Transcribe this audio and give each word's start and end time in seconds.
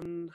everyone. 0.00 0.30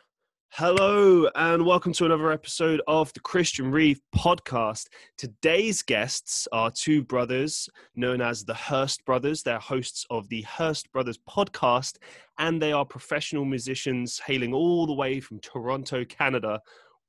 Hello, 0.49 1.27
and 1.35 1.65
welcome 1.65 1.91
to 1.93 2.05
another 2.05 2.31
episode 2.31 2.81
of 2.87 3.11
the 3.13 3.19
Christian 3.19 3.71
Reeve 3.71 3.99
podcast. 4.15 4.87
Today's 5.17 5.81
guests 5.81 6.47
are 6.51 6.71
two 6.71 7.03
brothers 7.03 7.67
known 7.95 8.21
as 8.21 8.45
the 8.45 8.53
Hirst 8.53 9.03
Brothers. 9.05 9.41
They're 9.43 9.59
hosts 9.59 10.05
of 10.09 10.29
the 10.29 10.43
Hirst 10.43 10.91
Brothers 10.91 11.17
podcast, 11.29 11.97
and 12.37 12.61
they 12.61 12.71
are 12.73 12.85
professional 12.85 13.43
musicians 13.43 14.19
hailing 14.19 14.53
all 14.53 14.85
the 14.85 14.93
way 14.93 15.19
from 15.19 15.39
Toronto, 15.39 16.05
Canada. 16.05 16.61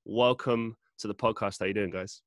Welcome 0.06 0.76
to 0.98 1.08
the 1.08 1.14
podcast. 1.14 1.60
How 1.60 1.66
you 1.66 1.74
doing, 1.74 1.90
guys? 1.90 2.22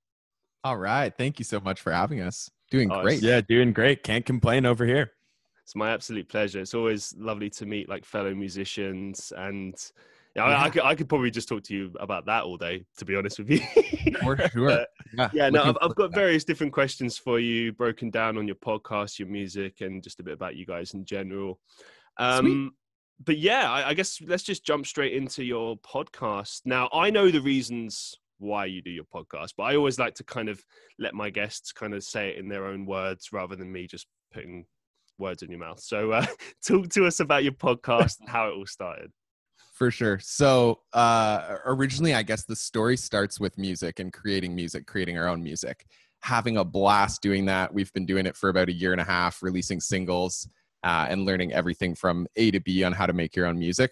All 0.64 0.78
right. 0.78 1.14
Thank 1.18 1.40
you 1.40 1.46
so 1.46 1.60
much 1.60 1.82
for 1.82 1.92
having 1.92 2.22
us. 2.22 2.50
Doing 2.72 2.92
Oh, 2.92 3.02
great. 3.02 3.22
Yeah, 3.22 3.42
doing 3.42 3.74
great. 3.74 4.04
Can't 4.04 4.26
complain 4.26 4.66
over 4.66 4.86
here. 4.86 5.12
It's 5.64 5.76
my 5.76 5.92
absolute 5.92 6.30
pleasure. 6.30 6.62
It's 6.62 6.74
always 6.74 7.14
lovely 7.18 7.50
to 7.52 7.66
meet 7.66 7.90
like 7.90 8.06
fellow 8.06 8.34
musicians, 8.34 9.34
and 9.36 9.76
yeah, 10.36 10.44
I, 10.44 10.48
I, 10.48 10.52
Yeah. 10.66 10.70
could, 10.70 10.82
I 10.84 10.96
could 10.96 11.10
probably 11.10 11.32
just 11.32 11.48
talk 11.50 11.64
to 11.64 11.74
you 11.76 11.92
about 12.00 12.26
that 12.28 12.44
all 12.44 12.58
day. 12.58 12.86
To 12.98 13.06
be 13.06 13.16
honest 13.16 13.40
with 13.40 13.50
you. 13.50 13.60
For 14.22 14.38
sure. 14.50 14.70
But, 14.70 14.90
Yeah, 15.14 15.30
yeah, 15.34 15.50
no, 15.50 15.64
I've, 15.64 15.78
I've 15.82 15.96
got 15.96 16.14
various 16.14 16.44
different 16.44 16.74
questions 16.74 17.18
for 17.18 17.40
you, 17.40 17.72
broken 17.74 18.10
down 18.10 18.38
on 18.38 18.48
your 18.48 18.56
podcast, 18.56 19.20
your 19.20 19.28
music, 19.28 19.82
and 19.82 20.04
just 20.04 20.20
a 20.20 20.24
bit 20.24 20.34
about 20.34 20.56
you 20.56 20.66
guys 20.66 20.94
in 20.94 21.04
general. 21.06 21.60
Um, 22.18 22.74
but 23.26 23.38
yeah, 23.38 23.72
I, 23.72 23.90
I 23.90 23.94
guess 23.94 24.20
let's 24.26 24.44
just 24.44 24.66
jump 24.66 24.86
straight 24.86 25.14
into 25.14 25.44
your 25.44 25.78
podcast. 25.78 26.62
Now, 26.66 26.90
I 26.94 27.10
know 27.10 27.30
the 27.32 27.42
reasons 27.42 28.16
why 28.38 28.66
you 28.66 28.82
do 28.82 28.92
your 28.92 29.04
podcast, 29.04 29.54
but 29.58 29.64
I 29.64 29.76
always 29.76 30.00
like 30.00 30.16
to 30.16 30.24
kind 30.24 30.48
of 30.48 30.64
let 31.00 31.14
my 31.14 31.30
guests 31.30 31.72
kind 31.72 31.94
of 31.94 32.04
say 32.04 32.30
it 32.30 32.38
in 32.38 32.48
their 32.48 32.66
own 32.66 32.86
words 32.86 33.30
rather 33.34 33.56
than 33.56 33.72
me 33.72 33.88
just 33.88 34.08
putting 34.34 34.66
words 35.18 35.44
in 35.44 35.50
your 35.50 35.60
mouth. 35.60 35.80
So, 35.82 36.12
uh, 36.12 36.26
talk 36.66 36.88
to 36.90 37.06
us 37.06 37.20
about 37.20 37.44
your 37.44 37.54
podcast 37.54 38.20
and 38.22 38.30
how 38.30 38.48
it 38.48 38.54
all 38.54 38.66
started. 38.66 39.12
For 39.80 39.92
sure. 39.92 40.20
So, 40.22 40.82
uh, 40.92 41.56
originally, 41.66 42.14
I 42.14 42.22
guess 42.22 42.44
the 42.44 42.56
story 42.58 42.98
starts 42.98 43.40
with 43.40 43.58
music 43.58 44.02
and 44.02 44.12
creating 44.12 44.54
music, 44.54 44.86
creating 44.86 45.18
our 45.18 45.30
own 45.30 45.42
music, 45.42 45.86
having 46.20 46.58
a 46.58 46.66
blast 46.66 47.22
doing 47.22 47.46
that. 47.46 47.74
We've 47.74 47.92
been 47.94 48.06
doing 48.06 48.26
it 48.26 48.36
for 48.36 48.50
about 48.50 48.68
a 48.68 48.74
year 48.74 48.92
and 48.92 49.00
a 49.00 49.06
half, 49.06 49.42
releasing 49.42 49.80
singles 49.80 50.50
uh, 50.84 51.08
and 51.10 51.24
learning 51.24 51.54
everything 51.54 51.96
from 51.96 52.28
A 52.36 52.52
to 52.52 52.60
B 52.60 52.84
on 52.84 52.92
how 52.92 53.06
to 53.06 53.14
make 53.14 53.38
your 53.38 53.46
own 53.46 53.58
music. 53.58 53.92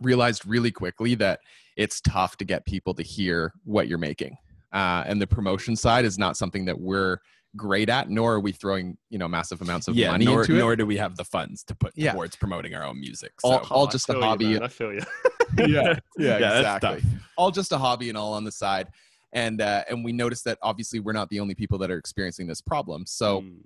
Realized 0.00 0.46
really 0.46 0.70
quickly 0.70 1.16
that 1.16 1.40
it's 1.76 2.00
tough 2.00 2.36
to 2.36 2.44
get 2.44 2.64
people 2.64 2.94
to 2.94 3.02
hear 3.02 3.54
what 3.64 3.88
you're 3.88 3.98
making. 3.98 4.36
Uh, 4.72 5.02
and 5.04 5.20
the 5.20 5.26
promotion 5.26 5.74
side 5.74 6.04
is 6.04 6.16
not 6.16 6.36
something 6.36 6.64
that 6.66 6.78
we're 6.78 7.18
great 7.56 7.88
at, 7.88 8.08
nor 8.08 8.34
are 8.34 8.40
we 8.40 8.52
throwing, 8.52 8.96
you 9.10 9.18
know, 9.18 9.28
massive 9.28 9.60
amounts 9.60 9.88
of 9.88 9.94
yeah, 9.94 10.10
money 10.10 10.24
nor, 10.24 10.40
into 10.42 10.54
it. 10.54 10.58
nor 10.58 10.74
do 10.76 10.86
we 10.86 10.96
have 10.96 11.16
the 11.16 11.24
funds 11.24 11.62
to 11.64 11.74
put 11.74 11.92
Yeah. 11.96 12.12
towards 12.12 12.34
promoting 12.36 12.74
our 12.74 12.84
own 12.84 12.98
music. 12.98 13.32
All- 13.42 13.62
So. 13.64 13.74
all 13.74 13.88
I 13.88 13.90
just 13.90 14.08
a 14.08 14.12
feel 14.12 14.20
you, 14.22 14.26
hobby. 14.26 14.60
I 14.60 14.68
feel 14.68 14.92
you. 14.92 15.00
yeah, 15.58 15.98
yeah, 16.18 16.38
that's 16.38 16.56
exactly. 16.60 17.02
All 17.36 17.50
just 17.50 17.72
a 17.72 17.78
hobby 17.78 18.08
and 18.08 18.16
all 18.16 18.32
on 18.32 18.44
the 18.44 18.52
side. 18.52 18.88
And 19.34 19.60
uh, 19.60 19.84
and 19.88 20.02
we 20.04 20.12
noticed 20.12 20.44
that 20.44 20.58
obviously 20.62 21.00
we're 21.00 21.12
not 21.12 21.28
the 21.30 21.40
only 21.40 21.54
people 21.54 21.76
that 21.78 21.90
are 21.90 21.96
experiencing 21.98 22.46
this 22.46 22.60
problem. 22.62 23.04
So 23.06 23.42
Mm. 23.42 23.56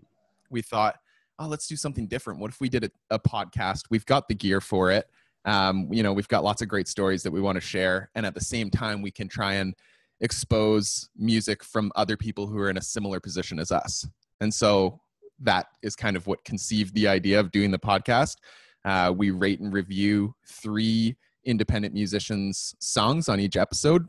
we 0.50 0.62
thought, 0.62 0.96
oh, 1.38 1.46
let's 1.46 1.66
do 1.68 1.76
something 1.76 2.06
different. 2.08 2.40
What 2.40 2.50
if 2.50 2.60
we 2.60 2.68
did 2.68 2.84
a, 2.84 2.90
a 3.10 3.18
podcast? 3.20 3.82
We've 3.90 4.06
got 4.06 4.26
the 4.28 4.34
gear 4.34 4.60
for 4.60 4.90
it. 4.90 5.06
Um, 5.44 5.88
you 5.92 6.02
know, 6.02 6.12
we've 6.12 6.26
got 6.28 6.42
lots 6.42 6.60
of 6.62 6.66
great 6.68 6.88
stories 6.88 7.22
that 7.22 7.30
we 7.30 7.40
want 7.40 7.54
to 7.56 7.60
share, 7.60 8.10
and 8.16 8.26
at 8.26 8.34
the 8.34 8.40
same 8.40 8.68
time, 8.70 9.00
we 9.00 9.12
can 9.12 9.28
try 9.28 9.54
and 9.54 9.74
expose 10.20 11.08
music 11.16 11.62
from 11.62 11.92
other 11.96 12.16
people 12.16 12.46
who 12.46 12.58
are 12.58 12.70
in 12.70 12.78
a 12.78 12.82
similar 12.82 13.20
position 13.20 13.58
as 13.58 13.70
us. 13.70 14.06
And 14.40 14.52
so 14.52 15.00
that 15.40 15.66
is 15.82 15.94
kind 15.96 16.16
of 16.16 16.26
what 16.26 16.44
conceived 16.44 16.94
the 16.94 17.08
idea 17.08 17.38
of 17.38 17.50
doing 17.50 17.70
the 17.70 17.78
podcast. 17.78 18.36
Uh, 18.84 19.12
we 19.16 19.30
rate 19.30 19.60
and 19.60 19.72
review 19.72 20.34
three 20.48 21.16
independent 21.44 21.94
musicians' 21.94 22.74
songs 22.80 23.28
on 23.28 23.40
each 23.40 23.56
episode 23.56 24.06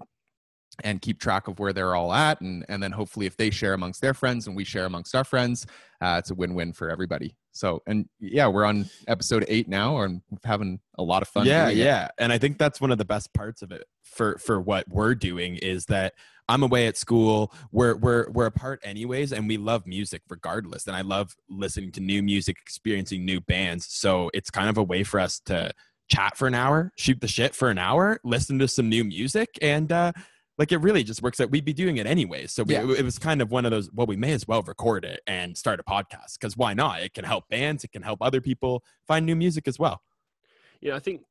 and 0.84 1.02
keep 1.02 1.20
track 1.20 1.48
of 1.48 1.60
where 1.60 1.74
they're 1.74 1.96
all 1.96 2.14
at. 2.14 2.42
And, 2.42 2.66
and 2.70 2.82
then 2.82 2.92
hopefully, 2.92 3.26
if 3.26 3.38
they 3.38 3.50
share 3.50 3.74
amongst 3.74 4.02
their 4.02 4.14
friends 4.14 4.48
and 4.48 4.56
we 4.56 4.64
share 4.64 4.86
amongst 4.86 5.16
our 5.16 5.24
friends, 5.24 5.66
uh, 6.02 6.18
it's 6.20 6.32
a 6.32 6.36
win 6.36 6.54
win 6.54 6.74
for 6.74 6.90
everybody. 6.90 7.36
So, 7.52 7.82
and 7.88 8.08
yeah, 8.20 8.48
we're 8.48 8.66
on 8.66 8.90
episode 9.08 9.44
eight 9.48 9.68
now 9.68 9.98
and 10.02 10.22
we're 10.30 10.38
having 10.46 10.80
a 10.98 11.04
lot 11.04 11.24
of 11.24 11.28
fun. 11.28 11.48
yeah, 11.48 11.70
it. 11.70 11.78
yeah, 11.78 12.10
and 12.20 12.32
I 12.32 12.38
think 12.38 12.58
that's 12.58 12.80
one 12.80 12.92
of 12.92 12.98
the 12.98 13.06
best 13.06 13.34
parts 13.34 13.62
of 13.62 13.72
it 13.72 13.86
for 14.04 14.38
for 14.38 14.62
what 14.62 14.88
we're 14.88 15.16
doing 15.16 15.56
is 15.56 15.86
that 15.86 16.14
I'm 16.50 16.64
away 16.64 16.88
at 16.88 16.98
school. 16.98 17.52
We're 17.72 17.96
we're 17.96 18.30
we're 18.30 18.46
apart 18.46 18.80
anyways, 18.84 19.34
and 19.34 19.48
we 19.48 19.58
love 19.58 19.86
music 19.86 20.22
regardless. 20.30 20.88
And 20.88 20.96
I 20.96 21.02
love 21.02 21.36
listening 21.50 21.92
to 21.94 22.00
new 22.00 22.24
music, 22.24 22.58
experiencing 22.62 23.26
new 23.26 23.42
bands. 23.42 23.88
So 23.90 24.30
it's 24.34 24.50
kind 24.50 24.70
of 24.70 24.78
a 24.78 24.84
way 24.84 25.04
for 25.04 25.20
us 25.20 25.40
to 25.46 25.72
chat 26.10 26.38
for 26.38 26.48
an 26.48 26.56
hour, 26.56 26.92
shoot 26.98 27.20
the 27.20 27.28
shit 27.28 27.54
for 27.54 27.70
an 27.70 27.78
hour, 27.78 28.20
listen 28.24 28.60
to 28.60 28.68
some 28.68 28.88
new 28.88 29.04
music, 29.04 29.50
and 29.62 29.92
uh, 29.92 30.14
like 30.58 30.72
it 30.72 30.78
really 30.78 31.04
just 31.04 31.22
works 31.22 31.40
out. 31.40 31.52
We'd 31.52 31.66
be 31.66 31.74
doing 31.74 31.98
it 31.98 32.08
anyways. 32.08 32.52
So 32.52 32.64
we, 32.64 32.74
Yeah. 32.74 32.90
it 32.92 33.04
was 33.04 33.20
kind 33.20 33.42
of 33.42 33.52
one 33.52 33.66
of 33.66 33.72
those. 33.72 33.90
Well, 33.94 34.08
we 34.08 34.16
may 34.16 34.34
as 34.34 34.48
well 34.48 34.64
record 34.64 35.06
it 35.06 35.22
and 35.28 35.56
start 35.58 35.80
a 35.80 35.84
podcast 35.84 36.34
because 36.40 36.58
why 36.58 36.74
not? 36.74 37.02
It 37.04 37.14
can 37.14 37.26
help 37.26 37.48
bands. 37.50 37.84
It 37.84 37.92
can 37.92 38.02
help 38.02 38.22
other 38.22 38.42
people 38.42 38.84
find 39.08 39.26
new 39.26 39.36
music 39.36 39.68
as 39.68 39.78
well. 39.78 40.02
Yeah, 40.82 40.96
I 40.96 41.00
think 41.00 41.22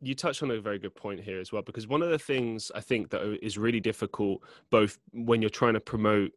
you 0.00 0.14
touched 0.14 0.42
on 0.42 0.50
a 0.52 0.60
very 0.60 0.78
good 0.78 0.94
point 0.94 1.20
here 1.20 1.40
as 1.40 1.50
well, 1.52 1.62
because 1.62 1.86
one 1.88 2.02
of 2.02 2.10
the 2.10 2.18
things 2.18 2.70
I 2.74 2.80
think 2.80 3.10
that 3.10 3.38
is 3.44 3.58
really 3.58 3.80
difficult, 3.80 4.42
both 4.70 4.98
when 5.12 5.42
you're 5.42 5.50
trying 5.50 5.74
to 5.74 5.80
promote 5.80 6.32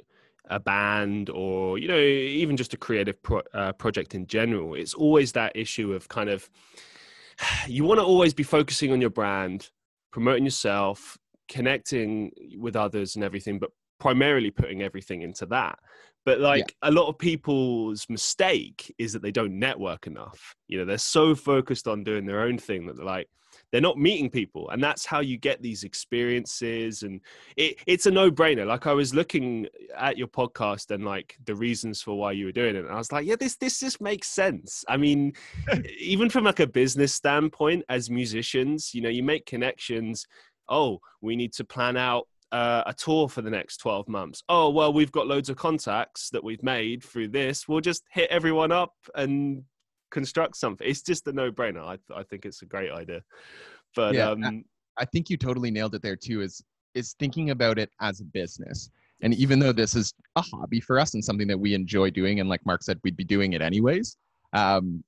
a 0.49 0.59
band 0.59 1.29
or 1.29 1.77
you 1.77 1.87
know 1.87 1.99
even 1.99 2.57
just 2.57 2.73
a 2.73 2.77
creative 2.77 3.21
pro- 3.21 3.43
uh, 3.53 3.71
project 3.73 4.15
in 4.15 4.25
general, 4.25 4.73
it's 4.73 4.95
always 4.95 5.31
that 5.33 5.55
issue 5.55 5.93
of 5.93 6.07
kind 6.07 6.29
of 6.31 6.49
you 7.67 7.83
want 7.83 7.99
to 7.99 8.03
always 8.03 8.33
be 8.33 8.41
focusing 8.43 8.91
on 8.91 8.99
your 8.99 9.11
brand, 9.11 9.69
promoting 10.11 10.43
yourself, 10.43 11.17
connecting 11.51 12.31
with 12.57 12.75
others 12.75 13.15
and 13.15 13.23
everything, 13.23 13.59
but 13.59 13.69
primarily 13.99 14.49
putting 14.49 14.81
everything 14.81 15.21
into 15.21 15.45
that. 15.47 15.77
But 16.25 16.39
like 16.39 16.75
a 16.81 16.91
lot 16.91 17.07
of 17.07 17.17
people's 17.17 18.05
mistake 18.09 18.93
is 18.97 19.13
that 19.13 19.21
they 19.21 19.31
don't 19.31 19.59
network 19.59 20.07
enough. 20.07 20.55
You 20.67 20.79
know, 20.79 20.85
they're 20.85 20.97
so 20.97 21.35
focused 21.35 21.87
on 21.87 22.03
doing 22.03 22.25
their 22.25 22.41
own 22.41 22.57
thing 22.57 22.85
that 22.87 22.95
they're 22.97 23.05
like 23.05 23.27
they're 23.71 23.81
not 23.81 23.97
meeting 23.97 24.29
people, 24.29 24.69
and 24.69 24.83
that's 24.83 25.05
how 25.05 25.19
you 25.19 25.37
get 25.37 25.61
these 25.61 25.83
experiences. 25.83 27.03
And 27.03 27.21
it, 27.55 27.77
it's 27.87 28.05
a 28.05 28.11
no-brainer. 28.11 28.65
Like 28.65 28.85
I 28.85 28.93
was 28.93 29.13
looking 29.13 29.67
at 29.97 30.17
your 30.17 30.27
podcast 30.27 30.91
and 30.91 31.05
like 31.05 31.37
the 31.45 31.55
reasons 31.55 32.01
for 32.01 32.17
why 32.17 32.33
you 32.33 32.45
were 32.45 32.51
doing 32.51 32.75
it, 32.75 32.85
and 32.85 32.93
I 32.93 32.97
was 32.97 33.11
like, 33.11 33.25
yeah, 33.25 33.35
this 33.39 33.55
this 33.55 33.79
just 33.79 34.01
makes 34.01 34.27
sense. 34.27 34.83
I 34.87 34.97
mean, 34.97 35.33
even 35.99 36.29
from 36.29 36.43
like 36.43 36.59
a 36.59 36.67
business 36.67 37.13
standpoint, 37.13 37.85
as 37.89 38.09
musicians, 38.09 38.93
you 38.93 39.01
know, 39.01 39.09
you 39.09 39.23
make 39.23 39.45
connections. 39.45 40.27
Oh, 40.71 40.99
we 41.21 41.35
need 41.35 41.53
to 41.53 41.63
plan 41.63 41.97
out 41.97 42.27
uh, 42.51 42.83
a 42.85 42.93
tour 42.93 43.29
for 43.29 43.41
the 43.41 43.49
next 43.49 43.77
12 43.77 44.07
months. 44.07 44.41
Oh, 44.49 44.69
well, 44.69 44.91
we've 44.91 45.11
got 45.11 45.27
loads 45.27 45.49
of 45.49 45.57
contacts 45.57 46.29
that 46.31 46.43
we've 46.43 46.63
made 46.63 47.03
through 47.03 47.29
this. 47.29 47.67
We'll 47.67 47.81
just 47.81 48.03
hit 48.11 48.29
everyone 48.29 48.71
up 48.71 48.93
and 49.15 49.63
construct 50.09 50.57
something. 50.57 50.87
It's 50.87 51.01
just 51.01 51.27
a 51.27 51.33
no 51.33 51.51
brainer. 51.51 51.83
I, 51.83 51.97
I 52.13 52.23
think 52.23 52.45
it's 52.45 52.61
a 52.61 52.65
great 52.65 52.91
idea. 52.91 53.21
But 53.95 54.15
Yeah, 54.15 54.31
um, 54.31 54.63
I 54.97 55.05
think 55.05 55.29
you 55.29 55.37
totally 55.37 55.71
nailed 55.71 55.95
it 55.95 56.01
there 56.01 56.15
too. 56.15 56.41
Is 56.41 56.63
is 56.93 57.15
thinking 57.19 57.51
about 57.51 57.79
it 57.79 57.89
as 58.01 58.19
a 58.19 58.25
business. 58.25 58.89
And 59.21 59.33
even 59.35 59.59
though 59.59 59.71
this 59.71 59.95
is 59.95 60.13
a 60.35 60.41
hobby 60.41 60.81
for 60.81 60.99
us 60.99 61.13
and 61.13 61.23
something 61.23 61.47
that 61.47 61.57
we 61.57 61.73
enjoy 61.73 62.09
doing, 62.09 62.39
and 62.39 62.49
like 62.49 62.65
Mark 62.65 62.83
said, 62.83 62.99
we'd 63.03 63.15
be 63.15 63.23
doing 63.23 63.53
it 63.53 63.61
anyways. 63.61 64.17
Um, 64.53 65.03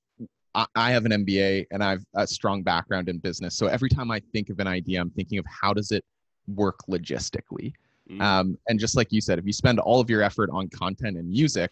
I, 0.56 0.66
I 0.76 0.92
have 0.92 1.06
an 1.06 1.12
MBA 1.12 1.66
and 1.72 1.84
I've 1.84 2.06
a 2.16 2.28
strong 2.28 2.64
background 2.64 3.10
in 3.10 3.18
business. 3.18 3.56
So 3.56 3.68
every 3.68 3.90
time 3.90 4.12
I 4.12 4.20
think 4.32 4.50
of 4.50 4.60
an 4.60 4.68
idea, 4.68 5.02
I'm 5.02 5.10
thinking 5.10 5.40
of 5.40 5.46
how 5.46 5.74
does 5.74 5.92
it 5.92 6.04
work 6.48 6.80
logistically. 6.90 7.74
mm, 8.10 8.22
Um, 8.22 8.58
and 8.68 8.80
just 8.80 8.96
like 8.96 9.12
you 9.12 9.22
said, 9.22 9.40
if 9.40 9.46
you 9.46 9.54
spend 9.54 9.80
all 9.80 10.00
of 10.00 10.10
your 10.10 10.22
effort 10.22 10.50
on 10.52 10.68
content 10.70 11.18
and 11.18 11.30
music, 11.30 11.72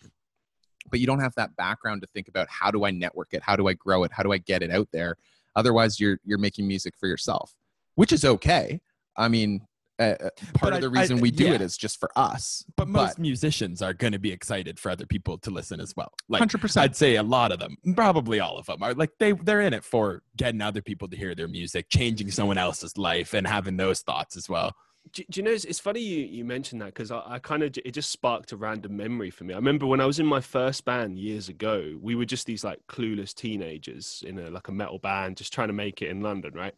but 0.89 0.99
you 0.99 1.05
don't 1.05 1.19
have 1.19 1.35
that 1.35 1.55
background 1.55 2.01
to 2.01 2.07
think 2.07 2.27
about 2.27 2.47
how 2.49 2.71
do 2.71 2.85
I 2.85 2.91
network 2.91 3.29
it, 3.33 3.43
how 3.43 3.55
do 3.55 3.67
I 3.67 3.73
grow 3.73 4.03
it, 4.03 4.11
how 4.11 4.23
do 4.23 4.31
I 4.31 4.37
get 4.37 4.63
it 4.63 4.71
out 4.71 4.87
there, 4.91 5.15
otherwise 5.55 5.99
you're 5.99 6.19
you're 6.25 6.39
making 6.39 6.67
music 6.67 6.95
for 6.99 7.07
yourself, 7.07 7.53
which 7.95 8.11
is 8.11 8.25
okay. 8.25 8.81
I 9.17 9.27
mean, 9.27 9.61
uh, 9.99 10.03
uh, 10.03 10.17
part 10.17 10.31
But 10.61 10.67
of 10.69 10.73
I- 10.75 10.79
the 10.79 10.87
I- 10.87 11.01
reason 11.01 11.19
we 11.19 11.31
do 11.31 11.45
yeah. 11.45 11.53
it 11.53 11.61
is 11.61 11.77
just 11.77 11.99
for 11.99 12.09
us. 12.15 12.63
But 12.75 12.87
most 12.87 13.19
musicians 13.19 13.81
are 13.81 13.93
going 13.93 14.13
to 14.13 14.19
be 14.19 14.31
excited 14.31 14.79
for 14.79 14.89
other 14.91 15.05
people 15.05 15.37
to 15.39 15.51
listen 15.51 15.79
as 15.79 15.93
well. 15.95 16.11
Like 16.29 16.39
hundred 16.39 16.61
percent. 16.61 16.83
I'd 16.83 16.95
say 16.95 17.15
a 17.15 17.23
lot 17.23 17.51
of 17.51 17.59
them, 17.59 17.77
probably 17.95 18.39
all 18.39 18.57
of 18.57 18.65
them, 18.65 18.81
are 18.83 18.93
like 18.93 19.11
they 19.19 19.33
they're 19.33 19.61
in 19.61 19.73
it 19.73 19.83
for 19.83 20.23
getting 20.37 20.61
other 20.61 20.81
people 20.81 21.07
to 21.09 21.17
hear 21.17 21.35
their 21.35 21.47
music, 21.47 21.87
changing 21.89 22.31
someone 22.31 22.57
else's 22.57 22.97
life, 22.97 23.33
and 23.33 23.45
having 23.45 23.77
those 23.77 24.01
thoughts 24.01 24.35
as 24.37 24.47
well. 24.49 24.73
do, 25.13 25.23
do 25.29 25.39
you 25.39 25.43
know 25.45 25.51
it's, 25.51 25.65
it's 25.65 25.79
funny 25.79 25.99
you, 25.99 26.25
you 26.25 26.45
mentioned 26.45 26.79
that 26.81 26.85
because 26.93 27.11
I, 27.11 27.21
I 27.25 27.39
kind 27.39 27.63
of 27.63 27.75
it 27.83 27.91
just 27.91 28.11
sparked 28.11 28.51
a 28.51 28.57
random 28.57 28.95
memory 28.97 29.29
for 29.29 29.43
me. 29.43 29.53
I 29.53 29.57
remember 29.57 29.85
when 29.85 29.99
I 29.99 30.05
was 30.05 30.19
in 30.19 30.25
my 30.25 30.41
first 30.41 30.85
band 30.85 31.17
years 31.19 31.49
ago, 31.49 31.97
we 32.01 32.15
were 32.15 32.25
just 32.25 32.45
these 32.47 32.63
like 32.63 32.79
clueless 32.87 33.33
teenagers 33.35 34.23
in 34.25 34.39
a 34.39 34.49
like 34.49 34.67
a 34.67 34.71
metal 34.71 34.99
band, 34.99 35.37
just 35.37 35.53
trying 35.53 35.67
to 35.69 35.73
make 35.73 36.01
it 36.01 36.09
in 36.09 36.21
London, 36.21 36.53
right? 36.53 36.73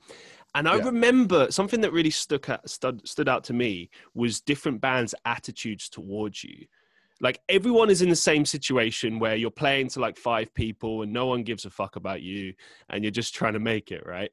And 0.55 0.67
I 0.67 0.75
Yeah. 0.75 0.83
remember 0.85 1.51
something 1.51 1.81
that 1.81 1.91
really 1.91 2.11
stuck 2.11 2.49
out, 2.49 2.69
stood, 2.69 3.07
stood 3.07 3.27
out 3.27 3.43
to 3.45 3.53
me 3.53 3.89
was 4.13 4.39
different 4.41 4.81
bands' 4.81 5.15
attitudes 5.25 5.89
towards 5.89 6.43
you. 6.43 6.67
Like 7.21 7.39
everyone 7.47 7.89
is 7.89 8.01
in 8.01 8.09
the 8.09 8.15
same 8.15 8.45
situation 8.45 9.17
where 9.17 9.35
you're 9.35 9.49
playing 9.51 9.87
to 9.89 9.99
like 9.99 10.17
five 10.17 10.53
people 10.53 11.03
and 11.03 11.13
no 11.13 11.25
one 11.25 11.43
gives 11.43 11.63
a 11.65 11.69
fuck 11.69 11.95
about 11.95 12.21
you 12.21 12.53
and 12.89 13.03
you're 13.03 13.11
just 13.11 13.33
trying 13.33 13.53
to 13.53 13.59
make 13.59 13.91
it, 13.91 14.05
right? 14.05 14.29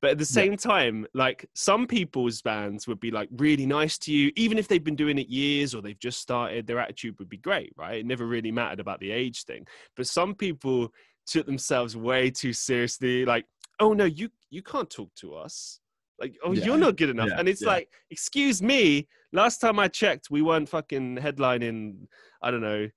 But 0.00 0.12
at 0.12 0.18
the 0.18 0.24
same 0.24 0.56
time, 0.56 1.06
like 1.14 1.46
some 1.54 1.86
people's 1.86 2.40
bands 2.40 2.86
would 2.86 3.00
be 3.00 3.10
like 3.10 3.28
really 3.32 3.66
nice 3.66 3.98
to 3.98 4.12
you, 4.12 4.30
even 4.36 4.56
if 4.56 4.68
they've 4.68 4.84
been 4.84 4.94
doing 4.94 5.18
it 5.18 5.28
years 5.28 5.74
or 5.74 5.82
they've 5.82 5.98
just 5.98 6.20
started, 6.20 6.66
their 6.66 6.78
attitude 6.78 7.18
would 7.18 7.28
be 7.28 7.38
great, 7.38 7.72
right? 7.76 7.98
It 7.98 8.06
never 8.06 8.24
really 8.26 8.52
mattered 8.52 8.80
about 8.80 9.00
the 9.00 9.10
age 9.10 9.44
thing. 9.44 9.66
But 9.96 10.06
some 10.06 10.34
people 10.34 10.92
took 11.26 11.46
themselves 11.46 11.96
way 11.96 12.30
too 12.30 12.52
seriously, 12.52 13.24
like, 13.24 13.44
oh 13.80 13.92
no, 13.92 14.04
you 14.04 14.28
you 14.50 14.62
can't 14.62 14.88
talk 14.90 15.14
to 15.16 15.34
us. 15.34 15.80
Like, 16.20 16.36
oh, 16.44 16.52
Yeah. 16.52 16.64
you're 16.64 16.78
not 16.78 16.96
good 16.96 17.10
enough. 17.10 17.28
Yeah, 17.28 17.38
And 17.38 17.48
it's 17.48 17.62
yeah. 17.62 17.68
like, 17.68 17.90
excuse 18.10 18.60
me, 18.60 19.06
last 19.32 19.58
time 19.60 19.78
I 19.78 19.86
checked, 19.88 20.30
we 20.30 20.42
weren't 20.42 20.68
fucking 20.68 21.16
headlining, 21.18 22.08
I 22.42 22.50
don't 22.50 22.60
know. 22.60 22.88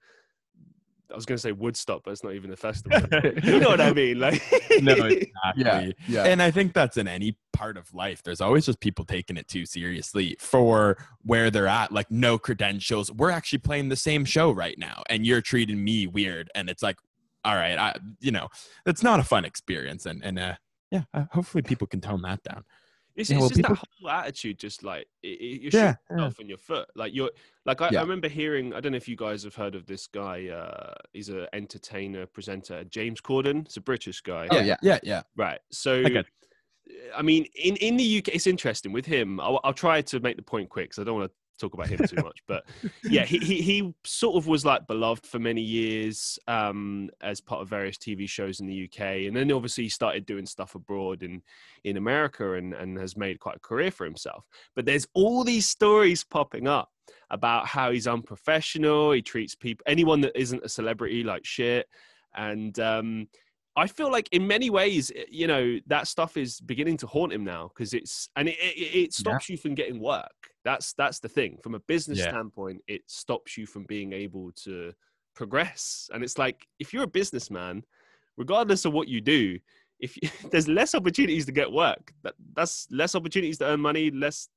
I 1.12 1.16
was 1.16 1.26
going 1.26 1.36
to 1.36 1.42
say 1.42 1.52
Woodstock, 1.52 2.04
but 2.06 2.12
it's 2.12 2.24
not 2.24 2.34
even 2.36 2.52
a 2.52 2.56
festival. 2.56 3.00
you 3.44 3.60
know 3.60 3.68
what 3.70 3.82
I 3.82 3.92
mean? 3.94 4.18
Like, 4.20 4.42
no, 4.82 4.94
exactly. 5.06 5.28
Yeah, 5.58 5.92
yeah. 6.08 6.24
And 6.24 6.42
I 6.42 6.52
think 6.52 6.74
that's 6.74 6.96
in 6.98 7.08
any 7.08 7.38
part 7.52 7.76
of 7.78 7.94
life. 7.94 8.24
There's 8.24 8.40
always 8.42 8.66
just 8.66 8.80
people 8.80 9.04
taking 9.04 9.36
it 9.36 9.48
too 9.50 9.66
seriously 9.66 10.38
for 10.40 10.98
where 11.24 11.52
they're 11.52 11.68
at, 11.68 11.92
like 11.92 12.10
no 12.10 12.38
credentials. 12.40 13.12
We're 13.12 13.30
actually 13.30 13.60
playing 13.60 13.90
the 13.90 13.96
same 13.98 14.24
show 14.24 14.52
right 14.52 14.78
now, 14.80 15.04
and 15.10 15.26
you're 15.26 15.42
treating 15.42 15.84
me 15.84 16.08
weird. 16.08 16.50
And 16.56 16.70
it's 16.70 16.82
like, 16.82 16.98
all 17.44 17.56
right, 17.56 17.78
I, 17.78 17.96
you 18.22 18.32
know, 18.32 18.48
it's 18.86 19.04
not 19.04 19.20
a 19.20 19.24
fun 19.24 19.44
experience. 19.44 20.06
And 20.06 20.24
and 20.24 20.40
uh, 20.40 20.56
yeah, 20.92 21.04
uh, 21.14 21.26
hopefully 21.32 21.62
people 21.62 21.88
can 21.88 22.02
tone 22.02 22.22
that 22.24 22.44
down. 22.44 22.64
It's, 23.16 23.30
Yeah, 23.30 23.36
it's 23.38 23.40
well, 23.42 23.50
just 23.50 23.58
people- 23.58 23.76
that 23.76 23.86
whole 24.00 24.10
attitude, 24.10 24.58
just 24.60 24.84
like 24.84 25.06
it, 25.24 25.28
it, 25.28 25.62
you're 25.62 25.72
Yeah, 25.74 25.96
shooting 26.10 26.18
yourself 26.18 26.40
in 26.40 26.48
your 26.50 26.58
foot. 26.58 26.88
Like 26.96 27.14
you're, 27.14 27.30
like 27.66 27.82
I, 27.82 27.90
Yeah. 27.92 28.00
I 28.00 28.02
remember 28.04 28.28
hearing. 28.30 28.74
I 28.74 28.80
don't 28.80 28.92
know 28.94 28.98
if 28.98 29.08
you 29.08 29.16
guys 29.18 29.44
have 29.44 29.56
heard 29.56 29.76
of 29.76 29.86
this 29.86 30.08
guy. 30.08 30.48
Uh, 30.48 30.94
he's 31.14 31.30
an 31.30 31.48
entertainer, 31.54 32.26
presenter, 32.26 32.84
James 32.86 33.20
Corden. 33.20 33.66
It's 33.66 33.78
a 33.78 33.82
British 33.82 34.22
guy, 34.22 34.48
Oh, 34.52 34.60
yeah. 34.60 34.78
yeah, 34.82 35.00
yeah. 35.04 35.24
right? 35.36 35.60
So, 35.72 35.94
Okay. 35.96 36.24
I 37.16 37.22
mean, 37.22 37.46
in 37.56 37.76
in 37.78 37.96
the 37.98 38.18
UK, 38.20 38.30
it's 38.36 38.48
interesting 38.48 38.92
with 38.92 39.06
him. 39.06 39.40
I'll, 39.40 39.60
I'll 39.64 39.74
try 39.74 40.02
to 40.02 40.20
make 40.20 40.36
the 40.36 40.42
point 40.44 40.70
quick 40.70 40.90
because 40.90 41.00
I 41.00 41.04
don't 41.06 41.18
want 41.20 41.32
to 41.32 41.36
talk 41.62 41.74
about 41.74 41.88
him 41.88 42.00
too 42.08 42.24
much. 42.24 42.40
But 42.48 42.66
yeah, 43.04 43.26
he, 43.26 43.38
he 43.38 43.62
he 43.62 43.94
sort 44.04 44.36
of 44.36 44.48
was 44.48 44.66
like 44.66 44.88
beloved 44.88 45.26
for 45.26 45.40
many 45.40 45.62
years 45.62 46.38
um, 46.48 47.10
as 47.22 47.40
part 47.40 47.62
of 47.62 47.70
various 47.70 47.98
TV 47.98 48.28
shows 48.28 48.60
in 48.60 48.68
the 48.68 48.86
UK, 48.86 49.28
and 49.28 49.36
then 49.36 49.52
obviously 49.52 49.86
he 49.86 49.90
started 49.90 50.26
doing 50.26 50.46
stuff 50.46 50.76
abroad 50.76 51.24
in 51.24 51.42
in 51.84 51.98
America 51.98 52.54
and 52.54 52.74
and 52.74 52.98
has 52.98 53.16
made 53.16 53.40
quite 53.40 53.58
a 53.58 53.60
career 53.60 53.92
for 53.92 54.06
himself. 54.06 54.46
But 54.76 54.86
there's 54.86 55.08
all 55.14 55.44
these 55.44 55.68
stories 55.68 56.24
popping 56.24 56.68
up 56.68 56.90
about 57.30 57.68
how 57.68 57.92
he's 57.92 58.08
unprofessional. 58.08 59.12
He 59.12 59.22
treats 59.22 59.56
people 59.56 59.84
anyone 59.88 60.22
that 60.22 60.38
isn't 60.40 60.64
a 60.64 60.70
celebrity 60.70 61.24
like 61.24 61.46
shit, 61.46 61.88
and 62.36 62.78
um, 62.80 63.28
I 63.76 63.88
feel 63.88 64.12
like 64.12 64.28
in 64.32 64.46
many 64.48 64.70
ways, 64.70 65.12
eh, 65.16 65.24
you 65.30 65.48
know, 65.48 65.80
that 65.88 66.08
stuff 66.08 66.36
is 66.38 66.60
beginning 66.60 66.98
to 66.98 67.08
haunt 67.08 67.32
him 67.34 67.44
now 67.44 67.70
because 67.70 67.94
it's 67.94 68.30
and 68.36 68.50
it, 68.50 68.58
it, 68.60 68.96
it 68.96 69.14
stops 69.14 69.50
you 69.50 69.58
from 69.58 69.76
getting 69.76 70.00
work. 70.00 70.32
That's 70.64 70.94
that's 70.94 71.20
the 71.20 71.30
thing. 71.30 71.58
From 71.64 71.76
a 71.76 71.80
business 71.80 72.20
Yeah. 72.20 72.30
standpoint, 72.30 72.82
it 72.88 73.02
stops 73.08 73.58
you 73.58 73.66
from 73.66 73.84
being 73.86 74.14
able 74.14 74.52
to 74.64 74.94
progress. 75.36 76.10
And 76.14 76.24
it's 76.24 76.38
like 76.38 76.68
if 76.80 76.94
you're 76.94 77.04
a 77.04 77.08
businessman, 77.08 77.84
regardless 78.38 78.86
of 78.86 78.94
what 78.94 79.08
you 79.08 79.22
do, 79.22 79.58
if 80.00 80.18
you, 80.18 80.30
there's 80.52 80.68
less 80.68 80.94
opportunities 80.94 81.46
to 81.46 81.52
get 81.52 81.72
work, 81.72 82.14
that 82.24 82.36
that's 82.54 82.88
less 82.92 83.16
opportunities 83.16 83.58
to 83.60 83.66
earn 83.66 83.80
money, 83.80 84.12
less 84.12 84.50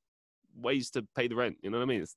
ways 0.57 0.91
to 0.91 1.07
pay 1.17 1.29
the 1.29 1.37
rent. 1.37 1.57
You 1.63 1.71
know 1.71 1.79
what 1.79 1.85
I 1.85 1.87
mean? 1.87 2.03
It's, 2.03 2.17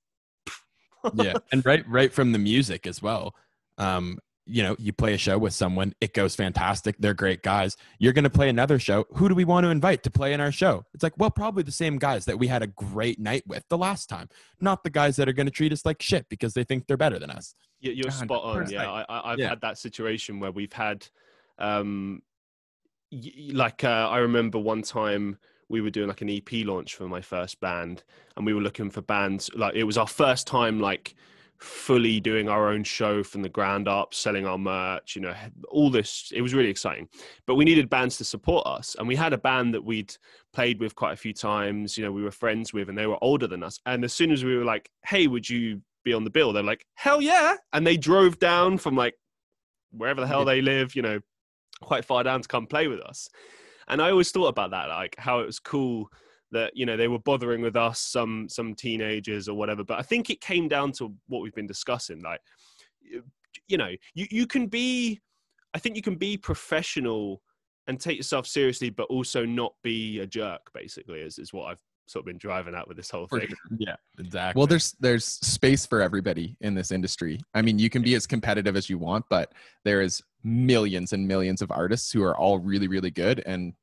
yeah 1.14 1.36
and 1.52 1.64
right 1.66 1.88
right 1.88 2.12
from 2.12 2.32
the 2.32 2.40
music 2.40 2.88
as 2.88 3.02
well 3.02 3.36
um 3.78 4.18
you 4.50 4.64
know 4.64 4.76
you 4.80 4.94
play 4.94 5.14
a 5.14 5.18
show 5.18 5.38
with 5.38 5.54
someone 5.54 5.94
it 6.02 6.14
goes 6.14 6.36
fantastic 6.36 6.96
they're 7.00 7.14
great 7.14 7.44
guys 7.44 7.76
you're 8.00 8.14
going 8.14 8.24
to 8.24 8.30
play 8.30 8.48
another 8.50 8.80
show 8.80 9.06
who 9.16 9.28
do 9.28 9.36
we 9.36 9.44
want 9.46 9.64
to 9.66 9.70
invite 9.70 10.04
to 10.04 10.10
play 10.10 10.32
in 10.34 10.40
our 10.40 10.52
show 10.52 10.84
it's 10.94 11.04
like 11.04 11.14
well 11.18 11.30
probably 11.30 11.64
the 11.64 11.72
same 11.72 11.98
guys 11.98 12.26
that 12.26 12.40
we 12.40 12.48
had 12.48 12.64
a 12.64 12.68
great 12.68 13.20
night 13.20 13.44
with 13.46 13.64
the 13.70 13.78
last 13.78 14.08
time 14.08 14.30
not 14.62 14.84
the 14.84 14.90
guys 14.90 15.16
that 15.18 15.28
are 15.28 15.34
going 15.34 15.46
to 15.48 15.52
treat 15.52 15.74
us 15.74 15.86
like 15.86 16.02
shit 16.02 16.26
because 16.30 16.54
they 16.54 16.64
think 16.64 16.88
they're 16.88 16.96
better 16.98 17.20
than 17.20 17.30
us 17.30 17.54
You- 17.82 17.92
You're 17.92 18.12
spot 18.12 18.44
on. 18.44 18.70
Yeah, 18.70 18.90
I, 18.90 19.06
I, 19.10 19.32
I've 19.34 19.40
Yeah. 19.40 19.50
had 19.50 19.62
that 19.62 19.78
situation 19.78 20.40
where 20.40 20.52
we've 20.52 20.74
had, 20.74 21.06
um, 21.60 22.22
y- 23.12 23.32
y- 23.38 23.52
like 23.54 23.84
uh, 23.84 24.08
I 24.10 24.18
remember 24.20 24.58
one 24.60 24.82
time 24.82 25.38
we 25.70 25.82
were 25.82 25.90
doing 25.90 26.08
like 26.08 26.22
an 26.22 26.30
EP 26.30 26.66
launch 26.66 26.96
for 26.96 27.08
my 27.08 27.22
first 27.22 27.60
band, 27.60 28.04
and 28.36 28.46
we 28.46 28.54
were 28.54 28.62
looking 28.62 28.90
for 28.90 29.02
bands. 29.02 29.50
Like 29.54 29.76
it 29.76 29.84
was 29.84 29.98
our 29.98 30.08
first 30.08 30.48
time, 30.48 30.80
like 30.80 31.14
fully 31.59 32.19
doing 32.19 32.48
our 32.48 32.69
own 32.69 32.83
show 32.83 33.24
from 33.24 33.42
the 33.42 33.50
ground 33.50 33.88
up, 33.88 34.13
selling 34.13 34.45
our 34.45 34.57
merch. 34.57 35.15
You 35.15 35.24
know, 35.24 35.36
all 35.69 35.89
this. 35.89 36.31
It 36.33 36.42
was 36.42 36.54
really 36.54 36.69
exciting, 36.69 37.07
but 37.45 37.56
we 37.56 37.65
needed 37.65 37.89
bands 37.89 38.18
to 38.18 38.24
support 38.24 38.65
us, 38.68 38.95
and 39.00 39.07
we 39.07 39.15
had 39.15 39.33
a 39.33 39.38
band 39.38 39.74
that 39.74 39.83
we'd 39.83 40.15
played 40.54 40.80
with 40.80 40.95
quite 40.95 41.13
a 41.13 41.18
few 41.18 41.33
times. 41.33 41.98
You 41.98 42.06
know, 42.06 42.12
we 42.12 42.24
were 42.24 42.31
friends 42.31 42.74
with, 42.74 42.89
and 42.89 42.98
they 42.98 43.07
were 43.07 43.21
older 43.21 43.48
than 43.48 43.63
us. 43.63 43.80
And 43.86 44.04
as 44.04 44.13
soon 44.13 44.31
as 44.31 44.44
we 44.44 44.56
were 44.56 44.65
like, 44.65 44.89
"Hey, 45.06 45.27
would 45.27 45.50
you 45.50 45.81
be 46.04 46.13
on 46.13 46.24
the 46.24 46.30
bill?" 46.30 46.54
They're 46.54 46.63
like, 46.63 46.86
"Hell 46.95 47.21
yeah!" 47.21 47.56
And 47.74 47.86
they 47.86 47.98
drove 47.98 48.39
down 48.39 48.77
from 48.77 48.95
like 48.95 49.15
wherever 49.92 50.21
the 50.21 50.27
hell 50.27 50.45
they 50.45 50.62
live, 50.62 50.95
you 50.95 51.01
know, 51.01 51.19
quite 51.81 52.06
far 52.06 52.24
down 52.24 52.42
to 52.42 52.48
come 52.48 52.68
play 52.68 52.88
with 52.88 53.00
us. 53.01 53.30
And 53.88 54.01
I 54.01 54.12
always 54.12 54.31
thought 54.31 54.48
about 54.48 54.71
that, 54.71 54.89
like 54.89 55.15
how 55.18 55.39
it 55.39 55.45
was 55.45 55.60
cool 55.60 56.12
that 56.52 56.72
you 56.76 56.86
know 56.86 56.98
they 56.98 57.08
were 57.08 57.20
bothering 57.20 57.62
with 57.62 57.76
us, 57.76 58.00
some 58.00 58.48
some 58.50 58.74
teenagers 58.74 59.50
or 59.50 59.56
whatever. 59.56 59.84
But 59.84 60.00
I 60.00 60.04
think 60.04 60.30
it 60.30 60.42
came 60.42 60.68
down 60.68 60.92
to 60.94 61.14
what 61.28 61.42
we've 61.42 61.56
been 61.56 61.68
discussing, 61.68 62.22
like 62.22 62.42
you 63.68 63.78
know, 63.78 63.92
you 64.14 64.28
you 64.30 64.48
can 64.48 64.68
be, 64.68 65.22
I 65.74 65.80
think 65.80 65.96
you 65.96 66.02
can 66.02 66.16
be 66.16 66.38
professional 66.38 67.42
and 67.88 68.00
take 68.00 68.18
yourself 68.18 68.48
seriously, 68.48 68.90
but 68.90 69.04
also 69.06 69.46
not 69.46 69.74
be 69.84 70.20
a 70.20 70.28
jerk. 70.28 70.72
Basically, 70.74 71.20
is 71.20 71.40
is 71.40 71.54
what 71.54 71.66
I've 71.66 71.82
sort 72.08 72.22
of 72.22 72.28
been 72.28 72.38
driving 72.38 72.74
at 72.74 72.88
with 72.88 72.96
this 72.96 73.10
whole 73.10 73.28
thing. 73.28 73.50
yeah 73.78 73.96
exactly 74.18 74.58
Well, 74.60 74.68
there's 74.68 74.94
there's 75.00 75.26
space 75.26 75.86
for 75.86 76.02
everybody 76.02 76.56
in 76.62 76.74
this 76.74 76.92
industry. 76.92 77.40
I 77.54 77.62
mean, 77.62 77.80
you 77.80 77.90
can 77.90 78.02
be 78.02 78.16
as 78.16 78.26
competitive 78.26 78.76
as 78.76 78.90
you 78.90 78.98
want, 78.98 79.26
but 79.30 79.54
there 79.84 80.02
is 80.02 80.22
millions 80.44 81.14
and 81.14 81.28
millions 81.28 81.62
of 81.62 81.72
artists 81.72 82.12
who 82.12 82.24
are 82.24 82.36
all 82.36 82.60
really 82.60 82.88
really 82.88 83.12
good, 83.12 83.44
and 83.46 83.74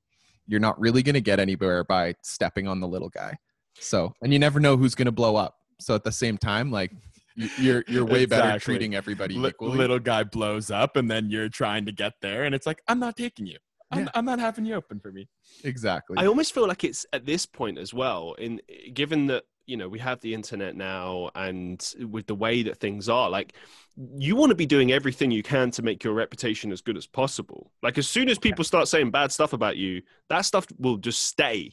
you're 0.46 0.60
not 0.60 0.78
really 0.80 1.02
going 1.02 1.14
to 1.14 1.20
get 1.20 1.40
anywhere 1.40 1.84
by 1.84 2.14
stepping 2.22 2.66
on 2.68 2.80
the 2.80 2.88
little 2.88 3.08
guy. 3.08 3.36
So, 3.78 4.12
and 4.22 4.32
you 4.32 4.38
never 4.38 4.60
know 4.60 4.76
who's 4.76 4.94
going 4.94 5.06
to 5.06 5.12
blow 5.12 5.36
up. 5.36 5.56
So 5.80 5.94
at 5.94 6.04
the 6.04 6.12
same 6.12 6.38
time, 6.38 6.70
like 6.70 6.92
you- 7.36 7.48
you're 7.58 7.84
you're 7.88 8.04
way 8.04 8.26
better 8.26 8.58
treating 8.60 8.94
everybody 8.94 9.34
Li- 9.34 9.48
equally. 9.48 9.76
little 9.76 9.98
guy 9.98 10.22
blows 10.22 10.70
up 10.70 10.96
and 10.96 11.10
then 11.10 11.30
you're 11.30 11.48
trying 11.48 11.84
to 11.86 11.90
get 11.92 12.12
there 12.22 12.44
and 12.44 12.54
it's 12.54 12.64
like 12.64 12.80
i'm 12.86 13.00
not 13.00 13.16
taking 13.16 13.44
you 13.44 13.58
i'm, 13.90 14.04
Yeah. 14.04 14.08
I'm 14.14 14.24
not 14.24 14.38
having 14.38 14.64
you 14.64 14.74
open 14.74 15.00
for 15.00 15.10
me 15.10 15.26
exactly. 15.64 16.16
I 16.16 16.26
almost 16.26 16.54
feel 16.54 16.68
like 16.68 16.84
it's 16.84 17.04
at 17.12 17.26
this 17.26 17.44
point 17.44 17.76
as 17.78 17.92
well. 17.92 18.34
In 18.34 18.60
given 18.92 19.26
that 19.26 19.42
you 19.66 19.76
know 19.76 19.88
we 19.88 19.98
have 19.98 20.20
the 20.20 20.34
internet 20.34 20.76
now, 20.76 21.30
and 21.34 21.94
with 22.10 22.26
the 22.26 22.34
way 22.34 22.62
that 22.62 22.78
things 22.78 23.08
are, 23.08 23.30
like 23.30 23.54
you 23.96 24.34
want 24.36 24.50
to 24.50 24.56
be 24.56 24.66
doing 24.66 24.90
everything 24.92 25.30
you 25.30 25.42
can 25.42 25.70
to 25.70 25.82
make 25.82 26.02
your 26.02 26.14
reputation 26.14 26.72
as 26.72 26.80
good 26.80 26.96
as 26.96 27.06
possible. 27.06 27.70
Like 27.82 27.96
as 27.96 28.08
soon 28.08 28.28
as 28.28 28.38
people 28.38 28.64
start 28.64 28.88
saying 28.88 29.12
bad 29.12 29.30
stuff 29.30 29.52
about 29.52 29.76
you, 29.76 30.02
that 30.28 30.40
stuff 30.42 30.66
will 30.78 30.96
just 30.96 31.22
stay. 31.22 31.70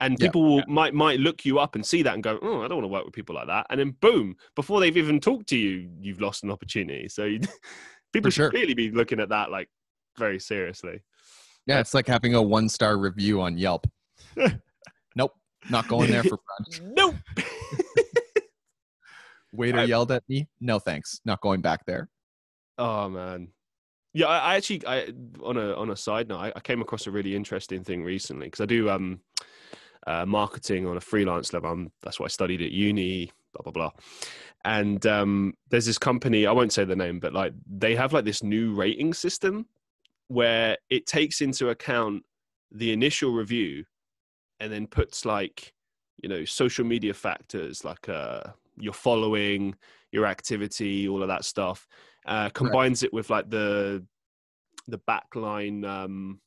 And 0.00 0.16
Yeah. 0.18 0.26
people 0.26 0.42
will, 0.42 0.64
might 0.66 0.94
might 0.94 1.20
look 1.20 1.44
you 1.44 1.60
up 1.60 1.76
and 1.76 1.86
see 1.86 2.02
that 2.02 2.14
and 2.14 2.22
go, 2.24 2.38
"Oh, 2.42 2.62
I 2.62 2.68
don't 2.68 2.78
want 2.78 2.84
to 2.84 2.88
work 2.88 3.04
with 3.04 3.14
people 3.14 3.36
like 3.36 3.46
that." 3.46 3.66
And 3.70 3.78
then, 3.78 3.90
boom! 4.00 4.36
Before 4.56 4.80
they've 4.80 4.96
even 4.96 5.20
talked 5.20 5.48
to 5.50 5.56
you, 5.56 5.88
you've 6.00 6.20
lost 6.20 6.42
an 6.42 6.50
opportunity. 6.50 7.08
So, 7.08 7.24
you, 7.24 7.38
people 8.12 8.30
sure. 8.32 8.50
should 8.50 8.54
really 8.58 8.74
be 8.74 8.90
looking 8.90 9.20
at 9.20 9.28
that 9.28 9.52
like 9.52 9.68
very 10.18 10.40
seriously. 10.40 11.02
yeah, 11.66 11.78
it's 11.78 11.94
like 11.94 12.08
having 12.08 12.34
a 12.34 12.42
one 12.42 12.68
star 12.68 12.98
review 12.98 13.40
on 13.40 13.56
Yelp. 13.56 13.86
nope, 15.16 15.34
not 15.70 15.88
going 15.88 16.10
there 16.10 16.24
for 16.24 16.38
brunch. 16.38 16.80
Nope. 16.96 17.14
Waiter 19.52 19.80
I- 19.80 19.84
yelled 19.84 20.12
at 20.12 20.22
me. 20.28 20.48
No 20.60 20.78
thanks, 20.78 21.20
not 21.24 21.40
going 21.40 21.60
back 21.60 21.84
there. 21.86 22.08
Oh 22.78 23.08
man, 23.08 23.48
yeah. 24.14 24.26
I, 24.26 24.38
I 24.38 24.56
actually, 24.56 24.82
I 24.86 25.12
on 25.42 25.56
a 25.58 25.74
on 25.74 25.90
a 25.90 25.96
side 25.96 26.28
note, 26.28 26.38
I, 26.38 26.52
I 26.56 26.60
came 26.60 26.80
across 26.80 27.06
a 27.06 27.10
really 27.10 27.36
interesting 27.36 27.84
thing 27.84 28.02
recently 28.02 28.46
because 28.46 28.62
I 28.62 28.66
do 28.66 28.88
um 28.88 29.20
uh, 30.06 30.26
marketing 30.26 30.86
on 30.86 30.96
a 30.96 31.00
freelance 31.00 31.52
level. 31.52 31.70
i 31.70 31.86
that's 32.02 32.18
what 32.18 32.26
I 32.26 32.28
studied 32.28 32.62
at 32.62 32.70
uni. 32.72 33.30
Blah 33.52 33.62
blah 33.62 33.72
blah. 33.72 33.90
And 34.64 35.04
um, 35.06 35.54
there's 35.70 35.86
this 35.86 35.98
company. 35.98 36.46
I 36.46 36.52
won't 36.52 36.72
say 36.72 36.84
the 36.84 36.96
name, 36.96 37.20
but 37.20 37.32
like 37.32 37.52
they 37.68 37.94
have 37.96 38.12
like 38.12 38.24
this 38.24 38.42
new 38.42 38.74
rating 38.74 39.12
system 39.12 39.66
where 40.28 40.78
it 40.88 41.06
takes 41.06 41.40
into 41.40 41.68
account 41.68 42.22
the 42.70 42.92
initial 42.92 43.32
review 43.32 43.84
and 44.62 44.72
then 44.72 44.86
puts 44.86 45.24
like 45.24 45.72
you 46.22 46.28
know 46.28 46.44
social 46.44 46.84
media 46.84 47.12
factors 47.12 47.84
like 47.84 48.08
uh 48.08 48.42
your 48.78 48.92
following 48.92 49.74
your 50.12 50.24
activity 50.24 51.08
all 51.08 51.20
of 51.20 51.28
that 51.28 51.44
stuff 51.44 51.86
uh 52.26 52.48
combines 52.50 53.02
it 53.02 53.12
with 53.12 53.28
like 53.28 53.50
the 53.50 54.04
the 54.86 55.00
backlink 55.08 55.84
um 55.84 56.40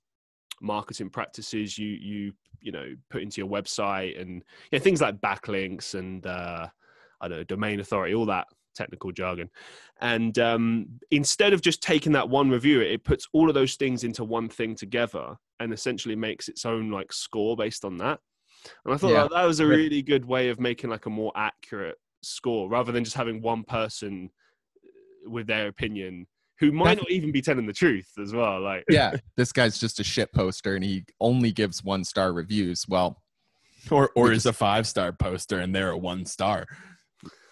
marketing 0.62 1.10
practices 1.10 1.78
you 1.78 1.90
you 1.90 2.32
you 2.62 2.72
know 2.72 2.96
put 3.10 3.22
into 3.22 3.42
your 3.42 3.50
website 3.50 4.20
and 4.20 4.44
yeah 4.72 4.80
things 4.80 5.02
like 5.02 5.20
backlinks 5.20 5.94
and 5.94 6.26
uh 6.26 6.66
i 7.20 7.28
don't 7.28 7.38
know 7.38 7.44
domain 7.44 7.82
authority 7.82 8.16
all 8.16 8.26
that 8.26 8.48
technical 8.76 9.12
jargon. 9.12 9.50
And 10.02 10.38
um 10.38 10.88
instead 11.10 11.54
of 11.54 11.62
just 11.62 11.82
taking 11.82 12.12
that 12.12 12.28
one 12.30 12.50
review 12.50 12.82
it 12.82 13.06
puts 13.06 13.28
all 13.32 13.48
of 13.48 13.56
those 13.56 13.76
things 13.76 14.04
into 14.04 14.26
one 14.26 14.50
thing 14.50 14.76
together 14.76 15.38
and 15.60 15.74
essentially 15.74 16.16
makes 16.16 16.48
its 16.50 16.66
own 16.66 16.92
like 16.92 17.12
score 17.14 17.56
based 17.56 17.86
on 17.86 17.98
that. 17.98 18.20
And 18.86 18.94
I 18.94 18.98
thought 18.98 19.12
Yeah. 19.12 19.22
that, 19.24 19.32
that 19.32 19.44
was 19.46 19.60
a 19.60 19.68
really 19.68 20.02
good 20.02 20.26
way 20.26 20.50
of 20.50 20.60
making 20.60 20.90
like 20.90 21.06
a 21.06 21.10
more 21.10 21.32
accurate 21.36 21.98
score 22.24 22.70
rather 22.70 22.92
than 22.92 23.04
just 23.04 23.16
having 23.16 23.42
one 23.42 23.64
person 23.64 24.30
uh, 24.84 25.30
with 25.30 25.48
their 25.48 25.68
opinion 25.68 26.28
who 26.60 26.72
might 26.72 26.86
That's- 26.96 27.04
not 27.04 27.12
even 27.12 27.32
be 27.32 27.42
telling 27.42 27.66
the 27.68 27.74
truth 27.74 28.10
as 28.22 28.34
well. 28.34 28.62
Like, 28.62 28.84
yeah, 28.90 29.16
this 29.38 29.52
guy's 29.52 29.78
just 29.78 30.00
a 30.00 30.04
shit 30.04 30.32
poster 30.34 30.76
and 30.76 30.84
he 30.84 31.04
only 31.20 31.52
gives 31.52 31.84
one 31.84 32.04
star 32.04 32.32
reviews. 32.34 32.86
Well, 32.88 33.22
Or 33.92 34.10
or 34.16 34.32
is 34.32 34.46
a 34.46 34.54
five 34.54 34.88
star 34.88 35.12
poster 35.12 35.60
and 35.60 35.76
they're 35.76 35.92
a 35.92 35.98
one 35.98 36.26
star. 36.26 36.66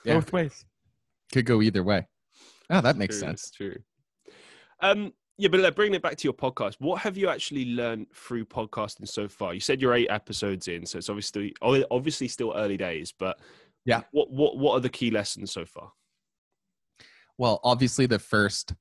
Yeah. 0.05 0.15
Both 0.15 0.33
ways. 0.33 0.65
could 1.31 1.45
go 1.45 1.62
either 1.62 1.83
way. 1.83 2.07
Oh, 2.69 2.81
that 2.81 2.98
makes 2.98 3.19
true, 3.19 3.27
sense. 3.27 3.51
True. 3.51 3.75
Um, 4.81 5.13
yeah, 5.38 5.48
but 5.48 5.60
like, 5.62 5.75
bringing 5.75 5.96
it 5.96 6.02
back 6.02 6.16
to 6.18 6.24
your 6.25 6.34
podcast, 6.34 6.75
what 6.80 7.02
have 7.02 7.18
you 7.18 7.28
actually 7.30 7.66
learned 7.66 8.08
through 8.13 8.46
podcasting 8.46 9.08
so 9.08 9.28
far? 9.28 9.54
You 9.54 9.60
said 9.60 9.82
you're 9.82 9.94
eight 9.94 10.10
episodes 10.10 10.68
in, 10.68 10.86
so 10.86 10.98
it's 10.98 11.10
obviously 11.10 11.56
obviously 11.62 12.28
still 12.28 12.54
early 12.56 12.78
days. 12.78 13.13
But 13.18 13.40
Yeah. 13.86 14.02
what 14.12 14.30
what 14.30 14.58
what 14.58 14.74
are 14.74 14.80
the 14.80 14.90
key 14.90 15.12
lessons 15.12 15.52
so 15.52 15.66
far? 15.66 15.92
Well, 17.38 17.60
obviously 17.63 18.06
the 18.06 18.20
first 18.20 18.74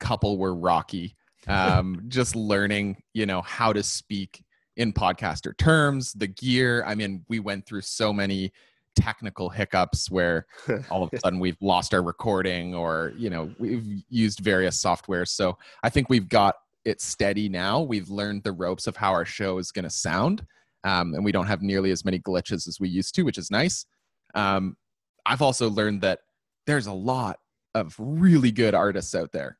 couple 0.00 0.38
were 0.38 0.54
rocky. 0.54 1.16
Um, 1.46 2.02
just 2.08 2.34
learning, 2.34 2.96
you 3.14 3.26
know, 3.26 3.42
how 3.42 3.72
to 3.72 3.82
speak 3.82 4.42
in 4.76 4.92
podcaster 4.92 5.56
terms, 5.56 6.12
the 6.12 6.26
gear. 6.26 6.84
I 6.84 6.94
mean, 6.96 7.24
we 7.28 7.38
went 7.40 7.66
through 7.66 7.82
so 7.82 8.12
many 8.12 8.52
technical 8.96 9.48
hiccups 9.48 10.10
where 10.10 10.46
all 10.90 11.02
of 11.02 11.10
a 11.12 11.18
sudden 11.20 11.38
we've 11.38 11.60
lost 11.60 11.94
our 11.94 12.02
recording 12.02 12.74
or, 12.74 13.12
you 13.16 13.30
know, 13.30 13.50
we've 13.58 14.02
used 14.08 14.40
various 14.40 14.82
softwares. 14.82 15.28
So 15.28 15.56
I 15.82 15.90
think 15.90 16.08
we've 16.08 16.28
got 16.28 16.56
it 16.84 17.00
steady 17.00 17.48
now. 17.48 17.80
We've 17.80 18.08
learned 18.08 18.42
the 18.42 18.52
ropes 18.52 18.86
of 18.86 18.96
how 18.96 19.12
our 19.12 19.24
show 19.24 19.58
is 19.58 19.70
going 19.70 19.84
to 19.84 19.90
sound. 19.90 20.44
Um, 20.84 21.14
and 21.14 21.24
we 21.24 21.32
don't 21.32 21.46
have 21.46 21.62
nearly 21.62 21.90
as 21.90 22.04
many 22.04 22.18
glitches 22.18 22.68
as 22.68 22.78
we 22.80 22.88
used 22.88 23.14
to, 23.16 23.22
which 23.22 23.38
is 23.38 23.50
nice. 23.50 23.86
Um, 24.34 24.76
I've 25.24 25.42
also 25.42 25.68
learned 25.68 26.02
that 26.02 26.20
there's 26.66 26.86
a 26.86 26.92
lot 26.92 27.38
of 27.74 27.94
really 27.98 28.52
good 28.52 28.74
artists 28.74 29.14
out 29.14 29.32
there. 29.32 29.58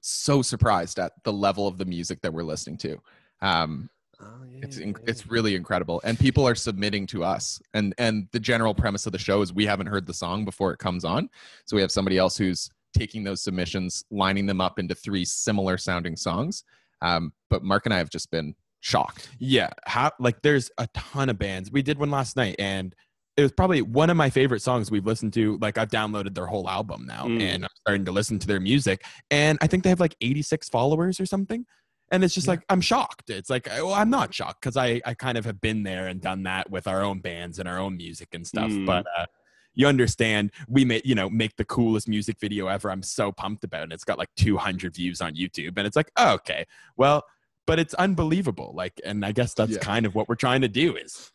So 0.00 0.42
surprised 0.42 0.98
at 0.98 1.12
the 1.24 1.32
level 1.32 1.66
of 1.66 1.78
the 1.78 1.84
music 1.84 2.20
that 2.22 2.32
we're 2.32 2.42
listening 2.42 2.78
to. 2.78 2.98
Um, 3.40 3.90
Oh, 4.22 4.44
yeah, 4.50 4.60
it's 4.62 4.78
inc- 4.78 5.06
it's 5.08 5.26
really 5.26 5.54
incredible, 5.54 6.00
and 6.04 6.18
people 6.18 6.46
are 6.46 6.54
submitting 6.54 7.06
to 7.08 7.24
us. 7.24 7.60
And 7.74 7.94
and 7.98 8.28
the 8.32 8.40
general 8.40 8.74
premise 8.74 9.06
of 9.06 9.12
the 9.12 9.18
show 9.18 9.42
is 9.42 9.52
we 9.52 9.66
haven't 9.66 9.86
heard 9.88 10.06
the 10.06 10.14
song 10.14 10.44
before 10.44 10.72
it 10.72 10.78
comes 10.78 11.04
on, 11.04 11.28
so 11.64 11.76
we 11.76 11.82
have 11.82 11.90
somebody 11.92 12.18
else 12.18 12.36
who's 12.36 12.70
taking 12.96 13.24
those 13.24 13.42
submissions, 13.42 14.04
lining 14.10 14.46
them 14.46 14.60
up 14.60 14.78
into 14.78 14.94
three 14.94 15.24
similar 15.24 15.78
sounding 15.78 16.14
songs. 16.16 16.64
Um, 17.00 17.32
but 17.50 17.62
Mark 17.62 17.86
and 17.86 17.94
I 17.94 17.98
have 17.98 18.10
just 18.10 18.30
been 18.30 18.54
shocked. 18.80 19.28
Yeah, 19.38 19.70
how 19.86 20.12
like 20.18 20.42
there's 20.42 20.70
a 20.78 20.86
ton 20.94 21.28
of 21.30 21.38
bands. 21.38 21.70
We 21.72 21.82
did 21.82 21.98
one 21.98 22.10
last 22.10 22.36
night 22.36 22.56
and 22.58 22.94
it 23.38 23.42
was 23.42 23.52
probably 23.52 23.80
one 23.80 24.10
of 24.10 24.16
my 24.18 24.28
favorite 24.28 24.60
songs 24.60 24.90
we've 24.90 25.06
listened 25.06 25.32
to. 25.32 25.56
Like 25.62 25.78
I've 25.78 25.88
downloaded 25.88 26.34
their 26.34 26.46
whole 26.46 26.68
album 26.68 27.06
now 27.06 27.24
Mm. 27.24 27.40
and 27.40 27.64
I'm 27.64 27.70
starting 27.80 28.04
to 28.04 28.12
listen 28.12 28.38
to 28.40 28.46
their 28.46 28.60
music. 28.60 29.04
And 29.30 29.56
I 29.62 29.68
think 29.68 29.84
they 29.84 29.88
have 29.88 30.00
like 30.00 30.14
86 30.20 30.68
followers 30.68 31.18
or 31.18 31.24
something. 31.24 31.64
And 32.12 32.22
it's 32.22 32.34
just 32.34 32.46
Yeah. 32.46 32.52
like 32.52 32.64
I'm 32.68 32.80
shocked. 32.80 33.30
It's 33.30 33.50
like 33.50 33.66
well, 33.66 33.94
I'm 33.94 34.10
not 34.10 34.32
shocked 34.32 34.60
because 34.60 34.76
I 34.76 35.00
I 35.04 35.14
kind 35.14 35.36
of 35.36 35.44
have 35.44 35.60
been 35.60 35.82
there 35.82 36.06
and 36.06 36.20
done 36.20 36.44
that 36.44 36.70
with 36.70 36.86
our 36.86 37.02
own 37.02 37.18
bands 37.20 37.58
and 37.58 37.68
our 37.68 37.78
own 37.78 37.96
music 37.96 38.28
and 38.34 38.46
stuff. 38.46 38.70
Mm. 38.70 38.86
But 38.86 39.06
uh, 39.18 39.26
you 39.74 39.86
understand, 39.88 40.52
we 40.68 40.84
make 40.84 41.04
you 41.04 41.14
know 41.16 41.28
make 41.30 41.56
the 41.56 41.64
coolest 41.64 42.06
music 42.06 42.38
video 42.38 42.68
ever. 42.68 42.90
I'm 42.90 43.02
so 43.02 43.32
pumped 43.32 43.64
about 43.64 43.80
it. 43.80 43.84
And 43.84 43.92
it's 43.94 44.04
got 44.04 44.18
like 44.18 44.28
200 44.36 44.94
views 44.94 45.20
on 45.20 45.34
YouTube, 45.34 45.72
and 45.78 45.86
it's 45.86 45.96
like 45.96 46.12
oh, 46.16 46.34
okay, 46.34 46.66
well, 46.96 47.24
but 47.66 47.78
it's 47.78 47.94
unbelievable. 47.94 48.72
Like, 48.76 49.00
and 49.04 49.24
I 49.24 49.32
guess 49.32 49.54
that's 49.54 49.72
Yeah. 49.72 49.78
kind 49.78 50.04
of 50.06 50.14
what 50.14 50.28
we're 50.28 50.34
trying 50.36 50.60
to 50.60 50.68
do 50.68 50.94
is 50.96 51.32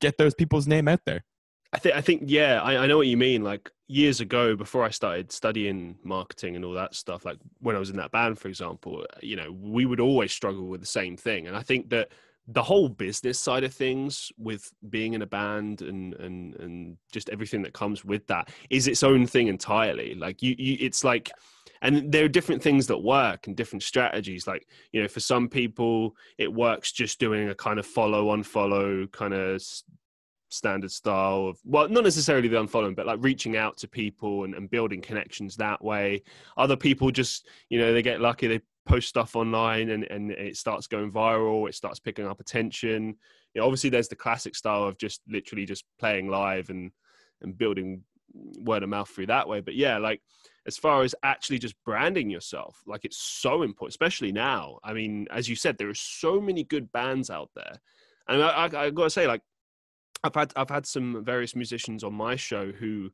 get 0.00 0.16
those 0.18 0.34
people's 0.34 0.66
name 0.66 0.88
out 0.88 1.00
there. 1.04 1.24
I 1.74 1.78
think 1.78 1.96
I 1.96 2.00
think 2.00 2.22
yeah, 2.26 2.62
I, 2.62 2.84
I 2.84 2.86
know 2.86 2.96
what 2.96 3.08
you 3.08 3.16
mean. 3.16 3.42
Like 3.42 3.68
years 3.88 4.20
ago, 4.20 4.54
before 4.54 4.84
I 4.84 4.90
started 4.90 5.32
studying 5.32 5.96
marketing 6.04 6.54
and 6.54 6.64
all 6.64 6.72
that 6.74 6.94
stuff, 6.94 7.24
like 7.24 7.38
when 7.58 7.74
I 7.74 7.80
was 7.80 7.90
in 7.90 7.96
that 7.96 8.12
band, 8.12 8.38
for 8.38 8.46
example, 8.46 9.04
you 9.20 9.34
know, 9.34 9.50
we 9.50 9.84
would 9.84 9.98
always 9.98 10.30
struggle 10.30 10.66
with 10.68 10.80
the 10.80 10.86
same 10.86 11.16
thing. 11.16 11.48
And 11.48 11.56
I 11.56 11.62
think 11.62 11.90
that 11.90 12.10
the 12.46 12.62
whole 12.62 12.88
business 12.88 13.40
side 13.40 13.64
of 13.64 13.74
things 13.74 14.30
with 14.38 14.72
being 14.88 15.14
in 15.14 15.22
a 15.22 15.26
band 15.26 15.82
and 15.82 16.14
and 16.14 16.54
and 16.56 16.96
just 17.10 17.28
everything 17.30 17.62
that 17.62 17.72
comes 17.72 18.04
with 18.04 18.24
that 18.28 18.50
is 18.70 18.86
its 18.86 19.02
own 19.02 19.26
thing 19.26 19.48
entirely. 19.48 20.14
Like 20.14 20.42
you, 20.42 20.54
you 20.56 20.76
it's 20.78 21.02
like 21.02 21.32
and 21.82 22.12
there 22.12 22.24
are 22.24 22.28
different 22.28 22.62
things 22.62 22.86
that 22.86 22.98
work 22.98 23.48
and 23.48 23.56
different 23.56 23.82
strategies 23.82 24.46
like 24.46 24.68
you 24.92 25.02
know 25.02 25.08
for 25.08 25.20
some 25.20 25.48
people 25.48 26.16
it 26.38 26.52
works 26.52 26.92
just 26.92 27.18
doing 27.18 27.48
a 27.48 27.54
kind 27.54 27.78
of 27.78 27.84
follow 27.84 28.28
on 28.30 28.42
follow 28.42 29.06
kind 29.08 29.34
of 29.34 29.62
standard 30.48 30.90
style 30.90 31.48
of 31.48 31.58
well 31.64 31.88
not 31.88 32.04
necessarily 32.04 32.48
the 32.48 32.56
unfollowing 32.56 32.94
but 32.94 33.06
like 33.06 33.18
reaching 33.22 33.56
out 33.56 33.76
to 33.76 33.88
people 33.88 34.44
and, 34.44 34.54
and 34.54 34.70
building 34.70 35.00
connections 35.00 35.56
that 35.56 35.82
way. 35.82 36.22
Other 36.56 36.76
people 36.76 37.10
just 37.10 37.48
you 37.68 37.78
know 37.78 37.92
they 37.92 38.02
get 38.02 38.20
lucky 38.20 38.46
they 38.46 38.60
post 38.86 39.08
stuff 39.08 39.34
online 39.34 39.90
and, 39.90 40.04
and 40.04 40.30
it 40.30 40.56
starts 40.56 40.86
going 40.86 41.10
viral 41.10 41.68
it 41.68 41.74
starts 41.74 41.98
picking 41.98 42.26
up 42.26 42.40
attention. 42.40 43.16
You 43.54 43.60
know, 43.60 43.66
obviously 43.66 43.90
there's 43.90 44.08
the 44.08 44.16
classic 44.16 44.54
style 44.54 44.84
of 44.84 44.98
just 44.98 45.22
literally 45.28 45.64
just 45.66 45.84
playing 45.98 46.28
live 46.28 46.70
and 46.70 46.90
and 47.42 47.56
building 47.56 48.02
word 48.32 48.82
of 48.82 48.88
mouth 48.88 49.08
through 49.08 49.26
that 49.26 49.48
way. 49.48 49.60
But 49.60 49.74
yeah 49.74 49.98
like 49.98 50.20
as 50.66 50.78
far 50.78 51.02
as 51.02 51.14
actually 51.22 51.58
just 51.58 51.74
branding 51.84 52.30
yourself 52.30 52.80
like 52.86 53.04
it's 53.04 53.18
so 53.18 53.62
important 53.62 53.92
especially 53.92 54.30
now. 54.30 54.78
I 54.84 54.92
mean 54.92 55.26
as 55.30 55.48
you 55.48 55.56
said 55.56 55.78
there 55.78 55.88
are 55.88 55.94
so 55.94 56.40
many 56.40 56.62
good 56.64 56.92
bands 56.92 57.30
out 57.30 57.50
there. 57.56 57.80
And 58.28 58.42
i, 58.42 58.48
I, 58.48 58.84
I 58.84 58.90
gotta 58.90 59.10
say 59.10 59.26
like 59.26 59.42
I've 60.24 60.34
had 60.34 60.52
I've 60.56 60.70
had 60.70 60.86
some 60.86 61.24
various 61.24 61.54
musicians 61.54 62.02
on 62.02 62.14
my 62.14 62.34
show 62.36 62.72
who 62.72 63.10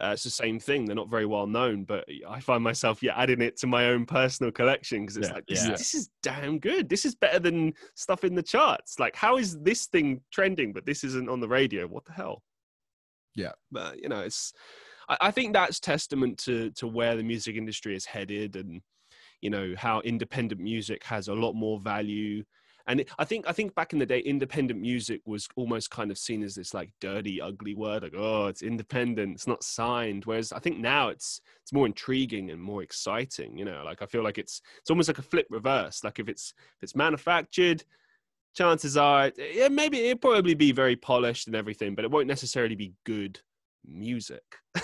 uh, 0.00 0.10
it's 0.12 0.22
the 0.24 0.30
same 0.30 0.60
thing. 0.60 0.84
They're 0.84 0.94
not 0.94 1.10
very 1.10 1.26
well 1.26 1.46
known, 1.46 1.84
but 1.84 2.04
I 2.28 2.40
find 2.40 2.62
myself 2.62 3.02
yeah 3.02 3.14
adding 3.16 3.40
it 3.40 3.56
to 3.58 3.66
my 3.66 3.86
own 3.86 4.06
personal 4.06 4.52
collection 4.52 5.02
because 5.02 5.16
it's 5.16 5.28
Yeah, 5.28 5.34
like 5.34 5.46
this, 5.46 5.64
yeah. 5.64 5.70
this 5.72 5.94
is 5.94 6.10
damn 6.22 6.58
good. 6.58 6.88
This 6.88 7.04
is 7.04 7.14
better 7.14 7.38
than 7.38 7.72
stuff 7.94 8.24
in 8.24 8.34
the 8.34 8.42
charts. 8.42 8.98
Like 8.98 9.16
how 9.16 9.38
is 9.38 9.58
this 9.60 9.86
thing 9.86 10.20
trending, 10.32 10.72
but 10.72 10.84
this 10.86 11.04
isn't 11.04 11.28
on 11.28 11.40
the 11.40 11.48
radio? 11.48 11.86
What 11.86 12.04
the 12.04 12.12
hell? 12.12 12.42
Yeah. 13.34 13.52
but 13.70 14.02
you 14.02 14.08
know 14.08 14.20
it's. 14.20 14.52
I, 15.08 15.16
I 15.20 15.30
think 15.30 15.52
that's 15.52 15.80
testament 15.80 16.38
to 16.40 16.70
to 16.72 16.86
where 16.86 17.16
the 17.16 17.22
music 17.22 17.56
industry 17.56 17.94
is 17.94 18.04
headed, 18.04 18.56
and 18.56 18.82
you 19.40 19.50
know 19.50 19.74
how 19.76 20.00
independent 20.00 20.60
music 20.60 21.04
has 21.04 21.28
a 21.28 21.34
lot 21.34 21.54
more 21.54 21.78
value 21.80 22.44
and 22.88 23.00
it, 23.00 23.10
I 23.18 23.24
think 23.24 23.46
I 23.46 23.52
think 23.52 23.74
back 23.74 23.92
in 23.92 23.98
the 23.98 24.06
day, 24.06 24.18
independent 24.20 24.80
music 24.80 25.20
was 25.26 25.48
almost 25.56 25.90
kind 25.90 26.10
of 26.10 26.18
seen 26.18 26.42
as 26.42 26.54
this 26.54 26.74
like 26.74 26.90
dirty, 27.00 27.40
ugly 27.40 27.74
word, 27.74 28.02
like 28.02 28.14
oh, 28.16 28.46
it's 28.46 28.62
independent, 28.62 29.34
it's 29.34 29.46
not 29.46 29.62
signed. 29.62 30.24
Whereas 30.24 30.52
I 30.52 30.58
think 30.58 30.78
now 30.78 31.08
it's 31.08 31.40
it's 31.62 31.72
more 31.72 31.86
intriguing 31.86 32.50
and 32.50 32.60
more 32.60 32.82
exciting. 32.82 33.56
You 33.56 33.66
know, 33.66 33.82
like 33.84 34.02
I 34.02 34.06
feel 34.06 34.24
like 34.24 34.38
it's 34.38 34.62
it's 34.80 34.90
almost 34.90 35.08
like 35.08 35.18
a 35.18 35.22
flip 35.22 35.46
reverse. 35.50 36.02
Like 36.02 36.18
if 36.18 36.28
it's 36.28 36.54
if 36.58 36.82
it's 36.82 36.96
manufactured, 36.96 37.84
chances 38.56 38.96
are, 38.96 39.30
yeah, 39.36 39.68
maybe 39.68 40.00
it'll 40.08 40.18
probably 40.18 40.54
be 40.54 40.72
very 40.72 40.96
polished 40.96 41.46
and 41.46 41.54
everything, 41.54 41.94
but 41.94 42.04
it 42.04 42.10
won't 42.10 42.26
necessarily 42.26 42.74
be 42.74 42.94
good 43.04 43.38
music. 43.86 44.42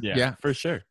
Yeah. 0.00 0.34
for 0.40 0.54
sure. 0.54 0.84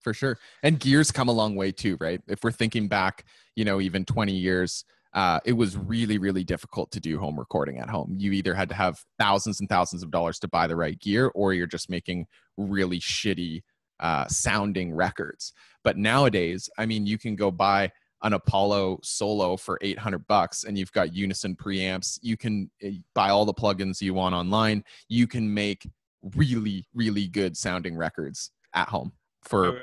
for 0.00 0.14
sure. 0.14 0.38
And 0.62 0.80
gear's 0.80 1.12
come 1.12 1.28
a 1.28 1.32
long 1.32 1.56
way 1.56 1.72
too, 1.72 1.96
right? 2.00 2.20
If 2.26 2.42
we're 2.42 2.52
thinking 2.52 2.88
back, 2.88 3.24
you 3.54 3.64
know, 3.64 3.80
even 3.80 4.04
20 4.04 4.32
years, 4.32 4.84
uh, 5.16 5.40
it 5.46 5.54
was 5.54 5.78
really, 5.78 6.18
really 6.18 6.44
difficult 6.44 6.90
to 6.92 7.00
do 7.00 7.18
home 7.18 7.38
recording 7.38 7.78
at 7.78 7.88
home. 7.88 8.14
You 8.18 8.32
either 8.32 8.54
had 8.54 8.68
to 8.68 8.74
have 8.74 9.02
thousands 9.18 9.60
and 9.60 9.68
thousands 9.68 10.02
of 10.02 10.10
dollars 10.10 10.38
to 10.40 10.48
buy 10.48 10.66
the 10.66 10.76
right 10.76 11.00
gear, 11.00 11.32
or 11.34 11.54
you're 11.54 11.66
just 11.66 11.88
making 11.88 12.26
really 12.58 13.00
shitty 13.00 13.62
uh, 13.98 14.26
sounding 14.28 14.94
records. 14.94 15.54
But 15.82 15.96
nowadays, 15.96 16.68
I 16.76 16.84
mean, 16.84 17.06
you 17.06 17.16
can 17.16 17.34
go 17.34 17.50
buy 17.50 17.90
an 18.22 18.34
Apollo 18.34 19.00
Solo 19.02 19.56
for 19.56 19.78
800 19.80 20.26
bucks 20.26 20.64
and 20.64 20.76
you've 20.76 20.92
got 20.92 21.14
Unison 21.14 21.56
preamps. 21.56 22.18
You 22.20 22.36
can 22.36 22.70
uh, 22.84 22.90
buy 23.14 23.30
all 23.30 23.46
the 23.46 23.54
plugins 23.54 24.02
you 24.02 24.12
want 24.12 24.34
online. 24.34 24.84
You 25.08 25.26
can 25.26 25.52
make 25.52 25.88
really, 26.34 26.86
really 26.94 27.26
good 27.26 27.56
sounding 27.56 27.96
records 27.96 28.50
at 28.74 28.88
home 28.88 29.12
for 29.42 29.82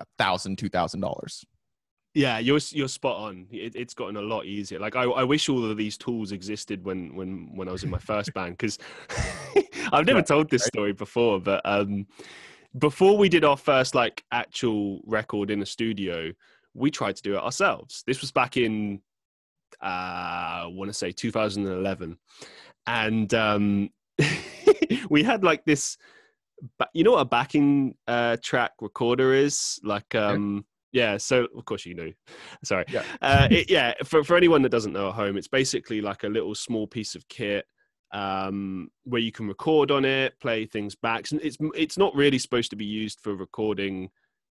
a 0.00 0.04
thousand, 0.18 0.58
two 0.58 0.68
thousand 0.68 1.00
dollars. 1.00 1.44
Yeah, 2.16 2.38
you're 2.38 2.60
you're 2.70 2.88
spot 2.88 3.18
on. 3.18 3.46
It, 3.50 3.76
it's 3.76 3.92
gotten 3.92 4.16
a 4.16 4.22
lot 4.22 4.46
easier. 4.46 4.78
Like 4.78 4.96
I, 4.96 5.02
I 5.02 5.22
wish 5.22 5.50
all 5.50 5.70
of 5.70 5.76
these 5.76 5.98
tools 5.98 6.32
existed 6.32 6.82
when 6.82 7.14
when 7.14 7.54
when 7.54 7.68
I 7.68 7.72
was 7.72 7.84
in 7.84 7.90
my 7.90 7.98
first 7.98 8.32
band 8.32 8.56
because 8.56 8.78
I've 9.92 10.06
never 10.06 10.22
told 10.22 10.48
this 10.48 10.64
story 10.64 10.94
before. 10.94 11.40
But 11.40 11.60
um, 11.66 12.06
before 12.78 13.18
we 13.18 13.28
did 13.28 13.44
our 13.44 13.58
first 13.58 13.94
like 13.94 14.24
actual 14.32 15.02
record 15.04 15.50
in 15.50 15.60
a 15.60 15.66
studio, 15.66 16.32
we 16.72 16.90
tried 16.90 17.16
to 17.16 17.22
do 17.22 17.34
it 17.34 17.42
ourselves. 17.42 18.02
This 18.06 18.22
was 18.22 18.32
back 18.32 18.56
in 18.56 19.02
uh, 19.82 20.64
I 20.64 20.70
want 20.70 20.88
to 20.88 20.94
say 20.94 21.12
2011, 21.12 22.16
and 22.86 23.34
um, 23.34 23.90
we 25.10 25.22
had 25.22 25.44
like 25.44 25.66
this. 25.66 25.98
You 26.94 27.04
know 27.04 27.12
what 27.12 27.20
a 27.20 27.26
backing 27.26 27.94
uh, 28.08 28.38
track 28.42 28.72
recorder 28.80 29.34
is? 29.34 29.78
Like 29.84 30.14
um, 30.14 30.64
Yeah, 30.64 30.75
so 31.18 31.46
of 31.56 31.64
course 31.64 31.84
you 31.84 31.94
knew. 31.94 32.12
Sorry. 32.64 32.84
Yeah. 32.88 33.02
Uh, 33.20 33.48
it, 33.50 33.70
yeah, 33.70 33.94
for, 34.04 34.24
for 34.24 34.36
anyone 34.36 34.62
that 34.62 34.70
doesn't 34.70 34.92
know 34.92 35.08
at 35.08 35.14
home, 35.14 35.36
it's 35.36 35.48
basically 35.48 36.00
like 36.00 36.24
a 36.24 36.28
little 36.28 36.54
small 36.54 36.86
piece 36.86 37.14
of 37.14 37.28
kit 37.28 37.66
um, 38.12 38.88
where 39.04 39.20
you 39.20 39.32
can 39.32 39.48
record 39.48 39.90
on 39.90 40.04
it, 40.04 40.38
play 40.40 40.66
things 40.66 40.94
back. 40.94 41.30
And 41.30 41.40
It's 41.42 41.58
it's 41.74 41.98
not 41.98 42.14
really 42.14 42.38
supposed 42.38 42.70
to 42.70 42.76
be 42.76 42.84
used 42.84 43.20
for 43.20 43.34
recording 43.34 44.10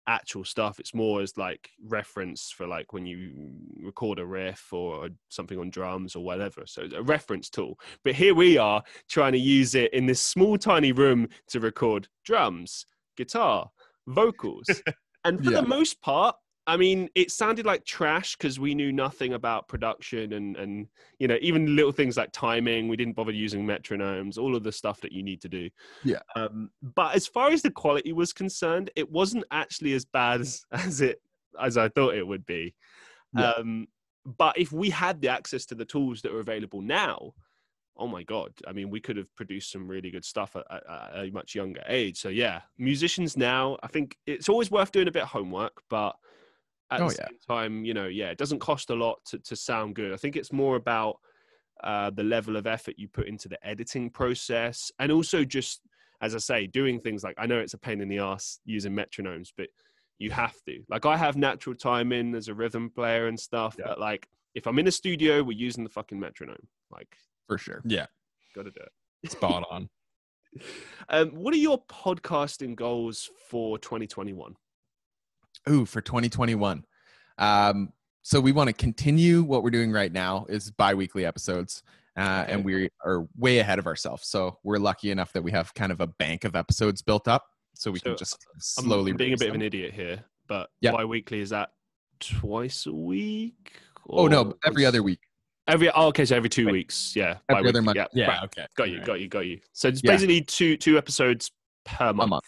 actual 0.07 0.43
stuff. 0.43 0.79
It's 0.79 0.93
more 0.93 1.21
as 1.21 1.37
like 1.37 1.69
reference 1.85 2.51
for 2.51 2.67
like 2.67 2.93
when 2.93 3.05
you 3.05 3.51
record 3.81 4.19
a 4.19 4.25
riff 4.25 4.71
or 4.71 5.09
something 5.29 5.59
on 5.59 5.69
drums 5.69 6.15
or 6.15 6.23
whatever. 6.23 6.63
So 6.65 6.83
it's 6.83 6.95
a 6.95 7.03
reference 7.03 7.49
tool. 7.49 7.79
But 8.03 8.15
here 8.15 8.33
we 8.33 8.57
are 8.57 8.83
trying 9.07 9.33
to 9.33 9.39
use 9.39 9.75
it 9.75 9.93
in 9.93 10.05
this 10.05 10.21
small 10.21 10.57
tiny 10.57 10.91
room 10.91 11.27
to 11.49 11.59
record 11.59 12.07
drums, 12.25 12.85
guitar, 13.17 13.69
vocals. 14.07 14.67
And 15.25 15.43
for 15.43 15.51
Yeah. 15.51 15.61
the 15.61 15.67
most 15.67 16.01
part, 16.01 16.35
I 16.67 16.77
mean, 16.77 17.09
it 17.15 17.31
sounded 17.31 17.65
like 17.65 17.83
trash 17.83 18.37
because 18.37 18.59
we 18.59 18.75
knew 18.75 18.91
nothing 18.91 19.33
about 19.33 19.67
production 19.67 20.33
and 20.33 20.55
and 20.55 20.87
you 21.17 21.27
know 21.27 21.37
even 21.41 21.75
little 21.75 21.91
things 21.91 22.15
like 22.15 22.29
timing. 22.31 22.87
We 22.87 22.95
didn't 22.95 23.15
bother 23.15 23.31
using 23.31 23.65
metronomes, 23.65 24.37
all 24.37 24.55
of 24.55 24.63
the 24.63 24.71
stuff 24.71 25.01
that 25.01 25.11
you 25.11 25.23
need 25.23 25.41
to 25.41 25.49
do. 25.49 25.69
Yeah. 26.03 26.19
Um, 26.35 26.69
but 26.81 27.15
as 27.15 27.25
far 27.25 27.49
as 27.49 27.63
the 27.63 27.71
quality 27.71 28.13
was 28.13 28.33
concerned, 28.33 28.91
it 28.95 29.09
wasn't 29.09 29.45
actually 29.49 29.93
as 29.93 30.05
bad 30.05 30.41
as, 30.41 30.63
as 30.71 31.01
it 31.01 31.21
as 31.59 31.75
I 31.75 31.89
thought 31.89 32.13
it 32.13 32.27
would 32.27 32.45
be. 32.45 32.75
Yeah. 33.33 33.51
Um, 33.51 33.87
but 34.37 34.57
if 34.57 34.71
we 34.71 34.91
had 34.91 35.21
the 35.21 35.29
access 35.29 35.65
to 35.67 35.75
the 35.75 35.85
tools 35.85 36.21
that 36.21 36.31
are 36.31 36.39
available 36.39 36.81
now, 36.81 37.33
oh 37.99 38.07
my 38.07 38.23
god! 38.23 38.53
I 38.67 38.71
mean, 38.71 38.89
we 38.89 38.99
could 38.99 39.17
have 39.17 39.33
produced 39.35 39.71
some 39.71 39.87
really 39.87 40.09
good 40.09 40.25
stuff 40.25 40.55
at, 40.55 40.65
at, 40.71 40.83
at 40.89 41.25
a 41.25 41.31
much 41.31 41.53
younger 41.53 41.83
age. 41.87 42.17
So 42.19 42.29
yeah, 42.29 42.61
musicians 42.77 43.37
now, 43.37 43.77
I 43.83 43.87
think 43.87 44.17
it's 44.25 44.49
always 44.49 44.71
worth 44.71 44.91
doing 44.91 45.07
a 45.07 45.11
bit 45.11 45.23
of 45.23 45.29
homework, 45.29 45.81
but 45.89 46.15
at 46.91 47.01
Oh, 47.01 47.09
the 47.09 47.15
yeah. 47.15 47.27
same 47.27 47.37
time, 47.47 47.85
you 47.85 47.93
know, 47.93 48.07
yeah, 48.07 48.29
it 48.29 48.37
doesn't 48.37 48.59
cost 48.59 48.89
a 48.89 48.95
lot 48.95 49.19
to, 49.25 49.37
to 49.39 49.55
sound 49.55 49.95
good. 49.95 50.11
I 50.11 50.17
think 50.17 50.35
it's 50.35 50.51
more 50.51 50.75
about 50.75 51.19
uh, 51.83 52.09
the 52.09 52.23
level 52.23 52.55
of 52.55 52.65
effort 52.65 52.95
you 52.97 53.07
put 53.07 53.27
into 53.27 53.47
the 53.47 53.63
editing 53.67 54.09
process, 54.09 54.91
and 54.99 55.11
also 55.11 55.43
just, 55.43 55.81
as 56.21 56.33
I 56.33 56.39
say, 56.39 56.67
doing 56.67 56.99
things 56.99 57.23
like 57.23 57.35
I 57.37 57.45
know 57.45 57.59
it's 57.59 57.75
a 57.75 57.77
pain 57.77 58.01
in 58.01 58.09
the 58.09 58.19
ass 58.19 58.59
using 58.65 58.93
metronomes, 58.95 59.49
but 59.55 59.67
you 60.17 60.31
have 60.31 60.55
to. 60.67 60.81
Like 60.89 61.05
I 61.05 61.15
have 61.15 61.37
natural 61.37 61.75
timing 61.75 62.35
as 62.35 62.47
a 62.47 62.53
rhythm 62.53 62.89
player 62.89 63.27
and 63.27 63.39
stuff, 63.39 63.75
Yeah. 63.77 63.85
but 63.89 63.99
like 63.99 64.27
if 64.55 64.65
I'm 64.67 64.79
in 64.79 64.87
a 64.87 64.91
studio, 64.91 65.43
we're 65.43 65.57
using 65.57 65.83
the 65.83 65.89
fucking 65.89 66.19
metronome. 66.19 66.67
Like, 66.91 67.15
for 67.49 67.57
sure. 67.57 67.81
Yeah, 67.83 68.05
gotta 68.55 68.69
do 68.71 68.79
it. 69.23 69.31
spot 69.31 69.65
on. 69.69 69.89
Um, 71.09 71.29
what 71.29 71.53
are 71.53 71.57
your 71.57 71.83
podcasting 71.85 72.75
goals 72.75 73.29
for 73.49 73.77
2021? 73.77 74.55
Ooh, 75.69 75.85
for 75.85 76.01
2021. 76.01 76.83
Um, 77.37 77.93
so 78.23 78.39
we 78.41 78.51
want 78.51 78.67
to 78.67 78.73
continue 78.73 79.43
what 79.43 79.61
we're 79.63 79.69
doing 79.69 79.91
right 79.91 80.11
now 80.11 80.45
is 80.49 80.71
bi-weekly 80.71 81.23
episodes. 81.25 81.83
Uh, 82.17 82.45
and 82.47 82.65
we 82.65 82.89
are 83.05 83.27
way 83.37 83.59
ahead 83.59 83.77
of 83.77 83.85
ourselves. 83.85 84.27
So 84.27 84.57
we're 84.63 84.77
lucky 84.79 85.11
enough 85.11 85.31
that 85.33 85.43
we 85.43 85.51
have 85.51 85.71
kind 85.75 85.91
of 85.91 86.01
a 86.01 86.07
bank 86.07 86.45
of 86.45 86.55
episodes 86.55 87.01
built 87.03 87.27
up. 87.27 87.45
So 87.75 87.91
we 87.91 87.99
So, 87.99 88.09
can 88.09 88.17
just 88.17 88.43
slowly 88.57 89.11
I'm 89.11 89.17
being 89.17 89.29
a 89.29 89.33
release 89.33 89.39
bit 89.39 89.49
of 89.49 89.55
an 89.55 89.61
idiot 89.61 89.93
here, 89.93 90.23
but 90.47 90.69
Yeah. 90.81 90.91
bi-weekly 90.93 91.41
is 91.41 91.51
that 91.51 91.69
twice 92.19 92.87
a 92.87 92.93
week? 92.93 93.73
Oh 94.09 94.25
no, 94.27 94.55
every 94.65 94.83
once- 94.83 94.87
other 94.87 95.03
week. 95.03 95.19
Every 95.69 95.89
oh, 95.91 96.07
okay, 96.07 96.25
so 96.25 96.35
every 96.35 96.49
two 96.49 96.65
Right. 96.65 96.73
weeks, 96.73 97.15
yeah. 97.15 97.37
Every 97.49 97.69
other 97.69 97.81
month. 97.81 97.95
Yeah, 97.97 98.07
Yeah, 98.13 98.27
right. 98.27 98.43
okay. 98.45 98.65
got 98.75 98.89
you, 98.89 98.95
Alright. 98.95 99.07
got 99.07 99.19
you, 99.21 99.27
got 99.27 99.45
you. 99.45 99.59
So 99.73 99.87
it's 99.87 100.01
Yeah. 100.03 100.11
basically 100.11 100.41
two 100.41 100.75
two 100.77 100.97
episodes 100.97 101.51
per 101.85 102.13
month. 102.13 102.29
month. 102.29 102.45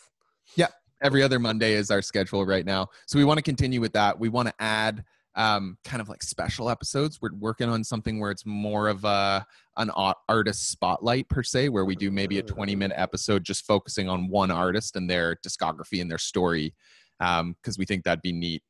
Every 1.04 1.24
other 1.24 1.40
Monday 1.40 1.74
is 1.74 1.90
our 1.90 2.04
schedule 2.04 2.46
right 2.46 2.64
now. 2.64 2.88
So 3.08 3.18
we 3.18 3.26
want 3.26 3.40
to 3.40 3.42
continue 3.42 3.82
with 3.82 3.92
that. 3.94 4.20
We 4.20 4.30
want 4.30 4.50
to 4.50 4.54
add 4.60 5.04
um, 5.34 5.80
kind 5.84 6.00
of 6.00 6.10
like 6.10 6.22
special 6.22 6.70
episodes. 6.70 7.18
We're 7.20 7.34
working 7.40 7.70
on 7.70 7.84
something 7.84 8.20
where 8.20 8.30
it's 8.30 8.46
more 8.46 8.88
of 8.88 9.04
a 9.04 9.44
an 9.78 9.90
artist 10.30 10.70
spotlight 10.70 11.28
per 11.28 11.42
se, 11.42 11.70
where 11.70 11.86
we 11.86 11.96
do 11.96 12.12
maybe 12.12 12.38
a 12.38 12.44
20 12.44 12.76
minute 12.76 13.00
episode 13.00 13.44
just 13.44 13.66
focusing 13.66 14.10
on 14.10 14.28
one 14.28 14.52
artist 14.52 14.96
and 14.96 15.10
their 15.10 15.38
discography 15.38 16.02
and 16.02 16.12
their 16.12 16.20
story, 16.20 16.76
because 17.18 17.80
we 17.80 17.86
think 17.86 18.04
that'd 18.04 18.22
be 18.22 18.32
neat. 18.32 18.62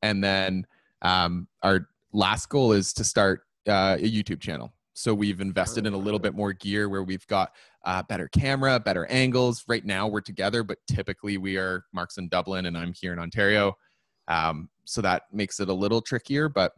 And 0.00 0.22
then 0.22 0.66
um, 1.02 1.48
our 1.64 1.88
last 2.12 2.50
goal 2.50 2.70
is 2.70 2.92
to 2.92 3.02
start 3.02 3.40
uh, 3.68 3.96
a 3.98 4.10
YouTube 4.10 4.40
channel. 4.40 4.72
So 4.92 5.14
we've 5.14 5.40
invested 5.40 5.86
in 5.86 5.94
a 5.94 5.98
little 5.98 6.18
bit 6.18 6.34
more 6.34 6.52
gear 6.52 6.88
where 6.88 7.02
we've 7.02 7.26
got 7.26 7.52
uh, 7.84 8.02
better 8.02 8.28
camera, 8.28 8.78
better 8.78 9.06
angles. 9.06 9.64
Right 9.66 9.84
now 9.84 10.06
we're 10.06 10.20
together, 10.20 10.62
but 10.62 10.78
typically 10.86 11.38
we 11.38 11.56
are 11.56 11.84
Mark's 11.92 12.18
in 12.18 12.28
Dublin 12.28 12.66
and 12.66 12.76
I'm 12.76 12.92
here 12.92 13.12
in 13.12 13.18
Ontario. 13.18 13.74
Um, 14.28 14.68
so 14.84 15.00
that 15.00 15.22
makes 15.32 15.60
it 15.60 15.68
a 15.68 15.72
little 15.72 16.00
trickier, 16.00 16.48
but 16.48 16.72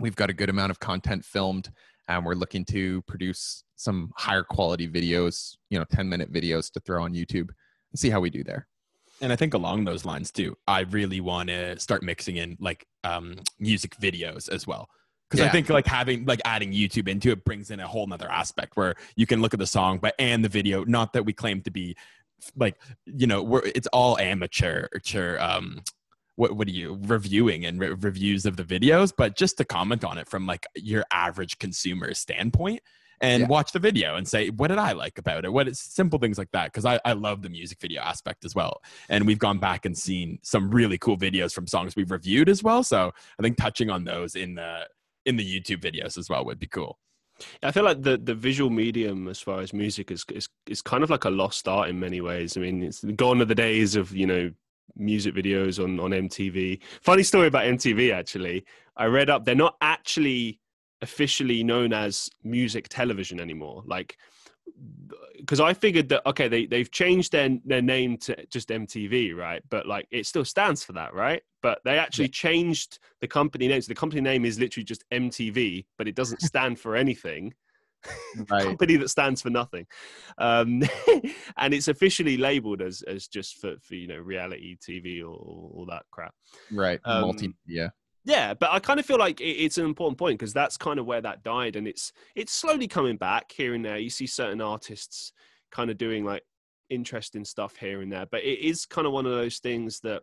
we've 0.00 0.16
got 0.16 0.28
a 0.28 0.34
good 0.34 0.50
amount 0.50 0.70
of 0.70 0.80
content 0.80 1.24
filmed 1.24 1.70
and 2.08 2.24
we're 2.24 2.34
looking 2.34 2.64
to 2.66 3.02
produce 3.02 3.64
some 3.76 4.12
higher 4.16 4.42
quality 4.42 4.88
videos, 4.88 5.56
you 5.70 5.78
know, 5.78 5.84
10 5.90 6.08
minute 6.08 6.32
videos 6.32 6.70
to 6.72 6.80
throw 6.80 7.04
on 7.04 7.14
YouTube 7.14 7.48
and 7.90 7.98
see 7.98 8.10
how 8.10 8.20
we 8.20 8.30
do 8.30 8.44
there. 8.44 8.66
And 9.22 9.32
I 9.32 9.36
think 9.36 9.54
along 9.54 9.84
those 9.84 10.04
lines 10.04 10.30
too, 10.30 10.56
I 10.66 10.80
really 10.80 11.20
want 11.20 11.48
to 11.48 11.78
start 11.78 12.02
mixing 12.02 12.36
in 12.36 12.56
like 12.60 12.86
um, 13.02 13.36
music 13.58 13.96
videos 13.96 14.48
as 14.50 14.66
well. 14.66 14.88
Because 15.28 15.44
I 15.44 15.50
think 15.50 15.68
like 15.68 15.86
having 15.86 16.24
like 16.24 16.40
adding 16.44 16.72
YouTube 16.72 17.08
into 17.08 17.30
it 17.30 17.44
brings 17.44 17.70
in 17.70 17.80
a 17.80 17.86
whole 17.86 18.06
nother 18.06 18.30
aspect 18.30 18.76
where 18.76 18.94
you 19.16 19.26
can 19.26 19.42
look 19.42 19.52
at 19.54 19.58
the 19.58 19.66
song, 19.66 19.98
but 19.98 20.14
and 20.18 20.44
the 20.44 20.48
video. 20.48 20.84
Not 20.84 21.12
that 21.14 21.24
we 21.24 21.32
claim 21.32 21.62
to 21.62 21.70
be 21.70 21.96
like 22.54 22.76
you 23.06 23.26
know 23.26 23.42
we're 23.42 23.62
it's 23.64 23.88
all 23.88 24.18
amateur, 24.18 24.86
amateur 24.94 25.38
um, 25.40 25.82
what 26.36 26.52
what 26.54 26.68
are 26.68 26.72
you 26.72 26.98
reviewing 27.06 27.64
and 27.66 27.80
re- 27.80 27.88
reviews 27.90 28.46
of 28.46 28.56
the 28.56 28.62
videos, 28.64 29.12
but 29.16 29.36
just 29.36 29.56
to 29.58 29.64
comment 29.64 30.04
on 30.04 30.18
it 30.18 30.28
from 30.28 30.46
like 30.46 30.66
your 30.76 31.04
average 31.10 31.58
consumer 31.58 32.14
standpoint 32.14 32.82
and 33.20 33.40
Yeah. 33.42 33.46
watch 33.48 33.72
the 33.72 33.78
video 33.78 34.16
and 34.16 34.28
say 34.28 34.50
what 34.50 34.68
did 34.68 34.78
I 34.78 34.92
like 34.92 35.18
about 35.18 35.44
it? 35.46 35.52
What 35.52 35.66
is 35.66 35.80
simple 35.80 36.18
things 36.18 36.36
like 36.38 36.50
that 36.52 36.66
because 36.66 36.84
I 36.84 37.00
I 37.04 37.14
love 37.14 37.42
the 37.42 37.48
music 37.48 37.80
video 37.80 38.02
aspect 38.02 38.44
as 38.44 38.54
well 38.54 38.82
and 39.08 39.26
we've 39.26 39.38
gone 39.38 39.58
back 39.58 39.86
and 39.86 39.96
seen 39.96 40.38
some 40.42 40.70
really 40.70 40.98
cool 40.98 41.16
videos 41.16 41.52
from 41.52 41.66
songs 41.66 41.96
we've 41.96 42.10
reviewed 42.10 42.48
as 42.48 42.62
well. 42.62 42.82
So 42.82 43.12
I 43.38 43.42
think 43.42 43.56
touching 43.56 43.88
on 43.90 44.04
those 44.04 44.36
in 44.36 44.54
the 44.54 44.86
in 45.26 45.36
the 45.36 45.44
YouTube 45.44 45.82
videos 45.82 46.16
as 46.16 46.30
well 46.30 46.44
would 46.44 46.58
be 46.58 46.66
cool. 46.66 46.98
I 47.62 47.70
feel 47.70 47.84
like 47.84 48.02
the, 48.02 48.16
the 48.16 48.34
visual 48.34 48.70
medium, 48.70 49.28
as 49.28 49.40
far 49.40 49.60
as 49.60 49.74
music, 49.74 50.10
is, 50.10 50.24
is 50.32 50.48
is 50.66 50.80
kind 50.80 51.04
of 51.04 51.10
like 51.10 51.24
a 51.24 51.30
lost 51.30 51.68
art 51.68 51.90
in 51.90 52.00
many 52.00 52.22
ways. 52.22 52.56
I 52.56 52.60
mean, 52.60 52.82
it's 52.82 53.04
gone 53.04 53.42
are 53.42 53.44
the 53.46 53.54
days 53.54 53.94
of 53.94 54.14
you 54.14 54.26
know 54.26 54.50
music 54.96 55.34
videos 55.34 55.82
on 55.82 56.00
on 56.00 56.12
MTV. 56.12 56.80
Funny 57.02 57.22
story 57.22 57.48
about 57.48 57.64
MTV 57.64 58.14
actually. 58.14 58.64
I 58.96 59.06
read 59.06 59.28
up 59.28 59.44
they're 59.44 59.54
not 59.54 59.76
actually 59.82 60.60
officially 61.02 61.62
known 61.62 61.92
as 61.92 62.30
music 62.42 62.88
television 62.88 63.38
anymore. 63.38 63.82
Like 63.84 64.16
because 65.38 65.60
I 65.60 65.74
figured 65.74 66.08
that 66.08 66.26
okay, 66.26 66.48
they 66.48 66.66
they've 66.66 66.90
changed 66.90 67.32
their 67.32 67.50
their 67.64 67.82
name 67.82 68.16
to 68.18 68.46
just 68.46 68.68
MTV, 68.68 69.34
right? 69.34 69.62
But 69.68 69.86
like 69.86 70.06
it 70.10 70.26
still 70.26 70.44
stands 70.44 70.84
for 70.84 70.92
that, 70.94 71.14
right? 71.14 71.42
But 71.62 71.80
they 71.84 71.98
actually 71.98 72.28
changed 72.28 72.98
the 73.20 73.28
company 73.28 73.68
name. 73.68 73.80
So 73.80 73.88
the 73.88 73.94
company 73.94 74.20
name 74.20 74.44
is 74.44 74.58
literally 74.58 74.84
just 74.84 75.04
MTV, 75.10 75.86
but 75.98 76.08
it 76.08 76.14
doesn't 76.14 76.42
stand 76.42 76.78
for 76.80 76.96
anything. 76.96 77.54
Right. 78.50 78.62
company 78.62 78.96
that 78.98 79.08
stands 79.08 79.42
for 79.42 79.50
nothing, 79.50 79.86
um, 80.38 80.82
and 81.56 81.74
it's 81.74 81.88
officially 81.88 82.36
labeled 82.36 82.80
as 82.80 83.02
as 83.02 83.26
just 83.26 83.56
for 83.56 83.74
for 83.80 83.94
you 83.96 84.06
know 84.06 84.18
reality 84.18 84.76
TV 84.76 85.22
or 85.22 85.34
all 85.34 85.86
that 85.88 86.04
crap. 86.12 86.34
Right. 86.70 87.00
Um, 87.04 87.24
Multimedia. 87.24 87.90
Yeah, 88.26 88.54
but 88.54 88.72
I 88.72 88.80
kind 88.80 88.98
of 88.98 89.06
feel 89.06 89.18
like 89.18 89.40
it's 89.40 89.78
an 89.78 89.84
important 89.84 90.18
point 90.18 90.36
because 90.38 90.52
that's 90.52 90.76
kind 90.76 90.98
of 90.98 91.06
where 91.06 91.20
that 91.20 91.44
died, 91.44 91.76
and 91.76 91.86
it's 91.86 92.12
it's 92.34 92.52
slowly 92.52 92.88
coming 92.88 93.16
back 93.16 93.52
here 93.52 93.72
and 93.72 93.84
there. 93.84 93.98
You 93.98 94.10
see 94.10 94.26
certain 94.26 94.60
artists 94.60 95.32
kind 95.70 95.90
of 95.90 95.96
doing 95.96 96.24
like 96.24 96.42
interesting 96.90 97.44
stuff 97.44 97.76
here 97.76 98.02
and 98.02 98.12
there, 98.12 98.26
but 98.26 98.42
it 98.42 98.58
is 98.58 98.84
kind 98.84 99.06
of 99.06 99.12
one 99.12 99.26
of 99.26 99.32
those 99.32 99.58
things 99.60 100.00
that 100.00 100.22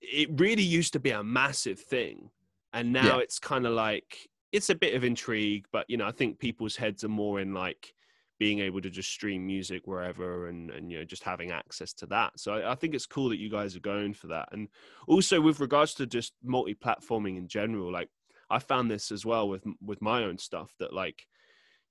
it 0.00 0.28
really 0.40 0.62
used 0.62 0.94
to 0.94 1.00
be 1.00 1.10
a 1.10 1.22
massive 1.22 1.78
thing, 1.78 2.30
and 2.72 2.90
now 2.92 3.16
Yeah. 3.16 3.22
it's 3.24 3.38
kind 3.38 3.66
of 3.66 3.74
like 3.74 4.30
it's 4.50 4.70
a 4.70 4.74
bit 4.74 4.94
of 4.94 5.04
intrigue, 5.04 5.66
but 5.72 5.84
you 5.88 5.98
know 5.98 6.06
I 6.06 6.12
think 6.12 6.38
people's 6.38 6.76
heads 6.76 7.04
are 7.04 7.08
more 7.08 7.40
in 7.40 7.52
like 7.52 7.92
being 8.40 8.58
able 8.58 8.80
to 8.80 8.90
just 8.90 9.10
stream 9.10 9.46
music 9.46 9.86
wherever 9.86 10.48
and 10.48 10.70
and 10.72 10.90
you 10.90 10.98
know 10.98 11.04
just 11.04 11.22
having 11.22 11.52
access 11.52 11.92
to 11.92 12.06
that. 12.06 12.32
So 12.40 12.54
I, 12.54 12.72
I 12.72 12.74
think 12.74 12.94
it's 12.96 13.06
cool 13.06 13.28
that 13.28 13.38
you 13.38 13.50
guys 13.50 13.76
are 13.76 13.80
going 13.80 14.14
for 14.14 14.26
that, 14.28 14.48
and 14.50 14.66
also 15.06 15.40
with 15.40 15.60
regards 15.60 15.94
to 15.94 16.06
just 16.06 16.32
multi-platforming 16.42 17.36
in 17.36 17.46
general 17.46 17.92
like 17.92 18.08
i 18.50 18.58
found 18.58 18.90
this 18.90 19.12
as 19.12 19.24
well 19.24 19.48
with 19.48 19.62
with 19.80 20.00
my 20.02 20.24
own 20.24 20.36
stuff 20.38 20.74
that 20.80 20.92
like 20.92 21.26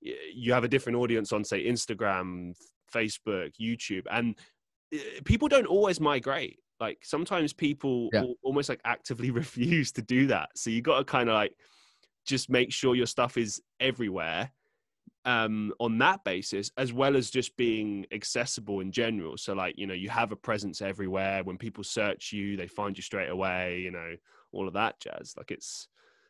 you 0.01 0.51
have 0.51 0.63
a 0.63 0.67
different 0.67 0.97
audience 0.97 1.31
on 1.31 1.43
say 1.43 1.65
instagram 1.65 2.53
facebook 2.93 3.51
youtube 3.61 4.03
and 4.11 4.35
uh, 4.93 4.97
people 5.23 5.47
don't 5.47 5.67
always 5.67 5.99
migrate 5.99 6.59
like 6.79 6.97
sometimes 7.03 7.53
people 7.53 8.09
Yeah. 8.11 8.21
al- 8.21 8.35
almost 8.43 8.69
like 8.69 8.81
actively 8.83 9.31
refuse 9.43 9.91
to 9.93 10.01
do 10.01 10.27
that 10.27 10.49
so 10.55 10.69
you 10.69 10.81
got 10.81 10.97
to 10.97 11.03
kind 11.05 11.29
of 11.29 11.35
like 11.35 11.53
just 12.25 12.49
make 12.49 12.71
sure 12.73 12.95
your 12.95 13.07
stuff 13.07 13.37
is 13.37 13.61
everywhere 13.79 14.51
um, 15.25 15.73
on 15.79 15.97
that 15.99 16.23
basis, 16.23 16.71
as 16.77 16.93
well 16.93 17.15
as 17.15 17.29
just 17.29 17.55
being 17.57 18.05
accessible 18.11 18.79
in 18.79 18.91
general. 18.91 19.37
So, 19.37 19.53
like, 19.53 19.77
you 19.77 19.85
know, 19.87 19.93
you 19.93 20.09
have 20.09 20.31
a 20.31 20.35
presence 20.35 20.81
everywhere. 20.81 21.43
When 21.43 21.57
people 21.57 21.83
search 21.83 22.31
you, 22.31 22.55
they 22.57 22.67
find 22.67 22.97
you 22.97 23.03
straight 23.03 23.29
away, 23.29 23.79
you 23.79 23.91
know, 23.91 24.15
all 24.51 24.67
of 24.67 24.73
that 24.73 24.99
jazz. 24.99 25.33
Like, 25.37 25.51
it's 25.51 25.87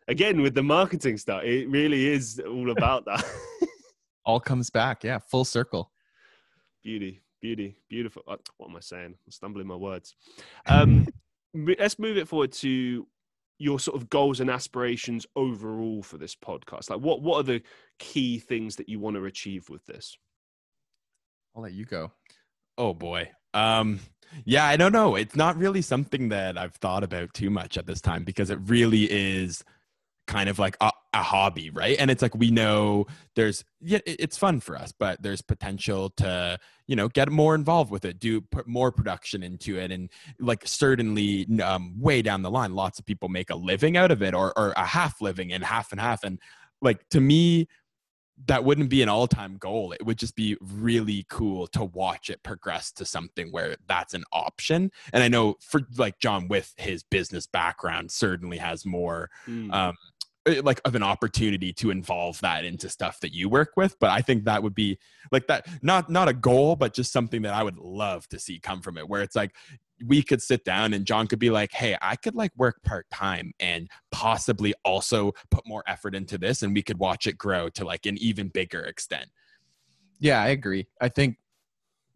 again 0.08 0.41
with 0.41 0.56
the 0.56 0.63
marketing 0.63 1.17
stuff, 1.17 1.43
it 1.43 1.69
really 1.69 2.08
is 2.08 2.41
all 2.45 2.71
about 2.78 3.06
that. 3.06 3.23
All 4.25 4.39
comes 4.39 4.69
back. 4.69 5.04
Yeah. 5.04 5.19
Full 5.19 5.45
circle. 5.45 5.91
beauty, 6.84 7.21
beauty, 7.41 7.75
beautiful. 7.89 8.23
Uh, 8.28 8.38
What 8.58 8.69
am 8.69 8.75
I 8.75 8.80
saying? 8.82 9.15
I'm 9.25 9.32
stumbling 9.32 9.67
my 9.67 9.75
words. 9.75 10.15
Um, 10.67 11.08
let's 11.54 11.97
move 11.99 12.17
it 12.17 12.28
forward 12.28 12.52
to 12.54 13.08
your 13.60 13.80
sort 13.80 14.02
of 14.02 14.10
goals 14.10 14.39
and 14.39 14.50
aspirations 14.50 15.28
overall 15.36 16.02
for 16.02 16.17
this 16.17 16.36
podcast. 16.36 16.89
Like, 16.89 17.02
what 17.02 17.22
what 17.22 17.38
are 17.41 17.43
the 17.43 17.62
key 18.00 18.39
things 18.39 18.78
that 18.78 18.89
you 18.89 19.00
want 19.00 19.17
to 19.17 19.26
achieve 19.26 19.69
with 19.69 19.86
this? 19.86 20.17
I'll 21.56 21.63
let 21.63 21.74
you 21.74 21.86
go. 21.86 22.12
Oh 22.78 22.93
boy. 22.93 23.30
Um 23.54 24.00
yeah, 24.45 24.65
I 24.65 24.78
don't 24.78 24.91
know. 24.93 25.15
It's 25.15 25.36
not 25.36 25.58
really 25.58 25.82
something 25.82 26.30
that 26.30 26.58
I've 26.58 26.76
thought 26.76 27.04
about 27.04 27.34
too 27.34 27.50
much 27.50 27.78
at 27.78 27.86
this 27.86 28.00
time 28.00 28.24
because 28.24 28.50
it 28.50 28.60
really 28.63 29.04
is 29.10 29.63
kind 30.28 30.48
of 30.50 30.60
like 30.60 30.78
a, 30.80 30.91
a 31.13 31.24
hobby, 31.24 31.69
right? 31.72 31.98
And 32.00 32.12
it's 32.12 32.22
like 32.22 32.36
we 32.36 32.52
know 32.52 33.08
there's 33.36 33.63
yeah, 33.82 34.00
it's 34.06 34.38
fun 34.38 34.60
for 34.60 34.78
us, 34.78 34.91
but 34.91 35.22
there's 35.22 35.41
potential 35.41 36.12
to, 36.17 36.60
you 36.86 36.95
know, 36.95 37.08
get 37.08 37.32
more 37.32 37.56
involved 37.56 37.89
with 37.91 38.06
it, 38.06 38.19
do 38.19 38.41
put 38.41 38.67
more 38.67 38.91
production 38.91 39.41
into 39.41 39.78
it 39.78 39.91
and 39.91 40.10
like 40.39 40.67
certainly 40.67 41.48
um 41.63 42.00
way 42.00 42.22
down 42.22 42.41
the 42.43 42.52
line 42.52 42.74
lots 42.76 43.00
of 43.00 43.06
people 43.06 43.30
make 43.30 43.50
a 43.50 43.56
living 43.56 43.98
out 43.98 44.12
of 44.12 44.22
it 44.22 44.34
or 44.34 44.58
or 44.58 44.72
a 44.78 44.86
half 44.86 45.19
living 45.22 45.52
and 45.52 45.63
half 45.63 45.91
and 45.91 46.00
half 46.00 46.24
and 46.24 46.39
like 46.82 47.08
to 47.10 47.19
me 47.19 47.67
that 48.48 48.63
wouldn't 48.63 48.89
be 48.89 49.02
an 49.02 49.10
all-time 49.10 49.58
goal 49.58 49.91
it 49.91 50.06
would 50.06 50.17
just 50.17 50.36
be 50.36 50.56
really 50.62 51.26
cool 51.30 51.67
to 51.67 51.84
watch 51.84 52.30
it 52.30 52.41
progress 52.41 52.89
to 52.91 53.04
something 53.04 53.52
where 53.52 53.76
that's 53.88 54.13
an 54.13 54.24
option 54.32 54.89
and 55.12 55.24
i 55.24 55.28
know 55.28 55.56
for 55.60 55.82
like 55.98 56.17
john 56.19 56.48
with 56.48 56.74
his 56.78 57.04
business 57.04 57.45
background 57.48 58.10
certainly 58.12 58.58
has 58.58 58.86
more 58.86 59.30
Mm. 59.48 59.74
um 59.74 59.95
Eh, 60.49 60.62
like 60.63 60.81
of 60.85 60.95
an 60.95 61.03
opportunity 61.03 61.71
to 61.73 61.91
involve 61.91 62.39
that 62.41 62.65
into 62.65 62.89
stuff 62.89 63.19
that 63.19 63.33
you 63.33 63.49
work 63.49 63.71
with 63.75 63.95
but 63.99 64.09
i 64.09 64.21
think 64.21 64.45
that 64.45 64.63
would 64.63 64.75
be 64.75 64.97
like 65.31 65.47
that 65.47 65.67
not 65.81 66.09
not 66.09 66.27
a 66.27 66.33
goal 66.33 66.75
but 66.75 66.93
just 66.93 67.12
something 67.12 67.41
that 67.41 67.53
i 67.53 67.63
would 67.63 67.77
love 67.77 68.27
to 68.29 68.39
see 68.39 68.59
come 68.59 68.81
from 68.81 68.97
it 68.97 69.07
where 69.07 69.21
it's 69.21 69.35
like 69.35 69.51
we 70.05 70.23
could 70.23 70.41
sit 70.41 70.63
down 70.63 70.93
and 70.93 71.05
John 71.05 71.27
could 71.27 71.39
be 71.39 71.49
like, 71.49 71.73
"Hey, 71.73 71.97
I 72.01 72.15
could 72.15 72.33
like 72.33 72.51
work 72.55 72.81
part-time 72.83 73.51
and 73.59 73.89
possibly 74.12 74.73
also 74.85 75.33
put 75.51 75.67
more 75.67 75.83
effort 75.88 76.15
into 76.15 76.38
this 76.38 76.63
and 76.63 76.73
we 76.73 76.81
could 76.81 76.99
watch 76.99 77.27
it 77.27 77.38
grow 77.38 77.67
to 77.71 77.83
like 77.83 78.05
an 78.05 78.17
even 78.17 78.47
bigger 78.47 78.81
extent." 78.81 79.29
Yeah, 80.19 80.41
I 80.41 80.47
agree. 80.49 80.88
I 81.01 81.09
think 81.09 81.38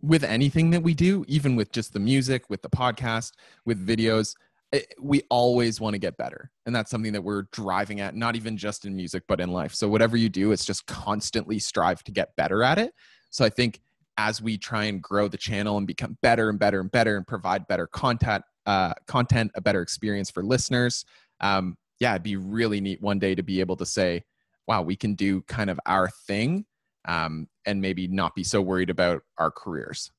with 0.01 0.23
anything 0.23 0.69
that 0.71 0.83
we 0.83 0.93
do, 0.93 1.23
even 1.27 1.57
with 1.57 1.71
just 1.73 1.93
the 1.93 1.99
music, 1.99 2.49
with 2.49 2.61
the 2.61 2.69
podcast, 2.69 3.31
with 3.65 3.85
videos, 3.85 4.35
eh, 4.73 4.81
we 4.99 5.23
always 5.29 5.79
want 5.79 5.93
to 5.93 5.99
get 5.99 6.17
better. 6.17 6.51
And 6.65 6.75
that's 6.75 6.91
something 6.91 7.13
that 7.13 7.23
we're 7.23 7.43
driving 7.51 8.01
at, 8.01 8.15
not 8.15 8.35
even 8.35 8.57
just 8.57 8.85
in 8.85 8.95
music, 8.95 9.23
but 9.27 9.39
in 9.39 9.51
life. 9.51 9.73
So, 9.73 9.87
whatever 9.87 10.17
you 10.17 10.29
do, 10.29 10.51
it's 10.51 10.65
just 10.65 10.85
constantly 10.87 11.59
strive 11.59 12.03
to 12.03 12.11
get 12.11 12.35
better 12.35 12.63
at 12.63 12.77
it. 12.77 12.93
So, 13.29 13.45
I 13.45 13.49
think 13.49 13.79
as 14.17 14.41
we 14.41 14.57
try 14.57 14.85
and 14.85 15.01
grow 15.01 15.27
the 15.27 15.37
channel 15.37 15.77
and 15.77 15.87
become 15.87 16.17
better 16.21 16.49
and 16.49 16.59
better 16.59 16.79
and 16.79 16.91
better 16.91 17.17
and 17.17 17.25
provide 17.25 17.67
better 17.67 17.87
content, 17.87 18.43
uh, 18.65 18.93
content, 19.07 19.51
a 19.55 19.61
better 19.61 19.81
experience 19.81 20.29
for 20.29 20.43
listeners, 20.43 21.05
um, 21.39 21.77
yeah, 21.99 22.11
it'd 22.11 22.23
be 22.23 22.35
really 22.35 22.81
neat 22.81 23.01
one 23.01 23.19
day 23.19 23.33
to 23.35 23.43
be 23.43 23.59
able 23.59 23.77
to 23.77 23.85
say, 23.85 24.23
wow, 24.67 24.81
we 24.81 24.95
can 24.95 25.15
do 25.15 25.41
kind 25.43 25.69
of 25.69 25.79
our 25.85 26.09
thing 26.27 26.65
um, 27.05 27.47
and 27.65 27.81
maybe 27.81 28.07
not 28.07 28.35
be 28.35 28.43
so 28.43 28.61
worried 28.61 28.89
about 28.89 29.23
our 29.37 29.51
careers. 29.51 30.11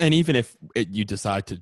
And 0.00 0.14
even 0.14 0.36
if 0.36 0.56
it, 0.74 0.88
you 0.88 1.04
decide 1.04 1.46
to 1.46 1.60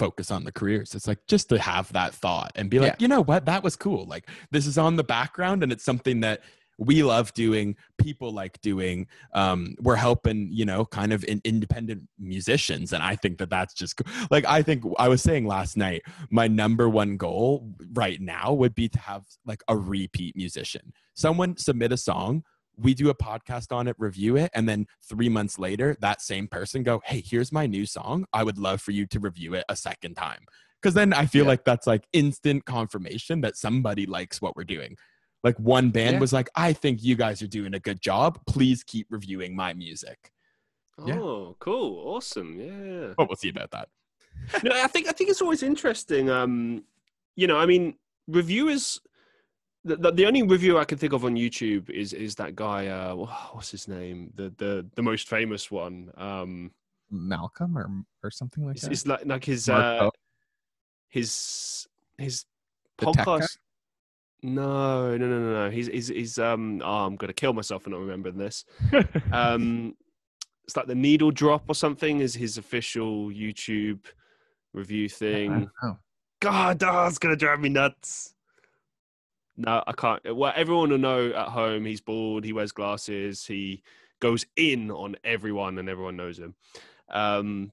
focus 0.00 0.30
on 0.30 0.44
the 0.44 0.52
careers, 0.52 0.94
it's 0.94 1.06
like 1.06 1.18
just 1.26 1.50
to 1.50 1.58
have 1.58 1.92
that 1.92 2.14
thought 2.14 2.52
and 2.54 2.70
be 2.70 2.78
like, 2.78 2.92
Yeah. 2.92 2.96
"You 3.00 3.08
know 3.08 3.22
what? 3.22 3.44
That 3.44 3.62
was 3.62 3.76
cool. 3.76 4.06
Like 4.06 4.24
this 4.50 4.66
is 4.66 4.78
on 4.78 4.96
the 4.96 5.04
background 5.04 5.62
and 5.62 5.70
it's 5.70 5.84
something 5.84 6.20
that 6.20 6.40
we 6.78 7.02
love 7.02 7.32
doing 7.34 7.76
people 7.98 8.32
like 8.32 8.58
doing 8.62 9.06
um 9.34 9.74
we're 9.80 9.96
helping 10.08 10.48
you 10.50 10.64
know 10.64 10.82
kind 10.86 11.12
of 11.12 11.22
in 11.24 11.38
independent 11.44 12.02
musicians 12.18 12.94
and 12.94 13.02
i 13.02 13.14
think 13.14 13.36
that 13.36 13.50
that's 13.50 13.74
just 13.74 14.00
like 14.30 14.46
i 14.46 14.62
think 14.62 14.82
i 14.98 15.06
was 15.06 15.20
saying 15.22 15.46
last 15.46 15.76
night 15.76 16.00
my 16.30 16.48
number 16.48 16.88
one 16.88 17.18
goal 17.18 17.70
right 17.92 18.20
now 18.22 18.52
would 18.54 18.74
be 18.74 18.88
to 18.88 18.98
have 18.98 19.24
like 19.44 19.62
a 19.68 19.76
repeat 19.76 20.34
musician 20.34 20.90
someone 21.14 21.54
submit 21.58 21.92
a 21.92 21.98
song 21.98 22.42
we 22.80 22.94
do 22.94 23.10
a 23.10 23.14
podcast 23.14 23.72
on 23.74 23.86
it 23.88 23.96
review 23.98 24.36
it 24.36 24.50
and 24.54 24.68
then 24.68 24.86
three 25.08 25.28
months 25.28 25.58
later 25.58 25.96
that 26.00 26.20
same 26.20 26.46
person 26.48 26.82
go 26.82 27.00
hey 27.04 27.22
here's 27.24 27.52
my 27.52 27.66
new 27.66 27.84
song 27.86 28.24
i 28.32 28.42
would 28.42 28.58
love 28.58 28.80
for 28.80 28.90
you 28.92 29.06
to 29.06 29.18
review 29.20 29.54
it 29.54 29.64
a 29.68 29.76
second 29.76 30.14
time 30.14 30.40
because 30.80 30.94
then 30.94 31.12
i 31.12 31.26
feel 31.26 31.44
Yeah. 31.44 31.50
like 31.50 31.64
that's 31.64 31.86
like 31.86 32.04
instant 32.12 32.64
confirmation 32.64 33.40
that 33.42 33.56
somebody 33.56 34.06
likes 34.06 34.40
what 34.40 34.56
we're 34.56 34.64
doing 34.64 34.96
like 35.44 35.58
one 35.58 35.90
band 35.90 36.14
Yeah. 36.14 36.20
was 36.20 36.32
like 36.32 36.48
i 36.54 36.72
think 36.72 37.02
you 37.02 37.16
guys 37.16 37.42
are 37.42 37.46
doing 37.48 37.74
a 37.74 37.80
good 37.80 38.00
job 38.00 38.38
please 38.46 38.82
keep 38.84 39.06
reviewing 39.10 39.54
my 39.54 39.72
music 39.72 40.32
yeah. 41.06 41.18
Oh, 41.18 41.56
cool, 41.60 42.14
awesome, 42.14 42.60
yeah. 42.60 43.14
but 43.16 43.26
we'll 43.26 43.36
see 43.36 43.48
about 43.48 43.70
that 43.70 43.88
no, 44.64 44.70
I 44.72 44.86
think 44.86 45.08
I 45.08 45.12
think 45.12 45.30
it's 45.30 45.42
always 45.42 45.62
interesting. 45.62 46.30
Um, 46.30 46.84
you 47.36 47.46
know, 47.46 47.58
I 47.58 47.66
mean, 47.66 47.94
reviewers. 48.26 49.00
The, 49.84 49.96
the, 49.96 50.12
the 50.12 50.26
only 50.26 50.42
review 50.42 50.78
I 50.78 50.84
can 50.84 50.98
think 50.98 51.14
of 51.14 51.24
on 51.24 51.36
YouTube 51.36 51.88
is 51.88 52.12
is 52.12 52.34
that 52.36 52.54
guy. 52.54 52.88
Uh, 52.88 53.14
what's 53.52 53.70
his 53.70 53.88
name? 53.88 54.30
The 54.34 54.52
the 54.58 54.86
the 54.94 55.02
most 55.02 55.28
famous 55.28 55.70
one. 55.70 56.10
Um, 56.16 56.72
Malcolm 57.10 57.76
or 57.76 57.90
or 58.22 58.30
something 58.30 58.64
like 58.64 58.76
it's, 58.76 58.84
that. 58.84 58.92
it's 58.92 59.06
like 59.06 59.24
like 59.24 59.44
his 59.44 59.68
Marco? 59.68 60.08
uh, 60.08 60.10
his 61.08 61.86
his 62.18 62.44
The 62.98 63.06
podcast. 63.06 63.56
No, 64.42 65.16
no, 65.16 65.26
no, 65.26 65.38
no, 65.38 65.64
no. 65.64 65.70
He's 65.70 65.86
he's 65.86 66.08
he's 66.08 66.38
um. 66.38 66.80
Oh, 66.84 67.06
I'm 67.06 67.16
gonna 67.16 67.32
kill 67.32 67.52
myself 67.52 67.82
for 67.82 67.90
not 67.90 68.00
remembering 68.00 68.38
this. 68.38 68.64
um, 69.32 69.94
it's 70.64 70.76
like 70.76 70.86
the 70.86 70.94
needle 70.94 71.30
drop 71.30 71.64
or 71.68 71.74
something 71.74 72.20
is 72.20 72.34
his 72.34 72.56
official 72.56 73.28
YouTube 73.28 74.04
review 74.72 75.08
thing. 75.08 75.68
God, 76.40 76.82
oh, 76.82 77.06
it's 77.06 77.18
gonna 77.18 77.36
drive 77.36 77.60
me 77.60 77.68
nuts. 77.68 78.34
No, 79.60 79.84
I 79.86 79.92
can't. 79.92 80.36
Well, 80.36 80.54
everyone 80.56 80.88
will 80.88 80.96
know 80.96 81.28
at 81.28 81.48
home 81.48 81.84
he's 81.84 82.00
bald. 82.00 82.44
He 82.44 82.54
wears 82.54 82.72
glasses. 82.72 83.44
He 83.44 83.82
goes 84.18 84.46
in 84.56 84.90
on 84.90 85.16
everyone, 85.22 85.78
and 85.78 85.86
everyone 85.86 86.16
knows 86.16 86.38
him. 86.38 86.54
Um, 87.10 87.70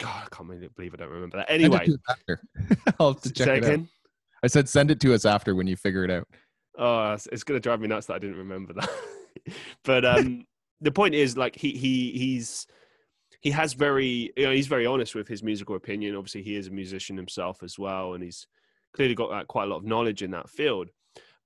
God, 0.00 0.22
I 0.24 0.34
can't 0.34 0.48
really 0.48 0.68
believe 0.68 0.94
I 0.94 0.96
don't 0.96 1.10
remember 1.10 1.36
that. 1.36 1.50
Anyway, 1.50 1.84
to 1.84 1.92
us 1.92 1.98
after. 2.08 2.40
I'll 2.98 3.12
have 3.12 3.22
to 3.22 3.30
check 3.30 3.62
it 3.62 3.80
out. 3.80 3.86
I 4.42 4.46
said 4.46 4.70
send 4.70 4.90
it 4.90 5.00
to 5.00 5.12
us 5.12 5.26
after 5.26 5.54
when 5.54 5.66
you 5.66 5.76
figure 5.76 6.02
it 6.02 6.10
out. 6.10 6.26
Oh, 6.78 7.12
it's, 7.12 7.28
it's 7.30 7.44
gonna 7.44 7.60
drive 7.60 7.80
me 7.80 7.88
nuts 7.88 8.06
that 8.06 8.14
I 8.14 8.18
didn't 8.18 8.38
remember 8.38 8.72
that. 8.72 8.90
but 9.84 10.06
um, 10.06 10.46
the 10.80 10.92
point 10.92 11.14
is, 11.14 11.36
like, 11.36 11.56
he 11.56 11.72
he 11.72 12.12
he's 12.12 12.66
he 13.42 13.50
has 13.50 13.74
very 13.74 14.32
you 14.34 14.46
know 14.46 14.52
he's 14.52 14.66
very 14.66 14.86
honest 14.86 15.14
with 15.14 15.28
his 15.28 15.42
musical 15.42 15.76
opinion. 15.76 16.16
Obviously, 16.16 16.42
he 16.42 16.56
is 16.56 16.68
a 16.68 16.70
musician 16.70 17.18
himself 17.18 17.62
as 17.62 17.78
well, 17.78 18.14
and 18.14 18.24
he's 18.24 18.46
clearly 18.94 19.14
got 19.14 19.28
like, 19.28 19.46
quite 19.46 19.64
a 19.64 19.66
lot 19.66 19.76
of 19.76 19.84
knowledge 19.84 20.22
in 20.22 20.30
that 20.30 20.48
field. 20.48 20.88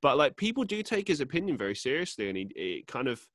But 0.03 0.17
like, 0.17 0.37
people 0.37 0.65
do 0.65 0.83
take 0.83 1.09
his 1.09 1.21
opinion 1.21 1.57
very 1.57 1.75
seriously, 1.75 2.29
and 2.29 2.37
he 2.37 2.45
it 2.55 2.87
kind 2.87 3.09
of 3.09 3.27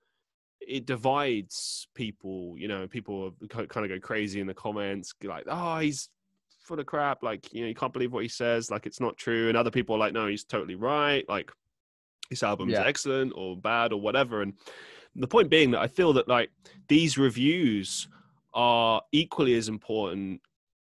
it 0.60 0.86
divides 0.86 1.88
people. 1.96 2.56
You 2.58 2.68
know, 2.68 2.88
people 2.88 3.34
kind 3.50 3.68
of 3.86 3.90
go 3.90 4.00
crazy 4.00 4.40
in 4.40 4.48
the 4.48 4.54
comments, 4.54 5.14
like, 5.24 5.46
"Oh, 5.48 5.80
he's 5.80 6.10
full 6.64 6.80
of 6.80 6.86
crap." 6.86 7.24
Like, 7.24 7.52
you 7.54 7.62
know, 7.62 7.68
you 7.68 7.76
can't 7.76 7.94
believe 7.94 8.14
what 8.14 8.24
he 8.24 8.30
says. 8.30 8.70
Like, 8.70 8.86
it's 8.86 9.00
not 9.00 9.18
true. 9.18 9.50
And 9.50 9.58
other 9.58 9.72
people 9.72 9.96
are 9.96 10.00
like, 10.00 10.14
"No, 10.14 10.28
he's 10.28 10.44
totally 10.44 10.76
right." 10.76 11.28
Like, 11.28 11.52
this 12.30 12.44
album's 12.44 12.74
Yeah. 12.74 12.84
excellent 12.86 13.34
or 13.36 13.58
bad 13.58 13.92
or 13.92 14.00
whatever. 14.00 14.42
And 14.42 14.54
the 15.16 15.28
point 15.28 15.50
being 15.50 15.72
that 15.72 15.82
I 15.82 15.88
feel 15.88 16.14
that 16.14 16.28
like 16.28 16.52
these 16.88 17.18
reviews 17.18 18.08
are 18.54 19.02
equally 19.12 19.56
as 19.56 19.68
important 19.68 20.42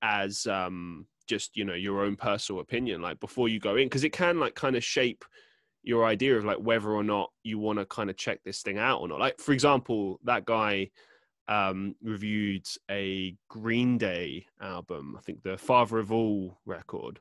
as 0.02 0.46
um 0.46 1.06
just 1.26 1.56
you 1.56 1.64
know 1.64 1.74
your 1.74 2.04
own 2.04 2.16
personal 2.16 2.60
opinion 2.60 3.02
like 3.02 3.20
before 3.20 3.48
you 3.48 3.60
go 3.60 3.76
in 3.76 3.86
because 3.86 4.02
it 4.02 4.10
can 4.10 4.40
like 4.40 4.54
kind 4.54 4.76
of 4.76 4.82
shape 4.82 5.24
your 5.82 6.04
idea 6.04 6.36
of 6.36 6.44
like 6.44 6.58
whether 6.58 6.90
or 6.90 7.02
not 7.02 7.30
you 7.42 7.58
want 7.58 7.78
to 7.78 7.86
kind 7.86 8.10
of 8.10 8.16
check 8.16 8.40
this 8.44 8.62
thing 8.62 8.78
out 8.78 9.00
or 9.00 9.08
not. 9.08 9.20
Like 9.20 9.40
for 9.40 9.52
example 9.52 10.20
that 10.24 10.44
guy 10.44 10.90
um 11.48 11.96
reviewed 12.02 12.66
a 12.90 13.34
green 13.48 13.98
day 13.98 14.46
album 14.60 15.16
i 15.18 15.20
think 15.22 15.42
the 15.42 15.58
father 15.58 15.98
of 15.98 16.12
all 16.12 16.60
record 16.64 17.18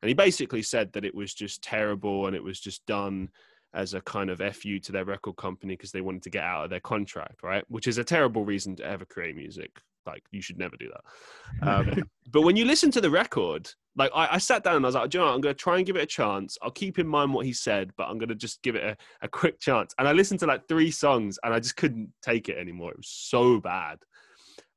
and 0.00 0.08
he 0.08 0.14
basically 0.14 0.62
said 0.62 0.92
that 0.92 1.04
it 1.04 1.14
was 1.14 1.34
just 1.34 1.62
terrible 1.62 2.26
and 2.26 2.36
it 2.36 2.44
was 2.44 2.60
just 2.60 2.84
done 2.86 3.28
as 3.74 3.94
a 3.94 4.00
kind 4.02 4.30
of 4.30 4.40
fu 4.54 4.78
to 4.78 4.92
their 4.92 5.04
record 5.04 5.36
company 5.36 5.74
because 5.74 5.92
they 5.92 6.00
wanted 6.00 6.22
to 6.22 6.30
get 6.30 6.44
out 6.44 6.64
of 6.64 6.70
their 6.70 6.80
contract 6.80 7.42
right? 7.42 7.64
Which 7.68 7.86
is 7.86 7.98
a 7.98 8.04
terrible 8.04 8.44
reason 8.44 8.76
to 8.76 8.84
ever 8.84 9.04
create 9.04 9.34
music. 9.34 9.70
Like 10.06 10.22
you 10.30 10.40
should 10.40 10.58
never 10.58 10.76
do 10.76 10.90
that. 10.90 11.68
Um, 11.68 12.04
but 12.30 12.42
when 12.42 12.56
you 12.56 12.64
listen 12.64 12.90
to 12.92 13.00
the 13.00 13.10
record 13.10 13.70
like 13.96 14.10
I, 14.14 14.34
I 14.34 14.38
sat 14.38 14.64
down 14.64 14.76
and 14.76 14.84
I 14.84 14.88
was 14.88 14.94
like, 14.94 15.10
Do 15.10 15.18
you 15.18 15.20
know 15.20 15.28
what? 15.28 15.34
I'm 15.34 15.40
going 15.40 15.54
to 15.54 15.58
try 15.62 15.76
and 15.76 15.86
give 15.86 15.96
it 15.96 16.02
a 16.02 16.06
chance. 16.06 16.58
I'll 16.62 16.70
keep 16.70 16.98
in 16.98 17.06
mind 17.06 17.32
what 17.32 17.46
he 17.46 17.52
said, 17.52 17.92
but 17.96 18.08
I'm 18.08 18.18
going 18.18 18.28
to 18.28 18.34
just 18.34 18.62
give 18.62 18.74
it 18.74 18.84
a, 18.84 18.96
a 19.22 19.28
quick 19.28 19.60
chance. 19.60 19.94
And 19.98 20.08
I 20.08 20.12
listened 20.12 20.40
to 20.40 20.46
like 20.46 20.68
three 20.68 20.90
songs 20.90 21.38
and 21.44 21.54
I 21.54 21.60
just 21.60 21.76
couldn't 21.76 22.12
take 22.22 22.48
it 22.48 22.58
anymore. 22.58 22.90
It 22.90 22.98
was 22.98 23.08
so 23.08 23.60
bad. 23.60 23.98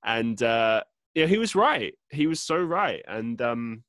And 0.06 0.42
uh, 0.44 0.84
yeah, 1.16 1.26
he 1.26 1.38
was 1.38 1.56
right. 1.56 1.94
He 2.10 2.28
was 2.28 2.40
so 2.40 2.58
right. 2.58 3.04
And 3.08 3.42
um, 3.42 3.84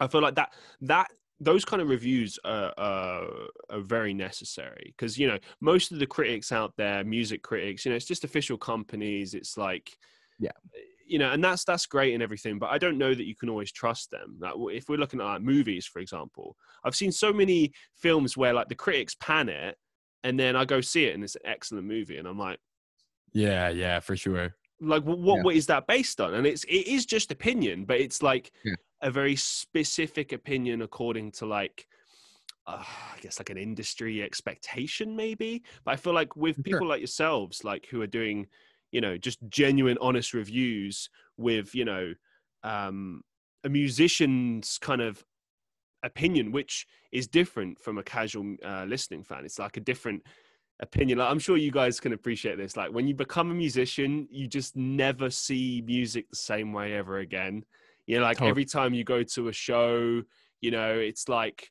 I 0.00 0.08
feel 0.08 0.20
like 0.20 0.34
that 0.34 0.52
that 0.82 1.08
those 1.40 1.64
kind 1.64 1.80
of 1.80 1.88
reviews 1.88 2.36
are, 2.44 2.74
are, 2.76 3.28
are 3.70 3.80
very 3.80 4.12
necessary 4.12 4.92
because 4.96 5.16
you 5.16 5.28
know 5.28 5.38
most 5.60 5.92
of 5.92 6.00
the 6.00 6.06
critics 6.06 6.50
out 6.50 6.72
there, 6.76 7.04
music 7.04 7.42
critics, 7.42 7.84
you 7.84 7.90
know, 7.90 7.96
it's 7.96 8.06
just 8.06 8.24
official 8.24 8.58
companies. 8.58 9.34
It's 9.34 9.56
like 9.56 9.96
Yeah. 10.40 10.50
You 11.08 11.18
know, 11.18 11.30
and 11.32 11.42
that's 11.42 11.64
that's 11.64 11.86
great 11.86 12.14
and 12.14 12.22
everything, 12.22 12.58
but 12.58 12.70
I 12.70 12.78
don't 12.78 12.98
know 12.98 13.14
that 13.14 13.26
you 13.26 13.34
can 13.36 13.48
always 13.48 13.72
trust 13.72 14.10
them. 14.10 14.38
Like 14.40 14.54
if 14.72 14.88
we're 14.88 14.98
looking 14.98 15.20
at 15.20 15.24
like 15.24 15.42
movies, 15.42 15.86
for 15.86 16.00
example, 16.00 16.56
I've 16.84 16.96
seen 16.96 17.12
so 17.12 17.32
many 17.32 17.72
films 17.96 18.36
where 18.36 18.52
like 18.52 18.68
the 18.68 18.74
critics 18.74 19.14
pan 19.20 19.48
it, 19.48 19.76
and 20.24 20.38
then 20.38 20.56
I 20.56 20.64
go 20.64 20.80
see 20.80 21.04
it 21.06 21.14
and 21.14 21.24
it's 21.24 21.36
an 21.36 21.42
excellent 21.44 21.86
movie, 21.86 22.18
and 22.18 22.28
I'm 22.28 22.38
like 22.38 22.58
Yeah, 23.32 23.68
yeah, 23.68 24.00
for 24.00 24.16
sure. 24.16 24.54
like 24.80 25.02
what 25.02 25.18
Yeah. 25.36 25.42
what 25.42 25.56
is 25.56 25.66
that 25.66 25.86
based 25.86 26.20
on 26.20 26.34
and 26.34 26.46
it's 26.46 26.64
it 26.64 26.86
is 26.86 27.04
just 27.04 27.32
opinion 27.32 27.84
but 27.84 28.00
it's 28.00 28.22
like 28.22 28.52
Yeah. 28.64 28.74
a 29.02 29.10
very 29.10 29.34
specific 29.34 30.32
opinion 30.32 30.82
according 30.82 31.32
to 31.32 31.46
like 31.46 31.86
uh, 32.66 32.84
i 33.14 33.18
guess 33.20 33.40
like 33.40 33.50
an 33.50 33.58
industry 33.58 34.22
expectation 34.22 35.16
maybe 35.16 35.62
but 35.84 35.92
i 35.92 35.96
feel 35.96 36.12
like 36.12 36.36
with 36.36 36.62
Sure. 36.64 36.64
people 36.64 36.86
like 36.86 37.00
yourselves 37.00 37.64
like 37.64 37.86
who 37.90 38.00
are 38.02 38.06
doing 38.06 38.46
you 38.92 39.00
know 39.00 39.16
just 39.16 39.38
genuine 39.48 39.98
honest 40.00 40.34
reviews 40.34 41.10
with 41.36 41.74
you 41.74 41.84
know 41.84 42.14
um 42.62 43.22
a 43.64 43.68
musician's 43.68 44.78
kind 44.78 45.00
of 45.00 45.24
opinion 46.02 46.52
which 46.52 46.86
is 47.12 47.26
different 47.26 47.78
from 47.78 47.98
a 47.98 48.02
casual 48.02 48.56
uh, 48.64 48.84
listening 48.84 49.24
fan. 49.24 49.44
It's 49.44 49.58
like 49.58 49.76
a 49.76 49.80
different 49.80 50.22
opinion. 50.80 51.18
Like, 51.18 51.30
i'm 51.30 51.38
sure 51.40 51.56
you 51.56 51.72
guys 51.72 51.98
can 51.98 52.12
appreciate 52.12 52.56
this. 52.56 52.76
Like 52.76 52.92
when 52.92 53.08
you 53.08 53.14
become 53.14 53.50
a 53.50 53.54
musician 53.54 54.28
you 54.30 54.46
just 54.46 54.76
never 54.76 55.30
see 55.30 55.82
music 55.84 56.28
the 56.30 56.36
same 56.36 56.72
way 56.72 56.94
ever 56.94 57.18
again. 57.18 57.64
You 58.06 58.18
know 58.18 58.24
like 58.24 58.38
Totally. 58.38 58.50
every 58.50 58.64
time 58.64 58.94
you 58.94 59.04
go 59.04 59.22
to 59.22 59.48
a 59.48 59.52
show 59.52 60.22
you 60.60 60.70
know 60.70 60.92
it's 60.92 61.28
like 61.28 61.70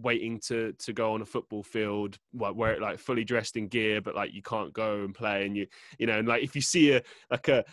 waiting 0.00 0.38
to 0.38 0.72
to 0.78 0.92
go 0.92 1.12
on 1.14 1.22
a 1.22 1.26
football 1.26 1.62
field 1.62 2.18
where 2.32 2.72
it 2.72 2.80
like 2.80 2.98
fully 2.98 3.24
dressed 3.24 3.56
in 3.56 3.68
gear 3.68 4.00
but 4.00 4.14
like 4.14 4.32
you 4.32 4.42
can't 4.42 4.72
go 4.72 5.04
and 5.04 5.14
play 5.14 5.44
and 5.44 5.56
you 5.56 5.66
you 5.98 6.06
know 6.06 6.18
and 6.18 6.28
like 6.28 6.42
if 6.42 6.54
you 6.54 6.62
see 6.62 6.92
a 6.92 7.02
like 7.30 7.48
a 7.48 7.64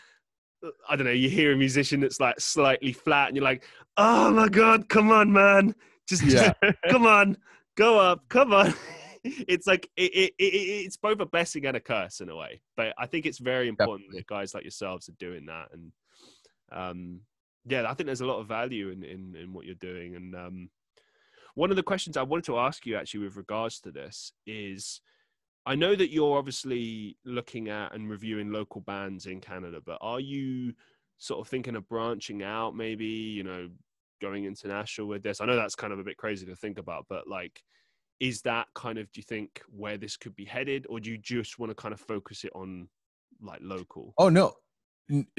I 0.87 0.95
don't 0.95 1.05
know, 1.05 1.11
you 1.11 1.29
hear 1.29 1.53
a 1.53 1.57
musician 1.57 1.99
that's 2.01 2.19
like 2.19 2.39
slightly 2.39 2.91
flat 2.91 3.27
and 3.27 3.37
you're 3.37 3.45
like, 3.45 3.63
oh 3.97 4.31
my 4.31 4.49
God, 4.49 4.89
come 4.89 5.11
on, 5.11 5.31
man. 5.31 5.73
Just, 6.07 6.23
just 6.23 6.53
come 6.89 7.05
on, 7.05 7.37
go 7.75 7.99
up, 7.99 8.27
come 8.29 8.53
on. 8.53 8.73
It's 9.21 9.67
like, 9.67 9.89
it, 9.97 10.13
it, 10.13 10.33
it, 10.39 10.45
it's 10.45 10.95
both 10.95 11.19
a 11.19 11.25
blessing 11.25 11.65
and 11.65 11.75
a 11.75 11.81
curse 11.81 12.21
in 12.21 12.29
a 12.29 12.35
way. 12.37 12.61
But 12.77 12.93
I 12.97 13.05
think 13.05 13.25
it's 13.25 13.37
very 13.37 13.67
important 13.67 14.13
that 14.13 14.25
guys 14.27 14.53
like 14.53 14.63
yourselves 14.63 15.09
are 15.09 15.19
doing 15.19 15.45
that. 15.47 15.67
And 15.73 15.91
um, 16.71 17.19
yeah, 17.65 17.83
I 17.83 17.93
think 17.93 18.05
there's 18.05 18.21
a 18.21 18.25
lot 18.25 18.39
of 18.39 18.47
value 18.47 18.91
in, 18.91 19.03
in, 19.03 19.35
in 19.35 19.51
what 19.51 19.65
you're 19.65 19.75
doing. 19.75 20.15
And 20.15 20.35
um, 20.35 20.69
one 21.59 21.71
of 21.71 21.75
the 21.75 21.83
questions 21.83 22.15
I 22.15 22.23
wanted 22.23 22.45
to 22.45 22.57
ask 22.57 22.85
you 22.85 22.95
actually 22.95 23.25
with 23.25 23.35
regards 23.35 23.81
to 23.81 23.91
this 23.91 24.31
is 24.47 25.01
I 25.65 25.75
know 25.75 25.93
that 25.93 26.09
you're 26.09 26.37
obviously 26.37 27.17
looking 27.25 27.67
at 27.67 27.93
and 27.93 28.09
reviewing 28.09 28.49
local 28.49 28.79
bands 28.79 29.25
in 29.25 29.41
Canada, 29.41 29.81
but 29.85 29.97
are 29.99 30.21
you 30.21 30.71
sort 31.17 31.41
of 31.41 31.49
thinking 31.49 31.75
of 31.75 31.85
branching 31.89 32.43
out, 32.43 32.77
maybe, 32.77 33.05
you 33.05 33.43
know, 33.43 33.67
going 34.21 34.45
international 34.45 35.09
with 35.09 35.21
this? 35.21 35.41
I 35.41 35.45
know 35.45 35.57
that's 35.57 35.75
kind 35.75 35.91
of 35.91 35.99
a 35.99 36.03
bit 36.03 36.15
crazy 36.15 36.45
to 36.45 36.55
think 36.55 36.79
about, 36.79 37.07
but 37.09 37.27
like, 37.27 37.61
is 38.21 38.41
that 38.43 38.67
kind 38.73 38.97
of, 38.97 39.11
do 39.11 39.19
you 39.19 39.23
think, 39.23 39.61
where 39.69 39.97
this 39.97 40.15
could 40.15 40.37
be 40.37 40.45
headed, 40.45 40.87
or 40.89 41.01
do 41.01 41.11
you 41.11 41.17
just 41.17 41.59
want 41.59 41.71
to 41.71 41.75
kind 41.75 41.93
of 41.93 41.99
focus 41.99 42.45
it 42.45 42.51
on 42.55 42.87
like 43.41 43.59
local? 43.61 44.13
Oh 44.17 44.29
no, 44.29 44.53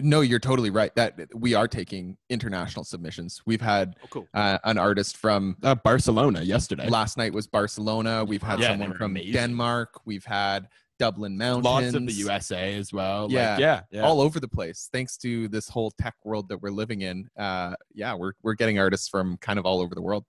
no, 0.00 0.20
you're 0.20 0.38
totally 0.40 0.70
right. 0.70 0.94
That 0.96 1.14
we 1.34 1.54
are 1.54 1.68
taking 1.68 2.16
international 2.28 2.84
submissions. 2.84 3.40
We've 3.46 3.60
had 3.60 3.96
Oh, 4.04 4.06
cool. 4.10 4.28
uh, 4.34 4.58
an 4.64 4.78
artist 4.78 5.16
from 5.16 5.56
Uh, 5.62 5.74
Barcelona 5.76 6.42
yesterday. 6.42 6.88
last 6.88 7.16
night 7.16 7.32
was 7.32 7.46
Barcelona. 7.46 8.24
We've 8.24 8.42
had 8.42 8.58
Yeah, 8.60 8.70
someone 8.70 8.94
from 8.94 9.12
amazing. 9.12 9.32
Denmark. 9.32 10.00
We've 10.04 10.24
had 10.24 10.68
Dublin 10.98 11.38
Mountains. 11.38 11.64
Lots 11.64 11.94
of 11.94 12.06
the 12.06 12.12
USA 12.12 12.74
as 12.76 12.92
well. 12.92 13.22
Like, 13.24 13.32
Yeah. 13.32 13.58
yeah, 13.58 13.80
yeah. 13.90 14.02
all 14.02 14.20
over 14.20 14.38
the 14.40 14.48
place. 14.48 14.88
Thanks 14.92 15.16
to 15.18 15.48
this 15.48 15.68
whole 15.68 15.90
tech 15.92 16.14
world 16.24 16.48
that 16.48 16.60
we're 16.60 16.70
living 16.72 17.00
in. 17.02 17.28
Uh, 17.38 17.74
yeah, 17.94 18.14
we're 18.14 18.32
we're 18.42 18.54
getting 18.54 18.78
artists 18.78 19.08
from 19.08 19.36
kind 19.38 19.58
of 19.58 19.64
all 19.64 19.80
over 19.80 19.94
the 19.94 20.02
world. 20.02 20.24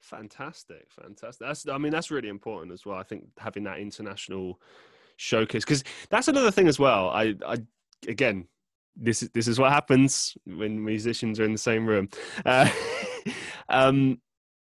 Fantastic, 0.00 0.88
fantastic. 0.90 1.46
That's 1.46 1.66
I 1.68 1.78
mean 1.78 1.92
that's 1.92 2.10
really 2.10 2.28
important 2.28 2.72
as 2.72 2.84
well. 2.84 2.98
I 2.98 3.04
think 3.04 3.24
having 3.38 3.64
that 3.64 3.78
international 3.78 4.60
showcase 5.16 5.64
because 5.64 5.84
that's 6.10 6.28
another 6.28 6.50
thing 6.50 6.66
as 6.68 6.78
well. 6.78 7.08
I 7.10 7.34
I 7.46 7.58
again 8.08 8.48
this 8.96 9.22
is 9.22 9.30
this 9.30 9.48
is 9.48 9.58
what 9.58 9.72
happens 9.72 10.36
when 10.46 10.82
musicians 10.84 11.40
are 11.40 11.44
in 11.44 11.52
the 11.52 11.58
same 11.58 11.86
room. 11.86 12.08
Uh, 12.44 12.68
um, 13.68 14.20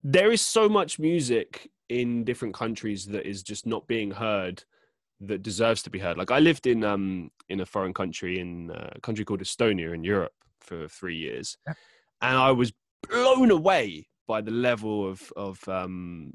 there 0.03 0.31
is 0.31 0.41
so 0.41 0.69
much 0.69 0.99
music 0.99 1.71
in 1.89 2.25
different 2.25 2.55
countries 2.55 3.07
that 3.07 3.27
is 3.27 3.43
just 3.43 3.67
not 3.67 3.87
being 3.87 4.11
heard 4.11 4.65
that 5.21 5.43
deserves 5.43 5.83
to 5.83 5.91
be 5.91 5.99
heard. 5.99 6.17
Like 6.19 6.31
I 6.31 6.39
lived 6.39 6.67
in 6.67 6.85
um 6.85 7.31
in 7.49 7.61
a 7.61 7.67
foreign 7.67 7.95
country 7.95 8.39
in 8.39 8.71
uh, 8.71 8.91
a 8.97 9.01
country 9.01 9.25
called 9.25 9.41
Estonia 9.41 9.95
in 9.95 10.05
Europe 10.05 10.33
for 10.61 10.89
three 10.89 11.17
years, 11.17 11.57
Yeah. 11.67 11.75
and 12.23 12.37
I 12.37 12.53
was 12.53 12.73
blown 13.09 13.51
away 13.51 14.09
by 14.27 14.41
the 14.41 14.51
level 14.51 15.09
of 15.09 15.33
of 15.37 15.67
um, 15.69 16.33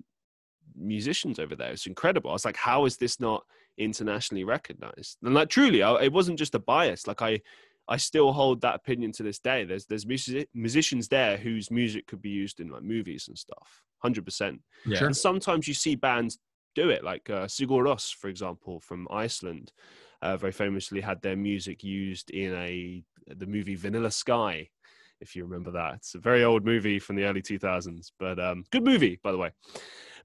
musicians 0.75 1.39
over 1.39 1.55
there. 1.55 1.71
It's 1.71 1.87
incredible. 1.87 2.29
I 2.29 2.33
was 2.33 2.45
like, 2.45 2.57
how 2.57 2.85
is 2.85 2.97
this 2.97 3.19
not 3.19 3.43
internationally 3.77 4.43
recognized? 4.43 5.17
And 5.23 5.33
like, 5.33 5.49
truly, 5.49 5.83
I, 5.83 5.95
it 6.03 6.13
wasn't 6.13 6.39
just 6.39 6.55
a 6.55 6.59
bias. 6.59 7.07
Like, 7.07 7.21
I 7.21 7.41
I 7.89 7.97
still 7.97 8.31
hold 8.31 8.61
that 8.61 8.75
opinion 8.75 9.11
to 9.13 9.23
this 9.23 9.39
day. 9.39 9.65
There's 9.65 9.85
there's 9.85 10.05
music, 10.05 10.47
musicians 10.53 11.07
there 11.07 11.37
whose 11.37 11.71
music 11.71 12.05
could 12.07 12.21
be 12.21 12.29
used 12.29 12.59
in 12.59 12.69
like 12.69 12.83
movies 12.83 13.27
and 13.27 13.37
stuff. 13.37 13.81
Hundred 13.97 14.25
percent. 14.25 14.61
Yeah. 14.85 14.99
Sure. 14.99 15.07
And 15.07 15.17
sometimes 15.17 15.67
you 15.67 15.73
see 15.73 15.95
bands 15.95 16.37
do 16.75 16.89
it, 16.89 17.03
like 17.03 17.29
uh, 17.29 17.47
Sigur 17.47 17.83
Rós, 17.83 18.13
for 18.13 18.29
example, 18.29 18.79
from 18.79 19.07
Iceland. 19.11 19.73
Uh, 20.21 20.37
very 20.37 20.51
famously 20.51 21.01
had 21.01 21.21
their 21.21 21.35
music 21.35 21.83
used 21.83 22.29
in 22.29 22.53
a 22.53 23.03
the 23.27 23.47
movie 23.47 23.75
Vanilla 23.75 24.11
Sky, 24.11 24.69
if 25.19 25.35
you 25.35 25.43
remember 25.43 25.71
that. 25.71 25.95
It's 25.95 26.15
a 26.15 26.19
very 26.19 26.43
old 26.43 26.65
movie 26.65 26.99
from 26.99 27.15
the 27.15 27.25
early 27.25 27.41
2000s, 27.41 28.11
but 28.19 28.39
um, 28.39 28.63
good 28.71 28.83
movie, 28.83 29.19
by 29.23 29.31
the 29.31 29.37
way. 29.37 29.51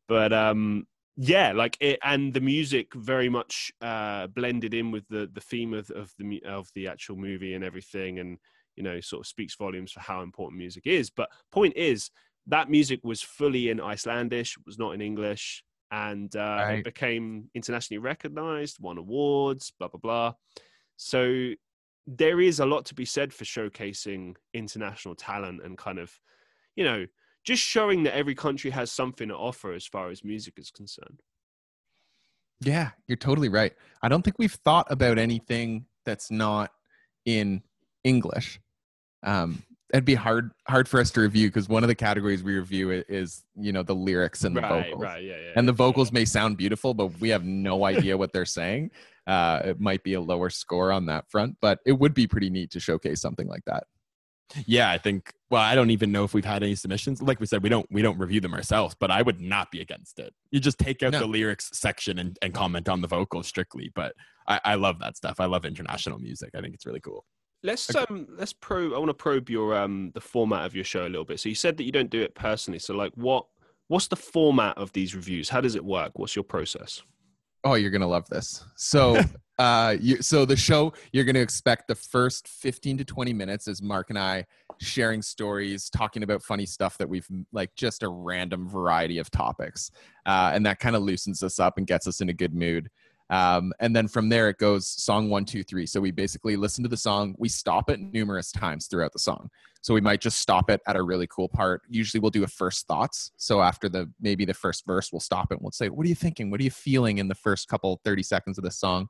But 0.07 0.33
um, 0.33 0.87
yeah, 1.17 1.53
like 1.53 1.77
it, 1.81 1.99
and 2.03 2.35
the 2.35 2.41
music 2.41 2.93
very 2.95 3.29
much 3.29 3.73
uh, 3.81 4.27
blended 4.29 4.75
in 4.75 4.91
with 4.91 5.07
the 5.09 5.29
the 5.33 5.41
theme 5.41 5.73
of 5.75 5.91
of 5.91 6.13
the 6.19 6.43
of 6.45 6.69
the 6.75 6.89
actual 6.89 7.17
movie 7.17 7.55
and 7.55 7.65
everything, 7.65 8.19
and 8.19 8.39
you 8.77 8.83
know, 8.83 9.01
sort 9.01 9.21
of 9.21 9.27
speaks 9.27 9.55
volumes 9.57 9.93
for 9.93 10.01
how 10.01 10.23
important 10.23 10.59
music 10.59 10.87
is. 10.87 11.11
But 11.11 11.31
point 11.53 11.77
is, 11.77 12.11
that 12.49 12.69
music 12.69 13.01
was 13.05 13.23
fully 13.23 13.69
in 13.69 13.81
Icelandic, 13.81 14.49
was 14.67 14.79
not 14.79 14.93
in 14.95 15.01
English, 15.01 15.63
and 15.93 16.35
uh, 16.35 16.65
Right. 16.67 16.79
it 16.79 16.83
became 16.83 17.49
internationally 17.55 17.99
recognized, 17.99 18.79
won 18.81 18.99
awards, 18.99 19.73
blah 19.79 19.89
blah 19.89 20.01
blah. 20.01 20.33
So 20.97 21.53
there 22.07 22.41
is 22.41 22.61
a 22.61 22.67
lot 22.67 22.85
to 22.87 22.95
be 22.95 23.05
said 23.05 23.33
for 23.33 23.45
showcasing 23.45 24.37
international 24.53 25.15
talent 25.15 25.63
and 25.65 25.79
kind 25.79 25.99
of, 25.99 26.19
you 26.77 26.85
know, 26.85 27.07
just 27.45 27.63
showing 27.63 28.03
that 28.05 28.17
every 28.17 28.35
country 28.35 28.71
has 28.71 28.91
something 28.91 29.29
to 29.29 29.37
offer 29.37 29.73
as 29.73 29.87
far 29.87 30.11
as 30.11 30.25
music 30.25 30.55
is 30.57 30.71
concerned. 30.71 31.21
Yeah, 32.61 32.91
you're 33.07 33.17
totally 33.17 33.49
right. 33.49 33.73
I 34.03 34.09
don't 34.09 34.23
think 34.23 34.39
we've 34.39 34.53
thought 34.53 34.87
about 34.91 35.19
anything 35.19 35.87
that's 36.07 36.31
not 36.31 36.71
in 37.27 37.63
English. 38.05 38.61
Um, 39.23 39.63
it'd 39.93 40.05
be 40.05 40.15
hard 40.15 40.53
hard 40.67 40.89
for 40.89 41.01
us 41.01 41.11
to 41.13 41.21
review 41.21 41.49
because 41.49 41.69
one 41.69 41.85
of 41.85 41.89
the 41.89 41.95
categories 41.95 42.43
we 42.43 42.57
review 42.57 42.91
is 42.91 43.45
you 43.57 43.73
know 43.73 43.83
the 43.83 43.95
lyrics 43.95 44.45
and 44.45 44.57
the 44.57 44.61
right, 44.61 44.87
vocals. 44.87 45.03
right, 45.03 45.23
yeah, 45.23 45.37
yeah. 45.37 45.53
And 45.57 45.69
the 45.69 45.73
yeah. 45.73 45.77
vocals 45.77 46.13
may 46.13 46.25
sound 46.25 46.57
beautiful, 46.57 46.95
but 46.95 47.19
we 47.21 47.29
have 47.29 47.45
no 47.45 47.85
idea 47.85 48.17
what 48.17 48.33
they're 48.33 48.45
saying. 48.45 48.91
Uh, 49.27 49.61
it 49.65 49.81
might 49.81 50.03
be 50.03 50.15
a 50.15 50.21
lower 50.21 50.51
score 50.51 50.93
on 50.93 51.07
that 51.07 51.31
front, 51.31 51.57
but 51.61 51.81
it 51.87 51.93
would 51.93 52.13
be 52.13 52.27
pretty 52.27 52.51
neat 52.51 52.71
to 52.73 52.81
showcase 52.81 53.21
something 53.21 53.49
like 53.49 53.65
that. 53.67 53.85
Yeah 54.67 54.91
i 54.91 54.99
think 54.99 55.33
well 55.51 55.63
i 55.63 55.75
don't 55.75 55.91
even 55.91 56.13
know 56.13 56.25
if 56.25 56.35
we've 56.35 56.45
had 56.45 56.63
any 56.63 56.75
submissions 56.75 57.23
like 57.23 57.41
we 57.41 57.47
said 57.47 57.63
we 57.63 57.69
don't 57.69 57.87
we 57.91 58.03
don't 58.03 58.19
review 58.19 58.41
them 58.41 58.55
ourselves 58.55 58.95
but 58.99 59.11
i 59.11 59.23
would 59.23 59.41
not 59.41 59.71
be 59.71 59.81
against 59.81 60.19
it 60.19 60.33
you 60.51 60.61
just 60.61 60.79
take 60.79 61.03
out 61.03 61.13
No. 61.13 61.21
the 61.21 61.27
lyrics 61.27 61.71
section 61.73 62.19
and, 62.19 62.39
and 62.43 62.53
comment 62.55 62.89
on 62.89 63.01
the 63.01 63.09
vocals 63.09 63.47
strictly 63.47 63.91
but 63.95 64.15
I, 64.47 64.61
I 64.65 64.75
love 64.75 64.99
that 65.01 65.17
stuff 65.17 65.41
i 65.41 65.47
love 65.47 65.65
international 65.65 66.19
music 66.19 66.51
i 66.55 66.61
think 66.61 66.75
it's 66.75 66.87
really 66.87 67.01
cool 67.01 67.25
Let's 67.63 67.89
Okay. 67.95 68.05
um 68.11 68.27
let's 68.39 68.53
probe. 68.53 68.93
I 68.93 68.99
want 68.99 69.09
to 69.09 69.15
probe 69.15 69.49
your 69.49 69.75
um 69.75 70.11
the 70.13 70.21
format 70.21 70.67
of 70.67 70.75
your 70.75 70.85
show 70.85 71.07
a 71.07 71.09
little 71.09 71.25
bit. 71.25 71.41
So 71.41 71.49
you 71.49 71.55
said 71.55 71.79
that 71.79 71.85
you 71.85 71.93
don't 71.93 72.11
do 72.11 72.21
it 72.21 72.35
personally. 72.35 72.79
So 72.79 72.93
like, 72.95 73.13
what 73.15 73.47
what's 73.89 74.07
the 74.09 74.17
format 74.17 74.77
of 74.77 74.93
these 74.93 75.15
reviews? 75.15 75.49
How 75.49 75.63
does 75.63 75.75
it 75.75 75.83
work? 75.83 76.13
What's 76.19 76.37
your 76.37 76.43
process? 76.43 77.03
Oh, 77.65 77.75
you're 77.75 77.91
gonna 77.91 78.07
love 78.07 78.29
this. 78.29 78.65
So, 78.77 79.19
uh, 79.59 79.97
you, 80.01 80.21
so 80.21 80.45
the 80.45 80.57
show 80.57 80.93
you're 81.13 81.25
gonna 81.25 81.39
expect 81.41 81.89
the 81.89 81.95
first 81.95 82.47
15 82.47 82.99
to 82.99 83.05
20 83.05 83.33
minutes 83.33 83.69
is 83.69 83.81
Mark 83.81 84.11
and 84.11 84.19
I 84.19 84.45
sharing 84.81 85.23
stories, 85.23 85.89
talking 85.89 86.23
about 86.23 86.43
funny 86.43 86.67
stuff 86.67 86.99
that 86.99 87.09
we've 87.09 87.27
like 87.53 87.75
just 87.75 88.03
a 88.03 88.09
random 88.09 88.69
variety 88.69 89.19
of 89.19 89.31
topics, 89.31 89.91
uh, 90.27 90.51
and 90.53 90.67
that 90.67 90.79
kind 90.79 90.95
of 90.95 91.03
loosens 91.03 91.43
us 91.43 91.59
up 91.59 91.79
and 91.79 91.87
gets 91.87 92.07
us 92.07 92.21
in 92.21 92.29
a 92.29 92.35
good 92.35 92.55
mood. 92.55 92.91
Um, 93.31 93.73
and 93.81 93.97
then 93.97 94.07
from 94.07 94.29
there 94.29 94.49
it 94.49 94.59
goes 94.59 94.87
song 94.87 95.31
one, 95.31 95.45
two, 95.45 95.63
three. 95.63 95.87
So 95.87 96.01
we 96.01 96.11
basically 96.11 96.57
listen 96.57 96.83
to 96.85 96.89
the 96.89 96.97
song. 96.97 97.35
We 97.39 97.49
stop 97.49 97.91
it 97.91 98.01
numerous 98.01 98.53
times 98.53 98.87
throughout 98.87 99.13
the 99.13 99.19
song. 99.19 99.51
So 99.81 99.93
we 99.93 100.01
might 100.01 100.21
just 100.21 100.41
stop 100.41 100.71
it 100.71 100.81
at 100.87 100.97
a 100.97 101.03
really 101.03 101.27
cool 101.27 101.49
part. 101.49 101.83
Usually 101.89 102.21
we'll 102.21 102.31
do 102.31 102.45
a 102.45 102.49
first 102.49 102.87
thoughts. 102.87 103.33
So 103.37 103.61
after 103.61 103.89
the 103.89 104.11
maybe 104.21 104.45
the 104.45 104.55
first 104.55 104.87
verse, 104.87 105.13
we'll 105.13 105.21
stop 105.21 105.53
it 105.53 105.57
and 105.57 105.63
we'll 105.63 105.73
say, 105.73 105.89
"What 105.89 106.07
are 106.07 106.09
you 106.09 106.15
thinking? 106.15 106.51
What 106.51 106.61
are 106.61 106.65
you 106.65 106.71
feeling 106.71 107.19
in 107.19 107.29
the 107.29 107.35
first 107.35 107.69
couple 107.69 108.01
30 108.05 108.23
seconds 108.23 108.57
of 108.57 108.65
the 108.65 108.71
song?" 108.71 109.09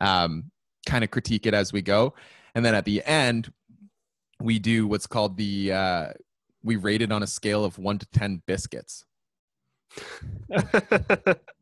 Um, 0.00 0.50
kind 0.86 1.02
of 1.02 1.10
critique 1.10 1.46
it 1.46 1.54
as 1.54 1.72
we 1.72 1.82
go, 1.82 2.14
and 2.54 2.64
then 2.64 2.74
at 2.74 2.84
the 2.84 3.02
end, 3.04 3.52
we 4.40 4.58
do 4.60 4.86
what's 4.86 5.06
called 5.06 5.36
the 5.36 5.72
uh, 5.72 6.08
we 6.62 6.76
rate 6.76 7.02
it 7.02 7.10
on 7.10 7.22
a 7.22 7.26
scale 7.26 7.64
of 7.64 7.78
one 7.78 7.98
to 7.98 8.06
ten 8.06 8.42
biscuits. 8.46 9.04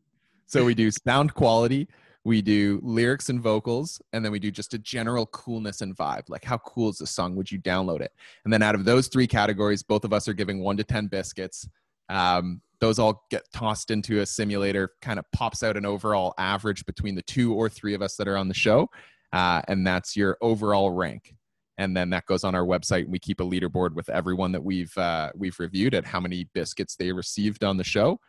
So 0.53 0.67
we 0.67 0.75
do 0.75 0.91
sound 0.91 1.33
quality, 1.33 1.89
we 2.25 2.43
do 2.43 2.79
lyrics 2.83 3.31
and 3.31 3.41
vocals, 3.41 4.03
and 4.13 4.23
then 4.23 4.33
we 4.33 4.39
do 4.39 4.51
just 4.51 4.75
a 4.75 4.79
general 4.79 5.25
coolness 5.25 5.81
and 5.81 5.97
vibe. 5.97 6.29
Like, 6.29 6.45
how 6.45 6.59
cool 6.59 6.91
is 6.91 6.99
the 6.99 7.07
song? 7.07 7.35
Would 7.37 7.51
you 7.51 7.59
download 7.59 8.03
it? 8.03 8.13
And 8.45 8.53
then 8.53 8.61
out 8.61 8.75
of 8.75 8.85
those 8.85 9.09
three 9.09 9.27
categories, 9.27 9.83
both 9.83 10.05
of 10.05 10.13
us 10.13 10.29
are 10.29 10.35
giving 10.35 10.61
one 10.61 10.77
to 10.77 10.85
10 10.85 11.07
biscuits. 11.07 11.67
Um, 12.11 12.61
those 12.81 12.99
all 12.99 13.25
get 13.31 13.51
tossed 13.55 13.91
into 13.91 14.21
a 14.21 14.27
simulator, 14.27 14.91
kind 15.01 15.19
of 15.19 15.25
pops 15.33 15.63
out 15.63 15.79
an 15.79 15.87
overall 15.87 16.35
average 16.37 16.85
between 16.85 17.15
the 17.15 17.23
two 17.23 17.55
or 17.55 17.71
three 17.71 17.95
of 17.95 18.03
us 18.03 18.17
that 18.17 18.29
are 18.29 18.37
on 18.37 18.49
the 18.49 18.53
show. 18.53 18.91
Uh, 19.33 19.63
and 19.69 19.87
that's 19.87 20.19
your 20.19 20.37
overall 20.43 20.91
rank. 20.91 21.35
And 21.79 21.97
then 21.97 22.11
that 22.11 22.27
goes 22.27 22.45
on 22.45 22.55
our 22.55 22.67
website, 22.67 23.05
and 23.05 23.13
we 23.13 23.19
keep 23.19 23.41
a 23.41 23.45
leaderboard 23.45 23.95
with 23.95 24.11
everyone 24.11 24.53
that 24.53 24.63
we've 24.63 24.97
uh, 24.99 25.31
we've 25.35 25.59
reviewed 25.59 25.95
at 25.95 26.05
how 26.05 26.21
many 26.21 26.45
biscuits 26.53 26.95
they 26.95 27.11
received 27.11 27.65
on 27.65 27.79
the 27.79 27.85
show. 27.85 28.21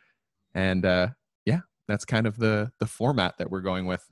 And 0.55 0.86
uh, 0.86 1.09
that's 1.88 2.06
kind 2.06 2.28
of 2.28 2.38
the 2.38 2.72
the 2.80 2.88
format 2.88 3.38
that 3.38 3.50
we're 3.50 3.62
going 3.62 3.86
with. 3.86 4.08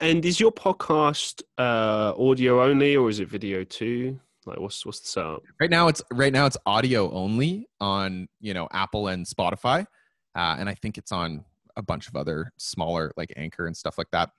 And 0.00 0.24
is 0.24 0.38
your 0.40 0.52
podcast 0.52 1.42
uh, 1.56 2.12
audio 2.18 2.62
only, 2.62 2.96
or 2.96 3.08
is 3.08 3.20
it 3.20 3.28
video 3.28 3.64
too? 3.64 4.20
Like, 4.44 4.60
what's 4.60 4.84
what's 4.84 5.00
the 5.00 5.08
setup? 5.08 5.42
Right 5.60 5.70
now, 5.70 5.88
it's 5.88 6.02
right 6.12 6.32
now 6.32 6.46
it's 6.46 6.56
audio 6.66 7.10
only 7.12 7.68
on 7.80 8.28
you 8.40 8.54
know 8.54 8.68
Apple 8.72 9.08
and 9.08 9.24
Spotify, 9.24 9.86
uh, 10.34 10.56
and 10.58 10.68
I 10.68 10.74
think 10.74 10.98
it's 10.98 11.12
on 11.12 11.44
a 11.76 11.82
bunch 11.82 12.08
of 12.08 12.16
other 12.16 12.52
smaller 12.56 13.12
like 13.16 13.32
Anchor 13.36 13.66
and 13.66 13.76
stuff 13.76 13.96
like 13.98 14.10
that. 14.12 14.30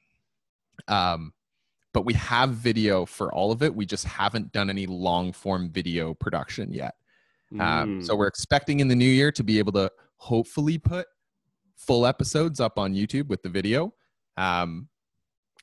Um, 0.88 1.34
but 1.94 2.06
we 2.06 2.14
have 2.14 2.52
video 2.52 3.06
for 3.06 3.34
all 3.34 3.52
of 3.52 3.64
it. 3.64 3.74
We 3.74 3.86
just 3.86 4.04
haven't 4.06 4.52
done 4.52 4.70
any 4.70 4.86
long 4.86 5.32
form 5.32 5.70
video 5.70 6.14
production 6.14 6.72
yet. 6.74 6.96
Um, 7.54 7.60
Mm. 8.00 8.06
so 8.06 8.16
we're 8.16 8.28
expecting 8.28 8.80
in 8.82 8.88
the 8.88 8.96
new 8.96 9.10
year 9.10 9.32
to 9.32 9.44
be 9.44 9.60
able 9.60 9.72
to 9.74 9.90
hopefully 10.18 10.78
put 10.78 11.08
full 11.76 12.06
episodes 12.06 12.60
up 12.60 12.78
on 12.80 12.94
YouTube 12.94 13.28
with 13.28 13.44
the 13.44 13.50
video. 13.50 13.94
Um, 14.38 14.90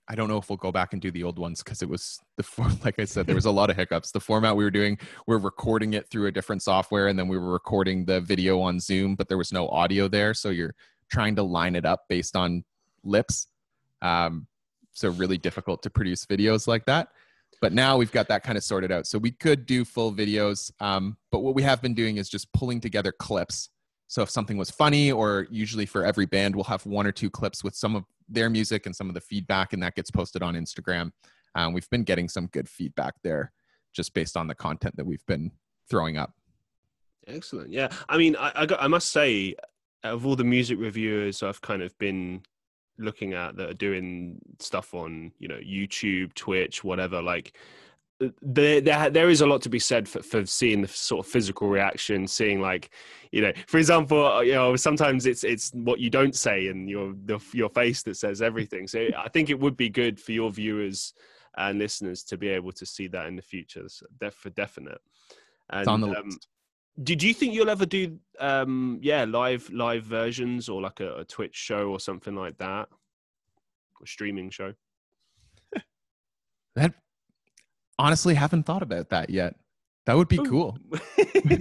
I 0.09 0.15
don't 0.15 0.29
know 0.29 0.37
if 0.37 0.51
we'll 0.51 0.57
go 0.57 0.73
back 0.73 0.93
and 0.93 1.01
do 1.01 1.11
the 1.11 1.23
old 1.23 1.39
ones 1.39 1.63
because 1.63 1.81
it 1.81 1.89
was 1.89 2.19
the 2.37 2.43
form. 2.43 2.79
Like 2.85 2.99
I 2.99 3.05
said, 3.05 3.27
there 3.27 3.35
was 3.35 3.45
a 3.45 3.51
lot 3.51 3.71
of 3.71 3.77
hiccups. 3.77 4.11
The 4.11 4.21
format 4.21 4.57
we 4.57 4.65
were 4.65 4.71
doing, 4.71 4.99
we're 5.27 5.39
recording 5.39 5.95
it 5.95 6.09
through 6.11 6.27
a 6.27 6.33
different 6.33 6.63
software, 6.63 7.09
and 7.09 7.19
then 7.19 7.29
we 7.29 7.39
were 7.39 7.53
recording 7.53 8.05
the 8.05 8.21
video 8.21 8.61
on 8.61 8.81
Zoom, 8.81 9.15
but 9.15 9.29
there 9.29 9.39
was 9.39 9.53
no 9.53 9.69
audio 9.69 10.09
there. 10.09 10.35
So 10.35 10.51
you're 10.51 10.75
trying 11.11 11.37
to 11.37 11.43
line 11.43 11.77
it 11.77 11.87
up 11.87 12.03
based 12.09 12.37
on 12.37 12.65
lips. 13.05 13.47
Um, 14.01 14.49
so 14.93 15.11
really 15.11 15.39
difficult 15.39 15.83
to 15.85 15.91
produce 15.91 16.27
videos 16.27 16.67
like 16.67 16.85
that. 16.87 17.09
But 17.61 17.73
now 17.73 17.97
we've 17.97 18.11
got 18.11 18.29
that 18.29 18.43
kind 18.43 18.59
of 18.59 18.65
sorted 18.65 18.91
out. 18.91 19.07
So 19.07 19.19
we 19.19 19.31
could 19.31 19.67
do 19.67 19.85
full 19.85 20.13
videos. 20.13 20.73
Um, 20.81 21.17
but 21.31 21.41
what 21.41 21.55
we 21.55 21.63
have 21.63 21.81
been 21.81 21.95
doing 21.95 22.17
is 22.17 22.29
just 22.29 22.53
pulling 22.53 22.81
together 22.81 23.13
clips 23.13 23.69
so 24.13 24.21
if 24.21 24.29
something 24.29 24.59
was 24.59 24.71
funny, 24.71 25.11
or 25.11 25.47
usually 25.51 25.87
for 25.87 26.05
every 26.05 26.27
band, 26.27 26.55
we'll 26.55 26.65
have 26.65 26.85
one 26.85 27.07
or 27.07 27.13
two 27.13 27.31
clips 27.31 27.65
with 27.65 27.75
some 27.75 27.97
of 27.97 28.05
their 28.29 28.51
music 28.51 28.85
and 28.85 28.95
some 28.95 29.09
of 29.09 29.15
the 29.15 29.23
feedback, 29.23 29.73
and 29.73 29.83
that 29.83 29.95
gets 29.95 30.11
posted 30.11 30.43
on 30.43 30.53
Instagram. 30.53 31.13
Um, 31.55 31.73
we've 31.73 31.89
been 31.89 32.05
getting 32.05 32.29
some 32.29 32.49
good 32.49 32.69
feedback 32.69 33.15
there, 33.23 33.53
just 33.95 34.13
based 34.13 34.37
on 34.37 34.49
the 34.49 34.55
content 34.55 34.97
that 34.97 35.07
we've 35.07 35.25
been 35.25 35.51
throwing 35.89 36.19
up. 36.19 36.35
Excellent. 37.27 37.71
Yeah. 37.71 37.89
I 38.07 38.19
mean, 38.19 38.37
I 38.37 38.53
I, 38.55 38.67
got, 38.67 38.83
I 38.83 38.87
must 38.87 39.13
say, 39.13 39.55
of 40.05 40.27
all 40.27 40.37
the 40.37 40.45
music 40.45 40.79
reviewers 40.79 41.43
I've 41.43 41.63
kind 41.63 41.81
of 41.81 41.97
been 41.97 42.43
looking 42.99 43.33
at 43.33 43.57
that 43.57 43.71
are 43.71 43.75
doing 43.89 44.43
stuff 44.59 44.93
on, 44.93 45.33
you 45.39 45.49
know, 45.49 45.59
YouTube, 45.67 46.35
Twitch, 46.35 46.85
whatever, 46.85 47.23
like 47.23 47.57
there, 48.41 48.81
there 48.81 49.11
there 49.11 49.31
is 49.31 49.41
a 49.41 49.47
lot 49.47 49.63
to 49.63 49.69
be 49.69 49.79
said 49.79 50.09
for, 50.09 50.23
for 50.23 50.47
seeing 50.47 50.83
the 50.83 50.89
sort 50.89 51.27
of 51.27 51.31
physical 51.31 51.69
reaction 51.69 52.27
seeing 52.27 52.61
like 52.61 52.91
you 53.33 53.41
know 53.41 53.53
for 53.67 53.79
example 53.79 54.25
uh, 54.25 54.41
you 54.41 54.53
know 54.53 54.77
sometimes 54.77 55.27
it's 55.27 55.45
it's 55.45 55.71
what 55.75 55.99
you 55.99 56.11
don't 56.11 56.37
say 56.37 56.69
and 56.69 56.89
your 56.89 57.15
the, 57.25 57.39
your 57.53 57.69
face 57.69 58.03
that 58.03 58.17
says 58.17 58.43
everything. 58.43 58.87
So 58.87 59.09
i 59.19 59.29
think 59.29 59.51
it 59.51 59.59
would 59.59 59.77
be 59.77 59.89
good 59.89 60.21
for 60.21 60.33
your 60.33 60.51
viewers 60.51 61.15
and 61.57 61.79
listeners 61.79 62.23
to 62.25 62.37
be 62.37 62.49
able 62.49 62.73
to 62.73 62.87
see 62.87 63.09
that 63.09 63.27
in 63.27 63.37
the 63.37 63.43
future 63.43 63.89
so 63.89 64.07
def, 64.21 64.35
for 64.35 64.51
definite. 64.51 65.01
And, 65.71 65.81
It's 65.81 65.89
on 65.89 66.01
the 66.01 66.19
um, 66.19 66.31
did 67.03 67.23
you 67.23 67.33
think 67.33 67.55
you'll 67.55 67.71
ever 67.71 67.87
do 67.87 68.19
um 68.39 68.99
yeah 69.03 69.25
live 69.25 69.71
live 69.71 70.05
versions 70.05 70.69
or 70.69 70.81
like 70.81 71.01
a, 71.01 71.17
a 71.17 71.25
twitch 71.25 71.57
show 71.57 71.89
or 71.89 71.99
something 71.99 72.35
like 72.35 72.59
that? 72.59 72.89
A 74.03 74.07
streaming 74.07 74.51
show? 74.51 74.75
That 76.75 76.95
honestly 77.99 78.35
haven't 78.35 78.65
thought 78.65 78.83
about 78.83 79.11
that 79.11 79.31
yet. 79.31 79.55
That 80.07 80.17
would 80.17 80.29
be 80.29 80.39
cool. 80.39 80.79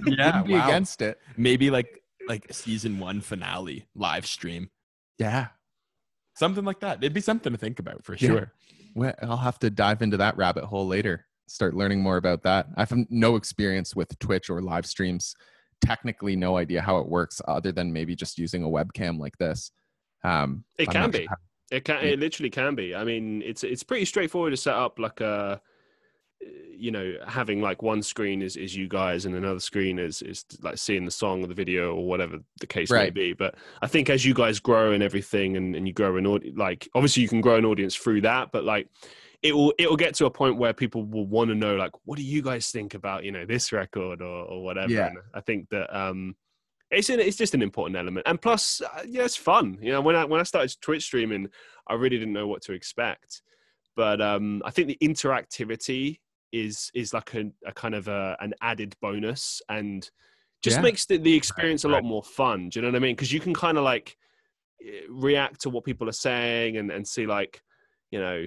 Yeah, 0.05 0.43
be 0.43 0.53
wow. 0.53 0.67
against 0.67 1.01
it. 1.01 1.19
Maybe 1.37 1.71
like 1.71 2.01
like 2.27 2.45
season 2.53 2.99
one 2.99 3.19
finale 3.21 3.87
live 3.95 4.25
stream, 4.27 4.69
Yeah. 5.17 5.47
something 6.35 6.63
like 6.63 6.79
that. 6.81 6.97
It'd 6.99 7.13
be 7.13 7.21
something 7.21 7.51
to 7.51 7.57
think 7.57 7.79
about 7.79 8.03
for 8.05 8.13
Yeah. 8.13 8.29
sure. 8.29 8.53
Well, 8.95 9.13
I'll 9.21 9.37
have 9.37 9.57
to 9.59 9.69
dive 9.69 10.01
into 10.01 10.17
that 10.17 10.37
rabbit 10.37 10.65
hole 10.65 10.85
later. 10.87 11.25
Start 11.47 11.73
learning 11.75 12.01
more 12.01 12.17
about 12.17 12.43
that. 12.43 12.67
I 12.77 12.81
have 12.81 12.93
no 13.09 13.35
experience 13.37 13.95
with 13.95 14.17
Twitch 14.19 14.49
or 14.49 14.61
live 14.61 14.85
streams. 14.85 15.33
Technically, 15.83 16.35
no 16.35 16.57
idea 16.57 16.81
how 16.81 16.99
it 16.99 17.07
works, 17.07 17.41
other 17.47 17.71
than 17.71 17.91
maybe 17.91 18.15
just 18.15 18.37
using 18.37 18.63
a 18.63 18.67
webcam 18.69 19.17
like 19.19 19.37
this. 19.39 19.71
Um, 20.23 20.63
It 20.77 20.89
I'm 20.89 20.93
can 20.93 21.11
be. 21.11 21.17
sure 21.25 21.37
It 21.71 21.85
can. 21.85 22.03
It 22.05 22.19
literally 22.19 22.49
can 22.51 22.75
be. 22.75 22.93
I 22.95 23.03
mean, 23.03 23.41
it's 23.41 23.63
it's 23.63 23.81
pretty 23.83 24.05
straightforward 24.05 24.51
to 24.53 24.57
set 24.57 24.75
up. 24.75 24.99
Like 24.99 25.21
a, 25.21 25.59
you 26.82 26.89
know, 26.89 27.13
having 27.27 27.62
like 27.62 27.84
one 27.84 28.01
screen 28.01 28.41
is 28.41 28.56
is 28.56 28.75
you 28.75 28.88
guys, 28.88 29.25
and 29.25 29.36
another 29.36 29.60
screen 29.60 29.99
is 29.99 30.21
is 30.23 30.45
like 30.62 30.77
seeing 30.77 31.06
the 31.06 31.12
song 31.12 31.43
or 31.43 31.47
the 31.47 31.54
video 31.54 31.93
or 31.93 32.06
whatever 32.08 32.39
the 32.60 32.67
case 32.67 32.89
may 33.06 33.10
be. 33.12 33.34
But 33.34 33.56
I 33.82 33.88
think 33.88 34.10
as 34.10 34.25
you 34.25 34.34
guys 34.34 34.60
grow 34.60 34.91
and 34.91 35.04
everything, 35.04 35.58
and 35.58 35.75
and 35.75 35.88
you 35.88 35.93
grow 35.93 36.17
an 36.17 36.25
audience, 36.25 36.58
like 36.58 36.88
obviously 36.95 37.21
you 37.23 37.30
can 37.30 37.41
grow 37.41 37.56
an 37.58 37.65
audience 37.65 37.95
through 37.95 38.21
that, 38.21 38.51
but 38.51 38.63
like. 38.63 38.88
It 39.43 39.56
will 39.56 39.73
it 39.80 39.89
will 39.89 39.97
get 39.97 40.13
to 40.17 40.27
a 40.27 40.30
point 40.30 40.58
where 40.58 40.71
people 40.71 41.04
will 41.04 41.25
want 41.25 41.49
to 41.49 41.56
know 41.56 41.75
like 41.75 41.89
what 42.04 42.17
do 42.17 42.23
you 42.23 42.43
guys 42.43 42.69
think 42.69 42.93
about 42.93 43.23
you 43.23 43.32
know 43.32 43.43
this 43.43 43.71
record 43.71 44.21
or, 44.21 44.45
or 44.45 44.63
whatever 44.63 44.91
Yeah. 44.93 45.08
and 45.08 45.17
I 45.34 45.41
think 45.41 45.67
that 45.69 45.89
um 45.97 46.36
it's 46.91 47.10
an, 47.10 47.19
it's 47.19 47.38
just 47.38 47.56
an 47.56 47.63
important 47.63 47.97
element 47.97 48.27
and 48.27 48.39
plus 48.39 48.82
uh, 48.82 49.01
yeah 49.04 49.23
it's 49.23 49.36
fun 49.36 49.80
you 49.82 49.91
know 49.91 49.99
when 49.99 50.15
i 50.15 50.25
when 50.25 50.39
i 50.39 50.43
started 50.43 50.75
twitch 50.80 51.06
streaming 51.06 51.47
i 51.88 51.95
really 51.95 52.19
didn't 52.19 52.34
know 52.36 52.45
what 52.45 52.62
to 52.62 52.73
expect 52.73 53.41
but 53.95 54.21
um 54.21 54.62
i 54.63 54.69
think 54.69 54.88
the 54.88 54.97
interactivity 55.01 56.19
is 56.51 56.91
is 56.93 57.13
like 57.13 57.33
a, 57.33 57.51
a 57.65 57.71
kind 57.71 57.95
of 57.95 58.07
a, 58.07 58.37
an 58.39 58.53
added 58.61 58.95
bonus 59.01 59.61
and 59.69 60.09
just 60.61 60.77
Yeah. 60.77 60.83
makes 60.83 61.05
the, 61.05 61.17
the 61.17 61.35
experience 61.35 61.83
a 61.85 61.87
lot 61.87 61.95
right. 61.97 62.03
more 62.03 62.23
fun 62.23 62.69
do 62.69 62.79
you 62.79 62.81
know 62.81 62.89
what 62.89 62.95
i 62.95 62.99
mean 62.99 63.15
because 63.15 63.31
you 63.31 63.39
can 63.39 63.53
kind 63.53 63.77
of 63.77 63.83
like 63.83 64.17
eh, 64.85 65.01
react 65.09 65.61
to 65.61 65.69
what 65.69 65.83
people 65.83 66.07
are 66.07 66.13
saying 66.13 66.77
and 66.77 66.91
and 66.91 67.07
see 67.07 67.25
like 67.25 67.61
you 68.11 68.19
know 68.19 68.45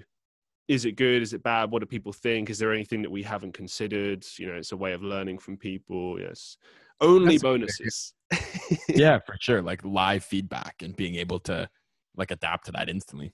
is 0.68 0.84
it 0.84 0.92
good 0.96 1.22
is 1.22 1.32
it 1.32 1.42
bad 1.42 1.70
what 1.70 1.80
do 1.80 1.86
people 1.86 2.12
think 2.12 2.50
is 2.50 2.58
there 2.58 2.72
anything 2.72 3.02
that 3.02 3.10
we 3.10 3.22
haven't 3.22 3.52
considered 3.52 4.24
you 4.38 4.46
know 4.46 4.54
it's 4.54 4.72
a 4.72 4.76
way 4.76 4.92
of 4.92 5.02
learning 5.02 5.38
from 5.38 5.56
people 5.56 6.18
yes 6.20 6.56
only 7.00 7.36
That's 7.36 7.42
a 7.42 7.46
good 7.46 7.54
idea. 7.54 7.66
bonuses 7.66 8.14
yeah, 8.88 9.18
for 9.18 9.36
sure. 9.40 9.62
Like 9.62 9.84
live 9.84 10.24
feedback 10.24 10.76
and 10.82 10.94
being 10.96 11.16
able 11.16 11.38
to 11.40 11.68
like 12.16 12.30
adapt 12.30 12.66
to 12.66 12.72
that 12.72 12.88
instantly. 12.88 13.32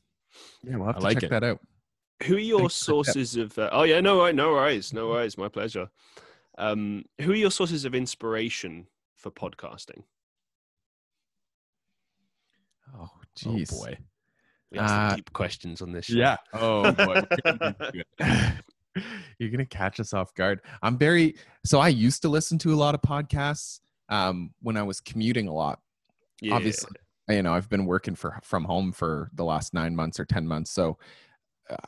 Yeah, 0.62 0.76
we'll 0.76 0.86
have 0.86 0.96
I 0.96 0.98
to 0.98 1.04
like 1.04 1.14
check 1.16 1.24
it. 1.24 1.30
that 1.30 1.44
out. 1.44 1.60
Who 2.24 2.36
are 2.36 2.38
your 2.38 2.60
Thanks 2.60 2.84
for 2.84 2.92
the 2.92 3.02
tip. 3.04 3.04
sources 3.14 3.36
of 3.36 3.58
uh, 3.58 3.68
oh 3.72 3.82
yeah 3.84 4.00
no 4.00 4.16
wor- 4.16 4.32
no 4.32 4.52
worries 4.52 4.92
no 4.92 5.08
worries 5.08 5.38
my 5.38 5.48
pleasure 5.48 5.88
um 6.58 7.04
who 7.22 7.32
are 7.32 7.36
your 7.36 7.50
sources 7.50 7.84
of 7.84 7.94
inspiration 7.94 8.86
for 9.16 9.30
podcasting 9.30 10.02
Oh, 12.96 13.08
Oh 13.46 13.52
boy. 13.70 13.96
we 14.72 14.78
ask 14.78 14.94
the 14.94 15.00
Uh, 15.12 15.14
deep 15.16 15.32
questions 15.32 15.80
on 15.80 15.92
this 15.92 16.06
show. 16.06 16.18
Yeah. 16.18 16.36
Oh 16.52 16.90
boy. 16.92 17.22
You're 19.38 19.50
gonna 19.50 19.64
catch 19.64 20.00
us 20.00 20.12
off 20.12 20.34
guard. 20.34 20.60
I'm 20.82 20.98
very 20.98 21.36
so. 21.64 21.78
I 21.78 21.88
used 21.88 22.22
to 22.22 22.28
listen 22.28 22.58
to 22.58 22.74
a 22.74 22.76
lot 22.76 22.94
of 22.96 23.00
podcasts 23.02 23.78
um, 24.08 24.52
when 24.60 24.76
I 24.76 24.82
was 24.82 25.00
commuting 25.00 25.46
a 25.46 25.54
lot. 25.54 25.78
yeah 26.42 26.54
Obviously, 26.54 26.90
you 27.28 27.42
know, 27.42 27.54
I've 27.54 27.68
been 27.68 27.86
working 27.86 28.16
for 28.16 28.40
from 28.42 28.64
home 28.64 28.90
for 28.90 29.30
the 29.34 29.44
last 29.44 29.72
nine 29.72 29.94
months 29.94 30.18
or 30.18 30.24
ten 30.24 30.46
months, 30.46 30.72
so 30.72 30.98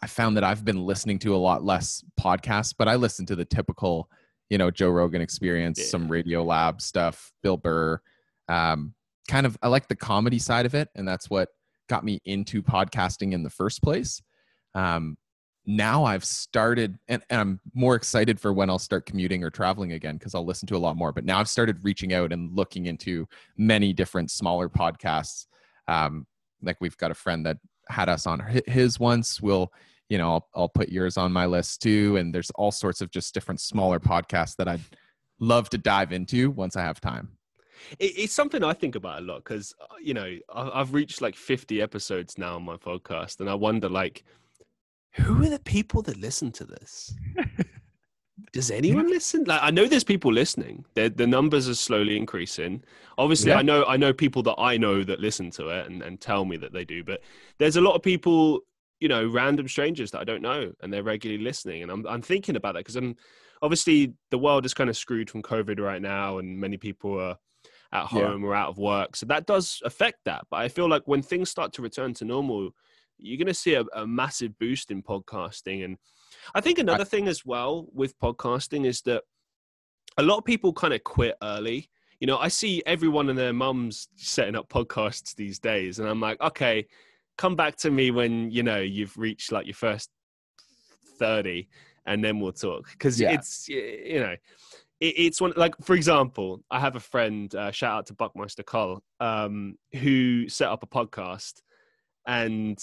I 0.03 0.07
found 0.07 0.37
that 0.37 0.45
I've 0.45 0.65
been 0.65 0.85
listening 0.85 1.19
to 1.21 1.35
a 1.35 1.39
lot 1.39 1.65
less 1.65 2.05
podcasts, 2.21 2.75
but 2.77 2.89
I 2.89 2.97
listen 2.97 3.27
to 3.27 3.37
the 3.37 3.45
typical, 3.45 4.09
you 4.51 4.59
know, 4.59 4.71
Joe 4.71 4.91
Rogan 4.91 5.21
Experience, 5.23 5.79
Yeah. 5.79 5.87
some 5.87 6.09
Radiolab 6.09 6.81
stuff, 6.81 7.33
Bill 7.43 7.57
Burr. 7.57 8.01
Um, 8.49 8.95
kind 9.29 9.47
of, 9.47 9.57
I 9.63 9.69
like 9.69 9.89
the 9.89 9.97
comedy 9.97 10.39
side 10.39 10.67
of 10.67 10.75
it, 10.75 10.89
and 10.95 11.07
that's 11.07 11.31
what 11.31 11.49
got 11.89 12.05
me 12.05 12.21
into 12.25 12.63
podcasting 12.63 13.33
in 13.33 13.43
the 13.43 13.51
first 13.51 13.83
place. 13.83 14.23
Um, 14.75 15.17
now 15.65 16.05
I've 16.05 16.25
started, 16.25 16.99
and, 17.09 17.23
and 17.31 17.41
I'm 17.41 17.61
more 17.73 17.95
excited 17.95 18.41
for 18.41 18.53
when 18.53 18.69
I'll 18.69 18.81
start 18.81 19.07
commuting 19.07 19.45
or 19.45 19.51
traveling 19.51 19.93
again 19.93 20.17
because 20.17 20.35
I'll 20.35 20.45
listen 20.45 20.67
to 20.69 20.77
a 20.77 20.79
lot 20.79 20.97
more. 20.97 21.13
But 21.13 21.25
now 21.25 21.39
I've 21.39 21.49
started 21.49 21.85
reaching 21.85 22.13
out 22.13 22.33
and 22.33 22.55
looking 22.57 22.87
into 22.87 23.29
many 23.57 23.93
different 23.93 24.31
smaller 24.31 24.69
podcasts. 24.69 25.47
Um, 25.87 26.27
like 26.63 26.79
we've 26.81 26.97
got 26.97 27.11
a 27.13 27.15
friend 27.15 27.47
that 27.47 27.59
had 27.93 28.09
us 28.09 28.27
on 28.27 28.43
his 28.67 28.99
once. 28.99 29.41
We'll, 29.41 29.73
you 30.09 30.19
know, 30.19 30.31
I'll, 30.33 30.49
I'll 30.55 30.69
put 30.69 30.89
yours 30.89 31.17
on 31.17 31.33
my 31.33 31.47
list 31.47 31.83
too. 31.83 32.17
And 32.17 32.35
there's 32.35 32.51
all 32.51 32.73
sorts 32.73 33.01
of 33.01 33.11
just 33.11 33.35
different 33.35 33.61
smaller 33.61 34.01
podcasts 34.01 34.57
that 34.57 34.69
I'd 34.69 34.81
love 35.39 35.69
to 35.71 35.79
dive 35.79 36.13
into 36.13 36.51
once 36.51 36.77
I 36.77 36.83
have 36.83 37.01
time. 37.01 37.37
It's 37.99 38.33
something 38.33 38.63
I 38.63 38.75
think 38.75 38.95
about 38.95 39.21
a 39.21 39.25
lot 39.25 39.39
because 39.39 39.75
uh, 39.81 39.87
you 40.01 40.15
know 40.15 40.39
I've 40.55 40.95
reached 40.95 41.21
like 41.21 41.35
50 41.35 41.83
episodes 41.83 42.39
now 42.39 42.55
on 42.55 42.63
my 42.63 42.77
podcast, 42.77 43.41
and 43.41 43.51
I 43.51 43.55
wonder 43.55 43.89
like, 43.89 44.23
who 45.15 45.43
are 45.43 45.51
the 45.51 45.59
people 45.59 46.01
that 46.03 46.17
listen 46.17 46.53
to 46.53 46.65
this? 46.65 47.15
Does 48.53 48.71
anyone 48.71 49.09
listen? 49.11 49.45
Like, 49.45 49.61
I 49.63 49.71
know 49.71 49.87
there's 49.87 50.05
people 50.05 50.33
listening. 50.33 50.85
The 50.95 51.09
the 51.11 51.27
numbers 51.27 51.69
are 51.69 51.75
slowly 51.75 52.17
increasing. 52.17 52.83
Obviously, 53.19 53.51
Yeah. 53.51 53.59
I 53.59 53.63
know 53.63 53.85
I 53.85 53.97
know 53.97 54.13
people 54.13 54.43
that 54.45 54.57
I 54.59 54.77
know 54.77 55.05
that 55.05 55.21
listen 55.21 55.51
to 55.53 55.69
it 55.69 55.87
and, 55.87 56.03
and 56.03 56.21
tell 56.21 56.45
me 56.45 56.57
that 56.57 56.73
they 56.73 56.85
do. 56.85 57.05
But 57.05 57.21
there's 57.59 57.77
a 57.77 57.81
lot 57.81 57.95
of 57.95 58.03
people, 58.03 58.61
you 59.01 59.09
know, 59.09 59.27
random 59.27 59.69
strangers 59.69 60.11
that 60.13 60.21
I 60.21 60.25
don't 60.25 60.43
know, 60.43 60.73
and 60.81 60.93
they're 60.93 61.03
regularly 61.03 61.43
listening. 61.43 61.83
And 61.83 61.91
I'm 61.93 62.07
I'm 62.07 62.23
thinking 62.23 62.57
about 62.57 62.73
that 62.73 62.81
because 62.81 62.97
I'm 62.97 63.17
obviously 63.61 64.15
the 64.31 64.39
world 64.39 64.65
is 64.65 64.75
kind 64.75 64.89
of 64.91 64.97
screwed 64.97 65.29
from 65.31 65.43
COVID 65.43 65.79
right 65.79 66.03
now, 66.03 66.39
and 66.39 66.59
many 66.59 66.79
people 66.79 67.21
are 67.21 67.37
at 67.93 68.11
Yeah. 68.13 68.27
home 68.29 68.45
or 68.45 68.55
out 68.55 68.71
of 68.71 68.79
work. 68.79 69.15
So 69.15 69.27
that 69.27 69.47
does 69.47 69.83
affect 69.85 70.21
that. 70.25 70.47
But 70.51 70.57
I 70.57 70.69
feel 70.69 70.89
like 70.89 71.03
when 71.07 71.23
things 71.23 71.51
start 71.51 71.75
to 71.75 71.83
return 71.83 72.15
to 72.15 72.25
normal, 72.25 72.71
you're 73.19 73.37
going 73.37 73.47
to 73.47 73.55
see 73.55 73.75
a, 73.75 73.85
a 73.95 74.07
massive 74.07 74.59
boost 74.59 74.91
in 74.91 75.03
podcasting. 75.03 75.85
And 75.85 75.99
I 76.55 76.61
think 76.61 76.79
another 76.79 77.05
thing 77.05 77.29
as 77.29 77.45
well 77.45 77.87
with 77.93 78.19
podcasting 78.19 78.87
is 78.87 79.03
that 79.03 79.23
a 80.19 80.23
lot 80.23 80.39
of 80.39 80.45
people 80.45 80.73
kind 80.73 80.93
of 80.95 81.03
quit 81.05 81.37
early. 81.43 81.89
You 82.21 82.27
know, 82.27 82.39
I 82.39 82.49
see 82.49 82.83
everyone 82.87 83.29
and 83.31 83.39
their 83.39 83.53
mums 83.53 84.09
setting 84.17 84.55
up 84.55 84.69
podcasts 84.69 85.35
these 85.35 85.59
days, 85.59 85.99
and 85.99 86.09
I'm 86.09 86.21
like, 86.21 86.41
okay, 86.41 86.87
come 87.39 87.57
back 87.57 87.77
to 87.77 87.91
me 87.91 88.11
when 88.11 88.51
you 88.51 88.63
know 88.63 88.79
you've 88.79 89.17
reached 89.17 89.51
like 89.51 89.67
your 89.67 89.75
first 89.75 90.11
thirty, 91.19 91.69
and 92.07 92.23
then 92.23 92.41
we'll 92.41 92.53
talk. 92.53 92.91
Because 92.91 93.21
Yeah. 93.21 93.33
it's 93.33 93.69
you 93.69 94.21
know, 94.21 94.37
it, 95.01 95.15
it's 95.17 95.41
one 95.41 95.53
like 95.57 95.75
for 95.83 95.95
example, 95.95 96.63
I 96.71 96.79
have 96.79 96.97
a 96.97 97.01
friend. 97.01 97.53
Uh, 97.55 97.71
shout 97.73 97.99
out 97.99 98.07
to 98.07 98.15
Buckmeister 98.15 98.65
Carl, 98.65 99.03
um, 99.21 99.77
who 99.95 100.49
set 100.49 100.69
up 100.69 100.83
a 100.83 100.87
podcast, 100.87 101.63
and 102.27 102.79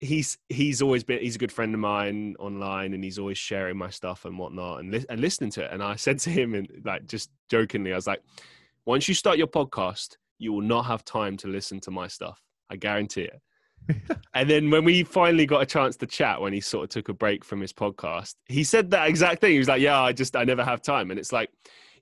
he's 0.00 0.38
he's 0.48 0.80
always 0.80 1.02
been 1.02 1.18
he's 1.20 1.36
a 1.36 1.38
good 1.38 1.52
friend 1.52 1.74
of 1.74 1.80
mine 1.80 2.36
online 2.38 2.94
and 2.94 3.02
he's 3.02 3.18
always 3.18 3.38
sharing 3.38 3.76
my 3.76 3.90
stuff 3.90 4.24
and 4.24 4.38
whatnot 4.38 4.80
and, 4.80 4.92
li- 4.92 5.06
and 5.08 5.20
listening 5.20 5.50
to 5.50 5.64
it. 5.64 5.72
And 5.72 5.82
i 5.82 5.96
said 5.96 6.18
to 6.20 6.30
him 6.30 6.54
and 6.54 6.68
like 6.84 7.06
just 7.06 7.30
jokingly 7.50 7.92
i 7.92 7.96
was 7.96 8.06
like 8.06 8.22
once 8.84 9.08
you 9.08 9.14
start 9.14 9.38
your 9.38 9.48
podcast 9.48 10.16
you 10.38 10.52
will 10.52 10.62
not 10.62 10.84
have 10.84 11.04
time 11.04 11.36
to 11.36 11.48
listen 11.48 11.80
to 11.80 11.90
my 11.90 12.06
stuff. 12.06 12.40
I 12.70 12.76
guarantee 12.76 13.22
it. 13.22 13.40
And 14.34 14.48
then 14.48 14.70
when 14.70 14.84
we 14.84 15.02
finally 15.02 15.46
got 15.46 15.62
a 15.62 15.66
chance 15.66 15.96
to 15.96 16.06
chat 16.06 16.40
when 16.40 16.52
he 16.52 16.60
sort 16.60 16.84
of 16.84 16.90
took 16.90 17.08
a 17.08 17.14
break 17.14 17.44
from 17.44 17.60
his 17.60 17.72
podcast 17.72 18.34
he 18.46 18.62
said 18.62 18.90
that 18.90 19.08
exact 19.08 19.40
thing. 19.40 19.52
He 19.52 19.58
was 19.58 19.68
like 19.68 19.80
yeah 19.80 20.00
i 20.00 20.12
just 20.12 20.36
i 20.36 20.44
never 20.44 20.64
have 20.64 20.80
time. 20.82 21.10
And 21.10 21.18
it's 21.18 21.32
like 21.32 21.50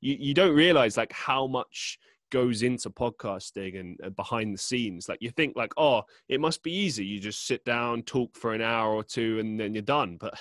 you, 0.01 0.16
you 0.18 0.34
don't 0.34 0.55
realize 0.55 0.97
like 0.97 1.12
how 1.12 1.47
much 1.47 1.99
goes 2.30 2.62
into 2.62 2.90
podcasting 2.90 3.78
and, 3.78 3.98
and 4.02 4.16
behind 4.16 4.52
the 4.52 4.58
scenes 4.58 5.08
like 5.08 5.22
you 5.22 5.30
think 5.30 5.54
like 5.56 5.72
oh 5.76 6.02
it 6.28 6.40
must 6.40 6.62
be 6.62 6.72
easy. 6.72 7.04
You 7.04 7.20
just 7.20 7.46
sit 7.46 7.64
down 7.64 8.02
talk 8.02 8.36
for 8.36 8.52
an 8.54 8.62
hour 8.62 8.92
or 8.94 9.04
two 9.04 9.38
and 9.38 9.58
then 9.58 9.74
you're 9.74 9.82
done. 9.82 10.18
But 10.18 10.38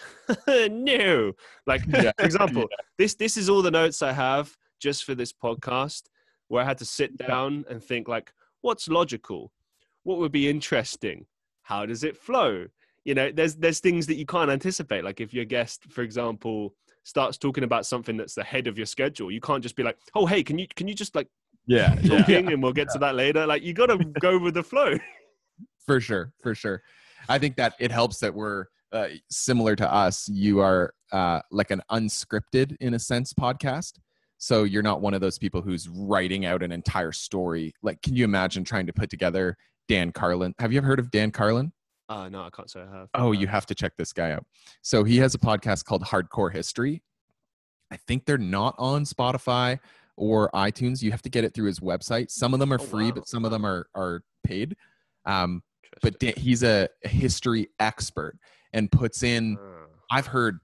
no. 0.71 1.33
Like 1.67 1.83
Yeah. 1.87 2.11
for 2.17 2.25
example 2.25 2.67
this 2.97 3.15
this 3.15 3.37
is 3.37 3.49
all 3.49 3.61
the 3.61 3.71
notes 3.71 4.01
i 4.01 4.11
have 4.11 4.55
just 4.79 5.03
for 5.03 5.15
this 5.15 5.31
podcast 5.31 6.03
where 6.47 6.63
i 6.63 6.65
had 6.65 6.77
to 6.79 6.85
sit 6.85 7.17
down 7.17 7.65
and 7.69 7.83
think 7.83 8.07
like 8.07 8.33
what's 8.61 8.87
logical? 8.87 9.51
What 10.03 10.17
would 10.19 10.31
be 10.31 10.49
interesting? 10.49 11.27
How 11.61 11.85
does 11.85 12.03
it 12.03 12.17
flow? 12.17 12.65
You 13.03 13.13
know 13.13 13.31
there's 13.31 13.55
there's 13.55 13.79
things 13.79 14.07
that 14.07 14.15
you 14.15 14.25
can't 14.25 14.49
anticipate. 14.49 15.03
Like 15.03 15.21
if 15.21 15.33
your 15.33 15.45
guest 15.45 15.83
for 15.89 16.01
example 16.01 16.73
starts 17.05 17.37
talking 17.37 17.63
about 17.63 17.85
something 17.85 18.17
that's 18.17 18.33
the 18.33 18.43
head 18.43 18.65
of 18.65 18.77
your 18.77 18.87
schedule 18.87 19.31
you 19.31 19.39
can't 19.39 19.61
just 19.61 19.75
be 19.75 19.83
like 19.83 19.97
oh 20.15 20.25
hey 20.25 20.43
can 20.43 20.57
you 20.57 20.65
can 20.75 20.87
you 20.87 20.95
just 20.95 21.15
like 21.15 21.27
Yeah. 21.67 21.95
yeah. 22.01 22.17
talking 22.17 22.51
and 22.51 22.61
we'll 22.61 22.73
get 22.73 22.89
to 22.91 22.99
that 22.99 23.15
later. 23.15 23.45
Like 23.45 23.63
you 23.63 23.73
got 23.73 23.87
to 23.87 23.97
go 24.19 24.39
with 24.39 24.53
the 24.53 24.63
flow. 24.63 24.97
For 25.85 25.99
sure 25.99 26.31
for 26.41 26.55
sure. 26.55 26.81
I 27.29 27.39
think 27.39 27.55
that 27.57 27.73
it 27.79 27.91
helps 27.91 28.19
that 28.19 28.33
we're 28.33 28.65
uh, 28.91 29.07
similar 29.29 29.75
to 29.75 29.91
us. 29.91 30.27
You 30.29 30.59
are 30.59 30.93
uh, 31.11 31.41
like 31.51 31.71
an 31.71 31.81
unscripted 31.91 32.75
in 32.79 32.93
a 32.93 32.99
sense 32.99 33.33
podcast. 33.33 33.93
So 34.37 34.63
you're 34.63 34.83
not 34.83 35.01
one 35.01 35.13
of 35.13 35.21
those 35.21 35.37
people 35.37 35.61
who's 35.61 35.87
writing 35.89 36.45
out 36.45 36.61
an 36.61 36.71
entire 36.71 37.11
story. 37.11 37.73
Like 37.81 38.01
can 38.01 38.15
you 38.15 38.25
imagine 38.25 38.63
trying 38.63 38.85
to 38.87 38.93
put 38.93 39.09
together 39.09 39.57
dan 39.87 40.11
carlin? 40.11 40.53
Have 40.59 40.71
you 40.71 40.77
ever 40.77 40.87
heard 40.87 40.99
of 40.99 41.11
dan 41.11 41.31
carlin? 41.31 41.71
Uh 42.07 42.29
no 42.29 42.43
i 42.43 42.49
can't 42.51 42.69
say 42.69 42.81
i 42.81 42.97
have. 42.97 43.09
Oh 43.15 43.31
you 43.31 43.47
have 43.47 43.65
to 43.65 43.75
check 43.75 43.93
this 43.97 44.13
guy 44.13 44.31
out. 44.31 44.45
So 44.81 45.03
he 45.03 45.17
has 45.17 45.33
a 45.33 45.39
podcast 45.39 45.85
called 45.85 46.03
hardcore 46.03 46.51
history. 46.51 47.01
I 47.91 47.97
think 47.97 48.25
they're 48.25 48.37
not 48.37 48.75
on 48.77 49.05
spotify 49.05 49.79
or 50.17 50.49
itunes 50.53 51.01
you 51.01 51.11
have 51.11 51.21
to 51.21 51.29
get 51.29 51.43
it 51.43 51.53
through 51.53 51.67
his 51.67 51.79
website. 51.79 52.31
Some 52.31 52.53
of 52.53 52.59
them 52.59 52.71
are 52.73 52.79
Oh, 52.79 52.85
free 52.85 53.05
wow. 53.05 53.11
but 53.15 53.27
some 53.27 53.45
of 53.45 53.51
them 53.51 53.65
are 53.65 53.87
are 53.95 54.21
paid. 54.43 54.75
Um, 55.25 55.61
but 56.01 56.21
he's 56.37 56.61
a 56.63 56.89
history 57.03 57.69
expert 57.79 58.37
and 58.73 58.91
puts 58.91 59.23
in 59.23 59.57
Ah. 59.59 59.85
i've 60.11 60.27
heard 60.27 60.59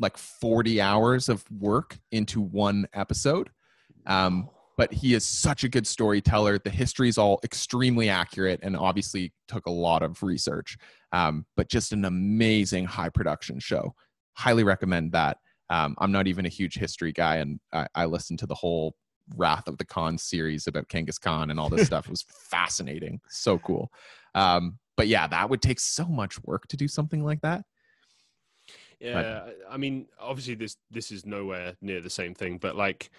like 0.00 0.16
40 0.16 0.80
hours 0.80 1.28
of 1.28 1.44
work 1.60 1.98
into 2.10 2.40
one 2.40 2.86
episode. 2.94 3.50
Um, 4.06 4.48
but 4.76 4.92
he 4.92 5.14
is 5.14 5.24
such 5.24 5.62
a 5.62 5.68
good 5.68 5.86
storyteller. 5.86 6.58
The 6.58 6.68
history 6.70 7.08
is 7.08 7.16
all 7.16 7.38
extremely 7.44 8.08
accurate 8.08 8.58
and 8.64 8.76
obviously 8.76 9.32
took 9.46 9.66
a 9.66 9.70
lot 9.70 10.02
of 10.02 10.20
research. 10.22 10.76
Um, 11.12 11.46
but 11.56 11.68
just 11.68 11.92
an 11.92 12.04
amazing 12.04 12.86
high 12.86 13.08
production 13.08 13.60
show. 13.60 13.94
Highly 14.36 14.64
recommend 14.64 15.12
that 15.12 15.38
um, 15.70 15.94
i'm 15.98 16.12
not 16.12 16.26
even 16.26 16.46
a 16.46 16.50
huge 16.50 16.74
history 16.74 17.12
guy 17.12 17.36
and 17.36 17.60
i, 17.72 17.86
I 17.94 18.04
listened 18.06 18.38
to 18.40 18.46
the 18.46 18.54
whole 18.54 18.94
wrath 19.36 19.68
of 19.68 19.78
the 19.78 19.84
khan 19.84 20.18
series 20.18 20.66
about 20.66 20.88
genghis 20.88 21.18
khan 21.18 21.50
and 21.50 21.58
all 21.58 21.68
this 21.68 21.86
stuff. 21.86 22.06
It 22.06 22.10
was 22.10 22.24
fascinating. 22.28 23.20
So 23.28 23.58
cool. 23.58 23.90
Um, 24.34 24.78
but 24.96 25.08
yeah 25.08 25.26
that 25.26 25.50
would 25.50 25.62
take 25.62 25.80
so 25.80 26.04
much 26.04 26.42
work 26.44 26.66
to 26.68 26.76
do 26.76 26.88
something 26.88 27.24
like 27.24 27.40
that. 27.42 27.64
Yeah, 29.00 29.50
I 29.68 29.76
mean, 29.76 30.06
obviously 30.18 30.54
this 30.54 30.76
this 30.90 31.10
is 31.10 31.26
nowhere 31.26 31.76
near 31.82 32.00
the 32.00 32.10
same 32.10 32.34
thing, 32.34 32.58
but 32.58 32.76
like 32.76 33.10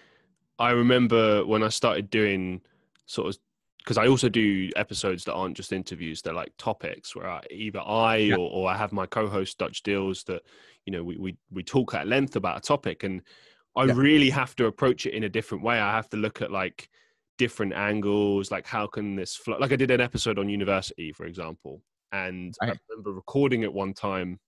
I 0.58 0.70
remember 0.70 1.44
when 1.44 1.62
I 1.62 1.68
started 1.68 2.10
doing 2.10 2.62
sort 3.04 3.28
of 3.28 3.38
because 3.86 3.98
I 3.98 4.08
also 4.08 4.28
do 4.28 4.68
episodes 4.74 5.22
that 5.24 5.34
aren't 5.34 5.56
just 5.56 5.72
interviews; 5.72 6.20
they're 6.20 6.34
like 6.34 6.52
topics 6.58 7.14
where 7.14 7.30
I, 7.30 7.40
either 7.52 7.78
I 7.80 8.30
Yeah. 8.30 8.34
or, 8.34 8.50
or 8.50 8.68
I 8.68 8.76
have 8.76 8.92
my 8.92 9.06
co-host 9.06 9.58
Dutch 9.58 9.84
Deals 9.84 10.24
that 10.24 10.42
you 10.86 10.92
know 10.92 11.04
we 11.04 11.16
we 11.16 11.36
we 11.52 11.62
talk 11.62 11.94
at 11.94 12.08
length 12.08 12.34
about 12.34 12.58
a 12.58 12.60
topic, 12.60 13.04
and 13.04 13.22
I 13.76 13.84
Yeah. 13.84 13.92
really 13.94 14.28
have 14.30 14.56
to 14.56 14.66
approach 14.66 15.06
it 15.06 15.14
in 15.14 15.22
a 15.22 15.28
different 15.28 15.62
way. 15.62 15.78
I 15.78 15.92
have 15.92 16.08
to 16.10 16.16
look 16.16 16.42
at 16.42 16.50
like 16.50 16.88
different 17.38 17.74
angles, 17.74 18.50
like 18.50 18.66
how 18.66 18.88
can 18.88 19.14
this 19.14 19.36
flow? 19.36 19.56
Like 19.58 19.70
I 19.72 19.76
did 19.76 19.92
an 19.92 20.00
episode 20.00 20.38
on 20.40 20.48
university, 20.48 21.12
for 21.12 21.26
example, 21.26 21.80
and 22.10 22.56
I 22.60 22.72
remember 22.90 23.12
recording 23.12 23.62
it 23.62 23.72
one 23.72 23.94
time 23.94 24.40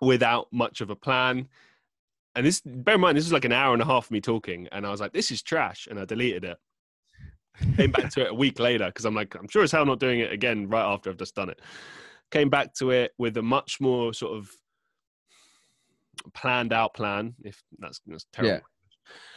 without 0.00 0.50
much 0.50 0.80
of 0.80 0.88
a 0.88 0.96
plan. 0.96 1.46
And 2.34 2.46
this, 2.46 2.62
bear 2.64 2.94
in 2.94 3.00
mind, 3.02 3.18
this 3.18 3.26
is 3.26 3.32
like 3.32 3.44
an 3.44 3.52
hour 3.52 3.74
and 3.74 3.82
a 3.82 3.84
half 3.84 4.06
of 4.06 4.10
me 4.12 4.22
talking, 4.22 4.66
and 4.72 4.86
I 4.86 4.90
was 4.90 5.00
like, 5.00 5.12
"This 5.12 5.30
is 5.30 5.42
trash," 5.42 5.88
and 5.90 5.98
I 6.00 6.06
deleted 6.06 6.44
it. 6.44 6.58
Came 7.76 7.90
back 7.90 8.10
to 8.12 8.22
it 8.22 8.30
a 8.30 8.34
week 8.34 8.58
later 8.58 8.86
because 8.86 9.04
I'm 9.04 9.14
like, 9.14 9.34
I'm 9.34 9.48
sure 9.48 9.62
as 9.62 9.72
hell 9.72 9.84
not 9.84 10.00
doing 10.00 10.20
it 10.20 10.32
again 10.32 10.68
right 10.68 10.84
after 10.84 11.10
I've 11.10 11.18
just 11.18 11.34
done 11.34 11.50
it. 11.50 11.60
Came 12.30 12.48
back 12.48 12.74
to 12.74 12.90
it 12.90 13.12
with 13.18 13.36
a 13.36 13.42
much 13.42 13.80
more 13.80 14.14
sort 14.14 14.36
of 14.36 14.50
planned 16.34 16.72
out 16.72 16.94
plan, 16.94 17.34
if 17.44 17.62
that's, 17.78 18.00
that's 18.06 18.26
terrible. 18.32 18.64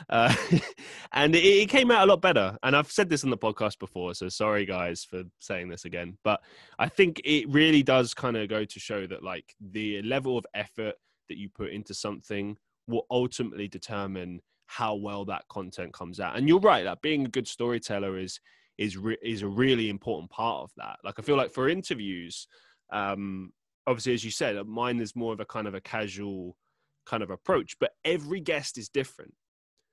Uh, 0.10 0.34
and 1.14 1.36
it, 1.36 1.44
it 1.44 1.70
came 1.70 1.92
out 1.92 2.04
a 2.04 2.10
lot 2.10 2.22
better. 2.22 2.58
And 2.64 2.76
I've 2.76 2.92
said 2.92 3.10
this 3.10 3.24
on 3.24 3.30
the 3.30 3.38
podcast 3.38 3.80
before, 3.80 4.14
so 4.14 4.30
sorry 4.30 4.66
guys 4.66 5.04
for 5.04 5.24
saying 5.40 5.70
this 5.70 5.86
again. 5.86 6.18
But 6.24 6.42
I 6.80 6.90
think 6.90 7.22
it 7.26 7.50
really 7.50 7.84
does 7.84 8.14
kind 8.14 8.38
of 8.38 8.50
go 8.50 8.66
to 8.66 8.80
show 8.80 9.08
that 9.08 9.24
like 9.24 9.56
the 9.60 10.02
level 10.04 10.38
of 10.38 10.46
effort 10.54 10.96
that 11.30 11.38
you 11.38 11.50
put 11.50 11.72
into 11.72 11.94
something 11.94 12.58
will 12.88 13.06
ultimately 13.10 13.68
determine 13.68 14.42
how 14.68 14.96
well 14.96 15.26
that 15.26 15.48
content 15.50 15.94
comes 15.94 16.20
out. 16.20 16.38
And 16.38 16.48
you're 16.48 16.60
right, 16.60 16.84
that 16.84 17.02
being 17.02 17.26
a 17.26 17.30
good 17.30 17.48
storyteller 17.48 18.18
is 18.18 18.40
is 18.78 18.98
re- 18.98 19.18
is 19.22 19.44
a 19.44 19.48
really 19.48 19.90
important 19.90 20.32
part 20.32 20.64
of 20.64 20.72
that. 20.78 20.98
Like 21.04 21.16
I 21.20 21.22
feel 21.22 21.38
like 21.38 21.52
for 21.52 21.70
interviews, 21.70 22.48
um, 22.92 23.52
obviously 23.86 24.14
as 24.14 24.24
you 24.24 24.32
said, 24.32 24.58
uh, 24.58 24.64
mine 24.64 25.00
is 25.00 25.16
more 25.16 25.34
of 25.34 25.40
a 25.40 25.46
kind 25.46 25.68
of 25.68 25.76
a 25.76 25.82
casual 25.82 26.58
kind 27.06 27.22
of 27.22 27.30
approach, 27.30 27.78
but 27.80 27.92
every 28.04 28.40
guest 28.40 28.78
is 28.78 28.90
different. 28.90 29.34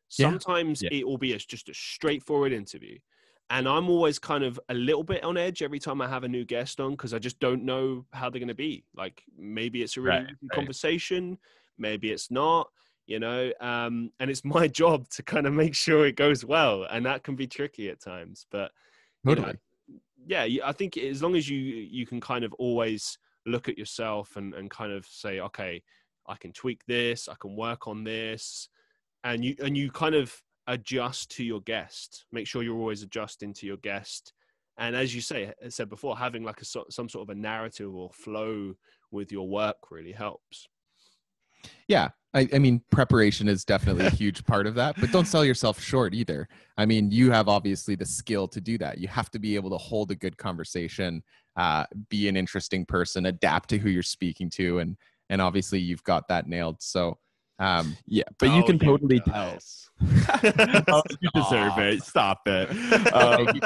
Sometimes 0.08 0.82
Yeah. 0.82 0.90
it 0.92 1.06
will 1.06 1.18
be 1.18 1.34
a, 1.34 1.38
just 1.38 1.68
a 1.68 1.74
straightforward 1.74 2.52
interview. 2.52 2.98
And 3.50 3.68
I'm 3.68 3.90
always 3.90 4.18
kind 4.18 4.44
of 4.44 4.60
a 4.68 4.74
little 4.74 5.02
bit 5.02 5.24
on 5.24 5.36
edge 5.36 5.60
every 5.60 5.80
time 5.80 6.00
I 6.00 6.08
have 6.08 6.22
a 6.22 6.28
new 6.28 6.44
guest 6.44 6.78
on 6.80 6.92
because 6.92 7.12
I 7.12 7.18
just 7.18 7.40
don't 7.40 7.64
know 7.64 8.06
how 8.12 8.30
they're 8.30 8.38
going 8.38 8.48
to 8.48 8.54
be. 8.54 8.84
Like 8.94 9.22
maybe 9.36 9.82
it's 9.82 9.96
a 9.96 10.00
really 10.00 10.24
right. 10.24 10.50
conversation, 10.52 11.36
maybe 11.76 12.12
it's 12.12 12.30
not, 12.30 12.70
you 13.10 13.18
know. 13.18 13.52
Um, 13.60 14.12
and 14.20 14.30
it's 14.30 14.44
my 14.44 14.68
job 14.82 15.08
to 15.10 15.22
kind 15.22 15.46
of 15.46 15.52
make 15.52 15.74
sure 15.74 16.06
it 16.06 16.16
goes 16.16 16.44
well, 16.44 16.84
and 16.84 17.04
that 17.04 17.24
can 17.24 17.34
be 17.34 17.46
tricky 17.46 17.90
at 17.90 18.00
times. 18.00 18.46
But 18.50 18.70
you 19.24 19.34
know, 19.34 19.42
Totally. 19.42 19.58
yeah, 20.26 20.46
I 20.64 20.72
think 20.72 20.96
as 20.96 21.22
long 21.22 21.34
as 21.36 21.48
you 21.48 21.58
you 21.58 22.06
can 22.06 22.20
kind 22.20 22.44
of 22.44 22.54
always 22.54 23.18
look 23.44 23.68
at 23.68 23.76
yourself 23.76 24.36
and 24.36 24.54
and 24.54 24.70
kind 24.70 24.92
of 24.92 25.04
say, 25.04 25.40
okay, 25.40 25.82
I 26.26 26.36
can 26.36 26.52
tweak 26.52 26.86
this, 26.86 27.28
I 27.28 27.34
can 27.38 27.56
work 27.56 27.88
on 27.88 28.04
this, 28.04 28.68
and 29.24 29.44
you 29.44 29.56
and 29.62 29.76
you 29.76 29.90
kind 29.90 30.14
of 30.14 30.40
adjust 30.68 31.32
to 31.32 31.44
your 31.44 31.60
guest. 31.62 32.24
Make 32.30 32.46
sure 32.46 32.62
you're 32.62 32.78
always 32.78 33.02
adjusting 33.02 33.52
to 33.54 33.66
your 33.66 33.78
guest. 33.78 34.32
And 34.78 34.94
as 34.94 35.14
you 35.14 35.20
say, 35.20 35.52
I 35.62 35.68
said 35.68 35.90
before, 35.90 36.16
having 36.16 36.44
like 36.44 36.62
a 36.62 36.64
so- 36.64 36.86
some 36.88 37.08
sort 37.08 37.28
of 37.28 37.36
a 37.36 37.38
narrative 37.38 37.94
or 37.94 38.10
flow 38.12 38.74
with 39.10 39.32
your 39.32 39.48
work 39.48 39.90
really 39.90 40.12
helps. 40.12 40.68
Yeah. 41.88 42.08
I, 42.32 42.48
I 42.52 42.58
mean, 42.58 42.80
preparation 42.92 43.48
is 43.48 43.64
definitely 43.64 44.06
a 44.06 44.10
huge 44.10 44.44
part 44.44 44.66
of 44.66 44.76
that, 44.76 44.94
but 45.00 45.10
don't 45.10 45.26
sell 45.26 45.44
yourself 45.44 45.80
short 45.80 46.14
either. 46.14 46.48
I 46.78 46.86
mean, 46.86 47.10
you 47.10 47.32
have 47.32 47.48
obviously 47.48 47.96
the 47.96 48.06
skill 48.06 48.46
to 48.48 48.60
do 48.60 48.78
that. 48.78 48.98
You 48.98 49.08
have 49.08 49.30
to 49.32 49.40
be 49.40 49.56
able 49.56 49.70
to 49.70 49.76
hold 49.76 50.12
a 50.12 50.14
good 50.14 50.36
conversation, 50.36 51.24
uh, 51.56 51.86
be 52.08 52.28
an 52.28 52.36
interesting 52.36 52.86
person, 52.86 53.26
adapt 53.26 53.68
to 53.70 53.78
who 53.78 53.90
you're 53.90 54.02
speaking 54.04 54.48
to, 54.50 54.78
and 54.78 54.96
and 55.28 55.42
obviously 55.42 55.80
you've 55.80 56.04
got 56.04 56.28
that 56.28 56.48
nailed. 56.48 56.76
So, 56.80 57.18
um, 57.60 57.96
Yeah, 58.06 58.24
but 58.38 58.50
you 58.50 58.62
Oh, 58.62 58.66
can 58.66 58.78
totally 58.78 59.20
tell. 59.20 59.58
oh, 60.88 61.02
you 61.20 61.28
deserve 61.34 61.78
it. 61.78 62.02
Stop 62.02 62.40
it. 62.46 62.70
Um, 63.12 63.60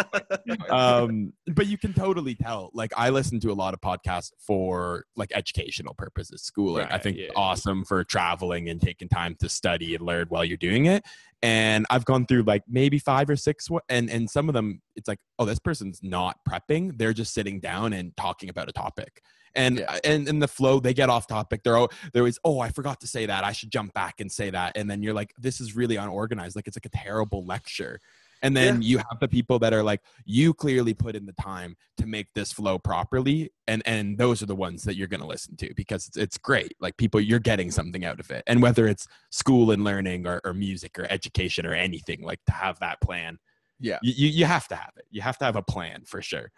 um, 0.71 1.33
but 1.55 1.67
you 1.67 1.79
can 1.79 1.93
totally 1.93 2.35
tell. 2.35 2.71
Like 2.75 2.93
I 2.97 3.11
listen 3.11 3.39
to 3.41 3.53
a 3.53 3.55
lot 3.55 3.75
of 3.75 3.81
podcasts 3.81 4.33
for 4.39 5.05
like 5.17 5.31
educational 5.35 5.95
purposes, 5.95 6.43
schooling. 6.43 6.87
I 6.91 6.99
think 6.99 7.17
yeah. 7.19 7.29
awesome 7.37 7.85
for 7.85 8.03
traveling 8.05 8.69
and 8.69 8.81
taking 8.81 9.09
time 9.09 9.37
to 9.41 9.49
study 9.49 9.95
and 9.95 10.05
learn 10.05 10.27
while 10.29 10.45
you're 10.45 10.57
doing 10.57 10.87
it. 10.87 11.05
And 11.45 11.85
I've 11.91 12.07
gone 12.07 12.25
through 12.25 12.45
like 12.45 12.63
maybe 12.67 12.99
five 12.99 13.29
or 13.29 13.37
six, 13.37 13.69
and 13.91 14.09
and 14.09 14.31
some 14.31 14.49
of 14.49 14.55
them, 14.55 14.81
it's 14.97 15.07
like, 15.07 15.19
oh, 15.39 15.45
this 15.45 15.59
person's 15.59 16.01
not 16.03 16.39
prepping; 16.49 16.97
they're 16.97 17.13
just 17.13 17.35
sitting 17.35 17.61
down 17.61 17.93
and 17.93 18.17
talking 18.17 18.49
about 18.49 18.71
a 18.71 18.73
topic. 18.73 19.21
And 19.55 19.81
Yeah. 19.81 19.99
and 20.05 20.27
in 20.27 20.39
the 20.39 20.49
flow, 20.49 20.81
they 20.81 20.95
get 20.95 21.11
off 21.11 21.27
topic. 21.27 21.63
They're 21.63 21.77
all, 21.77 21.93
they're 22.13 22.23
always, 22.23 22.39
oh, 22.45 22.61
I 22.61 22.71
forgot 22.71 22.99
to 23.03 23.07
say 23.07 23.27
that. 23.27 23.45
I 23.45 23.53
should 23.53 23.71
jump 23.71 23.93
back 23.93 24.21
and 24.21 24.33
say 24.33 24.49
that. 24.51 24.77
And 24.77 24.91
then 24.91 25.03
you're 25.03 25.13
like, 25.13 25.35
this 25.39 25.61
is 25.61 25.77
really 25.77 25.97
unorganized. 25.97 26.57
Like 26.57 26.67
it's 26.67 26.79
like 26.79 26.87
a 26.87 26.97
terrible 26.97 27.45
lecture. 27.45 28.01
And 28.45 28.57
then 28.57 28.83
you 28.83 28.99
have 28.99 29.19
the 29.21 29.29
people 29.29 29.59
that 29.61 29.73
are 29.73 29.83
like, 29.83 30.03
you 30.27 30.53
clearly 30.53 30.93
put 30.93 31.17
in 31.17 31.25
the 31.25 31.33
time 31.33 31.77
to 31.97 32.07
make 32.07 32.27
this 32.35 32.53
flow 32.53 32.79
properly, 32.79 33.51
and 33.67 33.83
and 33.87 34.19
those 34.19 34.43
are 34.43 34.47
the 34.47 34.55
ones 34.55 34.85
that 34.85 34.97
you're 34.97 35.09
going 35.09 35.23
to 35.23 35.27
listen 35.27 35.57
to 35.57 35.73
because 35.75 36.07
it's, 36.07 36.17
it's 36.17 36.39
great. 36.39 36.75
Like 36.79 36.97
people, 36.99 37.21
you're 37.21 37.39
getting 37.39 37.71
something 37.71 38.05
out 38.05 38.21
of 38.21 38.31
it, 38.31 38.45
and 38.47 38.61
whether 38.61 38.87
it's 38.87 39.09
school 39.31 39.71
and 39.71 39.83
learning 39.83 40.27
or, 40.27 40.43
or 40.45 40.53
music 40.53 40.99
or 40.99 41.07
education 41.11 41.65
or 41.65 41.73
anything, 41.73 42.23
like 42.23 42.45
to 42.45 42.53
have 42.53 42.79
that 42.81 43.01
plan, 43.01 43.39
yeah. 43.81 43.99
you, 44.03 44.13
you 44.15 44.29
you 44.29 44.45
have 44.45 44.69
to 44.69 44.77
have 44.77 44.93
it. 44.99 45.07
You 45.11 45.23
have 45.23 45.39
to 45.39 45.45
have 45.47 45.57
a 45.57 45.63
plan 45.63 46.03
for 46.05 46.21
sure. 46.21 46.53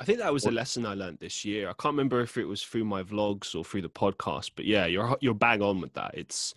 I 0.00 0.04
think 0.04 0.18
that 0.18 0.32
was 0.32 0.46
a 0.46 0.50
lesson 0.50 0.86
I 0.86 0.94
learned 0.94 1.18
this 1.20 1.44
year. 1.44 1.68
I 1.68 1.74
can't 1.74 1.92
remember 1.92 2.22
if 2.22 2.38
it 2.38 2.46
was 2.46 2.62
through 2.62 2.86
my 2.86 3.02
vlogs 3.02 3.54
or 3.54 3.62
through 3.64 3.82
the 3.82 3.90
podcast, 3.90 4.52
but 4.56 4.64
yeah, 4.64 4.86
you're 4.86 5.16
you're 5.20 5.34
bang 5.34 5.62
on 5.62 5.80
with 5.80 5.92
that. 5.94 6.12
It's 6.14 6.54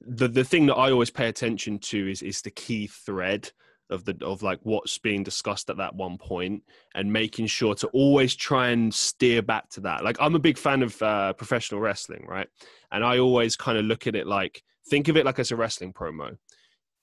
the 0.00 0.26
the 0.26 0.44
thing 0.44 0.66
that 0.66 0.74
I 0.74 0.90
always 0.90 1.10
pay 1.10 1.28
attention 1.28 1.78
to 1.78 2.10
is 2.10 2.22
is 2.22 2.42
the 2.42 2.50
key 2.50 2.86
thread 2.86 3.52
of 3.90 4.04
the 4.04 4.16
of 4.22 4.42
like 4.42 4.60
what's 4.62 4.98
being 4.98 5.22
discussed 5.22 5.70
at 5.70 5.76
that 5.76 5.94
one 5.94 6.18
point 6.18 6.62
and 6.94 7.12
making 7.12 7.46
sure 7.46 7.74
to 7.74 7.86
always 7.88 8.34
try 8.34 8.68
and 8.68 8.92
steer 8.92 9.42
back 9.42 9.68
to 9.70 9.80
that. 9.80 10.04
Like 10.04 10.16
I'm 10.20 10.34
a 10.34 10.40
big 10.40 10.58
fan 10.58 10.82
of 10.82 11.00
uh, 11.02 11.32
professional 11.34 11.80
wrestling, 11.80 12.26
right? 12.28 12.48
And 12.90 13.04
I 13.04 13.18
always 13.18 13.56
kind 13.56 13.78
of 13.78 13.84
look 13.84 14.06
at 14.06 14.16
it 14.16 14.26
like 14.26 14.62
think 14.88 15.08
of 15.08 15.16
it 15.16 15.24
like 15.24 15.38
as 15.38 15.52
a 15.52 15.56
wrestling 15.56 15.92
promo. 15.92 16.36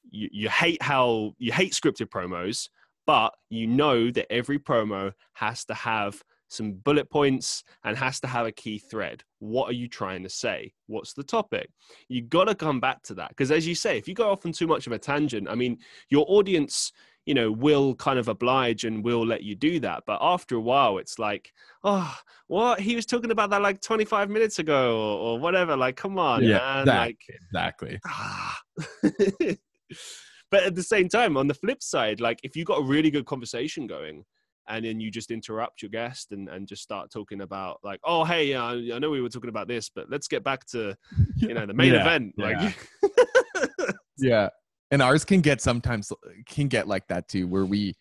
You 0.09 0.29
you 0.31 0.49
hate 0.49 0.81
how 0.81 1.33
you 1.37 1.51
hate 1.51 1.73
scripted 1.73 2.09
promos, 2.09 2.69
but 3.05 3.33
you 3.49 3.67
know 3.67 4.11
that 4.11 4.31
every 4.31 4.59
promo 4.59 5.13
has 5.33 5.65
to 5.65 5.73
have 5.73 6.21
some 6.53 6.73
bullet 6.73 7.09
points 7.09 7.63
and 7.83 7.97
has 7.97 8.19
to 8.21 8.27
have 8.27 8.45
a 8.45 8.51
key 8.51 8.79
thread. 8.79 9.23
What 9.39 9.69
are 9.69 9.73
you 9.73 9.87
trying 9.87 10.23
to 10.23 10.29
say? 10.29 10.73
What's 10.87 11.13
the 11.13 11.23
topic? 11.23 11.69
You 12.07 12.21
got 12.21 12.45
to 12.45 12.55
come 12.55 12.79
back 12.79 13.01
to 13.03 13.13
that 13.15 13.29
because, 13.29 13.51
as 13.51 13.67
you 13.67 13.75
say, 13.75 13.97
if 13.97 14.07
you 14.07 14.13
go 14.13 14.31
off 14.31 14.45
on 14.45 14.51
too 14.51 14.67
much 14.67 14.87
of 14.87 14.93
a 14.93 14.99
tangent, 14.99 15.49
I 15.49 15.55
mean, 15.55 15.77
your 16.09 16.25
audience, 16.27 16.91
you 17.25 17.33
know, 17.33 17.51
will 17.51 17.95
kind 17.95 18.19
of 18.19 18.27
oblige 18.27 18.85
and 18.85 19.03
will 19.03 19.25
let 19.25 19.43
you 19.43 19.55
do 19.55 19.79
that. 19.81 20.03
But 20.05 20.19
after 20.21 20.55
a 20.55 20.61
while, 20.61 20.97
it's 20.97 21.19
like, 21.19 21.51
oh, 21.83 22.15
what 22.47 22.79
he 22.79 22.95
was 22.95 23.05
talking 23.05 23.31
about 23.31 23.49
that 23.49 23.61
like 23.61 23.81
25 23.81 24.29
minutes 24.29 24.59
ago 24.59 24.97
or, 24.97 25.17
or 25.19 25.39
whatever. 25.39 25.75
Like, 25.75 25.97
come 25.97 26.17
on, 26.17 26.43
man. 26.57 26.85
Like, 26.85 27.19
exactly. 27.29 27.99
ah. 28.07 28.59
but 30.51 30.63
at 30.63 30.75
the 30.75 30.83
same 30.83 31.09
time, 31.09 31.35
on 31.35 31.47
the 31.47 31.53
flip 31.53 31.81
side, 31.81 32.21
like 32.21 32.39
if 32.43 32.55
you 32.55 32.63
got 32.63 32.79
a 32.79 32.83
really 32.83 33.09
good 33.09 33.25
conversation 33.25 33.87
going 33.87 34.23
and 34.67 34.85
then 34.85 34.99
you 34.99 35.11
just 35.11 35.31
interrupt 35.31 35.81
your 35.81 35.89
guest 35.89 36.31
and, 36.31 36.47
and 36.49 36.67
just 36.67 36.81
start 36.81 37.11
talking 37.11 37.41
about 37.41 37.79
like, 37.83 37.99
oh, 38.03 38.23
hey, 38.23 38.45
yeah, 38.45 38.63
I 38.63 38.99
know 38.99 39.09
we 39.09 39.21
were 39.21 39.29
talking 39.29 39.49
about 39.49 39.67
this, 39.67 39.89
but 39.89 40.09
let's 40.09 40.27
get 40.27 40.43
back 40.43 40.65
to, 40.67 40.95
you 41.35 41.53
know, 41.53 41.65
the 41.65 41.73
main 41.73 41.93
Yeah, 41.93 42.01
event. 42.01 42.33
Like, 42.37 42.75
Yeah. 44.17 44.49
And 44.91 45.01
ours 45.01 45.25
can 45.25 45.41
get 45.41 45.61
sometimes 45.61 46.11
can 46.45 46.67
get 46.67 46.87
like 46.87 47.07
that 47.07 47.27
too, 47.27 47.47
where 47.47 47.65
we 47.65 47.95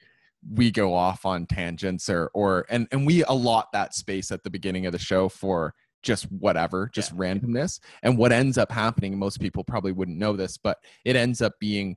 we 0.52 0.70
go 0.70 0.92
off 0.92 1.24
on 1.24 1.46
tangents 1.46 2.10
or 2.10 2.30
or 2.34 2.66
and 2.68 2.86
and 2.92 3.06
we 3.06 3.24
allot 3.24 3.68
that 3.72 3.94
space 3.94 4.30
at 4.30 4.42
the 4.42 4.50
beginning 4.50 4.86
of 4.86 4.92
the 4.92 4.98
show 4.98 5.28
for 5.28 5.72
just 6.02 6.24
whatever, 6.32 6.90
just 6.92 7.16
randomness. 7.16 7.80
And 8.02 8.18
what 8.18 8.32
ends 8.32 8.58
up 8.58 8.70
happening, 8.70 9.18
most 9.18 9.40
people 9.40 9.64
probably 9.64 9.92
wouldn't 9.92 10.18
know 10.18 10.36
this, 10.36 10.58
but 10.58 10.78
it 11.04 11.16
ends 11.16 11.40
up 11.40 11.54
being 11.60 11.96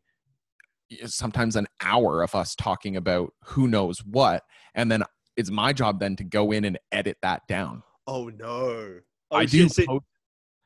sometimes 1.05 1.55
an 1.55 1.67
hour 1.81 2.23
of 2.23 2.35
us 2.35 2.55
talking 2.55 2.95
about 2.97 3.33
who 3.43 3.67
knows 3.67 3.99
what. 4.05 4.43
And 4.75 4.91
then 4.91 5.03
it's 5.37 5.49
my 5.51 5.73
job 5.73 5.99
then 5.99 6.15
to 6.17 6.23
go 6.23 6.51
in 6.51 6.65
and 6.65 6.77
edit 6.91 7.17
that 7.21 7.41
down. 7.47 7.83
oh, 8.07 8.29
no. 8.29 8.99
I 9.31 9.43
Oh, 9.43 9.45
do 9.45 9.67
so- 9.69 9.85
post 9.85 10.05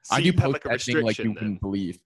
so 0.04 0.16
I 0.16 0.22
do 0.22 0.34
post 0.34 0.54
like, 0.54 0.66
editing 0.66 1.02
like 1.06 1.18
you 1.20 1.24
then. 1.26 1.34
wouldn't 1.36 1.62
believe. 1.62 2.00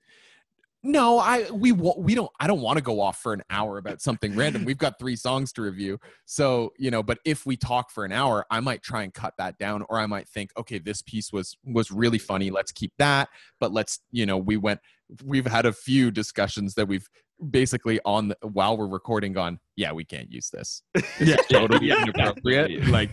No, 0.86 1.18
I 1.18 1.49
we 1.49 1.72
we 1.72 2.14
don't. 2.14 2.30
I 2.41 2.47
don't 2.47 2.59
want 2.59 2.78
to 2.78 2.84
go 2.84 2.99
off 2.99 3.22
for 3.22 3.32
an 3.32 3.41
hour 3.49 3.78
about 3.78 4.01
something 4.01 4.36
random. 4.36 4.66
We've 4.66 4.78
got 4.78 4.99
three 4.99 5.16
songs 5.16 5.53
to 5.53 5.61
review, 5.61 5.97
so 6.26 6.74
you 6.78 6.91
know. 6.91 7.01
But 7.01 7.20
if 7.24 7.45
we 7.45 7.55
talk 7.55 7.89
for 7.89 8.03
an 8.03 8.11
hour, 8.11 8.45
I 8.51 8.59
might 8.59 8.84
try 8.84 9.03
and 9.03 9.14
cut 9.14 9.34
that 9.38 9.57
down, 9.57 9.86
or 9.88 9.97
I 9.97 10.07
might 10.07 10.28
think, 10.28 10.51
okay, 10.57 10.80
this 10.80 11.01
piece 11.01 11.32
was 11.32 11.55
was 11.64 11.89
really 11.89 12.18
funny. 12.20 12.51
Let's 12.51 12.74
keep 12.74 12.91
that. 12.97 13.30
But 13.61 13.72
let's 13.72 13.99
you 14.11 14.26
know, 14.26 14.38
we 14.38 14.57
went. 14.57 14.82
We've 15.24 15.45
had 15.47 15.66
a 15.66 15.72
few 15.72 16.11
discussions 16.11 16.74
that 16.76 16.89
we've 16.89 17.07
basically 17.43 17.99
on 18.05 18.29
the, 18.29 18.37
while 18.41 18.77
we're 18.77 18.87
recording 18.87 19.33
gone. 19.33 19.59
Yeah, 19.75 19.91
we 19.91 20.03
can't 20.05 20.31
use 20.31 20.49
this. 20.49 20.81
yeah, 21.19 21.35
totally 21.51 21.87
yeah, 21.89 22.03
inappropriate. 22.03 22.87
Like, 22.87 23.11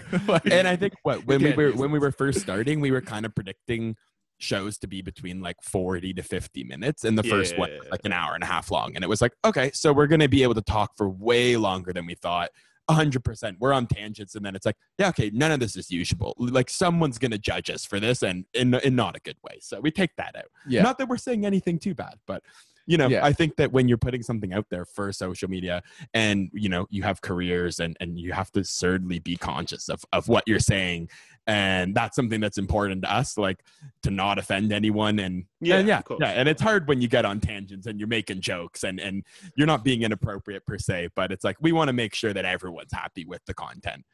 and 0.50 0.66
I 0.68 0.76
think 0.76 0.94
what 1.02 1.24
when 1.26 1.38
we 1.40 1.46
can't 1.46 1.56
were 1.56 1.68
use 1.70 1.76
when 1.76 1.90
we 1.90 1.98
were 1.98 2.12
first 2.12 2.40
starting, 2.46 2.80
we 2.80 2.90
were 2.90 3.00
kind 3.00 3.24
of 3.26 3.34
predicting 3.34 3.96
shows 4.38 4.78
to 4.78 4.86
be 4.86 5.02
between 5.02 5.42
like 5.42 5.56
40 5.62 6.14
to 6.14 6.22
50 6.22 6.64
minutes 6.64 7.04
and 7.04 7.18
the 7.18 7.22
first 7.22 7.58
one 7.58 7.70
Yeah. 7.70 7.78
like 7.90 8.00
an 8.04 8.12
hour 8.12 8.32
and 8.34 8.42
a 8.42 8.46
half 8.46 8.70
long 8.70 8.92
and 8.94 9.04
it 9.04 9.06
was 9.06 9.20
like 9.20 9.32
okay 9.44 9.70
so 9.74 9.92
we're 9.92 10.06
going 10.06 10.20
to 10.20 10.30
be 10.30 10.42
able 10.42 10.54
to 10.54 10.62
talk 10.62 10.92
for 10.96 11.10
way 11.10 11.58
longer 11.58 11.92
than 11.92 12.06
we 12.06 12.14
thought 12.14 12.48
100% 12.90 13.56
we're 13.60 13.74
on 13.74 13.86
tangents 13.86 14.34
and 14.34 14.42
then 14.44 14.56
it's 14.56 14.64
like 14.64 14.76
yeah 14.98 15.08
okay 15.10 15.30
none 15.34 15.52
of 15.52 15.60
this 15.60 15.76
is 15.76 15.90
usable 15.90 16.34
like 16.38 16.70
someone's 16.70 17.18
going 17.18 17.30
to 17.30 17.36
judge 17.38 17.68
us 17.68 17.84
for 17.84 18.00
this 18.00 18.22
and 18.22 18.46
in, 18.54 18.72
in 18.76 18.96
not 18.96 19.14
a 19.14 19.20
good 19.20 19.36
way 19.44 19.58
so 19.60 19.78
we 19.78 19.90
take 19.90 20.16
that 20.16 20.34
out 20.34 20.46
Yeah, 20.66 20.82
not 20.82 20.96
that 20.96 21.08
we're 21.10 21.18
saying 21.18 21.44
anything 21.44 21.78
too 21.78 21.94
bad, 21.94 22.14
but 22.26 22.42
you 22.91 22.99
know, 22.99 23.07
Yeah. 23.07 23.24
I 23.24 23.32
think 23.32 23.55
that 23.55 23.70
when 23.70 23.86
you're 23.86 23.99
putting 23.99 24.20
something 24.20 24.53
out 24.53 24.66
there 24.68 24.84
for 24.84 25.12
social 25.12 25.49
media 25.49 25.80
and 26.12 26.51
you 26.53 26.68
know, 26.68 26.88
you 26.91 27.05
have 27.05 27.20
careers 27.22 27.78
and 27.78 27.97
and 28.01 28.18
you 28.18 28.32
have 28.32 28.51
to 28.53 28.64
certainly 28.64 29.20
be 29.20 29.36
conscious 29.36 29.88
of 29.88 30.05
of 30.12 30.26
what 30.26 30.43
you're 30.49 30.59
saying. 30.59 31.09
And 31.47 31.95
that's 31.95 32.16
something 32.16 32.41
that's 32.41 32.59
important 32.59 33.03
to 33.03 33.12
us, 33.12 33.38
like 33.38 33.64
to 34.03 34.11
not 34.11 34.38
offend 34.41 34.72
anyone 34.72 35.20
and 35.20 35.45
Yeah, 35.61 35.76
and 35.76 35.86
yeah, 35.86 36.03
yeah. 36.18 36.30
And 36.30 36.49
it's 36.49 36.61
hard 36.61 36.88
when 36.88 37.01
you 37.01 37.07
get 37.07 37.24
on 37.24 37.38
tangents 37.38 37.86
and 37.86 38.01
you're 38.01 38.09
making 38.09 38.41
jokes 38.41 38.82
and 38.82 38.99
and 38.99 39.24
you're 39.55 39.68
not 39.68 39.84
being 39.84 40.03
inappropriate 40.03 40.66
per 40.66 40.76
se, 40.76 41.11
but 41.14 41.30
it's 41.30 41.45
like 41.45 41.59
we 41.61 41.70
want 41.70 41.88
to 41.88 41.93
make 41.93 42.12
sure 42.12 42.32
that 42.32 42.45
everyone's 42.45 42.93
happy 42.93 43.24
with 43.24 43.45
the 43.47 43.55
content. 43.55 44.05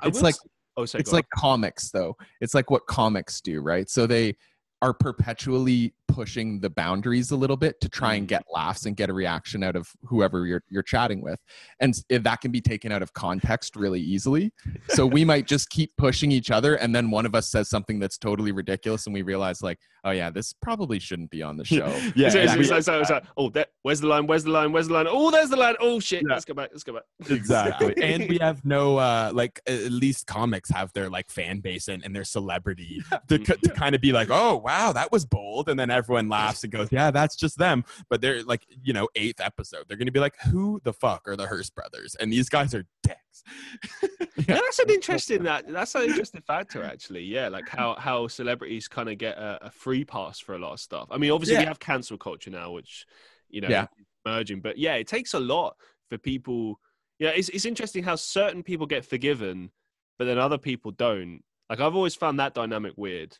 I 0.00 0.08
it's 0.08 0.18
will 0.18 0.24
like 0.24 0.36
oh, 0.78 0.86
sorry, 0.86 1.00
it's 1.00 1.10
go 1.10 1.16
on. 1.16 1.18
like 1.18 1.28
comics 1.34 1.90
though 1.90 2.16
it's 2.40 2.54
like 2.54 2.70
what 2.70 2.86
comics 2.86 3.40
do 3.40 3.60
right 3.60 3.88
so 3.88 4.04
they 4.06 4.34
are 4.82 4.92
perpetually 4.92 5.94
pushing 6.08 6.60
the 6.60 6.70
boundaries 6.70 7.30
a 7.30 7.36
little 7.36 7.56
bit 7.56 7.80
to 7.80 7.88
try 7.88 8.14
and 8.14 8.26
Mm. 8.26 8.28
get 8.28 8.44
laughs 8.52 8.86
and 8.86 8.96
get 8.96 9.10
a 9.10 9.12
reaction 9.12 9.62
out 9.62 9.76
of 9.76 9.88
whoever 10.04 10.46
you're 10.46 10.62
you're 10.68 10.82
chatting 10.82 11.20
with 11.22 11.38
and 11.80 11.94
that 12.10 12.40
can 12.40 12.50
be 12.50 12.60
taken 12.60 12.90
out 12.92 13.02
of 13.02 13.12
context 13.12 13.76
really 13.76 14.00
easily 14.00 14.52
so 14.88 15.06
we 15.06 15.24
might 15.24 15.46
just 15.54 15.68
keep 15.70 15.90
pushing 15.98 16.30
each 16.32 16.50
other 16.50 16.76
and 16.76 16.94
then 16.94 17.10
one 17.10 17.26
of 17.26 17.34
us 17.34 17.48
says 17.48 17.68
something 17.68 17.98
that's 17.98 18.18
totally 18.18 18.52
ridiculous 18.52 19.06
and 19.06 19.14
we 19.14 19.22
realize 19.22 19.62
like 19.62 19.78
oh 20.04 20.10
yeah 20.10 20.30
this 20.30 20.52
probably 20.52 20.98
shouldn't 20.98 21.30
be 21.30 21.42
on 21.42 21.56
the 21.56 21.64
show 21.76 21.86
yeah, 22.16 22.28
It's- 22.28 22.34
it's- 22.34 22.56
yeah, 22.70 22.76
it's 22.78 22.88
like- 22.88 23.06
so 23.06 23.20
oh, 23.36 23.50
there, 23.50 23.66
where's 23.82 24.00
the 24.00 24.06
line? 24.06 24.26
Where's 24.26 24.44
the 24.44 24.50
line? 24.50 24.72
Where's 24.72 24.88
the 24.88 24.94
line? 24.94 25.06
Oh, 25.08 25.30
there's 25.30 25.50
the 25.50 25.56
line. 25.56 25.74
Oh 25.80 26.00
shit! 26.00 26.22
Yeah. 26.26 26.34
Let's 26.34 26.44
go 26.44 26.54
back. 26.54 26.70
Let's 26.72 26.82
go 26.84 26.94
back. 26.94 27.02
exactly 27.30 27.94
and 28.02 28.28
we 28.28 28.38
have 28.38 28.64
no 28.64 28.96
uh 28.98 29.30
like 29.34 29.60
at 29.66 29.90
least 29.92 30.26
comics 30.26 30.70
have 30.70 30.92
their 30.92 31.08
like 31.10 31.30
fan 31.30 31.60
base 31.60 31.88
and, 31.88 32.04
and 32.04 32.14
their 32.14 32.24
celebrity 32.24 33.02
to, 33.28 33.38
Mm-hmm. 33.38 33.60
to 33.66 33.70
kind 33.74 33.94
of 33.94 34.00
be 34.00 34.12
like 34.12 34.28
oh 34.30 34.56
wow 34.56 34.92
that 34.92 35.12
was 35.12 35.24
bold 35.24 35.68
and 35.68 35.78
then 35.78 35.90
everyone 35.96 36.28
laughs 36.28 36.62
and 36.64 36.72
goes 36.72 36.88
yeah 36.92 37.10
that's 37.10 37.36
just 37.36 37.58
them 37.58 37.84
but 38.10 38.20
they're 38.20 38.42
like 38.44 38.66
you 38.82 38.92
know 38.92 39.08
eighth 39.16 39.40
episode 39.40 39.84
they're 39.88 39.96
gonna 39.96 40.10
be 40.12 40.20
like 40.20 40.36
who 40.50 40.80
the 40.84 40.92
fuck 40.92 41.26
are 41.26 41.36
the 41.36 41.46
Hirst 41.46 41.74
brothers 41.74 42.14
and 42.20 42.32
these 42.32 42.48
guys 42.48 42.74
are 42.74 42.84
dicks 43.02 43.42
Yeah, 44.48 44.54
that's 44.60 44.78
an 44.78 44.90
interesting 44.90 45.42
that 45.44 45.66
that's 45.68 45.94
an 45.94 46.02
interesting 46.02 46.42
factor 46.42 46.84
actually. 46.84 47.22
Yeah, 47.22 47.48
like 47.48 47.68
how 47.68 47.94
how 47.96 48.28
celebrities 48.28 48.86
kind 48.86 49.08
of 49.08 49.16
get 49.18 49.36
a, 49.38 49.66
a 49.66 49.70
free 49.70 50.04
pass 50.04 50.38
for 50.38 50.54
a 50.54 50.58
lot 50.58 50.72
of 50.74 50.80
stuff. 50.80 51.08
I 51.10 51.16
mean, 51.18 51.30
obviously 51.30 51.56
we 51.58 51.64
have 51.64 51.78
cancel 51.78 52.18
culture 52.18 52.50
now, 52.50 52.70
which 52.72 53.06
you 53.48 53.60
know 53.62 53.68
Yeah. 53.68 53.82
is 53.84 54.06
emerging, 54.26 54.60
but 54.60 54.76
yeah, 54.78 54.94
it 54.94 55.06
takes 55.06 55.32
a 55.34 55.40
lot 55.40 55.76
for 56.10 56.18
people. 56.18 56.78
Yeah, 57.18 57.30
it's 57.30 57.48
it's 57.48 57.64
interesting 57.64 58.04
how 58.04 58.16
certain 58.16 58.62
people 58.62 58.86
get 58.86 59.04
forgiven, 59.06 59.70
but 60.18 60.26
then 60.26 60.38
other 60.38 60.58
people 60.58 60.90
don't. 60.90 61.42
Like 61.70 61.80
I've 61.80 61.96
always 61.96 62.14
found 62.14 62.38
that 62.38 62.54
dynamic 62.54 62.92
weird. 62.96 63.36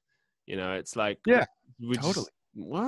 You 0.46 0.56
know, 0.56 0.72
it's 0.74 0.96
like 0.96 1.18
Yeah, 1.26 1.44
totally. 2.00 2.26
What? 2.56 2.82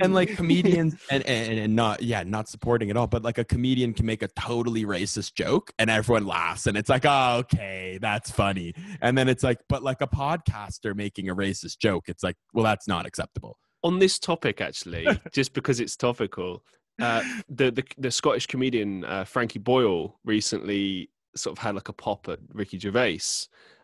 And 0.00 0.14
like 0.14 0.34
comedians 0.36 0.96
and, 1.10 1.24
and 1.26 1.58
and 1.60 1.76
not 1.76 2.02
yeah 2.02 2.24
not 2.24 2.48
supporting 2.48 2.90
at 2.90 2.96
all 2.96 3.06
but 3.06 3.22
like 3.22 3.38
a 3.38 3.44
comedian 3.44 3.94
can 3.94 4.04
make 4.04 4.22
a 4.22 4.28
totally 4.28 4.84
racist 4.84 5.34
joke 5.34 5.72
and 5.78 5.88
everyone 5.88 6.26
laughs 6.26 6.66
and 6.66 6.76
it's 6.76 6.88
like 6.88 7.04
oh 7.06 7.36
okay 7.38 7.98
that's 8.02 8.30
funny. 8.30 8.74
And 9.00 9.16
then 9.16 9.28
it's 9.28 9.44
like 9.44 9.60
but 9.68 9.82
like 9.84 10.00
a 10.00 10.08
podcaster 10.08 10.94
making 10.94 11.28
a 11.28 11.36
racist 11.36 11.78
joke 11.78 12.08
it's 12.08 12.24
like 12.24 12.36
well 12.52 12.64
that's 12.64 12.88
not 12.88 13.06
acceptable. 13.06 13.58
On 13.84 14.00
this 14.00 14.18
topic 14.18 14.60
actually 14.60 15.06
just 15.32 15.52
because 15.52 15.78
it's 15.78 15.96
topical 15.96 16.64
uh, 17.00 17.22
the, 17.48 17.70
the 17.70 17.84
the 17.96 18.10
scottish 18.10 18.48
comedian 18.48 19.04
uh, 19.04 19.24
frankie 19.24 19.60
boyle 19.60 20.18
recently 20.24 21.10
sort 21.36 21.56
of 21.56 21.62
had 21.62 21.76
like 21.76 21.88
a 21.88 21.92
pop 21.92 22.28
at 22.28 22.40
ricky 22.52 22.76
gervais 22.76 23.20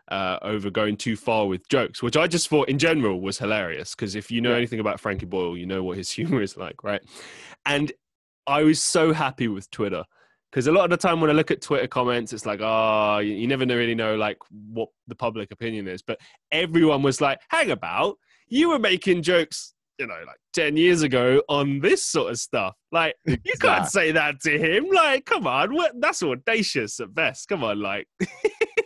uh, 0.09 0.37
over 0.41 0.69
going 0.69 0.95
too 0.95 1.15
far 1.15 1.47
with 1.47 1.67
jokes 1.67 2.03
which 2.03 2.15
i 2.15 2.27
just 2.27 2.47
thought 2.47 2.69
in 2.69 2.77
general 2.77 3.21
was 3.21 3.37
hilarious 3.39 3.95
because 3.95 4.15
if 4.15 4.29
you 4.29 4.41
know 4.41 4.51
Yeah. 4.51 4.57
anything 4.57 4.79
about 4.79 4.99
frankie 4.99 5.25
boyle 5.25 5.57
you 5.57 5.65
know 5.65 5.83
what 5.83 5.97
his 5.97 6.09
humor 6.17 6.41
is 6.41 6.57
like 6.57 6.83
right? 6.83 7.01
And 7.65 7.91
i 8.47 8.61
was 8.63 8.81
so 8.81 9.13
happy 9.13 9.47
with 9.47 9.69
twitter 9.71 10.03
because 10.51 10.67
a 10.67 10.71
lot 10.71 10.85
of 10.85 10.89
the 10.91 10.97
time 10.97 11.21
when 11.21 11.29
i 11.29 11.33
look 11.33 11.51
at 11.51 11.61
twitter 11.61 11.87
comments 11.87 12.33
it's 12.33 12.45
like 12.45 12.59
oh 12.61 13.17
you, 13.17 13.33
you 13.33 13.47
never 13.47 13.65
really 13.65 13.95
know 13.95 14.15
like 14.15 14.37
what 14.71 14.89
the 15.07 15.15
public 15.15 15.51
opinion 15.51 15.87
is. 15.87 16.01
But 16.01 16.19
everyone 16.51 17.03
was 17.03 17.21
like 17.21 17.39
hang 17.49 17.71
about. 17.71 18.17
You 18.47 18.69
were 18.69 18.79
making 18.79 19.23
jokes 19.23 19.73
you 19.99 20.07
know, 20.07 20.17
like 20.25 20.37
10 20.53 20.77
years 20.77 21.01
ago 21.01 21.41
on 21.49 21.79
this 21.79 22.03
sort 22.03 22.31
of 22.31 22.37
stuff. 22.39 22.75
Like, 22.91 23.15
you 23.25 23.53
can't 23.59 23.87
say 23.87 24.11
that 24.11 24.41
to 24.41 24.57
him. 24.57 24.87
Like, 24.91 25.25
come 25.25 25.47
on. 25.47 25.73
What, 25.73 25.93
that's 25.99 26.21
audacious 26.21 26.99
at 26.99 27.13
best. 27.13 27.47
Come 27.47 27.63
on. 27.63 27.81
Like, 27.81 28.07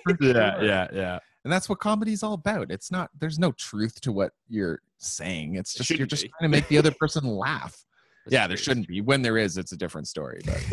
yeah 0.20 0.62
yeah 0.62 0.88
yeah 0.94 1.20
and 1.44 1.52
that's 1.52 1.70
what 1.70 1.80
comedy's 1.80 2.24
all 2.24 2.34
about 2.34 2.72
it's 2.72 2.92
not 2.92 3.10
there's 3.20 3.40
no 3.40 3.52
truth 3.54 4.00
to 4.02 4.12
what 4.12 4.32
you're 4.48 4.82
saying 4.98 5.56
it's 5.56 5.74
just 5.74 5.90
you're 5.90 6.08
just 6.08 6.24
be. 6.24 6.30
trying 6.40 6.52
to 6.52 6.58
make 6.58 6.68
the 6.68 6.78
other 6.78 6.92
person 7.00 7.26
laugh 7.26 7.86
yeah 8.28 8.48
there 8.48 8.58
shouldn't 8.58 8.88
be 8.88 9.02
when 9.02 9.22
there 9.22 9.38
is 9.38 9.58
it's 9.58 9.72
a 9.72 9.78
different 9.78 10.08
story 10.08 10.40
but 10.46 10.64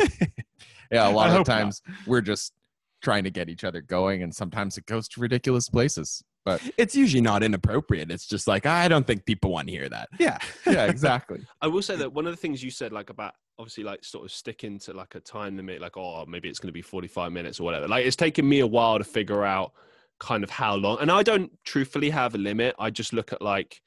yeah 0.91 1.07
a 1.07 1.11
lot 1.11 1.27
I 1.27 1.27
of 1.27 1.31
the 1.33 1.37
not. 1.39 1.45
times 1.45 1.81
we're 2.05 2.21
just 2.21 2.53
trying 3.01 3.23
to 3.23 3.29
get 3.31 3.49
each 3.49 3.63
other 3.63 3.81
going 3.81 4.23
and 4.23 4.33
sometimes 4.33 4.77
it 4.77 4.85
goes 4.85 5.07
to 5.09 5.21
ridiculous 5.21 5.69
places 5.69 6.23
but 6.47 6.61
it's 6.77 6.95
usually 6.95 7.21
not 7.21 7.43
inappropriate 7.43 8.09
it's 8.09 8.25
just 8.25 8.47
like 8.47 8.65
i 8.65 8.87
don't 8.87 9.05
think 9.05 9.25
people 9.25 9.51
want 9.51 9.67
to 9.67 9.73
hear 9.73 9.89
that 9.89 10.07
yeah 10.19 10.37
yeah 10.65 10.85
exactly 10.85 11.39
I 11.61 11.67
will 11.67 11.81
say 11.81 11.95
that 11.97 12.13
one 12.13 12.25
of 12.27 12.33
the 12.33 12.37
things 12.37 12.63
you 12.63 12.69
said, 12.69 12.91
like 12.91 13.09
about 13.09 13.33
obviously 13.59 13.83
like 13.83 14.03
sort 14.05 14.23
of 14.25 14.31
sticking 14.31 14.77
to 14.79 14.93
like 14.93 15.15
a 15.15 15.19
time 15.19 15.57
limit, 15.57 15.81
like, 15.81 15.97
oh, 15.97 16.23
maybe 16.27 16.47
it's 16.49 16.59
going 16.59 16.67
to 16.69 16.73
be 16.73 16.83
45 16.83 17.31
minutes 17.31 17.59
or 17.59 17.63
whatever. 17.63 17.87
Like, 17.87 18.05
it's 18.05 18.15
taken 18.15 18.47
me 18.47 18.59
a 18.59 18.67
while 18.67 18.99
to 18.99 19.03
figure 19.03 19.43
out 19.43 19.71
kind 20.19 20.43
of 20.43 20.49
how 20.51 20.75
long. 20.75 20.99
And 21.01 21.11
I 21.11 21.23
don't 21.23 21.51
truthfully 21.63 22.11
have 22.11 22.35
a 22.35 22.37
limit. 22.37 22.75
I 22.77 22.91
just 22.91 23.11
look 23.11 23.33
at 23.33 23.41
like, 23.41 23.81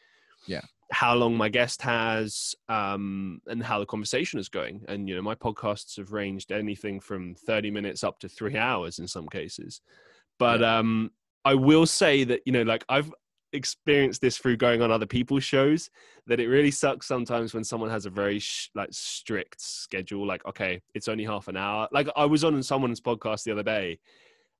Yeah. 0.49 0.63
how 0.91 1.15
long 1.15 1.37
my 1.37 1.49
guest 1.49 1.81
has 1.83 2.57
um, 2.69 3.41
and 3.47 3.63
how 3.63 3.79
the 3.79 3.87
conversation 3.87 4.41
is 4.41 4.49
going. 4.49 4.85
And, 4.89 5.09
you 5.09 5.15
know, 5.15 5.23
my 5.23 5.37
podcasts 5.37 5.97
have 5.97 6.13
ranged 6.13 6.51
anything 6.51 6.99
from 6.99 7.37
30 7.37 7.71
minutes 7.71 8.03
up 8.03 8.19
to 8.21 8.29
three 8.29 8.57
hours 8.57 8.99
in 8.99 9.07
some 9.07 9.29
cases. 9.29 9.81
But 10.41 10.65
um, 10.65 11.13
I 11.45 11.55
will 11.55 11.86
say 11.86 12.24
that, 12.24 12.41
you 12.45 12.53
know, 12.53 12.62
like 12.62 12.84
I've 12.88 13.11
experienced 13.53 14.20
this 14.20 14.38
through 14.38 14.57
going 14.57 14.80
on 14.82 14.91
other 14.93 15.07
people's 15.07 15.43
shows 15.43 15.91
that 16.26 16.38
it 16.38 16.47
really 16.47 16.70
sucks 16.70 17.07
sometimes 17.07 17.53
when 17.53 17.64
someone 17.64 17.91
has 17.91 18.07
a 18.07 18.11
very 18.11 18.38
sh- 18.38 18.70
like 18.76 18.88
strict 18.93 19.61
schedule 19.61 20.24
like 20.24 20.45
okay 20.47 20.80
it's 20.95 21.09
only 21.09 21.24
half 21.24 21.49
an 21.49 21.57
hour. 21.57 21.88
Like 21.91 22.09
i 22.14 22.24
was 22.24 22.45
on 22.45 22.62
someone's 22.62 23.01
podcast 23.01 23.43
the 23.43 23.51
other 23.53 23.64
day 23.64 23.99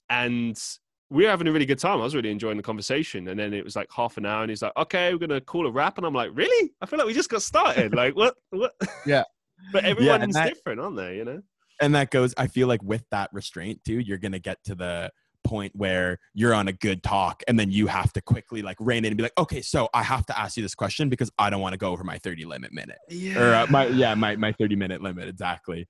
and 0.09 0.61
we 1.09 1.25
were 1.25 1.31
having 1.31 1.49
a 1.49 1.53
really 1.53 1.67
good 1.67 1.79
time. 1.79 2.01
I 2.01 2.05
was 2.05 2.15
really 2.15 2.31
enjoying 2.31 2.57
the 2.57 2.63
conversation. 2.63 3.27
And 3.29 3.39
then 3.39 3.53
it 3.53 3.65
was 3.65 3.75
like 3.75 3.89
half 3.93 4.17
an 4.17 4.27
hour 4.27 4.43
and 4.43 4.51
he's 4.51 4.63
like 4.63 4.73
okay 4.77 5.13
we're 5.13 5.19
gonna 5.19 5.41
call 5.41 5.67
a 5.67 5.71
wrap 5.71 5.97
and 5.99 6.07
i'm 6.07 6.15
like 6.15 6.31
really? 6.35 6.73
I 6.81 6.87
feel 6.87 6.99
like 6.99 7.07
we 7.07 7.15
just 7.15 7.31
got 7.31 7.43
started. 7.43 7.95
Like 7.95 8.17
what 8.17 8.35
what? 8.51 8.73
Yeah. 9.07 9.25
but 9.73 9.85
everyone's 9.85 10.35
that- 10.35 10.49
different 10.53 10.81
aren't 10.81 10.97
they 10.97 11.17
you 11.17 11.25
know? 11.25 11.43
And 11.81 11.95
that 11.95 12.11
goes 12.11 12.35
i 12.37 12.47
feel 12.49 12.67
like 12.67 12.83
with 12.83 13.05
that 13.11 13.31
restraint 13.33 13.85
too 13.85 14.01
you're 14.01 14.19
gonna 14.19 14.39
get 14.41 14.59
to 14.65 14.75
the 14.75 15.11
point 15.45 15.73
where 15.75 16.19
you're 16.35 16.55
on 16.55 16.69
a 16.69 16.73
good 16.73 17.03
talk 17.03 17.43
and 17.49 17.59
then 17.59 17.71
you 17.71 17.87
have 17.87 18.13
to 18.13 18.21
quickly 18.21 18.63
like 18.63 18.77
rein 18.81 19.05
in 19.05 19.07
and 19.07 19.17
be 19.17 19.23
like 19.23 19.39
okay 19.39 19.61
so 19.63 19.89
i 19.95 20.03
have 20.03 20.25
to 20.27 20.39
ask 20.39 20.57
you 20.57 20.63
this 20.63 20.75
question 20.75 21.09
because 21.09 21.31
i 21.39 21.51
don't 21.51 21.61
want 21.61 21.73
to 21.73 21.79
go 21.79 21.91
over 21.91 22.05
my 22.05 22.19
30 22.19 22.45
limit 22.45 22.73
minute. 22.73 22.99
Yeah 23.09 23.41
or 23.41 23.55
uh, 23.55 23.67
my 23.71 23.87
yeah. 23.87 24.15
my, 24.15 24.37
my 24.37 24.53
30 24.53 24.77
minute 24.77 25.03
limit 25.03 25.29
exactly. 25.29 25.89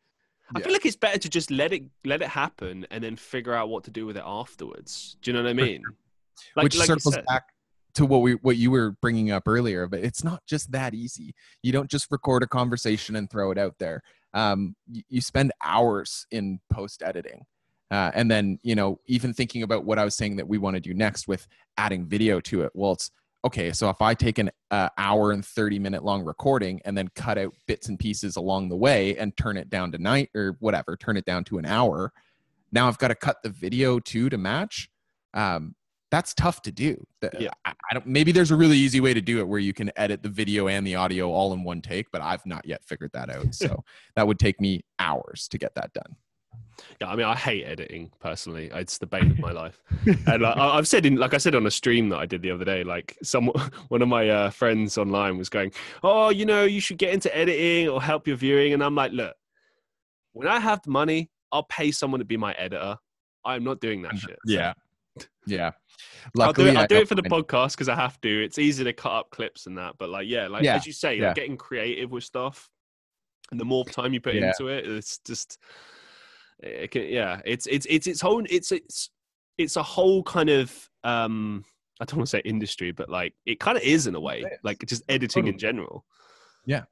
I 0.55 0.61
feel 0.61 0.73
like 0.73 0.85
it's 0.85 0.97
better 0.97 1.19
to 1.19 1.29
just 1.29 1.51
let 1.51 1.73
it 1.73 1.85
let 2.05 2.23
it 2.23 2.29
happen 2.29 2.87
and 2.91 3.05
then 3.05 3.17
figure 3.17 3.55
out 3.55 3.69
what 3.69 3.85
to 3.85 3.91
do 3.91 4.05
with 4.05 4.17
it 4.17 4.25
afterwards. 4.27 5.17
Do 5.23 5.31
you 5.31 5.37
know 5.37 5.45
what 5.45 5.51
I 5.51 5.53
mean? 5.53 5.83
Like, 6.57 6.65
which 6.65 6.77
like 6.77 6.87
circles 6.87 7.17
back 7.29 7.45
to 7.95 8.07
what 8.07 8.23
we 8.23 8.33
what 8.35 8.57
you 8.57 8.71
were 8.71 8.93
bringing 9.03 9.31
up 9.31 9.43
earlier 9.47 9.87
but 9.87 10.01
it's 10.01 10.25
not 10.25 10.43
just 10.47 10.73
that 10.73 10.95
easy. 10.95 11.35
You 11.63 11.73
don't 11.73 11.91
just 11.91 12.09
record 12.11 12.43
a 12.43 12.49
conversation 12.49 13.17
and 13.17 13.31
throw 13.31 13.51
it 13.51 13.59
out 13.59 13.77
there. 13.79 14.03
Um, 14.33 14.75
you, 14.91 15.03
you 15.09 15.21
spend 15.21 15.53
hours 15.63 16.27
in 16.31 16.61
post 16.73 17.03
editing 17.05 17.45
uh, 17.91 18.11
and 18.14 18.30
then 18.30 18.59
you 18.62 18.74
know 18.74 18.99
even 19.07 19.32
thinking 19.32 19.62
about 19.62 19.84
what 19.84 19.99
i 19.99 20.05
was 20.05 20.14
saying 20.14 20.36
that 20.36 20.47
we 20.47 20.59
want 20.59 20.74
to 20.74 20.80
do 20.80 20.95
next 20.95 21.28
with 21.28 21.47
adding 21.76 22.07
video 22.07 22.41
to 22.41 22.62
it 22.62 22.70
well 22.74 22.93
it's 22.93 23.11
okay 23.45 23.72
so 23.72 23.88
if 23.88 24.01
i 24.01 24.14
take 24.14 24.38
an 24.38 24.51
uh, 24.70 24.88
hour 24.99 25.32
and 25.32 25.45
30 25.45 25.78
minute 25.78 26.05
long 26.05 26.22
recording 26.24 26.80
and 26.84 26.97
then 26.97 27.09
cut 27.14 27.38
out 27.38 27.55
bits 27.66 27.88
and 27.88 27.99
pieces 27.99 28.36
along 28.36 28.68
the 28.68 28.76
way 28.76 29.16
and 29.16 29.36
turn 29.36 29.57
it 29.57 29.70
down 29.70 29.93
to 29.93 29.99
night 29.99 30.30
or 30.34 30.57
whatever 30.61 30.97
turn 30.97 31.16
it 31.16 31.24
down 31.24 31.45
to 31.45 31.59
an 31.59 31.66
hour 31.66 32.12
now 32.72 32.86
i've 32.86 32.99
got 32.99 33.09
to 33.09 33.14
cut 33.14 33.43
the 33.43 33.51
video 33.51 33.99
too 33.99 34.28
to 34.28 34.38
match 34.38 34.91
um, 35.34 35.74
that's 36.11 36.34
tough 36.34 36.62
to 36.62 36.72
do. 36.72 37.03
Yeah. 37.38 37.51
I, 37.64 37.70
I 37.91 37.95
don't. 37.95 38.07
Maybe 38.07 38.32
there's 38.32 38.51
a 38.51 38.57
really 38.57 38.76
easy 38.76 39.01
way 39.01 39.14
to 39.14 39.20
do 39.20 39.38
it 39.38 39.47
where 39.47 39.61
you 39.61 39.72
can 39.72 39.93
edit 39.97 40.22
the 40.22 40.28
video 40.28 40.68
and 40.68 40.86
the 40.86 40.97
audio 40.97 41.30
all 41.30 41.53
in 41.53 41.62
one 41.62 41.80
take, 41.80 42.11
but 42.11 42.20
I've 42.20 42.45
not 42.45 42.66
yet 42.66 42.84
figured 42.84 43.12
that 43.14 43.30
out. 43.30 43.55
So 43.55 43.84
that 44.16 44.26
would 44.26 44.38
take 44.38 44.61
me 44.61 44.84
hours 44.99 45.47
to 45.49 45.59
get 45.59 45.74
that 45.76 45.93
done. 45.93 46.16
Yeah, 47.01 47.09
I 47.09 47.16
mean, 47.16 47.26
I 47.26 47.35
hate 47.35 47.64
editing 47.64 48.11
personally. 48.20 48.70
It's 48.74 48.99
the 48.99 49.07
bane 49.07 49.31
of 49.31 49.39
my 49.39 49.53
life. 49.53 49.83
And 50.26 50.43
like, 50.43 50.57
I- 50.57 50.76
I've 50.78 50.89
said 50.89 51.07
in, 51.07 51.16
like 51.16 51.35
I 51.35 51.39
said 51.39 51.55
on 51.55 51.66
a 51.66 51.70
stream 51.70 52.09
that 52.11 52.18
I 52.18 52.26
did 52.26 52.43
the 52.43 52.51
other 52.51 52.64
day, 52.64 52.85
like 52.85 53.16
some 53.22 53.47
one 53.89 54.03
of 54.03 54.09
my 54.09 54.28
uh, 54.28 54.51
friends 54.51 54.99
online 54.99 55.39
was 55.39 55.49
going, 55.49 55.72
"Oh, 56.03 56.28
you 56.31 56.45
know, 56.47 56.64
you 56.64 56.81
should 56.81 56.99
get 56.99 57.12
into 57.14 57.35
editing 57.37 57.89
or 57.89 58.03
help 58.03 58.26
your 58.26 58.37
viewing." 58.37 58.72
And 58.74 58.83
I'm 58.85 58.95
like, 58.95 59.12
"Look, 59.12 59.35
when 60.33 60.47
I 60.49 60.59
have 60.61 60.83
the 60.83 60.91
money, 60.91 61.31
I'll 61.53 61.64
pay 61.64 61.91
someone 61.91 62.20
to 62.20 62.24
be 62.24 62.37
my 62.37 62.53
editor. 62.53 62.97
I'm 63.45 63.64
not 63.64 63.81
doing 63.81 64.03
that 64.03 64.18
shit." 64.18 64.39
So 64.47 64.53
yeah 64.55 64.72
Yeah. 65.47 65.70
I'll 66.39 66.53
do 66.53 66.66
it. 66.66 66.76
I'll 66.76 66.87
do 66.87 66.97
it 66.97 67.09
for 67.09 67.14
the 67.14 67.22
podcast 67.22 67.72
because 67.72 67.89
I 67.89 67.95
have 67.97 68.20
to. 68.20 68.45
It's 68.45 68.59
easy 68.59 68.85
to 68.85 68.93
cut 68.93 69.12
up 69.12 69.31
clips 69.31 69.66
and 69.66 69.76
that. 69.78 69.95
But 69.99 70.09
like, 70.11 70.28
yeah, 70.28 70.47
like 70.49 70.62
Yeah, 70.62 70.76
as 70.76 70.87
you 70.87 70.93
say, 70.93 71.16
yeah. 71.16 71.28
like 71.28 71.37
getting 71.37 71.57
creative 71.57 72.11
with 72.11 72.24
stuff, 72.24 72.68
and 73.51 73.59
the 73.59 73.64
more 73.64 73.85
time 73.85 74.12
you 74.14 74.20
put 74.20 74.35
Yeah. 74.35 74.49
into 74.49 74.68
it, 74.68 74.87
it's 74.87 75.18
just, 75.26 75.59
it 76.63 76.91
can, 76.91 77.03
yeah, 77.09 77.41
it's 77.45 77.67
it's 77.67 77.87
it's 77.89 78.07
its 78.07 78.25
own. 78.25 78.47
It's 78.51 78.73
it's 78.73 79.11
it's 79.59 79.77
a 79.77 79.83
whole 79.83 80.23
kind 80.23 80.49
of 80.51 80.89
um. 81.05 81.65
I 82.01 82.07
don't 82.07 82.17
want 82.17 82.29
to 82.29 82.31
say 82.31 82.43
industry, 82.47 82.93
but 82.93 83.11
like 83.11 83.35
it 83.45 83.61
kind 83.61 83.77
of 83.77 83.83
is 83.83 84.07
in 84.07 84.15
a 84.15 84.21
way, 84.21 84.41
It 84.41 84.53
is. 84.55 84.59
like 84.65 84.79
just 84.87 85.03
editing 85.11 85.49
in 85.49 85.59
general. 85.59 86.07
Yeah. 86.65 86.85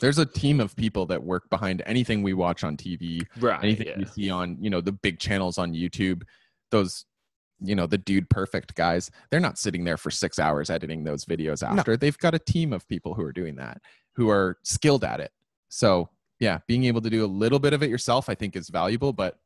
There's 0.00 0.18
a 0.18 0.26
team 0.26 0.58
of 0.60 0.74
people 0.74 1.06
that 1.06 1.22
work 1.22 1.48
behind 1.50 1.82
anything 1.86 2.24
we 2.24 2.34
watch 2.34 2.64
on 2.64 2.76
TV, 2.76 3.22
Right. 3.38 3.62
anything 3.62 3.86
yeah. 3.86 3.98
we 3.98 4.04
see 4.06 4.28
on 4.28 4.56
you 4.60 4.70
know 4.70 4.80
the 4.80 4.90
big 4.90 5.20
channels 5.20 5.56
on 5.56 5.72
YouTube. 5.72 6.22
Those 6.72 7.04
you 7.60 7.74
know 7.76 7.86
the 7.86 7.98
dude 7.98 8.28
perfect 8.30 8.74
guys 8.76 9.10
they're 9.30 9.40
not 9.40 9.58
sitting 9.58 9.82
there 9.84 9.96
for 9.96 10.10
six 10.10 10.38
hours 10.38 10.70
editing 10.70 11.02
those 11.04 11.24
videos 11.24 11.66
after 11.66 11.96
they've 11.96 12.18
got 12.18 12.34
a 12.34 12.38
team 12.38 12.72
of 12.72 12.86
people 12.86 13.14
who 13.14 13.22
are 13.22 13.32
doing 13.32 13.56
that 13.56 13.80
who 14.14 14.30
are 14.30 14.58
skilled 14.62 15.02
at 15.02 15.18
it 15.18 15.32
so 15.68 16.08
yeah 16.40 16.58
being 16.66 16.84
able 16.84 17.00
to 17.00 17.10
do 17.10 17.24
a 17.24 17.26
little 17.26 17.58
bit 17.58 17.72
of 17.72 17.82
it 17.82 17.90
yourself 17.90 18.28
i 18.28 18.34
think 18.34 18.56
is 18.56 18.68
valuable 18.68 19.12
but 19.12 19.38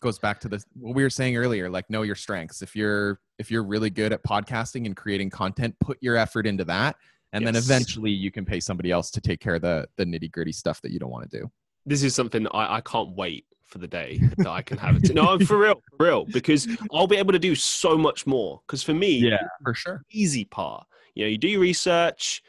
goes 0.00 0.18
back 0.18 0.38
to 0.40 0.48
the 0.48 0.62
what 0.74 0.94
we 0.94 1.02
were 1.02 1.10
saying 1.10 1.36
earlier 1.36 1.70
like 1.70 1.88
know 1.88 2.02
your 2.02 2.14
strengths 2.14 2.60
if 2.62 2.76
you're 2.76 3.20
if 3.38 3.50
you're 3.50 3.64
really 3.64 3.90
good 3.90 4.12
at 4.12 4.22
podcasting 4.22 4.84
and 4.86 4.96
creating 4.96 5.30
content 5.30 5.74
put 5.80 5.96
your 6.00 6.16
effort 6.16 6.46
into 6.46 6.64
that 6.64 6.96
and 7.32 7.46
then 7.46 7.56
eventually 7.56 8.10
you 8.10 8.30
can 8.30 8.44
pay 8.44 8.60
somebody 8.60 8.90
else 8.90 9.10
to 9.10 9.20
take 9.20 9.40
care 9.40 9.54
of 9.54 9.62
the 9.62 9.88
the 9.96 10.04
nitty 10.04 10.30
gritty 10.30 10.52
stuff 10.52 10.80
that 10.82 10.90
you 10.92 10.98
don't 10.98 11.10
want 11.10 11.28
to 11.28 11.38
do 11.40 11.50
this 11.86 12.02
is 12.02 12.14
something 12.14 12.46
I, 12.48 12.76
I 12.76 12.80
can't 12.80 13.10
wait 13.16 13.46
for 13.66 13.78
the 13.78 13.88
day 13.88 14.20
that 14.38 14.46
I 14.46 14.62
can 14.62 14.78
have 14.78 14.96
it. 14.96 15.12
No, 15.14 15.30
I'm 15.30 15.44
for 15.44 15.58
real, 15.58 15.82
for 15.98 16.06
real, 16.06 16.24
because 16.26 16.68
I'll 16.92 17.06
be 17.06 17.16
able 17.16 17.32
to 17.32 17.38
do 17.38 17.54
so 17.54 17.98
much 17.98 18.26
more. 18.26 18.60
Because 18.66 18.82
for 18.82 18.94
me, 18.94 19.16
Yeah. 19.18 19.38
for 19.62 19.74
sure 19.74 20.02
easy 20.10 20.44
part. 20.44 20.86
You 21.14 21.24
know, 21.24 21.28
you 21.30 21.38
do 21.38 21.48
your 21.48 21.60
research. 21.60 22.42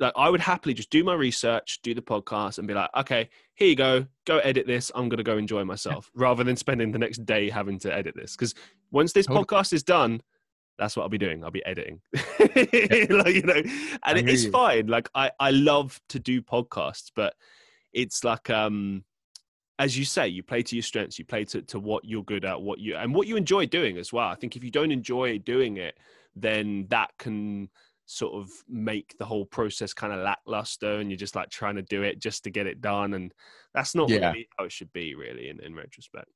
Like 0.00 0.14
I 0.16 0.30
would 0.30 0.40
happily 0.40 0.74
just 0.74 0.90
do 0.90 1.04
my 1.04 1.14
research, 1.14 1.80
do 1.82 1.94
the 1.94 2.02
podcast, 2.02 2.58
and 2.58 2.66
be 2.66 2.74
like, 2.74 2.90
okay, 2.96 3.28
here 3.54 3.68
you 3.68 3.76
go, 3.76 4.06
go 4.26 4.38
edit 4.38 4.66
this. 4.66 4.90
I'm 4.94 5.08
gonna 5.08 5.22
go 5.22 5.36
enjoy 5.36 5.64
myself, 5.64 6.10
rather 6.14 6.42
than 6.42 6.56
spending 6.56 6.90
the 6.90 6.98
next 6.98 7.24
day 7.26 7.50
having 7.50 7.78
to 7.80 7.94
edit 7.94 8.16
this. 8.16 8.34
Because 8.34 8.54
once 8.90 9.12
this 9.12 9.26
Totally. 9.26 9.44
podcast 9.44 9.72
is 9.72 9.82
done, 9.82 10.22
that's 10.78 10.96
what 10.96 11.02
I'll 11.02 11.10
be 11.10 11.18
doing. 11.18 11.44
I'll 11.44 11.50
be 11.50 11.64
editing, 11.66 12.00
like 12.14 13.34
you 13.34 13.42
know, 13.42 13.62
and 13.62 14.00
I 14.02 14.18
hear 14.18 14.28
it's 14.28 14.44
you. 14.44 14.50
fine. 14.50 14.86
Like 14.86 15.10
I, 15.14 15.30
I 15.38 15.50
love 15.50 16.00
to 16.08 16.18
do 16.18 16.40
podcasts, 16.40 17.10
but 17.14 17.34
it's 17.92 18.24
like 18.24 18.48
um 18.48 19.04
as 19.80 19.96
you 19.96 20.04
say, 20.04 20.28
you 20.28 20.42
play 20.42 20.62
to 20.62 20.76
your 20.76 20.82
strengths, 20.82 21.18
you 21.18 21.24
play 21.24 21.42
to, 21.42 21.62
to 21.62 21.78
what 21.78 22.04
you're 22.04 22.22
good 22.24 22.44
at, 22.44 22.60
what 22.60 22.78
you 22.78 22.96
and 22.96 23.14
what 23.14 23.26
you 23.26 23.36
enjoy 23.36 23.64
doing 23.64 23.96
as 23.96 24.12
well. 24.12 24.28
I 24.28 24.34
think 24.34 24.54
if 24.54 24.62
you 24.62 24.70
don't 24.70 24.92
enjoy 24.92 25.38
doing 25.38 25.78
it, 25.78 25.96
then 26.36 26.86
that 26.90 27.10
can 27.18 27.70
sort 28.12 28.34
of 28.34 28.50
make 28.68 29.16
the 29.18 29.24
whole 29.24 29.44
process 29.46 29.94
kind 29.94 30.12
of 30.12 30.18
lackluster 30.18 30.98
and 30.98 31.10
you're 31.10 31.16
just 31.16 31.36
like 31.36 31.48
trying 31.48 31.76
to 31.76 31.82
do 31.82 32.02
it 32.02 32.18
just 32.20 32.42
to 32.42 32.50
get 32.50 32.66
it 32.66 32.80
done. 32.80 33.14
And 33.14 33.32
that's 33.72 33.94
not 33.94 34.10
Yeah. 34.10 34.30
really 34.32 34.48
how 34.58 34.64
it 34.64 34.72
should 34.72 34.92
be, 34.92 35.14
really, 35.14 35.48
in, 35.48 35.60
in 35.60 35.74
retrospect. 35.76 36.26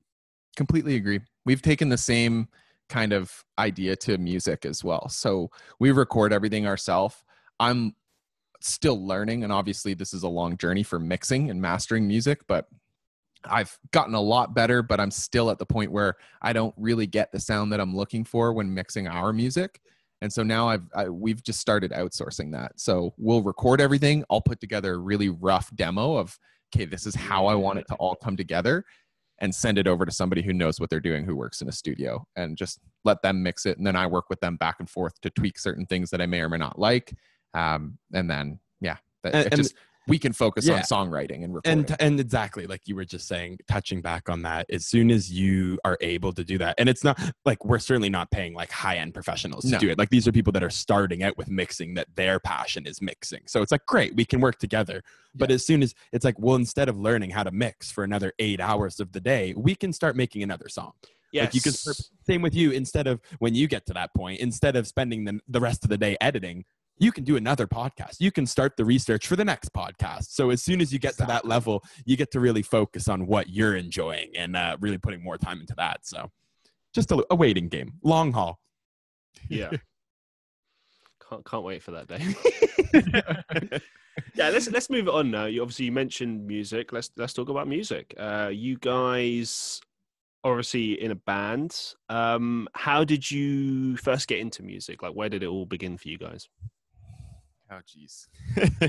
completely 0.57 0.95
agree 0.95 1.19
we've 1.45 1.63
taken 1.63 1.89
the 1.89 1.99
same 1.99 2.49
kind 2.89 3.13
of 3.13 3.45
idea 3.59 3.97
to 3.97 4.19
music 4.19 4.65
as 4.65 4.85
well 4.85 5.09
so 5.09 5.51
we 5.81 5.91
record 5.91 6.33
everything 6.33 6.65
ourselves 6.65 7.25
i'm 7.59 7.93
still 8.61 9.05
learning 9.05 9.43
and 9.43 9.53
obviously 9.53 9.95
this 9.95 10.15
is 10.15 10.23
a 10.23 10.29
long 10.29 10.57
journey 10.57 10.85
for 10.85 11.01
mixing 11.01 11.51
and 11.51 11.61
mastering 11.61 12.07
music 12.07 12.41
but 12.47 12.69
i've 13.47 13.77
gotten 13.91 14.15
a 14.15 14.21
lot 14.21 14.55
better 14.55 14.81
but 14.81 15.01
i'm 15.01 15.11
still 15.11 15.51
at 15.51 15.59
the 15.59 15.67
point 15.67 15.91
where 15.91 16.15
i 16.41 16.53
don't 16.53 16.75
really 16.77 17.07
get 17.07 17.33
the 17.33 17.41
sound 17.41 17.73
that 17.73 17.81
i'm 17.81 17.97
looking 17.97 18.23
for 18.25 18.53
when 18.53 18.73
mixing 18.73 19.09
our 19.09 19.33
music 19.33 19.81
and 20.21 20.33
so 20.33 20.43
now 20.43 20.69
i've 20.69 20.87
I, 20.95 21.09
we've 21.09 21.43
just 21.43 21.61
started 21.61 21.93
outsourcing 21.93 22.53
that. 22.53 22.73
So 22.81 23.15
we'll 23.17 23.43
record 23.43 23.81
everything. 23.81 24.25
I'll 24.31 24.41
put 24.41 24.61
together 24.61 24.95
a 24.95 24.99
really 24.99 25.29
rough 25.29 25.75
demo 25.75 26.17
of 26.17 26.39
okay 26.75 26.85
this 26.87 27.07
is 27.07 27.15
how 27.15 27.47
i 27.47 27.55
want 27.55 27.79
it 27.79 27.87
to 27.89 27.95
all 27.97 28.17
come 28.17 28.37
together 28.37 28.85
and 29.39 29.55
send 29.55 29.79
it 29.79 29.87
over 29.87 30.07
to 30.07 30.13
somebody 30.13 30.43
who 30.43 30.53
knows 30.53 30.79
what 30.79 30.91
they're 30.91 31.01
doing 31.01 31.25
who 31.25 31.37
works 31.37 31.61
in 31.61 31.69
a 31.69 31.73
studio 31.73 32.25
and 32.37 32.57
just 32.57 32.79
let 33.05 33.21
them 33.23 33.43
mix 33.43 33.67
it. 33.67 33.79
And 33.79 33.87
then 33.87 33.97
i 33.97 34.07
work 34.07 34.27
with 34.31 34.41
them 34.41 34.57
back 34.57 34.77
and 34.79 34.89
forth 34.89 35.21
to 35.23 35.31
tweak 35.31 35.59
certain 35.59 35.87
things 35.87 36.11
that 36.11 36.21
i 36.21 36.27
may 36.27 36.41
or 36.41 36.49
may 36.49 36.59
not 36.59 36.79
like. 36.79 37.13
Um, 37.53 37.99
and 38.13 38.31
then 38.31 38.61
yeah 38.81 38.97
that, 39.23 39.35
and- 39.35 39.57
just 39.57 39.75
we 40.07 40.19
can 40.19 40.33
focus 40.33 40.67
Yeah. 40.67 40.75
on 40.77 40.81
songwriting 40.83 41.45
and 41.45 41.55
recording 41.55 41.85
and 41.91 41.97
and 42.01 42.21
exactly 42.21 42.67
like 42.67 42.83
you 42.87 42.95
were 42.97 43.05
just 43.05 43.27
saying 43.27 43.59
touching 43.69 44.01
back 44.03 44.29
on 44.29 44.43
that 44.43 44.67
as 44.71 44.87
soon 44.87 45.11
as 45.11 45.31
you 45.33 45.79
are 45.85 45.97
able 46.01 46.33
to 46.33 46.45
do 46.45 46.59
that 46.59 46.75
and 46.79 46.89
it's 46.89 47.05
not 47.05 47.19
like 47.45 47.65
we're 47.65 47.79
certainly 47.79 48.11
not 48.11 48.31
paying 48.31 48.55
like 48.55 48.71
high 48.71 48.97
end 48.97 49.15
professionals 49.15 49.65
to 49.65 49.71
No. 49.73 49.79
do 49.79 49.89
it 49.91 49.99
like 49.99 50.11
these 50.11 50.27
are 50.29 50.33
people 50.33 50.53
that 50.53 50.63
are 50.63 50.71
starting 50.71 51.23
out 51.23 51.37
with 51.39 51.49
mixing 51.49 51.95
that 51.95 52.09
their 52.15 52.39
passion 52.39 52.87
is 52.87 53.01
mixing 53.01 53.43
so 53.47 53.63
it's 53.63 53.73
like 53.73 53.87
great 53.87 54.15
we 54.15 54.25
can 54.25 54.41
work 54.41 54.59
together 54.59 55.03
but 55.35 55.51
as 55.51 55.65
soon 55.67 55.83
as 55.83 55.95
it's 56.13 56.25
like 56.25 56.39
well 56.39 56.57
instead 56.57 56.89
of 56.89 56.99
learning 56.99 57.31
how 57.31 57.43
to 57.43 57.51
mix 57.51 57.91
for 57.91 58.05
another 58.05 58.33
eight 58.39 58.61
hours 58.61 59.01
of 59.01 59.13
the 59.13 59.21
day 59.21 59.55
we 59.57 59.75
can 59.75 59.93
start 59.93 60.17
making 60.17 60.43
another 60.43 60.69
song 60.69 60.93
Yes. 61.33 61.47
Like 61.47 61.55
you 61.57 61.61
can 61.63 61.73
same 61.73 62.43
with 62.43 62.55
you. 62.55 62.71
Instead 62.71 63.09
of 63.09 63.21
when 63.41 63.57
you 63.57 63.67
get 63.67 63.85
to 63.87 63.93
that 63.95 64.15
point, 64.15 64.39
instead 64.39 64.77
of 64.77 64.87
spending 64.87 65.25
the, 65.25 65.41
the 65.49 65.59
rest 65.59 65.83
of 65.83 65.91
the 65.91 65.99
day 65.99 66.17
editing, 66.21 66.65
you 66.99 67.13
can 67.13 67.25
do 67.25 67.37
another 67.37 67.67
podcast. 67.67 68.17
You 68.21 68.31
can 68.31 68.47
start 68.47 68.77
the 68.77 68.85
research 68.85 69.27
for 69.27 69.37
the 69.37 69.45
next 69.45 69.73
podcast. 69.73 70.27
So 70.31 70.51
as 70.51 70.63
soon 70.63 70.81
as 70.81 70.93
you 70.93 70.99
get 70.99 71.17
to 71.19 71.27
that 71.27 71.45
level, 71.45 71.83
you 72.05 72.17
get 72.17 72.31
to 72.33 72.41
really 72.41 72.63
focus 72.63 73.09
on 73.09 73.27
what 73.27 73.51
you're 73.51 73.77
enjoying 73.77 74.31
and 74.37 74.57
uh, 74.57 74.77
really 74.81 74.99
putting 74.99 75.23
more 75.23 75.39
time 75.39 75.61
into 75.61 75.75
that. 75.77 76.07
So 76.07 76.31
just 76.95 77.11
a, 77.13 77.25
a 77.31 77.35
waiting 77.35 77.69
game, 77.69 77.95
long 78.03 78.33
haul. 78.33 78.61
yeah. 79.49 79.71
Can't 81.31 81.45
can't 81.47 81.65
wait 81.65 81.83
for 81.83 81.93
that 81.93 82.07
day. 82.07 83.81
yeah, 84.35 84.51
let's 84.51 84.71
let's 84.71 84.91
move 84.91 85.09
it 85.09 85.15
on 85.15 85.31
now. 85.31 85.47
You 85.47 85.63
obviously 85.63 85.87
you 85.87 85.93
mentioned 85.93 86.47
music. 86.47 86.93
Let's 86.93 87.11
let's 87.17 87.33
talk 87.33 87.49
about 87.49 87.67
music. 87.67 88.15
Uh, 88.19 88.51
you 88.53 88.77
guys 88.77 89.81
obviously 90.45 91.01
in 91.01 91.11
a 91.11 91.15
band. 91.15 91.95
Um, 92.11 92.69
how 92.75 93.05
did 93.05 93.29
you 93.31 93.97
first 93.97 94.29
get 94.29 94.39
into 94.39 94.63
music? 94.63 95.03
Like, 95.03 95.15
where 95.15 95.31
did 95.31 95.43
it 95.43 95.47
all 95.47 95.65
begin 95.65 95.97
for 95.97 96.09
you 96.09 96.19
guys? 96.19 96.47
Oh 97.71 97.79
jeez 97.89 98.27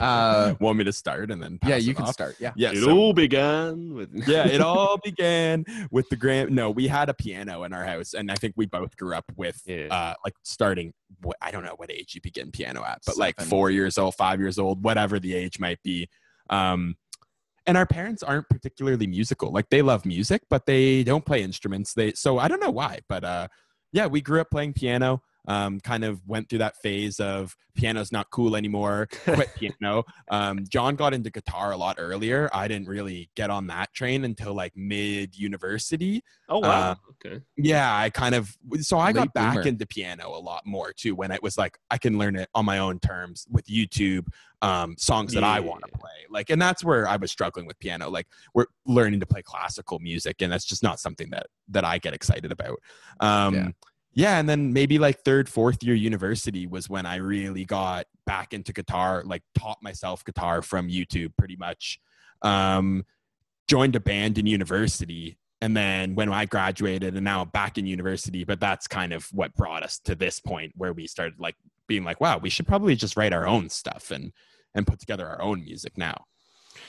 uh, 0.02 0.54
Want 0.60 0.78
me 0.78 0.84
to 0.84 0.92
start 0.94 1.32
and 1.32 1.42
then 1.42 1.58
pass 1.60 1.70
yeah 1.70 1.76
it 1.78 1.84
you 1.84 1.94
can 1.94 2.06
off? 2.06 2.14
start 2.14 2.36
yeah 2.40 2.52
Yeah, 2.56 2.72
it 2.72 2.82
so- 2.84 2.92
all 2.98 3.14
began 3.14 3.94
with 3.94 4.10
yeah, 4.28 4.46
it 4.48 4.62
all 4.62 4.98
began 5.04 5.66
with 5.92 6.08
the 6.10 6.16
grand. 6.16 6.52
No, 6.52 6.70
we 6.72 6.88
had 6.88 7.10
a 7.10 7.14
piano 7.14 7.64
in 7.64 7.74
our 7.74 7.86
house, 7.86 8.14
and 8.14 8.32
I 8.32 8.36
think 8.36 8.54
we 8.58 8.66
both 8.66 8.96
grew 8.98 9.16
up 9.16 9.26
with 9.38 9.62
Yeah. 9.66 9.88
uh, 9.92 10.14
like 10.24 10.34
starting. 10.44 10.94
What 11.22 11.38
I 11.42 11.52
don't 11.52 11.64
know 11.64 11.76
what 11.78 11.92
age 11.92 12.16
you 12.16 12.22
begin 12.22 12.52
piano 12.52 12.84
at, 12.84 13.00
but 13.06 13.18
like 13.18 13.40
four 13.42 13.70
years 13.72 13.98
old, 13.98 14.16
five 14.16 14.40
years 14.40 14.60
old, 14.60 14.84
whatever 14.84 15.20
the 15.20 15.34
age 15.34 15.60
might 15.60 15.82
be. 15.84 16.10
Um, 16.50 16.96
and 17.68 17.78
our 17.78 17.86
parents 17.88 18.22
aren't 18.22 18.48
particularly 18.50 19.08
musical. 19.08 19.52
Like 19.52 19.70
they 19.70 19.82
love 19.82 20.06
music, 20.06 20.44
but 20.50 20.66
they 20.66 21.04
don't 21.04 21.26
play 21.26 21.42
instruments. 21.42 21.94
They 21.94 22.14
so 22.14 22.38
I 22.40 22.48
don't 22.48 22.60
know 22.62 22.70
why, 22.72 23.00
but 23.10 23.24
uh, 23.24 23.48
yeah, 23.92 24.06
we 24.08 24.22
grew 24.22 24.42
up 24.42 24.52
playing 24.52 24.74
piano. 24.74 25.22
Um, 25.48 25.80
kind 25.80 26.04
of 26.04 26.22
went 26.28 26.50
through 26.50 26.60
that 26.60 26.76
phase 26.78 27.20
of 27.20 27.56
piano's 27.76 28.12
not 28.12 28.30
cool 28.32 28.56
anymore. 28.56 29.08
Quit 29.26 29.50
piano. 29.56 30.04
Um, 30.30 30.64
John 30.68 30.96
got 30.96 31.14
into 31.14 31.30
guitar 31.30 31.72
a 31.72 31.78
lot 31.78 31.98
earlier. 32.00 32.50
I 32.54 32.68
didn't 32.68 32.88
really 32.88 33.30
get 33.36 33.50
on 33.50 33.68
that 33.68 33.94
train 33.94 34.26
until 34.26 34.54
like 34.56 34.76
mid 34.76 35.38
university. 35.38 36.24
oh 36.50 36.60
wow, 36.60 36.92
Uh, 36.92 36.96
okay, 37.12 37.42
Yeah, 37.58 37.96
I 37.96 38.10
kind 38.10 38.34
of 38.34 38.56
so 38.80 38.98
I 38.98 39.12
got 39.12 39.34
back 39.34 39.54
bloomer. 39.54 39.68
into 39.68 39.86
piano 39.86 40.30
a 40.30 40.40
lot 40.40 40.66
more 40.66 40.94
too 40.94 41.16
when 41.16 41.32
it 41.32 41.44
was 41.44 41.58
like 41.58 41.78
I 41.92 41.98
can 41.98 42.18
learn 42.18 42.36
it 42.36 42.50
on 42.56 42.66
my 42.66 42.80
own 42.80 43.00
terms 43.00 43.46
with 43.52 43.66
YouTube, 43.66 44.28
um, 44.62 44.96
songs 44.98 45.34
that 45.34 45.44
I 45.44 45.60
want 45.60 45.84
to 45.86 45.92
play. 45.98 46.10
Like, 46.30 46.50
and 46.50 46.62
that's 46.62 46.84
where 46.84 47.08
I 47.08 47.18
was 47.18 47.32
struggling 47.32 47.66
with 47.68 47.78
piano. 47.80 48.10
Like, 48.10 48.28
we're 48.54 48.66
learning 48.86 49.20
to 49.20 49.26
play 49.26 49.42
classical 49.42 50.00
music, 50.00 50.42
and 50.42 50.52
that's 50.52 50.66
just 50.66 50.82
not 50.82 51.00
something 51.00 51.30
that 51.32 51.48
that 51.70 51.84
I 51.86 51.98
get 52.00 52.14
excited 52.14 52.52
about. 52.52 52.80
Um, 53.20 53.54
Yeah. 53.54 53.68
Yeah, 54.16 54.40
and 54.40 54.50
then 54.50 54.74
maybe 54.74 54.98
like 54.98 55.20
third, 55.24 55.48
fourth 55.48 55.84
year 55.84 55.94
university 55.94 56.66
was 56.66 56.90
when 56.90 57.06
I 57.06 57.18
really 57.18 57.66
got 57.66 58.08
back 58.26 58.54
into 58.54 58.74
guitar. 58.74 59.24
Like, 59.26 59.44
taught 59.54 59.84
myself 59.84 60.26
guitar 60.26 60.62
from 60.62 60.90
YouTube 60.90 61.38
pretty 61.38 61.58
much. 61.58 62.00
Um, 62.42 63.06
joined 63.68 63.96
a 63.96 64.00
band 64.00 64.38
in 64.38 64.46
university 64.46 65.38
and 65.62 65.76
then 65.76 66.16
when 66.16 66.32
i 66.32 66.46
graduated 66.46 67.16
and 67.16 67.24
now 67.24 67.42
I'm 67.42 67.50
back 67.50 67.78
in 67.78 67.86
university 67.86 68.44
but 68.44 68.60
that's 68.60 68.88
kind 68.88 69.14
of 69.14 69.26
what 69.32 69.56
brought 69.56 69.84
us 69.84 70.00
to 70.06 70.16
this 70.16 70.40
point 70.40 70.74
where 70.76 70.94
we 70.94 71.08
started 71.08 71.40
like 71.40 71.56
being 71.88 72.04
like 72.04 72.22
wow 72.22 72.38
we 72.38 72.50
should 72.50 72.68
probably 72.68 72.96
just 72.96 73.18
write 73.18 73.34
our 73.34 73.48
own 73.48 73.70
stuff 73.70 74.12
and 74.12 74.32
and 74.74 74.86
put 74.86 75.00
together 75.00 75.28
our 75.28 75.42
own 75.42 75.64
music 75.64 75.98
now 75.98 76.26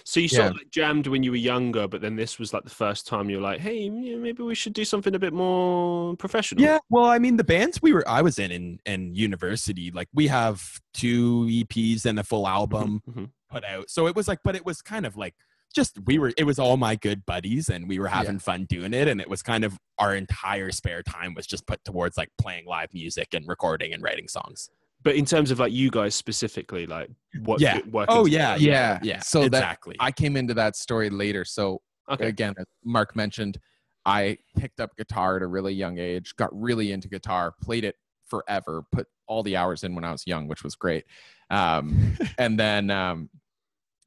so 0.04 0.20
you 0.20 0.28
sort 0.28 0.44
Yeah. 0.44 0.50
of 0.50 0.56
like 0.56 0.70
jammed 0.70 1.06
when 1.06 1.22
you 1.22 1.30
were 1.30 1.36
younger, 1.36 1.86
but 1.88 2.00
then 2.00 2.16
this 2.16 2.38
was 2.38 2.52
like 2.52 2.64
the 2.64 2.70
first 2.70 3.06
time 3.06 3.28
you 3.30 3.36
were 3.36 3.42
like, 3.42 3.60
hey, 3.60 3.88
maybe 3.90 4.42
we 4.42 4.54
should 4.54 4.72
do 4.72 4.84
something 4.84 5.14
a 5.14 5.18
bit 5.18 5.32
more 5.32 6.16
professional. 6.16 6.62
yeah 6.62 6.78
well 6.90 7.04
i 7.06 7.18
mean 7.18 7.36
the 7.36 7.44
bands 7.44 7.80
we 7.82 7.92
were 7.92 8.06
i 8.08 8.22
was 8.22 8.38
in 8.38 8.50
in, 8.50 8.78
in 8.86 9.14
university 9.14 9.90
like 9.90 10.08
we 10.14 10.26
have 10.26 10.80
two 10.94 11.44
eps 11.46 12.04
and 12.06 12.18
a 12.18 12.24
full 12.24 12.46
album 12.46 13.02
Mhm. 13.08 13.30
put 13.50 13.64
out 13.64 13.88
so 13.90 14.06
it 14.06 14.14
was 14.16 14.28
like 14.28 14.38
but 14.44 14.54
it 14.56 14.64
was 14.64 14.82
kind 14.82 15.04
of 15.06 15.16
like 15.16 15.34
just 15.74 15.98
we 16.06 16.18
were 16.18 16.32
it 16.38 16.44
was 16.44 16.58
all 16.58 16.76
my 16.76 16.96
good 16.96 17.24
buddies 17.26 17.68
and 17.68 17.88
we 17.88 17.98
were 17.98 18.08
having 18.08 18.38
fun 18.38 18.64
doing 18.68 18.94
it 18.94 19.08
and 19.08 19.20
it 19.20 19.28
was 19.28 19.42
kind 19.42 19.64
of 19.64 19.76
our 19.98 20.14
entire 20.14 20.70
spare 20.70 21.02
time 21.02 21.34
was 21.34 21.46
just 21.46 21.66
put 21.66 21.82
towards 21.84 22.16
like 22.16 22.30
playing 22.38 22.64
live 22.66 22.88
music 22.94 23.28
and 23.34 23.46
recording 23.46 23.92
and 23.92 24.02
writing 24.02 24.28
songs 24.28 24.70
But 25.06 25.14
in 25.14 25.24
terms 25.24 25.52
of 25.52 25.60
like 25.60 25.72
you 25.72 25.88
guys 25.88 26.16
specifically, 26.16 26.84
like 26.86 27.08
what 27.44 27.60
Yeah. 27.60 27.78
working 27.90 28.16
Oh, 28.16 28.26
yeah, 28.26 28.56
yeah 28.56 28.98
yeah. 29.02 29.20
So 29.20 29.42
that 29.42 29.46
exactly. 29.46 29.94
I 30.00 30.10
came 30.10 30.36
into 30.36 30.52
that 30.54 30.74
story 30.74 31.10
later. 31.10 31.44
So 31.44 31.80
Okay. 32.08 32.26
again 32.28 32.54
as 32.56 32.66
mark 32.84 33.16
mentioned 33.16 33.58
i 34.04 34.38
picked 34.56 34.78
up 34.78 34.96
guitar 34.96 35.36
at 35.36 35.42
a 35.42 35.46
really 35.48 35.74
young 35.74 35.98
age 35.98 36.36
got 36.36 36.50
really 36.52 36.92
into 36.92 37.08
guitar 37.08 37.52
played 37.60 37.82
it 37.82 37.96
forever 38.26 38.84
put 38.92 39.08
all 39.26 39.42
the 39.42 39.56
hours 39.56 39.82
in 39.82 39.92
when 39.96 40.04
i 40.04 40.12
was 40.12 40.22
young 40.24 40.46
which 40.46 40.62
was 40.62 40.76
great. 40.76 41.04
Um, 41.50 42.16
and 42.38 42.58
then 42.58 42.90
um, 42.90 43.28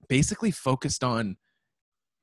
basically 0.07 0.51
focused 0.51 1.03
on 1.03 1.37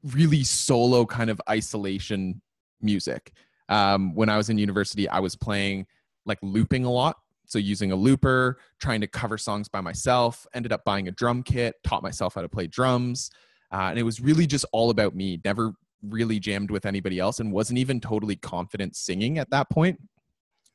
really 0.02 0.44
solo 0.44 1.04
kind 1.06 1.30
of 1.30 1.40
isolation 1.48 2.40
music. 2.80 3.32
Um, 3.68 4.14
when 4.14 4.28
I 4.28 4.36
was 4.36 4.48
in 4.50 4.58
university, 4.58 5.08
I 5.08 5.20
was 5.20 5.34
playing 5.36 5.86
like 6.24 6.38
looping 6.42 6.84
a 6.84 6.90
lot. 6.90 7.16
So 7.46 7.58
using 7.58 7.92
a 7.92 7.96
looper, 7.96 8.58
trying 8.80 9.00
to 9.00 9.06
cover 9.06 9.38
songs 9.38 9.68
by 9.68 9.80
myself, 9.80 10.46
ended 10.54 10.72
up 10.72 10.84
buying 10.84 11.08
a 11.08 11.12
drum 11.12 11.42
kit, 11.42 11.76
taught 11.84 12.02
myself 12.02 12.34
how 12.34 12.42
to 12.42 12.48
play 12.48 12.66
drums. 12.66 13.30
Uh, 13.72 13.88
and 13.90 13.98
it 13.98 14.02
was 14.02 14.20
really 14.20 14.46
just 14.46 14.64
all 14.72 14.90
about 14.90 15.14
me. 15.14 15.40
Never 15.44 15.72
really 16.02 16.38
jammed 16.38 16.70
with 16.70 16.86
anybody 16.86 17.18
else 17.18 17.40
and 17.40 17.52
wasn't 17.52 17.78
even 17.78 18.00
totally 18.00 18.36
confident 18.36 18.96
singing 18.96 19.38
at 19.38 19.50
that 19.50 19.70
point. 19.70 19.98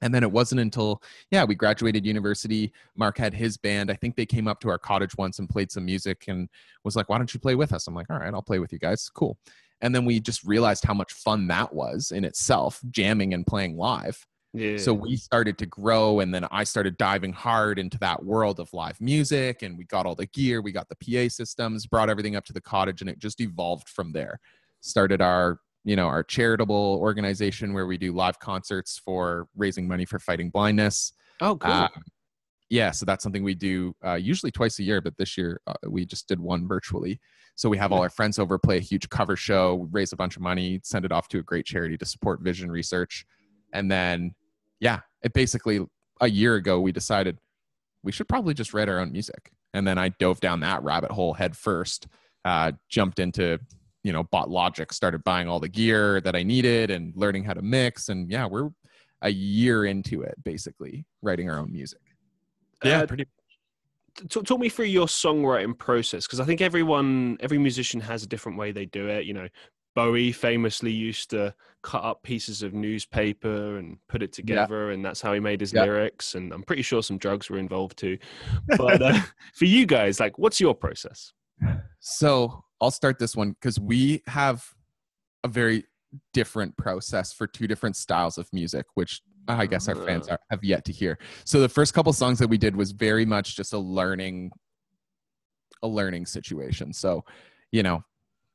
And 0.01 0.13
then 0.13 0.23
it 0.23 0.31
wasn't 0.31 0.61
until, 0.61 1.01
yeah, 1.29 1.43
we 1.43 1.53
graduated 1.53 2.05
university. 2.05 2.73
Mark 2.95 3.19
had 3.19 3.33
his 3.35 3.55
band. 3.55 3.91
I 3.91 3.93
think 3.93 4.15
they 4.15 4.25
came 4.25 4.47
up 4.47 4.59
to 4.61 4.69
our 4.69 4.79
cottage 4.79 5.15
once 5.15 5.37
and 5.37 5.47
played 5.47 5.71
some 5.71 5.85
music 5.85 6.25
and 6.27 6.49
was 6.83 6.95
like, 6.95 7.07
why 7.07 7.17
don't 7.19 7.33
you 7.33 7.39
play 7.39 7.53
with 7.53 7.71
us? 7.71 7.87
I'm 7.87 7.93
like, 7.93 8.09
all 8.09 8.17
right, 8.17 8.33
I'll 8.33 8.41
play 8.41 8.57
with 8.57 8.73
you 8.73 8.79
guys. 8.79 9.09
Cool. 9.13 9.37
And 9.81 9.93
then 9.93 10.05
we 10.05 10.19
just 10.19 10.43
realized 10.43 10.85
how 10.85 10.93
much 10.93 11.13
fun 11.13 11.47
that 11.47 11.73
was 11.73 12.11
in 12.11 12.23
itself, 12.25 12.81
jamming 12.89 13.33
and 13.33 13.45
playing 13.45 13.77
live. 13.77 14.25
Yeah. 14.53 14.77
So 14.77 14.93
we 14.93 15.15
started 15.15 15.57
to 15.59 15.65
grow, 15.65 16.19
and 16.19 16.33
then 16.33 16.45
I 16.51 16.65
started 16.65 16.97
diving 16.97 17.31
hard 17.31 17.79
into 17.79 17.97
that 17.99 18.23
world 18.23 18.59
of 18.59 18.73
live 18.73 18.99
music, 18.99 19.61
and 19.61 19.77
we 19.77 19.85
got 19.85 20.05
all 20.05 20.15
the 20.15 20.25
gear, 20.25 20.61
we 20.61 20.73
got 20.73 20.87
the 20.89 20.95
PA 20.95 21.29
systems, 21.29 21.85
brought 21.85 22.09
everything 22.09 22.35
up 22.35 22.43
to 22.45 22.53
the 22.53 22.61
cottage, 22.61 23.01
and 23.01 23.09
it 23.09 23.19
just 23.19 23.39
evolved 23.39 23.87
from 23.87 24.11
there. 24.11 24.39
Started 24.81 25.21
our 25.21 25.59
you 25.83 25.95
know 25.95 26.07
our 26.07 26.23
charitable 26.23 26.97
organization 27.01 27.73
where 27.73 27.87
we 27.87 27.97
do 27.97 28.13
live 28.13 28.39
concerts 28.39 29.01
for 29.03 29.47
raising 29.55 29.87
money 29.87 30.05
for 30.05 30.19
fighting 30.19 30.49
blindness. 30.49 31.13
oh, 31.39 31.55
cool. 31.55 31.71
Um, 31.71 31.89
yeah, 32.69 32.91
so 32.91 33.05
that's 33.05 33.21
something 33.21 33.43
we 33.43 33.53
do 33.53 33.93
uh, 34.05 34.13
usually 34.13 34.51
twice 34.51 34.79
a 34.79 34.83
year, 34.83 35.01
but 35.01 35.17
this 35.17 35.37
year 35.37 35.59
uh, 35.67 35.73
we 35.87 36.05
just 36.05 36.27
did 36.29 36.39
one 36.39 36.67
virtually. 36.67 37.19
So 37.55 37.67
we 37.67 37.77
have 37.77 37.91
all 37.91 38.01
our 38.01 38.09
friends 38.09 38.39
over, 38.39 38.57
play 38.57 38.77
a 38.77 38.81
huge 38.81 39.09
cover 39.09 39.35
show, 39.35 39.89
raise 39.91 40.13
a 40.13 40.15
bunch 40.15 40.37
of 40.37 40.41
money, 40.41 40.79
send 40.83 41.03
it 41.03 41.11
off 41.11 41.27
to 41.29 41.39
a 41.39 41.43
great 41.43 41.65
charity 41.65 41.97
to 41.97 42.05
support 42.05 42.39
vision 42.41 42.71
research, 42.71 43.25
and 43.73 43.91
then 43.91 44.33
yeah, 44.81 44.99
it 45.23 45.31
basically 45.31 45.79
a 46.19 46.29
year 46.29 46.55
ago 46.55 46.81
we 46.81 46.91
decided 46.91 47.37
we 48.03 48.11
should 48.11 48.27
probably 48.27 48.53
just 48.53 48.73
write 48.73 48.89
our 48.89 48.99
own 48.99 49.13
music, 49.13 49.51
and 49.73 49.87
then 49.87 49.97
I 49.97 50.09
dove 50.09 50.41
down 50.41 50.59
that 50.59 50.83
rabbit 50.83 51.11
hole 51.11 51.33
head 51.33 51.55
first, 51.55 52.07
uh, 52.43 52.73
jumped 52.89 53.19
into 53.19 53.59
you 54.03 54.11
know 54.11 54.23
bought 54.23 54.49
Logic, 54.49 54.91
started 54.91 55.23
buying 55.23 55.47
all 55.47 55.59
the 55.61 55.69
gear 55.69 56.19
that 56.21 56.35
I 56.35 56.43
needed, 56.43 56.91
and 56.91 57.13
learning 57.15 57.45
how 57.45 57.53
to 57.53 57.61
mix, 57.61 58.09
and 58.09 58.29
yeah, 58.29 58.45
we're 58.45 58.69
a 59.21 59.29
year 59.29 59.85
into 59.85 60.23
it 60.23 60.33
basically 60.43 61.05
writing 61.21 61.49
our 61.49 61.59
own 61.59 61.71
music. 61.71 62.01
Yeah, 62.83 63.01
Uh, 63.01 63.05
pretty. 63.05 63.27
talk, 64.29 64.45
talk 64.45 64.59
me 64.59 64.67
through 64.67 64.85
your 64.85 65.05
songwriting 65.05 65.77
process 65.77 66.25
because 66.25 66.39
I 66.39 66.45
think 66.45 66.59
everyone, 66.59 67.37
every 67.39 67.59
musician 67.59 68.01
has 68.01 68.23
a 68.23 68.27
different 68.27 68.57
way 68.57 68.71
they 68.71 68.87
do 68.87 69.07
it. 69.07 69.25
You 69.27 69.35
know, 69.35 69.47
Bowie 69.95 70.31
famously 70.31 70.91
used 70.91 71.29
to 71.31 71.53
cut 71.83 72.03
up 72.03 72.23
pieces 72.23 72.63
of 72.63 72.73
newspaper 72.73 73.77
and 73.77 73.97
put 74.07 74.21
it 74.23 74.31
together, 74.31 74.91
and 74.91 75.03
that's 75.03 75.21
how 75.21 75.33
he 75.33 75.39
made 75.39 75.59
his 75.61 75.73
Yeah. 75.73 75.83
lyrics. 75.83 76.35
And 76.35 76.53
I'm 76.53 76.63
pretty 76.63 76.81
sure 76.81 77.03
some 77.03 77.17
drugs 77.17 77.49
were 77.49 77.57
involved 77.57 77.97
too. 77.97 78.17
But 78.77 79.01
uh, 79.01 79.19
for 79.53 79.65
you 79.65 79.85
guys, 79.85 80.19
like, 80.19 80.37
what's 80.37 80.59
your 80.59 80.73
process? 80.75 81.33
So 81.99 82.63
I'll 82.79 82.91
start 82.91 83.19
this 83.19 83.35
one 83.35 83.51
because 83.51 83.79
we 83.79 84.23
have 84.27 84.65
a 85.43 85.47
very 85.47 85.85
different 86.33 86.75
process 86.77 87.33
for 87.33 87.47
two 87.47 87.67
different 87.67 87.95
styles 87.95 88.37
of 88.37 88.47
music, 88.53 88.85
which 88.95 89.21
I 89.47 89.65
guess 89.65 89.87
our 89.89 89.95
fans 89.95 90.27
Ah. 90.29 90.33
are, 90.33 90.39
have 90.51 90.63
yet 90.63 90.85
to 90.85 90.91
hear. 90.93 91.17
So 91.45 91.59
the 91.59 91.69
first 91.69 91.93
couple 91.93 92.13
songs 92.13 92.39
that 92.39 92.47
we 92.47 92.57
did 92.57 92.75
was 92.75 92.91
very 92.91 93.25
much 93.25 93.55
just 93.55 93.73
a 93.73 93.77
learning, 93.77 94.51
a 95.83 95.87
learning 95.87 96.25
situation. 96.27 96.93
So, 96.93 97.23
you 97.71 97.81
know, 97.83 98.03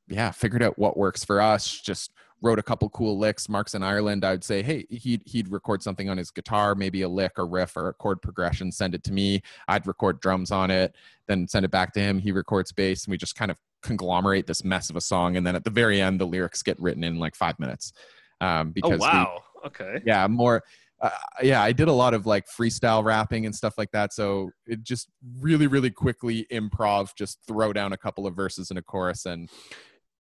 yeah, 0.08 0.30
figured 0.30 0.62
out 0.62 0.78
what 0.78 0.96
works 0.96 1.24
for 1.24 1.40
us. 1.40 1.80
Just 1.80 2.12
wrote 2.42 2.58
a 2.58 2.62
couple 2.62 2.88
cool 2.90 3.18
licks. 3.18 3.48
Mark's 3.48 3.74
in 3.74 3.82
Ireland. 3.82 4.24
I'd 4.24 4.44
say, 4.44 4.62
hey, 4.62 4.86
he'd 4.90 5.22
he'd 5.26 5.48
record 5.50 5.82
something 5.82 6.08
on 6.08 6.18
his 6.18 6.30
guitar, 6.30 6.74
maybe 6.74 7.02
a 7.02 7.08
lick 7.08 7.32
or 7.38 7.46
riff 7.46 7.76
or 7.76 7.88
a 7.88 7.92
chord 7.94 8.20
progression. 8.22 8.70
Send 8.70 8.94
it 8.94 9.02
to 9.04 9.12
me. 9.12 9.42
I'd 9.68 9.86
record 9.86 10.20
drums 10.20 10.50
on 10.50 10.70
it, 10.70 10.94
then 11.28 11.48
send 11.48 11.64
it 11.64 11.70
back 11.70 11.92
to 11.94 12.00
him. 12.00 12.18
He 12.18 12.32
records 12.32 12.72
bass, 12.72 13.04
and 13.06 13.10
we 13.10 13.16
just 13.16 13.36
kind 13.36 13.50
of 13.50 13.58
conglomerate 13.82 14.46
this 14.46 14.64
mess 14.64 14.90
of 14.90 14.96
a 14.96 15.00
song. 15.00 15.36
And 15.36 15.46
then 15.46 15.56
at 15.56 15.64
the 15.64 15.70
very 15.70 16.00
end, 16.00 16.20
the 16.20 16.26
lyrics 16.26 16.62
get 16.62 16.80
written 16.80 17.04
in 17.04 17.18
like 17.18 17.34
five 17.34 17.58
minutes. 17.58 17.92
Um, 18.40 18.68
Oh 18.68 18.72
because 18.74 19.00
we- 19.00 19.06
wow, 19.06 19.42
okay. 19.64 20.02
yeah 20.04 20.26
more 20.26 20.62
uh, 21.00 21.10
yeah 21.42 21.62
i 21.62 21.72
did 21.72 21.88
a 21.88 21.92
lot 21.92 22.12
of 22.14 22.26
like 22.26 22.46
freestyle 22.46 23.02
rapping 23.04 23.44
and 23.46 23.54
stuff 23.54 23.76
like 23.78 23.90
that 23.92 24.12
so 24.12 24.50
it 24.66 24.82
just 24.82 25.08
really 25.40 25.66
really 25.66 25.90
quickly 25.90 26.46
improv 26.52 27.14
just 27.16 27.38
throw 27.46 27.72
down 27.72 27.92
a 27.94 27.96
couple 27.96 28.26
of 28.26 28.34
verses 28.36 28.70
and 28.70 28.78
a 28.78 28.82
chorus 28.82 29.24
and 29.26 29.50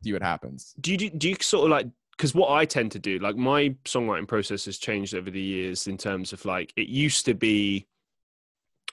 see 0.05 0.12
what 0.12 0.22
happens 0.22 0.74
do 0.80 0.92
you 0.92 0.96
do, 0.96 1.11
do 1.11 1.28
you 1.28 1.36
sort 1.40 1.64
of 1.64 1.70
like 1.70 1.86
because 2.16 2.34
what 2.34 2.50
I 2.50 2.64
tend 2.64 2.92
to 2.92 2.98
do, 2.98 3.18
like 3.18 3.36
my 3.36 3.70
songwriting 3.84 4.28
process 4.28 4.66
has 4.66 4.78
changed 4.78 5.14
over 5.14 5.30
the 5.30 5.40
years 5.40 5.86
in 5.86 5.96
terms 5.96 6.32
of 6.32 6.44
like 6.44 6.72
it 6.76 6.86
used 6.86 7.24
to 7.26 7.34
be 7.34 7.86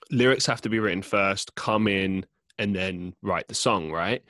lyrics 0.09 0.45
have 0.45 0.61
to 0.61 0.69
be 0.69 0.79
written 0.79 1.01
first, 1.01 1.53
come 1.55 1.87
in, 1.87 2.25
and 2.57 2.75
then 2.75 3.13
write 3.21 3.47
the 3.47 3.53
song, 3.53 3.91
right? 3.91 4.23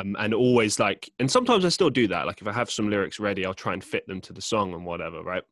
Um, 0.00 0.16
and 0.18 0.32
always 0.32 0.78
like, 0.78 1.10
and 1.18 1.30
sometimes 1.30 1.64
I 1.64 1.70
still 1.70 1.90
do 1.90 2.08
that. 2.08 2.26
Like 2.26 2.40
if 2.40 2.46
I 2.46 2.52
have 2.52 2.70
some 2.70 2.88
lyrics 2.88 3.18
ready, 3.18 3.44
I'll 3.44 3.54
try 3.54 3.72
and 3.72 3.82
fit 3.82 4.06
them 4.06 4.20
to 4.22 4.32
the 4.32 4.42
song 4.42 4.72
and 4.74 4.84
whatever, 4.84 5.22
right? 5.22 5.42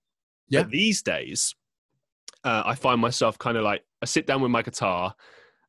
Yeah. 0.48 0.62
But 0.62 0.70
these 0.70 1.02
days, 1.02 1.54
uh, 2.44 2.62
I 2.64 2.74
find 2.74 3.00
myself 3.00 3.38
kind 3.38 3.56
of 3.56 3.64
like 3.64 3.82
I 4.02 4.06
sit 4.06 4.26
down 4.26 4.42
with 4.42 4.50
my 4.50 4.62
guitar 4.62 5.14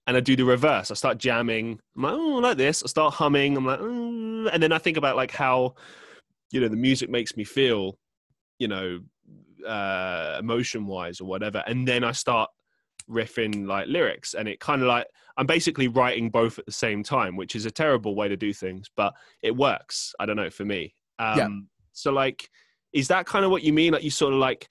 and 0.07 0.15
I 0.15 0.19
do 0.19 0.35
the 0.35 0.45
reverse. 0.45 0.91
I 0.91 0.93
start 0.93 1.17
jamming. 1.17 1.79
I'm 1.95 2.03
like, 2.03 2.13
oh, 2.13 2.37
like 2.37 2.57
this. 2.57 2.83
I 2.83 2.87
start 2.87 3.13
humming. 3.13 3.57
I'm 3.57 3.65
like, 3.65 3.79
mm. 3.79 4.49
and 4.51 4.61
then 4.61 4.71
I 4.71 4.77
think 4.77 4.97
about 4.97 5.15
like 5.15 5.31
how, 5.31 5.75
you 6.51 6.59
know, 6.59 6.67
the 6.67 6.75
music 6.75 7.09
makes 7.09 7.35
me 7.35 7.43
feel, 7.43 7.97
you 8.59 8.67
know, 8.67 8.99
uh, 9.67 10.37
emotion 10.39 10.85
wise 10.85 11.19
or 11.19 11.25
whatever. 11.25 11.63
And 11.65 11.87
then 11.87 12.03
I 12.03 12.11
start 12.11 12.49
riffing 13.09 13.67
like 13.67 13.87
lyrics, 13.87 14.33
and 14.33 14.47
it 14.47 14.59
kind 14.59 14.81
of 14.81 14.87
like 14.87 15.07
I'm 15.37 15.47
basically 15.47 15.87
writing 15.87 16.29
both 16.29 16.59
at 16.59 16.65
the 16.65 16.71
same 16.71 17.03
time, 17.03 17.35
which 17.35 17.55
is 17.55 17.65
a 17.65 17.71
terrible 17.71 18.15
way 18.15 18.27
to 18.27 18.37
do 18.37 18.53
things, 18.53 18.87
but 18.95 19.13
it 19.41 19.55
works. 19.55 20.13
I 20.19 20.25
don't 20.25 20.37
know 20.37 20.49
for 20.49 20.65
me. 20.65 20.93
Um, 21.19 21.37
Yeah. 21.37 21.47
So 21.93 22.11
like, 22.11 22.49
is 22.93 23.07
that 23.07 23.25
kind 23.25 23.43
of 23.43 23.51
what 23.51 23.63
you 23.63 23.73
mean? 23.73 23.93
Like 23.93 24.03
you 24.03 24.11
sort 24.11 24.33
of 24.33 24.39
like 24.39 24.69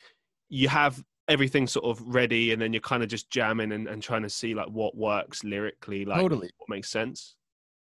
you 0.49 0.69
have 0.69 1.03
everything 1.29 1.67
sort 1.67 1.85
of 1.87 2.01
ready 2.07 2.53
and 2.53 2.61
then 2.61 2.73
you're 2.73 2.81
kind 2.81 3.03
of 3.03 3.09
just 3.09 3.31
jamming 3.31 3.73
and, 3.73 3.89
and 3.89 4.03
trying 4.03 4.23
to 4.23 4.29
see 4.29 4.55
like 4.55 4.69
what 4.69 4.97
works 4.97 5.43
lyrically 5.43 6.05
like 6.05 6.21
Totally. 6.21 6.51
what 6.59 6.69
makes 6.69 6.91
sense? 6.91 7.37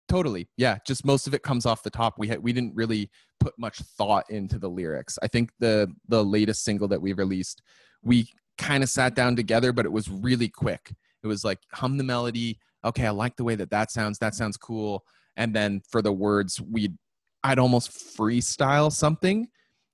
Totally 0.10 0.48
yeah 0.58 0.78
just 0.86 1.06
most 1.06 1.28
of 1.28 1.34
it 1.34 1.44
comes 1.44 1.66
off 1.66 1.84
the 1.84 1.90
top. 1.90 2.16
We 2.18 2.28
had 2.28 2.42
we 2.42 2.54
didn't 2.54 2.76
really 2.76 3.10
put 3.40 3.54
much 3.60 3.78
thought 3.80 4.26
into 4.30 4.58
the 4.58 4.70
lyrics. 4.70 5.20
I 5.22 5.28
think 5.28 5.52
the 5.60 5.92
the 6.08 6.24
latest 6.24 6.64
single 6.64 6.88
that 6.88 7.02
we 7.02 7.14
released 7.14 7.62
we 8.04 8.30
kind 8.58 8.84
of 8.84 8.90
sat 8.90 9.14
down 9.14 9.36
together 9.36 9.72
but 9.72 9.86
it 9.86 9.92
was 9.92 10.10
really 10.10 10.50
quick. 10.50 10.94
It 11.24 11.28
was 11.28 11.44
like 11.44 11.60
hum 11.74 11.98
the 11.98 12.04
melody. 12.04 12.60
Okay 12.86 13.06
i 13.06 13.10
like 13.12 13.36
the 13.36 13.44
way 13.44 13.56
that 13.56 13.70
that 13.70 13.92
sounds 13.92 14.18
that 14.20 14.34
sounds 14.34 14.58
cool. 14.58 15.04
And 15.36 15.54
then 15.54 15.82
for 15.90 16.02
the 16.02 16.14
words 16.14 16.60
we'd 16.60 16.98
i'd 17.44 17.60
almost 17.60 17.92
freestyle 17.92 18.92
something 18.92 19.48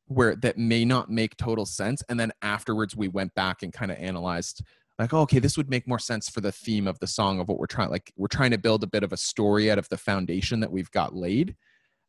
where 0.07 0.35
that 0.35 0.57
may 0.57 0.83
not 0.83 1.09
make 1.09 1.35
total 1.37 1.65
sense 1.65 2.03
and 2.09 2.19
then 2.19 2.31
afterwards 2.41 2.95
we 2.95 3.07
went 3.07 3.33
back 3.35 3.63
and 3.63 3.71
kind 3.73 3.91
of 3.91 3.97
analyzed 3.97 4.61
like 4.99 5.13
oh, 5.13 5.21
okay 5.21 5.39
this 5.39 5.57
would 5.57 5.69
make 5.69 5.87
more 5.87 5.99
sense 5.99 6.29
for 6.29 6.41
the 6.41 6.51
theme 6.51 6.87
of 6.87 6.99
the 6.99 7.07
song 7.07 7.39
of 7.39 7.47
what 7.47 7.57
we're 7.57 7.65
trying 7.65 7.89
like 7.89 8.11
we're 8.17 8.27
trying 8.27 8.51
to 8.51 8.57
build 8.57 8.83
a 8.83 8.87
bit 8.87 9.03
of 9.03 9.13
a 9.13 9.17
story 9.17 9.71
out 9.71 9.77
of 9.77 9.87
the 9.89 9.97
foundation 9.97 10.59
that 10.59 10.71
we've 10.71 10.91
got 10.91 11.15
laid 11.15 11.55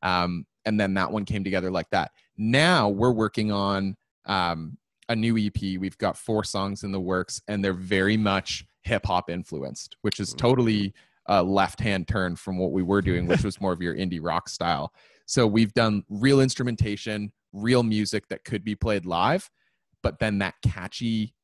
um, 0.04 0.44
and 0.64 0.78
then 0.78 0.94
that 0.94 1.10
one 1.10 1.24
came 1.24 1.42
together 1.42 1.70
like 1.70 1.90
that. 1.90 2.12
Now 2.36 2.88
we're 2.88 3.12
working 3.12 3.50
on 3.50 3.96
um, 4.26 4.78
a 5.08 5.16
new 5.16 5.36
ep 5.36 5.60
we've 5.78 5.98
got 5.98 6.16
four 6.16 6.44
songs 6.44 6.82
in 6.84 6.92
the 6.92 7.00
works 7.00 7.42
and 7.48 7.62
they're 7.62 7.74
very 7.74 8.16
much 8.16 8.64
hip-hop 8.82 9.28
influenced 9.28 9.96
which 10.00 10.18
is 10.18 10.32
totally 10.32 10.94
a 11.26 11.42
left-hand 11.42 12.08
turn 12.08 12.36
from 12.36 12.56
what 12.58 12.72
we 12.72 12.82
were 12.82 13.02
doing 13.02 13.26
which 13.26 13.44
was 13.44 13.60
more 13.60 13.72
of 13.72 13.82
your 13.82 13.94
indie 13.94 14.20
rock 14.22 14.48
style. 14.48 14.92
So 15.26 15.46
we've 15.46 15.72
done 15.74 16.04
real 16.08 16.40
instrumentation 16.40 17.32
real 17.54 17.82
music 17.82 18.28
that 18.28 18.44
could 18.44 18.64
be 18.64 18.74
played 18.74 19.06
live 19.06 19.48
but 20.02 20.18
then 20.18 20.38
that 20.38 20.54
catchy 20.62 21.34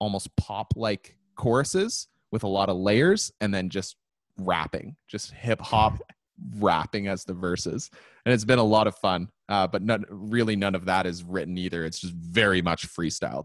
almost 0.00 0.34
pop 0.36 0.72
like 0.74 1.16
choruses 1.36 2.08
with 2.32 2.42
a 2.42 2.48
lot 2.48 2.68
of 2.68 2.76
layers 2.76 3.30
and 3.40 3.54
then 3.54 3.68
just 3.68 3.96
rapping 4.38 4.96
just 5.08 5.30
hip 5.32 5.60
hop 5.60 5.98
rapping 6.56 7.06
as 7.06 7.24
the 7.24 7.34
verses. 7.34 7.90
And 8.24 8.32
it's 8.32 8.46
been 8.46 8.58
a 8.58 8.64
lot 8.64 8.86
of 8.86 8.96
fun 8.96 9.28
uh, 9.48 9.66
but 9.66 9.82
none, 9.82 10.04
really 10.08 10.56
none 10.56 10.74
of 10.74 10.86
that 10.86 11.04
is 11.06 11.22
written 11.22 11.58
either. 11.58 11.84
It's 11.84 12.00
just 12.00 12.14
very 12.14 12.62
much 12.62 12.88
freestyle 12.88 13.44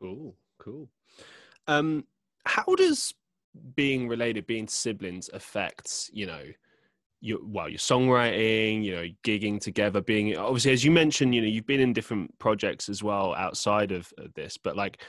cool 0.00 0.36
cool. 0.58 0.88
Um 1.66 2.04
how 2.44 2.74
does 2.76 3.14
being 3.76 4.08
related 4.08 4.46
being 4.46 4.66
siblings 4.66 5.30
affects 5.32 6.10
you 6.12 6.26
know 6.26 6.42
your 7.22 7.38
well 7.42 7.68
your 7.68 7.78
songwriting 7.78 8.82
you 8.82 8.94
know 8.94 9.06
gigging 9.24 9.60
together 9.60 10.00
being 10.00 10.36
obviously 10.36 10.72
as 10.72 10.84
you 10.84 10.90
mentioned 10.90 11.34
you 11.34 11.40
know 11.40 11.46
you've 11.46 11.66
been 11.66 11.80
in 11.80 11.92
different 11.92 12.36
projects 12.38 12.88
as 12.88 13.02
well 13.02 13.32
outside 13.34 13.92
of, 13.92 14.12
this 14.34 14.58
but 14.58 14.76
like 14.76 15.02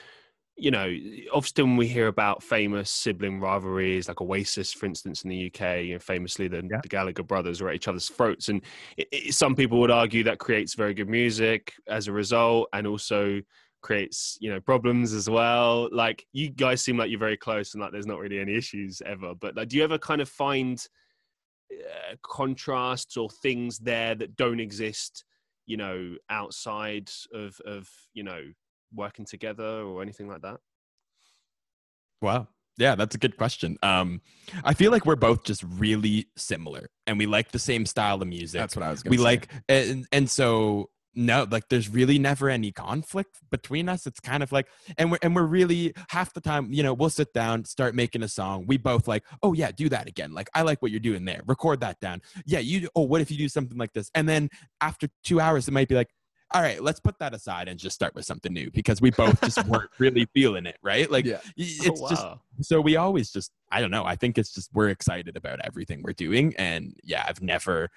you 0.55 0.69
know, 0.69 0.87
often 1.33 1.77
we 1.77 1.87
hear 1.87 2.07
about 2.07 2.43
famous 2.43 2.89
sibling 2.91 3.39
rivalries, 3.39 4.07
like 4.07 4.21
Oasis, 4.21 4.71
for 4.71 4.85
instance, 4.85 5.23
in 5.23 5.29
the 5.29 5.47
UK, 5.47 5.83
you 5.83 5.93
know, 5.93 5.99
famously 5.99 6.47
the, 6.47 6.57
Yeah. 6.57 6.79
the 6.81 6.89
Gallagher 6.89 7.23
brothers 7.23 7.59
are 7.59 7.69
at 7.69 7.75
each 7.75 7.87
other's 7.87 8.07
throats. 8.09 8.49
And 8.49 8.61
it, 8.97 9.07
it, 9.11 9.33
some 9.33 9.55
people 9.55 9.79
would 9.79 9.91
argue 9.91 10.23
that 10.25 10.37
creates 10.37 10.75
very 10.75 10.93
good 10.93 11.09
music 11.09 11.73
as 11.87 12.07
a 12.07 12.11
result 12.11 12.69
and 12.71 12.85
also 12.85 13.41
creates, 13.81 14.37
you 14.41 14.51
know, 14.51 14.59
problems 14.59 15.13
as 15.13 15.27
well. 15.27 15.89
Like 15.91 16.25
you 16.33 16.51
guys 16.51 16.81
seem 16.81 16.97
like 16.97 17.09
you're 17.09 17.19
very 17.19 17.37
close 17.37 17.73
and 17.73 17.81
like 17.81 17.91
there's 17.91 18.05
not 18.05 18.19
really 18.19 18.39
any 18.39 18.55
issues 18.55 19.01
ever. 19.05 19.33
But 19.33 19.55
like, 19.55 19.69
do 19.69 19.77
you 19.77 19.83
ever 19.83 19.97
kind 19.97 20.21
of 20.21 20.29
find 20.29 20.85
uh, 21.81 22.15
contrasts 22.21 23.17
or 23.17 23.29
things 23.29 23.79
there 23.79 24.15
that 24.15 24.35
don't 24.35 24.59
exist, 24.59 25.25
you 25.65 25.77
know, 25.77 26.15
outside 26.29 27.09
of, 27.33 27.59
of, 27.65 27.89
you 28.13 28.23
know, 28.23 28.41
working 28.93 29.25
together 29.25 29.63
or 29.63 30.01
anything 30.01 30.27
like 30.27 30.41
that? 30.41 30.59
Wow. 32.21 32.47
Yeah, 32.77 32.95
that's 32.95 33.13
a 33.13 33.19
good 33.19 33.37
question. 33.37 33.77
Um, 33.83 34.21
I 34.63 34.73
feel 34.73 34.91
like 34.91 35.05
we're 35.05 35.15
both 35.15 35.43
just 35.43 35.63
really 35.63 36.27
similar, 36.35 36.89
and 37.05 37.19
we 37.19 37.27
like 37.27 37.51
the 37.51 37.59
same 37.59 37.85
style 37.85 38.19
of 38.19 38.27
music. 38.27 38.59
That's 38.59 38.75
what 38.75 38.83
I 38.83 38.89
was 38.89 39.03
going 39.03 39.11
we 39.11 39.17
to 39.17 39.21
say. 39.21 39.25
like, 39.25 39.47
and 39.69 40.07
and 40.11 40.27
so 40.27 40.89
no, 41.15 41.47
like 41.49 41.69
there's 41.69 41.89
really 41.89 42.17
never 42.19 42.49
any 42.49 42.71
conflict 42.71 43.39
between 43.51 43.89
us. 43.89 44.07
It's 44.07 44.19
kind 44.19 44.43
of 44.43 44.51
like, 44.51 44.67
and 44.97 45.11
we're 45.11 45.19
and 45.21 45.35
we're 45.35 45.43
really 45.43 45.93
half 46.09 46.33
the 46.33 46.41
time, 46.41 46.71
you 46.71 46.83
know, 46.83 46.93
we'll 46.93 47.09
sit 47.09 47.33
down, 47.33 47.65
start 47.65 47.95
making 47.95 48.23
a 48.23 48.27
song. 48.27 48.65
We 48.67 48.77
both 48.77 49.07
like, 49.07 49.23
oh 49.41 49.53
yeah, 49.53 49.71
do 49.71 49.89
that 49.89 50.07
again. 50.07 50.33
Like 50.33 50.49
I 50.53 50.63
like 50.63 50.81
what 50.81 50.91
you're 50.91 50.99
doing 50.99 51.25
there. 51.25 51.41
Record 51.45 51.81
that 51.81 51.99
down. 51.99 52.21
Yeah, 52.45 52.59
you. 52.59 52.89
Oh, 52.95 53.03
what 53.03 53.21
if 53.21 53.31
you 53.31 53.37
do 53.37 53.49
something 53.49 53.77
like 53.77 53.93
this? 53.93 54.09
And 54.15 54.27
then 54.27 54.49
after 54.81 55.07
two 55.23 55.39
hours, 55.39 55.67
it 55.67 55.71
might 55.71 55.87
be 55.87 55.95
like. 55.95 56.09
All 56.55 56.61
right, 56.61 56.83
let's 56.83 56.99
put 56.99 57.17
that 57.17 57.33
aside 57.33 57.67
and 57.67 57.79
just 57.79 57.95
start 57.95 58.13
with 58.13 58.25
something 58.25 58.53
new 58.53 58.69
because 58.69 59.01
we 59.01 59.09
both 59.09 59.41
just 59.41 59.65
weren't 59.65 59.89
really 59.97 60.27
feeling 60.35 60.67
it, 60.67 60.77
right? 60.83 61.09
Like 61.09 61.25
yeah. 61.25 61.39
it's 61.57 61.99
Oh, 61.99 62.09
just 62.09 62.23
so 62.61 62.79
we 62.79 62.95
always 62.95 63.31
just 63.31 63.51
i 63.71 63.81
don't 63.81 63.91
know 63.91 64.05
i 64.05 64.15
think 64.15 64.37
it's 64.37 64.53
just 64.53 64.69
we're 64.73 64.89
excited 64.89 65.35
about 65.35 65.59
everything 65.63 66.01
we're 66.03 66.13
doing 66.13 66.53
and 66.57 66.95
yeah 67.03 67.25
i've 67.27 67.41
never 67.41 67.89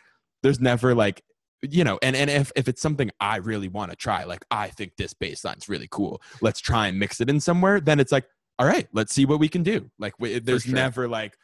there's 0.43 0.61
never 0.61 0.95
like 0.95 1.23
you 1.63 1.85
know 1.85 1.99
and 2.03 2.15
and 2.15 2.29
if, 2.31 2.53
if 2.55 2.69
it's 2.69 2.83
something 2.83 3.11
i 3.19 3.37
really 3.37 3.69
want 3.69 3.91
to 3.91 3.97
try 3.97 4.25
like 4.25 4.45
i 4.51 4.69
think 4.69 4.93
this 4.99 5.15
bass 5.15 5.45
line's 5.45 5.69
really 5.69 5.89
cool 5.91 6.21
let's 6.43 6.61
try 6.61 6.87
and 6.87 6.99
mix 6.99 7.21
it 7.21 7.31
in 7.31 7.41
somewhere 7.41 7.81
then 7.81 7.99
it's 7.99 8.13
like 8.13 8.27
all 8.59 8.67
right 8.67 8.89
let's 8.93 9.15
see 9.15 9.27
what 9.27 9.39
we 9.39 9.49
can 9.49 9.63
do. 9.63 9.91
Like 9.99 10.15
we, 10.19 10.39
there's 10.39 10.63
sure. 10.63 10.75
never 10.75 11.09
like 11.09 11.37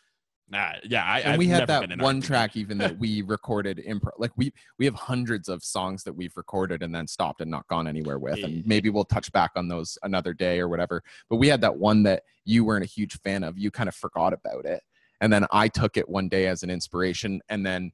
nah 0.49 0.73
yeah 0.85 1.05
I, 1.05 1.21
and 1.21 1.39
we 1.39 1.47
had 1.47 1.67
that 1.69 1.99
one 2.01 2.21
track 2.21 2.57
even 2.57 2.77
that 2.79 2.99
we 2.99 3.23
recorded 3.23 3.81
improv 3.87 4.11
like 4.19 4.33
we 4.37 4.53
we 4.79 4.85
have 4.85 4.95
hundreds 4.95 5.49
of 5.49 5.63
songs 5.63 6.03
that 6.03 6.13
we've 6.13 6.37
recorded 6.37 6.83
and 6.83 6.95
then 6.95 7.07
stopped 7.07 7.41
and 7.41 7.51
not 7.51 7.67
gone 7.69 7.87
anywhere 7.87 8.19
with 8.19 8.43
and 8.43 8.67
maybe 8.67 8.91
we'll 8.91 9.05
touch 9.05 9.31
back 9.33 9.53
on 9.55 9.69
those 9.69 9.97
another 10.03 10.35
day 10.35 10.59
or 10.59 10.69
whatever 10.69 11.01
but 11.31 11.37
we 11.37 11.47
had 11.47 11.61
that 11.61 11.77
one 11.77 12.03
that 12.03 12.25
you 12.45 12.65
weren't 12.65 12.85
a 12.85 12.89
huge 12.89 13.19
fan 13.21 13.45
of 13.45 13.57
you 13.57 13.71
kind 13.71 13.89
of 13.89 13.95
forgot 13.95 14.33
about 14.33 14.67
it 14.67 14.83
and 15.21 15.33
then 15.33 15.47
i 15.53 15.69
took 15.69 15.97
it 15.97 16.09
one 16.09 16.29
day 16.29 16.49
as 16.49 16.65
an 16.65 16.71
inspiration 16.71 17.41
and 17.49 17.65
then 17.65 17.93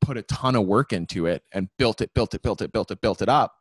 put 0.00 0.16
a 0.16 0.22
ton 0.22 0.54
of 0.56 0.66
work 0.66 0.92
into 0.92 1.26
it 1.26 1.42
and 1.52 1.68
built 1.78 2.00
it 2.00 2.12
built 2.14 2.34
it 2.34 2.42
built 2.42 2.60
it 2.62 2.72
built 2.72 2.90
it 2.90 3.00
built 3.00 3.22
it 3.22 3.28
up 3.28 3.54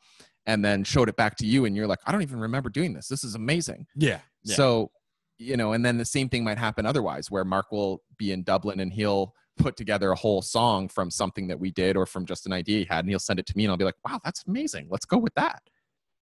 and 0.45 0.63
then 0.63 0.83
showed 0.83 1.09
it 1.09 1.15
back 1.15 1.35
to 1.35 1.45
you 1.45 1.65
and 1.65 1.75
you're 1.75 1.87
like 1.87 1.99
i 2.05 2.11
don't 2.11 2.21
even 2.21 2.39
remember 2.39 2.69
doing 2.69 2.93
this 2.93 3.07
this 3.07 3.23
is 3.23 3.35
amazing 3.35 3.85
yeah, 3.95 4.19
yeah. 4.43 4.55
so, 4.55 4.91
you 5.37 5.57
know, 5.57 5.73
and 5.73 5.85
then 5.85 5.97
the 5.97 6.05
same 6.05 6.29
thing 6.29 6.43
might 6.43 6.57
happen 6.57 6.85
otherwise, 6.85 7.29
where 7.29 7.43
Mark 7.43 7.71
will 7.71 8.01
be 8.17 8.31
in 8.31 8.43
Dublin 8.43 8.79
and 8.79 8.91
he'll 8.91 9.33
put 9.57 9.75
together 9.75 10.11
a 10.11 10.15
whole 10.15 10.41
song 10.41 10.87
from 10.87 11.09
something 11.09 11.47
that 11.47 11.59
we 11.59 11.71
did 11.71 11.97
or 11.97 12.05
from 12.05 12.25
just 12.25 12.45
an 12.45 12.53
idea 12.53 12.79
he 12.79 12.85
had, 12.85 12.99
and 12.99 13.09
he'll 13.09 13.19
send 13.19 13.39
it 13.39 13.45
to 13.47 13.57
me, 13.57 13.65
and 13.65 13.71
I'll 13.71 13.77
be 13.77 13.85
like, 13.85 13.95
wow, 14.07 14.19
that's 14.23 14.43
amazing. 14.47 14.87
Let's 14.89 15.05
go 15.05 15.17
with 15.17 15.33
that. 15.35 15.61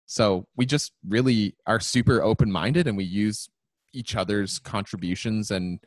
So 0.05 0.47
we 0.55 0.66
just 0.66 0.93
really 1.07 1.55
are 1.68 1.80
super 1.80 2.24
open 2.24 2.51
minded 2.51 2.88
and 2.88 2.97
we 2.97 3.03
use 3.03 3.47
each 3.93 4.16
other's 4.16 4.57
contributions 4.57 5.51
and 5.51 5.80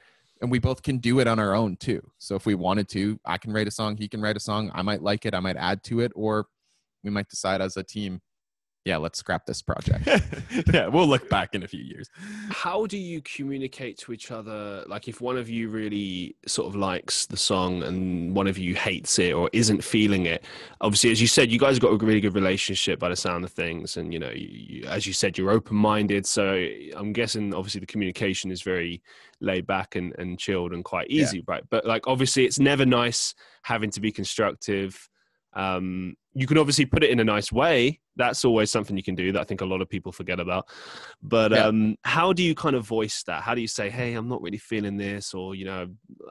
and 0.42 0.50
we 0.50 0.58
both 0.58 0.82
can 0.82 0.98
do 0.98 1.20
it 1.20 1.28
on 1.28 1.38
our 1.38 1.54
own 1.54 1.76
too. 1.76 2.02
So 2.18 2.34
if 2.34 2.44
we 2.44 2.56
wanted 2.56 2.88
to, 2.90 3.18
I 3.24 3.38
can 3.38 3.52
write 3.52 3.68
a 3.68 3.70
song, 3.70 3.96
he 3.96 4.08
can 4.08 4.20
write 4.20 4.36
a 4.36 4.40
song, 4.40 4.70
I 4.74 4.82
might 4.82 5.00
like 5.00 5.24
it, 5.24 5.34
I 5.34 5.40
might 5.40 5.56
add 5.56 5.84
to 5.84 6.00
it, 6.00 6.10
or 6.16 6.46
we 7.04 7.10
might 7.10 7.28
decide 7.28 7.60
as 7.62 7.76
a 7.76 7.84
team, 7.84 8.20
yeah, 8.84 8.96
let's 8.96 9.20
scrap 9.20 9.46
this 9.46 9.62
project. 9.62 10.08
yeah 10.72 10.88
we'll 10.88 11.06
look 11.06 11.30
back 11.30 11.54
in 11.54 11.62
a 11.62 11.68
few 11.68 11.84
years 11.84 12.08
How 12.50 12.86
do 12.86 12.98
you 12.98 13.22
communicate 13.22 13.96
to 13.98 14.12
each 14.12 14.32
other? 14.32 14.82
Like, 14.88 15.06
if 15.06 15.20
one 15.20 15.36
of 15.36 15.48
you 15.48 15.68
really 15.68 16.34
sort 16.48 16.66
of 16.66 16.74
likes 16.74 17.26
the 17.26 17.36
song 17.36 17.84
and 17.84 18.34
one 18.34 18.48
of 18.48 18.58
you 18.58 18.74
hates 18.74 19.20
it 19.20 19.32
or 19.32 19.48
isn't 19.52 19.84
feeling 19.84 20.26
it, 20.26 20.44
obviously, 20.80 21.12
as 21.12 21.20
you 21.20 21.28
said, 21.28 21.52
you 21.52 21.58
guys 21.60 21.78
got 21.78 21.92
a 21.92 22.04
really 22.04 22.20
good 22.20 22.34
relationship 22.34 22.98
by 22.98 23.08
the 23.08 23.16
sound 23.16 23.44
of 23.44 23.52
things. 23.52 23.96
And, 23.96 24.12
you 24.12 24.18
know, 24.18 24.30
you, 24.30 24.48
you, 24.50 24.84
as 24.86 25.06
you 25.06 25.12
said, 25.12 25.38
you're 25.38 25.50
open 25.50 25.76
minded. 25.76 26.26
So 26.26 26.66
I'm 26.96 27.12
guessing, 27.12 27.54
obviously, 27.54 27.78
the 27.78 27.86
communication 27.86 28.50
is 28.50 28.62
very 28.62 29.00
laid 29.42 29.66
back 29.66 29.96
and, 29.96 30.14
and 30.18 30.38
chilled 30.38 30.72
and 30.72 30.84
quite 30.84 31.10
Yeah. 31.10 31.22
easy, 31.24 31.42
right? 31.46 31.62
But, 31.70 31.84
like, 31.84 32.06
obviously, 32.06 32.44
it's 32.44 32.58
never 32.58 32.86
nice 32.86 33.34
having 33.64 33.90
to 33.90 34.00
be 34.00 34.12
constructive. 34.12 35.08
Um, 35.52 36.16
you 36.34 36.46
can 36.46 36.58
obviously 36.58 36.86
put 36.86 37.02
it 37.04 37.10
in 37.10 37.20
a 37.20 37.24
nice 37.24 37.52
way. 37.52 38.00
That's 38.16 38.44
always 38.44 38.70
something 38.70 38.94
you 38.96 39.02
can 39.02 39.14
do 39.14 39.32
that 39.32 39.40
I 39.40 39.44
think 39.44 39.62
a 39.62 39.66
lot 39.66 39.80
of 39.80 39.88
people 39.88 40.12
forget 40.12 40.38
about. 40.38 40.68
But 41.22 41.52
Yeah. 41.52 41.66
um, 41.66 41.96
how 42.04 42.32
do 42.32 42.42
you 42.42 42.54
kind 42.54 42.76
of 42.76 42.86
voice 42.86 43.22
that? 43.26 43.42
How 43.42 43.54
do 43.54 43.60
you 43.60 43.66
say, 43.68 43.88
"Hey, 43.90 44.14
I'm 44.14 44.28
not 44.28 44.42
really 44.42 44.58
feeling 44.58 44.96
this," 44.98 45.32
or 45.34 45.54
you 45.54 45.64
know, 45.64 45.88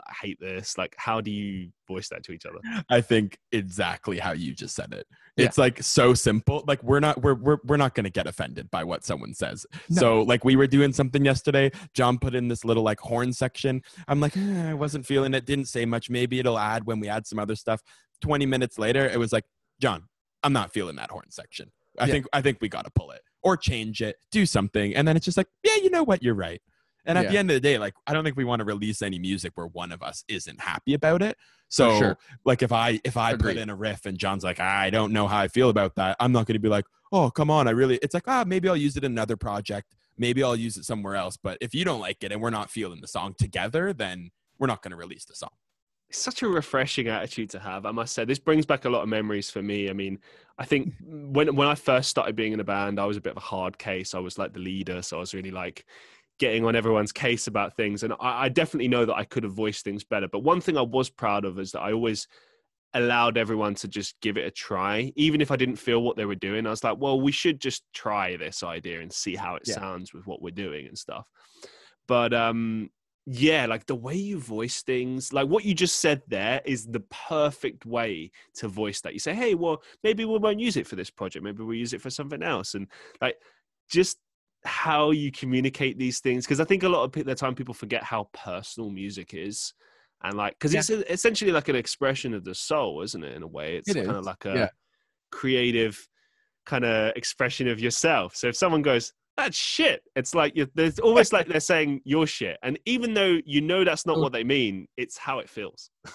"I 0.08 0.14
hate 0.22 0.40
this"? 0.40 0.78
Like, 0.78 0.96
how 0.98 1.22
do 1.22 1.32
you 1.32 1.70
voice 1.88 2.10
that 2.10 2.24
to 2.24 2.32
each 2.34 2.46
other? 2.46 2.60
I 2.90 3.02
think 3.02 3.38
exactly 3.52 4.20
how 4.20 4.32
you 4.34 4.54
just 4.54 4.76
said 4.76 4.94
it. 4.94 5.08
Yeah. 5.38 5.46
It's 5.46 5.58
like 5.58 5.82
so 5.82 6.14
simple. 6.14 6.64
Like 6.68 6.84
we're 6.84 7.00
not 7.00 7.22
we're 7.22 7.34
we're 7.36 7.58
we're 7.64 7.78
not 7.78 7.96
going 7.96 8.04
to 8.04 8.10
get 8.12 8.28
offended 8.28 8.70
by 8.70 8.84
what 8.84 9.04
someone 9.04 9.34
says. 9.34 9.66
No. 9.90 10.00
So 10.00 10.22
like 10.22 10.44
we 10.46 10.56
were 10.56 10.68
doing 10.68 10.94
something 10.94 11.24
yesterday. 11.26 11.72
John 11.94 12.18
put 12.20 12.36
in 12.36 12.48
this 12.48 12.64
little 12.66 12.84
like 12.84 13.00
horn 13.00 13.34
section. 13.34 13.82
I'm 14.08 14.20
like, 14.20 14.36
eh, 14.38 14.70
I 14.70 14.74
wasn't 14.74 15.06
feeling 15.06 15.34
it. 15.34 15.46
Didn't 15.46 15.66
say 15.66 15.86
much. 15.86 16.10
Maybe 16.10 16.40
it'll 16.40 16.60
add 16.60 16.86
when 16.86 17.00
we 17.00 17.08
add 17.08 17.26
some 17.28 17.40
other 17.40 17.56
stuff. 17.56 17.82
20 18.22 18.46
minutes 18.46 18.78
later, 18.78 19.08
it 19.08 19.18
was 19.18 19.34
like, 19.34 19.46
John, 19.82 20.04
I'm 20.44 20.54
not 20.54 20.72
feeling 20.72 20.96
that 20.98 21.12
horn 21.12 21.30
section. 21.32 21.72
I 22.00 22.06
Yeah. 22.06 22.14
think 22.14 22.28
I 22.32 22.42
think 22.42 22.60
we 22.62 22.70
got 22.70 22.86
to 22.86 22.92
pull 22.92 23.12
it 23.12 23.22
or 23.44 23.58
change 23.58 24.02
it, 24.02 24.16
do 24.32 24.46
something, 24.46 24.96
and 24.96 25.08
then 25.08 25.18
it's 25.18 25.26
just 25.26 25.38
like, 25.38 25.48
yeah, 25.64 25.76
you 25.76 25.90
know 25.90 26.04
what, 26.04 26.24
you're 26.24 26.36
right. 26.36 26.62
And 27.06 27.18
at 27.18 27.26
Yeah. 27.26 27.32
the 27.32 27.38
end 27.40 27.50
of 27.52 27.56
the 27.56 27.60
day, 27.60 27.78
like 27.80 27.96
I 28.08 28.14
don't 28.14 28.24
think 28.24 28.38
we 28.38 28.46
want 28.46 28.60
to 28.60 28.66
release 28.66 29.02
any 29.02 29.20
music 29.20 29.54
where 29.56 29.68
one 29.68 29.92
of 29.92 30.02
us 30.04 30.24
isn't 30.28 30.62
happy 30.62 30.94
about 30.94 31.22
it. 31.22 31.36
So 31.68 31.98
sure. 31.98 32.18
like 32.46 32.62
if 32.62 32.72
I 32.72 33.00
if 33.04 33.18
I 33.18 33.32
Agreed. 33.32 33.56
put 33.56 33.62
in 33.62 33.70
a 33.70 33.76
riff 33.76 34.06
and 34.06 34.18
John's 34.18 34.44
like, 34.44 34.60
I 34.60 34.90
don't 34.90 35.12
know 35.12 35.28
how 35.28 35.40
I 35.40 35.48
feel 35.48 35.70
about 35.70 35.96
that, 35.96 36.16
I'm 36.20 36.32
not 36.32 36.46
going 36.46 36.54
to 36.56 36.60
be 36.60 36.70
like, 36.70 36.86
oh 37.12 37.32
come 37.32 37.50
on, 37.50 37.68
I 37.68 37.72
really. 37.72 37.98
It's 38.04 38.14
like, 38.14 38.28
ah, 38.28 38.44
maybe 38.46 38.70
I'll 38.70 38.78
use 38.78 38.96
it 38.98 39.04
in 39.04 39.12
another 39.12 39.36
project. 39.36 39.96
Maybe 40.18 40.44
I'll 40.44 40.56
use 40.56 40.78
it 40.78 40.86
somewhere 40.86 41.16
else. 41.16 41.38
But 41.38 41.58
if 41.62 41.74
you 41.74 41.84
don't 41.84 42.00
like 42.00 42.24
it 42.24 42.32
and 42.32 42.40
we're 42.42 42.50
not 42.52 42.70
feeling 42.70 43.02
the 43.02 43.08
song 43.08 43.34
together, 43.38 43.94
then 43.94 44.30
we're 44.60 44.68
not 44.68 44.84
going 44.84 44.92
to 44.92 44.98
release 44.98 45.26
the 45.26 45.34
song. 45.36 45.50
It's 46.12 46.20
such 46.20 46.42
a 46.42 46.48
refreshing 46.50 47.08
attitude 47.08 47.50
to 47.52 47.60
have. 47.60 47.86
I 47.86 47.92
must 47.92 48.14
say, 48.14 48.26
this 48.26 48.38
brings 48.38 48.66
back 48.66 48.84
a 48.84 48.90
lot 48.90 49.02
of 49.02 49.08
memories 49.08 49.50
for 49.50 49.62
me. 49.62 49.90
I 49.90 49.94
mean, 49.94 50.20
I 50.58 50.66
think 50.66 50.94
when 51.02 51.56
when 51.56 51.70
I 51.70 51.76
first 51.76 52.10
started 52.10 52.36
being 52.36 52.52
in 52.52 52.60
a 52.60 52.66
band, 52.66 53.00
I 53.00 53.06
was 53.06 53.16
a 53.16 53.22
bit 53.22 53.32
of 53.32 53.38
a 53.38 53.40
hard 53.40 53.78
case. 53.78 54.14
I 54.14 54.20
was 54.20 54.38
like 54.38 54.52
the 54.52 54.60
leader, 54.60 55.02
so 55.04 55.16
I 55.16 55.20
was 55.22 55.34
really 55.34 55.52
like 55.52 55.86
getting 56.38 56.66
on 56.66 56.76
everyone's 56.76 57.14
case 57.14 57.48
about 57.48 57.78
things. 57.78 58.04
And 58.04 58.12
I, 58.20 58.44
I 58.44 58.50
definitely 58.50 58.90
know 58.90 59.06
that 59.06 59.16
I 59.16 59.24
could 59.24 59.44
have 59.44 59.54
voiced 59.54 59.86
things 59.86 60.04
better. 60.04 60.28
But 60.28 60.40
one 60.40 60.60
thing 60.60 60.78
I 60.78 60.82
was 60.82 61.10
proud 61.10 61.46
of 61.46 61.58
is 61.60 61.72
that 61.72 61.80
I 61.80 61.94
always 61.94 62.28
allowed 62.94 63.38
everyone 63.38 63.76
to 63.76 63.88
just 63.88 64.20
give 64.20 64.36
it 64.36 64.46
a 64.46 64.52
try, 64.52 65.14
even 65.16 65.40
if 65.40 65.50
I 65.50 65.56
didn't 65.56 65.78
feel 65.78 66.04
what 66.04 66.18
they 66.18 66.26
were 66.26 66.36
doing. 66.36 66.68
I 66.68 66.72
was 66.72 66.84
like, 66.84 66.98
well, 67.00 67.22
we 67.22 67.32
should 67.32 67.62
just 67.62 67.86
try 67.94 68.36
this 68.36 68.64
idea 68.64 69.00
and 69.00 69.14
see 69.14 69.38
how 69.38 69.56
it 69.56 69.66
Yeah. 69.66 69.76
sounds 69.76 70.14
with 70.14 70.28
what 70.28 70.42
we're 70.42 70.52
doing 70.52 70.88
and 70.88 70.98
stuff. 70.98 71.26
But 72.06 72.34
um, 72.34 72.90
yeah, 73.26 73.68
like 73.68 73.86
the 73.86 73.96
way 73.96 74.16
you 74.16 74.40
voice 74.40 74.82
things, 74.82 75.32
like 75.32 75.48
what 75.48 75.64
you 75.64 75.74
just 75.74 75.98
said 75.98 76.22
there 76.28 76.62
is 76.66 76.88
the 76.88 77.02
perfect 77.12 77.86
way 77.86 78.32
to 78.56 78.68
voice 78.68 79.02
that. 79.02 79.14
You 79.14 79.20
say, 79.20 79.36
hey, 79.36 79.54
well, 79.54 79.84
maybe 80.04 80.26
we 80.26 80.40
won't 80.40 80.60
use 80.60 80.76
it 80.76 80.88
for 80.88 80.96
this 80.96 81.12
project. 81.12 81.44
Maybe 81.44 81.64
we'll 81.64 81.76
use 81.78 81.94
it 81.94 82.02
for 82.02 82.10
something 82.10 82.42
else. 82.42 82.74
And 82.74 82.88
like 83.22 83.36
just 83.90 84.18
how 84.66 85.12
you 85.12 85.32
communicate 85.32 86.00
these 86.00 86.20
things. 86.20 86.46
Because 86.46 86.60
I 86.60 86.66
think 86.66 86.84
a 86.84 86.90
lot 86.90 87.04
of 87.04 87.26
the 87.26 87.36
time 87.36 87.54
people 87.54 87.76
forget 87.76 88.04
how 88.04 88.30
personal 88.34 88.90
music 88.90 89.34
is. 89.34 89.74
And 90.24 90.36
like, 90.36 90.54
because 90.60 90.74
it's 90.74 90.90
essentially 90.90 91.52
like 91.52 91.68
an 91.68 91.76
expression 91.76 92.34
of 92.34 92.44
the 92.44 92.56
soul, 92.56 93.02
isn't 93.04 93.24
it? 93.24 93.36
In 93.36 93.44
a 93.44 93.48
way, 93.48 93.76
it's 93.78 93.90
It 93.90 94.06
kind 94.06 94.18
of 94.18 94.26
like 94.26 94.46
a 94.46 94.54
yeah. 94.54 94.70
creative 95.32 96.08
kind 96.66 96.86
of 96.86 97.14
expression 97.16 97.68
of 97.68 97.80
yourself. 97.80 98.36
So 98.36 98.48
if 98.48 98.56
someone 98.56 98.82
goes, 98.82 99.14
that's 99.38 99.58
shit. 99.58 100.04
It's 100.16 100.36
like 100.36 100.58
there's 100.76 101.00
almost 101.00 101.34
like 101.34 101.48
they're 101.48 101.60
saying 101.60 102.02
you're 102.04 102.28
shit, 102.28 102.58
and 102.64 102.78
even 102.86 103.14
though 103.14 103.40
you 103.46 103.62
know 103.62 103.84
that's 103.84 104.06
not 104.06 104.18
Oh. 104.18 104.22
what 104.22 104.34
they 104.34 104.44
mean, 104.44 104.88
it's 104.98 105.18
how 105.18 105.40
it 105.40 105.50
feels. 105.50 105.90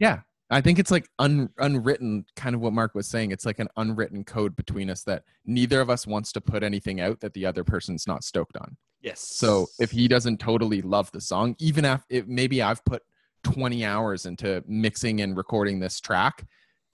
Yeah. 0.00 0.20
I 0.50 0.60
think 0.60 0.78
it's 0.78 0.90
like 0.90 1.08
un, 1.18 1.48
unwritten, 1.58 2.26
kind 2.36 2.54
of 2.54 2.60
what 2.60 2.72
Mark 2.72 2.94
was 2.94 3.08
saying. 3.08 3.30
It's 3.30 3.46
like 3.46 3.58
an 3.58 3.68
unwritten 3.76 4.24
code 4.24 4.54
between 4.56 4.90
us 4.90 5.02
that 5.04 5.22
neither 5.46 5.80
of 5.80 5.88
us 5.88 6.06
wants 6.06 6.32
to 6.32 6.40
put 6.40 6.62
anything 6.62 7.00
out 7.00 7.20
that 7.20 7.32
the 7.32 7.46
other 7.46 7.64
person's 7.64 8.06
not 8.06 8.22
stoked 8.22 8.56
on. 8.56 8.76
Yes. 9.00 9.20
So 9.20 9.66
if 9.80 9.90
he 9.90 10.06
doesn't 10.06 10.38
totally 10.40 10.82
love 10.82 11.10
the 11.12 11.20
song, 11.20 11.56
even 11.58 11.84
if 11.84 12.02
it, 12.10 12.28
maybe 12.28 12.60
I've 12.60 12.84
put 12.84 13.02
20 13.44 13.84
hours 13.84 14.26
into 14.26 14.62
mixing 14.66 15.22
and 15.22 15.36
recording 15.36 15.78
this 15.80 15.98
track 16.00 16.44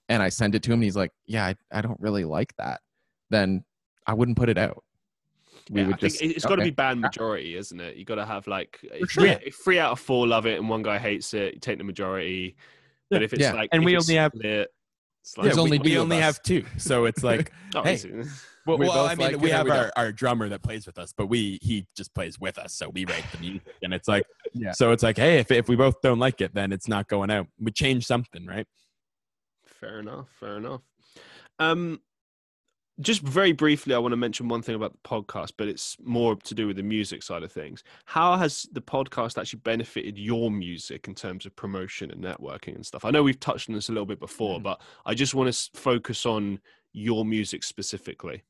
and 0.09 0.23
I 0.23 0.29
send 0.29 0.55
it 0.55 0.63
to 0.65 0.71
him 0.71 0.75
and 0.75 0.85
he's 0.85 0.97
like, 0.97 1.13
yeah, 1.27 1.47
I, 1.47 1.55
I 1.73 1.81
don't 1.81 2.01
really 2.01 2.25
like 2.25 2.55
that, 2.59 2.81
then 3.31 3.65
I 4.07 4.15
wouldn't 4.15 4.39
put 4.39 4.49
it 4.49 4.59
out. 4.59 4.83
We 5.71 5.81
Yeah, 5.81 5.87
would 5.87 5.97
I 5.97 5.99
just 5.99 6.21
it- 6.21 6.33
it's 6.37 6.45
got 6.45 6.57
to 6.57 6.63
okay. 6.63 6.71
be 6.71 6.75
band 6.75 7.01
majority, 7.01 7.57
isn't 7.57 7.81
it? 7.81 7.97
You 7.97 8.05
got 8.05 8.17
to 8.17 8.27
have 8.27 8.47
like 8.47 8.79
sure. 8.83 9.07
three, 9.07 9.31
if 9.47 9.55
three 9.55 9.79
out 9.79 9.93
of 9.93 10.01
four 10.01 10.27
love 10.27 10.45
it 10.47 10.59
and 10.59 10.69
one 10.69 10.83
guy 10.83 10.99
hates 10.99 11.33
it, 11.33 11.55
you 11.55 11.61
take 11.61 11.79
the 11.79 11.85
majority. 11.85 12.57
But 13.09 13.23
if 13.23 13.33
it's 13.33 13.41
Yeah. 13.43 13.53
like, 13.55 13.71
And 13.73 13.85
we 13.85 13.97
only 13.97 14.15
have- 14.17 14.33
split, 14.35 14.69
it's 15.23 15.37
like, 15.39 15.45
There's 15.45 15.57
Yeah, 15.57 15.63
only 15.63 15.79
we, 15.79 15.85
we 15.85 15.95
two 15.95 15.99
only 16.01 16.17
us. 16.19 16.23
have 16.23 16.43
two, 16.43 16.65
so 16.77 17.05
it's 17.05 17.23
like 17.31 17.53
oh, 17.75 17.83
hey. 17.83 17.95
easy. 17.95 18.13
Well, 18.67 18.77
We 18.79 18.87
well 18.89 19.07
I 19.07 19.15
mean, 19.15 19.33
like 19.33 19.41
we 19.41 19.51
have 19.51 19.65
we 19.65 19.71
our, 19.71 19.91
our 19.97 20.13
drummer 20.13 20.49
that 20.51 20.63
plays 20.63 20.87
with 20.87 20.99
us, 20.99 21.15
but 21.17 21.27
we 21.29 21.59
he 21.63 21.87
just 21.97 22.13
plays 22.15 22.39
with 22.39 22.59
us, 22.59 22.75
so 22.75 22.91
we 22.91 23.05
write 23.07 23.25
the 23.33 23.39
music, 23.39 23.63
and 23.83 23.95
it's 23.95 24.07
like, 24.07 24.25
Yeah. 24.53 24.73
so 24.73 24.93
it's 24.93 25.03
like, 25.03 25.17
hey, 25.17 25.39
if 25.39 25.51
if 25.51 25.69
we 25.69 25.77
both 25.77 26.01
don't 26.03 26.19
like 26.19 26.41
it, 26.43 26.53
then 26.55 26.71
it's 26.73 26.87
not 26.87 27.09
going 27.09 27.31
out. 27.31 27.47
We 27.59 27.71
change 27.73 28.07
something, 28.07 28.45
right? 28.47 28.67
Fair 29.67 30.01
enough. 30.01 30.29
Fair 30.39 30.59
enough. 30.59 30.83
Um, 31.59 32.01
just 33.01 33.23
very 33.23 33.53
briefly, 33.53 33.95
I 33.95 33.99
want 33.99 34.13
to 34.13 34.17
mention 34.17 34.49
one 34.49 34.63
thing 34.63 34.75
about 34.75 34.93
the 34.93 35.09
podcast, 35.09 35.53
but 35.57 35.69
it's 35.69 35.97
more 36.03 36.37
to 36.37 36.55
do 36.55 36.67
with 36.67 36.77
the 36.77 36.83
music 36.83 37.23
side 37.23 37.43
of 37.43 37.51
things. 37.51 37.83
How 38.05 38.37
has 38.37 38.67
the 38.73 38.81
podcast 38.83 39.41
actually 39.41 39.61
benefited 39.61 40.19
your 40.19 40.51
music 40.51 41.09
in 41.09 41.15
terms 41.15 41.47
of 41.47 41.55
promotion 41.57 42.11
and 42.11 42.23
networking 42.23 42.75
and 42.75 42.85
stuff? 42.85 43.05
I 43.05 43.11
know 43.11 43.23
we've 43.23 43.41
touched 43.41 43.69
on 43.69 43.75
this 43.75 43.89
a 43.89 43.93
little 43.93 44.07
bit 44.07 44.21
before, 44.21 44.59
Mhm. 44.59 44.65
but 44.65 44.83
I 45.07 45.15
just 45.15 45.35
want 45.35 45.53
to 45.53 45.71
focus 45.81 46.27
on 46.27 46.61
your 46.93 47.25
music 47.25 47.63
specifically. 47.63 48.43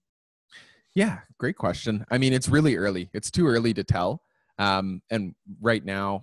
Yeah, 0.94 1.20
great 1.38 1.56
question. 1.56 2.04
I 2.10 2.18
mean, 2.18 2.32
it's 2.32 2.48
really 2.48 2.76
early. 2.76 3.10
It's 3.12 3.30
too 3.30 3.46
early 3.46 3.72
to 3.74 3.84
tell. 3.84 4.22
Um, 4.58 5.02
and 5.10 5.34
right 5.60 5.84
now, 5.84 6.22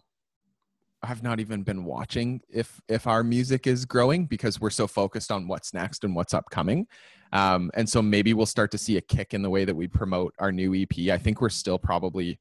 I've 1.03 1.23
not 1.23 1.39
even 1.39 1.63
been 1.63 1.83
watching 1.83 2.41
if 2.49 2.81
if 2.87 3.07
our 3.07 3.23
music 3.23 3.67
is 3.67 3.85
growing 3.85 4.25
because 4.25 4.59
we're 4.59 4.69
so 4.69 4.87
focused 4.87 5.31
on 5.31 5.47
what's 5.47 5.73
next 5.73 6.03
and 6.03 6.15
what's 6.15 6.33
upcoming. 6.33 6.87
Um, 7.33 7.71
and 7.73 7.87
so 7.87 8.01
maybe 8.01 8.33
we'll 8.33 8.45
start 8.45 8.71
to 8.71 8.77
see 8.77 8.97
a 8.97 9.01
kick 9.01 9.33
in 9.33 9.41
the 9.41 9.49
way 9.49 9.65
that 9.65 9.75
we 9.75 9.87
promote 9.87 10.33
our 10.39 10.51
new 10.51 10.73
EP. 10.73 11.11
I 11.11 11.17
think 11.17 11.41
we're 11.41 11.49
still 11.49 11.77
probably 11.77 12.39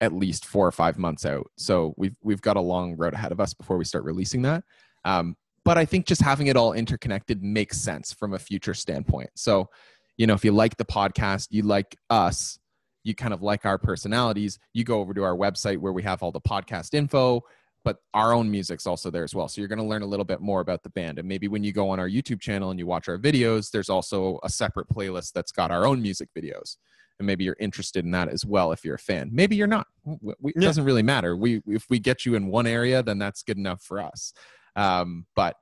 at 0.00 0.12
least 0.12 0.46
four 0.46 0.66
or 0.66 0.72
five 0.72 0.98
months 0.98 1.26
out. 1.26 1.50
So 1.56 1.94
we've 1.96 2.16
we've 2.22 2.42
got 2.42 2.56
a 2.56 2.60
long 2.60 2.96
road 2.96 3.14
ahead 3.14 3.32
of 3.32 3.40
us 3.40 3.54
before 3.54 3.76
we 3.76 3.84
start 3.84 4.04
releasing 4.04 4.42
that. 4.42 4.64
Um, 5.04 5.36
but 5.64 5.76
I 5.76 5.84
think 5.84 6.06
just 6.06 6.22
having 6.22 6.46
it 6.46 6.56
all 6.56 6.72
interconnected 6.72 7.42
makes 7.42 7.78
sense 7.78 8.12
from 8.12 8.34
a 8.34 8.38
future 8.38 8.74
standpoint. 8.74 9.30
So, 9.34 9.68
you 10.16 10.26
know, 10.26 10.34
if 10.34 10.44
you 10.44 10.52
like 10.52 10.76
the 10.76 10.84
podcast, 10.84 11.48
you 11.50 11.62
like 11.62 11.96
us, 12.10 12.58
you 13.04 13.14
kind 13.14 13.34
of 13.34 13.42
like 13.42 13.66
our 13.66 13.78
personalities, 13.78 14.58
you 14.72 14.84
go 14.84 15.00
over 15.00 15.12
to 15.14 15.22
our 15.24 15.36
website 15.36 15.78
where 15.78 15.92
we 15.92 16.02
have 16.04 16.22
all 16.22 16.32
the 16.32 16.40
podcast 16.40 16.94
info, 16.94 17.42
but 17.84 17.98
our 18.14 18.32
own 18.32 18.50
music's 18.50 18.86
also 18.86 19.10
there 19.10 19.24
as 19.24 19.34
well. 19.34 19.48
So 19.48 19.60
you're 19.60 19.68
going 19.68 19.78
to 19.78 19.84
learn 19.84 20.02
a 20.02 20.06
little 20.06 20.24
bit 20.24 20.40
more 20.40 20.60
about 20.60 20.82
the 20.82 20.90
band. 20.90 21.18
And 21.18 21.28
maybe 21.28 21.48
when 21.48 21.64
you 21.64 21.72
go 21.72 21.88
on 21.88 21.98
our 21.98 22.08
YouTube 22.08 22.40
channel 22.40 22.70
and 22.70 22.78
you 22.78 22.86
watch 22.86 23.08
our 23.08 23.18
videos, 23.18 23.70
there's 23.70 23.88
also 23.88 24.38
a 24.42 24.48
separate 24.50 24.88
playlist 24.88 25.32
that's 25.32 25.52
got 25.52 25.70
our 25.70 25.86
own 25.86 26.02
music 26.02 26.28
videos. 26.36 26.76
And 27.18 27.26
maybe 27.26 27.44
you're 27.44 27.56
interested 27.58 28.04
in 28.04 28.10
that 28.12 28.28
as 28.28 28.44
well 28.44 28.72
if 28.72 28.84
you're 28.84 28.94
a 28.96 28.98
fan. 28.98 29.30
Maybe 29.32 29.56
you're 29.56 29.66
not. 29.66 29.86
It 30.06 30.36
Yeah. 30.56 30.60
doesn't 30.60 30.84
really 30.84 31.02
matter. 31.02 31.36
We 31.36 31.62
if 31.66 31.86
we 31.90 31.98
get 31.98 32.24
you 32.26 32.34
in 32.34 32.46
one 32.48 32.66
area, 32.66 33.02
then 33.02 33.18
that's 33.18 33.42
good 33.42 33.56
enough 33.58 33.82
for 33.82 34.00
us. 34.00 34.32
Um, 34.76 35.26
but 35.34 35.56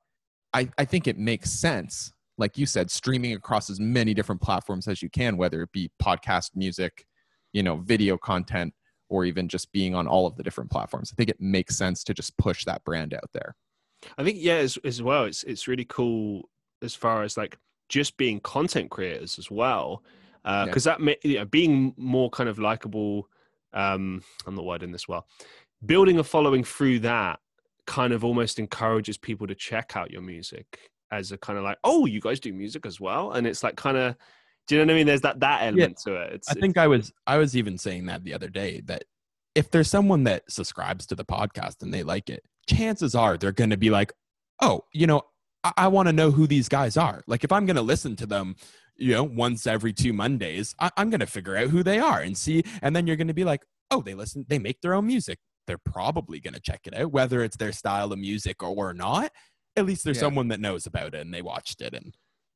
I, 0.52 0.68
I 0.78 0.84
think 0.84 1.06
it 1.06 1.18
makes 1.18 1.50
sense, 1.50 2.12
like 2.38 2.58
you 2.58 2.66
said, 2.66 2.90
streaming 2.90 3.32
across 3.34 3.70
as 3.70 3.80
many 3.80 4.14
different 4.14 4.40
platforms 4.42 4.88
as 4.88 5.00
you 5.02 5.08
can, 5.08 5.36
whether 5.36 5.62
it 5.62 5.72
be 5.72 5.90
podcast, 6.02 6.50
music, 6.54 7.06
you 7.52 7.62
know, 7.62 7.76
video 7.76 8.18
content, 8.18 8.74
or 9.08 9.24
even 9.24 9.48
just 9.48 9.70
being 9.72 9.94
on 9.94 10.06
all 10.06 10.26
of 10.26 10.36
the 10.36 10.42
different 10.42 10.70
platforms. 10.70 11.12
I 11.12 11.16
think 11.16 11.30
it 11.30 11.40
makes 11.40 11.76
sense 11.76 12.02
to 12.04 12.14
just 12.14 12.36
push 12.38 12.64
that 12.64 12.84
brand 12.84 13.14
out 13.14 13.30
there. 13.32 13.54
I 14.18 14.24
think 14.24 14.38
yeah, 14.40 14.56
as, 14.56 14.78
as 14.84 15.02
well. 15.02 15.24
It's 15.24 15.42
it's 15.44 15.68
really 15.68 15.86
cool 15.86 16.48
as 16.82 16.94
far 16.94 17.22
as 17.22 17.36
like 17.36 17.58
just 17.88 18.16
being 18.16 18.40
content 18.40 18.90
creators 18.90 19.38
as 19.38 19.50
well, 19.50 20.02
Yeah. 20.44 20.64
because 20.66 20.84
that 20.84 21.00
ma- 21.00 21.12
you 21.22 21.38
know, 21.38 21.44
being 21.44 21.94
more 21.96 22.30
kind 22.30 22.48
of 22.48 22.58
likable. 22.58 23.28
Um, 23.72 24.22
I'm 24.46 24.54
not 24.54 24.64
wording 24.64 24.92
this 24.92 25.06
well. 25.08 25.26
Building 25.84 26.18
a 26.18 26.24
following 26.24 26.64
through 26.64 27.00
that 27.00 27.40
kind 27.86 28.12
of 28.12 28.24
almost 28.24 28.58
encourages 28.58 29.16
people 29.18 29.46
to 29.46 29.54
check 29.54 29.96
out 29.96 30.10
your 30.10 30.22
music 30.22 30.66
as 31.12 31.30
a 31.30 31.38
kind 31.38 31.56
of 31.58 31.64
like, 31.64 31.78
oh, 31.84 32.06
you 32.06 32.20
guys 32.20 32.40
do 32.40 32.52
music 32.52 32.84
as 32.86 33.00
well, 33.00 33.32
and 33.32 33.46
it's 33.46 33.62
like 33.62 33.76
kind 33.76 33.96
of, 33.96 34.16
do 34.66 34.74
you 34.74 34.80
know 34.80 34.86
what 34.86 34.94
I 34.94 34.96
mean? 34.98 35.06
There's 35.06 35.20
that 35.22 35.40
that 35.40 35.62
element 35.62 35.98
to 36.04 36.16
it. 36.16 36.32
It's, 36.34 36.50
I 36.50 36.54
think 36.54 36.76
I 36.76 36.86
was 36.86 37.12
I 37.26 37.36
was 37.38 37.56
even 37.56 37.78
saying 37.78 38.06
that 38.06 38.24
the 38.24 38.34
other 38.34 38.48
day 38.48 38.82
that 38.86 39.04
if 39.54 39.70
there's 39.70 39.88
someone 39.88 40.24
that 40.24 40.42
subscribes 40.50 41.06
to 41.06 41.14
the 41.14 41.24
podcast 41.24 41.82
and 41.82 41.92
they 41.92 42.02
like 42.02 42.28
it, 42.28 42.42
chances 42.68 43.14
are 43.14 43.36
they're 43.38 43.52
going 43.52 43.70
to 43.70 43.76
be 43.76 43.90
like, 43.90 44.12
oh, 44.60 44.82
you 44.92 45.06
know, 45.06 45.22
I, 45.64 45.72
I 45.76 45.88
want 45.88 46.08
to 46.08 46.12
know 46.12 46.30
who 46.30 46.46
these 46.46 46.68
guys 46.68 46.96
are. 46.96 47.22
Like 47.26 47.42
if 47.44 47.52
I'm 47.52 47.64
going 47.64 47.76
to 47.76 47.82
listen 47.82 48.16
to 48.16 48.26
them, 48.26 48.56
you 48.96 49.12
know, 49.12 49.24
once 49.24 49.66
every 49.66 49.92
two 49.92 50.12
Mondays, 50.12 50.74
I, 50.78 50.90
I'm 50.96 51.10
going 51.10 51.20
to 51.20 51.26
figure 51.26 51.56
out 51.56 51.68
who 51.68 51.82
they 51.82 51.98
are 51.98 52.20
and 52.20 52.36
see, 52.36 52.64
and 52.82 52.94
then 52.94 53.06
you're 53.06 53.16
going 53.16 53.28
to 53.28 53.34
be 53.34 53.44
like, 53.44 53.62
oh, 53.90 54.02
they 54.02 54.14
listen, 54.14 54.44
they 54.48 54.58
make 54.58 54.80
their 54.80 54.94
own 54.94 55.06
music. 55.06 55.38
They're 55.66 55.78
probably 55.78 56.38
going 56.40 56.54
to 56.54 56.60
check 56.60 56.80
it 56.86 56.94
out, 56.96 57.12
whether 57.12 57.42
it's 57.42 57.56
their 57.56 57.72
style 57.72 58.12
of 58.12 58.18
music 58.18 58.62
or, 58.62 58.74
or 58.90 58.94
not. 58.94 59.32
At 59.76 59.84
least 59.86 60.04
there's 60.04 60.16
Yeah. 60.18 60.22
someone 60.22 60.48
that 60.48 60.60
knows 60.60 60.86
about 60.86 61.14
it 61.14 61.20
and 61.20 61.32
they 61.32 61.42
watched 61.42 61.80
it, 61.80 61.94
and 61.94 62.14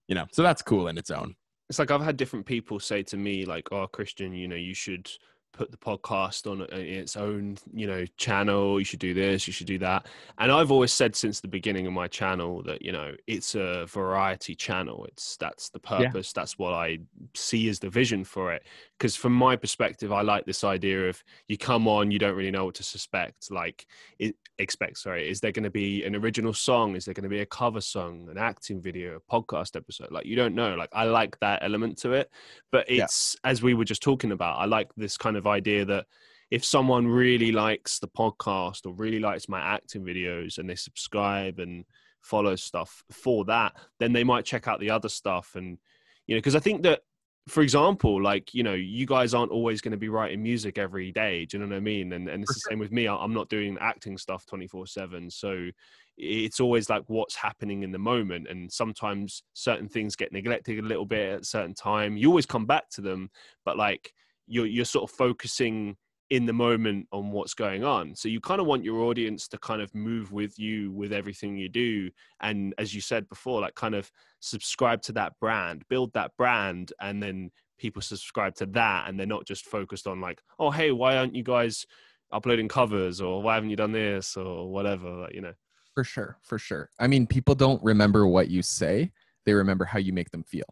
you 0.08 0.14
know, 0.14 0.26
so 0.32 0.42
that's 0.42 0.62
cool 0.62 0.88
in 0.88 0.98
its 0.98 1.11
own. 1.11 1.34
It's 1.70 1.78
like 1.78 1.92
I've 1.92 2.02
had 2.02 2.16
different 2.16 2.46
people 2.46 2.80
say 2.80 3.04
to 3.04 3.16
me, 3.16 3.44
like, 3.44 3.70
"Oh, 3.70 3.86
Christian, 3.86 4.34
you 4.34 4.48
know, 4.48 4.56
you 4.56 4.74
should 4.74 5.08
put 5.52 5.70
the 5.70 5.76
podcast 5.76 6.50
on 6.50 6.62
uh, 6.62 6.66
its 6.72 7.16
own, 7.16 7.58
you 7.72 7.86
know, 7.86 8.04
channel. 8.16 8.80
You 8.80 8.84
should 8.84 8.98
do 8.98 9.14
this. 9.14 9.46
You 9.46 9.52
should 9.52 9.68
do 9.68 9.78
that." 9.78 10.06
And 10.38 10.50
I've 10.50 10.72
always 10.72 10.92
said 10.92 11.14
since 11.14 11.40
the 11.40 11.46
beginning 11.46 11.86
of 11.86 11.92
my 11.92 12.08
channel 12.08 12.64
that 12.64 12.82
you 12.82 12.90
know 12.90 13.14
it's 13.28 13.54
a 13.54 13.86
variety 13.86 14.56
channel. 14.56 15.04
It's 15.06 15.36
that's 15.36 15.70
the 15.70 15.78
purpose. 15.78 16.32
That's 16.32 16.58
what 16.58 16.72
I 16.72 16.98
see 17.34 17.68
as 17.68 17.78
the 17.78 17.88
vision 17.88 18.24
for 18.24 18.52
it. 18.52 18.64
Because 19.01 19.16
from 19.16 19.32
my 19.32 19.57
perspective, 19.57 20.12
I 20.12 20.20
like 20.20 20.44
this 20.44 20.62
idea 20.62 21.09
of 21.09 21.24
you 21.48 21.57
come 21.57 21.88
on, 21.88 22.11
you 22.11 22.18
don't 22.18 22.36
really 22.36 22.51
know 22.51 22.66
what 22.66 22.74
to 22.74 22.82
suspect. 22.82 23.51
Like, 23.51 23.86
it, 24.18 24.36
expect 24.59 24.98
sorry, 24.98 25.26
is 25.26 25.40
there 25.40 25.53
going 25.53 25.64
to 25.64 25.70
be 25.70 26.05
an 26.05 26.14
original 26.14 26.53
song? 26.53 26.94
Is 26.94 27.07
there 27.07 27.14
going 27.14 27.22
to 27.22 27.30
be 27.30 27.40
a 27.40 27.46
cover 27.46 27.80
song, 27.80 28.28
an 28.30 28.36
acting 28.36 28.78
video, 28.82 29.16
a 29.16 29.32
podcast 29.32 29.74
episode? 29.74 30.11
Like, 30.11 30.26
you 30.26 30.36
don't 30.36 30.55
know. 30.55 30.74
Like, 30.74 30.90
I 30.92 31.05
like 31.05 31.38
that 31.40 31.62
element 31.62 31.96
to 32.01 32.12
it. 32.12 32.30
But 32.70 32.90
Yeah. 32.90 33.05
it's 33.05 33.36
as 33.42 33.62
we 33.62 33.72
were 33.72 33.86
just 33.86 34.03
talking 34.03 34.32
about. 34.32 34.59
I 34.59 34.66
like 34.66 34.90
this 34.98 35.16
kind 35.16 35.38
of 35.38 35.46
idea 35.46 35.86
that 35.86 36.05
if 36.51 36.62
someone 36.62 37.07
really 37.07 37.53
likes 37.53 38.01
the 38.01 38.09
podcast 38.09 38.84
or 38.84 38.92
really 38.92 39.18
likes 39.18 39.48
my 39.48 39.61
acting 39.61 40.05
videos 40.05 40.59
and 40.59 40.68
they 40.68 40.74
subscribe 40.74 41.59
and 41.59 41.86
follow 42.20 42.55
stuff 42.55 43.03
for 43.11 43.46
that, 43.46 43.72
then 43.98 44.12
they 44.12 44.24
might 44.24 44.44
check 44.44 44.68
out 44.68 44.78
the 44.78 44.90
other 44.90 45.09
stuff. 45.09 45.53
And, 45.55 45.78
you 46.26 46.34
know, 46.34 46.38
because 46.38 46.55
I 46.55 46.61
think 46.61 46.82
that, 46.82 47.01
for 47.49 47.62
example, 47.62 48.22
like, 48.22 48.55
you 48.55 48.62
know, 48.62 48.74
you 48.74 49.07
guys 49.07 49.34
aren't 49.34 49.51
always 49.51 49.80
going 49.80 49.93
to 49.93 49.99
be 49.99 50.09
writing 50.09 50.43
music 50.43 50.78
every 50.78 51.11
day. 51.11 51.47
Do 51.47 51.57
you 51.57 51.64
know 51.64 51.70
what 51.70 51.76
I 51.76 51.80
mean? 51.80 52.12
And, 52.12 52.28
and 52.28 52.43
it's 52.43 52.55
the 52.55 52.61
same 52.70 52.78
with 52.78 52.93
me. 52.93 53.09
I'm 53.09 53.34
not 53.34 53.49
doing 53.49 53.76
acting 53.80 54.18
stuff 54.18 54.47
24 54.47 54.86
7. 54.86 55.30
So 55.30 55.68
it's 56.16 56.61
always 56.61 56.91
like 56.91 57.03
what's 57.07 57.34
happening 57.34 57.82
in 57.82 57.93
the 57.93 57.99
moment. 57.99 58.47
And 58.49 58.70
sometimes 58.70 59.43
certain 59.55 59.88
things 59.88 60.16
get 60.16 60.32
neglected 60.32 60.78
a 60.78 60.86
little 60.86 61.07
bit 61.07 61.32
at 61.32 61.41
a 61.41 61.45
certain 61.45 61.74
time. 61.74 62.16
You 62.16 62.28
always 62.28 62.47
come 62.47 62.66
back 62.66 62.91
to 62.91 63.01
them, 63.01 63.30
but 63.64 63.76
like, 63.76 64.12
you're, 64.47 64.66
you're 64.66 64.84
sort 64.84 65.11
of 65.11 65.16
focusing 65.16 65.97
in 66.30 66.46
the 66.46 66.52
moment 66.52 67.08
on 67.12 67.32
what's 67.32 67.54
going 67.54 67.82
on. 67.84 68.14
So 68.14 68.28
you 68.28 68.40
kind 68.40 68.60
of 68.60 68.66
want 68.66 68.84
your 68.84 69.00
audience 69.00 69.48
to 69.48 69.58
kind 69.58 69.82
of 69.82 69.92
move 69.94 70.32
with 70.32 70.58
you 70.58 70.92
with 70.92 71.12
everything 71.12 71.56
you 71.56 71.68
do. 71.68 72.10
And 72.40 72.72
as 72.78 72.94
you 72.94 73.00
said 73.00 73.28
before, 73.28 73.60
like 73.60 73.74
kind 73.74 73.96
of 73.96 74.10
subscribe 74.38 75.02
to 75.02 75.12
that 75.12 75.32
brand, 75.40 75.84
build 75.88 76.12
that 76.12 76.36
brand, 76.36 76.92
and 77.00 77.20
then 77.20 77.50
people 77.78 78.00
subscribe 78.00 78.54
to 78.56 78.66
that. 78.66 79.08
And 79.08 79.18
they're 79.18 79.26
not 79.26 79.44
just 79.44 79.66
focused 79.66 80.06
on 80.06 80.20
like, 80.20 80.40
oh, 80.60 80.70
hey, 80.70 80.92
why 80.92 81.16
aren't 81.16 81.34
you 81.34 81.42
guys 81.42 81.84
uploading 82.32 82.68
covers 82.68 83.20
or 83.20 83.42
why 83.42 83.56
haven't 83.56 83.70
you 83.70 83.76
done 83.76 83.92
this 83.92 84.36
or 84.36 84.70
whatever, 84.70 85.28
you 85.32 85.40
know? 85.40 85.54
For 85.94 86.04
sure, 86.04 86.38
for 86.42 86.58
sure. 86.58 86.90
I 87.00 87.08
mean, 87.08 87.26
people 87.26 87.56
don't 87.56 87.82
remember 87.82 88.26
what 88.26 88.48
you 88.48 88.62
say; 88.62 89.10
they 89.44 89.54
remember 89.54 89.84
how 89.84 89.98
you 89.98 90.12
make 90.12 90.30
them 90.30 90.44
feel, 90.44 90.64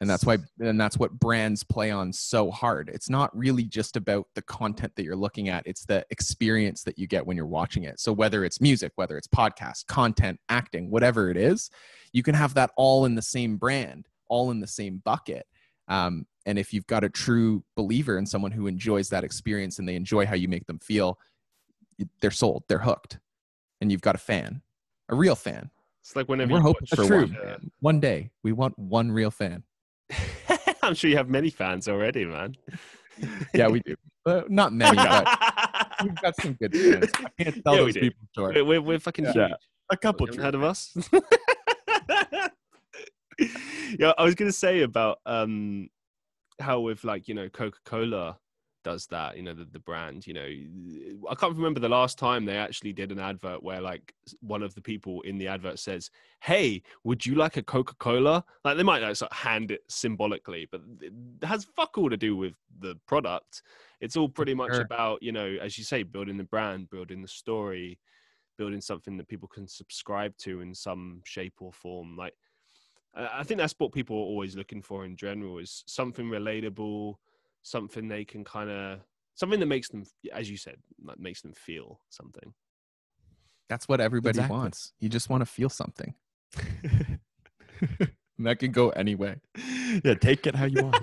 and 0.00 0.10
that's 0.10 0.24
why, 0.24 0.38
and 0.60 0.80
that's 0.80 0.98
what 0.98 1.18
brands 1.18 1.64
play 1.64 1.90
on 1.90 2.12
so 2.12 2.50
hard. 2.50 2.90
It's 2.92 3.08
not 3.08 3.36
really 3.36 3.64
just 3.64 3.96
about 3.96 4.26
the 4.34 4.42
content 4.42 4.92
that 4.96 5.04
you're 5.04 5.16
looking 5.16 5.48
at; 5.48 5.66
it's 5.66 5.84
the 5.84 6.04
experience 6.10 6.82
that 6.84 6.98
you 6.98 7.06
get 7.06 7.26
when 7.26 7.36
you're 7.36 7.46
watching 7.46 7.84
it. 7.84 7.98
So 8.00 8.12
whether 8.12 8.44
it's 8.44 8.60
music, 8.60 8.92
whether 8.96 9.16
it's 9.16 9.28
podcast, 9.28 9.86
content, 9.86 10.38
acting, 10.48 10.90
whatever 10.90 11.30
it 11.30 11.36
is, 11.36 11.70
you 12.12 12.22
can 12.22 12.34
have 12.34 12.54
that 12.54 12.70
all 12.76 13.04
in 13.04 13.14
the 13.14 13.22
same 13.22 13.56
brand, 13.56 14.06
all 14.28 14.50
in 14.50 14.60
the 14.60 14.66
same 14.66 15.00
bucket. 15.04 15.46
Um, 15.88 16.26
and 16.46 16.58
if 16.58 16.72
you've 16.72 16.86
got 16.86 17.04
a 17.04 17.08
true 17.08 17.64
believer 17.76 18.18
and 18.18 18.28
someone 18.28 18.52
who 18.52 18.66
enjoys 18.66 19.08
that 19.10 19.24
experience 19.24 19.78
and 19.78 19.88
they 19.88 19.94
enjoy 19.94 20.26
how 20.26 20.34
you 20.34 20.48
make 20.48 20.66
them 20.66 20.78
feel, 20.78 21.18
they're 22.20 22.30
sold, 22.30 22.64
they're 22.68 22.78
hooked 22.78 23.18
and 23.80 23.90
you've 23.90 24.00
got 24.00 24.14
a 24.14 24.18
fan, 24.18 24.62
a 25.08 25.14
real 25.14 25.34
fan. 25.34 25.70
It's 26.02 26.14
like 26.16 26.28
whenever 26.28 26.52
We're 26.52 26.60
hoping 26.60 26.86
for 26.86 26.96
true 26.96 27.20
one. 27.22 27.34
fan. 27.34 27.70
One 27.80 28.00
day, 28.00 28.30
we 28.42 28.52
want 28.52 28.78
one 28.78 29.10
real 29.10 29.30
fan. 29.30 29.64
I'm 30.82 30.94
sure 30.94 31.10
you 31.10 31.16
have 31.16 31.28
many 31.28 31.50
fans 31.50 31.88
already, 31.88 32.24
man. 32.24 32.56
Yeah, 33.54 33.68
we 33.68 33.80
do. 33.80 33.94
Uh, 34.24 34.42
not 34.48 34.72
many, 34.72 34.96
but 34.96 35.26
we've 36.02 36.14
got 36.16 36.34
some 36.40 36.54
good 36.54 36.74
fans. 36.74 37.10
I 37.38 37.42
can't 37.44 37.64
tell 37.64 37.74
Yeah, 37.74 37.80
we 37.80 37.86
those 37.86 37.94
do. 37.94 38.00
people 38.00 38.20
short. 38.34 38.54
we're, 38.54 38.64
we're, 38.64 38.80
we're 38.82 38.98
fucking 38.98 39.24
Yeah. 39.26 39.32
huge. 39.48 39.52
A 39.90 39.96
couple. 39.96 40.26
You 40.26 40.32
haven't 40.40 40.44
heard 40.44 40.54
of 40.56 40.64
us? 40.64 40.96
yeah, 43.98 44.12
I 44.18 44.24
was 44.24 44.34
gonna 44.34 44.52
say 44.52 44.82
about 44.82 45.18
um 45.26 45.88
how 46.60 46.80
with 46.80 47.04
like 47.04 47.28
you 47.28 47.34
know 47.34 47.48
Coca 47.48 47.78
Cola 47.84 48.38
does 48.86 49.08
that. 49.08 49.36
You 49.36 49.42
know, 49.42 49.52
the, 49.52 49.64
the 49.64 49.80
brand. 49.80 50.28
You 50.28 50.34
know, 50.34 51.28
I 51.28 51.34
can't 51.34 51.56
remember 51.56 51.80
the 51.80 51.88
last 51.88 52.18
time 52.18 52.44
they 52.44 52.56
actually 52.56 52.92
did 52.92 53.10
an 53.10 53.18
advert 53.18 53.60
where 53.60 53.80
like 53.80 54.14
one 54.40 54.62
of 54.62 54.76
the 54.76 54.80
people 54.80 55.22
in 55.22 55.38
the 55.38 55.48
advert 55.48 55.80
says, 55.80 56.08
"Hey, 56.40 56.82
would 57.02 57.26
you 57.26 57.34
like 57.34 57.56
a 57.56 57.64
Coca 57.64 57.96
Cola?" 57.96 58.44
Like 58.64 58.76
they 58.76 58.84
might 58.84 59.02
like, 59.02 59.16
sort 59.16 59.32
of 59.32 59.38
hand 59.38 59.72
it 59.72 59.82
symbolically, 59.88 60.68
but 60.70 60.82
it 61.00 61.12
has 61.42 61.64
fuck 61.64 61.98
all 61.98 62.08
to 62.08 62.16
do 62.16 62.36
with 62.36 62.54
the 62.78 62.94
product. 63.06 63.62
It's 64.00 64.16
all 64.16 64.28
pretty 64.28 64.54
much 64.54 64.74
Sure. 64.74 64.82
about 64.82 65.20
you 65.20 65.32
know, 65.32 65.56
as 65.60 65.76
you 65.78 65.82
say, 65.82 66.04
building 66.04 66.36
the 66.36 66.44
brand, 66.44 66.88
building 66.88 67.22
the 67.22 67.28
story, 67.28 67.98
building 68.56 68.80
something 68.80 69.16
that 69.16 69.26
people 69.26 69.48
can 69.48 69.66
subscribe 69.66 70.36
to 70.38 70.60
in 70.60 70.72
some 70.72 71.22
shape 71.24 71.54
or 71.60 71.72
form. 71.72 72.16
Like 72.16 72.34
I 73.16 73.42
think 73.42 73.58
that's 73.58 73.74
what 73.78 73.92
people 73.92 74.16
are 74.16 74.20
always 74.20 74.54
looking 74.56 74.82
for 74.82 75.04
in 75.04 75.16
general 75.16 75.58
is 75.58 75.82
something 75.86 76.26
relatable, 76.26 77.16
something 77.66 78.06
they 78.06 78.24
can 78.24 78.44
kind 78.44 78.70
of 78.70 79.00
something 79.34 79.58
that 79.60 79.66
makes 79.66 79.88
them, 79.88 80.04
as 80.32 80.48
you 80.48 80.56
said, 80.56 80.76
like 81.04 81.18
makes 81.18 81.42
them 81.42 81.52
feel 81.52 82.00
something. 82.10 82.54
That's 83.68 83.88
what 83.88 84.00
everybody 84.00 84.38
Exactly. 84.38 84.56
wants. 84.56 84.92
You 85.00 85.08
just 85.08 85.28
want 85.28 85.40
to 85.40 85.46
feel 85.46 85.68
something. 85.68 86.14
And 88.38 88.46
that 88.46 88.58
can 88.58 88.70
go 88.70 88.90
any 88.90 89.14
way. 89.14 89.36
yeah, 90.04 90.12
take 90.14 90.46
it 90.46 90.54
how 90.54 90.66
you 90.66 90.82
want. 90.84 91.02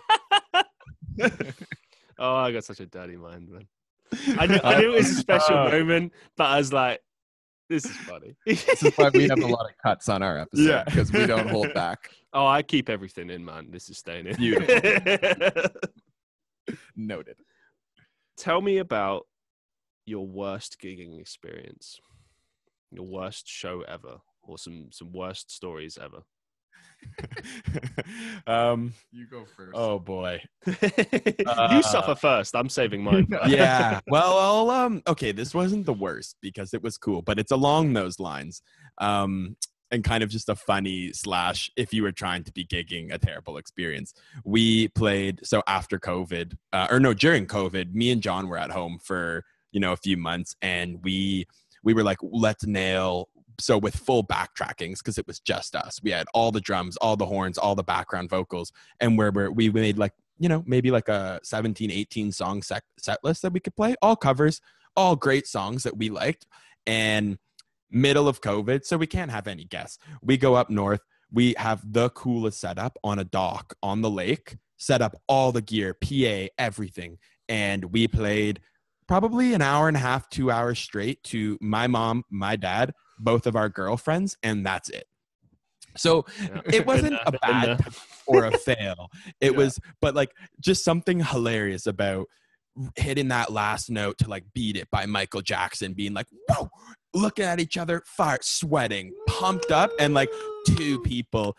oh, 2.19 2.35
I 2.35 2.51
got 2.51 2.63
such 2.63 2.79
a 2.79 2.85
dirty 2.85 3.15
mind, 3.17 3.49
man. 3.49 3.67
I 4.39 4.45
knew, 4.45 4.59
I 4.63 4.79
knew 4.79 4.91
it 4.93 4.97
was 4.97 5.09
a 5.09 5.15
special 5.15 5.57
Uh, 5.57 5.69
moment, 5.71 6.13
but 6.37 6.43
I 6.43 6.57
was 6.59 6.71
like, 6.71 6.99
this 7.69 7.85
is 7.85 7.91
funny. 7.97 8.35
This 8.45 8.83
is 8.83 8.93
why 8.97 9.09
we 9.09 9.27
have 9.29 9.39
a 9.41 9.47
lot 9.47 9.65
of 9.67 9.75
cuts 9.83 10.09
on 10.09 10.21
our 10.21 10.37
episode 10.37 10.61
Yeah. 10.69 10.83
because 10.83 11.11
we 11.11 11.25
don't 11.25 11.49
hold 11.49 11.73
back. 11.73 12.11
oh, 12.33 12.45
I 12.45 12.61
keep 12.61 12.87
everything 12.87 13.31
in, 13.31 13.43
man. 13.43 13.71
This 13.71 13.89
is 13.89 13.97
staying 13.97 14.27
in. 14.27 14.35
Beautiful. 14.35 15.71
Noted. 16.95 17.37
Tell 18.37 18.61
me 18.61 18.77
about 18.77 19.27
your 20.05 20.27
worst 20.27 20.77
gigging 20.81 21.19
experience, 21.19 21.99
your 22.91 23.05
worst 23.05 23.47
show 23.47 23.81
ever, 23.87 24.17
or 24.41 24.57
some 24.57 24.87
some 24.91 25.11
worst 25.11 25.51
stories 25.51 25.97
ever. 26.01 26.23
um. 28.47 28.93
You 29.11 29.27
go 29.27 29.45
first. 29.45 29.71
Oh 29.73 29.99
boy. 29.99 30.41
you 30.65 31.83
suffer 31.83 32.15
first. 32.15 32.55
I'm 32.55 32.69
saving 32.69 33.03
mine. 33.05 33.27
yeah. 33.47 33.99
Well, 34.07 34.37
I'll, 34.37 34.69
um, 34.69 35.01
okay, 35.07 35.31
this 35.31 35.53
wasn't 35.53 35.85
the 35.85 35.93
worst 35.93 36.37
because 36.41 36.73
it 36.73 36.81
was 36.81 36.97
cool, 36.97 37.21
but 37.21 37.39
it's 37.39 37.51
along 37.51 37.93
those 37.93 38.19
lines. 38.19 38.61
Um, 38.99 39.57
and 39.93 40.03
kind 40.03 40.23
of 40.23 40.29
just 40.29 40.49
a 40.49 40.55
funny 40.55 41.13
slash 41.13 41.71
if 41.77 41.93
you 41.93 42.03
were 42.03 42.11
trying 42.11 42.43
to 42.43 42.51
be 42.51 42.65
gigging 42.65 43.13
a 43.13 43.17
terrible 43.17 43.57
experience. 43.57 44.13
We 44.43 44.89
played 44.89 45.39
so 45.43 45.61
after 45.67 45.99
COVID, 45.99 46.57
uh, 46.73 46.87
or 46.89 46.99
no, 46.99 47.13
during 47.13 47.45
COVID, 47.45 47.93
me 47.93 48.11
and 48.11 48.21
John 48.21 48.47
were 48.47 48.57
at 48.57 48.71
home 48.71 48.99
for 49.01 49.45
you 49.71 49.79
know 49.79 49.93
a 49.93 49.97
few 49.97 50.17
months, 50.17 50.55
and 50.61 50.99
we 51.03 51.45
we 51.83 51.93
were 51.93 52.03
like, 52.03 52.17
let's 52.21 52.65
nail 52.65 53.29
so 53.59 53.77
with 53.77 53.95
full 53.95 54.23
backtrackings 54.23 54.97
because 54.97 55.19
it 55.19 55.27
was 55.27 55.39
just 55.39 55.75
us. 55.75 55.99
We 56.01 56.09
had 56.09 56.25
all 56.33 56.51
the 56.51 56.59
drums, 56.59 56.97
all 56.97 57.15
the 57.15 57.27
horns, 57.27 57.59
all 57.59 57.75
the 57.75 57.83
background 57.83 58.31
vocals, 58.31 58.71
and 58.99 59.15
where 59.15 59.31
we're, 59.31 59.51
we 59.51 59.69
made 59.69 59.99
like 59.99 60.13
you 60.39 60.49
know 60.49 60.63
maybe 60.65 60.89
like 60.89 61.07
a 61.07 61.39
17 61.43 61.91
18 61.91 62.31
song 62.31 62.63
set, 62.63 62.83
set 62.97 63.19
list 63.23 63.43
that 63.43 63.53
we 63.53 63.59
could 63.59 63.75
play 63.75 63.95
all 64.01 64.15
covers 64.15 64.59
all 64.95 65.15
great 65.15 65.47
songs 65.47 65.83
that 65.83 65.97
we 65.97 66.09
liked 66.09 66.45
and 66.85 67.37
middle 67.93 68.27
of 68.27 68.41
covid 68.41 68.83
so 68.83 68.97
we 68.97 69.07
can't 69.07 69.31
have 69.31 69.47
any 69.47 69.65
guests 69.65 69.97
we 70.21 70.37
go 70.37 70.55
up 70.55 70.69
north 70.69 71.01
we 71.31 71.53
have 71.57 71.81
the 71.93 72.09
coolest 72.11 72.59
setup 72.59 72.97
on 73.03 73.19
a 73.19 73.23
dock 73.23 73.73
on 73.81 74.01
the 74.01 74.09
lake 74.09 74.57
set 74.77 75.01
up 75.01 75.15
all 75.27 75.51
the 75.51 75.61
gear 75.61 75.93
pa 75.93 76.47
everything 76.57 77.17
and 77.47 77.85
we 77.85 78.07
played 78.07 78.59
probably 79.07 79.53
an 79.53 79.61
hour 79.61 79.87
and 79.87 79.97
a 79.97 79.99
half 79.99 80.29
two 80.29 80.49
hours 80.49 80.79
straight 80.79 81.21
to 81.23 81.57
my 81.61 81.87
mom 81.87 82.23
my 82.29 82.55
dad 82.55 82.91
both 83.19 83.45
of 83.47 83.55
our 83.55 83.69
girlfriends 83.69 84.35
and 84.43 84.65
that's 84.65 84.89
it 84.89 85.05
so 85.95 86.25
Yeah. 86.41 86.61
it 86.65 86.85
wasn't 86.87 87.13
a 87.25 87.31
there, 87.31 87.39
been 87.41 87.61
there. 87.61 87.75
bad 87.77 87.93
or 88.25 88.45
a 88.45 88.57
fail. 88.57 89.09
It 89.39 89.51
Yeah. 89.51 89.57
was, 89.57 89.79
but 90.01 90.15
like 90.15 90.31
just 90.59 90.83
something 90.83 91.19
hilarious 91.19 91.85
about 91.85 92.25
hitting 92.95 93.27
that 93.27 93.51
last 93.51 93.91
note 93.91 94.17
to 94.17 94.27
like 94.27 94.43
beat 94.55 94.75
it 94.75 94.89
by 94.89 95.05
Michael 95.05 95.41
Jackson, 95.41 95.93
being 95.93 96.13
like, 96.13 96.25
whoa, 96.47 96.67
looking 97.13 97.45
at 97.45 97.59
each 97.59 97.77
other, 97.77 98.03
fire, 98.05 98.39
sweating, 98.41 99.13
pumped 99.27 99.71
up, 99.71 99.91
and 99.99 100.13
like 100.13 100.29
two 100.65 100.99
people, 101.01 101.55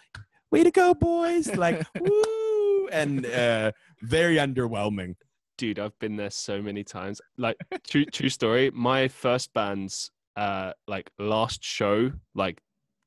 way 0.51 0.65
to 0.65 0.71
go, 0.71 0.95
boys, 0.95 1.55
like, 1.57 1.87
woo, 2.01 2.89
and 2.89 3.27
uh, 3.27 3.73
very 4.03 4.37
underwhelming. 4.37 5.15
dude 5.57 5.79
i've 5.79 5.99
been 5.99 6.17
there 6.17 6.31
so 6.31 6.61
many 6.61 6.85
times. 6.85 7.21
Like 7.39 7.57
true 7.87 8.05
true 8.05 8.29
story 8.29 8.71
my 8.73 9.09
first 9.09 9.53
band's 9.55 10.11
uh 10.37 10.73
like 10.89 11.11
last 11.19 11.63
show 11.63 12.13
like 12.35 12.61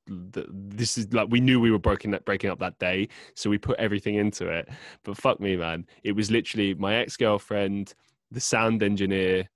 the, 0.07 0.45
this 0.49 0.98
is 0.98 1.14
like 1.14 1.28
we 1.30 1.41
knew 1.41 1.60
we 1.60 1.72
were 1.72 1.80
breaking 1.80 2.11
that 2.11 2.24
breaking 2.24 2.49
up 2.49 2.60
that 2.60 2.80
day 2.80 3.10
so 3.36 3.49
we 3.49 3.57
put 3.57 3.78
everything 3.78 4.15
into 4.15 4.48
it. 4.48 4.69
But 5.03 5.18
fuck 5.18 5.40
me 5.40 5.57
man 5.57 5.86
it 6.03 6.14
was 6.14 6.32
literally 6.32 6.74
my 6.76 6.95
ex-girlfriend 6.95 7.94
the 8.32 8.40
sound 8.40 8.82
engineer 8.84 9.49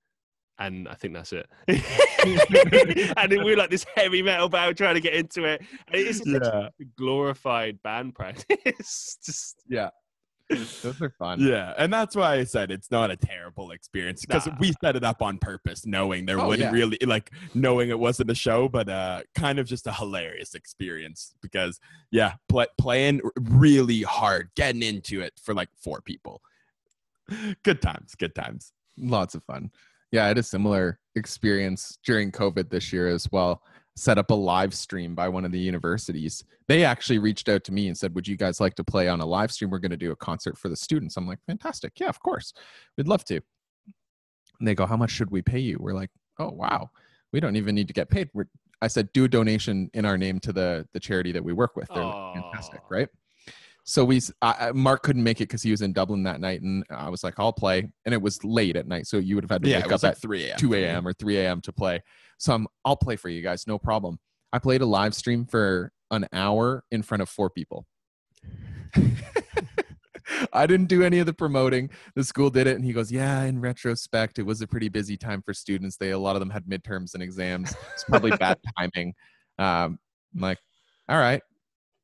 and 0.66 0.88
I 0.88 0.94
think 0.94 1.14
that's 1.14 1.32
it. 1.32 1.48
and 1.68 3.30
then 3.32 3.44
we 3.44 3.52
are 3.52 3.56
like 3.56 3.70
this 3.70 3.86
heavy 3.94 4.22
metal 4.22 4.48
band 4.48 4.76
trying 4.76 4.94
to 4.94 5.00
get 5.00 5.14
into 5.14 5.44
it. 5.44 5.60
And 5.88 5.96
it's 5.96 6.22
Yeah. 6.26 6.68
a 6.80 6.84
glorified 6.96 7.82
band 7.82 8.14
practice. 8.14 9.18
Just 9.24 9.62
Yeah. 9.68 9.90
Those 10.50 11.00
are 11.00 11.08
fun. 11.18 11.40
Yeah, 11.40 11.72
and 11.78 11.90
that's 11.90 12.14
why 12.14 12.34
I 12.34 12.44
said 12.44 12.70
it's 12.70 12.90
not 12.90 13.10
a 13.10 13.16
terrible 13.16 13.70
experience 13.70 14.20
because 14.20 14.46
Nah. 14.46 14.56
we 14.60 14.74
set 14.84 14.96
it 14.96 15.04
up 15.04 15.22
on 15.22 15.38
purpose, 15.38 15.86
knowing 15.86 16.26
there 16.26 16.38
Oh, 16.38 16.48
wouldn't 16.48 16.72
yeah. 16.74 16.78
really 16.78 16.98
like 17.06 17.30
knowing 17.54 17.88
it 17.88 17.98
wasn't 17.98 18.30
a 18.30 18.34
show, 18.34 18.68
but 18.68 18.86
uh, 18.88 19.22
kind 19.34 19.58
of 19.58 19.66
just 19.66 19.86
a 19.86 19.92
hilarious 19.92 20.54
experience 20.54 21.34
because 21.40 21.80
yeah, 22.10 22.34
play, 22.50 22.66
playing 22.76 23.22
really 23.40 24.02
hard, 24.02 24.50
getting 24.54 24.82
into 24.82 25.22
it 25.22 25.32
for 25.42 25.54
like 25.54 25.70
four 25.74 26.02
people. 26.02 26.42
Good 27.62 27.80
times, 27.80 28.14
good 28.14 28.34
times. 28.34 28.72
Lots 28.98 29.34
of 29.34 29.42
fun. 29.44 29.70
Yeah, 30.12 30.24
I 30.24 30.28
had 30.28 30.38
a 30.38 30.42
similar 30.42 31.00
experience 31.16 31.98
during 32.04 32.30
COVID 32.30 32.70
this 32.70 32.92
year 32.92 33.08
as 33.08 33.30
well. 33.32 33.62
Set 33.96 34.18
up 34.18 34.30
a 34.30 34.34
live 34.34 34.74
stream 34.74 35.14
by 35.14 35.28
one 35.28 35.44
of 35.44 35.52
the 35.52 35.58
universities. 35.58 36.44
They 36.68 36.84
actually 36.84 37.18
reached 37.18 37.48
out 37.48 37.64
to 37.64 37.72
me 37.72 37.88
and 37.88 37.96
said, 37.96 38.14
Would 38.14 38.28
you 38.28 38.36
guys 38.36 38.60
like 38.60 38.74
to 38.76 38.84
play 38.84 39.08
on 39.08 39.20
a 39.20 39.26
live 39.26 39.50
stream? 39.50 39.70
We're 39.70 39.78
going 39.78 39.90
to 39.90 39.96
do 39.96 40.12
a 40.12 40.16
concert 40.16 40.56
for 40.56 40.68
the 40.68 40.76
students. 40.76 41.16
I'm 41.16 41.26
like, 41.26 41.40
Fantastic. 41.46 41.98
Yeah, 41.98 42.08
of 42.08 42.20
course. 42.20 42.52
We'd 42.96 43.08
love 43.08 43.24
to. 43.26 43.40
And 44.60 44.68
they 44.68 44.74
go, 44.74 44.86
How 44.86 44.96
much 44.96 45.10
should 45.10 45.30
we 45.30 45.42
pay 45.42 45.58
you? 45.58 45.78
We're 45.80 45.94
like, 45.94 46.10
Oh, 46.38 46.50
wow. 46.50 46.90
We 47.32 47.40
don't 47.40 47.56
even 47.56 47.74
need 47.74 47.88
to 47.88 47.94
get 47.94 48.10
paid. 48.10 48.30
We're, 48.32 48.46
I 48.80 48.88
said, 48.88 49.12
Do 49.12 49.24
a 49.24 49.28
donation 49.28 49.90
in 49.94 50.04
our 50.04 50.16
name 50.16 50.40
to 50.40 50.52
the, 50.52 50.86
the 50.92 51.00
charity 51.00 51.32
that 51.32 51.44
we 51.44 51.52
work 51.52 51.76
with. 51.76 51.88
They're 51.94 52.04
like, 52.04 52.34
fantastic, 52.34 52.80
right? 52.90 53.08
So 53.84 54.04
we, 54.04 54.18
s- 54.18 54.32
I, 54.40 54.68
I- 54.68 54.72
Mark 54.72 55.02
couldn't 55.02 55.24
make 55.24 55.40
it 55.40 55.44
because 55.48 55.62
he 55.62 55.70
was 55.72 55.82
in 55.82 55.92
Dublin 55.92 56.22
that 56.24 56.40
night, 56.40 56.62
and 56.62 56.84
I 56.90 57.08
was 57.08 57.24
like, 57.24 57.34
"I'll 57.38 57.52
play." 57.52 57.88
And 58.04 58.14
it 58.14 58.22
was 58.22 58.42
late 58.44 58.76
at 58.76 58.86
night, 58.86 59.06
so 59.06 59.18
you 59.18 59.34
would 59.34 59.44
have 59.44 59.50
had 59.50 59.62
to 59.62 59.68
Yeah, 59.68 59.78
wake 59.78 59.92
up 59.92 60.02
like 60.02 60.12
at 60.12 60.18
three 60.20 60.44
a.m. 60.44 60.56
2 60.58 60.74
a.m. 60.74 61.06
or 61.08 61.12
3 61.12 61.38
a.m. 61.38 61.60
to 61.62 61.72
play. 61.72 62.00
So 62.38 62.54
I'm, 62.54 62.66
I'll 62.84 62.96
play 62.96 63.16
for 63.16 63.28
you 63.28 63.42
guys, 63.42 63.66
no 63.66 63.78
problem. 63.78 64.18
I 64.52 64.58
played 64.58 64.82
a 64.82 64.86
live 64.86 65.14
stream 65.14 65.46
for 65.46 65.90
an 66.10 66.26
hour 66.32 66.84
in 66.90 67.02
front 67.02 67.22
of 67.22 67.28
four 67.28 67.50
people. 67.50 67.86
I 70.52 70.66
didn't 70.66 70.86
do 70.86 71.02
any 71.02 71.18
of 71.18 71.26
the 71.26 71.32
promoting. 71.32 71.90
The 72.14 72.22
school 72.24 72.50
did 72.50 72.66
it, 72.66 72.76
and 72.76 72.84
he 72.84 72.92
goes, 72.92 73.10
"Yeah." 73.10 73.42
In 73.44 73.60
retrospect, 73.60 74.38
it 74.38 74.42
was 74.44 74.60
a 74.62 74.66
pretty 74.66 74.88
busy 74.88 75.16
time 75.16 75.42
for 75.42 75.52
students. 75.52 75.96
They 75.96 76.10
a 76.10 76.18
lot 76.18 76.36
of 76.36 76.40
them 76.40 76.50
had 76.50 76.64
midterms 76.66 77.14
and 77.14 77.22
exams. 77.22 77.74
It's 77.94 78.04
probably 78.04 78.30
bad 78.32 78.58
timing. 78.78 79.14
Um, 79.58 79.98
I'm 80.34 80.40
like, 80.40 80.58
all 81.08 81.18
right, 81.18 81.42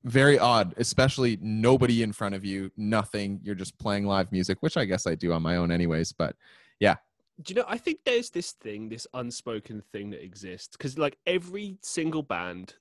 very 0.04 0.38
odd, 0.38 0.74
especially 0.76 1.38
nobody 1.40 2.02
in 2.02 2.12
front 2.12 2.34
of 2.34 2.44
you, 2.44 2.70
nothing. 2.76 3.40
You're 3.42 3.54
just 3.54 3.76
playing 3.78 4.06
live 4.06 4.30
music, 4.32 4.58
which 4.60 4.76
I 4.76 4.84
guess 4.84 5.06
I 5.06 5.14
do 5.14 5.32
on 5.32 5.42
my 5.42 5.56
own, 5.56 5.70
anyways. 5.70 6.12
But 6.12 6.36
yeah. 6.80 6.96
do 7.42 7.52
you 7.52 7.60
know 7.60 7.66
i 7.68 7.76
think 7.78 7.98
there's 8.04 8.30
this 8.30 8.52
thing 8.52 8.88
this 8.88 9.06
unspoken 9.14 9.80
thing 9.92 10.10
that 10.10 10.22
exists 10.24 10.76
because 10.76 10.98
like 10.98 11.16
every 11.26 11.78
single 11.82 12.22
band 12.22 12.74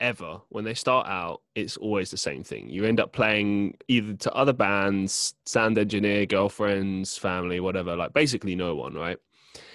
ever 0.00 0.40
when 0.48 0.64
they 0.64 0.74
start 0.74 1.06
out 1.06 1.40
it's 1.54 1.76
always 1.78 2.10
the 2.10 2.16
same 2.16 2.42
thing 2.44 2.68
you 2.68 2.84
end 2.84 3.00
up 3.00 3.12
playing 3.12 3.74
either 3.88 4.12
to 4.14 4.30
other 4.34 4.52
bands 4.52 5.34
sound 5.46 5.78
engineer 5.78 6.26
girlfriends 6.26 7.16
family 7.16 7.60
whatever 7.60 7.96
like 7.96 8.12
basically 8.12 8.54
no 8.56 8.74
one 8.74 8.92
right 8.94 9.18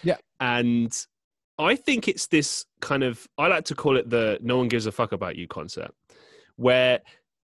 Yeah. 0.04 0.18
and 0.40 0.92
i 1.58 1.76
think 1.76 2.08
it's 2.08 2.28
this 2.28 2.66
kind 2.82 3.04
of 3.04 3.28
i 3.38 3.48
like 3.48 3.66
to 3.66 3.76
call 3.76 3.98
it 3.98 4.10
the 4.10 4.38
no 4.42 4.58
one 4.58 4.68
gives 4.68 4.86
a 4.86 4.92
fuck 4.92 5.12
about 5.12 5.38
you 5.38 5.48
concept 5.48 5.94
where 6.60 7.00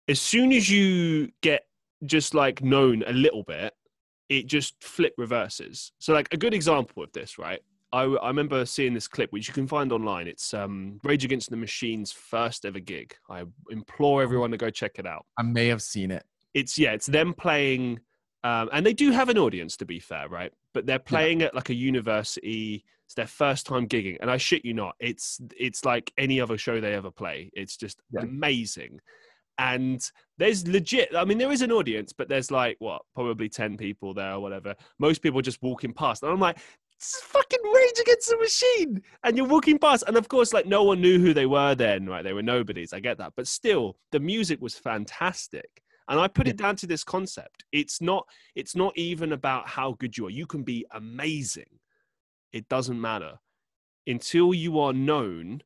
as 0.07 0.21
soon 0.21 0.51
as 0.51 0.69
you 0.69 1.29
get 1.41 1.63
just 2.05 2.33
like 2.33 2.63
known 2.63 3.03
a 3.05 3.13
little 3.13 3.43
bit 3.43 3.73
it 4.29 4.47
just 4.47 4.81
flip 4.81 5.13
reverses. 5.17 5.91
So, 5.99 6.13
like 6.13 6.33
a 6.33 6.37
good 6.37 6.53
example 6.53 7.03
of 7.03 7.11
this, 7.11 7.37
right? 7.37 7.59
I, 7.91 8.03
I 8.03 8.27
remember 8.29 8.65
seeing 8.65 8.93
this 8.93 9.09
clip, 9.09 9.33
which 9.33 9.49
you 9.49 9.53
can 9.53 9.67
find 9.67 9.91
online. 9.91 10.29
It's 10.29 10.53
um, 10.53 11.01
Rage 11.03 11.25
Against 11.25 11.49
the 11.49 11.57
Machine's 11.57 12.13
first 12.13 12.63
ever 12.63 12.79
gig. 12.79 13.13
I 13.29 13.43
implore 13.69 14.23
everyone 14.23 14.51
to 14.51 14.57
go 14.57 14.69
check 14.69 14.99
it 14.99 15.05
out. 15.05 15.25
I 15.37 15.43
may 15.43 15.67
have 15.67 15.81
seen 15.81 16.11
it. 16.11 16.23
It's 16.53 16.79
yeah, 16.79 16.93
it's 16.93 17.07
them 17.07 17.33
playing, 17.33 17.99
um, 18.45 18.69
and 18.71 18.85
they 18.85 18.93
do 18.93 19.11
have 19.11 19.27
an 19.27 19.37
audience 19.37 19.75
to 19.77 19.85
be 19.85 19.99
fair, 19.99 20.29
right? 20.29 20.53
but 20.73 20.85
they're 20.85 20.99
playing 20.99 21.41
at 21.41 21.55
like 21.55 21.69
a 21.69 21.73
university. 21.73 22.83
It's 23.11 23.15
their 23.17 23.27
first 23.27 23.65
time 23.65 23.89
gigging, 23.89 24.15
and 24.21 24.31
I 24.31 24.37
shit 24.37 24.63
you 24.63 24.73
not, 24.73 24.95
it's 25.01 25.41
it's 25.57 25.83
like 25.83 26.13
any 26.17 26.39
other 26.39 26.57
show 26.57 26.79
they 26.79 26.93
ever 26.93 27.11
play. 27.11 27.51
It's 27.53 27.75
just 27.75 27.99
Yeah. 28.13 28.21
amazing. 28.21 29.01
And 29.57 30.01
there's 30.37 30.65
legit. 30.65 31.13
I 31.13 31.25
mean, 31.25 31.37
there 31.37 31.51
is 31.51 31.61
an 31.61 31.73
audience, 31.73 32.13
but 32.13 32.29
there's 32.29 32.51
like 32.51 32.77
what, 32.79 33.01
probably 33.13 33.49
ten 33.49 33.75
people 33.75 34.13
there 34.13 34.31
or 34.35 34.39
whatever. 34.39 34.75
Most 34.97 35.21
people 35.21 35.41
just 35.41 35.61
walking 35.61 35.91
past, 35.93 36.23
and 36.23 36.31
I'm 36.31 36.39
like, 36.39 36.57
it's 36.97 37.19
fucking 37.23 37.59
Rage 37.75 37.99
Against 37.99 38.29
the 38.29 38.37
Machine, 38.37 39.01
and 39.25 39.35
you're 39.35 39.45
walking 39.45 39.77
past, 39.77 40.05
and 40.07 40.15
of 40.15 40.29
course, 40.29 40.53
like 40.53 40.65
no 40.65 40.83
one 40.83 41.01
knew 41.01 41.19
who 41.19 41.33
they 41.33 41.45
were 41.47 41.75
then, 41.75 42.07
right? 42.07 42.23
They 42.23 42.31
were 42.31 42.41
nobodies. 42.41 42.93
I 42.93 43.01
get 43.01 43.17
that, 43.17 43.33
but 43.35 43.45
still, 43.45 43.97
the 44.13 44.21
music 44.21 44.61
was 44.61 44.75
fantastic. 44.75 45.67
And 46.07 46.17
I 46.17 46.29
put 46.29 46.47
it 46.47 46.55
down 46.57 46.77
to 46.77 46.87
this 46.87 47.03
concept. 47.03 47.65
It's 47.73 47.99
not. 47.99 48.25
It's 48.55 48.73
not 48.73 48.97
even 48.97 49.33
about 49.33 49.67
how 49.67 49.97
good 49.99 50.17
you 50.17 50.27
are. 50.27 50.29
You 50.29 50.45
can 50.45 50.63
be 50.63 50.85
amazing. 50.91 51.79
It 52.53 52.67
doesn't 52.69 52.99
matter 52.99 53.39
until 54.07 54.53
you 54.53 54.79
are 54.79 54.93
known 54.93 55.61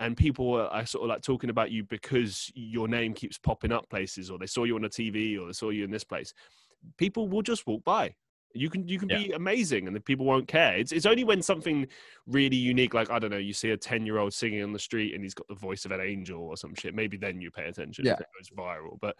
and 0.00 0.16
people 0.16 0.54
are, 0.54 0.86
sort 0.86 1.04
of 1.04 1.08
like 1.08 1.22
talking 1.22 1.50
about 1.50 1.70
you 1.70 1.84
because 1.84 2.50
your 2.54 2.88
name 2.88 3.14
keeps 3.14 3.38
popping 3.38 3.72
up 3.72 3.88
places 3.88 4.30
or 4.30 4.38
they 4.38 4.46
saw 4.46 4.64
you 4.64 4.74
on 4.74 4.84
a 4.84 4.88
TV 4.88 5.40
or 5.40 5.46
they 5.46 5.52
saw 5.52 5.70
you 5.70 5.84
in 5.84 5.90
this 5.90 6.04
place. 6.04 6.34
People 6.98 7.28
will 7.28 7.42
just 7.42 7.66
walk 7.66 7.84
by. 7.84 8.14
You 8.56 8.70
can 8.70 8.86
you 8.86 9.00
can 9.00 9.08
be 9.08 9.32
amazing 9.32 9.88
and 9.88 9.96
the 9.96 10.00
people 10.00 10.24
won't 10.26 10.46
care. 10.46 10.76
It's 10.76 10.92
it's 10.92 11.06
only 11.06 11.24
when 11.24 11.42
something 11.42 11.88
really 12.26 12.56
unique, 12.56 12.94
like 12.94 13.10
I 13.10 13.18
don't 13.18 13.30
know, 13.30 13.36
you 13.36 13.52
see 13.52 13.70
a 13.70 13.76
ten 13.76 14.06
year 14.06 14.18
old 14.18 14.32
singing 14.32 14.62
on 14.62 14.72
the 14.72 14.78
street 14.78 15.12
and 15.12 15.24
he's 15.24 15.34
got 15.34 15.48
the 15.48 15.56
voice 15.56 15.84
of 15.84 15.90
an 15.90 16.00
angel 16.00 16.40
or 16.40 16.56
some 16.56 16.72
shit. 16.74 16.94
Maybe 16.94 17.16
then 17.16 17.40
you 17.40 17.50
pay 17.50 17.64
attention 17.64 18.04
Yeah. 18.04 18.12
it 18.12 18.26
goes 18.38 18.50
viral. 18.56 19.00
But 19.00 19.16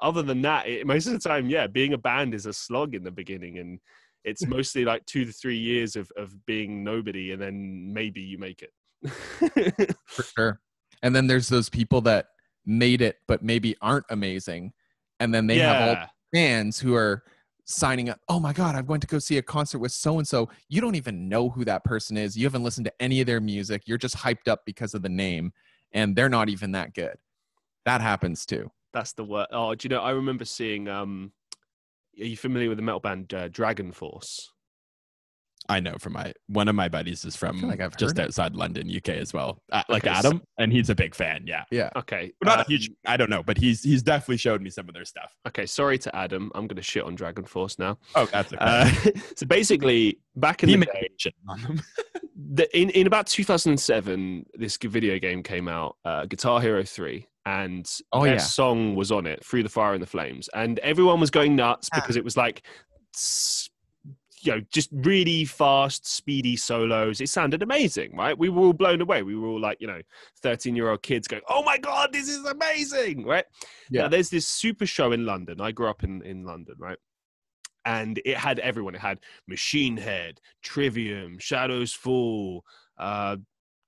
other 0.00 0.22
than 0.22 0.40
that, 0.42 0.66
it, 0.66 0.86
most 0.86 1.06
of 1.06 1.12
the 1.12 1.18
time, 1.18 1.50
yeah, 1.50 1.66
being 1.66 1.92
a 1.92 1.98
band 1.98 2.32
is 2.32 2.46
a 2.46 2.52
slog 2.52 2.94
in 2.94 3.02
the 3.02 3.10
beginning 3.10 3.58
and 3.58 3.78
it's 4.28 4.46
mostly 4.46 4.84
like 4.84 5.04
two 5.06 5.24
to 5.24 5.32
three 5.32 5.58
years 5.58 5.96
of, 5.96 6.10
of 6.16 6.34
being 6.46 6.84
nobody 6.84 7.32
and 7.32 7.40
then 7.40 7.92
maybe 7.92 8.20
you 8.20 8.38
make 8.38 8.62
it. 8.62 8.72
for 10.06 10.22
sure. 10.22 10.60
And 11.02 11.14
then 11.14 11.26
there's 11.26 11.48
those 11.48 11.68
people 11.68 12.00
that 12.02 12.26
made 12.66 13.00
it 13.00 13.16
but 13.26 13.42
maybe 13.42 13.76
aren't 13.80 14.04
amazing, 14.10 14.72
and 15.20 15.32
then 15.32 15.46
they 15.46 15.58
have 15.58 15.80
all 15.80 15.94
yeah. 15.94 16.06
fans 16.34 16.78
who 16.78 16.94
are 16.94 17.22
signing 17.64 18.08
up. 18.08 18.20
Oh 18.28 18.40
my 18.40 18.52
god, 18.52 18.74
I'm 18.74 18.84
going 18.84 19.00
to 19.00 19.06
go 19.06 19.18
see 19.18 19.38
a 19.38 19.42
concert 19.42 19.78
with 19.78 19.92
so 19.92 20.18
and 20.18 20.26
so. 20.26 20.48
You 20.68 20.80
don't 20.80 20.94
even 20.94 21.28
know 21.28 21.48
who 21.48 21.64
that 21.64 21.84
person 21.84 22.16
is. 22.16 22.36
You 22.36 22.44
haven't 22.44 22.64
listened 22.64 22.86
to 22.86 22.92
any 23.00 23.20
of 23.20 23.26
their 23.26 23.40
music. 23.40 23.82
You're 23.86 23.98
just 23.98 24.16
hyped 24.16 24.48
up 24.48 24.62
because 24.66 24.94
of 24.94 25.02
the 25.02 25.08
name, 25.08 25.52
and 25.92 26.14
they're 26.14 26.28
not 26.28 26.48
even 26.48 26.72
that 26.72 26.94
good. 26.94 27.16
That 27.84 28.00
happens 28.00 28.44
too. 28.44 28.70
That's 28.92 29.12
the 29.12 29.24
word. 29.24 29.46
Oh, 29.52 29.74
do 29.74 29.86
you 29.86 29.94
know? 29.94 30.02
I 30.02 30.10
remember 30.10 30.44
seeing. 30.44 30.88
Um, 30.88 31.32
are 32.20 32.24
you 32.24 32.36
familiar 32.36 32.68
with 32.68 32.78
the 32.78 32.82
metal 32.82 33.00
band 33.00 33.32
uh, 33.34 33.48
DragonForce? 33.48 34.40
I 35.70 35.80
know 35.80 35.96
from 35.98 36.14
my 36.14 36.32
one 36.46 36.66
of 36.68 36.74
my 36.74 36.88
buddies 36.88 37.26
is 37.26 37.36
from 37.36 37.60
like 37.60 37.80
I've 37.80 37.94
just 37.96 38.16
heard 38.16 38.22
it. 38.22 38.28
outside 38.28 38.54
London, 38.56 38.90
UK 38.94 39.10
as 39.10 39.34
well. 39.34 39.60
Uh, 39.70 39.82
like 39.90 40.04
Okay, 40.06 40.14
so- 40.14 40.18
Adam, 40.28 40.42
and 40.56 40.72
he's 40.72 40.88
a 40.88 40.94
big 40.94 41.14
fan. 41.14 41.42
Yeah, 41.46 41.64
Yeah. 41.70 41.90
Okay, 41.96 42.32
Well, 42.40 42.56
not 42.56 42.58
a 42.60 42.62
um, 42.62 42.66
huge. 42.68 42.90
I 43.06 43.18
don't 43.18 43.28
know, 43.28 43.42
but 43.42 43.58
he's 43.58 43.82
he's 43.82 44.02
definitely 44.02 44.38
showed 44.38 44.62
me 44.62 44.70
some 44.70 44.88
of 44.88 44.94
their 44.94 45.04
stuff. 45.04 45.30
Okay, 45.46 45.66
sorry 45.66 45.98
to 45.98 46.16
Adam. 46.16 46.50
I'm 46.54 46.68
going 46.68 46.76
to 46.76 46.82
shit 46.82 47.02
on 47.04 47.16
DragonForce 47.18 47.78
now. 47.78 47.98
Oh, 48.14 48.24
that's 48.32 48.50
okay. 48.52 48.64
Uh, 48.64 48.90
so 49.36 49.44
basically, 49.46 50.18
back 50.36 50.62
in 50.62 50.70
he 50.70 50.74
the 50.76 50.78
made 50.78 50.88
day, 51.22 51.32
on 51.48 51.60
them. 51.62 51.82
the, 52.54 52.78
in 52.78 52.88
in 52.90 53.06
about 53.06 53.26
2007, 53.26 54.46
this 54.54 54.78
video 54.78 55.18
game 55.18 55.42
came 55.42 55.68
out, 55.68 55.96
uh, 56.04 56.24
Guitar 56.24 56.62
Hero 56.62 56.82
3, 56.82 57.26
and 57.48 57.90
Oh, 58.12 58.24
their 58.24 58.34
yeah. 58.34 58.38
song 58.40 58.94
was 58.94 59.10
on 59.10 59.26
it, 59.26 59.44
"Through 59.44 59.62
the 59.62 59.68
Fire 59.68 59.94
and 59.94 60.02
the 60.02 60.06
Flames," 60.06 60.48
and 60.54 60.78
everyone 60.80 61.20
was 61.20 61.30
going 61.30 61.56
nuts 61.56 61.88
Ah. 61.92 61.96
because 62.00 62.16
it 62.16 62.24
was 62.24 62.36
like, 62.36 62.62
you 64.40 64.52
know, 64.52 64.60
just 64.72 64.88
really 64.92 65.44
fast, 65.44 66.06
speedy 66.06 66.56
solos. 66.56 67.20
It 67.20 67.28
sounded 67.28 67.60
amazing, 67.62 68.14
right? 68.16 68.38
We 68.38 68.48
were 68.48 68.62
all 68.66 68.72
blown 68.72 69.00
away. 69.00 69.22
We 69.24 69.34
were 69.34 69.48
all 69.48 69.60
like, 69.60 69.78
you 69.80 69.88
know, 69.88 70.00
13 70.42 70.76
year 70.76 70.90
old 70.90 71.02
kids 71.02 71.26
going, 71.26 71.42
"Oh 71.48 71.62
my 71.64 71.76
god, 71.78 72.12
this 72.12 72.28
is 72.28 72.44
amazing!" 72.44 73.24
Right? 73.24 73.44
Yeah. 73.90 74.02
Now, 74.02 74.08
there's 74.08 74.30
this 74.30 74.46
super 74.46 74.86
show 74.86 75.10
in 75.12 75.26
London. 75.26 75.60
I 75.60 75.72
grew 75.72 75.88
up 75.88 76.04
in 76.04 76.22
in 76.22 76.44
London, 76.44 76.76
right? 76.78 76.98
And 77.84 78.20
it 78.24 78.36
had 78.36 78.58
everyone. 78.58 78.94
It 78.94 79.00
had 79.00 79.18
Machine 79.46 79.96
Head, 79.96 80.40
Trivium, 80.62 81.38
Shadows 81.38 81.92
Fall, 81.94 82.64
uh, 82.98 83.36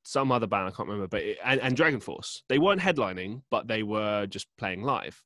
some 0.02 0.32
other 0.32 0.47
band 0.47 0.68
I 0.68 0.70
can't 0.70 0.89
remember, 0.89 1.09
but 1.09 1.22
it, 1.22 1.39
and, 1.44 1.60
and 1.60 1.77
DragonForce. 1.77 2.43
They 2.48 2.59
weren't 2.59 2.81
headlining, 2.81 3.43
but 3.51 3.68
they 3.68 3.82
were 3.82 4.27
just 4.27 4.47
playing 4.59 4.82
live 4.82 5.22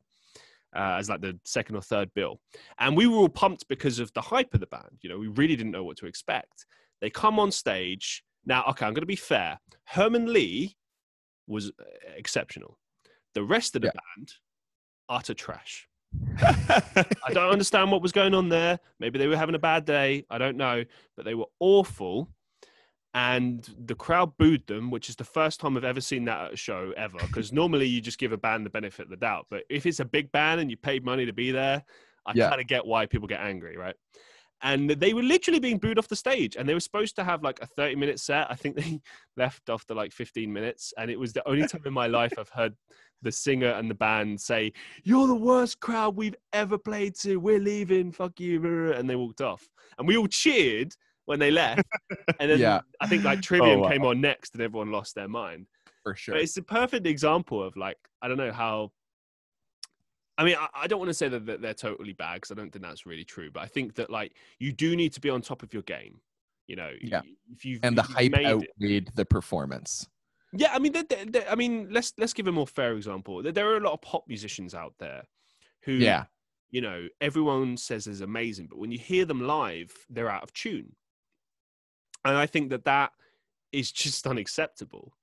uh, 0.77 0.97
as 0.99 1.09
like 1.09 1.21
the 1.21 1.39
second 1.45 1.77
or 1.77 1.83
third 1.83 2.11
bill. 2.15 2.41
And 2.79 2.97
we 2.97 3.07
were 3.07 3.17
all 3.17 3.29
pumped 3.29 3.69
because 3.69 3.99
of 3.99 4.13
the 4.15 4.21
hype 4.21 4.53
of 4.55 4.61
the 4.61 4.67
band. 4.67 4.99
You 5.03 5.11
know, 5.11 5.19
we 5.19 5.29
really 5.29 5.57
didn't 5.57 5.73
know 5.73 5.85
what 5.85 5.97
to 5.99 6.07
expect. 6.07 6.67
They 7.01 7.11
come 7.11 7.39
on 7.39 7.51
stage. 7.51 8.25
Now, 8.47 8.65
okay, 8.71 8.85
I'm 8.87 8.93
going 8.93 9.03
to 9.03 9.07
be 9.07 9.17
fair. 9.17 9.59
Herman 9.87 10.33
Li 10.33 10.77
was 11.47 11.69
uh, 11.81 11.85
exceptional. 12.17 12.79
The 13.35 13.43
rest 13.45 13.77
of 13.77 13.83
the 13.83 13.89
Yeah. 13.89 14.01
band, 14.17 14.33
utter 15.09 15.35
trash. 15.35 15.89
I 16.41 17.33
don't 17.33 17.51
understand 17.53 17.91
what 17.91 18.03
was 18.03 18.13
going 18.13 18.35
on 18.35 18.49
there. 18.49 18.79
Maybe 19.01 19.19
they 19.19 19.27
were 19.27 19.37
having 19.37 19.55
a 19.55 19.59
bad 19.61 19.85
day. 19.85 20.25
I 20.31 20.39
don't 20.39 20.57
know. 20.57 20.85
But 21.17 21.25
they 21.25 21.35
were 21.35 21.47
awful. 21.61 22.29
And 23.15 23.69
the 23.87 23.95
crowd 23.95 24.37
booed 24.39 24.67
them, 24.67 24.91
which 24.91 25.09
is 25.09 25.15
the 25.15 25.25
first 25.25 25.61
time 25.61 25.77
I've 25.77 25.85
ever 25.85 26.01
seen 26.01 26.25
that 26.25 26.47
at 26.47 26.53
a 26.55 26.57
show 26.57 26.93
ever. 26.97 27.19
Because 27.19 27.53
normally 27.61 27.87
you 27.87 28.01
just 28.01 28.19
give 28.19 28.33
a 28.33 28.37
band 28.37 28.67
the 28.67 28.71
benefit 28.71 29.05
of 29.05 29.11
the 29.11 29.17
doubt. 29.17 29.47
But 29.51 29.63
if 29.71 29.87
it's 29.87 30.01
a 30.01 30.05
big 30.05 30.33
band 30.33 30.61
and 30.61 30.69
you 30.71 30.77
paid 30.77 31.05
money 31.05 31.25
to 31.25 31.33
be 31.33 31.53
there, 31.53 31.85
I 32.27 32.33
Yeah. 32.35 32.49
kind 32.49 32.61
of 32.61 32.67
get 32.67 32.85
why 32.85 33.07
people 33.07 33.29
get 33.29 33.41
angry, 33.41 33.77
right? 33.77 33.95
And 34.63 34.91
they 34.91 35.13
were 35.15 35.23
literally 35.23 35.61
being 35.61 35.79
booed 35.79 35.99
off 35.99 36.09
the 36.09 36.17
stage. 36.17 36.57
And 36.57 36.69
they 36.69 36.75
were 36.75 36.81
supposed 36.81 37.15
to 37.17 37.25
have 37.25 37.43
like 37.43 37.61
a 37.61 37.67
30 37.67 37.95
minute 37.97 38.19
set. 38.19 38.51
I 38.51 38.55
think 38.57 38.75
they 38.77 39.01
left 39.37 39.69
after 39.69 39.95
like 39.95 40.11
15 40.11 40.53
minutes. 40.53 40.93
And 40.99 41.09
it 41.09 41.19
was 41.19 41.33
the 41.33 41.47
only 41.49 41.69
time 41.69 41.83
in 41.87 41.93
my 41.93 42.09
life 42.09 42.33
I've 42.37 42.49
heard 42.49 42.75
the 43.23 43.31
singer 43.31 43.69
and 43.71 43.89
the 43.89 43.95
band 43.95 44.41
say, 44.41 44.73
You're 45.05 45.29
the 45.29 45.35
worst 45.35 45.79
crowd 45.81 46.17
we've 46.17 46.37
ever 46.53 46.79
played 46.79 47.15
to. 47.21 47.37
We're 47.37 47.61
leaving. 47.61 48.11
Fuck 48.11 48.41
you. 48.41 48.93
And 48.93 49.09
they 49.09 49.17
walked 49.17 49.41
off. 49.41 49.69
And 49.99 50.09
we 50.09 50.17
all 50.17 50.27
cheered 50.27 50.95
when 51.27 51.39
they 51.39 51.51
left. 51.51 51.83
And 52.41 52.51
then 52.51 52.59
Yeah. 52.59 52.81
I 53.01 53.07
think 53.07 53.25
like 53.25 53.39
oh, 53.39 53.43
Trivium 53.43 53.81
wow. 53.81 53.89
came 53.89 54.05
on 54.05 54.21
next 54.21 54.55
and 54.55 54.63
everyone 54.63 54.91
lost 54.91 55.15
their 55.15 55.29
mind. 55.29 55.67
For 56.03 56.15
sure. 56.15 56.35
But 56.35 56.43
it's 56.43 56.57
a 56.57 56.63
perfect 56.63 57.07
example 57.07 57.63
of 57.63 57.77
like, 57.77 57.97
I 58.23 58.29
don't 58.29 58.37
know 58.37 58.53
how. 58.53 58.93
I 60.37 60.45
mean, 60.45 60.57
I, 60.59 60.67
I 60.75 60.87
don't 60.87 60.99
want 60.99 61.11
to 61.11 61.15
say 61.15 61.29
that, 61.29 61.47
that 61.47 61.63
they're 61.63 61.75
totally 61.75 62.13
bad 62.13 62.35
because 62.37 62.51
I 62.51 62.55
don't 62.55 62.73
think 62.73 62.85
that's 62.85 63.07
really 63.07 63.25
true. 63.25 63.51
But 63.53 63.63
I 63.63 63.67
think 63.67 63.95
that 63.95 64.11
like 64.11 64.37
you 64.59 64.73
do 64.73 64.97
need 64.97 65.13
to 65.13 65.21
be 65.21 65.31
on 65.31 65.41
top 65.41 65.63
of 65.63 65.73
your 65.73 65.83
game. 65.83 66.21
You 66.67 66.77
know, 66.77 66.91
Yeah. 67.01 67.21
if 67.53 67.65
you've 67.65 67.81
and 67.85 67.97
the 67.97 68.03
hype 68.03 68.33
it- 68.35 68.45
outweighed 68.47 69.11
the 69.15 69.25
performance. 69.25 70.09
yeah, 70.53 70.73
I 70.73 70.79
mean, 70.79 70.93
they 70.93 71.03
they 71.03 71.25
they- 71.27 71.47
I 71.47 71.55
mean, 71.55 71.89
let's 71.91 72.13
let's 72.19 72.33
give 72.33 72.49
a 72.49 72.53
more 72.53 72.67
fair 72.67 72.95
example. 72.95 73.43
There- 73.43 73.53
There 73.53 73.69
are 73.71 73.77
a 73.77 73.81
lot 73.81 73.93
of 73.93 74.01
pop 74.03 74.25
musicians 74.29 74.75
out 74.75 74.95
there 74.99 75.23
who, 75.85 75.93
Yeah. 75.93 76.25
you 76.71 76.81
know, 76.81 77.07
everyone 77.21 77.77
says 77.77 78.07
is 78.07 78.21
amazing, 78.23 78.67
but 78.69 78.79
when 78.79 78.91
you 78.91 78.99
hear 78.99 79.25
them 79.27 79.41
live, 79.47 79.93
they're 80.11 80.31
out 80.31 80.43
of 80.43 80.53
tune, 80.55 80.97
and 82.25 82.37
I 82.37 82.47
think 82.47 82.71
that 82.71 82.85
that 82.85 83.13
is 83.73 83.93
just 83.93 84.27
unacceptable. 84.27 85.17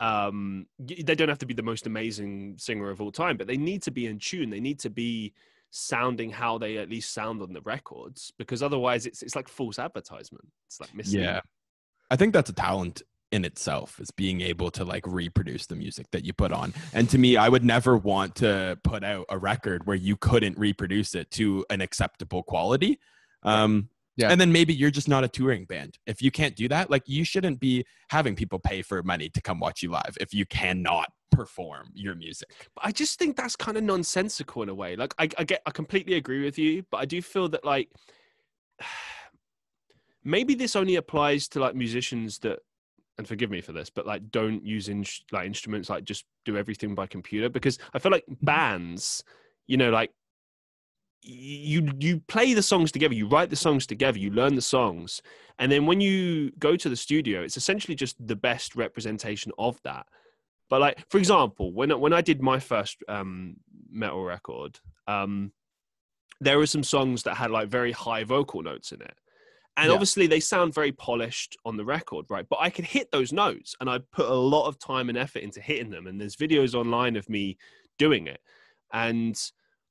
Um, 0.00 0.66
they 0.78 1.14
don't 1.14 1.28
have 1.28 1.38
to 1.38 1.46
be 1.46 1.54
the 1.54 1.62
most 1.62 1.86
amazing 1.86 2.56
singer 2.58 2.90
of 2.90 3.00
all 3.00 3.12
time, 3.12 3.36
but 3.36 3.46
they 3.46 3.56
need 3.56 3.82
to 3.82 3.90
be 3.90 4.06
in 4.06 4.18
tune. 4.18 4.50
They 4.50 4.60
need 4.60 4.78
to 4.80 4.90
be 4.90 5.34
sounding 5.70 6.30
how 6.30 6.58
they 6.58 6.76
at 6.78 6.90
least 6.90 7.12
sound 7.12 7.42
on 7.42 7.52
the 7.52 7.60
records, 7.62 8.32
because 8.38 8.62
otherwise, 8.62 9.06
it's 9.06 9.22
it's 9.22 9.36
like 9.36 9.48
false 9.48 9.78
advertisement. 9.78 10.46
It's 10.66 10.80
like 10.80 10.94
missing. 10.94 11.20
Yeah. 11.20 11.40
I 12.10 12.16
think 12.16 12.34
that's 12.34 12.50
a 12.50 12.54
talent 12.54 13.02
in 13.32 13.44
itself 13.44 13.98
is 13.98 14.12
being 14.12 14.40
able 14.40 14.70
to 14.70 14.84
like 14.84 15.04
reproduce 15.06 15.66
the 15.66 15.74
music 15.74 16.06
that 16.12 16.24
you 16.24 16.32
put 16.32 16.52
on. 16.52 16.72
And 16.92 17.10
to 17.10 17.18
me, 17.18 17.36
I 17.36 17.48
would 17.48 17.64
never 17.64 17.96
want 17.96 18.36
to 18.36 18.78
put 18.84 19.02
out 19.02 19.26
a 19.28 19.36
record 19.36 19.86
where 19.86 19.96
you 19.96 20.16
couldn't 20.16 20.56
reproduce 20.56 21.16
it 21.16 21.30
to 21.32 21.64
an 21.70 21.80
acceptable 21.80 22.44
quality. 22.44 23.00
Um 23.42 23.88
Yeah. 24.16 24.30
And 24.30 24.40
then 24.40 24.52
maybe 24.52 24.72
you're 24.72 24.92
just 24.92 25.08
not 25.08 25.24
a 25.24 25.28
touring 25.28 25.64
band. 25.64 25.98
If 26.06 26.22
you 26.22 26.30
can't 26.30 26.54
do 26.54 26.68
that, 26.68 26.88
like 26.88 27.02
you 27.06 27.24
shouldn't 27.24 27.58
be 27.58 27.84
having 28.10 28.36
people 28.36 28.60
pay 28.60 28.82
for 28.82 29.02
money 29.02 29.28
to 29.30 29.42
come 29.42 29.58
watch 29.58 29.82
you 29.82 29.90
live 29.90 30.16
if 30.20 30.32
you 30.32 30.46
cannot 30.46 31.08
perform 31.32 31.90
your 31.94 32.14
music. 32.14 32.68
But 32.76 32.86
I 32.86 32.92
just 32.92 33.18
think 33.18 33.36
that's 33.36 33.56
kind 33.56 33.76
of 33.76 33.82
nonsensical 33.82 34.62
in 34.62 34.68
a 34.68 34.74
way. 34.74 34.94
Like 34.94 35.14
I, 35.18 35.28
I 35.36 35.44
get, 35.44 35.62
I 35.66 35.70
completely 35.72 36.14
agree 36.14 36.44
with 36.44 36.58
you, 36.58 36.84
but 36.90 36.98
I 36.98 37.06
do 37.06 37.20
feel 37.20 37.48
that 37.48 37.64
like 37.64 37.90
maybe 40.24 40.54
this 40.54 40.76
only 40.76 40.96
applies 40.96 41.48
to 41.48 41.60
like 41.60 41.74
musicians 41.74 42.38
that, 42.40 42.60
and 43.18 43.28
forgive 43.28 43.50
me 43.50 43.60
for 43.60 43.72
this, 43.72 43.90
but 43.90 44.06
like 44.06 44.30
don't 44.30 44.64
use 44.64 44.88
in, 44.88 45.04
like 45.32 45.46
instruments, 45.46 45.88
like 45.88 46.04
just 46.04 46.24
do 46.44 46.56
everything 46.56 46.94
by 46.94 47.06
computer. 47.06 47.48
Because 47.48 47.78
I 47.94 47.98
feel 47.98 48.12
like 48.12 48.24
mm-hmm. 48.24 48.44
bands, 48.44 49.24
you 49.66 49.76
know, 49.76 49.90
like 49.90 50.10
you 51.24 51.90
you 51.98 52.20
play 52.20 52.54
the 52.54 52.62
songs 52.62 52.92
together, 52.92 53.14
you 53.14 53.26
write 53.28 53.50
the 53.50 53.56
songs 53.56 53.86
together, 53.86 54.18
you 54.18 54.30
learn 54.30 54.54
the 54.56 54.62
songs, 54.62 55.22
and 55.58 55.72
then 55.72 55.86
when 55.86 56.00
you 56.00 56.50
go 56.58 56.76
to 56.76 56.88
the 56.88 56.96
studio, 56.96 57.42
it's 57.42 57.56
essentially 57.56 57.94
just 57.94 58.16
the 58.26 58.36
best 58.36 58.76
representation 58.76 59.52
of 59.58 59.80
that. 59.84 60.06
But 60.70 60.80
like, 60.80 61.04
for 61.10 61.18
example, 61.18 61.72
when 61.72 61.92
I- 61.92 61.96
when 61.96 62.12
I 62.12 62.22
did 62.22 62.42
my 62.42 62.58
first 62.60 63.02
um, 63.08 63.56
metal 63.90 64.24
record, 64.24 64.80
um, 65.06 65.52
there 66.40 66.58
were 66.58 66.66
some 66.66 66.82
songs 66.82 67.22
that 67.24 67.36
had 67.36 67.50
like 67.50 67.68
very 67.68 67.92
high 67.92 68.24
vocal 68.24 68.62
notes 68.62 68.92
in 68.92 69.00
it, 69.02 69.14
And 69.76 69.90
Yeah. 69.90 69.94
obviously, 69.94 70.26
they 70.26 70.40
sound 70.40 70.74
very 70.74 70.92
polished 70.92 71.56
on 71.64 71.76
the 71.78 71.84
record, 71.84 72.26
right? 72.30 72.48
But 72.48 72.60
I 72.60 72.70
could 72.70 72.86
hit 72.86 73.10
those 73.12 73.32
notes, 73.32 73.76
and 73.80 73.90
I 73.90 73.98
put 73.98 74.26
a 74.28 74.34
lot 74.34 74.68
of 74.68 74.78
time 74.78 75.08
and 75.08 75.18
effort 75.18 75.40
into 75.42 75.60
hitting 75.60 75.90
them. 75.90 76.06
And 76.08 76.20
there's 76.20 76.36
videos 76.36 76.74
online 76.74 77.16
of 77.16 77.28
me 77.30 77.58
doing 77.98 78.26
it, 78.28 78.40
and 78.92 79.36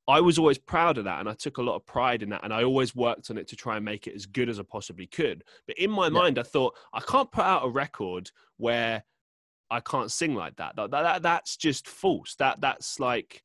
I 0.07 0.19
was 0.19 0.37
always 0.37 0.57
proud 0.57 0.97
of 0.97 1.05
that, 1.05 1.19
and 1.21 1.29
I 1.29 1.33
took 1.33 1.57
a 1.59 1.61
lot 1.61 1.75
of 1.75 1.85
pride 1.85 2.23
in 2.23 2.29
that, 2.29 2.43
and 2.43 2.53
I 2.53 2.63
always 2.63 2.93
worked 2.95 3.31
on 3.31 3.37
it 3.37 3.47
to 3.47 3.55
try 3.55 3.77
and 3.77 3.85
make 3.85 4.05
it 4.07 4.15
as 4.15 4.25
good 4.25 4.49
as 4.49 4.59
I 4.59 4.63
possibly 4.63 5.07
could. 5.07 5.43
But 5.65 5.77
in 5.77 5.89
my 5.91 6.05
Yeah. 6.05 6.09
mind, 6.09 6.39
I 6.39 6.43
thought 6.43 6.75
I 6.93 6.99
can't 6.99 7.31
put 7.31 7.45
out 7.45 7.65
a 7.65 7.69
record 7.69 8.29
where 8.57 9.03
I 9.71 9.79
can't 9.79 10.11
sing 10.11 10.35
like 10.35 10.57
that. 10.57 10.75
That, 10.75 10.91
that, 10.91 11.03
that 11.03 11.21
that's 11.23 11.55
just 11.55 11.87
false. 11.87 12.35
That 12.35 12.59
that's 12.59 12.99
like 12.99 13.43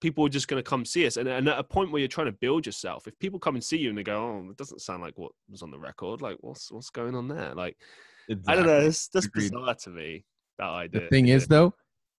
people 0.00 0.26
are 0.26 0.28
just 0.28 0.46
going 0.46 0.62
to 0.62 0.68
come 0.68 0.84
see 0.84 1.06
us. 1.06 1.16
And, 1.16 1.26
and 1.26 1.48
at 1.48 1.58
a 1.58 1.64
point 1.64 1.90
where 1.90 2.00
you're 2.00 2.08
trying 2.08 2.26
to 2.26 2.32
build 2.32 2.66
yourself, 2.66 3.08
if 3.08 3.18
people 3.18 3.38
come 3.40 3.54
and 3.54 3.64
see 3.64 3.78
you 3.78 3.88
and 3.88 3.96
they 3.96 4.02
go, 4.02 4.18
"Oh, 4.22 4.50
it 4.50 4.56
doesn't 4.58 4.82
sound 4.82 5.02
like 5.02 5.16
what 5.18 5.32
was 5.48 5.62
on 5.62 5.70
the 5.70 5.78
record," 5.78 6.20
like 6.20 6.36
what's 6.40 6.70
what's 6.70 6.90
going 6.90 7.14
on 7.14 7.28
there? 7.28 7.54
Like 7.54 7.78
I 8.46 8.54
don't 8.54 8.66
know. 8.66 8.80
It's 8.80 9.08
that's 9.08 9.26
Agreed. 9.26 9.50
bizarre 9.52 9.74
to 9.74 9.90
me. 9.90 10.26
That 10.58 10.68
idea. 10.68 11.00
The 11.00 11.08
thing 11.08 11.28
is, 11.28 11.46
though, 11.46 11.74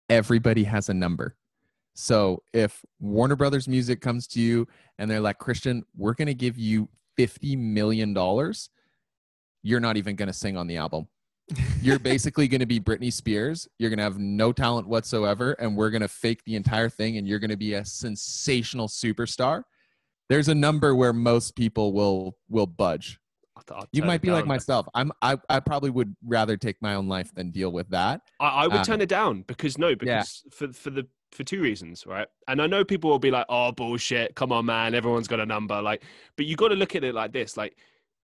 everybody 0.08 0.64
has 0.64 0.88
a 0.88 0.94
number. 0.94 1.36
So 1.94 2.42
if 2.52 2.84
Warner 3.00 3.36
Brothers 3.36 3.68
Music 3.68 4.00
comes 4.00 4.26
to 4.28 4.40
you 4.40 4.66
and 4.98 5.10
they're 5.10 5.20
like, 5.20 5.38
Christian, 5.38 5.84
we're 5.96 6.14
going 6.14 6.26
to 6.26 6.34
give 6.34 6.58
you 6.58 6.88
$50 7.18 7.56
million, 7.56 8.14
you're 9.62 9.80
not 9.80 9.96
even 9.96 10.16
going 10.16 10.26
to 10.26 10.32
sing 10.32 10.56
on 10.56 10.66
the 10.66 10.76
album. 10.76 11.06
You're 11.80 11.98
basically 12.00 12.48
going 12.48 12.60
to 12.60 12.66
be 12.66 12.80
Britney 12.80 13.12
Spears. 13.12 13.68
You're 13.78 13.90
going 13.90 13.98
to 13.98 14.02
have 14.04 14.18
no 14.18 14.52
talent 14.52 14.88
whatsoever. 14.88 15.52
And 15.52 15.76
we're 15.76 15.90
going 15.90 16.02
to 16.02 16.08
fake 16.08 16.42
the 16.44 16.56
entire 16.56 16.88
thing 16.88 17.16
and 17.16 17.28
you're 17.28 17.38
going 17.38 17.50
to 17.50 17.56
be 17.56 17.74
a 17.74 17.84
sensational 17.84 18.88
superstar. 18.88 19.62
There's 20.28 20.48
a 20.48 20.54
number 20.54 20.94
where 20.94 21.12
most 21.12 21.54
people 21.54 21.92
will 21.92 22.36
will 22.48 22.66
budge. 22.66 23.18
I'll- 23.56 23.76
I'll 23.76 23.86
You 23.92 24.02
might 24.02 24.20
be 24.22 24.30
like 24.30 24.46
myself. 24.46 24.88
I'm 24.94 25.12
I, 25.22 25.38
I 25.48 25.60
probably 25.60 25.90
would 25.90 26.16
rather 26.24 26.56
take 26.56 26.80
my 26.82 26.94
own 26.94 27.08
life 27.08 27.32
than 27.34 27.50
deal 27.50 27.70
with 27.70 27.88
that. 27.90 28.22
I, 28.40 28.48
I 28.48 28.66
would 28.66 28.78
Um, 28.78 28.84
turn 28.84 29.00
it 29.02 29.08
down 29.08 29.42
because 29.42 29.78
no, 29.78 29.94
because 29.94 30.42
for 30.50 30.72
for 30.72 30.90
the 30.90 31.06
for 31.34 31.44
two 31.44 31.60
reasons, 31.60 32.06
right? 32.06 32.28
And 32.48 32.62
I 32.62 32.66
know 32.66 32.84
people 32.84 33.10
will 33.10 33.18
be 33.18 33.30
like, 33.30 33.46
"Oh, 33.48 33.72
bullshit! 33.72 34.34
Come 34.34 34.52
on, 34.52 34.66
man! 34.66 34.94
Everyone's 34.94 35.28
got 35.28 35.40
a 35.40 35.46
number." 35.46 35.82
Like, 35.82 36.02
but 36.36 36.46
you 36.46 36.56
got 36.56 36.68
to 36.68 36.74
look 36.76 36.94
at 36.96 37.04
it 37.04 37.14
like 37.14 37.32
this: 37.32 37.56
like, 37.56 37.76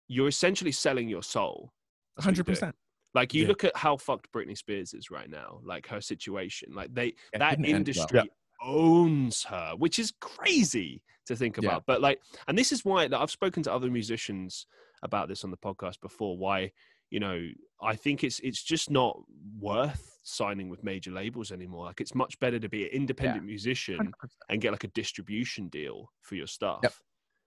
you're 0.08 0.28
essentially 0.28 0.72
selling 0.72 1.10
your 1.10 1.24
soul. 1.24 1.74
That's 2.16 2.26
what 2.26 2.32
you're 2.38 2.44
Hundred 2.44 2.46
doing. 2.46 2.56
percent. 2.56 2.76
Like, 3.16 3.34
you 3.34 3.42
Yeah. 3.42 3.48
look 3.48 3.64
at 3.64 3.76
how 3.76 3.98
fucked 3.98 4.32
Britney 4.32 4.56
Spears 4.58 4.94
is 4.94 5.10
right 5.10 5.30
now. 5.30 5.60
Like 5.64 5.88
her 5.88 6.00
situation. 6.00 6.74
Like 6.74 6.94
they 6.94 7.16
Yeah, 7.34 7.40
that 7.40 7.50
didn't 7.52 7.66
well. 7.66 7.76
industry 7.76 8.30
owns 8.62 9.44
her, 9.46 9.74
which 9.78 9.98
is 10.00 10.14
crazy 10.22 11.02
to 11.26 11.36
think 11.36 11.58
Yeah. 11.58 11.70
about. 11.70 11.86
But 11.88 12.02
like, 12.02 12.22
and 12.48 12.58
this 12.58 12.72
is 12.72 12.86
why 12.86 13.06
like, 13.08 13.20
I've 13.20 13.32
spoken 13.32 13.64
to 13.64 13.74
other 13.74 13.90
musicians 13.90 14.68
about 15.02 15.28
this 15.28 15.44
on 15.44 15.50
the 15.52 15.58
podcast 15.58 16.00
before. 16.02 16.38
Why 16.38 16.72
you 17.10 17.20
know 17.20 17.48
I 17.82 17.96
think 17.96 18.24
it's 18.24 18.40
it's 18.40 18.62
just 18.62 18.90
not 18.90 19.18
worth 19.60 20.20
signing 20.24 20.70
with 20.70 20.84
major 20.84 21.12
labels 21.12 21.52
anymore. 21.52 21.86
Like 21.86 22.02
it's 22.02 22.14
much 22.14 22.40
better 22.40 22.60
to 22.60 22.70
be 22.70 22.84
an 22.84 22.90
independent 22.92 23.46
musician 23.46 24.12
and 24.50 24.62
get 24.62 24.72
like 24.72 24.84
a 24.84 24.90
distribution 24.90 25.70
deal 25.70 26.12
for 26.22 26.36
your 26.36 26.48
stuff. 26.48 27.02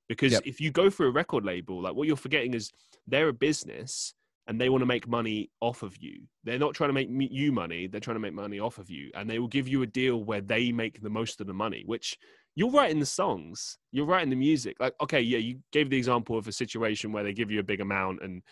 Because 0.08 0.32
Yep. 0.32 0.42
if 0.46 0.60
you 0.60 0.70
go 0.70 0.90
for 0.90 1.06
a 1.06 1.10
record 1.10 1.44
label, 1.44 1.82
like 1.82 1.94
what 1.94 2.06
you're 2.06 2.16
forgetting 2.16 2.54
is 2.54 2.70
they're 3.06 3.28
a 3.28 3.32
business 3.32 4.14
and 4.48 4.60
they 4.60 4.68
want 4.68 4.82
to 4.82 4.86
make 4.86 5.06
money 5.06 5.50
off 5.60 5.82
of 5.82 5.96
you. 5.98 6.22
They're 6.44 6.58
not 6.58 6.74
trying 6.74 6.88
to 6.88 6.94
make 6.94 7.08
you 7.10 7.52
money, 7.52 7.86
they're 7.86 8.00
trying 8.00 8.16
to 8.16 8.20
make 8.20 8.34
money 8.34 8.58
off 8.58 8.78
of 8.78 8.90
you. 8.90 9.10
And 9.14 9.30
they 9.30 9.38
will 9.38 9.48
give 9.48 9.68
you 9.68 9.82
a 9.82 9.86
deal 9.86 10.24
where 10.24 10.40
they 10.40 10.72
make 10.72 11.00
the 11.00 11.10
most 11.10 11.40
of 11.40 11.46
the 11.46 11.54
money, 11.54 11.84
which 11.86 12.18
you're 12.54 12.70
writing 12.70 12.98
the 13.00 13.06
songs, 13.06 13.78
you're 13.92 14.04
writing 14.06 14.30
the 14.30 14.36
music. 14.36 14.76
Like, 14.80 14.94
okay, 15.00 15.20
yeah, 15.20 15.38
you 15.38 15.60
gave 15.70 15.88
the 15.88 15.96
example 15.96 16.36
of 16.36 16.48
a 16.48 16.52
situation 16.52 17.12
where 17.12 17.22
they 17.22 17.32
give 17.32 17.50
you 17.50 17.60
a 17.60 17.64
big 17.64 17.80
amount 17.80 18.22
and 18.22 18.42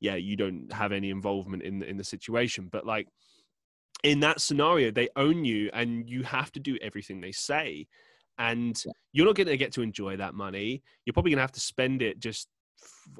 yeah, 0.00 0.16
you 0.16 0.36
don't 0.36 0.72
have 0.72 0.92
any 0.92 1.10
involvement 1.10 1.62
in 1.62 1.78
the, 1.78 1.88
in 1.88 1.96
the 1.96 2.04
situation. 2.04 2.68
But 2.70 2.86
like 2.86 3.06
in 4.02 4.20
that 4.20 4.40
scenario, 4.40 4.90
they 4.90 5.08
own 5.16 5.44
you 5.44 5.70
and 5.72 6.08
you 6.08 6.22
have 6.22 6.50
to 6.52 6.60
do 6.60 6.78
everything 6.80 7.20
they 7.20 7.32
say. 7.32 7.86
And 8.38 8.82
you're 9.12 9.26
not 9.26 9.36
going 9.36 9.48
to 9.48 9.56
get 9.56 9.72
to 9.74 9.82
enjoy 9.82 10.16
that 10.16 10.34
money. 10.34 10.82
You're 11.04 11.12
probably 11.12 11.32
going 11.32 11.38
to 11.38 11.42
have 11.42 11.52
to 11.52 11.60
spend 11.60 12.00
it 12.00 12.18
just, 12.18 12.48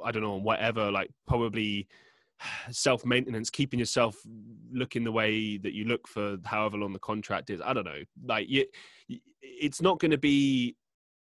I 0.02 0.10
don't 0.10 0.22
know, 0.22 0.34
on 0.34 0.42
whatever, 0.42 0.90
like 0.90 1.10
probably 1.28 1.86
self 2.70 3.04
maintenance, 3.04 3.50
keeping 3.50 3.78
yourself 3.78 4.16
looking 4.72 5.04
the 5.04 5.12
way 5.12 5.58
that 5.58 5.74
you 5.74 5.84
look 5.84 6.08
for 6.08 6.38
however 6.44 6.78
long 6.78 6.94
the 6.94 6.98
contract 6.98 7.50
is. 7.50 7.60
I 7.60 7.74
don't 7.74 7.84
know. 7.84 8.02
Like, 8.24 8.48
you, 8.48 8.64
it's 9.42 9.82
not 9.82 9.98
going 9.98 10.12
to 10.12 10.18
be 10.18 10.76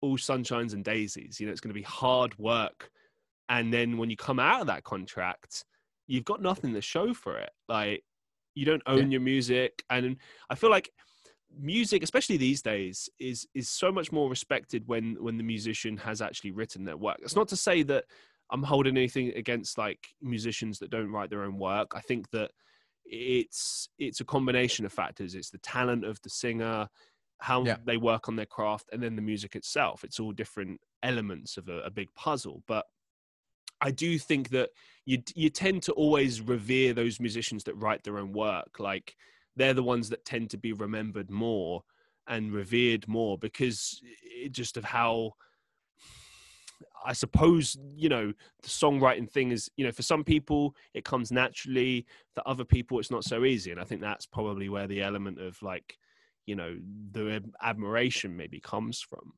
all 0.02 0.18
sunshines 0.18 0.74
and 0.74 0.84
daisies. 0.84 1.40
You 1.40 1.46
know, 1.46 1.52
it's 1.52 1.62
going 1.62 1.74
to 1.74 1.80
be 1.80 1.84
hard 1.84 2.38
work. 2.38 2.90
And 3.50 3.74
then 3.74 3.98
when 3.98 4.10
you 4.10 4.18
come 4.18 4.40
out 4.40 4.62
of 4.62 4.68
that 4.68 4.84
contract, 4.84 5.64
you've 6.08 6.26
got 6.26 6.42
nothing 6.42 6.74
to 6.74 6.82
show 6.82 7.14
for 7.14 7.38
it. 7.38 7.50
Like, 7.68 8.04
you 8.56 8.66
don't 8.66 8.84
own 8.88 9.12
your 9.12 9.22
music. 9.22 9.84
And 9.90 10.18
I 10.50 10.56
feel 10.56 10.70
like 10.72 10.92
music 11.60 12.04
especially 12.04 12.38
these 12.38 12.62
days 12.62 13.10
is 13.20 13.48
is 13.54 13.70
so 13.70 13.92
much 13.92 14.12
more 14.12 14.30
respected 14.30 14.84
when 14.86 15.16
when 15.22 15.38
the 15.38 15.44
musician 15.44 15.96
has 15.98 16.22
actually 16.22 16.52
written 16.52 16.84
their 16.84 16.98
work 16.98 17.18
it's 17.22 17.38
not 17.38 17.48
to 17.48 17.56
say 17.56 17.84
that 17.84 18.04
i'm 18.52 18.62
holding 18.62 18.98
anything 18.98 19.30
against 19.36 19.78
like 19.78 20.10
musicians 20.22 20.78
that 20.78 20.90
don't 20.92 21.12
write 21.12 21.30
their 21.30 21.44
own 21.44 21.58
work 21.58 21.94
i 21.96 22.02
think 22.02 22.30
that 22.32 22.52
it's 23.06 23.88
it's 23.98 24.20
a 24.20 24.26
combination 24.26 24.86
of 24.86 24.92
factors 24.92 25.36
it's 25.36 25.50
the 25.50 25.58
talent 25.60 26.04
of 26.04 26.22
the 26.22 26.30
singer 26.30 26.88
how 27.40 27.64
Yeah. 27.64 27.78
they 27.86 27.98
work 27.98 28.28
on 28.28 28.36
their 28.36 28.46
craft 28.46 28.90
and 28.92 29.02
then 29.02 29.16
the 29.16 29.22
music 29.22 29.56
itself 29.56 30.04
it's 30.04 30.20
all 30.20 30.34
different 30.34 30.82
elements 31.02 31.56
of 31.58 31.70
a, 31.70 31.80
a 31.80 31.90
big 31.90 32.14
puzzle 32.14 32.62
but 32.68 32.86
i 33.82 33.92
do 33.92 34.18
think 34.18 34.50
that 34.50 34.70
you 35.06 35.22
you 35.36 35.50
tend 35.50 35.84
to 35.84 35.92
always 35.94 36.42
revere 36.42 36.94
those 36.94 37.20
musicians 37.20 37.64
that 37.64 37.76
write 37.76 38.04
their 38.04 38.18
own 38.18 38.32
work 38.34 38.80
like 38.80 39.16
they're 39.56 39.74
the 39.74 39.84
ones 39.84 40.10
that 40.10 40.26
tend 40.26 40.50
to 40.50 40.58
be 40.58 40.74
remembered 40.74 41.30
more 41.30 41.84
and 42.28 42.54
revered 42.54 43.08
more 43.08 43.38
because 43.38 44.02
just 44.52 44.78
of 44.78 44.84
how 44.84 45.34
I 47.06 47.14
suppose 47.14 47.78
you 47.96 48.10
know 48.10 48.34
the 48.62 48.70
songwriting 48.70 49.30
thing 49.30 49.52
is 49.52 49.72
you 49.78 49.86
know 49.86 49.92
for 49.92 50.02
some 50.02 50.24
people 50.24 50.76
it 50.94 51.06
comes 51.06 51.32
naturally 51.32 52.06
for 52.36 52.48
other 52.48 52.66
people 52.66 53.00
it's 53.00 53.12
not 53.12 53.24
so 53.24 53.46
easy 53.46 53.72
and 53.72 53.80
I 53.80 53.84
think 53.84 54.02
that's 54.02 54.26
probably 54.26 54.68
where 54.70 54.88
the 54.88 55.02
element 55.02 55.40
of 55.40 55.62
like 55.62 55.98
you 56.46 56.56
know 56.56 56.78
the 57.12 57.44
admiration 57.62 58.36
maybe 58.36 58.60
comes 58.60 59.00
from 59.00 59.34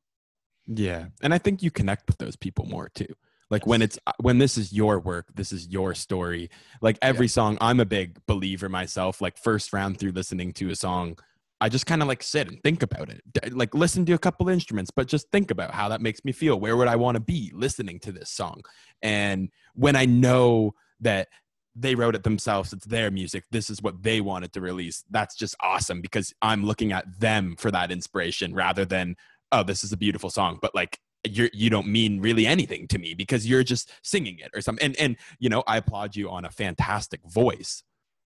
Yeah. 0.70 1.08
And 1.22 1.34
I 1.34 1.40
think 1.40 1.64
you 1.64 1.72
connect 1.72 2.08
with 2.08 2.20
those 2.20 2.36
people 2.36 2.66
more 2.66 2.90
too. 2.90 3.14
Like 3.50 3.66
when 3.66 3.82
it's 3.82 3.98
uh, 4.06 4.14
when 4.20 4.38
this 4.38 4.58
is 4.58 4.72
your 4.72 5.00
work, 5.00 5.28
this 5.36 5.52
is 5.52 5.68
your 5.68 5.96
story. 5.96 6.50
Like 6.82 6.98
every 7.02 7.28
song, 7.28 7.58
I'm 7.62 7.80
a 7.80 7.86
big 7.86 8.20
believer 8.28 8.70
myself. 8.70 9.22
Like 9.22 9.38
first 9.38 9.74
round 9.74 10.00
through 10.00 10.12
listening 10.12 10.54
to 10.54 10.70
a 10.70 10.76
song, 10.76 11.18
I 11.62 11.70
just 11.70 11.86
kind 11.86 12.02
of 12.02 12.08
like 12.08 12.24
sit 12.24 12.48
and 12.48 12.62
think 12.62 12.84
about 12.84 13.10
it. 13.10 13.22
Like 13.52 13.74
listen 13.74 14.06
to 14.06 14.14
a 14.14 14.20
couple 14.20 14.50
instruments, 14.50 14.92
but 14.92 15.08
just 15.08 15.30
think 15.32 15.52
about 15.52 15.72
how 15.72 15.90
that 15.90 16.02
makes 16.02 16.24
me 16.24 16.32
feel. 16.32 16.60
Where 16.60 16.78
would 16.78 16.88
I 16.88 16.96
want 16.96 17.16
to 17.16 17.22
be 17.22 17.52
listening 17.54 18.00
to 18.02 18.12
this 18.12 18.30
song? 18.30 18.62
And 19.02 19.50
when 19.74 19.96
I 19.96 20.06
know 20.06 20.76
that 21.02 21.28
they 21.76 21.96
wrote 21.96 22.16
it 22.16 22.24
themselves, 22.24 22.72
it's 22.72 22.86
their 22.86 23.10
music, 23.10 23.46
this 23.52 23.70
is 23.70 23.82
what 23.82 24.04
they 24.04 24.22
wanted 24.22 24.54
to 24.54 24.62
release. 24.62 25.04
That's 25.10 25.36
just 25.36 25.56
awesome 25.62 26.02
because 26.02 26.34
I'm 26.42 26.66
looking 26.66 26.92
at 26.92 27.20
them 27.20 27.56
for 27.58 27.72
that 27.72 27.92
inspiration 27.92 28.54
rather 28.54 28.86
than 28.86 29.16
oh, 29.52 29.64
this 29.64 29.84
is 29.84 29.92
a 29.92 29.98
beautiful 29.98 30.30
song, 30.30 30.60
but 30.62 30.76
like 30.76 31.00
you're 31.28 31.50
you 31.54 31.70
don't 31.70 31.88
mean 31.88 32.22
really 32.22 32.46
anything 32.48 32.88
to 32.88 32.98
me 32.98 33.14
because 33.14 33.48
you're 33.48 33.64
just 33.64 33.92
singing 34.04 34.40
it 34.40 34.52
or 34.54 34.62
something. 34.62 34.86
And 34.86 34.96
and 34.98 35.18
you 35.40 35.50
know, 35.50 35.64
I 35.68 35.78
applaud 35.78 36.16
you 36.16 36.30
on 36.30 36.46
a 36.46 36.50
fantastic 36.50 37.22
voice, 37.26 37.84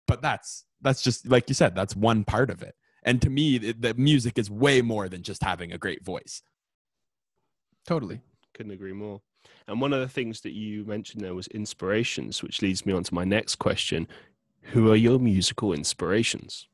but 0.06 0.23
that's 0.23 0.64
that's 0.81 1.02
just 1.02 1.27
like 1.27 1.48
you 1.48 1.55
said, 1.55 1.74
that's 1.74 1.97
one 1.97 2.24
part 2.24 2.51
of 2.51 2.62
it. 2.62 2.74
And 3.05 3.20
to 3.23 3.31
me, 3.31 3.59
the, 3.59 3.73
the 3.73 3.94
music 3.94 4.39
is 4.39 4.48
way 4.51 4.81
more 4.81 5.09
than 5.09 5.23
just 5.23 5.43
having 5.43 5.73
a 5.73 5.78
great 5.78 6.05
voice. 6.05 6.43
Totally. 7.86 8.20
couldn't 8.55 8.73
agree 8.73 8.93
more 8.93 9.20
and 9.66 9.81
one 9.81 9.93
of 9.93 9.98
the 10.01 10.09
things 10.09 10.40
that 10.43 10.52
you 10.52 10.85
mentioned 10.85 11.20
there 11.20 11.35
was 11.35 11.48
inspirations 11.48 12.43
which 12.44 12.62
leads 12.62 12.86
me 12.86 12.93
on 12.93 13.02
to 13.02 13.12
my 13.12 13.24
next 13.24 13.56
question 13.56 14.06
who 14.60 14.93
are 14.93 14.97
your 14.97 15.19
musical 15.19 15.73
inspirations 15.73 16.69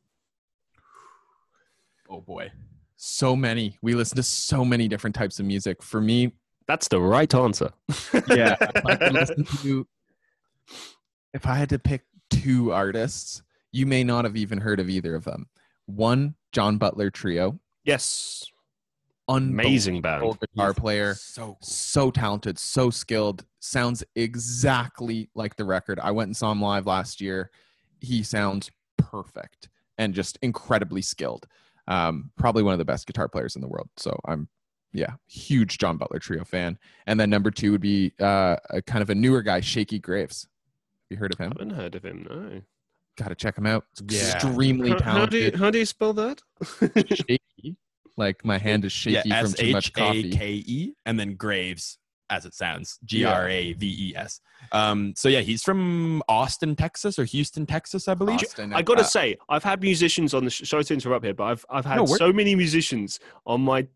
Oh 2.08 2.20
boy. 2.20 2.50
So 3.00 3.36
many. 3.36 3.78
We 3.80 3.94
listen 3.94 4.16
to 4.16 4.22
so 4.22 4.64
many 4.64 4.88
different 4.88 5.14
types 5.14 5.38
of 5.38 5.46
music. 5.46 5.82
For 5.82 6.00
me, 6.00 6.32
that's 6.66 6.88
the 6.88 7.00
right 7.00 7.32
answer 7.34 7.72
yeah, 8.28 8.56
if 8.60 8.86
I 8.86 9.24
to, 9.62 9.86
if 11.32 11.46
I 11.46 11.54
had 11.54 11.70
to 11.70 11.78
pick 11.78 12.02
two 12.28 12.72
artists, 12.72 13.42
you 13.72 13.86
may 13.86 14.04
not 14.04 14.24
have 14.24 14.36
even 14.36 14.58
heard 14.58 14.80
of 14.80 14.90
either 14.90 15.14
of 15.14 15.24
them. 15.24 15.46
One, 15.86 16.34
John 16.52 16.76
Butler 16.76 17.10
Trio, 17.10 17.58
yes 17.84 18.44
amazing 19.28 20.00
band 20.00 20.38
guitar 20.40 20.74
player, 20.74 21.14
So 21.14 21.42
cool. 21.42 21.58
so 21.60 22.10
talented, 22.10 22.58
so 22.58 22.90
skilled, 22.90 23.44
sounds 23.60 24.02
exactly 24.16 25.28
like 25.34 25.56
the 25.56 25.64
record. 25.64 26.00
I 26.00 26.10
went 26.10 26.28
and 26.28 26.36
saw 26.36 26.50
him 26.50 26.62
live 26.62 26.86
last 26.86 27.20
year. 27.20 27.50
He 28.00 28.22
sounds 28.22 28.70
perfect 28.96 29.68
and 29.98 30.14
just 30.14 30.38
incredibly 30.42 31.02
skilled. 31.02 31.46
Um, 31.88 32.30
probably 32.36 32.62
one 32.62 32.74
of 32.74 32.78
the 32.78 32.84
best 32.84 33.06
guitar 33.06 33.28
players 33.28 33.56
in 33.56 33.62
the 33.62 33.68
world. 33.68 33.88
So 33.96 34.16
I'm 34.26 34.48
yeah, 34.92 35.14
huge 35.26 35.78
John 35.78 35.96
Butler 35.96 36.18
Trio 36.18 36.44
fan. 36.44 36.78
And 37.06 37.18
then 37.18 37.30
number 37.30 37.50
two 37.50 37.72
would 37.72 37.80
be 37.80 38.12
uh, 38.20 38.56
a 38.70 38.80
kind 38.82 39.02
of 39.02 39.10
a 39.10 39.14
newer 39.14 39.42
guy, 39.42 39.60
Shakey 39.60 39.98
Graves. 39.98 40.42
Have 40.44 41.10
you 41.10 41.16
heard 41.16 41.32
of 41.32 41.38
him? 41.38 41.52
I 41.56 41.62
haven't 41.62 41.76
heard 41.76 41.94
of 41.94 42.04
him. 42.04 42.26
No. 42.28 42.60
Got 43.16 43.28
to 43.28 43.34
check 43.34 43.58
him 43.58 43.66
out. 43.66 43.84
Yeah. 44.08 44.34
Extremely 44.34 44.90
How, 44.90 45.00
how 45.00 45.26
do 45.26 45.36
you, 45.36 45.50
talented. 45.50 45.60
how 45.60 45.70
do 45.70 45.78
you 45.78 45.86
spell 45.86 46.12
that? 46.14 46.40
shaky. 47.08 47.76
Like 48.16 48.44
my 48.44 48.58
hand 48.58 48.84
is 48.84 48.92
shaky 48.92 49.28
yeah, 49.28 49.42
from 49.42 49.50
S 49.50 49.54
too 49.54 49.72
much 49.72 49.92
coffee. 49.92 50.30
K 50.30 50.62
E, 50.66 50.92
and 51.06 51.18
then 51.18 51.34
Graves, 51.34 51.98
as 52.30 52.44
it 52.44 52.54
sounds, 52.54 52.98
G 53.04 53.24
R 53.24 53.48
A 53.48 53.72
V 53.74 54.10
E 54.10 54.16
S. 54.16 54.40
Um, 54.72 55.14
so 55.16 55.28
yeah, 55.28 55.40
he's 55.40 55.62
from 55.62 56.22
Austin, 56.28 56.76
Texas, 56.76 57.18
or 57.18 57.24
Houston, 57.24 57.64
Texas, 57.66 58.08
I 58.08 58.14
believe. 58.14 58.40
Austin, 58.40 58.72
I 58.74 58.82
got 58.82 58.96
to 58.96 59.02
uh, 59.02 59.06
say, 59.06 59.36
I've 59.48 59.64
had 59.64 59.80
musicians 59.80 60.34
on 60.34 60.44
the. 60.44 60.50
Sh- 60.50 60.68
sorry 60.68 60.84
to 60.84 60.94
interrupt 60.94 61.24
here, 61.24 61.34
but 61.34 61.44
I've 61.44 61.64
I've 61.70 61.84
had 61.84 61.96
No, 61.96 62.06
so 62.06 62.32
many 62.32 62.54
musicians 62.54 63.20
on 63.46 63.60
my 63.62 63.86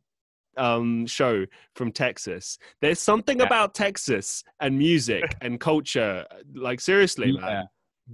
um 0.57 1.07
show 1.07 1.47
from 1.75 1.91
Texas. 1.93 2.59
There's 2.81 2.99
something 2.99 3.39
Yeah. 3.39 3.47
about 3.47 3.75
Texas 3.75 4.45
and 4.61 4.79
music 4.79 5.35
and 5.41 5.59
culture. 5.61 6.27
Like 6.55 6.81
seriously, 6.81 7.31
Yeah. 7.31 7.41
man. 7.41 7.65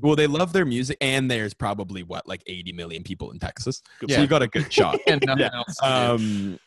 Well, 0.00 0.14
they 0.16 0.26
love 0.26 0.52
their 0.52 0.66
music, 0.66 0.98
and 1.00 1.30
there's 1.30 1.54
probably 1.54 2.02
what 2.02 2.28
like 2.28 2.42
80 2.46 2.72
million 2.72 3.02
people 3.02 3.30
in 3.32 3.38
Texas, 3.38 3.82
Good 4.00 4.10
so 4.10 4.16
Yeah. 4.16 4.22
you 4.22 4.28
got 4.28 4.42
a 4.42 4.46
good 4.46 4.72
shot. 4.72 4.98
and 5.08 5.22
nothing 5.26 5.40
Yeah. 5.44 5.50
else. 5.54 5.76
to 5.76 5.82
do. 5.86 5.88
um 5.90 6.58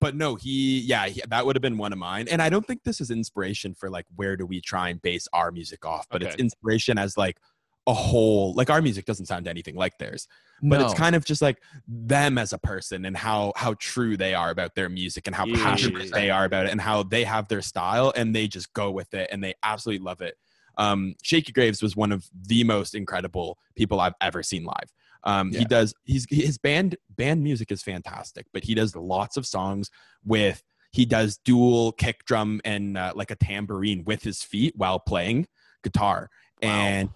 but 0.00 0.14
no 0.14 0.34
he 0.34 0.80
yeah 0.80 1.06
he, 1.06 1.22
that 1.28 1.44
would 1.44 1.56
have 1.56 1.62
been 1.62 1.78
one 1.78 1.92
of 1.92 1.98
mine 1.98 2.26
and 2.30 2.40
i 2.42 2.48
don't 2.48 2.66
think 2.66 2.82
this 2.84 3.00
is 3.00 3.10
inspiration 3.10 3.74
for 3.74 3.90
like 3.90 4.06
where 4.16 4.36
do 4.36 4.46
we 4.46 4.60
try 4.60 4.88
and 4.88 5.00
base 5.02 5.26
our 5.32 5.50
music 5.50 5.84
off 5.84 6.06
but 6.10 6.22
it's 6.22 6.34
inspiration 6.40 6.98
as 6.98 7.16
like 7.16 7.38
a 7.86 7.92
whole 7.94 8.52
like 8.54 8.68
our 8.68 8.82
music 8.82 9.06
doesn't 9.06 9.26
sound 9.26 9.48
anything 9.48 9.74
like 9.74 9.96
theirs 9.98 10.28
but 10.62 10.80
it's 10.80 10.92
kind 10.94 11.14
of 11.16 11.24
just 11.24 11.40
like 11.40 11.58
them 11.86 12.36
as 12.36 12.52
a 12.52 12.58
person 12.58 13.04
and 13.06 13.16
how 13.16 13.52
how 13.56 13.74
true 13.78 14.16
they 14.16 14.34
are 14.34 14.50
about 14.50 14.74
their 14.74 14.88
music 14.90 15.26
and 15.26 15.34
how 15.34 15.46
Yeah. 15.46 15.64
passionate 15.64 16.12
they 16.12 16.28
are 16.30 16.44
about 16.44 16.66
it 16.66 16.72
and 16.72 16.80
how 16.80 17.02
they 17.02 17.24
have 17.24 17.48
their 17.48 17.62
style 17.62 18.12
and 18.14 18.34
they 18.36 18.46
just 18.46 18.72
go 18.74 18.90
with 18.90 19.14
it 19.14 19.30
and 19.32 19.42
they 19.42 19.54
absolutely 19.62 20.04
love 20.04 20.20
it. 20.20 20.36
Um 20.76 21.14
shakey 21.22 21.52
graves 21.52 21.82
was 21.82 21.96
one 21.96 22.12
of 22.12 22.28
the 22.46 22.62
most 22.64 22.94
incredible 22.94 23.58
people 23.74 24.00
i've 24.00 24.14
ever 24.20 24.42
seen 24.42 24.64
live 24.64 24.92
um 25.24 25.50
Yeah. 25.52 25.60
he 25.60 25.64
does 25.64 25.94
he's 26.04 26.26
his 26.30 26.58
band 26.58 26.96
band 27.16 27.42
music 27.42 27.70
is 27.72 27.82
fantastic 27.82 28.46
but 28.52 28.64
he 28.64 28.74
does 28.74 28.94
lots 28.96 29.36
of 29.36 29.46
songs 29.46 29.90
with 30.24 30.62
he 30.92 31.04
does 31.04 31.38
dual 31.44 31.92
kick 31.92 32.24
drum 32.24 32.60
and 32.64 32.96
uh, 32.96 33.12
like 33.14 33.30
a 33.30 33.36
tambourine 33.36 34.04
with 34.04 34.22
his 34.22 34.42
feet 34.42 34.74
while 34.76 34.98
playing 34.98 35.46
guitar 35.82 36.30
Wow. 36.62 36.68
and 36.70 37.08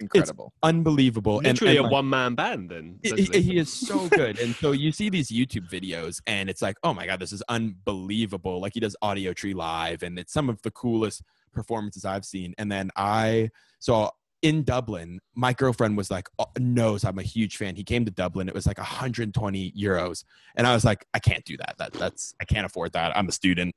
incredible. 0.00 0.52
unbelievable 0.62 1.38
and- 1.38 1.46
Literally 1.48 1.76
and, 1.76 1.80
a 1.80 1.82
like, 1.82 1.92
one 1.92 2.08
man 2.08 2.34
band. 2.34 2.70
Then 2.70 2.98
he, 3.02 3.22
he- 3.24 3.40
he 3.42 3.58
is 3.58 3.70
so 3.72 4.08
good 4.08 4.38
and 4.38 4.54
so 4.56 4.72
you 4.72 4.92
see 4.92 5.10
these 5.10 5.28
youtube 5.30 5.68
videos 5.70 6.20
and 6.26 6.48
it's 6.50 6.62
like 6.62 6.76
oh 6.82 6.94
my 6.94 7.06
god 7.06 7.20
this 7.20 7.32
is 7.32 7.42
unbelievable 7.48 8.60
like 8.60 8.74
he 8.74 8.80
does 8.80 8.96
audiotree 9.02 9.54
live 9.54 10.02
and 10.02 10.18
it's 10.18 10.32
some 10.32 10.48
of 10.48 10.60
the 10.62 10.70
coolest 10.70 11.22
performances 11.52 12.04
i've 12.04 12.24
seen 12.24 12.54
and 12.58 12.70
then 12.70 12.90
i 12.96 13.50
so 13.78 14.10
in 14.42 14.62
dublin 14.62 15.20
my 15.34 15.52
girlfriend 15.52 15.96
was 15.96 16.10
like 16.10 16.28
oh, 16.38 16.46
knows 16.58 17.04
i'm 17.04 17.18
a 17.18 17.22
huge 17.22 17.56
fan 17.56 17.76
he 17.76 17.84
came 17.84 18.04
to 18.04 18.10
dublin 18.10 18.48
it 18.48 18.54
was 18.54 18.66
like 18.66 18.78
120 18.78 19.72
euros 19.72 20.24
and 20.56 20.66
i 20.66 20.72
was 20.74 20.84
like 20.84 21.04
i 21.14 21.18
can't 21.18 21.44
do 21.44 21.56
that 21.58 21.74
that 21.78 21.92
that's 21.92 22.34
i 22.40 22.44
can't 22.44 22.64
afford 22.64 22.92
that 22.92 23.16
i'm 23.16 23.28
a 23.28 23.32
student 23.32 23.74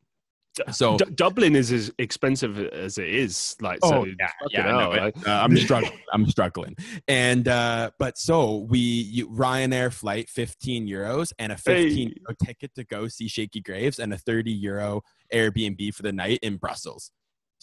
so 0.70 0.98
D- 0.98 1.06
Dublin 1.16 1.56
is 1.56 1.72
as 1.72 1.92
expensive 1.98 2.60
as 2.60 3.00
it 3.00 3.10
is. 3.10 3.56
Like, 3.60 3.80
Oh 3.82 3.90
so 3.90 4.06
yeah, 4.06 4.30
yeah. 4.52 4.62
no, 4.72 4.90
like- 4.92 5.28
uh, 5.28 5.32
I'm 5.32 5.58
struggling. 5.66 6.00
I'm 6.14 6.30
struggling. 6.30 6.76
And 7.08 7.48
uh, 7.48 7.90
but 7.98 8.20
so 8.20 8.58
we 8.70 8.78
you, 8.78 9.30
Ryanair 9.30 9.92
flight 9.92 10.30
15 10.30 10.88
euros 10.88 11.34
and 11.40 11.52
a 11.54 11.58
15 11.58 11.88
Hey. 11.88 12.14
euro 12.22 12.36
ticket 12.46 12.76
to 12.76 12.84
go 12.84 13.08
see 13.08 13.28
Shakey 13.28 13.62
Graves 13.62 13.98
and 13.98 14.14
a 14.14 14.18
30 14.20 14.52
euro 14.52 15.02
Airbnb 15.34 15.92
for 15.96 16.04
the 16.04 16.14
night 16.14 16.38
in 16.44 16.58
Brussels. 16.58 17.10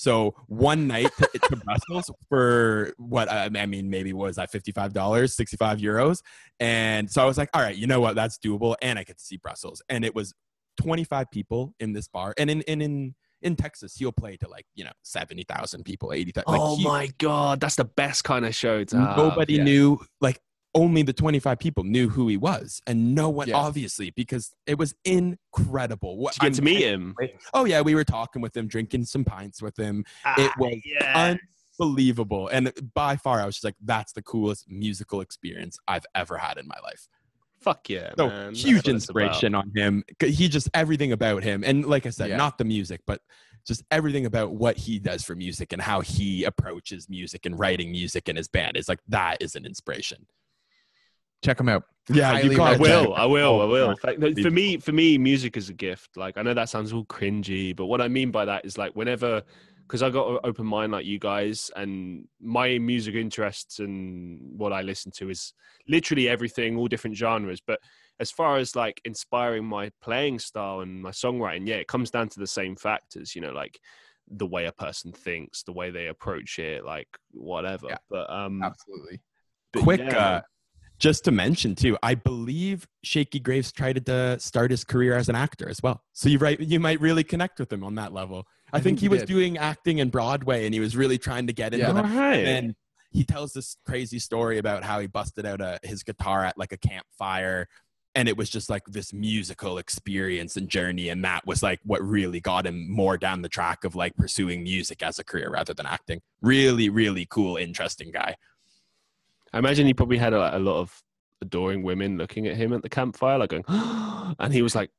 So 0.01 0.35
one 0.47 0.87
night 0.87 1.11
to, 1.19 1.29
to 1.39 1.57
Brussels 1.57 2.11
for 2.31 2.95
what 2.97 3.31
I 3.31 3.51
I 3.55 3.67
mean, 3.67 3.91
maybe 3.91 4.15
was 4.15 4.37
that 4.37 4.51
fifty 4.51 4.73
five 4.73 4.95
dollars, 4.95 5.37
sixty 5.37 5.59
five 5.59 5.77
euros, 5.77 6.23
and 6.59 7.11
so 7.11 7.23
I 7.23 7.27
was 7.27 7.37
like, 7.37 7.51
all 7.53 7.61
right, 7.61 7.77
you 7.77 7.87
know 7.87 8.01
what, 8.01 8.15
that's 8.15 8.39
doable, 8.39 8.77
and 8.81 8.99
I 8.99 9.05
get 9.05 9.19
to 9.19 9.23
see 9.23 9.37
Brussels, 9.37 9.83
and 9.91 10.03
it 10.03 10.15
was 10.15 10.33
twenty 10.81 11.05
five 11.05 11.31
people 11.31 11.75
in 11.81 11.93
this 11.93 12.09
bar, 12.09 12.33
and 12.39 12.49
in 12.49 12.63
in 12.63 12.81
in 12.81 13.15
in 13.43 13.57
Texas, 13.57 13.95
he'll 13.95 14.11
play 14.11 14.39
to 14.39 14.49
like 14.49 14.65
you 14.75 14.85
know 14.85 14.93
seventy 15.03 15.45
thousand 15.47 15.85
people, 15.85 16.15
eighty 16.15 16.33
thousand. 16.33 16.59
oh 16.59 16.79
my 16.79 17.11
god, 17.19 17.61
that's 17.61 17.77
the 17.77 17.85
best 17.85 18.25
kind 18.25 18.47
of 18.47 18.55
show 18.55 18.83
to 18.83 18.97
have. 18.99 19.19
Nobody 19.19 19.57
yeah. 19.57 19.65
knew 19.65 19.99
like 20.23 20.41
only 20.75 21.03
the 21.03 21.13
25 21.13 21.59
people 21.59 21.83
knew 21.85 22.09
who 22.09 22.29
he 22.29 22.37
was 22.37 22.81
and 22.87 23.15
no 23.15 23.29
one 23.29 23.49
Yeah. 23.49 23.57
obviously 23.57 24.11
because 24.11 24.55
it 24.67 24.79
was 24.79 24.95
incredible 25.05 26.17
what 26.17 26.35
Did 26.35 26.43
you 26.43 26.49
get 26.51 26.57
to 26.57 26.63
meet 26.63 26.83
him. 26.83 27.15
oh 27.55 27.65
yeah 27.65 27.81
we 27.81 27.95
were 27.95 28.05
talking 28.05 28.41
with 28.41 28.57
him 28.57 28.67
drinking 28.69 29.05
some 29.05 29.25
pints 29.25 29.61
with 29.61 29.77
him 29.77 30.05
it 30.39 30.51
Ah, 30.51 30.55
was 30.59 30.77
yeah. 30.85 31.35
unbelievable 31.81 32.49
and 32.49 32.73
by 32.95 33.17
far 33.17 33.41
i 33.41 33.47
was 33.47 33.57
just 33.57 33.65
like 33.65 33.75
that's 33.85 34.13
the 34.13 34.23
coolest 34.23 34.71
musical 34.71 35.21
experience 35.21 35.79
i've 35.89 36.07
ever 36.15 36.37
had 36.37 36.59
in 36.59 36.67
my 36.67 36.79
life 36.83 37.09
Fuck 37.61 37.91
yeah, 37.91 38.13
so 38.17 38.29
man. 38.29 38.55
Huge 38.55 38.65
what 38.65 38.95
it's 38.95 39.09
about. 39.11 39.23
inspiration 39.25 39.55
on 39.55 39.71
him 39.77 40.03
he 40.25 40.49
just 40.49 40.71
everything 40.73 41.13
about 41.13 41.43
him 41.43 41.63
and 41.65 41.85
like 41.85 42.07
i 42.07 42.11
said 42.11 42.31
Yeah. 42.31 42.37
not 42.37 42.59
the 42.59 42.65
music 42.65 43.01
but 43.07 43.21
just 43.67 43.83
everything 43.91 44.25
about 44.25 44.53
what 44.53 44.79
he 44.79 44.99
does 44.99 45.23
for 45.25 45.35
music 45.35 45.73
and 45.75 45.83
how 45.83 46.01
he 46.01 46.45
approaches 46.45 47.09
music 47.11 47.45
and 47.45 47.59
writing 47.59 47.91
music 47.93 48.29
in 48.31 48.37
his 48.37 48.49
band 48.49 48.77
is 48.79 48.89
like 48.89 49.01
that 49.09 49.37
is 49.43 49.57
an 49.57 49.67
inspiration 49.67 50.27
Check 51.43 51.57
them 51.59 51.69
out. 51.69 51.85
Yeah, 52.09 52.39
you 52.41 52.51
can't- 52.51 52.61
I 52.61 52.77
will. 52.77 53.15
I 53.15 53.25
will. 53.25 53.61
I 53.61 53.65
Oh, 53.65 53.69
will. 53.69 53.87
God. 53.87 53.91
In 53.91 53.97
fact, 53.97 54.19
no, 54.37 54.43
For 54.43 54.51
me, 54.51 54.79
for 54.79 54.93
me, 54.93 55.17
music 55.19 55.57
is 55.57 55.69
a 55.69 55.73
gift. 55.75 56.17
Like 56.17 56.37
I 56.37 56.43
know 56.43 56.55
that 56.55 56.69
sounds 56.69 56.93
all 56.93 57.05
cringy, 57.05 57.75
but 57.75 57.87
what 57.87 58.01
I 58.01 58.09
mean 58.09 58.31
by 58.31 58.45
that 58.47 58.65
is 58.65 58.77
like 58.77 58.95
whenever, 58.97 59.43
because 59.87 60.03
I 60.03 60.11
got 60.11 60.29
an 60.31 60.39
open 60.45 60.67
mind 60.67 60.93
like 60.93 61.07
you 61.07 61.19
guys, 61.19 61.71
and 61.77 62.27
my 62.41 62.79
music 62.79 63.15
interests 63.15 63.79
and 63.79 64.59
what 64.59 64.73
I 64.73 64.83
listen 64.83 65.13
to 65.17 65.31
is 65.31 65.53
literally 65.89 66.29
everything, 66.29 66.77
all 66.77 66.89
different 66.89 67.17
genres. 67.17 67.61
But 67.61 67.81
as 68.19 68.31
far 68.31 68.57
as 68.59 68.75
like 68.77 69.01
inspiring 69.05 69.65
my 69.65 69.91
playing 70.03 70.41
style 70.41 70.81
and 70.81 71.03
my 71.03 71.11
songwriting, 71.11 71.67
yeah, 71.67 71.77
it 71.77 71.87
comes 71.89 72.11
down 72.11 72.29
to 72.31 72.41
the 72.41 72.47
same 72.47 72.77
factors. 72.77 73.35
You 73.37 73.43
know, 73.43 73.53
like 73.53 73.79
the 74.29 74.47
way 74.47 74.67
a 74.67 74.73
person 74.73 75.13
thinks, 75.13 75.63
the 75.63 75.73
way 75.73 75.91
they 75.91 76.09
approach 76.09 76.59
it, 76.59 76.85
like 76.85 77.09
whatever. 77.33 77.87
Yeah. 77.89 77.99
But 78.11 78.29
um, 78.31 78.63
Absolutely. 78.63 79.21
but 79.73 79.83
quick 79.85 80.01
yeah, 80.01 80.19
uh 80.19 80.41
just 81.01 81.25
to 81.25 81.31
mention 81.33 81.75
too 81.75 81.97
i 82.03 82.15
believe 82.15 82.87
shakey 83.03 83.41
graves 83.41 83.73
tried 83.73 84.05
to 84.07 84.39
start 84.39 84.71
his 84.71 84.85
career 84.85 85.17
as 85.17 85.29
an 85.29 85.35
actor 85.35 85.69
as 85.69 85.83
well 85.83 86.03
so 86.13 86.29
you 86.29 86.39
right 86.39 86.61
you 86.61 86.79
might 86.79 87.01
really 87.01 87.25
connect 87.25 87.59
with 87.59 87.73
him 87.73 87.83
on 87.83 87.95
that 87.97 88.13
level 88.13 88.47
i, 88.73 88.77
I 88.77 88.81
think, 88.81 88.85
think 88.85 88.99
he 89.01 89.05
he 89.07 89.09
was 89.09 89.21
did. 89.21 89.29
doing 89.29 89.59
acting 89.59 89.99
in 89.99 90.11
broadway 90.11 90.67
and 90.67 90.75
he 90.75 90.81
was 90.81 90.97
really 90.97 91.19
trying 91.19 91.47
to 91.49 91.53
get 91.53 91.73
into 91.75 91.87
Yeah. 91.87 91.93
that 91.95 92.05
all 92.05 92.11
right. 92.11 92.47
and 92.47 92.75
he 93.13 93.25
tells 93.25 93.53
this 93.53 93.77
crazy 93.85 94.21
story 94.21 94.59
about 94.59 94.85
how 94.85 95.01
he 95.01 95.09
busted 95.09 95.45
out 95.45 95.61
a, 95.61 95.81
his 95.83 96.05
guitar 96.05 96.45
at 96.45 96.57
like 96.57 96.71
a 96.73 96.77
campfire 96.77 97.67
and 98.15 98.29
it 98.29 98.37
was 98.37 98.51
just 98.51 98.69
like 98.69 98.83
this 98.87 99.13
musical 99.13 99.79
experience 99.79 100.57
and 100.57 100.69
journey 100.69 101.09
and 101.09 101.25
that 101.25 101.47
was 101.47 101.63
like 101.63 101.81
what 101.85 102.03
really 102.03 102.41
got 102.41 102.67
him 102.67 102.91
more 102.91 103.17
down 103.17 103.41
the 103.43 103.49
track 103.49 103.85
of 103.85 103.95
like 103.95 104.15
pursuing 104.17 104.63
music 104.63 105.03
as 105.03 105.19
a 105.19 105.25
career 105.25 105.51
rather 105.51 105.73
than 105.75 105.87
acting 105.87 106.21
really 106.43 106.89
really 106.89 107.27
cool 107.31 107.57
interesting 107.57 108.11
guy 108.11 108.35
I 109.53 109.59
imagine 109.59 109.87
he 109.87 109.95
probably 109.95 110.19
had 110.19 110.33
a, 110.33 110.57
a 110.57 110.59
lot 110.59 110.81
of 110.81 111.03
adoring 111.43 111.83
women 111.83 112.19
looking 112.19 112.47
at 112.47 112.57
him 112.57 112.73
at 112.73 112.83
the 112.83 112.89
campfire, 112.89 113.39
like 113.39 113.51
going, 113.51 113.65
and 113.69 114.53
he 114.53 114.63
was 114.63 114.75
like, 114.75 114.91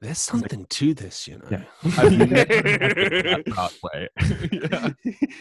"There's 0.00 0.18
something 0.18 0.66
to 0.68 0.94
this, 0.94 1.26
you 1.26 1.38
know." 1.38 1.48
Yeah. 1.50 1.64
I've 1.98 2.18
never 2.18 2.34
heard 2.36 3.24
that 3.24 3.44
Broadway. 3.46 4.08
Yeah. 4.52 4.90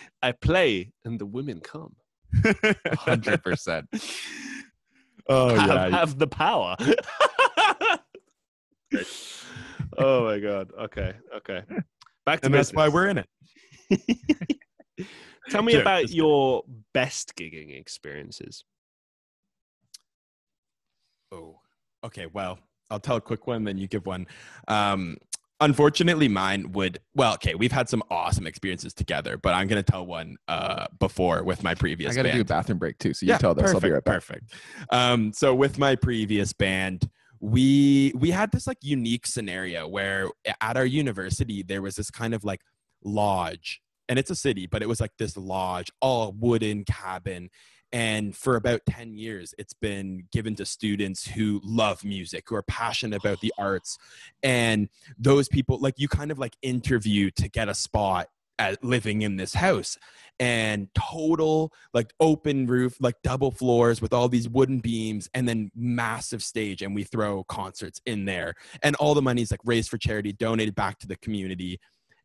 I 0.22 0.32
play, 0.32 0.92
and 1.04 1.20
the 1.20 1.26
women 1.26 1.60
come. 1.60 1.96
hundred 2.98 3.44
percent. 3.44 3.88
Oh 5.28 5.56
have, 5.56 5.68
yeah, 5.68 5.90
have 5.90 6.18
the 6.18 6.28
power. 6.28 6.76
oh 9.98 10.24
my 10.24 10.40
god. 10.40 10.72
Okay. 10.80 11.14
Okay. 11.38 11.62
Back 12.26 12.42
to 12.42 12.46
and 12.46 12.56
that's 12.56 12.74
why 12.74 12.88
we're 12.88 13.08
in 13.08 13.20
it. 13.20 13.28
Tell 15.50 15.62
me 15.62 15.74
Sure, 15.74 15.82
about 15.82 16.02
just- 16.04 16.14
your 16.14 16.64
best 16.94 17.36
gigging 17.36 17.78
experiences. 17.80 18.64
Oh, 21.32 21.60
okay. 22.04 22.28
Well, 22.28 22.60
I'll 22.90 23.00
tell 23.00 23.16
a 23.16 23.22
quick 23.22 23.48
one, 23.48 23.64
then 23.64 23.78
you 23.78 23.88
give 23.88 24.06
one. 24.06 24.28
Um, 24.68 25.18
unfortunately, 25.60 26.28
mine 26.28 26.72
would. 26.74 27.00
Well, 27.16 27.34
okay, 27.36 27.56
we've 27.56 27.72
had 27.72 27.90
some 27.90 28.04
awesome 28.12 28.46
experiences 28.46 28.94
together, 28.94 29.38
but 29.38 29.54
I'm 29.54 29.68
gonna 29.68 29.84
tell 29.84 30.06
one 30.06 30.38
uh, 30.48 30.88
before 31.00 31.44
with 31.44 31.64
my 31.64 31.74
previous. 31.74 32.12
I 32.12 32.16
got 32.16 32.24
to 32.24 32.32
do 32.34 32.42
a 32.42 32.46
bathroom 32.46 32.78
break 32.78 33.00
too, 33.00 33.14
so 33.14 33.26
you 33.26 33.38
tell 33.38 33.56
this. 33.56 33.64
Perfect, 33.64 33.84
I'll 33.84 33.90
be 33.90 33.94
right 33.94 34.04
back. 34.04 34.14
Perfect. 34.16 34.54
Um, 34.92 35.34
so 35.34 35.56
with 35.56 35.78
my 35.80 35.96
previous 35.96 36.54
band, 36.54 37.10
we 37.40 38.14
we 38.16 38.30
had 38.32 38.52
this 38.52 38.68
like 38.68 38.78
unique 38.82 39.26
scenario 39.26 39.88
where 39.88 40.30
at 40.62 40.78
our 40.78 40.86
university 40.86 41.64
there 41.64 41.82
was 41.82 41.96
this 41.96 42.12
kind 42.12 42.34
of 42.34 42.44
like 42.44 42.62
lodge, 43.04 43.82
and 44.10 44.20
it's 44.20 44.30
a 44.30 44.36
city, 44.36 44.68
but 44.68 44.82
it 44.82 44.88
was 44.90 45.02
like 45.02 45.12
this 45.18 45.38
lodge, 45.38 45.92
all 46.02 46.34
wooden 46.34 46.84
cabin. 46.84 47.50
and 47.92 48.36
for 48.36 48.56
about 48.56 48.82
10 48.90 49.14
years 49.14 49.54
it's 49.60 49.74
been 49.74 50.24
given 50.32 50.56
to 50.56 50.66
students 50.66 51.28
who 51.28 51.62
love 51.64 52.04
music 52.04 52.44
who 52.48 52.56
are 52.56 52.64
passionate 52.64 53.18
about 53.24 53.40
the 53.42 53.54
arts 53.60 53.98
and 54.42 54.90
those 55.18 55.48
people 55.48 55.78
like 55.80 55.94
you 55.98 56.08
kind 56.08 56.32
of 56.32 56.40
like 56.40 56.58
interview 56.64 57.30
to 57.30 57.48
get 57.48 57.70
a 57.70 57.74
spot 57.76 58.28
at 58.60 58.84
living 58.84 59.22
in 59.22 59.36
this 59.36 59.54
house 59.54 59.98
and 60.40 60.88
total 60.96 61.72
like 61.94 62.14
open 62.20 62.66
roof 62.66 62.96
like 63.00 63.16
double 63.24 63.52
floors 63.52 64.02
with 64.02 64.14
all 64.14 64.28
these 64.28 64.50
wooden 64.50 64.80
beams 64.80 65.30
and 65.34 65.48
then 65.48 65.72
massive 65.76 66.44
stage 66.44 66.82
and 66.82 66.96
we 66.96 67.04
throw 67.04 67.44
concerts 67.46 68.02
in 68.06 68.26
there 68.26 68.54
and 68.82 68.96
all 68.98 69.14
the 69.14 69.22
money's 69.22 69.52
like 69.52 69.60
raised 69.66 69.90
for 69.90 69.98
charity 69.98 70.34
donated 70.34 70.76
back 70.76 70.98
to 71.00 71.08
the 71.08 71.16
community 71.18 71.80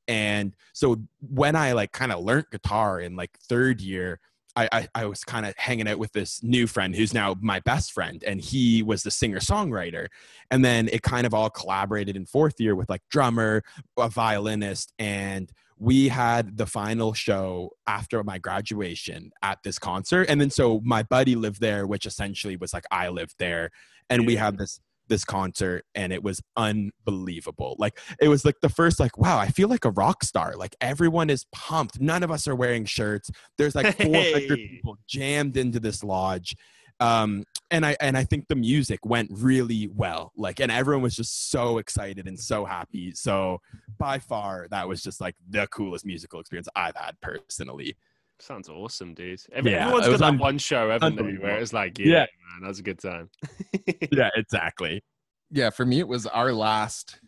and 0.08 0.56
so 0.72 0.96
when 1.20 1.54
i 1.54 1.72
like 1.72 1.92
kind 1.92 2.10
of 2.10 2.24
learned 2.24 2.46
guitar 2.50 3.00
in 3.00 3.14
like 3.14 3.38
third 3.38 3.80
year 3.80 4.18
I, 4.58 4.68
I, 4.72 4.88
I 4.96 5.06
was 5.06 5.22
kind 5.22 5.46
of 5.46 5.54
hanging 5.56 5.86
out 5.86 6.00
with 6.00 6.12
this 6.12 6.42
new 6.42 6.66
friend 6.66 6.92
who's 6.92 7.14
now 7.14 7.36
my 7.40 7.60
best 7.60 7.92
friend, 7.92 8.24
and 8.26 8.40
he 8.40 8.82
was 8.82 9.04
the 9.04 9.10
singer 9.10 9.38
songwriter. 9.38 10.08
And 10.50 10.64
then 10.64 10.88
it 10.88 11.02
kind 11.02 11.26
of 11.28 11.32
all 11.32 11.48
collaborated 11.48 12.16
in 12.16 12.26
fourth 12.26 12.58
year 12.58 12.74
with 12.74 12.90
like 12.90 13.02
drummer, 13.08 13.62
a 13.96 14.08
violinist, 14.08 14.92
and 14.98 15.52
we 15.78 16.08
had 16.08 16.56
the 16.56 16.66
final 16.66 17.14
show 17.14 17.70
after 17.86 18.24
my 18.24 18.38
graduation 18.38 19.30
at 19.42 19.62
this 19.62 19.78
concert. 19.78 20.28
And 20.28 20.40
then 20.40 20.50
so 20.50 20.80
my 20.84 21.04
buddy 21.04 21.36
lived 21.36 21.60
there, 21.60 21.86
which 21.86 22.04
essentially 22.04 22.56
was 22.56 22.74
like 22.74 22.84
I 22.90 23.10
lived 23.10 23.36
there, 23.38 23.70
and 24.10 24.26
we 24.26 24.34
had 24.34 24.58
this 24.58 24.80
this 25.08 25.24
concert 25.24 25.84
and 25.94 26.12
it 26.12 26.22
was 26.22 26.40
unbelievable. 26.56 27.76
Like 27.78 27.98
it 28.20 28.28
was 28.28 28.44
like 28.44 28.56
the 28.62 28.68
first 28.68 29.00
like 29.00 29.16
wow, 29.18 29.38
I 29.38 29.48
feel 29.48 29.68
like 29.68 29.84
a 29.84 29.90
rock 29.90 30.24
star. 30.24 30.54
Like 30.56 30.76
everyone 30.80 31.30
is 31.30 31.46
pumped. 31.52 32.00
None 32.00 32.22
of 32.22 32.30
us 32.30 32.46
are 32.48 32.54
wearing 32.54 32.84
shirts. 32.84 33.30
There's 33.56 33.74
like 33.74 33.96
400 34.02 34.14
Hey. 34.14 34.68
people 34.68 34.96
jammed 35.06 35.56
into 35.56 35.80
this 35.80 36.02
lodge. 36.04 36.56
Um 37.00 37.44
and 37.70 37.84
I 37.86 37.96
and 38.00 38.16
I 38.16 38.24
think 38.24 38.48
the 38.48 38.56
music 38.56 39.04
went 39.04 39.30
really 39.32 39.88
well. 39.88 40.32
Like 40.36 40.60
and 40.60 40.72
everyone 40.72 41.02
was 41.02 41.14
just 41.14 41.50
so 41.50 41.78
excited 41.78 42.26
and 42.26 42.38
so 42.38 42.64
happy. 42.64 43.12
So 43.12 43.60
by 43.98 44.18
far 44.18 44.66
that 44.70 44.88
was 44.88 45.02
just 45.02 45.20
like 45.20 45.36
the 45.48 45.66
coolest 45.68 46.04
musical 46.04 46.40
experience 46.40 46.68
I've 46.74 46.96
had 46.96 47.20
personally. 47.20 47.96
Sounds 48.40 48.68
awesome, 48.68 49.14
dude. 49.14 49.40
Every, 49.52 49.72
Yeah, 49.72 49.82
everyone's 49.86 50.06
it 50.06 50.10
got 50.12 50.18
that 50.20 50.26
un- 50.26 50.38
one 50.38 50.58
show, 50.58 50.90
haven't 50.90 51.16
they? 51.16 51.22
Where 51.38 51.58
it's 51.58 51.72
like, 51.72 51.98
yeah, 51.98 52.06
Yeah. 52.06 52.18
man, 52.20 52.62
that 52.62 52.68
was 52.68 52.78
a 52.78 52.82
good 52.82 52.98
time. 53.00 53.30
Yeah, 54.12 54.30
exactly. 54.36 55.02
yeah 55.50 55.70
for 55.70 55.84
me 55.86 55.98
it 55.98 56.06
was 56.08 56.26
our 56.26 56.52
last 56.52 57.20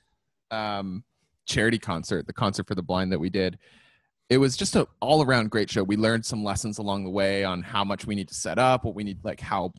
um 0.51 1.03
charity 1.47 1.79
concert 1.79 2.27
the 2.27 2.33
concert 2.33 2.67
for 2.67 2.75
the 2.75 2.83
blind 2.83 3.11
that 3.13 3.19
we 3.19 3.31
did 3.31 3.59
it 4.29 4.37
was 4.39 4.57
just 4.57 4.77
an 4.77 4.85
all 5.01 5.23
around 5.25 5.51
great 5.51 5.71
show 5.71 5.83
we 5.83 5.97
learned 5.97 6.25
some 6.25 6.45
lessons 6.45 6.79
along 6.79 7.03
the 7.05 7.11
way 7.11 7.45
on 7.45 7.63
how 7.63 7.83
much 7.85 8.07
we 8.07 8.15
need 8.15 8.29
to 8.29 8.35
set 8.35 8.59
up 8.59 8.85
what 8.85 8.95
we 8.95 9.03
need 9.05 9.19
like 9.25 9.41
how 9.41 9.73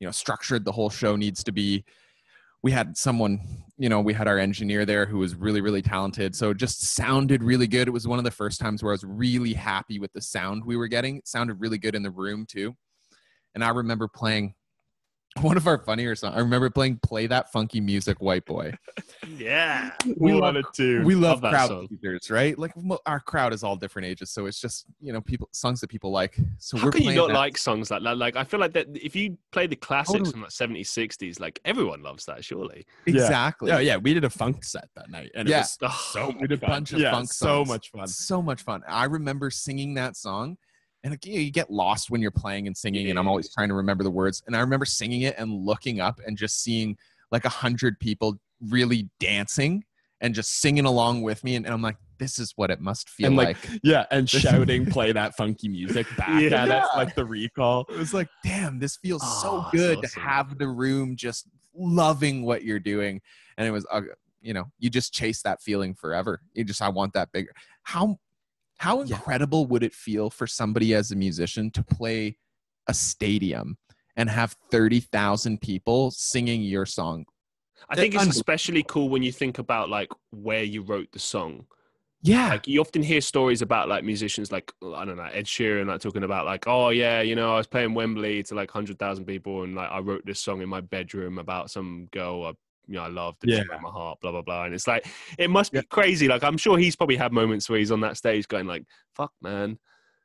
you 0.00 0.06
know 0.06 0.10
structured 0.10 0.64
the 0.64 0.72
whole 0.72 0.90
show 0.90 1.16
needs 1.16 1.42
to 1.42 1.50
be 1.52 1.82
we 2.62 2.72
had 2.72 2.96
someone 2.96 3.40
you 3.76 3.88
know 3.88 4.00
we 4.00 4.12
had 4.12 4.26
our 4.26 4.38
engineer 4.38 4.84
there 4.84 5.06
who 5.06 5.18
was 5.18 5.34
really 5.34 5.60
really 5.60 5.82
talented. 5.82 6.34
So 6.34 6.50
it 6.50 6.56
just 6.56 6.94
sounded 6.94 7.42
really 7.42 7.66
good. 7.66 7.88
It 7.88 7.92
was 7.92 8.08
one 8.08 8.18
of 8.18 8.24
the 8.24 8.30
first 8.30 8.60
times 8.60 8.82
where 8.82 8.92
i 8.92 8.94
was 8.94 9.04
really 9.04 9.52
happy 9.52 9.98
with 9.98 10.12
the 10.12 10.22
sound 10.22 10.64
we 10.64 10.76
were 10.76 10.88
getting. 10.88 11.16
It 11.16 11.28
sounded 11.28 11.60
really 11.60 11.78
good 11.78 11.94
in 11.94 12.02
the 12.02 12.10
room 12.10 12.46
too. 12.46 12.76
And 13.54 13.64
i 13.64 13.68
remember 13.70 14.08
playing 14.08 14.54
one 15.42 15.56
of 15.56 15.66
our 15.66 15.78
funnier 15.78 16.14
songs 16.14 16.34
i 16.36 16.38
remember 16.40 16.68
playing 16.70 16.98
play 17.02 17.26
that 17.26 17.50
funky 17.52 17.80
music 17.80 18.20
white 18.20 18.44
boy 18.44 18.72
yeah. 19.36 19.92
we 20.16 20.32
love, 20.32 20.56
it 20.56 20.64
too. 20.74 21.02
we 21.04 21.14
love, 21.14 21.28
Love 21.34 21.40
that 21.42 21.50
crowd 21.50 21.68
song. 21.68 21.88
pleasers 21.88 22.30
right 22.30 22.58
like 22.58 22.72
our 23.06 23.20
crowd 23.20 23.52
is 23.52 23.62
all 23.62 23.76
different 23.76 24.06
ages 24.06 24.30
so 24.30 24.46
it's 24.46 24.60
just 24.60 24.86
you 25.00 25.12
know 25.12 25.20
people 25.20 25.48
songs 25.52 25.80
that 25.80 25.88
people 25.88 26.10
like 26.10 26.36
so 26.58 26.76
How 26.78 26.86
we're 26.86 26.92
can 26.92 27.02
you 27.02 27.14
not 27.14 27.28
that. 27.28 27.34
like 27.34 27.58
songs 27.58 27.90
like 27.90 28.02
that? 28.02 28.16
Like, 28.16 28.36
I 28.36 28.44
feel 28.44 28.58
like 28.60 28.72
that 28.72 28.86
if 28.94 29.14
you 29.14 29.36
play 29.52 29.66
the 29.66 29.76
classics 29.76 30.12
Totally. 30.30 30.30
from 30.32 30.40
like 30.42 30.50
70s, 30.50 30.86
60s, 30.88 31.40
like 31.40 31.60
everyone 31.64 32.02
loves 32.02 32.24
that, 32.26 32.44
surely. 32.44 32.84
Exactly 33.06 33.68
Yeah, 33.70 33.78
yeah, 33.80 33.96
we 33.96 34.14
did 34.14 34.24
a 34.24 34.30
funk 34.30 34.64
set 34.64 34.88
that 34.96 35.10
night, 35.10 35.30
and 35.34 35.48
Yeah. 35.48 35.58
it 35.58 35.60
was 35.60 35.78
Oh, 35.82 36.08
so 36.12 36.34
we 36.40 36.46
did 36.46 36.62
a 36.62 36.66
much 36.66 36.68
bunch 36.68 36.90
fun. 36.90 36.96
of 36.96 37.02
yeah, 37.02 37.10
funk 37.12 37.32
so 37.32 37.64
much 37.64 37.90
fun. 37.90 38.06
so 38.08 38.42
much 38.42 38.62
fun 38.62 38.82
i 38.88 39.04
remember 39.04 39.50
singing 39.50 39.94
that 39.94 40.16
song 40.16 40.56
and 41.04 41.12
like, 41.12 41.24
you, 41.24 41.34
know, 41.34 41.40
you 41.40 41.50
get 41.50 41.70
lost 41.70 42.10
when 42.10 42.20
you're 42.20 42.30
playing 42.30 42.66
and 42.66 42.76
singing 42.76 43.10
and 43.10 43.18
i'm 43.18 43.28
always 43.28 43.52
trying 43.52 43.68
to 43.68 43.74
remember 43.74 44.02
the 44.04 44.10
words 44.10 44.42
and 44.46 44.56
i 44.56 44.60
remember 44.60 44.84
singing 44.84 45.22
it 45.22 45.34
and 45.38 45.64
looking 45.64 46.00
up 46.00 46.20
and 46.26 46.36
just 46.36 46.62
seeing 46.62 46.96
like 47.30 47.44
a 47.44 47.48
hundred 47.50 47.98
people 48.00 48.38
really 48.68 49.08
dancing 49.20 49.84
and 50.20 50.34
just 50.34 50.60
singing 50.60 50.84
along 50.84 51.22
with 51.22 51.44
me 51.44 51.54
and, 51.56 51.64
and 51.66 51.74
i'm 51.74 51.82
like 51.82 51.96
this 52.18 52.40
is 52.40 52.52
what 52.56 52.68
it 52.68 52.80
must 52.80 53.08
feel 53.08 53.28
And, 53.28 53.36
like, 53.36 53.68
like, 53.70 53.80
Yeah, 53.84 54.04
and 54.10 54.28
shouting, 54.28 54.86
"Play 54.86 55.12
that 55.12 55.36
funky 55.36 55.68
music" 55.68 56.04
back 56.16 56.42
Yeah. 56.42 56.64
at 56.64 56.68
us, 56.68 56.88
like 56.96 57.14
the 57.14 57.24
recall. 57.24 57.86
it 57.88 57.96
was 57.96 58.12
like 58.12 58.26
damn 58.42 58.80
this 58.80 58.96
feels 58.96 59.22
Oh, 59.22 59.40
so 59.40 59.66
good 59.70 59.98
awesome. 59.98 60.10
to 60.10 60.20
have 60.20 60.58
the 60.58 60.66
room 60.66 61.14
just 61.14 61.46
loving 61.76 62.44
what 62.44 62.64
you're 62.64 62.80
doing 62.80 63.20
and 63.56 63.68
it 63.68 63.70
was 63.70 63.86
uh, 63.92 64.00
you 64.40 64.52
know 64.52 64.64
you 64.80 64.90
just 64.90 65.14
chase 65.14 65.42
that 65.42 65.62
feeling 65.62 65.94
forever 65.94 66.40
you 66.54 66.64
just 66.64 66.82
i 66.82 66.88
want 66.88 67.12
that 67.12 67.30
bigger 67.30 67.52
how 67.84 68.18
how 68.78 69.02
Yeah. 69.02 69.16
incredible 69.16 69.66
would 69.66 69.82
it 69.82 69.92
feel 69.94 70.30
for 70.30 70.46
somebody 70.46 70.94
as 70.94 71.10
a 71.10 71.16
musician 71.16 71.70
to 71.72 71.82
play 71.82 72.38
a 72.86 72.94
stadium 72.94 73.76
and 74.16 74.30
have 74.30 74.56
30,000 74.70 75.60
people 75.60 76.10
singing 76.10 76.62
your 76.62 76.86
song 76.86 77.26
I 77.88 77.94
think 77.94 78.14
it's 78.14 78.26
especially 78.26 78.82
cool 78.82 79.08
when 79.08 79.22
you 79.22 79.30
think 79.32 79.58
about 79.58 79.88
like 79.88 80.08
where 80.30 80.64
you 80.64 80.82
wrote 80.82 81.12
the 81.12 81.18
song. 81.20 81.66
yeah 82.22 82.48
Like 82.48 82.66
you 82.66 82.80
often 82.80 83.02
hear 83.02 83.20
stories 83.20 83.62
about 83.62 83.88
like 83.88 84.02
musicians 84.04 84.50
like 84.50 84.72
I 84.82 85.04
don't 85.04 85.16
know 85.16 85.28
Ed 85.32 85.44
Sheeran 85.46 85.86
like 85.86 86.00
talking 86.00 86.24
about 86.24 86.44
like 86.44 86.64
oh 86.66 86.88
yeah 86.90 87.20
you 87.20 87.36
know 87.36 87.54
I 87.54 87.56
was 87.56 87.68
playing 87.68 87.94
Wembley 87.94 88.42
to 88.44 88.54
like 88.54 88.70
hundred 88.70 88.98
thousand 88.98 89.26
people 89.26 89.62
and 89.62 89.76
like 89.76 89.90
I 89.90 90.00
wrote 90.00 90.26
this 90.26 90.40
song 90.40 90.60
in 90.60 90.68
my 90.68 90.80
bedroom 90.80 91.38
about 91.38 91.70
some 91.70 92.08
girl 92.10 92.44
I 92.46 92.52
you 92.88 92.94
know 92.94 93.02
I 93.02 93.08
loved 93.08 93.38
she 93.44 93.52
Yeah. 93.52 93.64
broke 93.68 93.82
my 93.82 93.90
heart 93.90 94.18
blah 94.20 94.32
blah 94.32 94.42
blah 94.42 94.64
and 94.64 94.74
it's 94.74 94.86
like 94.88 95.06
it 95.38 95.50
must 95.50 95.72
be 95.72 95.82
crazy 95.82 96.26
like 96.28 96.42
I'm 96.42 96.56
sure 96.56 96.78
he's 96.78 96.96
probably 96.96 97.16
had 97.16 97.32
moments 97.32 97.68
where 97.68 97.78
he's 97.78 97.90
on 97.92 98.00
that 98.00 98.16
stage 98.16 98.48
going 98.48 98.66
like 98.66 98.84
fuck 99.14 99.32
man 99.42 99.78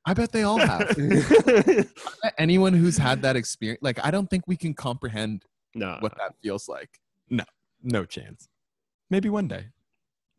i 0.05 0.13
bet 0.13 0.31
they 0.31 0.43
all 0.43 0.57
have 0.57 0.95
anyone 2.37 2.73
who's 2.73 2.97
had 2.97 3.21
that 3.21 3.35
experience 3.35 3.79
like 3.81 3.99
i 4.03 4.11
don't 4.11 4.29
think 4.29 4.43
we 4.47 4.55
can 4.57 4.73
comprehend 4.73 5.43
no 5.75 5.97
what 6.01 6.13
that 6.17 6.33
feels 6.41 6.67
like 6.67 6.99
No 7.29 7.43
no 7.81 8.05
chance. 8.05 8.47
Maybe 9.09 9.29
one 9.29 9.47
day. 9.47 9.65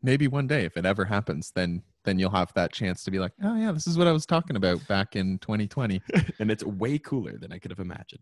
maybe 0.01 0.27
one 0.27 0.47
day 0.47 0.65
if 0.65 0.77
it 0.77 0.85
ever 0.85 1.05
happens 1.05 1.51
then 1.55 1.81
then 2.03 2.19
you'll 2.19 2.29
have 2.29 2.53
that 2.53 2.71
chance 2.73 3.03
to 3.03 3.11
be 3.11 3.19
like 3.19 3.31
oh 3.43 3.55
yeah 3.55 3.71
this 3.71 3.87
is 3.87 3.97
what 3.97 4.07
i 4.07 4.11
was 4.11 4.25
talking 4.25 4.55
about 4.55 4.85
back 4.87 5.15
in 5.15 5.37
2020 5.39 6.01
and 6.39 6.51
it's 6.51 6.63
way 6.63 6.97
cooler 6.99 7.37
than 7.37 7.51
I 7.51 7.57
could 7.57 7.71
have 7.71 7.79
imagined. 7.79 8.21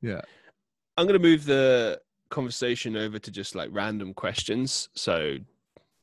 Yeah. 0.00 0.22
I'm 0.96 1.06
gonna 1.06 1.18
move 1.18 1.44
the 1.44 2.00
conversation 2.30 2.96
over 2.96 3.18
to 3.18 3.30
just 3.30 3.54
like 3.54 3.68
random 3.72 4.14
questions. 4.14 4.88
So 4.94 5.36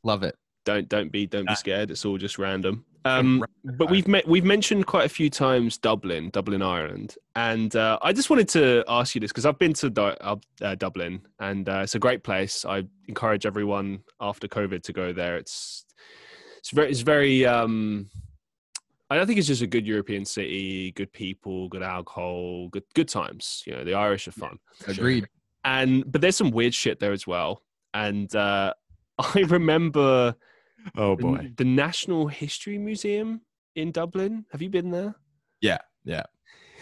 love 0.03 0.23
it. 0.23 0.35
don't 0.65 0.87
don't 0.87 1.11
be 1.11 1.25
don't 1.25 1.47
be 1.47 1.55
scared. 1.55 1.91
It's 1.91 2.05
all 2.05 2.17
just 2.17 2.37
random. 2.37 2.85
Um 3.05 3.43
but 3.63 3.89
we've 3.89 4.07
met 4.07 4.27
we've 4.27 4.43
mentioned 4.43 4.85
quite 4.85 5.05
a 5.05 5.09
few 5.09 5.29
times 5.29 5.77
dublin 5.77 6.29
dublin 6.29 6.61
ireland. 6.61 7.15
And 7.35 7.73
uh, 7.75 7.97
i 8.01 8.11
just 8.11 8.29
wanted 8.29 8.49
to 8.49 8.83
ask 8.87 9.15
you 9.15 9.21
this 9.21 9.31
because 9.31 9.45
i've 9.45 9.59
been 9.59 9.73
to 9.73 9.89
Du- 9.89 10.21
uh, 10.21 10.35
uh, 10.61 10.75
dublin 10.75 11.21
and 11.39 11.69
uh, 11.69 11.81
it's 11.83 11.95
a 11.95 11.99
great 11.99 12.23
place. 12.23 12.65
I 12.65 12.83
encourage 13.07 13.45
everyone 13.45 14.03
after 14.19 14.47
covid 14.47 14.83
to 14.83 14.93
go 14.93 15.13
there. 15.13 15.37
It's 15.37 15.85
it's 16.57 16.71
very 16.71 16.89
it's 16.91 17.01
very 17.01 17.45
um 17.45 18.09
I 19.09 19.15
don't 19.15 19.25
think 19.25 19.39
it's 19.39 19.47
just 19.47 19.61
a 19.61 19.67
good 19.67 19.87
European 19.87 20.25
city, 20.25 20.91
good 20.91 21.13
people, 21.13 21.69
good 21.69 21.81
alcohol, 21.81 22.67
good 22.67 22.83
good 22.93 23.07
times. 23.07 23.63
You 23.65 23.73
know, 23.73 23.83
the 23.85 23.93
Irish 23.93 24.27
are 24.27 24.33
fun. 24.33 24.59
agreed 24.85 25.27
and 25.67 26.09
but 26.09 26.21
there's 26.21 26.37
some 26.37 26.51
weird 26.51 26.73
shit 26.73 26.99
there 26.99 27.11
as 27.11 27.27
well. 27.27 27.61
And 27.93 28.33
uh, 28.35 28.73
I 29.19 29.39
remember 29.41 30.35
Oh 30.95 31.15
boy. 31.17 31.51
the 31.57 31.65
National 31.65 32.27
History 32.27 32.77
Museum 32.77 33.41
in 33.75 33.91
Dublin. 33.91 34.45
Have 34.51 34.61
you 34.61 34.69
been 34.69 34.91
there? 34.91 35.15
Yeah, 35.61 35.79
yeah. 36.05 36.23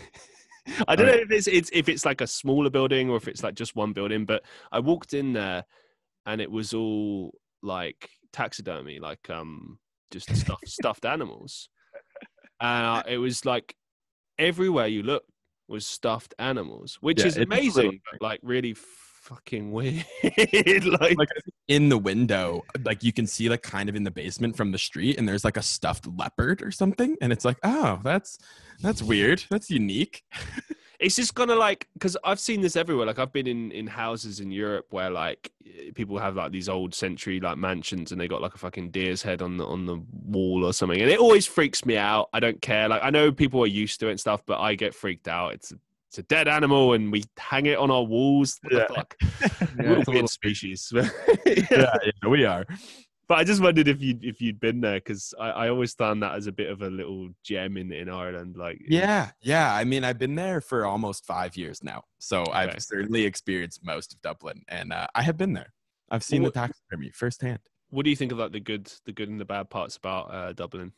I 0.87 0.95
don't 0.95 1.07
know 1.07 1.13
if 1.13 1.31
it's, 1.31 1.47
it's 1.47 1.69
if 1.73 1.89
it's 1.89 2.05
like 2.05 2.21
a 2.21 2.27
smaller 2.27 2.69
building 2.69 3.09
or 3.09 3.17
if 3.17 3.27
it's 3.27 3.43
like 3.43 3.55
just 3.55 3.75
one 3.75 3.93
building, 3.93 4.25
but 4.25 4.43
I 4.71 4.79
walked 4.79 5.13
in 5.13 5.33
there 5.33 5.65
and 6.25 6.39
it 6.39 6.51
was 6.51 6.73
all 6.73 7.33
like 7.63 8.09
taxidermy, 8.33 8.99
like 8.99 9.29
um 9.29 9.79
just 10.11 10.35
stuffed 10.35 10.67
stuffed 10.67 11.05
animals. 11.05 11.69
Uh, 12.59 13.01
it 13.07 13.17
was 13.17 13.45
like 13.45 13.75
everywhere 14.37 14.87
you 14.87 15.01
look 15.03 15.23
was 15.67 15.85
stuffed 15.87 16.33
animals, 16.39 16.97
which 17.01 17.19
Yeah, 17.19 17.27
is 17.27 17.37
amazing, 17.37 18.01
but 18.11 18.21
like 18.21 18.39
really 18.43 18.73
fucking 18.73 19.71
weird. 19.71 20.05
like, 20.85 21.17
Like 21.17 21.29
in 21.67 21.89
the 21.89 21.97
window, 21.97 22.63
like 22.83 23.03
you 23.03 23.11
can 23.11 23.25
see 23.25 23.49
like 23.49 23.63
kind 23.63 23.89
of 23.89 23.95
in 23.95 24.03
the 24.03 24.11
basement 24.11 24.55
from 24.55 24.71
the 24.71 24.77
street, 24.77 25.17
and 25.17 25.27
there's 25.27 25.43
like 25.43 25.57
a 25.57 25.63
stuffed 25.63 26.07
leopard 26.17 26.61
or 26.61 26.71
something, 26.71 27.17
and 27.21 27.31
it's 27.33 27.45
like, 27.45 27.57
oh, 27.63 27.99
that's 28.03 28.37
that's 28.81 29.01
weird. 29.01 29.43
That's 29.49 29.69
unique. 29.69 30.23
it's 30.99 31.15
just 31.15 31.35
gonna 31.35 31.55
like 31.55 31.87
because 31.93 32.15
I've 32.23 32.39
seen 32.39 32.61
this 32.61 32.75
everywhere. 32.75 33.05
Like 33.05 33.19
I've 33.19 33.33
been 33.33 33.47
in 33.47 33.71
in 33.71 33.87
houses 33.87 34.39
in 34.39 34.51
Europe 34.51 34.87
where 34.91 35.09
like 35.09 35.51
eh, 35.65 35.91
people 35.93 36.17
have 36.17 36.35
like 36.35 36.51
these 36.51 36.69
old 36.69 36.93
century 36.93 37.39
like 37.39 37.57
mansions 37.57 38.11
and 38.11 38.19
they 38.21 38.27
got 38.27 38.41
like 38.41 38.55
a 38.55 38.57
fucking 38.57 38.91
deer's 38.91 39.21
head 39.21 39.41
on 39.41 39.57
the 39.57 39.65
on 39.65 39.85
the 39.85 40.01
wall 40.11 40.63
or 40.65 40.73
something, 40.73 41.01
and 41.01 41.09
it 41.11 41.19
always 41.19 41.45
freaks 41.45 41.85
me 41.85 41.97
out. 41.97 42.29
I 42.33 42.39
don't 42.39 42.61
care. 42.61 42.87
Like 42.87 43.01
I 43.03 43.09
know 43.09 43.31
people 43.31 43.61
are 43.61 43.67
used 43.67 43.99
to 44.01 44.07
it 44.07 44.11
and 44.11 44.19
stuff, 44.19 44.41
but 44.45 44.59
I 44.59 44.75
get 44.75 44.93
freaked 44.95 45.27
out. 45.27 45.53
It's 45.53 45.73
it's 46.09 46.19
a 46.19 46.23
dead 46.23 46.47
animal 46.47 46.93
and 46.93 47.11
we 47.11 47.23
hang 47.37 47.65
it 47.65 47.77
on 47.77 47.91
our 47.91 48.03
walls. 48.03 48.57
What 48.63 48.73
Yeah. 48.73 48.85
the 48.87 48.93
fuck? 48.93 49.15
Yeah, 49.83 49.91
We're 49.91 50.03
weird 50.07 50.29
species. 50.29 50.93
yeah, 51.45 51.59
yeah, 51.71 52.29
we 52.29 52.45
are. 52.45 52.65
But 53.27 53.39
I 53.39 53.43
just 53.43 53.61
wondered 53.61 53.87
if 53.87 54.01
you 54.01 54.19
if 54.21 54.39
you'd 54.41 54.59
been 54.59 54.81
there 54.81 54.95
because 54.97 55.33
I, 55.39 55.49
I 55.49 55.69
always 55.69 55.93
found 55.93 56.21
that 56.21 56.35
as 56.35 56.45
a 56.47 56.51
bit 56.51 56.69
of 56.69 56.81
a 56.81 56.89
little 56.89 57.29
gem 57.43 57.77
in 57.77 57.91
in 57.91 58.07
Ireland. 58.09 58.55
Like 58.55 58.79
Yeah, 58.87 59.31
yeah. 59.41 59.73
I 59.73 59.83
mean, 59.83 60.03
I've 60.03 60.19
been 60.19 60.35
there 60.35 60.61
for 60.61 60.85
almost 60.85 61.25
five 61.25 61.57
years 61.57 61.83
now, 61.83 62.03
so 62.19 62.41
Okay. 62.41 62.51
I've 62.53 62.83
certainly 62.83 63.23
experienced 63.25 63.83
most 63.83 64.13
of 64.13 64.21
Dublin, 64.21 64.61
and 64.67 64.93
uh, 64.93 65.07
I 65.15 65.21
have 65.23 65.37
been 65.37 65.53
there. 65.53 65.73
I've 66.11 66.23
seen 66.23 66.43
Well, 66.43 66.51
the 66.51 66.59
taxidermy 66.59 67.11
firsthand. 67.11 67.59
What 67.89 68.03
do 68.03 68.09
you 68.11 68.15
think 68.15 68.31
of 68.31 68.37
like 68.37 68.51
the 68.51 68.59
good 68.59 68.91
the 69.05 69.11
good 69.11 69.29
and 69.29 69.39
the 69.39 69.45
bad 69.45 69.69
parts 69.69 69.97
about 69.97 70.33
uh, 70.33 70.53
Dublin? 70.53 70.91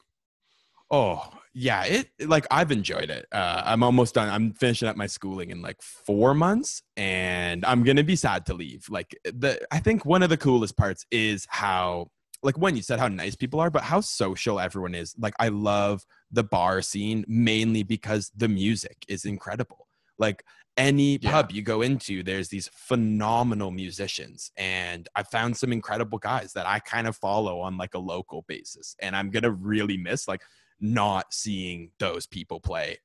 Oh 0.90 1.30
yeah, 1.54 1.84
it 1.84 2.10
like 2.26 2.48
I've 2.49 2.72
enjoyed 2.72 3.10
it. 3.10 3.26
Uh, 3.32 3.62
I'm 3.66 3.84
almost 3.84 4.16
done. 4.16 4.30
I'm 4.30 4.54
finishing 4.54 4.88
up 4.88 4.95
my 4.95 5.08
schooling 5.08 5.49
in 5.52 5.62
like 5.62 5.82
four 5.82 6.34
months, 6.34 6.82
and 6.95 7.66
I'm 7.66 7.84
gonna 7.84 8.04
be 8.06 8.16
sad 8.16 8.45
to 8.48 8.54
leave. 8.54 8.90
Like 8.90 9.18
the, 9.26 9.60
I 9.70 9.80
think 9.80 10.06
one 10.06 10.24
of 10.24 10.30
the 10.30 10.38
coolest 10.38 10.78
parts 10.78 11.06
is 11.12 11.45
how, 11.49 12.08
like 12.43 12.57
when 12.57 12.76
you 12.76 12.81
said 12.81 12.99
how 12.99 13.07
nice 13.07 13.35
people 13.35 13.59
are, 13.59 13.69
but 13.69 13.84
how 13.84 13.99
social 14.01 14.59
everyone 14.59 14.93
is. 14.95 15.15
Like 15.18 15.34
I 15.39 15.47
love 15.49 16.05
the 16.31 16.43
bar 16.43 16.81
scene 16.81 17.26
mainly 17.27 17.84
because 17.84 18.31
the 18.35 18.47
music 18.47 19.05
is 19.07 19.26
incredible. 19.26 19.88
Like 20.18 20.43
any 20.77 21.18
Yeah. 21.22 21.31
pub 21.31 21.51
you 21.51 21.61
go 21.64 21.81
into, 21.81 22.22
there's 22.23 22.49
these 22.49 22.69
phenomenal 22.73 23.72
musicians, 23.72 24.51
and 24.57 25.09
I 25.15 25.23
found 25.23 25.57
some 25.57 25.72
incredible 25.73 26.19
guys 26.19 26.53
that 26.53 26.68
I 26.68 26.80
kind 26.80 27.07
of 27.07 27.15
follow 27.18 27.59
on 27.61 27.77
like 27.77 27.95
a 27.95 27.99
local 27.99 28.43
basis, 28.47 28.95
and 28.99 29.15
I'm 29.15 29.30
gonna 29.31 29.51
really 29.51 29.97
miss 29.97 30.27
like 30.27 30.41
not 30.80 31.34
seeing 31.34 31.89
those 31.97 32.27
people 32.27 32.59
play 32.59 32.97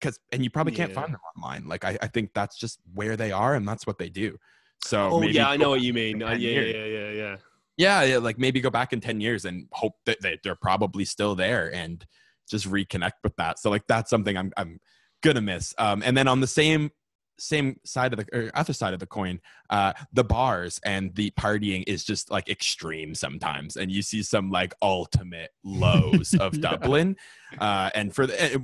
because 0.00 0.18
and 0.32 0.42
you 0.42 0.50
probably 0.50 0.72
can't 0.72 0.90
Yeah. 0.90 1.00
find 1.00 1.14
them 1.14 1.20
online 1.36 1.68
like 1.68 1.84
I, 1.84 1.96
I 2.02 2.08
think 2.08 2.30
that's 2.34 2.58
just 2.58 2.80
where 2.94 3.16
they 3.16 3.30
are 3.30 3.54
and 3.54 3.66
that's 3.66 3.86
what 3.86 3.96
they 3.96 4.08
do 4.08 4.36
so 4.84 5.10
Oh 5.12 5.22
yeah, 5.22 5.48
I 5.48 5.56
know 5.56 5.70
what 5.70 5.82
you 5.82 5.92
mean. 5.94 6.20
Uh, 6.20 6.30
10 6.30 6.40
yeah, 6.40 6.60
yeah, 6.60 6.84
yeah, 6.84 7.10
yeah. 7.10 7.36
Yeah 7.76 8.02
yeah 8.02 8.18
like 8.18 8.38
maybe 8.38 8.60
go 8.60 8.70
back 8.70 8.92
in 8.92 9.00
10 9.00 9.20
years 9.20 9.44
and 9.44 9.66
hope 9.72 9.94
that 10.06 10.18
they, 10.22 10.38
they're 10.42 10.56
probably 10.56 11.04
still 11.04 11.34
there 11.34 11.72
and 11.74 12.06
just 12.48 12.70
reconnect 12.70 13.12
with 13.24 13.34
that. 13.36 13.58
So 13.58 13.70
like 13.70 13.86
that's 13.88 14.10
something 14.10 14.36
i'm, 14.36 14.52
I'm 14.56 14.78
gonna 15.22 15.40
miss. 15.40 15.74
Um, 15.78 16.02
and 16.04 16.16
then 16.16 16.28
on 16.28 16.40
the 16.40 16.46
same 16.46 16.90
same 17.38 17.78
side 17.84 18.12
of 18.12 18.18
the 18.18 18.26
or 18.36 18.50
other 18.54 18.72
side 18.72 18.94
of 18.94 19.00
the 19.00 19.06
coin 19.06 19.40
uh 19.70 19.92
the 20.12 20.24
bars 20.24 20.80
and 20.84 21.14
the 21.16 21.30
partying 21.32 21.84
is 21.86 22.04
just 22.04 22.30
like 22.30 22.48
extreme 22.48 23.14
sometimes 23.14 23.76
and 23.76 23.90
you 23.92 24.00
see 24.02 24.22
some 24.22 24.50
like 24.50 24.74
ultimate 24.82 25.50
lows 25.64 26.34
of 26.40 26.54
Yeah. 26.54 26.70
dublin 26.70 27.16
uh 27.58 27.90
and 27.94 28.14
for 28.14 28.26
the 28.26 28.42
eh, 28.42 28.56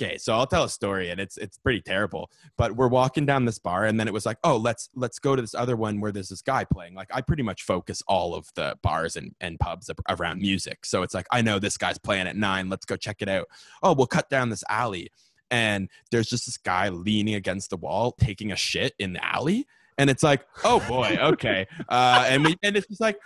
okay 0.00 0.18
so 0.18 0.34
i'll 0.34 0.46
tell 0.46 0.64
a 0.64 0.68
story 0.68 1.10
and 1.10 1.20
it's 1.20 1.36
it's 1.36 1.58
pretty 1.58 1.80
terrible 1.80 2.30
but 2.56 2.72
we're 2.76 2.88
walking 2.88 3.26
down 3.26 3.44
this 3.44 3.58
bar 3.58 3.84
and 3.86 3.98
then 3.98 4.06
it 4.06 4.14
was 4.14 4.24
like 4.24 4.38
oh 4.44 4.56
let's 4.56 4.88
let's 4.94 5.18
go 5.18 5.34
to 5.34 5.42
this 5.42 5.54
other 5.54 5.76
one 5.76 6.00
where 6.00 6.12
there's 6.12 6.28
this 6.28 6.42
guy 6.42 6.64
playing. 6.64 6.94
Like 6.94 7.08
i 7.12 7.20
pretty 7.20 7.42
much 7.42 7.64
focus 7.64 8.02
all 8.06 8.34
of 8.34 8.48
the 8.54 8.76
bars 8.82 9.16
and, 9.16 9.34
and 9.40 9.58
pubs 9.58 9.90
around 10.08 10.40
music 10.40 10.86
so 10.86 11.02
it's 11.02 11.14
like 11.14 11.26
i 11.32 11.42
know 11.42 11.58
this 11.58 11.76
guy's 11.76 11.98
playing 11.98 12.26
at 12.26 12.36
nine 12.36 12.68
let's 12.68 12.86
go 12.86 12.96
check 12.96 13.20
it 13.20 13.28
out. 13.28 13.46
Oh 13.82 13.92
we'll 13.94 14.06
cut 14.06 14.30
down 14.30 14.48
this 14.50 14.64
alley 14.68 15.10
and 15.50 15.88
there's 16.10 16.28
just 16.28 16.46
this 16.46 16.56
guy 16.56 16.88
leaning 16.88 17.34
against 17.34 17.70
the 17.70 17.76
wall 17.76 18.12
taking 18.12 18.52
a 18.52 18.56
shit 18.56 18.94
in 18.98 19.12
the 19.12 19.24
alley 19.24 19.66
and 19.98 20.10
it's 20.10 20.22
like 20.22 20.46
oh 20.64 20.80
boy 20.88 21.16
okay. 21.20 21.66
Uh 21.88 22.26
and 22.28 22.44
we 22.44 22.56
and 22.62 22.76
it's 22.76 22.86
just 22.86 23.00
like 23.00 23.18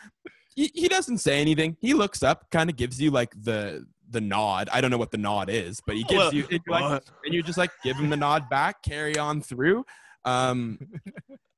he, 0.54 0.70
he 0.74 0.88
doesn't 0.88 1.18
say 1.18 1.40
anything. 1.40 1.76
He 1.80 1.94
looks 1.94 2.22
up 2.22 2.50
kind 2.50 2.68
of 2.68 2.76
gives 2.76 3.00
you 3.00 3.10
like 3.10 3.32
the 3.40 3.86
the 4.08 4.20
nod. 4.20 4.68
I 4.72 4.80
don't 4.80 4.90
know 4.90 4.98
what 4.98 5.10
the 5.10 5.18
nod 5.18 5.50
is 5.50 5.80
but 5.84 5.96
he 5.96 6.04
gives 6.04 6.18
Well, 6.18 6.34
you 6.34 6.46
and 6.50 6.60
you're, 6.66 6.80
like, 6.80 7.02
and 7.24 7.34
you 7.34 7.42
just 7.42 7.58
like 7.58 7.70
give 7.82 7.96
him 7.96 8.10
the 8.10 8.16
nod 8.16 8.48
back 8.48 8.82
carry 8.82 9.16
on 9.16 9.40
through. 9.40 9.84
Um 10.24 10.78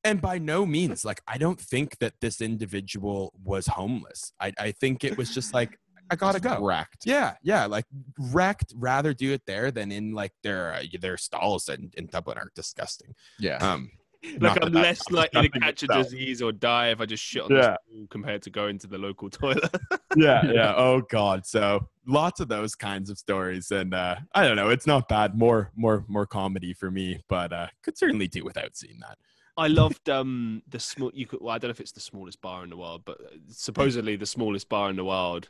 and 0.05 0.21
by 0.21 0.37
no 0.37 0.67
means 0.67 1.05
like 1.05 1.23
i 1.29 1.39
don't 1.39 1.61
think 1.61 1.99
that 1.99 2.15
this 2.21 2.41
individual 2.41 3.33
was 3.45 3.67
homeless. 3.67 4.33
I 4.41 4.53
i 4.59 4.73
think 4.73 5.05
it 5.05 5.17
was 5.17 5.35
just 5.35 5.55
like 5.55 5.79
i 6.11 6.17
gotta 6.17 6.41
go 6.41 6.59
Wrecked. 6.65 7.05
yeah, 7.07 7.35
yeah, 7.43 7.67
like 7.67 7.85
wrecked. 8.19 8.75
Rather 8.77 9.15
do 9.15 9.33
it 9.33 9.43
there 9.47 9.71
than 9.71 9.91
in 9.93 10.13
like 10.13 10.33
their 10.43 10.75
uh, 10.75 10.83
their 11.01 11.17
stalls 11.17 11.69
in, 11.69 11.91
in 11.97 12.07
Dublin 12.07 12.39
are 12.39 12.51
disgusting. 12.55 13.15
Yeah. 13.39 13.57
Um, 13.57 13.91
like 14.41 14.63
I'm 14.63 14.73
that 14.73 14.83
less 14.83 15.11
likely 15.11 15.49
to 15.49 15.49
disgusting 15.49 15.63
catch 15.63 15.83
a 15.83 15.87
disease 16.05 16.43
or 16.43 16.53
die 16.53 16.91
if 16.91 17.01
I 17.01 17.07
just 17.07 17.25
shit 17.25 17.43
on 17.43 17.51
Yeah. 17.51 17.77
this 17.89 17.97
wall 17.97 18.07
compared 18.11 18.43
to 18.43 18.51
going 18.51 18.79
to 18.79 18.87
the 18.87 18.99
local 18.99 19.29
toilet. 19.41 19.75
yeah, 20.17 20.45
yeah. 20.53 20.75
Oh 20.77 21.01
God. 21.11 21.45
So 21.47 21.89
lots 22.07 22.39
of 22.41 22.49
those 22.49 22.75
kinds 22.75 23.11
of 23.11 23.19
stories, 23.19 23.71
and 23.71 23.95
uh, 23.95 24.17
I 24.35 24.47
don't 24.47 24.57
know. 24.57 24.69
It's 24.69 24.87
not 24.87 25.09
bad. 25.09 25.37
More, 25.37 25.73
more, 25.75 26.05
more 26.09 26.27
comedy 26.27 26.73
for 26.73 26.91
me, 26.91 27.23
but 27.29 27.53
uh, 27.53 27.67
could 27.83 27.97
certainly 27.99 28.29
do 28.29 28.45
without 28.45 28.77
seeing 28.77 28.99
that. 29.01 29.19
I 29.57 29.67
loved 29.67 30.09
um 30.09 30.63
the 30.69 30.79
small. 30.81 31.11
You 31.13 31.27
could. 31.27 31.41
Well, 31.43 31.55
I 31.55 31.59
don't 31.59 31.69
know 31.69 31.73
if 31.73 31.81
it's 31.81 31.93
the 31.93 32.01
smallest 32.01 32.41
bar 32.41 32.63
in 32.65 32.71
the 32.71 32.77
world, 32.77 33.03
but 33.05 33.19
supposedly 33.49 34.17
the 34.17 34.25
smallest 34.27 34.69
bar 34.69 34.89
in 34.89 34.97
the 34.97 35.05
world. 35.05 35.49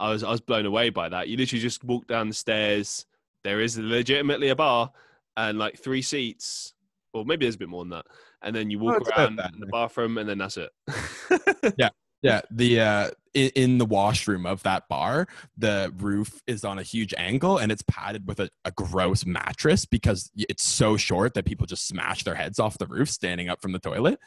I 0.00 0.10
was 0.10 0.24
I 0.24 0.30
was 0.30 0.40
blown 0.40 0.66
away 0.66 0.90
by 0.90 1.08
that. 1.10 1.28
You 1.28 1.36
literally 1.36 1.60
just 1.60 1.84
walk 1.84 2.06
down 2.06 2.28
the 2.28 2.34
stairs. 2.34 3.06
There 3.44 3.60
is 3.60 3.78
legitimately 3.78 4.48
a 4.48 4.56
bar 4.56 4.90
and 5.36 5.58
like 5.58 5.78
three 5.78 6.02
seats, 6.02 6.74
or 7.12 7.24
maybe 7.24 7.44
there's 7.44 7.54
a 7.54 7.58
bit 7.58 7.68
more 7.68 7.82
than 7.82 7.90
that. 7.90 8.06
And 8.42 8.56
then 8.56 8.70
you 8.70 8.78
walk 8.78 9.00
it's 9.00 9.08
about 9.08 9.18
around 9.18 9.36
that, 9.36 9.52
in 9.54 9.60
the 9.60 9.66
yeah. 9.66 9.70
bathroom, 9.70 10.18
and 10.18 10.28
then 10.28 10.38
that's 10.38 10.56
it. 10.56 10.70
Yeah, 11.78 11.90
yeah. 12.22 12.40
the 12.50 12.80
uh, 12.80 13.10
in, 13.34 13.50
in 13.54 13.78
the 13.78 13.84
washroom 13.86 14.46
of 14.46 14.62
that 14.62 14.88
bar, 14.88 15.28
the 15.56 15.92
roof 15.98 16.42
is 16.46 16.64
on 16.64 16.78
a 16.78 16.82
huge 16.82 17.14
angle 17.16 17.58
and 17.58 17.70
it's 17.70 17.82
padded 17.82 18.26
with 18.26 18.40
a, 18.40 18.50
a 18.64 18.70
gross 18.72 19.24
mattress 19.24 19.86
because 19.86 20.30
it's 20.36 20.62
so 20.62 20.96
short 20.96 21.34
that 21.34 21.44
people 21.44 21.66
just 21.66 21.86
smash 21.86 22.24
their 22.24 22.34
heads 22.34 22.58
off 22.58 22.78
the 22.78 22.86
roof 22.86 23.08
standing 23.08 23.48
up 23.48 23.60
from 23.62 23.72
the 23.72 23.78
toilet. 23.78 24.18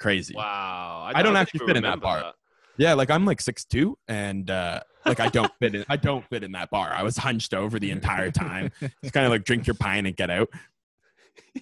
Crazy. 0.00 0.34
wow, 0.34 1.10
I 1.14 1.22
don't 1.22 1.36
I 1.36 1.40
actually 1.40 1.66
fit 1.66 1.76
in 1.76 1.82
that 1.82 1.96
remember 2.00 2.22
bar. 2.22 2.34
Yeah, 2.80 2.94
like 2.94 3.10
I'm 3.10 3.26
like 3.26 3.42
six 3.42 3.66
two, 3.66 3.98
and 4.08 4.50
uh, 4.50 4.80
like 5.04 5.20
I 5.20 5.28
don't 5.28 5.52
fit 5.58 5.74
in. 5.74 5.84
I 5.90 5.96
don't 5.98 6.24
fit 6.30 6.42
in 6.42 6.52
that 6.52 6.70
bar. 6.70 6.90
I 6.90 7.02
was 7.02 7.18
hunched 7.18 7.52
over 7.52 7.78
the 7.78 7.90
entire 7.90 8.30
time. 8.30 8.72
It's 8.80 9.12
kind 9.12 9.26
of 9.26 9.32
like 9.32 9.44
drink 9.44 9.66
your 9.66 9.74
pine 9.74 10.06
and 10.06 10.16
get 10.16 10.30
out. 10.30 10.48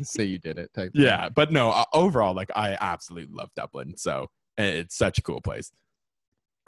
Say 0.00 0.26
you 0.26 0.38
did 0.38 0.60
it. 0.60 0.72
Type 0.72 0.92
thing. 0.92 1.02
Yeah, 1.02 1.28
but 1.28 1.50
no. 1.50 1.70
Uh, 1.70 1.86
overall, 1.92 2.34
like 2.34 2.50
I 2.54 2.76
absolutely 2.80 3.34
love 3.34 3.50
Dublin. 3.56 3.96
So 3.96 4.28
it's 4.56 4.96
such 4.96 5.18
a 5.18 5.22
cool 5.22 5.40
place. 5.40 5.72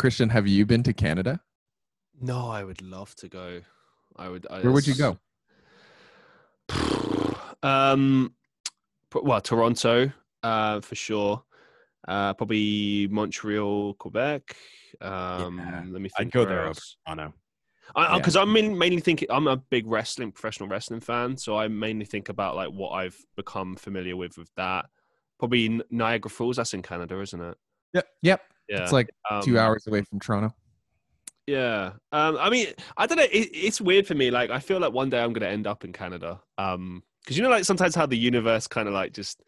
Christian, 0.01 0.31
have 0.31 0.49
you 0.49 0.67
been 0.67 0.83
to 0.83 0.93
Canada? 0.93 1.41
No, 2.21 2.49
I 2.49 2.65
would 2.65 2.83
love 2.83 3.15
to 3.17 3.29
go. 3.29 3.61
I 4.17 4.29
would. 4.31 4.49
I, 4.51 4.63
Where 4.63 4.73
would 4.73 4.87
you 4.87 4.97
go? 4.97 5.19
Um, 7.63 8.35
well, 9.15 9.43
Toronto, 9.43 10.11
uh, 10.43 10.81
for 10.81 10.95
sure. 10.95 11.45
Uh, 12.09 12.35
probably 12.35 13.09
Montreal, 13.09 13.95
Quebec. 13.95 14.57
Um, 15.01 15.59
Yeah, 15.59 15.83
let 15.89 16.03
me 16.03 16.09
think. 16.09 16.13
I'd 16.19 16.31
go 16.31 16.45
there 16.45 16.61
over 16.61 16.69
else. 16.69 16.97
Toronto. 17.07 17.35
I 17.95 18.13
Yeah. 18.13 18.19
because 18.19 18.37
I'm 18.37 18.53
mainly, 18.53 18.75
mainly 18.75 19.01
thinking 19.01 19.29
I'm 19.31 19.49
a 19.49 19.57
big 19.57 19.87
wrestling 19.87 20.33
professional 20.33 20.69
wrestling 20.69 21.01
fan, 21.01 21.37
so 21.37 21.57
I 21.59 21.69
mainly 21.69 22.05
think 22.05 22.29
about 22.29 22.57
like 22.57 22.71
what 22.71 22.91
I've 22.91 23.17
become 23.37 23.77
familiar 23.77 24.17
with 24.17 24.39
with 24.39 24.51
that. 24.57 24.87
Probably 25.39 25.81
Niagara 25.91 26.31
Falls. 26.31 26.57
That's 26.57 26.75
in 26.75 26.83
Canada, 26.83 27.21
isn't 27.21 27.41
it? 27.41 27.57
Yep. 28.23 28.43
Yeah, 28.69 28.83
It's 28.83 28.93
like 28.93 29.11
two 29.43 29.59
um, 29.59 29.65
hours 29.65 29.87
away 29.89 30.03
from 30.03 30.21
Toronto. 30.21 30.55
Yeah. 31.47 31.95
Um, 32.13 32.37
I 32.39 32.51
mean, 32.51 32.69
I 32.97 33.07
don't 33.07 33.17
know. 33.17 33.25
It, 33.25 33.51
it's 33.53 33.81
weird 33.81 34.07
for 34.07 34.15
me. 34.15 34.31
Like, 34.31 34.51
I 34.51 34.61
feel 34.61 34.79
like 34.79 34.93
one 34.93 35.11
day 35.11 35.21
I'm 35.21 35.33
going 35.33 35.43
to 35.43 35.49
end 35.49 35.67
up 35.67 35.85
in 35.85 35.93
Canada. 35.93 36.41
Um, 36.57 37.03
because 37.21 37.37
you 37.37 37.43
know, 37.43 37.51
like 37.51 37.65
sometimes 37.65 37.95
how 37.95 38.07
the 38.07 38.17
universe 38.17 38.67
kind 38.69 38.87
of 38.87 38.95
like 38.95 39.13
just 39.13 39.43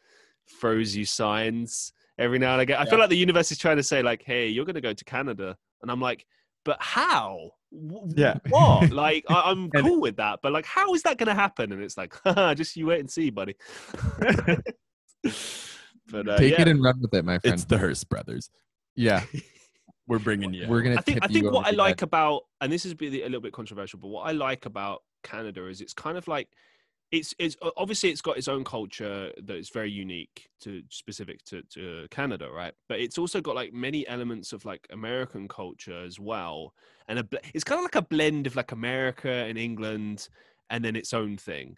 throws 0.60 0.96
you 0.96 1.04
signs 1.04 1.92
every 2.18 2.38
now 2.38 2.52
and 2.54 2.62
again. 2.62 2.78
I 2.80 2.84
feel 2.84 2.98
like 2.98 3.10
the 3.10 3.16
universe 3.16 3.50
is 3.52 3.58
trying 3.58 3.76
to 3.78 3.82
say, 3.82 4.02
like, 4.02 4.22
hey, 4.24 4.48
you're 4.48 4.64
going 4.64 4.74
to 4.74 4.80
go 4.80 4.92
to 4.92 5.04
Canada. 5.04 5.56
And 5.82 5.90
I'm 5.90 6.00
like, 6.00 6.26
but 6.64 6.76
how? 6.80 7.50
W- 7.72 8.12
Yeah. 8.16 8.38
What? 8.48 8.90
like, 8.92 9.24
I, 9.28 9.50
I'm 9.50 9.70
cool 9.70 10.00
with 10.00 10.16
that. 10.16 10.40
But 10.42 10.52
like, 10.52 10.66
how 10.66 10.94
is 10.94 11.02
that 11.02 11.18
going 11.18 11.26
to 11.28 11.34
happen? 11.34 11.72
And 11.72 11.82
it's 11.82 11.96
like, 11.96 12.14
haha, 12.24 12.54
just 12.62 12.76
you 12.76 12.86
wait 12.86 13.00
and 13.00 13.10
see, 13.10 13.30
buddy. 13.30 13.56
but 16.10 16.28
uh, 16.28 16.36
Take 16.38 16.52
yeah. 16.54 16.62
it 16.62 16.68
and 16.68 16.82
run 16.82 17.00
with 17.00 17.14
it, 17.14 17.24
my 17.24 17.38
friend. 17.38 17.54
It's 17.54 17.64
the 17.64 17.78
Hirst 17.78 18.08
brothers. 18.08 18.50
yeah, 18.96 19.24
We're 20.06 20.18
bringing 20.18 20.52
you. 20.52 20.66
we're 20.68 20.82
gonna. 20.82 20.96
I 20.96 21.00
think 21.00 21.20
I 21.22 21.28
think 21.28 21.50
what 21.50 21.66
I 21.66 21.70
like 21.70 21.98
edge. 21.98 22.02
about 22.02 22.42
and 22.60 22.72
this 22.72 22.84
is 22.84 22.94
be- 22.94 23.22
a 23.22 23.24
little 23.24 23.40
bit 23.40 23.52
controversial, 23.52 23.98
but 24.00 24.08
what 24.08 24.26
I 24.26 24.32
like 24.32 24.66
about 24.66 25.02
Canada 25.22 25.66
is 25.68 25.80
it's 25.80 25.94
kind 25.94 26.18
of 26.18 26.26
like 26.28 26.48
it's 27.12 27.34
it's 27.38 27.56
obviously 27.76 28.10
it's 28.10 28.22
got 28.22 28.38
its 28.38 28.48
own 28.48 28.64
culture 28.64 29.32
that 29.36 29.56
is 29.56 29.70
very 29.70 29.90
unique 29.90 30.50
to 30.60 30.82
specific 30.90 31.44
to, 31.44 31.62
to 31.64 32.08
Canada, 32.10 32.50
right? 32.50 32.74
But 32.88 33.00
it's 33.00 33.18
also 33.18 33.40
got 33.40 33.54
like 33.54 33.72
many 33.72 34.06
elements 34.08 34.52
of 34.52 34.64
like 34.64 34.86
American 34.90 35.46
culture 35.48 36.02
as 36.04 36.18
well, 36.18 36.74
and 37.08 37.18
a, 37.20 37.28
it's 37.54 37.64
kind 37.64 37.78
of 37.78 37.84
like 37.84 37.96
a 37.96 38.02
blend 38.02 38.46
of 38.46 38.56
like 38.56 38.72
America 38.72 39.30
and 39.30 39.58
England, 39.58 40.28
and 40.70 40.84
then 40.84 40.96
its 40.96 41.12
own 41.12 41.36
thing. 41.36 41.76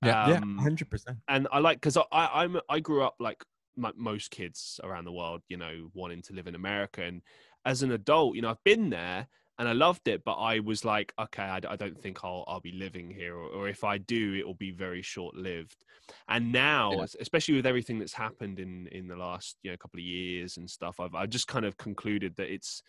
Yeah, 0.00 0.16
yeah, 0.22 0.40
Um, 0.40 0.58
hundred 0.58 0.90
percent. 0.90 1.18
and 1.28 1.48
I 1.52 1.58
like 1.60 1.78
because 1.78 1.96
I, 1.96 2.02
I 2.12 2.44
I'm 2.44 2.60
I 2.68 2.80
grew 2.80 3.02
up 3.02 3.16
like 3.20 3.44
m- 3.82 3.92
most 3.96 4.30
kids 4.30 4.80
around 4.84 5.04
the 5.04 5.12
world, 5.12 5.42
you 5.48 5.56
know, 5.56 5.90
wanting 5.94 6.22
to 6.22 6.32
live 6.34 6.46
in 6.46 6.54
America. 6.54 7.02
And 7.02 7.22
as 7.64 7.82
an 7.82 7.92
adult, 7.92 8.36
you 8.36 8.42
know, 8.42 8.50
I've 8.50 8.64
been 8.64 8.90
there 8.90 9.28
and 9.58 9.68
I 9.68 9.72
loved 9.72 10.06
it, 10.08 10.24
but 10.24 10.34
I 10.34 10.60
was 10.60 10.84
like, 10.84 11.12
okay, 11.18 11.42
I 11.42 11.58
don't 11.76 11.98
think 12.00 12.24
I'll 12.24 12.44
I'll 12.46 12.60
be 12.60 12.72
living 12.72 13.10
here, 13.10 13.34
or, 13.36 13.48
or 13.48 13.68
if 13.68 13.84
I 13.84 13.98
do, 13.98 14.34
it 14.34 14.46
will 14.46 14.54
be 14.54 14.70
very 14.70 15.02
short 15.02 15.34
lived. 15.34 15.84
And 16.28 16.52
now, 16.52 17.00
Yeah. 17.00 17.06
especially 17.20 17.54
with 17.56 17.66
everything 17.66 17.98
that's 17.98 18.14
happened 18.14 18.60
in 18.60 18.86
in 18.88 19.08
the 19.08 19.16
last 19.16 19.56
you 19.62 19.70
know 19.70 19.76
couple 19.76 19.98
of 19.98 20.04
years 20.04 20.56
and 20.56 20.70
stuff, 20.70 21.00
I've 21.00 21.14
I 21.14 21.26
just 21.26 21.48
kind 21.48 21.64
of 21.66 21.76
concluded 21.76 22.36
that 22.36 22.52
it's 22.52 22.82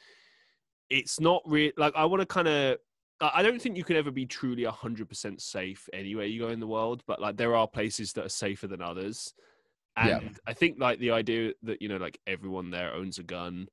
it's 0.89 1.19
not 1.19 1.41
real. 1.45 1.71
Like 1.77 1.93
I 1.95 2.05
want 2.05 2.21
to 2.21 2.25
kind 2.25 2.47
of 2.47 2.77
I 3.21 3.31
I 3.35 3.43
don't 3.43 3.61
think 3.61 3.77
you 3.77 3.83
can 3.83 3.95
ever 3.95 4.11
be 4.11 4.25
truly 4.25 4.65
100% 4.65 5.41
safe 5.41 5.87
anywhere 5.93 6.25
you 6.25 6.39
go 6.41 6.49
in 6.49 6.59
the 6.59 6.67
world, 6.67 7.03
but 7.07 7.21
like 7.21 7.37
there 7.37 7.55
are 7.55 7.67
places 7.67 8.13
that 8.13 8.25
are 8.25 8.29
safer 8.29 8.67
than 8.67 8.81
others. 8.81 9.33
And 9.95 10.39
Yeah. 10.39 10.39
I 10.47 10.53
think 10.53 10.79
like 10.79 10.99
the 10.99 11.11
idea 11.11 11.53
that, 11.63 11.81
you 11.81 11.89
know, 11.89 11.97
like 11.97 12.19
everyone 12.27 12.71
there 12.71 12.93
owns 12.93 13.19
a 13.19 13.23
gun 13.23 13.67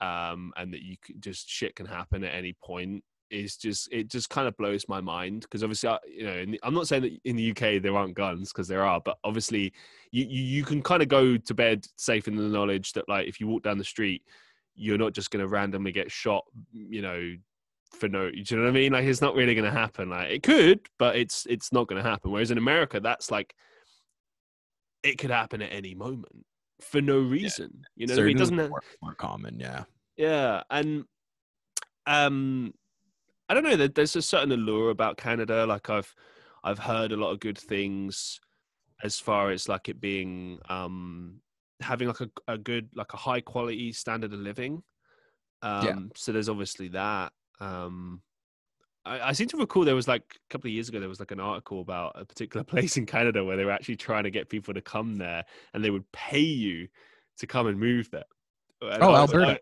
um, 0.00 0.52
and 0.56 0.72
that 0.72 0.82
you 0.82 0.96
could 1.02 1.22
just 1.22 1.48
shit 1.48 1.74
can 1.76 1.86
happen 1.86 2.24
at 2.24 2.34
any 2.34 2.54
point 2.62 3.02
is 3.30 3.56
just, 3.56 3.88
it 3.92 4.08
just 4.08 4.30
kind 4.30 4.46
of 4.46 4.56
blows 4.56 4.84
my 4.88 5.00
mind. 5.00 5.42
Because 5.42 5.62
obviously, 5.62 5.88
I, 5.88 5.98
you 6.08 6.24
know, 6.24 6.44
the, 6.44 6.60
I'm 6.62 6.74
not 6.74 6.88
saying 6.88 7.02
that 7.02 7.18
in 7.24 7.36
the 7.36 7.50
UK 7.50 7.82
there 7.82 7.96
aren't 7.96 8.14
guns 8.14 8.52
because 8.52 8.68
there 8.68 8.84
are, 8.84 9.00
but 9.00 9.18
obviously 9.24 9.72
you, 10.12 10.24
you, 10.24 10.42
you 10.42 10.64
can 10.64 10.82
kind 10.82 11.02
of 11.02 11.08
go 11.08 11.36
to 11.36 11.54
bed 11.54 11.86
safe 11.96 12.28
in 12.28 12.36
the 12.36 12.42
knowledge 12.42 12.92
that 12.92 13.08
like 13.08 13.26
if 13.26 13.40
you 13.40 13.46
walk 13.46 13.62
down 13.62 13.78
the 13.78 13.84
street, 13.84 14.22
you're 14.74 14.98
not 14.98 15.14
just 15.14 15.30
going 15.30 15.42
to 15.42 15.48
randomly 15.48 15.92
get 15.92 16.10
shot, 16.10 16.44
you 16.72 17.02
know, 17.02 17.36
for 17.92 18.08
no 18.08 18.30
do 18.30 18.36
you 18.36 18.56
know 18.56 18.64
what 18.64 18.68
I 18.68 18.72
mean? 18.72 18.92
Like 18.92 19.04
it's 19.04 19.22
not 19.22 19.34
really 19.34 19.54
gonna 19.54 19.70
happen. 19.70 20.10
Like 20.10 20.30
it 20.30 20.42
could, 20.42 20.80
but 20.98 21.16
it's 21.16 21.46
it's 21.48 21.72
not 21.72 21.86
gonna 21.86 22.02
happen. 22.02 22.30
Whereas 22.30 22.50
in 22.50 22.58
America, 22.58 23.00
that's 23.00 23.30
like 23.30 23.54
it 25.02 25.18
could 25.18 25.30
happen 25.30 25.62
at 25.62 25.72
any 25.72 25.94
moment 25.94 26.44
for 26.80 27.00
no 27.00 27.18
reason. 27.18 27.82
You 27.96 28.06
know 28.06 28.14
what 28.14 28.22
I 28.22 28.26
mean? 28.26 28.36
It 28.36 28.38
doesn't 28.38 28.56
more, 28.56 28.82
more 29.02 29.14
common. 29.14 29.58
Yeah. 29.58 29.84
yeah, 30.16 30.62
and 30.70 31.04
um, 32.06 32.74
I 33.48 33.54
don't 33.54 33.64
know. 33.64 33.86
There's 33.86 34.16
a 34.16 34.22
certain 34.22 34.52
allure 34.52 34.90
about 34.90 35.16
Canada. 35.16 35.66
Like 35.66 35.90
I've 35.90 36.14
I've 36.64 36.78
heard 36.78 37.12
a 37.12 37.16
lot 37.16 37.32
of 37.32 37.40
good 37.40 37.58
things 37.58 38.40
as 39.02 39.18
far 39.18 39.50
as 39.50 39.68
like 39.68 39.88
it 39.88 40.00
being 40.00 40.58
um 40.68 41.40
having 41.80 42.08
like 42.08 42.20
a, 42.20 42.30
a 42.48 42.58
good 42.58 42.88
like 42.94 43.12
a 43.12 43.18
high 43.18 43.40
quality 43.40 43.92
standard 43.92 44.32
of 44.32 44.40
living. 44.40 44.82
Um, 45.62 46.10
so 46.14 46.32
there's 46.32 46.48
obviously 46.48 46.88
that. 46.88 47.32
Um, 47.60 48.22
I, 49.06 49.28
I 49.28 49.32
seem 49.32 49.48
to 49.48 49.56
recall 49.56 49.84
there 49.84 49.94
was 49.94 50.08
like 50.08 50.22
a 50.34 50.48
couple 50.50 50.68
of 50.68 50.74
years 50.74 50.88
ago 50.88 50.98
there 51.00 51.08
was 51.08 51.20
like 51.20 51.30
an 51.30 51.40
article 51.40 51.80
about 51.80 52.12
a 52.16 52.24
particular 52.24 52.64
place 52.72 52.96
in 52.96 53.06
Canada 53.06 53.44
where 53.44 53.56
they 53.56 53.64
were 53.64 53.70
actually 53.70 53.96
trying 53.96 54.24
to 54.24 54.30
get 54.30 54.48
people 54.48 54.74
to 54.74 54.80
come 54.80 55.16
there 55.16 55.44
and 55.72 55.84
they 55.84 55.90
would 55.90 56.10
pay 56.12 56.40
you 56.40 56.88
to 57.38 57.46
come 57.46 57.66
and 57.66 57.78
move 57.78 58.10
there. 58.10 58.24
And 58.82 59.02
Oh, 59.02 59.12
I 59.12 59.20
Alberta. 59.20 59.60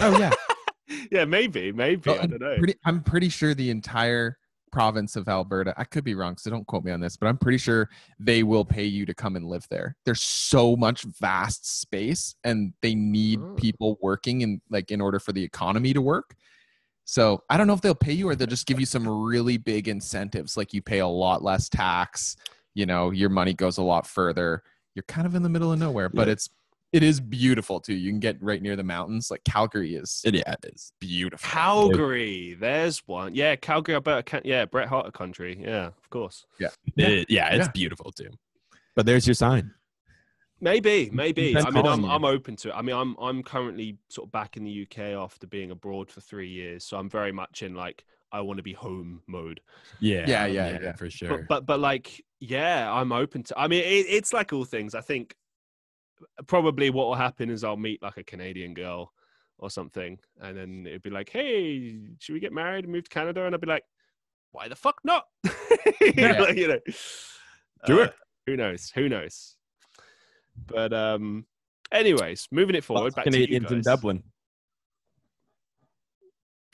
Oh 0.00 0.18
yeah. 0.18 0.32
yeah, 1.10 1.24
maybe, 1.24 1.72
maybe. 1.72 2.10
Well, 2.10 2.20
I 2.20 2.26
don't 2.26 2.40
know. 2.40 2.56
Pretty, 2.58 2.74
I'm 2.84 3.02
pretty 3.02 3.28
sure 3.28 3.54
the 3.54 3.70
entire 3.70 4.38
province 4.72 5.16
of 5.16 5.28
Alberta. 5.28 5.74
I 5.76 5.84
could 5.84 6.02
be 6.02 6.14
wrong, 6.14 6.38
so 6.38 6.50
don't 6.50 6.66
quote 6.66 6.82
me 6.82 6.92
on 6.92 7.00
this, 7.00 7.16
but 7.16 7.26
I'm 7.26 7.36
pretty 7.36 7.58
sure 7.58 7.90
they 8.18 8.42
will 8.42 8.64
pay 8.64 8.84
you 8.84 9.04
to 9.04 9.14
come 9.14 9.36
and 9.36 9.46
live 9.46 9.66
there. 9.70 9.96
There's 10.06 10.22
so 10.22 10.76
much 10.76 11.02
vast 11.20 11.80
space, 11.80 12.34
and 12.42 12.72
they 12.80 12.94
need 12.94 13.38
Oh. 13.40 13.54
people 13.54 13.98
working 14.00 14.40
in 14.40 14.60
like 14.70 14.90
in 14.90 15.00
order 15.00 15.18
for 15.18 15.32
the 15.32 15.44
economy 15.44 15.92
to 15.92 16.00
work. 16.00 16.34
So 17.04 17.42
I 17.50 17.56
don't 17.56 17.66
know 17.66 17.72
if 17.74 17.80
they'll 17.80 17.94
pay 17.94 18.12
you 18.12 18.28
or 18.28 18.34
they'll 18.36 18.46
just 18.46 18.66
give 18.66 18.78
you 18.80 18.86
some 18.86 19.06
really 19.08 19.56
big 19.58 19.88
incentives, 19.88 20.56
like 20.56 20.72
you 20.72 20.82
pay 20.82 20.98
a 21.00 21.06
lot 21.06 21.42
less 21.42 21.68
tax. 21.68 22.36
You 22.74 22.86
know, 22.86 23.10
your 23.10 23.28
money 23.28 23.54
goes 23.54 23.78
a 23.78 23.82
lot 23.82 24.06
further. 24.06 24.62
You're 24.94 25.02
kind 25.04 25.26
of 25.26 25.34
in 25.34 25.42
the 25.42 25.48
middle 25.48 25.72
of 25.72 25.78
nowhere, 25.78 26.08
but 26.08 26.26
Yeah. 26.28 26.32
it's 26.34 26.48
it 26.92 27.02
is 27.02 27.20
beautiful 27.20 27.80
too. 27.80 27.94
You 27.94 28.10
can 28.10 28.20
get 28.20 28.36
right 28.42 28.60
near 28.60 28.76
the 28.76 28.82
mountains. 28.84 29.30
Like 29.30 29.42
Calgary 29.44 29.94
is 29.94 30.20
It, 30.26 30.34
yeah, 30.34 30.52
it 30.62 30.72
is. 30.74 30.92
beautiful. 31.00 31.48
Calgary, 31.50 32.54
there's 32.60 32.98
one. 33.06 33.34
Yeah, 33.34 33.56
Calgary, 33.56 33.94
Alberta. 33.94 34.22
Can- 34.22 34.42
yeah, 34.44 34.66
Bret 34.66 34.88
Hart 34.88 35.10
country. 35.14 35.58
Yeah, 35.58 35.86
of 35.86 36.10
course. 36.10 36.44
Yeah. 36.60 36.68
It- 36.98 37.30
yeah, 37.30 37.48
it's 37.54 37.66
Yeah. 37.66 37.72
beautiful 37.72 38.12
too. 38.12 38.28
But 38.94 39.06
there's 39.06 39.26
your 39.26 39.32
sign. 39.32 39.72
Maybe, 40.62 41.10
maybe. 41.12 41.56
I 41.58 41.70
mean, 41.70 41.84
I'm. 41.84 42.04
I'm 42.04 42.24
open 42.24 42.54
to 42.56 42.68
it. 42.68 42.74
I 42.74 42.82
mean, 42.82 42.94
I'm 42.94 43.16
I'm 43.20 43.42
currently 43.42 43.98
sort 44.08 44.28
of 44.28 44.32
back 44.32 44.56
in 44.56 44.62
the 44.62 44.82
UK 44.86 44.98
after 45.20 45.48
being 45.48 45.72
abroad 45.72 46.08
for 46.08 46.20
three 46.20 46.48
years, 46.48 46.84
so 46.84 46.96
I'm 46.96 47.10
very 47.10 47.32
much 47.32 47.62
in 47.64 47.74
like 47.74 48.04
I 48.30 48.40
want 48.42 48.58
to 48.58 48.62
be 48.62 48.72
home 48.72 49.22
mode. 49.26 49.60
Yeah. 49.98 50.24
Yeah, 50.28 50.46
yeah, 50.46 50.78
yeah. 50.80 50.92
for 50.92 51.10
sure. 51.10 51.28
But 51.28 51.48
but 51.48 51.66
but 51.66 51.80
like, 51.80 52.24
yeah, 52.38 52.90
I'm 52.92 53.10
open 53.10 53.42
to. 53.42 53.58
I 53.58 53.66
mean, 53.66 53.82
it, 53.82 54.06
it's 54.08 54.32
like 54.32 54.52
all 54.52 54.64
things. 54.64 54.94
I 54.94 55.00
think 55.00 55.34
probably 56.46 56.90
what 56.90 57.08
will 57.08 57.16
happen 57.16 57.50
is 57.50 57.64
I'll 57.64 57.76
meet 57.76 58.00
like 58.00 58.16
a 58.16 58.22
Canadian 58.22 58.72
girl 58.72 59.12
or 59.58 59.68
something, 59.68 60.16
and 60.40 60.56
then 60.56 60.86
it'd 60.86 61.02
be 61.02 61.10
like, 61.10 61.28
hey, 61.28 61.98
should 62.20 62.34
we 62.34 62.40
get 62.40 62.52
married 62.52 62.84
and 62.84 62.92
move 62.92 63.04
to 63.04 63.10
Canada? 63.10 63.44
And 63.46 63.54
I'd 63.54 63.60
be 63.60 63.66
like, 63.66 63.84
why 64.52 64.68
the 64.68 64.76
fuck 64.76 65.00
not? 65.02 65.24
you, 65.44 65.50
know, 66.16 66.22
Yeah. 66.28 66.40
like, 66.40 66.56
you 66.56 66.68
know, 66.68 66.78
Do 67.86 68.00
Uh, 68.00 68.04
it. 68.04 68.14
Who 68.46 68.56
knows? 68.56 68.92
Who 68.94 69.08
knows? 69.08 69.56
But 70.66 70.92
um, 70.92 71.46
anyways, 71.90 72.48
moving 72.50 72.74
it 72.76 72.84
forward 72.84 73.04
Lots 73.04 73.12
of 73.12 73.16
back 73.16 73.24
to 73.26 73.30
Canadians 73.30 73.70
in. 73.72 73.80
Dublin. 73.82 74.22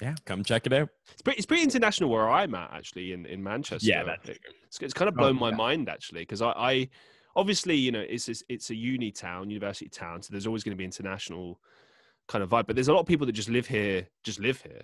Yeah. 0.00 0.14
Come 0.26 0.44
check 0.44 0.66
it 0.66 0.72
out. 0.72 0.90
It's 1.12 1.22
pretty, 1.22 1.38
it's 1.38 1.46
pretty 1.46 1.64
international 1.64 2.10
where 2.10 2.30
I'm 2.30 2.54
at 2.54 2.72
actually 2.72 3.12
in, 3.12 3.26
in 3.26 3.42
Manchester. 3.42 3.88
Yeah, 3.88 4.04
that's 4.04 4.28
It- 4.28 4.38
it's, 4.64 4.78
it's 4.80 4.94
kind 4.94 5.08
of 5.08 5.14
Oh, 5.14 5.18
blown 5.18 5.36
my 5.38 5.50
yeah. 5.50 5.56
mind 5.56 5.88
actually 5.88 6.20
because 6.20 6.40
I, 6.42 6.50
I 6.50 6.88
obviously 7.34 7.74
you 7.74 7.90
know 7.90 8.00
it's 8.00 8.28
it's, 8.28 8.42
it's 8.48 8.70
a 8.70 8.74
uni 8.76 9.10
town, 9.10 9.50
university 9.50 9.88
town, 9.88 10.22
so 10.22 10.28
there's 10.30 10.46
always 10.46 10.62
going 10.62 10.72
to 10.76 10.78
be 10.78 10.84
international 10.84 11.58
kind 12.28 12.44
of 12.44 12.50
vibe. 12.50 12.66
But 12.68 12.76
there's 12.76 12.88
a 12.88 12.92
lot 12.92 13.00
of 13.00 13.06
people 13.06 13.26
that 13.26 13.32
just 13.32 13.48
live 13.48 13.66
here, 13.66 14.06
just 14.22 14.38
live 14.38 14.60
here, 14.62 14.82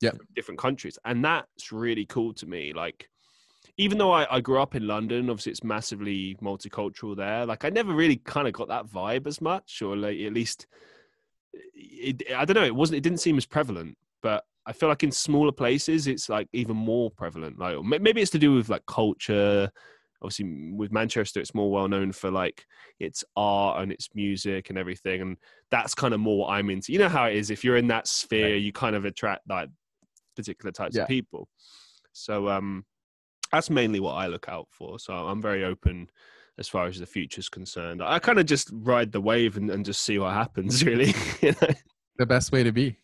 Yeah. 0.00 0.12
different 0.34 0.58
countries, 0.58 0.98
and 1.04 1.24
that's 1.24 1.70
really 1.70 2.06
cool 2.06 2.32
to 2.34 2.46
me. 2.46 2.72
Like, 2.72 3.08
even 3.76 3.98
though 3.98 4.12
I, 4.12 4.36
I 4.36 4.40
grew 4.40 4.60
up 4.60 4.74
in 4.74 4.86
London, 4.86 5.30
obviously 5.30 5.52
it's 5.52 5.64
massively 5.64 6.36
multicultural 6.42 7.16
there. 7.16 7.46
Like, 7.46 7.64
I 7.64 7.70
never 7.70 7.92
really 7.92 8.16
kind 8.16 8.46
of 8.46 8.52
got 8.52 8.68
that 8.68 8.86
vibe 8.86 9.26
as 9.26 9.40
much, 9.40 9.82
or 9.82 9.96
like 9.96 10.18
at 10.20 10.32
least 10.32 10.66
it, 11.52 12.22
I 12.34 12.44
don't 12.44 12.54
know. 12.54 12.64
It 12.64 12.74
wasn't. 12.74 12.98
It 12.98 13.02
didn't 13.02 13.18
seem 13.20 13.36
as 13.36 13.46
prevalent, 13.46 13.96
but 14.22 14.44
I 14.66 14.72
feel 14.72 14.88
like 14.88 15.02
in 15.02 15.10
smaller 15.10 15.52
places, 15.52 16.06
it's 16.06 16.28
like 16.28 16.48
even 16.52 16.76
more 16.76 17.10
prevalent. 17.10 17.58
Like 17.58 17.82
maybe 17.82 18.20
it's 18.20 18.30
to 18.32 18.38
do 18.38 18.54
with 18.54 18.68
like 18.68 18.86
culture. 18.86 19.70
Obviously, 20.22 20.72
with 20.74 20.92
Manchester, 20.92 21.40
it's 21.40 21.54
more 21.54 21.70
well 21.70 21.88
known 21.88 22.12
for 22.12 22.30
like 22.30 22.66
its 22.98 23.24
art 23.36 23.82
and 23.82 23.90
its 23.90 24.10
music 24.14 24.68
and 24.68 24.78
everything, 24.78 25.22
and 25.22 25.38
that's 25.70 25.94
kind 25.94 26.12
of 26.12 26.20
more 26.20 26.38
what 26.40 26.50
I'm 26.50 26.68
into. 26.68 26.92
You 26.92 26.98
know 26.98 27.08
how 27.08 27.24
it 27.24 27.36
is. 27.36 27.50
If 27.50 27.64
you're 27.64 27.78
in 27.78 27.86
that 27.88 28.06
sphere, 28.06 28.56
you 28.56 28.70
kind 28.70 28.94
of 28.94 29.06
attract 29.06 29.48
like 29.48 29.70
particular 30.36 30.72
types 30.72 30.94
Yeah. 30.94 31.02
of 31.02 31.08
people. 31.08 31.48
So 32.12 32.48
um, 32.48 32.84
that's 33.52 33.70
mainly 33.70 34.00
what 34.00 34.14
I 34.14 34.26
look 34.26 34.48
out 34.48 34.68
for. 34.70 34.98
So 34.98 35.12
I'm 35.12 35.42
very 35.42 35.64
open 35.64 36.10
as 36.58 36.68
far 36.68 36.86
as 36.86 36.98
the 36.98 37.06
future's 37.06 37.48
concerned. 37.48 38.02
I 38.02 38.18
kind 38.18 38.38
of 38.38 38.46
just 38.46 38.70
ride 38.72 39.12
the 39.12 39.20
wave 39.20 39.56
and, 39.56 39.70
and 39.70 39.84
just 39.84 40.02
see 40.02 40.18
what 40.18 40.34
happens. 40.34 40.84
Really, 40.90 41.14
you 41.40 41.54
know? 41.60 41.68
The 42.18 42.26
best 42.26 42.52
way 42.52 42.62
to 42.62 42.72
be. 42.72 42.96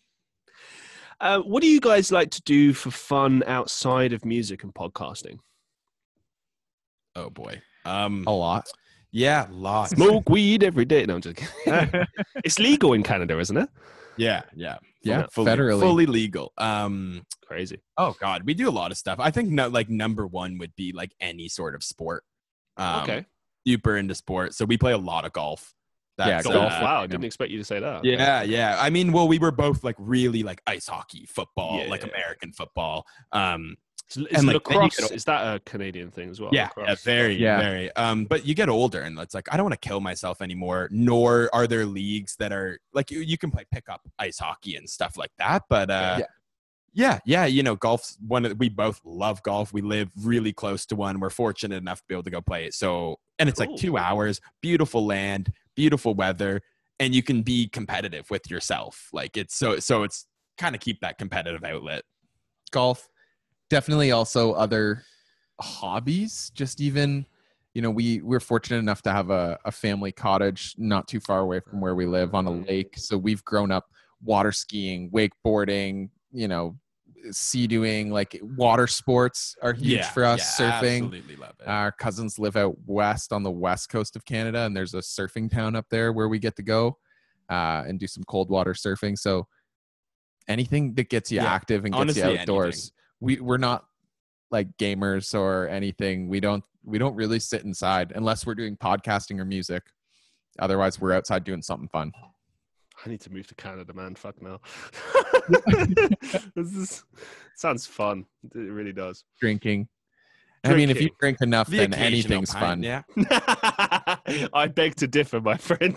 Uh, 1.19 1.39
what 1.39 1.63
do 1.63 1.67
you 1.67 1.79
guys 1.79 2.11
like 2.11 2.29
to 2.31 2.41
do 2.43 2.73
for 2.73 2.91
fun 2.91 3.43
outside 3.47 4.13
of 4.13 4.23
music 4.23 4.63
and 4.63 4.73
podcasting? 4.73 5.39
Oh 7.15 7.29
boy. 7.29 7.61
Um. 7.85 8.23
A 8.27 8.31
lot. 8.31 8.67
Yeah, 9.11 9.47
lots. 9.49 9.91
Smoke 9.91 10.29
weed 10.29 10.63
every 10.63 10.85
day. 10.85 11.05
No, 11.05 11.15
I'm 11.15 11.21
just 11.21 11.37
kidding. 11.37 12.05
it's 12.43 12.59
legal 12.59 12.93
in 12.93 13.01
Canada, 13.01 13.39
isn't 13.39 13.57
it? 13.57 13.69
Yeah, 14.17 14.41
yeah, 14.55 14.77
Yeah, 15.03 15.27
fully, 15.31 15.51
federally. 15.51 15.79
fully 15.79 16.05
legal. 16.05 16.53
Um. 16.57 17.25
Crazy. 17.45 17.79
Oh 17.97 18.15
God, 18.19 18.43
we 18.43 18.53
do 18.53 18.67
a 18.67 18.71
lot 18.71 18.91
of 18.91 18.97
stuff. 18.97 19.19
I 19.19 19.31
think 19.31 19.49
no, 19.49 19.67
like 19.69 19.89
number 19.89 20.27
one 20.27 20.57
would 20.57 20.75
be 20.75 20.91
like 20.91 21.13
any 21.21 21.47
sort 21.47 21.75
of 21.75 21.83
sport. 21.83 22.23
Um, 22.75 23.03
okay. 23.03 23.25
Super 23.65 23.97
into 23.97 24.15
sport, 24.15 24.53
so 24.53 24.65
we 24.65 24.77
play 24.77 24.91
a 24.93 24.97
lot 24.97 25.25
of 25.25 25.33
golf. 25.33 25.73
Yeah, 26.19 26.41
Golf. 26.41 26.55
uh, 26.55 26.79
wow, 26.81 27.03
I 27.03 27.07
didn't 27.07 27.25
expect 27.25 27.51
you 27.51 27.57
to 27.59 27.63
say 27.63 27.79
that. 27.79 27.97
Okay. 27.97 28.11
Yeah, 28.13 28.41
yeah. 28.43 28.77
I 28.79 28.89
mean, 28.89 29.11
well, 29.11 29.27
we 29.27 29.37
were 29.39 29.51
both 29.51 29.83
like 29.83 29.95
really 29.99 30.41
like 30.43 30.61
ice 30.65 30.87
hockey, 30.87 31.25
football, 31.27 31.87
like 31.89 32.01
Yeah. 32.01 32.09
American 32.09 32.51
football. 32.53 33.05
Um, 33.31 33.77
Is, 34.09 34.17
is 34.17 34.25
And, 34.37 34.47
like, 34.47 34.55
lacrosse 34.55 34.95
get- 34.97 35.11
is 35.11 35.25
that 35.25 35.41
a 35.55 35.59
Canadian 35.59 36.11
thing 36.11 36.29
as 36.29 36.39
well? 36.39 36.49
yeah, 36.53 36.69
yeah, 36.77 36.95
very, 37.03 37.35
Yeah. 37.35 37.59
very. 37.59 37.91
Um, 37.97 38.23
but 38.23 38.45
you 38.45 38.55
get 38.55 38.69
older, 38.69 39.01
and 39.01 39.19
it's 39.19 39.33
like 39.35 39.51
I 39.53 39.57
don't 39.57 39.65
want 39.65 39.79
to 39.79 39.85
kill 39.87 39.99
myself 39.99 40.41
anymore. 40.41 40.87
Nor 40.91 41.49
are 41.53 41.67
there 41.67 41.85
leagues 41.85 42.37
that 42.37 42.53
are 42.53 42.79
like 42.93 43.11
you, 43.11 43.19
you 43.19 43.37
can 43.37 43.51
play 43.51 43.65
pickup 43.69 44.07
ice 44.17 44.39
hockey 44.39 44.77
and 44.77 44.89
stuff 44.89 45.17
like 45.17 45.31
that. 45.39 45.63
But 45.69 45.89
uh, 45.91 46.15
Yeah. 46.19 46.25
yeah, 46.93 47.19
yeah, 47.25 47.45
you 47.47 47.63
know, 47.63 47.75
golf's 47.75 48.17
one. 48.25 48.45
Of, 48.45 48.57
we 48.57 48.69
both 48.69 49.01
love 49.03 49.43
golf. 49.43 49.73
We 49.73 49.81
live 49.81 50.09
really 50.23 50.53
close 50.53 50.85
to 50.85 50.95
one. 50.95 51.19
We're 51.19 51.29
fortunate 51.29 51.75
enough 51.75 51.99
to 51.99 52.05
be 52.07 52.15
able 52.15 52.23
to 52.23 52.29
go 52.31 52.39
play 52.41 52.63
it. 52.65 52.73
So, 52.75 53.19
and 53.39 53.49
it's 53.49 53.59
Cool. 53.59 53.71
like 53.73 53.77
two 53.81 53.97
hours, 53.97 54.39
beautiful 54.61 55.05
land, 55.05 55.51
beautiful 55.77 56.13
weather, 56.13 56.61
and 56.99 57.15
you 57.15 57.23
can 57.23 57.43
be 57.43 57.69
competitive 57.69 58.29
with 58.29 58.51
yourself. 58.51 59.07
Like 59.13 59.37
it's 59.37 59.55
so, 59.55 59.79
so 59.79 60.03
it's 60.03 60.27
kind 60.57 60.75
of 60.75 60.81
keep 60.81 60.99
that 60.99 61.17
competitive 61.17 61.63
outlet. 61.63 62.03
Golf. 62.71 63.07
Definitely 63.69 64.11
also 64.11 64.53
other 64.53 65.03
hobbies, 65.61 66.51
just 66.53 66.81
even 66.81 67.25
you 67.77 67.83
know, 67.83 67.91
we 67.91 68.21
we're 68.21 68.39
fortunate 68.39 68.79
enough 68.79 69.03
to 69.03 69.11
have 69.11 69.29
a, 69.29 69.59
a 69.63 69.71
family 69.71 70.11
cottage 70.11 70.73
not 70.79 71.07
too 71.07 71.19
far 71.19 71.41
away 71.41 71.59
from 71.59 71.79
where 71.79 71.93
we 71.93 72.07
live 72.07 72.33
on 72.33 72.47
a 72.47 72.49
mm-hmm. 72.49 72.67
lake. 72.67 72.95
So 72.97 73.19
we've 73.19 73.45
grown 73.45 73.71
up 73.71 73.85
water 74.23 74.51
skiing, 74.51 75.11
wakeboarding, 75.11 76.09
you 76.31 76.47
know, 76.47 76.75
sea 77.31 77.67
doing, 77.67 78.11
like 78.11 78.39
water 78.41 78.87
sports 78.87 79.55
are 79.61 79.73
huge 79.73 79.95
Yeah, 79.99 80.09
for 80.09 80.23
us. 80.25 80.59
yeah, 80.59 80.71
surfing. 80.71 81.03
Absolutely 81.05 81.35
love 81.35 81.53
it. 81.59 81.67
Our 81.67 81.91
cousins 81.91 82.39
live 82.39 82.55
out 82.55 82.75
west 82.85 83.33
on 83.33 83.43
the 83.43 83.51
west 83.51 83.89
coast 83.89 84.15
of 84.15 84.25
Canada, 84.25 84.59
and 84.65 84.75
there's 84.75 84.93
a 84.93 84.99
surfing 84.99 85.49
town 85.51 85.75
up 85.75 85.85
there 85.89 86.13
where 86.13 86.27
we 86.27 86.39
get 86.39 86.55
to 86.57 86.63
go 86.63 86.97
uh, 87.49 87.83
and 87.87 87.99
do 87.99 88.07
some 88.07 88.23
cold 88.23 88.49
water 88.49 88.73
surfing. 88.73 89.17
So 89.17 89.47
anything 90.47 90.93
that 90.95 91.09
gets 91.09 91.31
you 91.31 91.39
Yeah, 91.39 91.51
active 91.51 91.85
and 91.85 91.93
gets 91.93 92.01
honestly, 92.01 92.21
you 92.33 92.39
outdoors. 92.39 92.91
We 93.19 93.39
we're 93.39 93.57
not 93.57 93.85
like 94.51 94.75
gamers 94.77 95.37
or 95.37 95.67
anything. 95.67 96.29
We 96.29 96.39
don't 96.39 96.63
we 96.85 96.97
don't 96.97 97.15
really 97.15 97.39
sit 97.39 97.63
inside 97.63 98.13
unless 98.15 98.45
we're 98.45 98.55
doing 98.55 98.77
podcasting 98.77 99.39
or 99.39 99.45
music. 99.45 99.83
Otherwise, 100.59 100.99
we're 100.99 101.13
outside 101.13 101.43
doing 101.43 101.61
something 101.61 101.89
fun. 101.89 102.11
I 103.05 103.09
need 103.09 103.21
to 103.21 103.31
move 103.31 103.47
to 103.47 103.55
Canada, 103.55 103.93
man. 103.93 104.15
Fuck 104.15 104.41
now. 104.41 104.59
this 106.55 106.73
is, 106.75 107.03
sounds 107.55 107.85
fun. 107.85 108.25
It 108.55 108.59
really 108.59 108.93
does. 108.93 109.23
Drinking. 109.39 109.87
I 110.63 110.73
mean, 110.73 110.89
if 110.89 110.99
you 110.99 111.09
drink 111.19 111.37
enough, 111.41 111.69
The 111.69 111.77
then 111.77 111.93
occasional 111.93 112.39
anything's 112.39 112.51
pint, 112.51 112.65
fun. 112.65 112.83
Yeah. 112.83 113.03
I 114.53 114.67
beg 114.67 114.95
to 114.95 115.07
differ, 115.07 115.39
my 115.39 115.55
friend. 115.55 115.95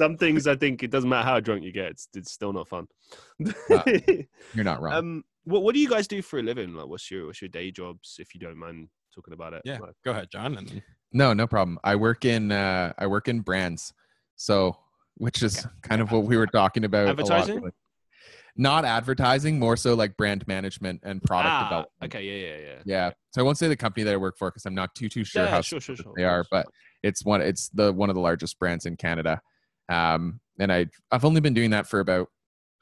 Some 0.00 0.16
things 0.16 0.46
I 0.46 0.56
think 0.56 0.82
it 0.82 0.90
doesn't 0.90 1.08
matter 1.08 1.24
how 1.28 1.38
drunk 1.40 1.62
you 1.62 1.72
get, 1.72 1.92
it's, 1.92 2.08
it's 2.14 2.32
still 2.32 2.52
not 2.52 2.68
fun. 2.68 2.88
You're 3.38 4.64
not 4.64 4.80
wrong. 4.82 4.94
um, 4.94 5.24
what 5.44 5.62
what 5.62 5.74
do 5.74 5.80
you 5.80 5.88
guys 5.88 6.08
do 6.08 6.20
for 6.22 6.40
a 6.40 6.42
living? 6.42 6.74
Like, 6.74 6.88
what's 6.88 7.08
your 7.10 7.26
what's 7.26 7.40
your 7.40 7.48
day 7.48 7.70
jobs? 7.70 8.16
If 8.18 8.34
you 8.34 8.40
don't 8.40 8.58
mind 8.58 8.88
talking 9.14 9.34
about 9.34 9.52
it. 9.52 9.62
Yeah. 9.64 9.78
Like, 9.78 9.94
Go 10.04 10.10
ahead, 10.10 10.28
John. 10.32 10.56
And 10.56 10.82
No, 11.12 11.32
no 11.32 11.46
problem. 11.46 11.78
I 11.84 11.94
work 11.96 12.24
in 12.24 12.50
uh, 12.50 12.92
I 12.98 13.06
work 13.06 13.28
in 13.28 13.40
brands, 13.40 13.92
so 14.34 14.76
which 15.16 15.42
is 15.42 15.66
kind 15.82 16.00
of 16.00 16.12
what 16.12 16.24
we 16.24 16.36
were 16.36 16.46
talking 16.46 16.84
about. 16.84 17.04
a 17.04 17.08
lot. 17.08 17.20
Advertising? 17.20 17.70
Not 18.58 18.84
advertising, 18.86 19.58
more 19.58 19.76
so 19.76 19.94
like 19.94 20.16
brand 20.16 20.46
management 20.48 21.00
and 21.02 21.22
product 21.22 21.52
ah, 21.52 21.64
development. 21.64 22.14
Okay. 22.14 22.24
Yeah. 22.24 22.48
Yeah. 22.48 22.56
Yeah. 22.56 22.82
Yeah. 22.86 23.10
So 23.32 23.42
I 23.42 23.44
won't 23.44 23.58
say 23.58 23.68
the 23.68 23.76
company 23.76 24.04
that 24.04 24.14
I 24.14 24.16
work 24.16 24.38
for 24.38 24.50
because 24.50 24.64
I'm 24.64 24.74
not 24.74 24.94
too 24.94 25.10
too 25.10 25.24
sure 25.24 25.42
Yeah, 25.42 25.50
how 25.50 25.60
sure, 25.60 25.80
sure, 25.80 25.96
sure, 25.96 26.14
they 26.16 26.24
are, 26.24 26.44
but 26.50 26.66
it's 27.02 27.24
one 27.24 27.42
it's 27.42 27.68
the 27.68 27.92
one 27.92 28.08
of 28.08 28.14
the 28.14 28.22
largest 28.22 28.58
brands 28.58 28.86
in 28.86 28.96
Canada. 28.96 29.42
Um, 29.90 30.40
and 30.58 30.72
I 30.72 30.86
I've 31.10 31.26
only 31.26 31.42
been 31.42 31.52
doing 31.52 31.70
that 31.70 31.86
for 31.86 32.00
about 32.00 32.28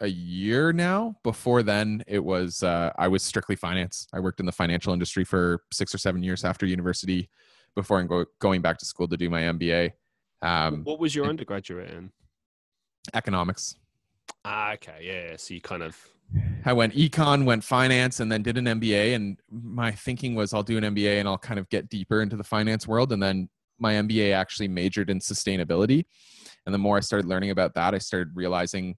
a 0.01 0.06
year 0.06 0.73
now. 0.73 1.16
Before 1.24 1.65
then, 1.65 2.05
it 2.06 2.23
was 2.23 2.62
uh, 2.62 2.93
I 2.97 3.09
was 3.09 3.24
strictly 3.24 3.56
finance. 3.56 4.06
I 4.12 4.20
worked 4.20 4.39
in 4.39 4.47
the 4.47 4.52
financial 4.52 4.93
industry 4.93 5.24
for 5.24 5.65
six 5.73 5.93
or 5.93 5.98
seven 5.98 6.23
years 6.23 6.44
after 6.44 6.66
university, 6.66 7.31
before 7.74 7.98
I'm 7.98 8.06
go- 8.06 8.27
going 8.39 8.61
back 8.61 8.78
to 8.78 8.85
school 8.85 9.09
to 9.09 9.16
do 9.16 9.28
my 9.28 9.43
MBA. 9.43 9.93
Um, 10.43 10.85
what 10.85 10.98
was 10.98 11.15
your 11.15 11.27
undergraduate 11.27 11.90
in? 11.90 12.12
Economics. 13.12 13.76
Ah, 14.44 14.72
okay. 14.72 15.01
Yeah. 15.02 15.31
yeah. 15.31 15.36
So 15.36 15.55
you 15.55 15.60
kind 15.60 15.82
of 15.82 15.97
I 16.64 16.72
went 16.72 16.94
econ, 16.94 17.44
went 17.44 17.64
finance, 17.64 18.20
and 18.20 18.31
then 18.32 18.43
did 18.43 18.56
an 18.56 18.64
MBA. 18.64 19.14
And 19.14 19.39
my 19.51 19.93
thinking 19.93 20.35
was 20.35 20.55
I'll 20.55 20.62
do 20.62 20.78
an 20.78 20.85
MBA 20.85 21.20
and 21.20 21.28
I'll 21.28 21.39
kind 21.39 21.60
of 21.60 21.68
get 21.68 21.89
deeper 21.89 22.22
into 22.22 22.36
the 22.36 22.44
finance 22.44 22.89
world. 22.89 23.12
And 23.12 23.22
then 23.22 23.48
my 23.78 23.94
MBA 23.94 24.32
actually 24.35 24.68
majored 24.68 25.10
in 25.10 25.18
sustainability. 25.18 26.06
And 26.64 26.74
the 26.74 26.78
more 26.78 26.97
I 26.97 27.01
started 27.01 27.28
learning 27.28 27.51
about 27.51 27.74
that, 27.74 27.94
I 27.94 27.98
started 27.98 28.35
realizing, 28.35 28.97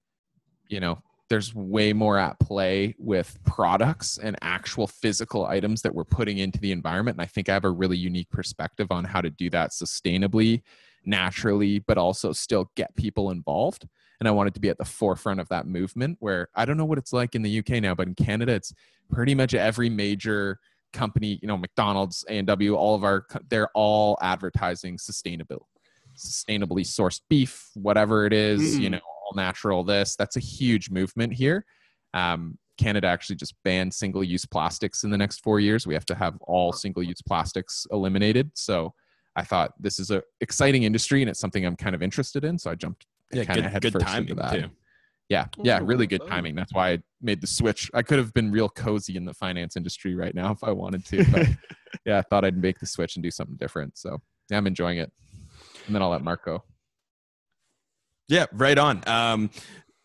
you 0.69 0.81
know, 0.81 1.03
there's 1.29 1.53
way 1.55 1.93
more 1.93 2.19
at 2.19 2.39
play 2.39 2.95
with 2.99 3.37
products 3.45 4.17
and 4.19 4.37
actual 4.43 4.87
physical 4.87 5.45
items 5.45 5.83
that 5.83 5.93
we're 5.93 6.05
putting 6.05 6.39
into 6.39 6.61
the 6.61 6.71
environment. 6.71 7.17
And 7.17 7.23
I 7.23 7.27
think 7.27 7.49
I 7.49 7.55
have 7.55 7.65
a 7.65 7.71
really 7.71 7.97
unique 7.97 8.31
perspective 8.31 8.87
on 8.93 9.05
how 9.05 9.21
to 9.21 9.31
do 9.31 9.51
that 9.51 9.73
sustainably, 9.73 10.63
naturally, 11.05 11.81
but 11.81 11.99
also 11.99 12.33
still 12.33 12.71
get 12.77 12.95
people 12.95 13.33
involved 13.33 13.89
and 14.21 14.29
I 14.29 14.31
wanted 14.33 14.55
to 14.55 14.61
be 14.61 14.69
at 14.69 14.79
the 14.79 14.85
forefront 14.85 15.41
of 15.41 15.49
that 15.49 15.67
movement. 15.67 16.17
Where 16.21 16.49
I 16.55 16.65
don't 16.65 16.77
know 16.77 16.85
what 16.85 16.99
it's 16.99 17.13
like 17.13 17.35
in 17.35 17.43
the 17.43 17.59
UK 17.59 17.83
now, 17.83 17.95
but 17.95 18.09
in 18.09 18.15
Canada, 18.15 18.53
it's 18.53 18.73
pretty 19.11 19.35
much 19.35 19.55
every 19.55 19.89
major 19.91 20.59
company, 20.93 21.39
you 21.43 21.49
know, 21.49 21.57
McDonald's, 21.57 22.25
A 22.29 22.39
and 22.39 22.47
W, 22.47 22.75
all 22.75 22.95
of 22.95 23.05
our, 23.05 23.27
they're 23.51 23.69
all 23.75 24.17
advertising 24.23 24.97
sustainable, 24.99 25.69
sustainably 26.17 26.83
sourced 26.83 27.21
beef, 27.29 27.71
whatever 27.75 28.25
it 28.27 28.33
is, 28.33 28.79
you 28.79 28.89
Mm. 28.89 28.93
know, 28.93 29.01
all 29.27 29.33
natural. 29.35 29.85
This 29.85 30.17
that's 30.17 30.37
a 30.37 30.41
huge 30.41 30.91
movement 30.91 31.35
here. 31.35 31.65
Um, 32.15 32.59
Canada 32.79 33.07
actually 33.09 33.37
just 33.37 33.55
banned 33.65 33.93
single-use 33.93 34.45
plastics 34.47 35.03
in 35.05 35.11
the 35.11 35.17
next 35.19 35.43
four 35.43 35.61
years. 35.61 35.87
We 35.87 35.95
have 35.95 36.07
to 36.07 36.15
have 36.15 36.37
all 36.43 36.73
single-use 36.73 37.23
plastics 37.23 37.87
eliminated. 37.91 38.51
So 38.55 38.95
I 39.35 39.43
thought 39.45 39.73
this 39.81 39.99
is 39.99 40.11
a 40.11 40.23
exciting 40.41 40.83
industry 40.85 41.23
and 41.23 41.31
it's 41.31 41.41
something 41.41 41.65
I'm 41.65 41.77
kind 41.77 41.95
of 41.95 42.03
interested 42.03 42.45
in. 42.45 42.59
So 42.59 42.71
I 42.71 42.75
jumped 42.75 43.07
yeah, 43.33 43.45
kind 43.45 43.59
of 43.59 43.65
good, 43.65 43.73
head 43.73 43.83
good 43.83 43.93
first 43.93 44.07
timing 44.07 44.31
into 44.31 44.43
that. 44.43 44.53
too. 44.53 44.71
Yeah, 45.29 45.47
yeah, 45.65 45.81
really 45.83 46.07
good 46.07 46.23
timing. 46.29 46.55
That's 46.55 46.73
why 46.73 46.93
I 46.93 46.99
made 47.21 47.41
the 47.41 47.49
switch. 47.49 47.91
I 47.93 48.03
could 48.03 48.19
have 48.19 48.33
been 48.33 48.53
real 48.53 48.69
cozy 48.69 49.17
in 49.17 49.25
the 49.25 49.35
finance 49.35 49.77
industry 49.77 50.15
right 50.15 50.35
now 50.35 50.53
if 50.53 50.63
I 50.63 50.71
wanted 50.71 51.05
to, 51.07 51.25
but 51.33 51.49
yeah, 52.07 52.19
I 52.19 52.23
thought 52.23 52.45
I'd 52.45 52.57
make 52.57 52.79
the 52.79 52.87
switch 52.87 53.17
and 53.17 53.25
do 53.25 53.31
something 53.33 53.57
different. 53.57 53.99
So 53.99 54.19
yeah, 54.51 54.57
I'm 54.57 54.67
enjoying 54.69 54.99
it. 54.99 55.11
And 55.87 55.95
then 55.95 56.03
I'll 56.03 56.11
let 56.11 56.23
Mark 56.23 56.45
go. 56.45 56.63
Yeah, 58.29 58.47
right 58.53 58.79
on. 58.79 59.03
Um, 59.07 59.51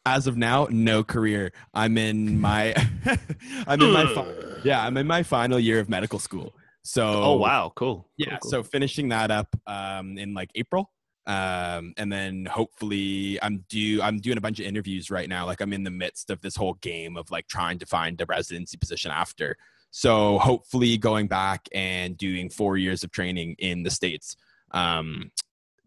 as 0.06 0.28
of 0.28 0.38
now, 0.38 0.68
no 0.72 1.04
career. 1.04 1.52
I'm 1.74 1.98
in 1.98 2.40
my, 2.40 2.74
I'm 3.68 3.82
in 3.82 3.92
my, 3.92 4.08
fi- 4.08 4.34
yeah, 4.64 4.84
I'm 4.86 4.98
in 4.98 5.06
my 5.08 5.24
final 5.24 5.60
year 5.60 5.80
of 5.80 5.90
medical 5.90 6.18
school. 6.20 6.54
So, 6.84 7.24
Oh 7.24 7.36
wow, 7.36 7.72
cool. 7.76 8.10
yeah. 8.18 8.30
Cool, 8.30 8.38
cool. 8.42 8.52
So 8.52 8.64
finishing 8.64 9.10
that 9.10 9.30
up 9.30 9.56
um, 9.68 10.18
in 10.18 10.34
like 10.34 10.50
April, 10.56 10.92
um, 11.28 11.94
and 11.98 12.12
then 12.12 12.46
hopefully 12.46 13.40
I'm 13.42 13.64
due. 13.70 14.02
I'm 14.02 14.20
doing 14.20 14.38
a 14.38 14.42
bunch 14.42 14.60
of 14.60 14.66
interviews 14.66 15.12
right 15.12 15.30
now. 15.30 15.46
Like 15.46 15.62
I'm 15.62 15.74
in 15.74 15.84
the 15.84 15.92
midst 15.92 16.30
of 16.30 16.42
this 16.42 16.56
whole 16.56 16.74
game 16.76 17.18
of 17.18 17.30
like 17.32 17.48
trying 17.48 17.80
to 17.80 17.86
find 17.86 18.20
a 18.20 18.26
residency 18.26 18.78
position 18.78 19.12
after. 19.12 19.58
So 19.92 20.40
hopefully 20.40 20.98
going 20.98 21.28
back 21.28 21.68
and 21.74 22.18
doing 22.18 22.50
four 22.50 22.78
years 22.78 23.04
of 23.04 23.12
training 23.12 23.56
in 23.60 23.84
the 23.84 23.92
states. 23.92 24.36
Um, 24.72 25.32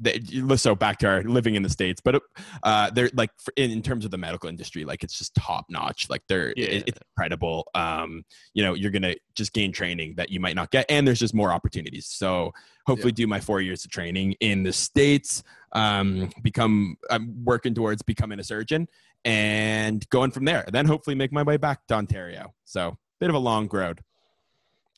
the, 0.01 0.57
so 0.57 0.75
back 0.75 0.99
to 0.99 1.07
our 1.07 1.23
living 1.23 1.55
in 1.55 1.63
the 1.63 1.71
states, 1.71 2.01
but 2.05 2.21
uh, 2.63 2.91
they're 2.91 3.11
like 3.15 3.31
for, 3.39 3.53
in, 3.57 3.71
in 3.71 3.81
terms 3.81 4.05
of 4.05 4.11
the 4.11 4.19
medical 4.19 4.49
industry, 4.49 4.85
like 4.85 5.05
it's 5.05 5.17
just 5.17 5.35
top 5.35 5.67
notch. 5.71 6.11
Like 6.11 6.23
they're 6.29 6.51
it- 6.51 6.85
it's 6.89 6.99
incredible. 7.17 7.69
Um, 7.75 8.25
you 8.55 8.63
know, 8.63 8.75
you're 8.75 8.91
gonna 8.91 9.15
just 9.35 9.53
gain 9.53 9.73
training 9.73 10.17
that 10.17 10.31
you 10.31 10.41
might 10.41 10.57
not 10.57 10.71
get, 10.71 10.87
and 10.89 11.07
there's 11.07 11.21
just 11.21 11.35
more 11.35 11.53
opportunities. 11.53 12.07
So 12.07 12.53
hopefully, 12.87 13.13
do 13.13 13.27
my 13.27 13.41
four 13.41 13.61
years 13.61 13.85
of 13.85 13.91
training 13.91 14.35
in 14.41 14.63
the 14.63 14.73
states. 14.73 15.43
Um, 15.73 16.31
become 16.43 16.97
I'm 17.11 17.45
working 17.45 17.75
towards 17.75 18.03
becoming 18.03 18.39
a 18.41 18.45
surgeon 18.45 18.89
and 19.25 20.09
going 20.11 20.31
from 20.31 20.45
there. 20.45 20.65
Then 20.73 20.87
hopefully 20.87 21.17
make 21.17 21.33
my 21.33 21.43
way 21.43 21.57
back 21.57 21.87
to 21.89 21.95
Ontario. 21.95 22.55
So 22.65 22.97
bit 23.19 23.29
of 23.31 23.35
a 23.35 23.39
long 23.41 23.69
road. 23.73 24.01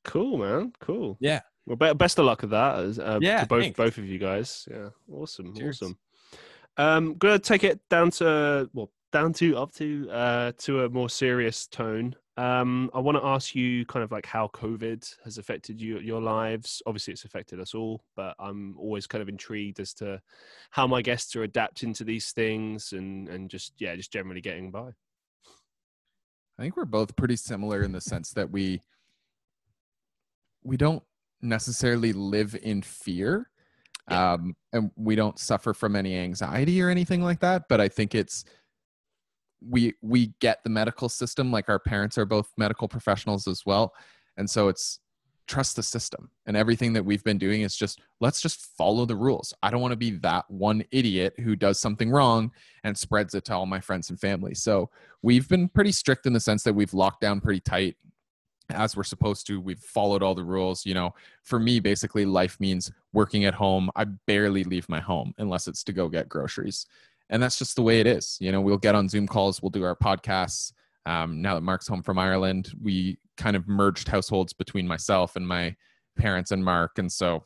Cool, 0.04 0.38
man. 0.38 0.72
Cool. 0.80 1.16
Yeah. 1.20 1.40
Well, 1.64 1.76
be- 1.76 1.94
best 1.94 2.18
of 2.18 2.26
luck 2.26 2.42
with 2.42 2.50
that. 2.50 2.74
Uh, 2.98 3.18
Yeah, 3.20 3.40
To 3.40 3.46
both 3.46 3.62
thanks. 3.62 3.76
both 3.76 3.98
of 3.98 4.04
you 4.06 4.18
guys. 4.18 4.68
Yeah. 4.70 4.90
Awesome. 5.12 5.54
Cheers. 5.54 5.82
Awesome. 5.82 5.98
Um, 6.76 7.14
gonna 7.14 7.38
take 7.38 7.64
it 7.64 7.80
down 7.88 8.10
to 8.12 8.68
well, 8.74 8.90
down 9.12 9.32
to 9.34 9.56
up 9.56 9.72
to 9.76 10.08
uh 10.10 10.52
to 10.58 10.84
a 10.84 10.88
more 10.90 11.08
serious 11.08 11.66
tone. 11.66 12.14
Um, 12.38 12.90
I 12.92 13.00
want 13.00 13.16
to 13.16 13.24
ask 13.24 13.54
you 13.54 13.86
kind 13.86 14.04
of 14.04 14.12
like 14.12 14.26
how 14.26 14.48
COVID 14.48 15.14
has 15.24 15.38
affected 15.38 15.80
you 15.80 15.98
your 16.00 16.20
lives. 16.20 16.82
Obviously, 16.84 17.12
it's 17.12 17.24
affected 17.24 17.60
us 17.60 17.74
all, 17.74 18.04
but 18.14 18.34
I'm 18.38 18.76
always 18.78 19.06
kind 19.06 19.22
of 19.22 19.28
intrigued 19.28 19.80
as 19.80 19.94
to 19.94 20.20
how 20.70 20.86
my 20.86 21.00
guests 21.00 21.34
are 21.34 21.44
adapting 21.44 21.94
to 21.94 22.04
these 22.04 22.32
things 22.32 22.92
and 22.92 23.28
and 23.28 23.48
just 23.48 23.72
yeah, 23.78 23.96
just 23.96 24.12
generally 24.12 24.42
getting 24.42 24.70
by. 24.70 24.90
I 26.58 26.62
think 26.62 26.76
we're 26.76 26.84
both 26.84 27.16
pretty 27.16 27.36
similar 27.36 27.82
in 27.82 27.92
the 27.92 28.00
sense 28.02 28.32
that 28.32 28.50
we 28.50 28.82
we 30.62 30.76
don't 30.76 31.02
necessarily 31.40 32.12
live 32.12 32.54
in 32.62 32.82
fear. 32.82 33.50
Um, 34.08 34.54
and 34.72 34.92
we 34.94 35.16
don't 35.16 35.38
suffer 35.38 35.74
from 35.74 35.96
any 35.96 36.16
anxiety 36.16 36.80
or 36.80 36.90
anything 36.90 37.22
like 37.22 37.40
that. 37.40 37.64
But 37.68 37.80
I 37.80 37.88
think 37.88 38.14
it's 38.14 38.44
we 39.60 39.94
we 40.02 40.32
get 40.40 40.62
the 40.64 40.70
medical 40.70 41.08
system, 41.08 41.50
like 41.50 41.68
our 41.68 41.78
parents 41.78 42.18
are 42.18 42.26
both 42.26 42.52
medical 42.56 42.88
professionals 42.88 43.46
as 43.46 43.64
well. 43.64 43.94
And 44.36 44.48
so 44.48 44.68
it's 44.68 45.00
trust 45.46 45.76
the 45.76 45.82
system. 45.82 46.30
And 46.46 46.56
everything 46.56 46.92
that 46.94 47.04
we've 47.04 47.22
been 47.22 47.38
doing 47.38 47.62
is 47.62 47.76
just 47.76 48.00
let's 48.20 48.40
just 48.40 48.66
follow 48.76 49.06
the 49.06 49.16
rules. 49.16 49.54
I 49.62 49.70
don't 49.70 49.80
want 49.80 49.92
to 49.92 49.96
be 49.96 50.10
that 50.18 50.44
one 50.48 50.84
idiot 50.90 51.34
who 51.38 51.56
does 51.56 51.78
something 51.80 52.10
wrong 52.10 52.50
and 52.84 52.96
spreads 52.96 53.34
it 53.34 53.44
to 53.46 53.54
all 53.54 53.66
my 53.66 53.80
friends 53.80 54.10
and 54.10 54.18
family. 54.18 54.54
So 54.54 54.90
we've 55.22 55.48
been 55.48 55.68
pretty 55.68 55.92
strict 55.92 56.26
in 56.26 56.32
the 56.32 56.40
sense 56.40 56.62
that 56.64 56.74
we've 56.74 56.94
locked 56.94 57.20
down 57.20 57.40
pretty 57.40 57.60
tight 57.60 57.96
as 58.70 58.96
we're 58.96 59.04
supposed 59.04 59.46
to. 59.46 59.60
We've 59.60 59.78
followed 59.78 60.22
all 60.22 60.34
the 60.34 60.44
rules. 60.44 60.84
You 60.84 60.94
know, 60.94 61.14
for 61.42 61.58
me, 61.58 61.80
basically, 61.80 62.24
life 62.26 62.58
means 62.58 62.90
working 63.12 63.44
at 63.44 63.54
home. 63.54 63.90
I 63.94 64.04
barely 64.04 64.64
leave 64.64 64.88
my 64.88 65.00
home 65.00 65.34
unless 65.38 65.68
it's 65.68 65.84
to 65.84 65.92
go 65.92 66.08
get 66.08 66.28
groceries. 66.28 66.86
And 67.30 67.42
that's 67.42 67.58
just 67.58 67.76
the 67.76 67.82
way 67.82 68.00
it 68.00 68.06
is. 68.06 68.36
You 68.40 68.52
know, 68.52 68.60
we'll 68.60 68.78
get 68.78 68.94
on 68.94 69.08
Zoom 69.08 69.26
calls, 69.26 69.60
we'll 69.62 69.70
do 69.70 69.84
our 69.84 69.96
podcasts. 69.96 70.72
um, 71.06 71.40
now 71.42 71.54
that 71.54 71.60
Mark's 71.62 71.86
home 71.88 72.02
from 72.02 72.18
Ireland, 72.18 72.72
we 72.82 73.18
kind 73.36 73.56
of 73.56 73.68
merged 73.68 74.08
households 74.08 74.52
between 74.52 74.86
myself 74.86 75.36
and 75.36 75.46
my 75.46 75.76
parents 76.16 76.50
and 76.50 76.64
Mark, 76.64 76.98
and 76.98 77.10
so 77.12 77.44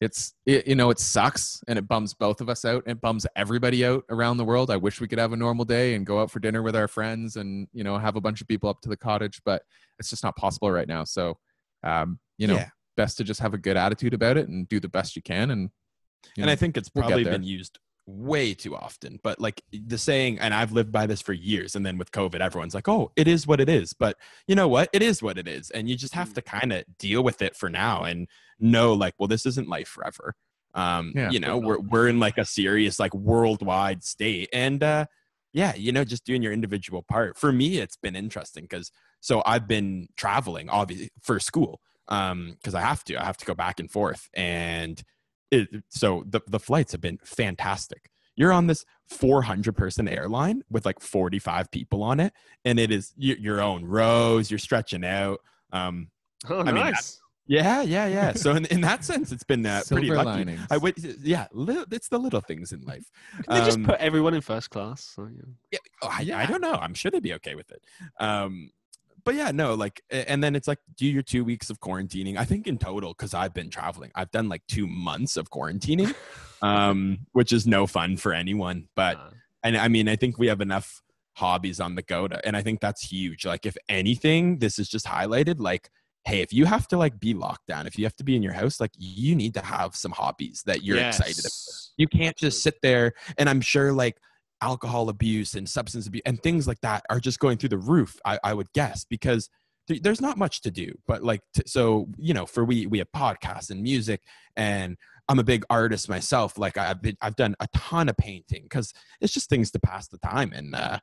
it's 0.00 0.34
it, 0.46 0.66
you 0.66 0.74
know 0.76 0.90
it 0.90 0.98
sucks 0.98 1.60
and 1.66 1.78
it 1.78 1.88
bums 1.88 2.14
both 2.14 2.40
of 2.40 2.48
us 2.48 2.64
out 2.64 2.84
and 2.86 2.92
it 2.96 3.00
bums 3.00 3.26
everybody 3.34 3.84
out 3.84 4.04
around 4.10 4.36
the 4.36 4.44
world 4.44 4.70
i 4.70 4.76
wish 4.76 5.00
we 5.00 5.08
could 5.08 5.18
have 5.18 5.32
a 5.32 5.36
normal 5.36 5.64
day 5.64 5.94
and 5.94 6.06
go 6.06 6.20
out 6.20 6.30
for 6.30 6.38
dinner 6.38 6.62
with 6.62 6.76
our 6.76 6.86
friends 6.86 7.34
and 7.34 7.66
you 7.72 7.82
know 7.82 7.98
have 7.98 8.14
a 8.14 8.20
bunch 8.20 8.40
of 8.40 8.46
people 8.46 8.70
up 8.70 8.80
to 8.80 8.88
the 8.88 8.96
cottage 8.96 9.40
but 9.44 9.62
it's 9.98 10.08
just 10.08 10.22
not 10.22 10.36
possible 10.36 10.70
right 10.70 10.86
now 10.86 11.02
so 11.02 11.36
um 11.82 12.20
you 12.36 12.46
know 12.46 12.54
Yeah. 12.54 12.68
best 12.96 13.16
to 13.16 13.24
just 13.24 13.40
have 13.40 13.54
a 13.54 13.58
good 13.58 13.76
attitude 13.76 14.14
about 14.14 14.36
it 14.36 14.48
and 14.48 14.68
do 14.68 14.78
the 14.78 14.88
best 14.88 15.16
you 15.16 15.22
can 15.22 15.50
and 15.50 15.62
you 16.36 16.42
and 16.42 16.46
know, 16.46 16.52
I 16.52 16.56
think 16.56 16.76
it's 16.76 16.90
we'll 16.94 17.02
probably 17.02 17.24
been 17.24 17.42
used 17.42 17.80
way 18.08 18.54
too 18.54 18.74
often. 18.74 19.20
But 19.22 19.38
like 19.38 19.62
the 19.70 19.98
saying, 19.98 20.38
and 20.40 20.54
I've 20.54 20.72
lived 20.72 20.90
by 20.90 21.06
this 21.06 21.20
for 21.22 21.32
years. 21.34 21.76
And 21.76 21.84
then 21.84 21.98
with 21.98 22.10
COVID, 22.10 22.40
everyone's 22.40 22.74
like, 22.74 22.88
"Oh, 22.88 23.12
it 23.16 23.28
is 23.28 23.46
what 23.46 23.60
it 23.60 23.68
is." 23.68 23.92
But 23.92 24.16
you 24.46 24.54
know 24.54 24.68
what? 24.68 24.88
It 24.92 25.02
is 25.02 25.22
what 25.22 25.38
it 25.38 25.46
is, 25.48 25.70
and 25.70 25.88
you 25.88 25.96
just 25.96 26.14
have 26.14 26.32
to 26.34 26.42
kind 26.42 26.72
of 26.72 26.84
deal 26.98 27.22
with 27.22 27.42
it 27.42 27.54
for 27.56 27.68
now 27.70 28.04
and 28.04 28.28
know, 28.58 28.92
like, 28.94 29.14
well, 29.18 29.28
this 29.28 29.46
isn't 29.46 29.68
life 29.68 29.88
forever. 29.88 30.34
Um, 30.74 31.14
Yeah. 31.14 31.30
you 31.30 31.40
know, 31.40 31.58
we're 31.58 31.80
we're 31.80 32.08
in 32.08 32.18
like 32.20 32.38
a 32.38 32.44
serious, 32.44 32.98
like, 32.98 33.14
worldwide 33.14 34.04
state, 34.04 34.48
and 34.52 34.82
uh, 34.82 35.06
yeah, 35.52 35.74
you 35.74 35.92
know, 35.92 36.04
just 36.04 36.24
doing 36.24 36.42
your 36.42 36.52
individual 36.52 37.02
part. 37.02 37.36
For 37.38 37.52
me, 37.52 37.78
it's 37.78 37.96
been 37.96 38.16
interesting 38.16 38.64
because 38.64 38.90
so 39.20 39.42
I've 39.46 39.66
been 39.68 40.08
traveling, 40.16 40.68
obviously, 40.68 41.10
for 41.22 41.40
school, 41.40 41.80
um, 42.08 42.52
because 42.52 42.74
I 42.74 42.80
have 42.82 43.02
to. 43.04 43.16
I 43.20 43.24
have 43.24 43.36
to 43.38 43.46
go 43.46 43.54
back 43.54 43.80
and 43.80 43.90
forth, 43.90 44.28
and 44.34 45.02
it, 45.50 45.68
so 45.88 46.24
the 46.28 46.40
the 46.46 46.60
flights 46.60 46.92
have 46.92 47.00
been 47.00 47.18
fantastic. 47.24 48.10
You're 48.36 48.52
on 48.52 48.68
this 48.68 48.84
400 49.08 49.76
person 49.76 50.06
airline 50.08 50.62
with 50.70 50.86
like 50.86 51.00
45 51.00 51.70
people 51.72 52.02
on 52.04 52.20
it, 52.20 52.32
and 52.64 52.78
it 52.78 52.92
is 52.92 53.12
y- 53.18 53.36
your 53.40 53.60
own 53.60 53.84
rows. 53.84 54.50
You're 54.50 54.58
stretching 54.58 55.04
out. 55.04 55.40
Um, 55.72 56.10
Oh, 56.48 56.62
mean, 56.62 56.76
nice. 56.76 57.20
yeah, 57.48 57.82
yeah, 57.82 58.06
yeah. 58.06 58.32
So 58.36 58.52
in, 58.54 58.64
in 58.66 58.80
that 58.82 59.04
sense, 59.04 59.32
it's 59.32 59.42
been 59.42 59.66
uh, 59.66 59.82
pretty 59.88 60.06
Silver 60.06 60.22
lucky. 60.22 60.38
linings. 60.44 60.60
I 60.70 60.76
would, 60.76 60.94
yeah, 61.20 61.48
li- 61.52 61.84
it's 61.90 62.08
the 62.08 62.18
little 62.18 62.40
things 62.40 62.70
in 62.70 62.82
life. 62.82 63.10
They 63.48 63.56
just 63.64 63.78
Um, 63.78 63.84
put 63.86 63.98
everyone 63.98 64.34
in 64.34 64.40
first 64.40 64.70
class. 64.70 65.02
So, 65.16 65.26
yeah. 65.34 65.42
yeah, 65.72 65.78
oh, 66.02 66.08
I, 66.08 66.42
I 66.42 66.46
don't 66.46 66.60
know. 66.60 66.74
I'm 66.74 66.94
sure 66.94 67.10
they'd 67.10 67.20
be 67.22 67.34
okay 67.34 67.56
with 67.56 67.72
it. 67.72 67.82
Um, 68.20 68.70
but 69.28 69.34
yeah, 69.34 69.50
no, 69.50 69.74
like, 69.74 70.00
and 70.10 70.42
then 70.42 70.56
it's 70.56 70.66
like 70.66 70.78
do 70.96 71.06
your 71.06 71.20
two 71.20 71.44
weeks 71.44 71.68
of 71.68 71.80
quarantining. 71.80 72.38
I 72.38 72.46
think 72.46 72.66
in 72.66 72.78
total, 72.78 73.10
because 73.10 73.34
I've 73.34 73.52
been 73.52 73.68
traveling, 73.68 74.10
I've 74.14 74.30
done 74.30 74.48
like 74.48 74.62
two 74.68 74.86
months 74.86 75.36
of 75.36 75.50
quarantining, 75.50 76.14
um, 76.62 77.26
which 77.32 77.52
is 77.52 77.66
no 77.66 77.86
fun 77.86 78.16
for 78.16 78.32
anyone. 78.32 78.88
But 78.96 79.18
Uh, 79.18 79.30
and 79.62 79.76
I 79.76 79.88
mean, 79.88 80.08
I 80.08 80.16
think 80.16 80.38
we 80.38 80.46
have 80.46 80.62
enough 80.62 81.02
hobbies 81.36 81.78
on 81.78 81.94
the 81.94 82.00
go 82.00 82.26
to, 82.26 82.42
and 82.46 82.56
I 82.56 82.62
think 82.62 82.80
that's 82.80 83.02
huge. 83.02 83.44
Like, 83.44 83.66
if 83.66 83.76
anything, 83.90 84.60
this 84.60 84.78
is 84.78 84.88
just 84.88 85.04
highlighted. 85.04 85.56
Like, 85.58 85.90
hey, 86.24 86.40
if 86.40 86.50
you 86.50 86.64
have 86.64 86.88
to 86.88 86.96
like 86.96 87.20
be 87.20 87.34
locked 87.34 87.66
down, 87.66 87.86
if 87.86 87.98
you 87.98 88.06
have 88.06 88.16
to 88.16 88.24
be 88.24 88.34
in 88.34 88.42
your 88.42 88.54
house, 88.54 88.80
like, 88.80 88.92
you 88.96 89.34
need 89.34 89.52
to 89.52 89.60
have 89.60 89.94
some 89.94 90.12
hobbies 90.12 90.62
that 90.64 90.84
you're 90.84 90.96
excited 91.08 91.38
about. 91.38 91.52
You 91.98 92.08
can't 92.08 92.36
just 92.38 92.62
sit 92.62 92.76
there, 92.80 93.12
and 93.36 93.46
I'm 93.46 93.60
sure 93.60 93.92
like 93.92 94.16
alcohol 94.60 95.08
abuse 95.08 95.54
and 95.54 95.68
substance 95.68 96.06
abuse 96.06 96.22
and 96.26 96.42
things 96.42 96.66
like 96.66 96.80
that 96.80 97.04
are 97.10 97.20
just 97.20 97.38
going 97.38 97.58
through 97.58 97.68
the 97.70 97.78
roof. 97.78 98.18
I, 98.24 98.38
I 98.42 98.54
would 98.54 98.72
guess 98.72 99.04
because 99.04 99.48
th- 99.88 100.02
there's 100.02 100.20
not 100.20 100.38
much 100.38 100.60
to 100.62 100.70
do. 100.70 100.92
But 101.06 101.24
like, 101.24 101.40
t- 101.54 101.62
so 101.66 102.08
you 102.16 102.34
know, 102.34 102.46
for 102.46 102.64
we 102.64 102.86
we 102.86 102.98
have 102.98 103.10
podcasts 103.14 103.70
and 103.70 103.82
music, 103.82 104.20
and 104.56 104.96
I'm 105.28 105.38
a 105.38 105.44
big 105.44 105.64
artist 105.68 106.08
myself. 106.08 106.58
Like 106.58 106.78
I've 106.78 107.02
been, 107.02 107.16
I've 107.20 107.36
done 107.36 107.54
a 107.60 107.68
ton 107.74 108.08
of 108.08 108.16
painting 108.16 108.62
because 108.62 108.92
it's 109.20 109.32
just 109.32 109.48
things 109.48 109.70
to 109.72 109.80
pass 109.80 110.08
the 110.08 110.18
time. 110.18 110.52
And 110.54 110.74
uh, 110.74 110.98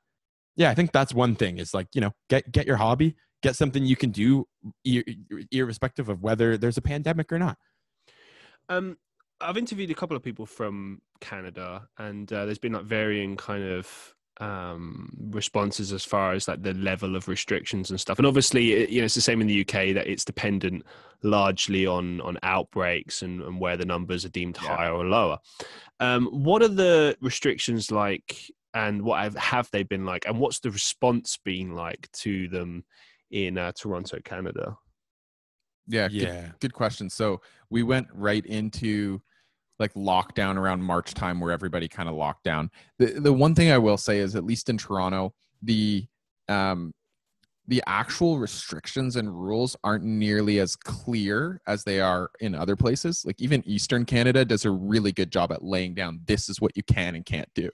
yeah, 0.56 0.69
I 0.69 0.76
think 0.76 0.91
that's 0.91 1.14
one 1.14 1.36
thing 1.36 1.57
is 1.57 1.73
like 1.73 1.88
you 1.94 2.02
know 2.02 2.11
get 2.30 2.52
get 2.52 2.68
your 2.68 2.77
hobby, 2.77 3.15
get 3.44 3.56
something 3.56 3.86
you 3.86 3.95
can 3.95 4.11
do, 4.11 4.45
ir- 4.86 5.03
irrespective 5.52 6.10
of 6.10 6.22
whether 6.22 6.57
there's 6.57 6.77
a 6.77 6.82
pandemic 6.82 7.32
or 7.32 7.40
not. 7.40 7.57
Um, 8.69 8.98
I've 9.41 9.57
interviewed 9.57 9.91
a 9.91 9.95
couple 9.95 10.16
of 10.18 10.24
people 10.24 10.45
from 10.45 11.02
Canada, 11.20 11.88
and 11.98 12.32
uh, 12.32 12.45
there's 12.45 12.57
been 12.57 12.74
like 12.74 12.86
varying 12.86 13.36
kind 13.38 13.64
of 13.64 14.14
um 14.41 15.10
responses 15.32 15.94
as 15.94 16.03
far 16.03 16.34
as 16.34 16.45
like 16.45 16.62
the 16.62 16.74
level 16.74 17.16
of 17.16 17.30
restrictions 17.30 17.90
and 17.90 17.98
stuff. 17.98 18.18
And 18.18 18.28
obviously 18.28 18.74
it, 18.74 18.90
you 18.90 18.99
know 18.99 19.06
it's 19.06 19.16
the 19.16 19.22
same 19.22 19.40
in 19.40 19.48
the 19.48 19.62
UK 19.62 19.94
that 19.95 20.07
it's 20.07 20.26
dependent 20.26 20.84
largely 21.24 21.86
on 21.88 22.20
on 22.20 22.38
outbreaks 22.44 23.22
and, 23.22 23.41
and 23.41 23.62
where 23.62 23.78
the 23.78 23.86
numbers 23.86 24.26
are 24.26 24.30
deemed 24.30 24.57
Yeah. 24.62 24.76
higher 24.76 24.91
or 24.91 25.06
lower. 25.06 25.40
Um 26.02 26.26
what 26.28 26.62
are 26.62 26.68
the 26.68 27.16
restrictions 27.22 27.91
like 27.91 28.52
and 28.74 29.03
what 29.03 29.24
have, 29.24 29.38
have 29.38 29.72
they 29.72 29.84
been 29.84 30.06
like 30.06 30.28
and 30.28 30.38
what's 30.38 30.60
the 30.60 30.72
response 30.72 31.40
been 31.45 31.74
like 31.74 32.12
to 32.12 32.49
them 32.49 32.84
in 33.32 33.57
uh, 33.57 33.72
Toronto 33.72 34.20
Canada 34.26 34.76
yeah 35.88 36.07
good, 36.10 36.53
good 36.60 36.74
question. 36.74 37.10
So 37.10 37.41
we 37.70 37.84
went 37.84 38.07
right 38.14 38.45
into 38.45 39.22
like 39.80 39.94
lockdown 39.94 40.56
around 40.56 40.82
march 40.82 41.14
time 41.14 41.40
where 41.40 41.52
everybody 41.52 41.88
kind 41.88 42.07
of 42.07 42.16
locked 42.16 42.44
down. 42.44 42.70
The, 42.98 43.20
the 43.20 43.34
one 43.34 43.56
thing 43.56 43.72
i 43.72 43.78
will 43.78 43.98
say 43.98 44.20
is 44.20 44.36
at 44.36 44.45
least 44.45 44.70
in 44.70 44.78
toronto 44.78 45.34
the 45.62 46.06
um 46.48 46.94
the 47.67 47.81
actual 47.87 48.37
restrictions 48.37 49.15
and 49.15 49.27
rules 49.33 49.75
aren't 49.83 50.03
nearly 50.03 50.59
as 50.59 50.75
clear 50.75 51.59
as 51.65 51.83
they 51.83 51.99
are 51.99 52.29
in 52.39 52.53
other 52.53 52.75
places. 52.75 53.23
Like 53.25 53.41
even 53.41 53.63
eastern 53.65 54.05
canada 54.05 54.45
does 54.45 54.65
a 54.65 54.71
really 54.71 55.11
good 55.11 55.31
job 55.31 55.51
at 55.51 55.63
laying 55.63 55.95
down 55.95 56.19
this 56.25 56.47
is 56.47 56.61
what 56.61 56.77
you 56.77 56.83
can 56.83 57.15
and 57.15 57.25
can't 57.25 57.49
do. 57.55 57.69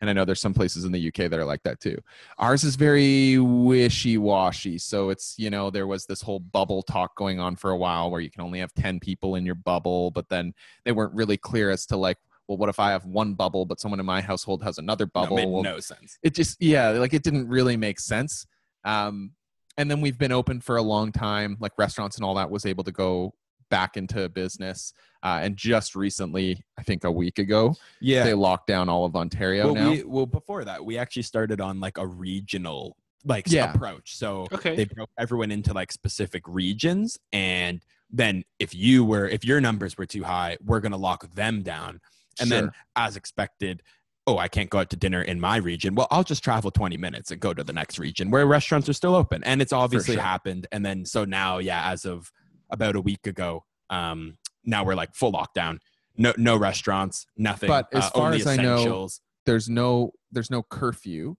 And 0.00 0.10
i 0.10 0.12
know 0.12 0.24
there's 0.24 0.40
some 0.40 0.52
places 0.52 0.84
in 0.84 0.92
the 0.92 1.08
uk 1.08 1.14
that 1.14 1.34
are 1.34 1.44
like 1.44 1.62
that 1.62 1.78
too. 1.80 1.96
Ours 2.38 2.64
is 2.64 2.74
very 2.76 3.38
wishy-washy. 3.38 4.78
So 4.78 5.10
it's 5.10 5.34
you 5.38 5.50
know 5.50 5.70
there 5.70 5.86
was 5.86 6.06
this 6.06 6.20
whole 6.22 6.40
bubble 6.40 6.82
talk 6.82 7.14
going 7.16 7.38
on 7.40 7.56
for 7.56 7.70
a 7.70 7.76
while 7.76 8.10
where 8.10 8.20
you 8.20 8.30
can 8.30 8.42
only 8.42 8.58
have 8.58 8.74
10 8.74 9.00
people 9.00 9.36
in 9.36 9.46
your 9.46 9.54
bubble 9.54 10.10
but 10.10 10.28
then 10.28 10.54
they 10.84 10.92
weren't 10.92 11.14
really 11.14 11.36
clear 11.36 11.70
as 11.70 11.86
to 11.86 11.96
like 11.96 12.18
well 12.48 12.58
what 12.58 12.68
if 12.68 12.78
i 12.80 12.90
have 12.90 13.04
one 13.04 13.34
bubble 13.34 13.64
but 13.64 13.80
someone 13.80 14.00
in 14.00 14.06
my 14.06 14.20
household 14.20 14.62
has 14.62 14.78
another 14.78 15.04
No, 15.06 15.10
bubble 15.14 15.36
made 15.36 15.48
Well, 15.48 15.62
no 15.62 15.78
sense. 15.80 16.18
it 16.22 16.34
just 16.34 16.60
yeah 16.60 16.90
like 16.90 17.14
it 17.14 17.22
didn't 17.22 17.48
really 17.48 17.76
make 17.76 18.00
sense. 18.00 18.46
Um 18.84 19.32
and 19.76 19.90
then 19.90 20.00
we've 20.00 20.18
been 20.18 20.32
open 20.32 20.60
for 20.60 20.76
a 20.76 20.82
long 20.82 21.12
time 21.12 21.56
like 21.60 21.72
restaurants 21.78 22.16
and 22.16 22.24
all 22.24 22.34
that 22.34 22.50
was 22.50 22.66
able 22.66 22.84
to 22.84 22.92
go 22.92 23.32
back 23.68 23.96
into 23.96 24.28
business 24.28 24.92
uh, 25.24 25.40
and 25.42 25.56
just 25.56 25.96
recently 25.96 26.62
i 26.78 26.82
think 26.82 27.02
a 27.04 27.10
week 27.10 27.38
ago 27.38 27.74
Yeah. 28.00 28.22
they 28.24 28.34
locked 28.34 28.68
down 28.68 28.88
all 28.88 29.04
of 29.04 29.16
ontario 29.16 29.64
well, 29.66 29.74
now 29.74 29.90
we, 29.90 30.04
well, 30.04 30.26
before 30.26 30.64
that, 30.64 30.84
we 30.84 30.98
actually 30.98 31.22
started 31.22 31.60
on 31.60 31.80
like 31.80 31.98
a 31.98 32.06
regional 32.06 32.96
like 33.24 33.50
Yeah. 33.50 33.72
approach. 33.74 34.16
So 34.16 34.46
okay 34.52 34.76
they 34.76 34.84
broke 34.84 35.10
everyone 35.18 35.50
into 35.50 35.72
like 35.72 35.90
specific 35.90 36.44
regions, 36.46 37.18
and 37.32 37.82
then 38.08 38.44
if 38.60 38.72
you 38.72 39.04
were 39.04 39.26
if 39.28 39.44
your 39.44 39.60
numbers 39.60 39.98
were 39.98 40.06
too 40.06 40.22
high, 40.22 40.56
we're 40.64 40.78
gonna 40.78 40.96
lock 40.96 41.28
them 41.34 41.62
down. 41.64 42.00
And 42.38 42.48
then, 42.50 42.70
as 42.94 43.16
expected, 43.16 43.82
oh, 44.26 44.38
I 44.38 44.48
can't 44.48 44.70
go 44.70 44.78
out 44.78 44.90
to 44.90 44.96
dinner 44.96 45.22
in 45.22 45.40
my 45.40 45.56
region. 45.56 45.94
Well, 45.94 46.08
I'll 46.10 46.24
just 46.24 46.42
travel 46.42 46.70
20 46.70 46.96
minutes 46.96 47.30
and 47.30 47.40
go 47.40 47.54
to 47.54 47.62
the 47.62 47.72
next 47.72 47.98
region 47.98 48.30
where 48.30 48.44
restaurants 48.46 48.88
are 48.88 48.92
still 48.92 49.14
open. 49.14 49.44
And 49.44 49.62
it's 49.62 49.72
obviously 49.72 50.14
sure. 50.14 50.22
happened. 50.22 50.66
And 50.72 50.84
then, 50.84 51.04
so 51.04 51.24
now, 51.24 51.58
yeah, 51.58 51.90
as 51.90 52.04
of 52.04 52.32
about 52.70 52.96
a 52.96 53.00
week 53.00 53.26
ago, 53.26 53.64
um, 53.88 54.36
now 54.64 54.84
we're 54.84 54.96
like 54.96 55.14
full 55.14 55.32
lockdown. 55.32 55.78
No, 56.16 56.32
no 56.36 56.56
restaurants, 56.56 57.26
nothing. 57.36 57.68
But 57.68 57.88
as 57.92 58.04
uh, 58.04 58.10
far 58.10 58.32
as 58.32 58.46
I 58.46 58.56
know, 58.56 59.08
there's 59.46 59.68
no 59.68 60.12
there's 60.32 60.50
no 60.50 60.62
curfew 60.62 61.36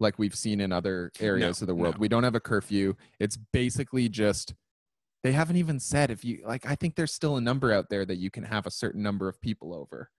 like 0.00 0.18
we've 0.18 0.34
seen 0.34 0.60
in 0.60 0.72
other 0.72 1.10
areas 1.20 1.60
No, 1.60 1.64
of 1.64 1.66
the 1.66 1.74
world 1.74 1.96
no. 1.96 2.00
we 2.00 2.08
don't 2.08 2.22
have 2.22 2.36
a 2.36 2.40
curfew 2.40 2.94
it's 3.18 3.36
basically 3.52 4.08
just 4.08 4.54
they 5.24 5.32
haven't 5.32 5.56
even 5.56 5.80
said 5.80 6.10
if 6.10 6.24
you 6.24 6.40
like 6.46 6.64
i 6.64 6.74
think 6.74 6.94
there's 6.94 7.12
still 7.12 7.36
a 7.36 7.40
number 7.40 7.72
out 7.72 7.90
there 7.90 8.04
that 8.04 8.16
you 8.16 8.30
can 8.30 8.44
have 8.44 8.66
a 8.66 8.70
certain 8.70 9.02
number 9.02 9.28
of 9.28 9.40
people 9.40 9.74
over 9.74 10.10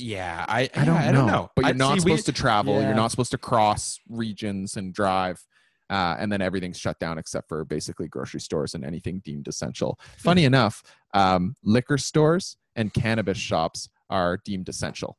yeah, 0.00 0.44
I, 0.48 0.68
I 0.74 0.84
don't, 0.84 0.94
yeah, 0.94 1.00
know. 1.02 1.08
I 1.08 1.12
don't 1.12 1.26
know. 1.26 1.50
But 1.54 1.62
you're 1.62 1.68
I'd 1.70 1.76
not 1.78 1.88
see 1.88 1.94
we- 1.94 2.00
supposed 2.12 2.26
to 2.26 2.32
travel. 2.32 2.74
yeah. 2.80 2.86
You're 2.86 2.94
not 2.96 3.10
supposed 3.10 3.30
to 3.32 3.38
cross 3.38 3.98
regions 4.08 4.76
and 4.76 4.92
drive. 4.94 5.44
Uh, 5.88 6.16
and 6.18 6.32
then 6.32 6.40
everything's 6.42 6.76
shut 6.78 6.98
down 6.98 7.16
except 7.16 7.48
for 7.48 7.64
basically 7.64 8.08
grocery 8.08 8.40
stores 8.40 8.74
and 8.74 8.84
anything 8.84 9.22
deemed 9.24 9.46
essential. 9.46 9.98
Funny 10.18 10.44
enough, 10.44 10.82
um, 11.14 11.54
liquor 11.62 11.96
stores 11.96 12.56
and 12.74 12.92
cannabis 12.92 13.38
shops 13.38 13.88
are 14.10 14.38
deemed 14.44 14.68
essential. 14.68 15.16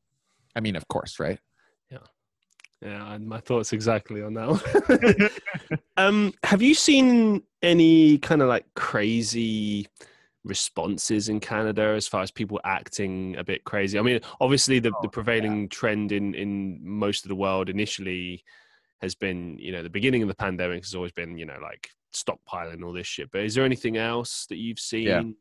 I 0.58 0.60
mean, 0.60 0.76
of 0.76 0.86
course, 0.90 1.20
right? 1.22 1.40
Yeah, 1.90 2.00
Yeah, 2.82 3.14
and 3.14 3.26
my 3.28 3.40
thoughts 3.40 3.72
exactly 3.72 4.22
on 4.22 4.34
that. 4.34 5.30
one. 5.70 5.80
um, 5.98 6.34
have 6.44 6.62
you 6.62 6.74
seen 6.74 7.44
any 7.62 8.18
kind 8.18 8.42
of 8.42 8.50
like 8.50 8.66
crazy 8.76 9.88
responses 10.48 11.30
in 11.30 11.40
Canada 11.40 11.94
as 11.96 12.08
far 12.08 12.22
as 12.22 12.32
people 12.32 12.60
acting 12.64 13.36
a 13.38 13.44
bit 13.44 13.64
crazy? 13.64 14.00
I 14.00 14.02
mean, 14.02 14.20
obviously 14.40 14.80
the, 14.80 14.92
the 15.02 15.10
prevailing 15.10 15.70
trend 15.70 16.12
in 16.12 16.34
in 16.34 16.80
most 16.82 17.26
of 17.26 17.30
the 17.30 17.36
world 17.36 17.70
initially 17.70 18.44
has 19.02 19.14
been, 19.14 19.58
you 19.60 19.72
know, 19.72 19.84
the 19.84 19.90
beginning 19.90 20.24
of 20.24 20.28
the 20.28 20.36
pandemic 20.36 20.84
has 20.84 20.96
always 20.96 21.12
been, 21.12 21.38
you 21.38 21.46
know, 21.46 21.58
like 21.62 21.90
stockpiling 22.14 22.84
all 22.84 22.94
this 22.94 23.06
shit. 23.06 23.30
But 23.32 23.42
is 23.42 23.54
there 23.54 23.66
anything 23.66 23.98
else 23.98 24.48
that 24.50 24.58
you've 24.58 24.80
seen? 24.80 25.36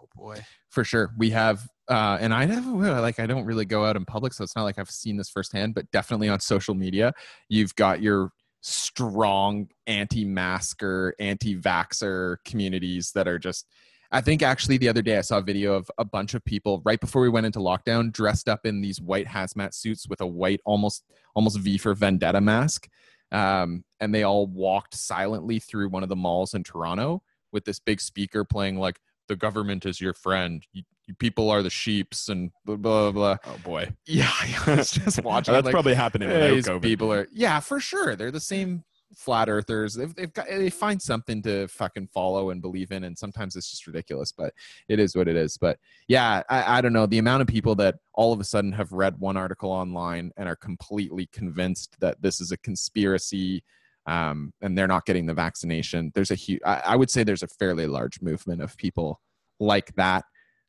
Oh 0.00 0.08
boy. 0.14 0.44
For 0.70 0.82
sure. 0.82 1.14
We 1.16 1.30
have, 1.30 1.68
uh, 1.88 2.18
and 2.20 2.34
I 2.34 2.44
never, 2.44 2.70
like, 3.00 3.20
I 3.20 3.26
don't 3.26 3.44
really 3.44 3.64
go 3.64 3.84
out 3.84 3.96
in 3.96 4.04
public, 4.04 4.32
so 4.32 4.42
it's 4.42 4.56
not 4.56 4.64
like 4.64 4.78
I've 4.78 4.90
seen 4.90 5.16
this 5.16 5.30
firsthand, 5.30 5.74
but 5.74 5.90
definitely 5.92 6.28
on 6.28 6.40
social 6.40 6.74
media, 6.74 7.12
you've 7.48 7.74
got 7.76 8.02
your 8.02 8.32
strong 8.60 9.68
anti-masker, 9.86 11.14
anti-vaxer 11.20 12.38
communities 12.44 13.12
that 13.12 13.28
are 13.28 13.38
just 13.38 13.68
I 14.12 14.20
think 14.20 14.42
actually 14.42 14.78
the 14.78 14.88
other 14.88 15.02
day 15.02 15.18
I 15.18 15.22
saw 15.22 15.38
a 15.38 15.42
video 15.42 15.74
of 15.74 15.90
a 15.98 16.04
bunch 16.04 16.34
of 16.34 16.44
people 16.44 16.82
right 16.84 17.00
before 17.00 17.22
we 17.22 17.28
went 17.28 17.46
into 17.46 17.58
lockdown 17.58 18.12
dressed 18.12 18.48
up 18.48 18.64
in 18.64 18.80
these 18.80 19.00
white 19.00 19.26
hazmat 19.26 19.74
suits 19.74 20.08
with 20.08 20.20
a 20.20 20.26
white 20.26 20.60
almost 20.64 21.04
almost 21.34 21.58
V 21.58 21.78
for 21.78 21.94
Vendetta 21.94 22.40
mask. 22.40 22.88
Um, 23.32 23.84
and 24.00 24.14
they 24.14 24.22
all 24.22 24.46
walked 24.46 24.94
silently 24.94 25.58
through 25.58 25.88
one 25.88 26.02
of 26.02 26.08
the 26.08 26.16
malls 26.16 26.54
in 26.54 26.62
Toronto 26.62 27.22
with 27.52 27.64
this 27.64 27.80
big 27.80 28.00
speaker 28.00 28.44
playing 28.44 28.78
like 28.78 29.00
the 29.28 29.34
government 29.36 29.84
is 29.84 30.00
your 30.00 30.14
friend. 30.14 30.62
You, 30.72 30.82
you 31.06 31.14
people 31.14 31.50
are 31.50 31.62
the 31.62 31.70
sheeps 31.70 32.28
and 32.28 32.52
blah 32.64 32.76
blah 32.76 33.10
blah. 33.10 33.36
Oh 33.44 33.58
boy, 33.64 33.92
Yeah, 34.06 34.30
I 34.66 34.76
was 34.76 34.92
just 34.92 35.20
watching. 35.24 35.52
that's 35.54 35.64
like, 35.64 35.72
probably 35.72 35.94
happening 35.94 36.28
"Hey, 36.28 36.34
without 36.52 36.54
these 36.54 36.68
COVID. 36.68 36.82
people 36.82 37.12
are 37.12 37.26
yeah 37.32 37.58
for 37.60 37.80
sure. 37.80 38.14
They're 38.14 38.30
the 38.30 38.38
same 38.40 38.84
flat 39.14 39.48
earthers. 39.48 39.94
They've, 39.94 40.14
they've 40.14 40.32
got 40.32 40.46
they 40.48 40.70
find 40.70 41.00
something 41.00 41.42
to 41.42 41.68
fucking 41.68 42.08
follow 42.08 42.50
and 42.50 42.60
believe 42.60 42.92
in, 42.92 43.04
and 43.04 43.16
sometimes 43.16 43.56
it's 43.56 43.70
just 43.70 43.86
ridiculous. 43.86 44.32
But 44.32 44.52
it 44.88 44.98
is 44.98 45.14
what 45.14 45.28
it 45.28 45.36
is. 45.36 45.56
But 45.56 45.78
yeah, 46.08 46.42
I, 46.48 46.78
I 46.78 46.80
don't 46.80 46.92
know 46.92 47.06
the 47.06 47.18
amount 47.18 47.42
of 47.42 47.48
people 47.48 47.74
that 47.76 47.96
all 48.14 48.32
of 48.32 48.40
a 48.40 48.44
sudden 48.44 48.72
have 48.72 48.92
read 48.92 49.18
one 49.18 49.36
article 49.36 49.70
online 49.70 50.32
and 50.36 50.48
are 50.48 50.56
completely 50.56 51.26
convinced 51.32 51.96
that 52.00 52.20
this 52.20 52.40
is 52.40 52.52
a 52.52 52.56
conspiracy. 52.58 53.62
Um, 54.08 54.52
and 54.62 54.78
they're 54.78 54.86
not 54.86 55.04
getting 55.04 55.26
the 55.26 55.34
vaccination. 55.34 56.12
There's 56.14 56.30
a 56.30 56.36
huge, 56.36 56.60
I, 56.64 56.80
I 56.86 56.96
would 56.96 57.10
say 57.10 57.24
there's 57.24 57.42
a 57.42 57.48
fairly 57.48 57.88
large 57.88 58.22
movement 58.22 58.62
of 58.62 58.76
people 58.76 59.20
like 59.58 59.92
that. 59.96 60.24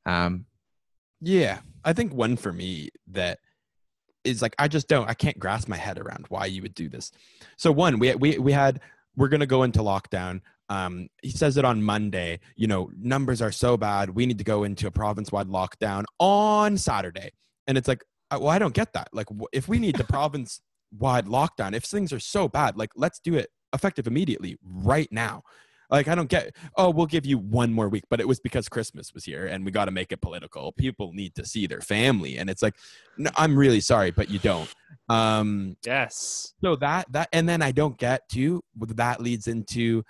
Um, 0.07 0.47
Yeah, 1.21 1.59
I 1.83 1.93
think 1.93 2.13
one 2.13 2.35
for 2.35 2.51
me 2.51 2.89
that 3.11 3.39
is 4.27 4.41
like 4.41 4.55
I 4.59 4.67
just 4.67 4.87
don't 4.87 5.09
I 5.09 5.13
can't 5.13 5.39
grasp 5.39 5.67
my 5.67 5.77
head 5.77 5.97
around 5.97 6.25
why 6.29 6.45
you 6.45 6.61
would 6.61 6.75
do 6.75 6.89
this. 6.89 7.11
So 7.57 7.71
one, 7.71 7.99
we 7.99 8.13
we 8.15 8.37
we 8.37 8.51
had 8.51 8.81
we're 9.15 9.29
gonna 9.29 9.45
go 9.45 9.63
into 9.63 9.79
lockdown. 9.79 10.41
Um, 10.69 11.07
he 11.21 11.31
says 11.31 11.57
it 11.57 11.63
on 11.63 11.81
Monday. 11.81 12.39
You 12.55 12.67
know, 12.67 12.91
numbers 12.97 13.41
are 13.41 13.51
so 13.51 13.77
bad. 13.77 14.09
We 14.09 14.25
need 14.25 14.37
to 14.37 14.43
go 14.43 14.63
into 14.63 14.87
a 14.87 14.91
province-wide 14.91 15.47
lockdown 15.47 16.03
on 16.19 16.77
Saturday, 16.77 17.31
and 17.67 17.77
it's 17.77 17.87
like, 17.87 18.03
well, 18.31 18.49
I 18.49 18.59
don't 18.59 18.73
get 18.73 18.91
that. 18.93 19.07
Like, 19.13 19.27
if 19.53 19.69
we 19.69 19.79
need 19.79 19.95
the 19.95 20.03
province-wide 20.15 21.25
lockdown, 21.25 21.73
if 21.73 21.85
things 21.85 22.11
are 22.11 22.19
so 22.19 22.49
bad, 22.49 22.77
like, 22.77 22.89
let's 22.95 23.19
do 23.19 23.35
it 23.35 23.49
effective 23.73 24.07
immediately, 24.07 24.57
right 24.61 25.07
now. 25.09 25.43
Like, 25.89 26.07
I 26.07 26.15
don't 26.15 26.29
get. 26.29 26.55
Oh, 26.75 26.89
we'll 26.89 27.05
give 27.05 27.25
you 27.25 27.37
one 27.37 27.73
more 27.73 27.87
week, 27.87 28.03
but 28.09 28.19
it 28.19 28.27
was 28.27 28.39
because 28.39 28.67
Christmas 28.67 29.13
was 29.13 29.23
here, 29.23 29.47
and 29.47 29.63
we 29.65 29.71
got 29.71 29.85
to 29.85 29.91
make 29.91 30.11
it 30.11 30.21
political. 30.21 30.71
People 30.73 31.13
need 31.13 31.33
to 31.35 31.45
see 31.45 31.65
their 31.67 31.81
family, 31.81 32.37
and 32.37 32.49
it's 32.49 32.61
like, 32.61 32.75
no, 33.17 33.29
I'm 33.37 33.57
really 33.57 33.79
sorry, 33.79 34.11
but 34.11 34.29
you 34.29 34.39
don't. 34.39 34.73
Um, 35.09 35.77
Yes. 35.85 36.53
so 36.61 36.75
that 36.77 37.11
that 37.13 37.29
and 37.31 37.47
then 37.47 37.61
I 37.61 37.71
don't 37.71 37.97
get 37.97 38.27
to 38.29 38.61
that 38.75 39.21
leads 39.21 39.47
into 39.47 40.03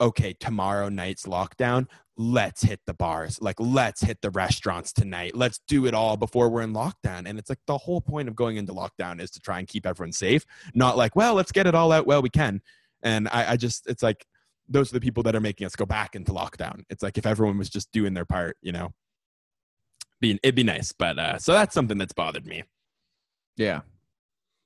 okay, 0.00 0.32
tomorrow 0.32 0.88
night's 0.88 1.26
lockdown. 1.26 1.86
Let's 2.16 2.62
hit 2.62 2.80
the 2.86 2.94
bars. 2.94 3.38
Like 3.42 3.56
let's 3.58 4.00
hit 4.00 4.18
the 4.22 4.30
restaurants 4.30 4.92
tonight. 4.92 5.36
Let's 5.36 5.60
do 5.68 5.86
it 5.86 5.94
all 5.94 6.16
before 6.16 6.48
we're 6.48 6.62
in 6.62 6.72
lockdown. 6.72 7.28
And 7.28 7.38
it's 7.38 7.50
like 7.50 7.58
the 7.66 7.76
whole 7.76 8.00
point 8.00 8.28
of 8.28 8.34
going 8.34 8.56
into 8.56 8.72
lockdown 8.72 9.20
is 9.20 9.30
to 9.32 9.40
try 9.40 9.58
and 9.58 9.68
keep 9.68 9.86
everyone 9.86 10.12
safe, 10.12 10.44
not 10.74 10.96
like, 10.96 11.16
well, 11.16 11.34
let's 11.34 11.52
get 11.52 11.66
it 11.66 11.74
all 11.74 11.92
out 11.92 12.06
well 12.06 12.22
we 12.22 12.30
can. 12.30 12.62
And 13.02 13.28
I, 13.28 13.52
I 13.52 13.56
just 13.56 13.86
it's 13.86 14.02
like 14.02 14.24
those 14.70 14.90
are 14.90 14.94
the 14.94 15.00
people 15.00 15.22
that 15.24 15.34
are 15.36 15.40
making 15.40 15.66
us 15.66 15.76
go 15.76 15.84
back 15.84 16.14
into 16.14 16.32
lockdown. 16.32 16.84
It's 16.88 17.02
like 17.02 17.18
if 17.18 17.26
everyone 17.26 17.58
was 17.58 17.68
just 17.68 17.90
doing 17.92 18.14
their 18.14 18.24
part, 18.24 18.56
you 18.62 18.72
know. 18.72 18.92
Be, 20.20 20.38
it'd 20.42 20.54
be 20.54 20.62
nice, 20.62 20.92
but 20.92 21.18
uh, 21.18 21.38
so 21.38 21.52
that's 21.52 21.74
something 21.74 21.98
that's 21.98 22.12
bothered 22.12 22.46
me. 22.46 22.62
yeah. 23.56 23.80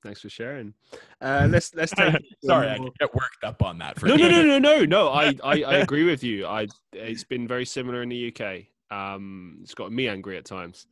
Thanks 0.03 0.21
for 0.21 0.29
sharing. 0.29 0.75
Uh, 1.23 1.49
let's 1.51 1.75
let's 1.75 1.91
take. 1.93 2.15
Sorry, 2.45 2.69
I 2.69 2.77
get 2.77 3.15
worked 3.15 3.43
up 3.43 3.63
on 3.63 3.79
that. 3.79 3.99
For 3.99 4.07
no, 4.07 4.17
no, 4.17 4.29
no, 4.29 4.43
no, 4.43 4.59
no, 4.59 4.85
no. 4.85 5.09
I, 5.09 5.35
I, 5.43 5.63
I 5.63 5.75
agree 5.77 6.05
with 6.05 6.23
you. 6.23 6.47
I 6.47 6.67
it's 6.93 7.25
been 7.25 7.49
very 7.49 7.65
similar 7.65 8.03
in 8.03 8.11
the 8.11 8.31
UK. 8.31 8.65
Um, 8.95 9.61
it's 9.63 9.73
got 9.75 9.91
me 9.93 10.07
angry 10.07 10.37
at 10.37 10.45
times, 10.45 10.89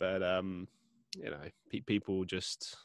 but 0.00 0.20
um, 0.24 0.66
you 1.16 1.30
know, 1.30 1.38
pe- 1.70 1.80
people 1.82 2.24
just. 2.24 2.76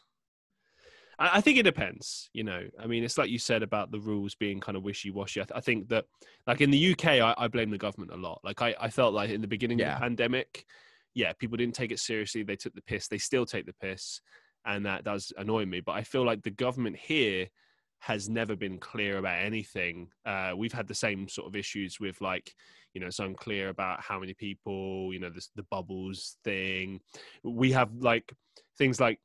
I, 1.19 1.37
I 1.37 1.41
think 1.41 1.57
it 1.57 1.63
depends. 1.63 2.29
You 2.33 2.43
know, 2.43 2.63
I 2.79 2.87
mean, 2.87 3.03
it's 3.03 3.17
like 3.17 3.29
you 3.29 3.39
said 3.39 3.63
about 3.63 3.91
the 3.91 3.99
rules 3.99 4.35
being 4.35 4.59
kind 4.59 4.77
of 4.77 4.83
wishy 4.83 5.11
washy. 5.11 5.41
I, 5.41 5.45
th- 5.45 5.57
I 5.57 5.61
think 5.61 5.89
that, 5.89 6.05
like 6.47 6.61
in 6.61 6.71
the 6.71 6.91
UK, 6.91 7.05
I, 7.05 7.33
I 7.37 7.47
blame 7.47 7.71
the 7.71 7.77
government 7.77 8.13
a 8.13 8.17
lot. 8.17 8.41
Like 8.43 8.61
I, 8.61 8.75
I 8.79 8.89
felt 8.89 9.13
like 9.13 9.29
in 9.29 9.41
the 9.41 9.47
beginning 9.47 9.81
of 9.81 9.87
the 9.87 9.99
pandemic, 9.99 10.65
yeah, 11.13 11.33
people 11.33 11.57
didn't 11.57 11.75
take 11.75 11.91
it 11.91 11.99
seriously. 11.99 12.43
They 12.43 12.55
took 12.55 12.75
the 12.75 12.81
piss. 12.81 13.07
They 13.07 13.17
still 13.17 13.45
take 13.45 13.65
the 13.65 13.73
piss, 13.73 14.21
and 14.65 14.85
that 14.85 15.03
does 15.03 15.31
annoy 15.37 15.65
me. 15.65 15.81
But 15.81 15.93
I 15.93 16.03
feel 16.03 16.25
like 16.25 16.43
the 16.43 16.51
government 16.51 16.97
here 16.97 17.47
has 17.99 18.29
never 18.29 18.55
been 18.55 18.77
clear 18.77 19.17
about 19.17 19.39
anything. 19.39 20.09
Uh, 20.25 20.53
we've 20.55 20.73
had 20.73 20.87
the 20.87 20.93
same 20.93 21.27
sort 21.27 21.47
of 21.47 21.55
issues 21.55 21.99
with 21.99 22.21
like, 22.21 22.53
you 22.93 23.01
know, 23.01 23.07
it's 23.07 23.19
unclear 23.19 23.69
about 23.69 23.99
how 23.99 24.19
many 24.19 24.33
people, 24.33 25.11
you 25.11 25.19
know, 25.19 25.29
this, 25.29 25.49
the 25.55 25.65
bubbles 25.71 26.37
thing. 26.43 26.99
We 27.43 27.71
have 27.71 27.91
like 27.95 28.31
things 28.77 28.99
like, 28.99 29.19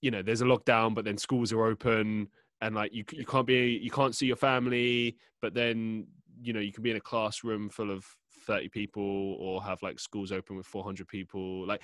you 0.00 0.10
know, 0.10 0.22
there's 0.22 0.42
a 0.42 0.46
lockdown, 0.46 0.94
but 0.94 1.04
then 1.04 1.16
schools 1.18 1.52
are 1.52 1.64
open 1.64 2.28
and 2.60 2.74
like 2.74 2.94
you, 2.94 3.04
you 3.12 3.24
can't 3.24 3.46
be, 3.46 3.78
you 3.82 3.90
can't 3.90 4.14
see 4.14 4.26
your 4.26 4.36
family, 4.36 5.16
but 5.42 5.54
then, 5.54 6.06
you 6.40 6.52
know, 6.52 6.60
you 6.60 6.72
can 6.72 6.82
be 6.82 6.90
in 6.90 6.96
a 6.96 7.00
classroom 7.00 7.68
full 7.68 7.90
of 7.90 8.04
30 8.46 8.68
people 8.68 9.36
or 9.40 9.62
have 9.62 9.82
like 9.82 9.98
schools 9.98 10.32
open 10.32 10.56
with 10.56 10.66
400 10.66 11.08
people. 11.08 11.66
Like 11.66 11.82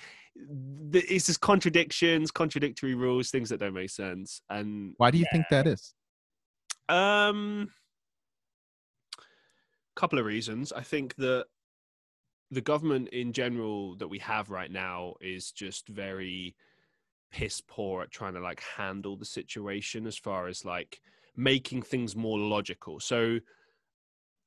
it's 0.93 1.25
just 1.25 1.41
contradictions, 1.41 2.31
contradictory 2.31 2.95
rules, 2.95 3.29
things 3.29 3.49
that 3.49 3.59
don't 3.59 3.73
make 3.73 3.89
sense. 3.89 4.41
And 4.49 4.93
Why 4.97 5.11
do 5.11 5.17
you 5.17 5.25
think 5.31 5.45
that 5.49 5.67
is? 5.67 5.93
um, 6.89 7.69
couple 9.95 10.19
of 10.19 10.25
reasons. 10.25 10.71
I 10.71 10.81
think 10.81 11.15
that 11.15 11.45
the 12.49 12.61
government 12.61 13.09
in 13.09 13.33
general 13.33 13.95
that 13.95 14.07
we 14.07 14.19
have 14.19 14.49
right 14.49 14.71
now 14.71 15.13
is 15.21 15.51
just 15.51 15.87
very 15.87 16.55
piss 17.31 17.61
poor 17.61 18.03
at 18.03 18.11
trying 18.11 18.33
to 18.33 18.39
like 18.39 18.61
handle 18.61 19.15
the 19.15 19.25
situation 19.25 20.05
as 20.05 20.17
far 20.17 20.47
as 20.47 20.65
like 20.65 21.01
making 21.35 21.81
things 21.81 22.15
more 22.15 22.37
logical. 22.37 22.99
So 22.99 23.39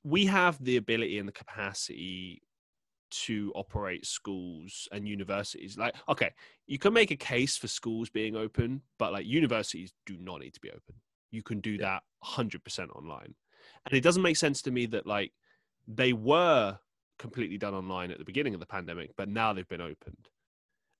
we 0.03 0.27
have 0.27 0.63
the 0.63 0.77
ability 0.77 1.19
and 1.19 1.27
the 1.27 1.33
capacity 1.33 2.43
to 3.11 3.53
operate 3.55 4.05
schools 4.05 4.89
and 4.93 5.09
universities. 5.09 5.79
Like, 5.79 5.95
okay, 6.09 6.31
you 6.67 6.79
can 6.79 6.93
make 6.93 7.11
a 7.11 7.17
case 7.17 7.57
for 7.57 7.69
schools 7.69 8.11
being 8.11 8.37
open, 8.37 8.83
but 8.99 9.13
like 9.13 9.27
universities 9.27 9.93
do 10.05 10.17
not 10.19 10.41
need 10.41 10.55
to 10.55 10.61
be 10.61 10.71
open. 10.71 10.97
You 11.31 11.43
can 11.43 11.61
do 11.61 11.79
that 11.79 12.03
100% 12.25 12.91
online. 12.91 13.35
And 13.87 13.95
it 13.97 14.03
doesn't 14.03 14.23
make 14.23 14.37
sense 14.37 14.63
to 14.63 14.71
me 14.71 14.87
that 14.87 15.07
like 15.07 15.33
they 15.87 16.13
were 16.13 16.79
completely 17.19 17.59
done 17.59 17.75
online 17.75 18.11
at 18.11 18.19
the 18.19 18.25
beginning 18.25 18.55
of 18.55 18.61
the 18.61 18.67
pandemic, 18.67 19.13
but 19.17 19.29
now 19.29 19.53
they've 19.53 19.69
been 19.69 19.81
opened. 19.81 20.29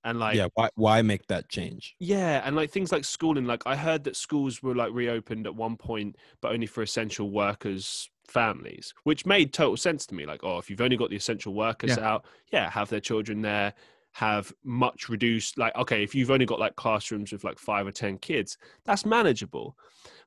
And 0.05 0.19
like, 0.21 0.43
yeah, 0.43 0.49
why 0.55 0.69
why 0.75 1.03
make 1.03 1.27
that 1.29 1.49
change? 1.49 1.97
yeah, 2.01 2.43
and 2.45 2.57
like 2.57 2.71
things 2.71 2.91
like 2.93 3.05
schooling, 3.05 3.45
like 3.47 3.63
I 3.67 3.77
heard 3.77 4.05
that 4.05 4.17
schools 4.17 4.63
were 4.63 4.75
like 4.75 4.93
reopened 4.93 5.47
at 5.47 5.55
one 5.55 5.77
point, 5.77 6.17
but 6.41 6.53
only 6.53 6.67
for 6.67 6.83
essential 6.83 7.31
workers' 7.31 8.11
families, 8.29 8.93
which 9.05 9.25
made 9.27 9.53
total 9.53 9.77
sense 9.77 10.05
to 10.07 10.15
me. 10.15 10.27
Like, 10.27 10.43
oh, 10.43 10.59
if 10.59 10.69
you've 10.69 10.81
only 10.81 10.97
got 10.97 11.11
the 11.11 11.17
essential 11.17 11.55
workers 11.55 11.97
out, 11.97 12.27
yeah, 12.53 12.69
have 12.71 12.89
their 12.91 13.01
children 13.01 13.43
there, 13.43 13.75
have 14.13 14.53
much 14.65 15.09
reduced, 15.09 15.57
like, 15.57 15.75
okay, 15.77 16.03
if 16.03 16.15
you've 16.15 16.31
only 16.33 16.47
got 16.47 16.59
like 16.59 16.77
classrooms 16.77 17.33
with 17.33 17.45
like 17.45 17.59
five 17.59 17.87
or 17.87 17.93
10 17.93 18.19
kids, 18.19 18.59
that's 18.85 19.07
manageable. 19.07 19.77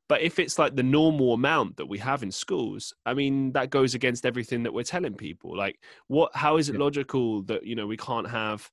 But 0.08 0.22
if 0.22 0.40
it's 0.40 0.58
like 0.58 0.76
the 0.76 0.84
normal 0.84 1.34
amount 1.34 1.78
that 1.78 1.88
we 1.88 1.98
have 1.99 2.24
in 2.24 2.32
schools, 2.32 2.94
I 3.06 3.14
mean, 3.14 3.52
that 3.54 3.70
goes 3.70 3.94
against 3.94 4.26
everything 4.26 4.64
that 4.64 4.74
we're 4.74 4.84
telling 4.84 5.16
people. 5.16 5.56
Like, 5.56 5.84
what, 6.08 6.36
how 6.36 6.58
is 6.58 6.70
it 6.70 6.76
Yeah. 6.76 6.80
logical 6.80 7.41
that, 7.44 7.66
you 7.66 7.76
know, 7.76 7.88
we 7.88 7.98
can't 7.98 8.30
have, 8.30 8.72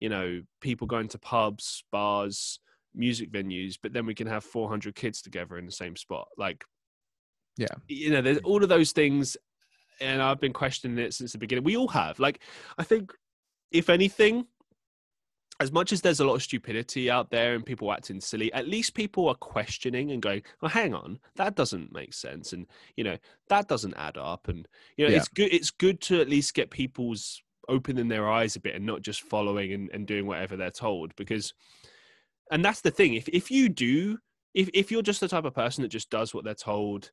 you 0.00 0.08
know, 0.08 0.42
people 0.60 0.86
going 0.86 1.08
to 1.08 1.18
pubs, 1.18 1.84
bars, 1.90 2.60
music 2.94 3.30
venues, 3.30 3.78
but 3.82 3.92
then 3.92 4.06
we 4.06 4.14
can 4.14 4.26
have 4.26 4.44
400 4.44 4.94
kids 4.94 5.20
together 5.22 5.58
in 5.58 5.66
the 5.66 5.72
same 5.72 5.96
spot. 5.96 6.28
Like, 6.36 6.64
Yeah. 7.56 7.74
you 7.88 8.10
know, 8.10 8.22
there's 8.22 8.38
all 8.38 8.62
of 8.62 8.68
those 8.68 8.92
things. 8.92 9.36
And 10.00 10.20
I've 10.20 10.40
been 10.40 10.52
questioning 10.52 10.98
it 10.98 11.14
since 11.14 11.32
the 11.32 11.38
beginning. 11.38 11.64
We 11.64 11.76
all 11.76 11.88
have. 11.88 12.18
Like, 12.18 12.40
I 12.76 12.82
think, 12.84 13.12
if 13.70 13.88
anything, 13.88 14.46
as 15.58 15.72
much 15.72 15.90
as 15.90 16.02
there's 16.02 16.20
a 16.20 16.24
lot 16.26 16.34
of 16.34 16.42
stupidity 16.42 17.10
out 17.10 17.30
there 17.30 17.54
and 17.54 17.64
people 17.64 17.90
acting 17.90 18.20
silly, 18.20 18.52
at 18.52 18.68
least 18.68 18.92
people 18.94 19.26
are 19.26 19.34
questioning 19.34 20.10
and 20.12 20.20
going, 20.20 20.42
"Well, 20.60 20.70
hang 20.70 20.92
on, 20.92 21.18
that 21.36 21.54
doesn't 21.54 21.92
make 21.92 22.12
sense," 22.12 22.52
and 22.52 22.66
you 22.94 23.04
know 23.04 23.16
that 23.48 23.68
doesn't 23.68 23.94
add 23.94 24.18
up. 24.18 24.48
And 24.48 24.68
you 24.98 25.06
know, 25.06 25.12
Yeah. 25.12 25.16
it's 25.18 25.28
good. 25.28 25.50
It's 25.50 25.70
good 25.70 26.02
to 26.02 26.20
at 26.20 26.28
least 26.28 26.52
get 26.52 26.70
people's 26.70 27.42
opening 27.68 28.08
their 28.08 28.30
eyes 28.30 28.56
a 28.56 28.60
bit 28.60 28.74
and 28.74 28.86
not 28.86 29.02
just 29.02 29.22
following 29.22 29.72
and, 29.72 29.90
and 29.92 30.06
doing 30.06 30.26
whatever 30.26 30.56
they're 30.56 30.70
told. 30.70 31.14
Because, 31.16 31.52
and 32.50 32.64
that's 32.64 32.80
the 32.80 32.90
thing. 32.90 33.14
If 33.14 33.28
if 33.28 33.50
you 33.50 33.68
do, 33.68 34.18
if 34.54 34.68
if 34.74 34.90
you're 34.90 35.02
just 35.02 35.20
the 35.20 35.28
type 35.28 35.44
of 35.44 35.54
person 35.54 35.82
that 35.82 35.88
just 35.88 36.10
does 36.10 36.34
what 36.34 36.44
they're 36.44 36.54
told 36.54 37.10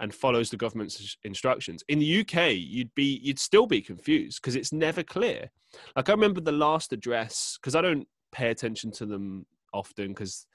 and 0.00 0.14
follows 0.14 0.50
the 0.50 0.56
government's 0.56 1.16
instructions 1.24 1.82
in 1.88 1.98
the 1.98 2.20
UK, 2.20 2.52
you'd 2.56 2.94
be 2.94 3.20
you'd 3.22 3.38
still 3.38 3.66
be 3.66 3.80
confused 3.80 4.40
because 4.40 4.56
it's 4.56 4.72
never 4.72 5.02
clear. 5.02 5.50
Like 5.94 6.08
I 6.08 6.12
remember 6.12 6.40
the 6.40 6.52
last 6.52 6.92
address 6.92 7.58
because 7.60 7.74
I 7.74 7.82
don't 7.82 8.06
pay 8.32 8.50
attention 8.50 8.90
to 8.92 9.06
them 9.06 9.46
often 9.72 10.08
because 10.08 10.46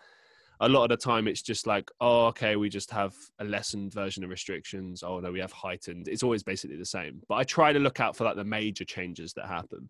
a 0.61 0.69
lot 0.69 0.83
of 0.83 0.89
the 0.89 0.97
time 0.97 1.27
it's 1.27 1.41
just 1.41 1.65
like, 1.65 1.89
oh, 1.99 2.27
okay, 2.27 2.55
we 2.55 2.69
just 2.69 2.91
have 2.91 3.15
a 3.39 3.43
lessened 3.43 3.91
version 3.93 4.23
of 4.23 4.29
restrictions. 4.29 5.01
Oh 5.01 5.19
no, 5.19 5.31
we 5.31 5.39
have 5.39 5.51
heightened. 5.51 6.07
It's 6.07 6.21
always 6.21 6.43
basically 6.43 6.77
the 6.77 6.85
same. 6.85 7.21
But 7.27 7.35
I 7.35 7.43
try 7.43 7.73
to 7.73 7.79
look 7.79 7.99
out 7.99 8.15
for 8.15 8.25
like 8.25 8.35
the 8.35 8.43
major 8.43 8.85
changes 8.85 9.33
that 9.33 9.47
happen. 9.47 9.89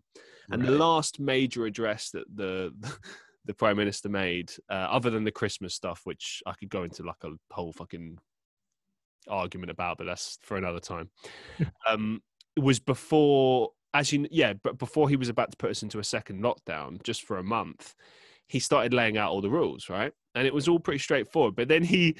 And 0.50 0.64
the 0.64 0.72
last 0.72 1.20
major 1.20 1.66
address 1.66 2.10
that 2.10 2.24
the 2.34 2.72
the 3.44 3.54
prime 3.54 3.76
minister 3.76 4.08
made, 4.08 4.50
uh, 4.70 4.88
other 4.90 5.10
than 5.10 5.24
the 5.24 5.30
Christmas 5.30 5.74
stuff, 5.74 6.00
which 6.04 6.42
I 6.46 6.52
could 6.52 6.70
go 6.70 6.84
into 6.84 7.02
like 7.02 7.22
a 7.24 7.32
whole 7.50 7.72
fucking 7.72 8.18
argument 9.28 9.70
about, 9.70 9.98
but 9.98 10.04
that's 10.04 10.38
for 10.42 10.56
another 10.56 10.80
time. 10.80 11.10
um, 11.88 12.22
it 12.56 12.62
was 12.62 12.80
before, 12.80 13.70
as 13.92 14.10
you, 14.12 14.26
yeah, 14.30 14.54
but 14.54 14.78
before 14.78 15.08
he 15.08 15.16
was 15.16 15.28
about 15.28 15.50
to 15.50 15.56
put 15.56 15.70
us 15.70 15.82
into 15.82 15.98
a 15.98 16.04
second 16.04 16.42
lockdown, 16.42 17.02
just 17.02 17.22
for 17.22 17.38
a 17.38 17.42
month, 17.42 17.94
he 18.46 18.58
started 18.58 18.94
laying 18.94 19.16
out 19.18 19.32
all 19.32 19.40
the 19.40 19.50
rules, 19.50 19.88
right? 19.88 20.12
And 20.34 20.46
it 20.46 20.54
was 20.54 20.68
all 20.68 20.80
pretty 20.80 20.98
straightforward. 20.98 21.56
But 21.56 21.68
then 21.68 21.82
he, 21.82 22.16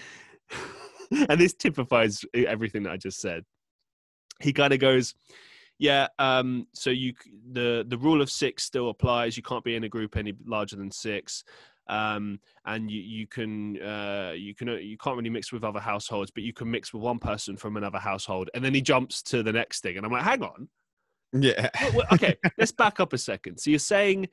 and 1.28 1.40
this 1.40 1.54
typifies 1.54 2.24
everything 2.34 2.82
that 2.84 2.92
I 2.92 2.96
just 2.96 3.20
said. 3.20 3.44
He 4.40 4.52
kind 4.52 4.72
of 4.72 4.80
goes, 4.80 5.14
yeah. 5.78 6.08
Um, 6.18 6.66
so 6.74 6.90
you 6.90 7.12
the 7.52 7.84
the 7.86 7.98
rule 7.98 8.22
of 8.22 8.30
six 8.30 8.64
still 8.64 8.90
applies. 8.90 9.36
You 9.36 9.42
can't 9.42 9.64
be 9.64 9.74
in 9.74 9.84
a 9.84 9.88
group 9.88 10.16
any 10.16 10.32
larger 10.46 10.76
than 10.76 10.90
six, 10.90 11.44
um, 11.88 12.38
and 12.64 12.90
you 12.90 13.00
you 13.00 13.26
can 13.26 13.82
uh, 13.82 14.32
you 14.36 14.54
can 14.54 14.68
you 14.68 14.96
can't 14.96 15.16
really 15.16 15.30
mix 15.30 15.52
with 15.52 15.64
other 15.64 15.80
households, 15.80 16.30
but 16.30 16.44
you 16.44 16.52
can 16.52 16.70
mix 16.70 16.92
with 16.92 17.02
one 17.02 17.18
person 17.18 17.56
from 17.56 17.76
another 17.76 17.98
household. 17.98 18.48
And 18.54 18.64
then 18.64 18.74
he 18.74 18.80
jumps 18.80 19.22
to 19.24 19.42
the 19.42 19.52
next 19.52 19.80
thing, 19.80 19.96
and 19.96 20.06
I'm 20.06 20.12
like, 20.12 20.22
hang 20.22 20.42
on, 20.42 20.68
Yeah. 21.32 21.68
Okay, 22.12 22.36
let's 22.58 22.72
back 22.72 23.00
up 23.00 23.12
a 23.12 23.18
second. 23.18 23.58
So 23.58 23.70
you're 23.70 23.78
saying 23.78 24.28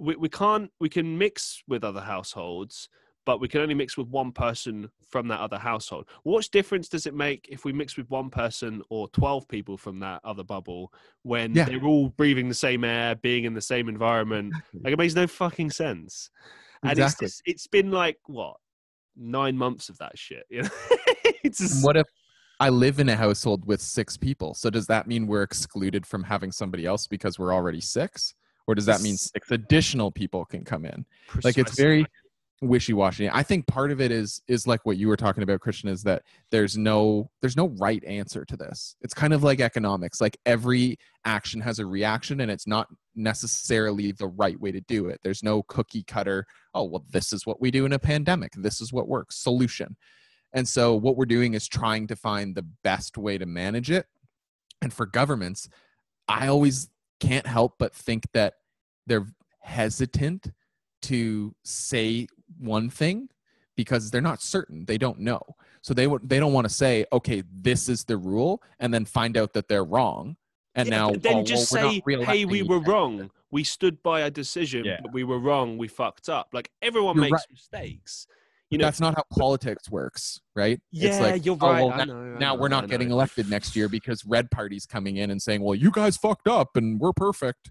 we, 0.00 0.16
we 0.16 0.28
can't 0.28 0.70
we 0.80 0.88
can 0.88 1.18
mix 1.18 1.62
with 1.68 1.84
other 1.84 2.00
households, 2.00 2.88
but 3.26 3.40
we 3.40 3.48
can 3.48 3.60
only 3.60 3.74
mix 3.74 3.96
with 3.96 4.08
one 4.08 4.32
person 4.32 4.90
from 5.08 5.28
that 5.28 5.40
other 5.40 5.58
household. 5.58 6.06
What 6.24 6.48
difference 6.52 6.88
does 6.88 7.06
it 7.06 7.14
make 7.14 7.48
if 7.50 7.64
we 7.64 7.72
mix 7.72 7.96
with 7.96 8.08
one 8.10 8.30
person 8.30 8.82
or 8.90 9.08
twelve 9.08 9.48
people 9.48 9.76
from 9.76 9.98
that 10.00 10.20
other 10.24 10.44
bubble 10.44 10.92
when 11.22 11.54
Yeah. 11.54 11.64
they're 11.64 11.84
all 11.84 12.10
breathing 12.10 12.48
the 12.48 12.54
same 12.54 12.84
air, 12.84 13.14
being 13.14 13.44
in 13.44 13.54
the 13.54 13.60
same 13.60 13.88
environment? 13.88 14.54
Like 14.82 14.92
it 14.92 14.98
makes 14.98 15.14
no 15.14 15.26
fucking 15.26 15.70
sense. 15.70 16.30
And 16.82 16.92
Exactly. 16.92 17.26
it's 17.26 17.36
just, 17.36 17.42
it's 17.46 17.66
been 17.66 17.90
like 17.90 18.18
what 18.26 18.56
nine 19.16 19.56
months 19.56 19.88
of 19.88 19.96
that 19.98 20.18
shit. 20.18 20.44
You 20.50 20.62
know, 20.62 20.68
it's 21.44 21.58
just, 21.58 21.84
What 21.84 21.96
if 21.96 22.06
I 22.60 22.68
live 22.68 23.00
in 23.00 23.08
a 23.08 23.16
household 23.16 23.64
with 23.66 23.80
six 23.80 24.16
people? 24.16 24.54
So 24.54 24.70
does 24.70 24.86
that 24.88 25.06
mean 25.06 25.26
we're 25.26 25.42
excluded 25.42 26.04
from 26.06 26.22
having 26.24 26.52
somebody 26.52 26.84
else 26.84 27.06
because 27.06 27.38
we're 27.38 27.54
already 27.54 27.80
six? 27.80 28.34
Or 28.66 28.74
does 28.74 28.86
that 28.86 29.02
mean 29.02 29.16
six 29.18 29.50
additional 29.50 30.10
people 30.10 30.44
can 30.46 30.64
come 30.64 30.84
in? 30.86 31.04
Like 31.42 31.58
it's 31.58 31.74
precisely. 31.74 31.84
very 31.84 32.06
wishy-washy. 32.68 33.30
I 33.30 33.42
think 33.42 33.66
part 33.66 33.90
of 33.90 34.00
it 34.00 34.10
is 34.10 34.42
is 34.48 34.66
like 34.66 34.84
what 34.84 34.96
you 34.96 35.08
were 35.08 35.16
talking 35.16 35.42
about, 35.42 35.60
Christian, 35.60 35.88
is 35.88 36.02
that 36.04 36.22
there's 36.50 36.76
no 36.76 37.30
there's 37.40 37.56
no 37.56 37.68
right 37.78 38.02
answer 38.04 38.44
to 38.44 38.56
this. 38.56 38.96
It's 39.00 39.14
kind 39.14 39.32
of 39.32 39.42
like 39.42 39.60
economics. 39.60 40.20
Like 40.20 40.36
every 40.46 40.96
action 41.24 41.60
has 41.60 41.78
a 41.78 41.86
reaction 41.86 42.40
and 42.40 42.50
it's 42.50 42.66
not 42.66 42.88
necessarily 43.14 44.12
the 44.12 44.28
right 44.28 44.58
way 44.60 44.72
to 44.72 44.80
do 44.82 45.08
it. 45.08 45.20
There's 45.22 45.42
no 45.42 45.62
cookie 45.64 46.04
cutter, 46.04 46.46
oh 46.74 46.84
well, 46.84 47.04
this 47.10 47.32
is 47.32 47.46
what 47.46 47.60
we 47.60 47.70
do 47.70 47.86
in 47.86 47.92
a 47.92 47.98
pandemic. 47.98 48.52
This 48.56 48.80
is 48.80 48.92
what 48.92 49.08
works. 49.08 49.36
Solution. 49.36 49.96
And 50.52 50.68
so 50.68 50.94
what 50.94 51.16
we're 51.16 51.26
doing 51.26 51.54
is 51.54 51.66
trying 51.66 52.06
to 52.06 52.16
find 52.16 52.54
the 52.54 52.66
best 52.84 53.18
way 53.18 53.38
to 53.38 53.46
manage 53.46 53.90
it. 53.90 54.06
And 54.82 54.92
for 54.92 55.06
governments, 55.06 55.68
I 56.28 56.46
always 56.46 56.88
can't 57.20 57.46
help 57.46 57.74
but 57.78 57.94
think 57.94 58.26
that 58.34 58.54
they're 59.06 59.26
hesitant 59.60 60.52
to 61.02 61.54
say 61.64 62.26
one 62.58 62.90
thing 62.90 63.28
because 63.76 64.10
they're 64.10 64.20
not 64.20 64.40
certain 64.40 64.84
they 64.86 64.98
don't 64.98 65.18
know 65.18 65.40
so 65.82 65.92
they 65.92 66.06
would 66.06 66.28
they 66.28 66.38
don't 66.38 66.52
want 66.52 66.66
to 66.66 66.72
say 66.72 67.04
okay 67.12 67.42
this 67.52 67.88
is 67.88 68.04
the 68.04 68.16
rule 68.16 68.62
and 68.80 68.92
then 68.94 69.04
find 69.04 69.36
out 69.36 69.52
that 69.52 69.68
they're 69.68 69.84
wrong 69.84 70.36
and 70.74 70.88
Yeah, 70.88 70.96
now 70.98 71.10
then 71.12 71.36
oh, 71.36 71.42
just 71.44 71.72
well, 71.72 72.00
we're 72.04 72.18
not 72.18 72.26
say, 72.26 72.38
"Hey, 72.38 72.44
we 72.44 72.62
were 72.62 72.80
then." 72.80 72.90
wrong. 72.90 73.30
We 73.50 73.62
stood 73.62 74.02
by 74.02 74.22
a 74.22 74.30
decision, 74.30 74.84
Yeah. 74.84 74.98
but 75.00 75.12
we 75.12 75.22
were 75.22 75.38
wrong. 75.38 75.78
We 75.78 75.86
fucked 75.86 76.28
up." 76.28 76.48
Like 76.52 76.70
everyone 76.82 77.14
You're 77.14 77.22
makes 77.22 77.32
right. 77.32 77.46
mistakes. 77.52 78.26
You 78.70 78.78
know, 78.78 78.86
that's 78.86 78.98
not 78.98 79.14
how 79.14 79.22
politics 79.30 79.88
works 79.88 80.40
right 80.56 80.80
yeah, 80.90 81.10
it's 81.10 81.20
like 81.20 81.46
you're 81.46 81.56
oh, 81.60 81.70
right. 81.70 81.84
well, 81.84 81.92
I 81.92 81.96
now, 81.98 82.04
know, 82.04 82.34
I 82.34 82.38
now 82.38 82.54
know, 82.54 82.60
we're 82.60 82.68
not 82.68 82.88
getting 82.88 83.10
elected 83.10 83.48
next 83.48 83.76
year 83.76 83.88
because 83.88 84.24
red 84.24 84.50
party's 84.50 84.84
coming 84.84 85.18
in 85.18 85.30
and 85.30 85.40
saying 85.40 85.62
well 85.62 85.76
you 85.76 85.92
guys 85.92 86.16
fucked 86.16 86.48
up 86.48 86.76
and 86.76 86.98
we're 86.98 87.12
perfect 87.12 87.70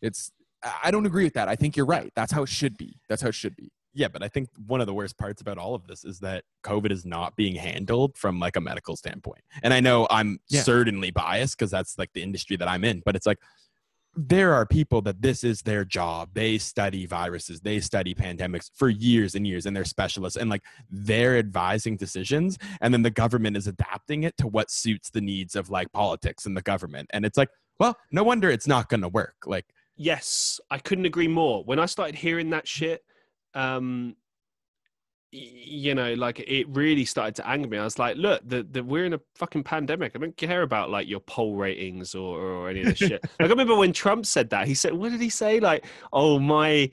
it's 0.00 0.32
I- 0.64 0.78
i 0.84 0.90
don't 0.90 1.06
agree 1.06 1.22
with 1.24 1.34
that 1.34 1.46
i 1.48 1.54
think 1.54 1.76
you're 1.76 1.86
right 1.86 2.10
that's 2.16 2.32
how 2.32 2.42
it 2.42 2.48
should 2.48 2.76
be 2.76 2.98
that's 3.08 3.22
how 3.22 3.28
it 3.28 3.36
should 3.36 3.54
be 3.54 3.70
Yeah, 3.94 4.08
but 4.08 4.22
I 4.22 4.28
think 4.28 4.48
one 4.66 4.80
of 4.80 4.86
the 4.86 4.94
worst 4.94 5.18
parts 5.18 5.42
about 5.42 5.58
all 5.58 5.74
of 5.74 5.86
this 5.86 6.04
is 6.04 6.18
that 6.20 6.44
COVID 6.64 6.90
is 6.90 7.04
not 7.04 7.36
being 7.36 7.54
handled 7.54 8.16
from 8.16 8.38
like 8.38 8.56
a 8.56 8.60
medical 8.60 8.96
standpoint. 8.96 9.42
And 9.62 9.74
I 9.74 9.80
know 9.80 10.06
I'm 10.10 10.38
Yeah. 10.48 10.62
certainly 10.62 11.10
biased 11.10 11.58
because 11.58 11.70
that's 11.70 11.98
like 11.98 12.12
the 12.14 12.22
industry 12.22 12.56
that 12.56 12.68
I'm 12.68 12.84
in, 12.84 13.02
but 13.04 13.16
it's 13.16 13.26
like 13.26 13.38
there 14.14 14.52
are 14.52 14.66
people 14.66 15.00
that 15.02 15.22
this 15.22 15.42
is 15.42 15.62
their 15.62 15.84
job. 15.86 16.30
They 16.34 16.58
study 16.58 17.06
viruses, 17.06 17.60
they 17.60 17.80
study 17.80 18.14
pandemics 18.14 18.70
for 18.74 18.90
years 18.90 19.34
and 19.34 19.46
years, 19.46 19.64
and 19.64 19.74
they're 19.74 19.84
specialists 19.86 20.36
and 20.36 20.50
like 20.50 20.62
they're 20.90 21.38
advising 21.38 21.96
decisions. 21.96 22.58
And 22.82 22.92
then 22.92 23.02
the 23.02 23.10
government 23.10 23.56
is 23.56 23.66
adapting 23.66 24.22
it 24.24 24.36
to 24.38 24.46
what 24.46 24.70
suits 24.70 25.10
the 25.10 25.22
needs 25.22 25.56
of 25.56 25.70
like 25.70 25.90
politics 25.92 26.44
and 26.44 26.56
the 26.56 26.62
government. 26.62 27.08
And 27.12 27.24
it's 27.24 27.38
like, 27.38 27.48
well, 27.78 27.96
no 28.10 28.22
wonder 28.22 28.50
it's 28.50 28.66
not 28.66 28.88
going 28.88 29.00
to 29.02 29.08
work. 29.08 29.36
Like, 29.46 29.66
Yes, 29.96 30.58
I 30.70 30.78
couldn't 30.78 31.04
agree 31.04 31.28
more. 31.28 31.62
When 31.64 31.78
I 31.78 31.86
started 31.86 32.14
hearing 32.14 32.50
that 32.50 32.66
shit, 32.66 33.04
um, 33.54 34.16
you 35.34 35.94
know, 35.94 36.12
like 36.12 36.40
it 36.40 36.68
really 36.68 37.06
started 37.06 37.34
to 37.36 37.48
anger 37.48 37.66
me. 37.66 37.78
I 37.78 37.84
was 37.84 37.98
like, 37.98 38.18
look, 38.18 38.42
the, 38.46 38.64
the 38.64 38.84
we're 38.84 39.06
in 39.06 39.14
a 39.14 39.20
fucking 39.34 39.64
pandemic. 39.64 40.12
I 40.14 40.18
don't 40.18 40.36
care 40.36 40.60
about 40.60 40.90
like 40.90 41.08
your 41.08 41.20
poll 41.20 41.56
ratings 41.56 42.14
or, 42.14 42.38
or 42.38 42.68
any 42.68 42.82
of 42.82 42.88
this 42.88 42.98
shit. 42.98 43.22
Like 43.40 43.48
I 43.48 43.52
remember 43.52 43.74
when 43.74 43.94
Trump 43.94 44.26
said 44.26 44.50
that. 44.50 44.68
He 44.68 44.74
said, 44.74 44.92
what 44.92 45.10
did 45.10 45.22
he 45.22 45.30
say? 45.30 45.58
Like, 45.58 45.86
oh 46.12 46.38
my, 46.38 46.90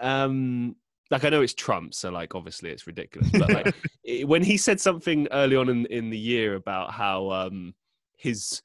um, 0.00 0.74
like 1.12 1.24
I 1.24 1.28
know 1.28 1.42
it's 1.42 1.54
Trump, 1.54 1.94
so 1.94 2.10
like 2.10 2.34
obviously 2.34 2.70
it's 2.70 2.88
ridiculous. 2.88 3.30
But 3.30 3.52
like 3.52 3.72
it- 4.04 4.26
when 4.26 4.42
he 4.42 4.56
said 4.56 4.80
something 4.80 5.28
early 5.30 5.54
on 5.54 5.68
in 5.68 5.86
in 5.86 6.10
the 6.10 6.18
year 6.18 6.56
about 6.56 6.90
how 6.90 7.30
um 7.30 7.72
his 8.16 8.62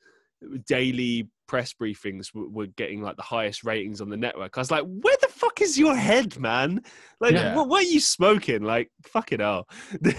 daily 0.66 1.30
press 1.52 1.74
briefings 1.74 2.32
w- 2.34 2.50
were 2.52 2.68
getting 2.78 3.02
like 3.02 3.18
the 3.18 3.22
highest 3.22 3.64
ratings 3.66 4.00
on 4.00 4.10
the 4.10 4.16
network. 4.16 4.58
I 4.58 4.62
was 4.62 4.72
like, 4.72 4.86
where 5.04 5.18
the 5.22 5.28
fuck 5.28 5.62
is 5.62 5.78
your 5.78 5.96
head, 5.96 6.40
man? 6.40 6.82
Like, 7.20 7.34
Yeah. 7.34 7.56
what, 7.56 7.68
what 7.68 7.84
are 7.84 7.88
you 7.96 8.00
smoking? 8.00 8.62
Like, 8.64 8.90
fuck 9.04 9.34
it 9.34 9.42
hell. 9.42 9.68
like, 10.02 10.16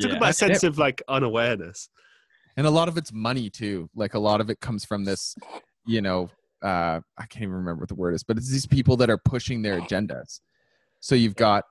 talk 0.00 0.10
Yeah. 0.10 0.16
about 0.16 0.30
a 0.30 0.32
sense 0.32 0.62
of 0.64 0.78
like 0.78 1.02
unawareness. 1.08 1.88
and 2.56 2.66
a 2.66 2.70
lot 2.70 2.88
of 2.88 2.96
it's 2.96 3.12
money 3.12 3.50
too 3.50 3.90
like 3.96 4.14
a 4.14 4.18
lot 4.18 4.40
of 4.40 4.48
it 4.48 4.60
comes 4.60 4.84
from 4.84 5.04
this 5.04 5.34
you 5.86 6.00
know 6.00 6.30
uh 6.62 7.00
i 7.18 7.24
can't 7.28 7.42
even 7.42 7.54
remember 7.62 7.80
what 7.82 7.88
the 7.88 7.94
word 7.96 8.14
is 8.14 8.22
but 8.22 8.36
it's 8.38 8.48
these 8.56 8.66
people 8.76 8.96
that 8.96 9.10
are 9.10 9.18
pushing 9.18 9.60
their 9.60 9.80
agendas 9.80 10.38
so 11.00 11.14
you've 11.16 11.34
got 11.34 11.64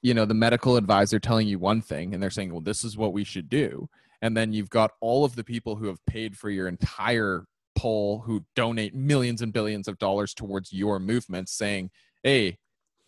you 0.00 0.14
know 0.14 0.24
the 0.24 0.32
medical 0.46 0.76
advisor 0.78 1.18
telling 1.20 1.46
you 1.46 1.58
one 1.58 1.82
thing 1.82 2.14
and 2.14 2.22
they're 2.22 2.30
saying 2.38 2.50
well 2.52 2.62
this 2.70 2.84
is 2.84 2.96
what 2.96 3.12
we 3.12 3.22
should 3.22 3.48
do 3.50 3.86
and 4.22 4.34
then 4.34 4.52
you've 4.54 4.70
got 4.80 4.90
all 5.02 5.26
of 5.26 5.36
the 5.36 5.44
people 5.44 5.76
who 5.76 5.86
have 5.88 6.00
paid 6.06 6.34
for 6.38 6.48
your 6.48 6.68
entire 6.68 7.44
poll 7.74 8.20
who 8.20 8.44
donate 8.54 8.94
millions 8.94 9.42
and 9.42 9.52
billions 9.52 9.88
of 9.88 9.98
dollars 9.98 10.34
towards 10.34 10.72
your 10.72 10.98
movement 10.98 11.48
saying 11.48 11.90
hey 12.22 12.56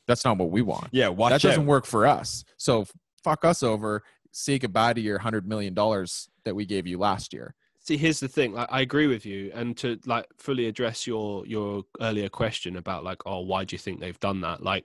that's 0.07 0.25
not 0.25 0.39
what 0.39 0.51
we 0.51 0.63
want 0.63 0.89
yeah, 0.93 1.09
watch 1.09 1.31
that 1.33 1.43
doesn't 1.43 1.67
work 1.67 1.85
for 1.87 2.07
us. 2.07 2.45
So 2.57 2.87
fuck 3.25 3.45
us 3.45 3.63
over. 3.65 4.03
Say 4.31 4.59
goodbye 4.59 4.93
to 4.93 5.01
your 5.01 5.19
hundred 5.19 5.49
million 5.49 5.75
dollars 5.75 6.29
that 6.45 6.55
we 6.55 6.65
gave 6.65 6.87
you 6.87 6.99
last 6.99 7.33
year. 7.33 7.55
See, 7.81 7.97
here's 7.97 8.21
the 8.21 8.29
thing. 8.29 8.53
Like, 8.53 8.69
I 8.71 8.81
agree 8.83 9.07
with 9.07 9.25
you, 9.27 9.51
and 9.55 9.77
to 9.79 9.99
like 10.07 10.27
fully 10.39 10.67
address 10.67 11.07
your 11.07 11.45
your 11.47 11.83
earlier 12.01 12.29
question 12.29 12.77
about 12.77 13.03
like, 13.05 13.23
oh, 13.27 13.41
why 13.41 13.65
do 13.65 13.75
you 13.75 13.79
think 13.79 13.99
they've 13.99 14.21
done 14.21 14.41
that? 14.43 14.63
Like, 14.63 14.85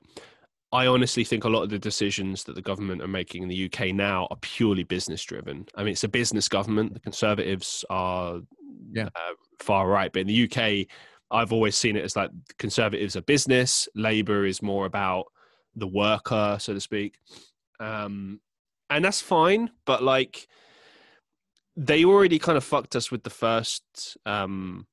I 0.72 0.88
honestly 0.88 1.24
think 1.24 1.44
a 1.44 1.50
lot 1.50 1.64
of 1.64 1.70
the 1.70 1.80
decisions 1.80 2.44
that 2.46 2.56
the 2.56 2.62
government 2.62 3.02
are 3.02 3.08
making 3.08 3.44
in 3.44 3.50
the 3.50 3.66
UK 3.66 3.94
now 3.94 4.28
are 4.32 4.38
purely 4.42 4.84
business 4.84 5.24
driven. 5.24 5.66
I 5.76 5.84
mean, 5.84 5.92
it's 5.94 6.04
a 6.04 6.08
business 6.08 6.48
government. 6.48 6.94
The 6.94 7.00
Conservatives 7.00 7.84
are 7.90 8.40
Yeah. 8.92 9.10
uh, 9.16 9.34
far 9.62 9.88
right, 9.88 10.12
but 10.12 10.22
in 10.22 10.28
the 10.28 10.44
UK, 10.44 10.88
I've 11.32 11.54
always 11.54 11.78
seen 11.78 11.96
it 11.96 12.04
as 12.04 12.16
like 12.16 12.32
Conservatives 12.58 13.16
are 13.16 13.22
business, 13.22 13.88
Labour 13.96 14.46
is 14.46 14.62
more 14.62 14.86
about 14.86 15.26
the 15.76 15.88
worker, 15.88 16.58
so 16.60 16.74
to 16.74 16.82
speak. 16.82 17.18
Um, 17.80 18.42
and 18.90 19.06
that's 19.06 19.22
fine, 19.22 19.72
but 19.86 20.04
like 20.04 20.48
they 21.78 22.04
already 22.04 22.38
kind 22.38 22.58
of 22.58 22.64
fucked 22.64 22.96
us 22.96 23.12
with 23.12 23.24
the 23.24 23.30
first 23.30 24.18
um 24.26 24.86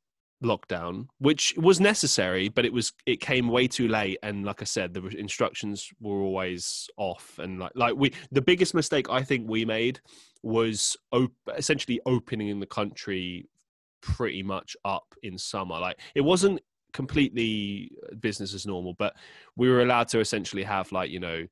lockdown 0.43 1.09
which 1.19 1.53
was 1.57 1.81
necessary 1.81 2.49
but 2.49 2.65
it 2.65 2.73
was 2.73 2.93
it 3.07 3.20
came 3.20 3.49
way 3.49 3.66
too 3.66 3.89
late 3.89 4.19
and 4.23 4.45
like 4.45 4.62
i 4.62 4.65
said 4.65 4.95
the 4.95 5.05
instructions 5.19 5.90
were 6.01 6.20
always 6.20 6.89
off 6.97 7.40
and 7.40 7.59
like 7.59 7.73
like 7.74 7.97
we 7.97 8.12
the 8.31 8.40
biggest 8.40 8.73
mistake 8.73 9.11
i 9.11 9.20
think 9.20 9.49
we 9.49 9.65
made 9.65 9.99
was 10.45 10.97
op- 11.11 11.32
essentially 11.57 12.01
opening 12.07 12.49
in 12.49 12.61
the 12.61 12.66
country 12.66 13.49
pretty 14.01 14.43
much 14.43 14.77
up 14.85 15.15
in 15.23 15.37
summer 15.39 15.79
like 15.79 15.99
it 16.15 16.20
wasn't 16.20 16.61
completely 16.93 17.91
business 18.20 18.55
as 18.55 18.66
normal 18.66 18.95
but 18.95 19.15
we 19.57 19.69
were 19.69 19.83
allowed 19.83 20.09
to 20.09 20.20
essentially 20.20 20.62
have 20.62 20.91
like 20.93 21.11
you 21.11 21.20
know 21.20 21.47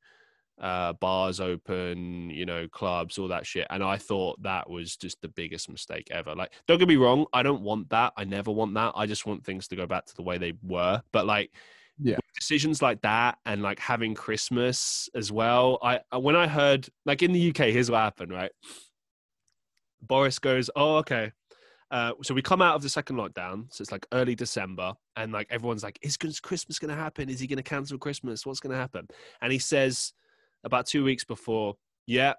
uh, 0.58 0.94
bars 0.94 1.38
open, 1.38 2.30
you 2.30 2.46
know, 2.46 2.66
clubs, 2.68 3.18
all 3.18 3.28
that 3.28 3.46
shit. 3.46 3.66
And 3.68 3.84
I 3.84 3.98
thought 3.98 4.42
that 4.42 4.68
was 4.70 4.96
just 4.96 5.20
the 5.20 5.28
biggest 5.28 5.68
mistake 5.68 6.08
ever. 6.10 6.34
Like, 6.34 6.52
don't 6.66 6.78
get 6.78 6.88
me 6.88 6.96
wrong, 6.96 7.26
I 7.32 7.42
don't 7.42 7.60
want 7.60 7.90
that. 7.90 8.14
I 8.16 8.24
never 8.24 8.50
want 8.50 8.72
that. 8.74 8.92
I 8.96 9.04
just 9.04 9.26
want 9.26 9.44
things 9.44 9.68
to 9.68 9.76
go 9.76 9.86
back 9.86 10.06
to 10.06 10.16
the 10.16 10.22
way 10.22 10.38
they 10.38 10.54
were. 10.62 11.02
But 11.12 11.26
like, 11.26 11.50
Yeah. 11.98 12.16
decisions 12.34 12.80
like 12.80 13.02
that 13.02 13.38
and 13.44 13.62
like 13.62 13.78
having 13.78 14.14
Christmas 14.14 15.10
as 15.14 15.30
well. 15.30 15.78
I 15.82 16.00
when 16.16 16.36
I 16.36 16.46
heard 16.46 16.88
like 17.04 17.22
in 17.22 17.32
the 17.32 17.50
UK, 17.50 17.70
here's 17.70 17.90
what 17.90 17.98
happened, 17.98 18.32
right? 18.32 18.52
Boris 20.00 20.38
goes, 20.38 20.70
"Oh, 20.76 20.96
okay." 20.96 21.32
Uh, 21.90 22.12
so 22.22 22.34
we 22.34 22.42
come 22.42 22.60
out 22.60 22.74
of 22.74 22.82
the 22.82 22.88
second 22.88 23.16
lockdown, 23.16 23.72
so 23.72 23.82
it's 23.82 23.92
like 23.92 24.06
early 24.12 24.34
December, 24.34 24.92
and 25.14 25.32
like 25.32 25.46
everyone's 25.50 25.84
like, 25.84 25.98
"Is 26.02 26.16
Christmas 26.16 26.78
going 26.78 26.88
to 26.88 27.00
happen? 27.00 27.28
Is 27.28 27.38
he 27.38 27.46
going 27.46 27.58
to 27.58 27.62
cancel 27.62 27.98
Christmas? 27.98 28.44
What's 28.44 28.60
going 28.60 28.72
to 28.72 28.78
happen?" 28.78 29.06
And 29.40 29.52
he 29.52 29.58
says, 29.58 30.12
about 30.64 30.86
two 30.86 31.04
weeks 31.04 31.24
before, 31.24 31.76
"Yeah, 32.06 32.34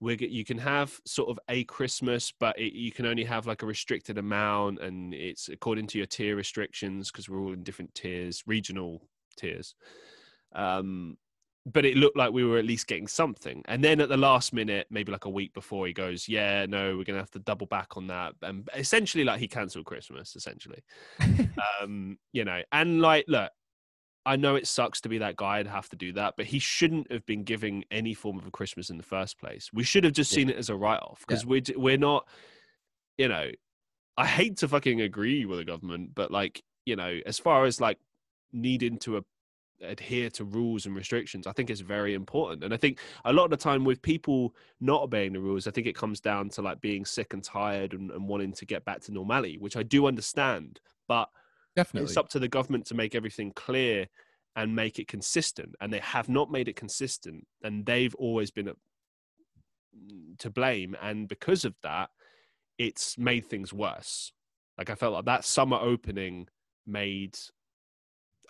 we 0.00 0.16
you 0.18 0.44
can 0.44 0.58
have 0.58 1.00
sort 1.04 1.30
of 1.30 1.38
a 1.48 1.64
Christmas, 1.64 2.32
but 2.38 2.58
it, 2.58 2.74
you 2.74 2.92
can 2.92 3.06
only 3.06 3.24
have 3.24 3.46
like 3.46 3.62
a 3.62 3.66
restricted 3.66 4.18
amount, 4.18 4.80
and 4.80 5.12
it's 5.12 5.48
according 5.48 5.88
to 5.88 5.98
your 5.98 6.06
tier 6.06 6.36
restrictions 6.36 7.10
because 7.10 7.28
we're 7.28 7.40
all 7.40 7.52
in 7.52 7.64
different 7.64 7.94
tiers, 7.94 8.44
regional 8.46 9.02
tiers." 9.36 9.74
Um, 10.54 11.16
but 11.66 11.84
it 11.84 11.96
looked 11.96 12.16
like 12.16 12.32
we 12.32 12.44
were 12.44 12.58
at 12.58 12.64
least 12.64 12.86
getting 12.86 13.08
something. 13.08 13.62
And 13.66 13.82
then 13.82 14.00
at 14.00 14.08
the 14.08 14.16
last 14.16 14.52
minute, 14.52 14.86
maybe 14.88 15.10
like 15.10 15.24
a 15.24 15.30
week 15.30 15.52
before, 15.52 15.86
he 15.86 15.92
goes, 15.92 16.28
"Yeah, 16.28 16.64
no, 16.66 16.96
we're 16.96 17.04
gonna 17.04 17.18
have 17.18 17.30
to 17.32 17.40
double 17.40 17.66
back 17.66 17.96
on 17.96 18.06
that." 18.06 18.34
And 18.42 18.68
essentially, 18.74 19.24
like 19.24 19.40
he 19.40 19.48
cancelled 19.48 19.84
Christmas, 19.84 20.36
essentially. 20.36 20.82
um, 21.80 22.18
you 22.32 22.44
know, 22.44 22.62
and 22.70 23.00
like, 23.02 23.24
look, 23.26 23.50
I 24.24 24.36
know 24.36 24.54
it 24.54 24.66
sucks 24.66 25.00
to 25.02 25.08
be 25.08 25.18
that 25.18 25.36
guy 25.36 25.58
and 25.58 25.68
have 25.68 25.88
to 25.90 25.96
do 25.96 26.12
that, 26.14 26.34
but 26.36 26.46
he 26.46 26.58
shouldn't 26.58 27.10
have 27.12 27.26
been 27.26 27.42
giving 27.44 27.84
any 27.90 28.14
form 28.14 28.38
of 28.38 28.46
a 28.46 28.50
Christmas 28.50 28.90
in 28.90 28.96
the 28.96 29.02
first 29.04 29.38
place. 29.38 29.70
We 29.72 29.84
should 29.84 30.04
have 30.04 30.12
just 30.12 30.32
Yeah. 30.32 30.36
seen 30.36 30.50
it 30.50 30.56
as 30.56 30.68
a 30.70 30.76
write-off 30.76 31.24
because 31.26 31.44
we're 31.46 31.62
we're 31.76 31.98
not, 31.98 32.28
you 33.18 33.28
know, 33.28 33.50
I 34.16 34.26
hate 34.26 34.56
to 34.58 34.68
fucking 34.68 35.00
agree 35.00 35.44
with 35.46 35.58
the 35.58 35.64
government, 35.64 36.14
but 36.14 36.30
like, 36.30 36.62
you 36.84 36.96
know, 36.96 37.20
as 37.26 37.38
far 37.38 37.64
as 37.66 37.80
like 37.80 37.98
needing 38.52 38.98
to 39.00 39.18
a 39.18 39.22
adhere 39.82 40.30
to 40.30 40.44
rules 40.44 40.86
and 40.86 40.96
restrictions 40.96 41.46
i 41.46 41.52
think 41.52 41.68
it's 41.68 41.80
very 41.80 42.14
important. 42.14 42.64
And 42.64 42.72
i 42.72 42.76
think 42.76 42.98
a 43.24 43.32
lot 43.32 43.44
of 43.44 43.50
the 43.50 43.56
time 43.56 43.84
with 43.84 44.00
people 44.00 44.54
not 44.80 45.02
obeying 45.02 45.32
the 45.32 45.40
rules 45.40 45.66
i 45.66 45.70
think 45.70 45.86
it 45.86 45.94
comes 45.94 46.20
down 46.20 46.48
to 46.50 46.62
like 46.62 46.80
being 46.80 47.04
sick 47.04 47.34
and 47.34 47.44
tired 47.44 47.92
and, 47.92 48.10
and 48.10 48.26
wanting 48.26 48.52
to 48.52 48.64
get 48.64 48.84
back 48.84 49.00
to 49.02 49.12
normality 49.12 49.58
which 49.58 49.76
i 49.76 49.82
do 49.82 50.06
understand 50.06 50.80
but 51.08 51.28
Definitely. 51.76 52.06
it's 52.06 52.16
up 52.16 52.30
to 52.30 52.38
the 52.38 52.48
government 52.48 52.86
to 52.86 52.94
make 52.94 53.14
everything 53.14 53.52
clear 53.52 54.08
and 54.56 54.74
make 54.74 54.98
it 54.98 55.06
consistent. 55.06 55.74
And 55.80 55.92
they 55.92 55.98
have 55.98 56.28
not 56.28 56.50
made 56.50 56.68
it 56.68 56.76
consistent 56.76 57.46
and 57.62 57.84
they've 57.84 58.14
always 58.14 58.50
been 58.50 58.72
to 60.38 60.50
blame. 60.50 60.96
And 61.00 61.28
because 61.28 61.64
of 61.64 61.74
that 61.82 62.08
it's 62.78 63.16
made 63.16 63.46
things 63.46 63.72
worse. 63.72 64.32
Like 64.78 64.90
i 64.90 64.94
felt 64.94 65.12
like 65.12 65.26
that 65.26 65.44
summer 65.44 65.78
opening 65.80 66.48
made 66.86 67.38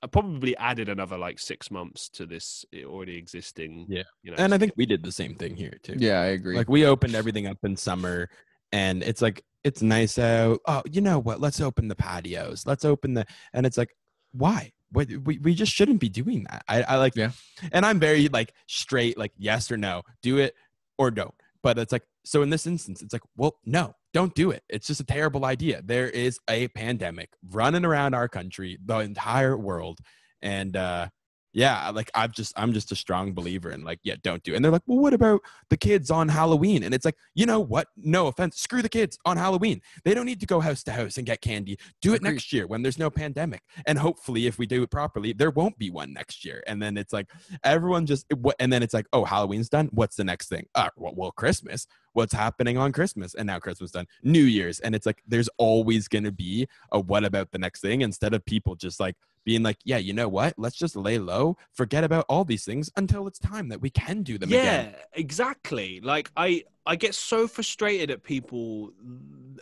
I 0.02 0.06
probably 0.06 0.56
added 0.56 0.88
another 0.88 1.16
like 1.18 1.38
six 1.38 1.70
months 1.70 2.08
to 2.10 2.26
this 2.26 2.64
eh, 2.72 2.84
already 2.84 3.16
existing 3.16 3.86
Yeah. 3.88 4.02
you 4.22 4.30
know 4.30 4.36
And 4.38 4.52
I 4.54 4.58
think 4.58 4.72
we 4.76 4.86
did 4.86 5.02
the 5.02 5.12
same 5.12 5.34
thing 5.34 5.56
here 5.56 5.74
too. 5.82 5.94
yeah, 5.98 6.20
I 6.20 6.26
agree. 6.26 6.56
Like 6.56 6.68
we 6.68 6.84
opened 6.86 7.14
everything 7.14 7.46
up 7.46 7.58
in 7.64 7.76
summer 7.76 8.28
and 8.72 9.02
it's 9.02 9.22
like 9.22 9.42
it's 9.64 9.82
nice 9.82 10.18
out. 10.18 10.60
Oh, 10.66 10.82
you 10.90 11.00
know 11.00 11.18
what? 11.18 11.40
Let's 11.40 11.60
open 11.60 11.88
the 11.88 11.96
patios. 11.96 12.66
Let's 12.66 12.84
open 12.84 13.14
the 13.14 13.26
and 13.52 13.66
it's 13.66 13.76
like 13.78 13.90
why? 14.32 14.72
What 14.92 15.08
we, 15.24 15.38
we 15.38 15.54
just 15.54 15.72
shouldn't 15.72 16.00
be 16.00 16.08
doing 16.08 16.44
that. 16.50 16.62
I, 16.68 16.82
I 16.82 16.96
like 16.96 17.16
Yeah. 17.16 17.32
and 17.72 17.84
I'm 17.84 17.98
very 17.98 18.28
like 18.28 18.52
straight, 18.68 19.18
like 19.18 19.32
yes 19.36 19.70
or 19.72 19.76
no. 19.76 20.02
Do 20.22 20.38
it 20.38 20.54
or 20.98 21.10
don't. 21.10 21.34
But 21.62 21.78
it's 21.78 21.90
like 21.92 22.04
so 22.26 22.42
in 22.42 22.50
this 22.50 22.66
instance, 22.66 23.02
it's 23.02 23.12
like, 23.12 23.22
well, 23.36 23.56
no, 23.64 23.94
don't 24.12 24.34
do 24.34 24.50
it. 24.50 24.62
It's 24.68 24.88
just 24.88 25.00
a 25.00 25.04
terrible 25.04 25.44
idea. 25.44 25.80
There 25.84 26.08
is 26.08 26.40
a 26.50 26.68
pandemic 26.68 27.30
running 27.50 27.84
around 27.84 28.14
our 28.14 28.28
country, 28.28 28.78
the 28.84 28.98
entire 28.98 29.56
world. 29.56 30.00
And 30.42 30.76
uh 30.76 31.08
yeah, 31.56 31.88
like 31.88 32.10
I've 32.14 32.32
just 32.32 32.52
I'm 32.54 32.74
just 32.74 32.92
a 32.92 32.94
strong 32.94 33.32
believer 33.32 33.70
in 33.70 33.82
like, 33.82 33.98
yeah, 34.02 34.16
don't 34.22 34.42
do. 34.42 34.52
it. 34.52 34.56
And 34.56 34.64
they're 34.64 34.70
like, 34.70 34.82
well, 34.86 34.98
what 34.98 35.14
about 35.14 35.40
the 35.70 35.78
kids 35.78 36.10
on 36.10 36.28
Halloween? 36.28 36.82
And 36.82 36.92
it's 36.92 37.06
like, 37.06 37.16
you 37.34 37.46
know 37.46 37.60
what? 37.60 37.88
No 37.96 38.26
offense, 38.26 38.60
screw 38.60 38.82
the 38.82 38.90
kids 38.90 39.18
on 39.24 39.38
Halloween. 39.38 39.80
They 40.04 40.12
don't 40.12 40.26
need 40.26 40.40
to 40.40 40.46
go 40.46 40.60
house 40.60 40.82
to 40.82 40.92
house 40.92 41.16
and 41.16 41.26
get 41.26 41.40
candy. 41.40 41.78
Do 42.02 42.12
it 42.12 42.16
Agreed. 42.16 42.32
next 42.32 42.52
year 42.52 42.66
when 42.66 42.82
there's 42.82 42.98
no 42.98 43.08
pandemic. 43.08 43.62
And 43.86 43.98
hopefully, 43.98 44.46
if 44.46 44.58
we 44.58 44.66
do 44.66 44.82
it 44.82 44.90
properly, 44.90 45.32
there 45.32 45.50
won't 45.50 45.78
be 45.78 45.88
one 45.88 46.12
next 46.12 46.44
year. 46.44 46.62
And 46.66 46.82
then 46.82 46.98
it's 46.98 47.14
like 47.14 47.30
everyone 47.64 48.04
just 48.04 48.26
what, 48.34 48.56
and 48.60 48.70
then 48.70 48.82
it's 48.82 48.92
like, 48.92 49.06
oh, 49.14 49.24
Halloween's 49.24 49.70
done. 49.70 49.88
What's 49.92 50.16
the 50.16 50.24
next 50.24 50.50
thing? 50.50 50.66
Uh, 50.74 50.90
well, 50.98 51.14
well, 51.16 51.30
Christmas. 51.30 51.86
What's 52.12 52.34
happening 52.34 52.76
on 52.76 52.92
Christmas? 52.92 53.34
And 53.34 53.46
now 53.46 53.60
Christmas 53.60 53.92
done. 53.92 54.06
New 54.22 54.44
Year's, 54.44 54.78
and 54.80 54.94
it's 54.94 55.06
like 55.06 55.22
there's 55.26 55.48
always 55.56 56.06
gonna 56.06 56.32
be 56.32 56.68
a 56.92 57.00
what 57.00 57.24
about 57.24 57.50
the 57.50 57.58
next 57.58 57.80
thing 57.80 58.02
instead 58.02 58.34
of 58.34 58.44
people 58.44 58.74
just 58.74 59.00
like 59.00 59.16
being 59.46 59.62
like, 59.62 59.78
yeah, 59.84 59.96
you 59.96 60.12
know 60.12 60.28
what? 60.28 60.52
Let's 60.58 60.76
just 60.76 60.96
lay 60.96 61.18
low, 61.18 61.56
forget 61.72 62.04
about 62.04 62.26
all 62.28 62.44
these 62.44 62.64
things 62.64 62.90
until 62.96 63.26
it's 63.28 63.38
time 63.38 63.68
that 63.70 63.80
we 63.80 63.88
can 63.88 64.22
do 64.22 64.36
them 64.36 64.50
yeah 64.50 64.58
again. 64.80 64.94
exactly 65.14 66.00
like 66.00 66.30
i 66.36 66.62
i 66.84 66.96
get 66.96 67.14
so 67.14 67.46
frustrated 67.46 68.10
at 68.10 68.22
people 68.22 68.90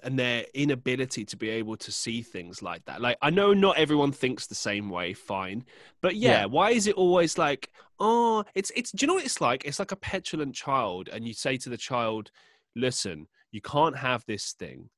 and 0.02 0.19
their 0.19 0.44
inability 0.55 1.24
to 1.24 1.36
be 1.36 1.51
able 1.51 1.77
to 1.77 1.93
see 1.93 2.23
things 2.23 2.62
like 2.62 2.85
that 2.86 3.01
like 3.01 3.16
i 3.23 3.28
know 3.31 3.52
not 3.52 3.77
everyone 3.77 4.11
thinks 4.11 4.47
the 4.47 4.55
same 4.55 4.89
way 4.89 5.12
fine 5.12 5.65
but 6.01 6.16
yeah, 6.16 6.40
Yeah. 6.40 6.44
why 6.47 6.70
is 6.70 6.86
it 6.86 6.94
always 6.97 7.36
like 7.39 7.69
oh 8.01 8.44
it's 8.55 8.73
it's 8.74 8.90
do 8.90 9.05
you 9.05 9.06
know 9.09 9.15
what 9.15 9.24
it's 9.24 9.40
like 9.40 9.65
it's 9.65 9.78
like 9.78 9.93
a 9.93 9.97
petulant 9.97 10.55
child 10.55 11.09
and 11.12 11.27
you 11.28 11.35
say 11.35 11.56
to 11.59 11.69
the 11.69 11.77
child 11.77 12.31
listen 12.74 13.27
you 13.52 13.61
can't 13.61 13.97
have 13.98 14.24
this 14.27 14.52
thing 14.52 14.89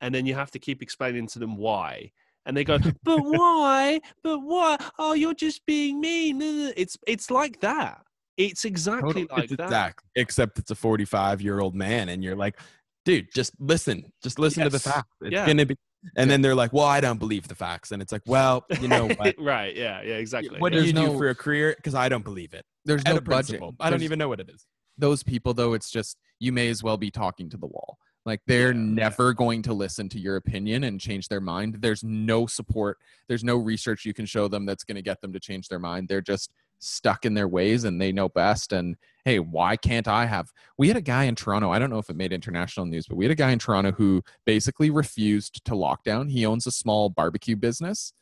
and 0.00 0.14
then 0.14 0.26
you 0.26 0.34
have 0.34 0.50
to 0.50 0.58
keep 0.58 0.82
explaining 0.82 1.26
to 1.28 1.38
them 1.38 1.56
why 1.56 2.10
and 2.46 2.56
they 2.56 2.64
go 2.64 2.78
but 3.02 3.18
why 3.20 4.00
but 4.22 4.38
why 4.40 4.76
oh 4.98 5.12
you're 5.14 5.34
just 5.34 5.64
being 5.66 6.00
mean 6.00 6.40
it's 6.76 6.96
it's 7.06 7.30
like 7.30 7.60
that 7.60 8.00
it's 8.36 8.64
exactly 8.64 9.26
like 9.30 9.44
it's 9.44 9.56
that 9.56 9.64
exact, 9.64 10.04
except 10.16 10.58
it's 10.58 10.70
a 10.70 10.74
45 10.74 11.40
year 11.40 11.60
old 11.60 11.74
man, 11.76 12.08
and 12.08 12.24
you're 12.24 12.34
like, 12.34 12.58
dude, 13.04 13.28
just 13.32 13.52
listen, 13.60 14.02
just 14.24 14.40
listen 14.40 14.64
to 14.64 14.70
the 14.70 14.80
facts. 14.80 15.06
It's 15.20 15.32
Yeah. 15.32 15.46
gonna 15.46 15.64
be. 15.66 15.76
And 16.16 16.28
then 16.28 16.42
they're 16.42 16.56
like, 16.56 16.72
well, 16.72 16.84
I 16.84 17.00
don't 17.00 17.18
believe 17.20 17.46
the 17.46 17.54
facts, 17.54 17.92
and 17.92 18.02
it's 18.02 18.10
like, 18.10 18.22
well, 18.26 18.64
you 18.80 18.88
know 18.88 19.06
what? 19.18 19.36
right 19.38 19.74
yeah 19.76 20.02
yeah 20.02 20.14
exactly 20.16 20.58
What 20.58 20.72
do 20.72 20.78
There's 20.78 20.88
you 20.88 20.94
do 20.94 21.16
for 21.16 21.28
a 21.28 21.34
career? 21.36 21.74
Because 21.76 21.94
I 21.94 22.08
don't 22.08 22.24
believe 22.24 22.54
it. 22.54 22.64
There's 22.84 23.02
Out 23.06 23.14
no 23.14 23.20
budget. 23.20 23.62
I 23.62 23.88
don't 23.88 23.98
There's- 24.00 24.02
even 24.02 24.18
know 24.18 24.28
what 24.28 24.40
it 24.40 24.50
is. 24.50 24.66
those 24.98 25.22
people 25.22 25.54
though 25.54 25.72
it's 25.74 25.88
just 25.90 26.16
you 26.40 26.50
may 26.50 26.68
as 26.68 26.82
well 26.82 26.96
be 26.96 27.12
talking 27.12 27.48
to 27.50 27.56
the 27.56 27.66
wall 27.68 27.98
like 28.24 28.40
they're 28.46 28.72
Yeah, 28.72 28.78
never 28.78 29.32
going 29.32 29.62
to 29.62 29.74
listen 29.74 30.08
to 30.10 30.18
your 30.18 30.36
opinion 30.36 30.84
and 30.84 31.00
change 31.00 31.28
their 31.28 31.40
mind. 31.40 31.76
There's 31.80 32.02
no 32.02 32.46
support. 32.46 32.98
There's 33.28 33.44
no 33.44 33.56
research 33.56 34.04
you 34.04 34.14
can 34.14 34.26
show 34.26 34.48
them 34.48 34.66
that's 34.66 34.84
going 34.84 34.96
to 34.96 35.02
get 35.02 35.20
them 35.20 35.32
to 35.32 35.40
change 35.40 35.68
their 35.68 35.78
mind. 35.78 36.08
They're 36.08 36.20
just 36.20 36.50
stuck 36.78 37.24
in 37.24 37.34
their 37.34 37.48
ways 37.48 37.84
and 37.84 38.00
they 38.00 38.12
know 38.12 38.28
best. 38.28 38.72
And 38.72 38.96
hey 39.24 39.38
why 39.38 39.76
can't 39.76 40.06
i 40.06 40.26
have 40.26 40.50
we 40.76 40.88
had 40.88 40.96
a 40.96 41.02
guy 41.02 41.24
in 41.24 41.34
toronto. 41.34 41.70
I 41.70 41.78
don't 41.78 41.90
know 41.90 41.98
if 41.98 42.10
it 42.10 42.16
made 42.16 42.32
international 42.32 42.84
news 42.86 43.06
but 43.06 43.16
we 43.16 43.24
had 43.24 43.32
a 43.32 43.36
guy 43.36 43.52
in 43.52 43.58
toronto 43.58 43.92
who 43.92 44.22
basically 44.44 44.90
refused 44.90 45.64
to 45.64 45.74
lock 45.74 46.04
down 46.04 46.28
he 46.28 46.44
owns 46.44 46.66
a 46.66 46.70
small 46.70 47.08
barbecue 47.08 47.56
business. 47.56 48.12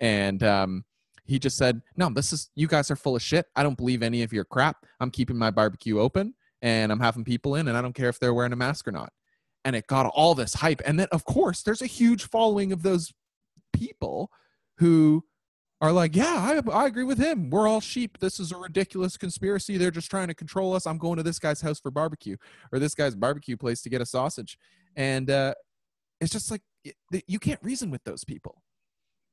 And 0.00 0.42
um 0.42 0.84
he 1.26 1.40
just 1.40 1.56
said, 1.56 1.82
"No, 1.96 2.08
this 2.08 2.32
is 2.32 2.50
you 2.54 2.68
guys 2.68 2.88
are 2.90 2.96
full 2.96 3.16
of 3.16 3.22
shit. 3.22 3.46
I 3.56 3.64
don't 3.64 3.76
believe 3.76 4.02
any 4.02 4.22
of 4.22 4.32
your 4.32 4.44
crap. 4.44 4.86
I'm 5.00 5.10
keeping 5.10 5.36
my 5.36 5.50
barbecue 5.50 5.98
open 5.98 6.34
and 6.62 6.92
I'm 6.92 7.00
having 7.00 7.24
people 7.24 7.56
in 7.56 7.66
and 7.68 7.76
I 7.76 7.82
don't 7.82 7.94
care 7.94 8.08
if 8.08 8.20
they're 8.20 8.32
wearing 8.32 8.52
a 8.52 8.56
mask 8.56 8.86
or 8.86 8.92
not." 8.92 9.12
And 9.66 9.76
it 9.76 9.86
got 9.86 10.06
all 10.06 10.34
this 10.34 10.54
hype. 10.54 10.80
And 10.86 10.98
then 10.98 11.08
of 11.12 11.24
course, 11.24 11.62
there's 11.62 11.82
a 11.82 11.86
huge 11.86 12.28
following 12.28 12.72
of 12.72 12.82
those 12.82 13.12
people 13.72 14.30
who 14.78 15.24
are 15.80 15.92
like, 15.92 16.16
"Yeah, 16.16 16.24
I 16.24 16.70
I 16.70 16.86
agree 16.86 17.04
with 17.04 17.18
him. 17.18 17.50
We're 17.50 17.68
all 17.68 17.80
sheep. 17.80 18.18
This 18.18 18.40
is 18.40 18.52
a 18.52 18.56
ridiculous 18.56 19.16
conspiracy. 19.18 19.76
They're 19.76 19.90
just 19.90 20.10
trying 20.10 20.28
to 20.28 20.34
control 20.34 20.72
us. 20.72 20.86
I'm 20.86 20.98
going 20.98 21.18
to 21.18 21.22
this 21.22 21.38
guy's 21.38 21.60
house 21.60 21.80
for 21.80 21.90
barbecue 21.90 22.36
or 22.72 22.78
this 22.78 22.94
guy's 22.94 23.14
barbecue 23.14 23.56
place 23.56 23.82
to 23.82 23.90
get 23.90 24.00
a 24.00 24.06
sausage." 24.06 24.58
And 24.94 25.30
uh 25.30 25.54
it's 26.20 26.32
just 26.32 26.50
like 26.50 26.62
you 27.26 27.38
can't 27.38 27.62
reason 27.62 27.90
with 27.90 28.04
those 28.04 28.24
people. 28.24 28.62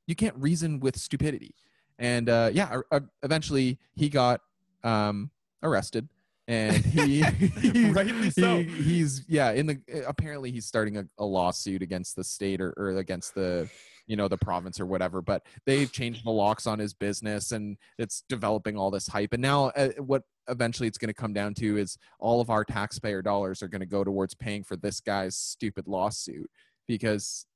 You 0.06 0.14
can't 0.14 0.36
reason 0.36 0.80
with 0.80 0.98
stupidity 0.98 1.54
and 1.98 2.28
uh, 2.28 2.50
yeah, 2.52 2.80
uh, 2.90 3.00
eventually 3.22 3.78
he 3.94 4.08
got 4.08 4.40
um, 4.82 5.30
arrested, 5.62 6.08
and 6.48 6.76
he, 6.76 7.22
he- 7.60 7.90
Rightly 7.90 8.30
so. 8.30 8.58
he- 8.58 8.64
he's 8.64 9.24
yeah 9.28 9.50
in 9.52 9.66
the 9.66 9.78
apparently 10.06 10.50
he's 10.50 10.66
starting 10.66 10.96
a, 10.98 11.04
a 11.18 11.24
lawsuit 11.24 11.82
against 11.82 12.16
the 12.16 12.24
state 12.24 12.60
or, 12.60 12.72
or 12.76 12.90
against 12.98 13.34
the 13.34 13.68
you 14.06 14.16
know 14.16 14.28
the 14.28 14.36
province 14.36 14.78
or 14.80 14.86
whatever. 14.86 15.22
But 15.22 15.46
they've 15.66 15.90
changed 15.90 16.24
the 16.26 16.30
locks 16.30 16.66
on 16.66 16.78
his 16.78 16.92
business, 16.92 17.52
and 17.52 17.76
it's 17.98 18.22
developing 18.28 18.76
all 18.76 18.90
this 18.90 19.06
hype. 19.06 19.32
And 19.32 19.40
now 19.42 19.66
uh, 19.76 19.88
what 19.98 20.22
eventually 20.48 20.86
it's 20.86 20.98
going 20.98 21.08
to 21.08 21.14
come 21.14 21.32
down 21.32 21.54
to 21.54 21.78
is 21.78 21.96
all 22.20 22.42
of 22.42 22.50
our 22.50 22.64
taxpayer 22.64 23.22
dollars 23.22 23.62
are 23.62 23.68
going 23.68 23.80
to 23.80 23.86
go 23.86 24.04
towards 24.04 24.34
paying 24.34 24.62
for 24.62 24.76
this 24.76 25.00
guy's 25.00 25.36
stupid 25.36 25.88
lawsuit 25.88 26.50
because 26.86 27.46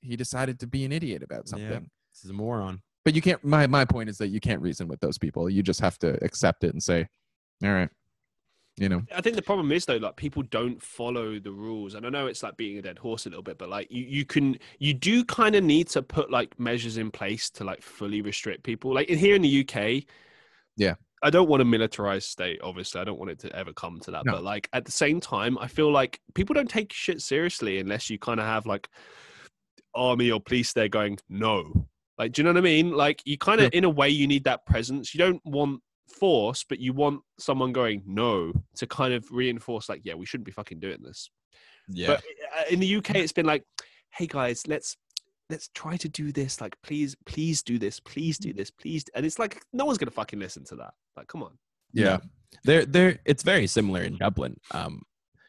he 0.00 0.16
decided 0.16 0.58
to 0.58 0.66
be 0.66 0.84
an 0.84 0.90
idiot 0.90 1.22
about 1.22 1.44
Yeah. 1.46 1.50
something 1.50 1.90
This 2.12 2.24
is 2.24 2.30
a 2.30 2.32
moron. 2.32 2.82
but 3.04 3.14
you 3.14 3.22
can't 3.22 3.44
my, 3.44 3.68
my 3.68 3.84
point 3.84 4.08
is 4.10 4.18
that 4.18 4.26
you 4.28 4.40
can't 4.40 4.60
reason 4.60 4.88
with 4.88 4.98
those 4.98 5.18
people 5.18 5.48
you 5.48 5.62
just 5.62 5.80
have 5.80 5.96
to 6.00 6.18
accept 6.24 6.64
it 6.64 6.72
and 6.72 6.82
say 6.82 7.06
All 7.62 7.70
right. 7.70 7.88
You 8.78 8.88
know. 8.88 9.02
I 9.14 9.20
think 9.20 9.36
the 9.36 9.42
problem 9.42 9.70
is 9.70 9.84
though, 9.84 9.96
like 9.96 10.16
people 10.16 10.42
don't 10.44 10.82
follow 10.82 11.38
the 11.38 11.52
rules, 11.52 11.94
and 11.94 12.06
I 12.06 12.08
know 12.08 12.26
it's 12.26 12.42
like 12.42 12.56
beating 12.56 12.78
a 12.78 12.82
dead 12.82 12.98
horse 12.98 13.26
a 13.26 13.28
little 13.28 13.42
bit, 13.42 13.58
but 13.58 13.68
like 13.68 13.90
you, 13.90 14.04
you 14.04 14.24
can, 14.24 14.58
you 14.78 14.94
do 14.94 15.24
kind 15.24 15.54
of 15.54 15.62
need 15.62 15.88
to 15.88 16.02
put 16.02 16.30
like 16.30 16.58
measures 16.58 16.96
in 16.96 17.10
place 17.10 17.50
to 17.50 17.64
like 17.64 17.82
fully 17.82 18.22
restrict 18.22 18.62
people. 18.62 18.94
Like 18.94 19.08
in 19.08 19.18
here 19.18 19.34
in 19.34 19.42
the 19.42 19.60
UK, 19.68 20.04
Yeah. 20.76 20.94
I 21.24 21.30
don't 21.30 21.48
want 21.48 21.62
a 21.62 21.64
militarized 21.64 22.28
state. 22.28 22.60
Obviously, 22.64 23.00
I 23.00 23.04
don't 23.04 23.18
want 23.18 23.30
it 23.30 23.38
to 23.40 23.54
ever 23.54 23.72
come 23.72 24.00
to 24.00 24.10
that. 24.10 24.24
No. 24.26 24.32
But 24.32 24.42
like 24.42 24.68
at 24.72 24.84
the 24.84 24.90
same 24.90 25.20
time, 25.20 25.56
I 25.58 25.68
feel 25.68 25.92
like 25.92 26.20
people 26.34 26.54
don't 26.54 26.68
take 26.68 26.92
shit 26.92 27.20
seriously 27.20 27.78
unless 27.78 28.10
you 28.10 28.18
kind 28.18 28.40
of 28.40 28.46
have 28.46 28.66
like 28.66 28.88
army 29.94 30.32
or 30.32 30.40
police 30.40 30.72
there 30.72 30.88
going 30.88 31.18
no. 31.28 31.86
Like, 32.18 32.32
do 32.32 32.40
you 32.40 32.44
know 32.44 32.50
what 32.50 32.58
I 32.58 32.62
mean? 32.62 32.90
Like, 32.90 33.22
you 33.24 33.38
kind 33.38 33.60
of, 33.60 33.72
in 33.72 33.84
a 33.84 33.90
way, 33.90 34.08
you 34.08 34.26
need 34.26 34.44
that 34.44 34.66
presence. 34.66 35.14
You 35.14 35.18
don't 35.18 35.40
want 35.44 35.80
force, 36.12 36.64
but 36.68 36.78
you 36.78 36.92
want 36.92 37.22
someone 37.38 37.72
going 37.72 38.02
no 38.06 38.52
to 38.76 38.86
kind 38.86 39.14
of 39.14 39.30
reinforce, 39.30 39.88
like, 39.88 40.02
yeah, 40.04 40.14
we 40.14 40.26
shouldn't 40.26 40.46
be 40.46 40.52
fucking 40.52 40.80
doing 40.80 40.98
this. 41.02 41.30
Yeah. 41.88 42.08
But 42.08 42.24
uh, 42.58 42.62
in 42.70 42.80
the 42.80 42.96
UK, 42.96 43.16
it's 43.16 43.32
been 43.32 43.46
like, 43.46 43.64
hey 44.10 44.26
guys, 44.26 44.66
let's 44.66 44.96
let's 45.50 45.68
try 45.74 45.96
to 45.98 46.08
do 46.08 46.32
this. 46.32 46.60
Like, 46.60 46.76
please, 46.82 47.16
please 47.26 47.62
do 47.62 47.78
this. 47.78 48.00
Please 48.00 48.38
do 48.38 48.52
this. 48.52 48.70
Please. 48.70 49.04
And 49.14 49.26
it's 49.26 49.38
like 49.38 49.62
no 49.72 49.84
one's 49.84 49.98
gonna 49.98 50.10
fucking 50.10 50.38
listen 50.38 50.64
to 50.66 50.76
that. 50.76 50.94
Like, 51.16 51.26
come 51.26 51.42
on. 51.42 51.58
Yeah. 51.92 52.18
they're 52.64 52.86
they're 52.86 53.18
it's 53.24 53.42
very 53.42 53.66
similar 53.66 54.02
in 54.02 54.16
Dublin. 54.16 54.56
Um, 54.70 55.02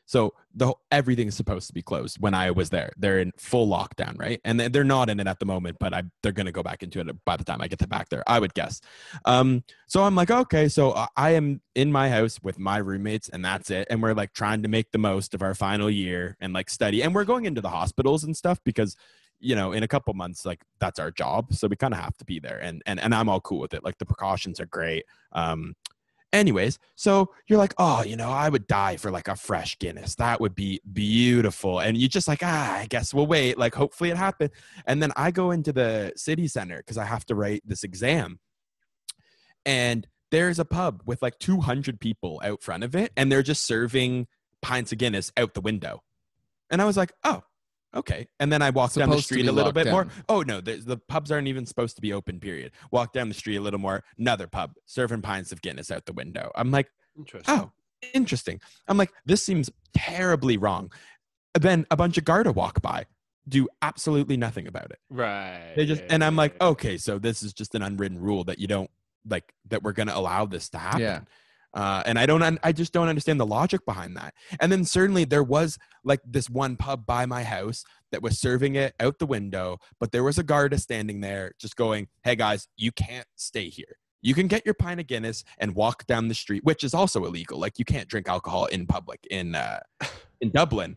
so 0.06 0.34
the 0.54 0.68
whole- 0.68 0.82
everything's 0.92 1.36
supposed 1.36 1.68
to 1.68 1.74
be 1.74 1.82
closed. 1.82 2.18
When 2.20 2.34
I 2.34 2.52
was 2.52 2.70
there, 2.70 2.92
they're 2.98 3.20
in 3.20 3.32
full 3.38 3.68
lockdown, 3.68 4.20
right? 4.20 4.40
And 4.44 4.60
they- 4.60 4.68
they're 4.68 4.84
not 4.84 5.10
in 5.10 5.20
it 5.20 5.28
at 5.28 5.40
the 5.40 5.46
moment, 5.46 5.78
but 5.80 5.94
I 5.94 6.04
they're 6.22 6.32
gonna 6.32 6.52
go 6.52 6.64
back 6.64 6.84
into 6.84 7.00
it 7.00 7.26
by 7.26 7.38
the 7.38 7.44
time 7.44 7.62
I 7.62 7.68
get 7.68 7.80
to 7.80 7.88
back 7.88 8.10
there. 8.10 8.24
I 8.28 8.40
would 8.40 8.54
guess. 8.54 8.82
Um, 9.26 9.64
so 9.88 10.04
I'm 10.04 10.16
like, 10.16 10.32
okay, 10.32 10.68
so 10.68 11.08
I 11.16 11.32
am 11.32 11.62
in 11.76 11.92
my 11.92 12.10
house 12.10 12.40
with 12.44 12.60
my 12.60 12.78
roommates, 12.78 13.30
and 13.30 13.44
that's 13.44 13.70
it. 13.70 13.88
And 13.90 14.02
we're 14.02 14.14
like 14.14 14.34
trying 14.34 14.62
to 14.64 14.68
make 14.70 14.92
the 14.92 14.98
most 14.98 15.34
of 15.34 15.42
our 15.42 15.54
final 15.56 15.90
year 15.90 16.38
and 16.40 16.54
like 16.54 16.70
study, 16.70 17.02
and 17.02 17.16
we're 17.16 17.26
going 17.26 17.46
into 17.46 17.62
the 17.62 17.70
hospitals 17.70 18.24
and 18.24 18.36
stuff 18.36 18.60
because 18.64 18.96
you 19.40 19.56
know 19.56 19.74
in 19.74 19.84
a 19.84 19.88
couple 19.88 20.14
months 20.14 20.46
like 20.46 20.62
that's 20.80 21.00
our 21.00 21.12
job 21.12 21.54
so 21.54 21.68
we 21.68 21.76
kind 21.76 21.94
of 21.94 22.00
have 22.00 22.16
to 22.16 22.24
be 22.24 22.40
there 22.40 22.60
and 22.60 22.82
and 22.86 22.98
and 23.00 23.14
i'm 23.14 23.28
all 23.28 23.42
cool 23.42 23.60
with 23.60 23.74
it 23.74 23.84
like 23.84 23.98
the 23.98 24.06
precautions 24.06 24.58
are 24.60 24.66
great 24.68 25.04
um 25.34 25.76
anyways 26.34 26.80
so 26.96 27.30
you're 27.48 27.60
like 27.60 27.74
oh 27.78 28.04
you 28.04 28.16
know 28.16 28.30
i 28.30 28.50
would 28.50 28.68
die 28.68 28.98
for 28.98 29.12
like 29.12 29.28
a 29.28 29.36
fresh 29.36 29.78
guinness. 29.78 30.16
That 30.16 30.42
would 30.42 30.56
be 30.56 30.82
beautiful. 30.92 31.80
And 31.80 31.98
you 31.98 32.08
just 32.08 32.28
like 32.28 32.40
ah 32.42 32.80
i 32.80 32.86
guess 32.88 33.14
we'll 33.14 33.28
wait. 33.28 33.58
Like 33.58 33.76
hopefully 33.76 34.10
it 34.10 34.18
happened. 34.18 34.52
And 34.88 35.02
then 35.02 35.12
i 35.16 35.32
go 35.32 35.52
into 35.52 35.72
the 35.72 36.14
city 36.16 36.48
center 36.48 36.78
because 36.78 36.98
i 36.98 37.06
have 37.06 37.26
to 37.28 37.36
write 37.36 37.62
this 37.66 37.84
exam. 37.84 38.40
And 39.66 40.08
there's 40.32 40.60
a 40.60 40.66
pub 40.66 41.04
with 41.06 41.22
like 41.22 41.38
200 41.40 42.00
people 42.00 42.42
out 42.44 42.64
front 42.64 42.84
of 42.84 42.96
it 42.96 43.12
and 43.16 43.32
they're 43.32 43.44
just 43.44 43.66
serving 43.66 44.28
pints 44.62 44.92
of 44.92 44.98
guinness 44.98 45.32
out 45.38 45.54
the 45.54 45.62
window. 45.62 46.02
And 46.70 46.82
i 46.82 46.86
was 46.86 46.98
like 46.98 47.14
oh 47.24 47.44
okay. 47.96 48.28
And 48.40 48.52
then 48.52 48.62
i 48.62 48.70
walked 48.70 48.96
down 48.96 49.10
the 49.10 49.22
street 49.22 49.48
a 49.48 49.52
little 49.52 49.72
bit 49.72 49.88
more. 49.88 50.08
oh 50.30 50.42
no 50.42 50.62
the, 50.62 50.76
the 50.76 50.98
pubs 50.98 51.32
aren't 51.32 51.48
even 51.48 51.66
supposed 51.66 51.96
to 51.96 52.02
be 52.02 52.14
open 52.14 52.40
period. 52.40 52.72
Walk 52.92 53.14
down 53.14 53.28
the 53.30 53.36
street 53.36 53.58
a 53.58 53.62
little 53.62 53.80
more 53.80 54.04
another 54.18 54.48
pub 54.48 54.74
serving 54.86 55.22
pints 55.22 55.52
of 55.52 55.62
guinness 55.62 55.92
out 55.92 56.06
the 56.06 56.14
window. 56.14 56.52
I'm 56.56 56.72
like 56.72 56.90
Interesting. 57.18 57.56
oh 57.56 57.72
interesting. 58.14 58.60
I'm 58.88 58.98
like 58.98 59.12
this 59.26 59.44
seems 59.44 59.70
terribly 59.96 60.58
wrong. 60.58 60.92
Then 61.60 61.86
a 61.92 61.96
bunch 61.96 62.18
of 62.18 62.26
garda 62.26 62.52
walk 62.52 62.82
by 62.82 63.06
do 63.48 63.68
absolutely 63.82 64.38
nothing 64.38 64.68
about 64.68 64.92
it. 64.92 65.00
Right. 65.10 65.74
they 65.76 65.86
just 65.86 66.02
and 66.10 66.24
i'm 66.24 66.36
like 66.38 66.60
okay 66.62 66.98
so 66.98 67.20
this 67.20 67.44
is 67.44 67.52
just 67.54 67.76
an 67.76 67.82
unwritten 67.82 68.18
rule 68.18 68.46
that 68.46 68.58
you 68.58 68.68
don't 68.68 68.90
like 69.28 69.54
that 69.70 69.84
we're 69.84 69.94
going 69.94 70.08
to 70.08 70.18
allow 70.18 70.46
this 70.46 70.70
to 70.70 70.78
happen. 70.78 71.02
Yeah. 71.02 71.22
Uh, 71.74 72.04
and 72.06 72.20
I 72.20 72.26
don't, 72.26 72.60
I 72.64 72.72
just 72.72 72.94
don't 72.94 73.08
understand 73.08 73.40
the 73.40 73.46
logic 73.46 73.86
behind 73.86 74.16
that. 74.18 74.34
And 74.60 74.72
then 74.72 74.86
certainly 74.86 75.26
there 75.26 75.44
was 75.44 75.78
like 76.04 76.20
this 76.26 76.50
one 76.50 76.76
pub 76.76 77.06
by 77.06 77.26
my 77.26 77.44
house 77.44 77.84
that 78.12 78.22
was 78.22 78.40
serving 78.40 78.76
it 78.76 78.94
out 79.00 79.18
the 79.20 79.26
window, 79.26 79.80
but 80.00 80.12
there 80.12 80.24
was 80.24 80.38
a 80.38 80.44
guard 80.44 80.80
standing 80.80 81.22
there 81.22 81.54
just 81.60 81.76
going, 81.76 82.08
"Hey 82.24 82.36
guys, 82.36 82.68
you 82.78 82.92
can't 82.92 83.28
stay 83.36 83.70
here. 83.70 83.98
You 84.22 84.34
can 84.34 84.48
get 84.48 84.66
your 84.66 84.76
pint 84.76 85.00
of 85.00 85.08
Guinness 85.08 85.44
and 85.58 85.76
walk 85.76 86.06
down 86.06 86.28
the 86.28 86.36
street, 86.36 86.64
which 86.64 86.84
is 86.84 86.94
also 86.94 87.26
illegal. 87.26 87.60
Like 87.60 87.80
you 87.80 87.86
can't 87.86 88.08
drink 88.08 88.30
alcohol 88.30 88.68
in 88.68 88.86
public 88.86 89.26
in 89.30 89.56
uh, 89.56 89.80
in 90.42 90.52
Dublin." 90.52 90.96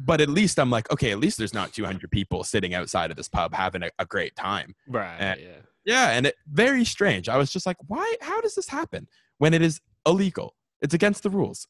But 0.00 0.20
at 0.20 0.28
least 0.28 0.60
I'm 0.60 0.70
like, 0.70 0.88
okay, 0.92 1.10
at 1.10 1.18
least 1.18 1.38
there's 1.38 1.52
not 1.52 1.72
200 1.72 2.08
people 2.12 2.44
sitting 2.44 2.72
outside 2.72 3.10
of 3.10 3.16
this 3.16 3.28
pub 3.28 3.52
having 3.52 3.82
a, 3.82 3.90
a 3.98 4.06
great 4.06 4.36
time. 4.36 4.76
Right. 4.86 5.18
uh, 5.18 5.34
yeah. 5.40 5.56
Yeah, 5.84 6.10
and 6.10 6.26
it 6.26 6.36
very 6.52 6.84
strange. 6.84 7.28
I 7.28 7.36
was 7.38 7.50
just 7.50 7.64
like, 7.66 7.78
why? 7.86 8.14
How 8.20 8.40
does 8.42 8.54
this 8.54 8.68
happen 8.68 9.08
when 9.38 9.54
it 9.54 9.62
is 9.62 9.80
illegal? 10.06 10.54
It's 10.80 10.94
against 10.94 11.22
the 11.22 11.30
rules, 11.30 11.66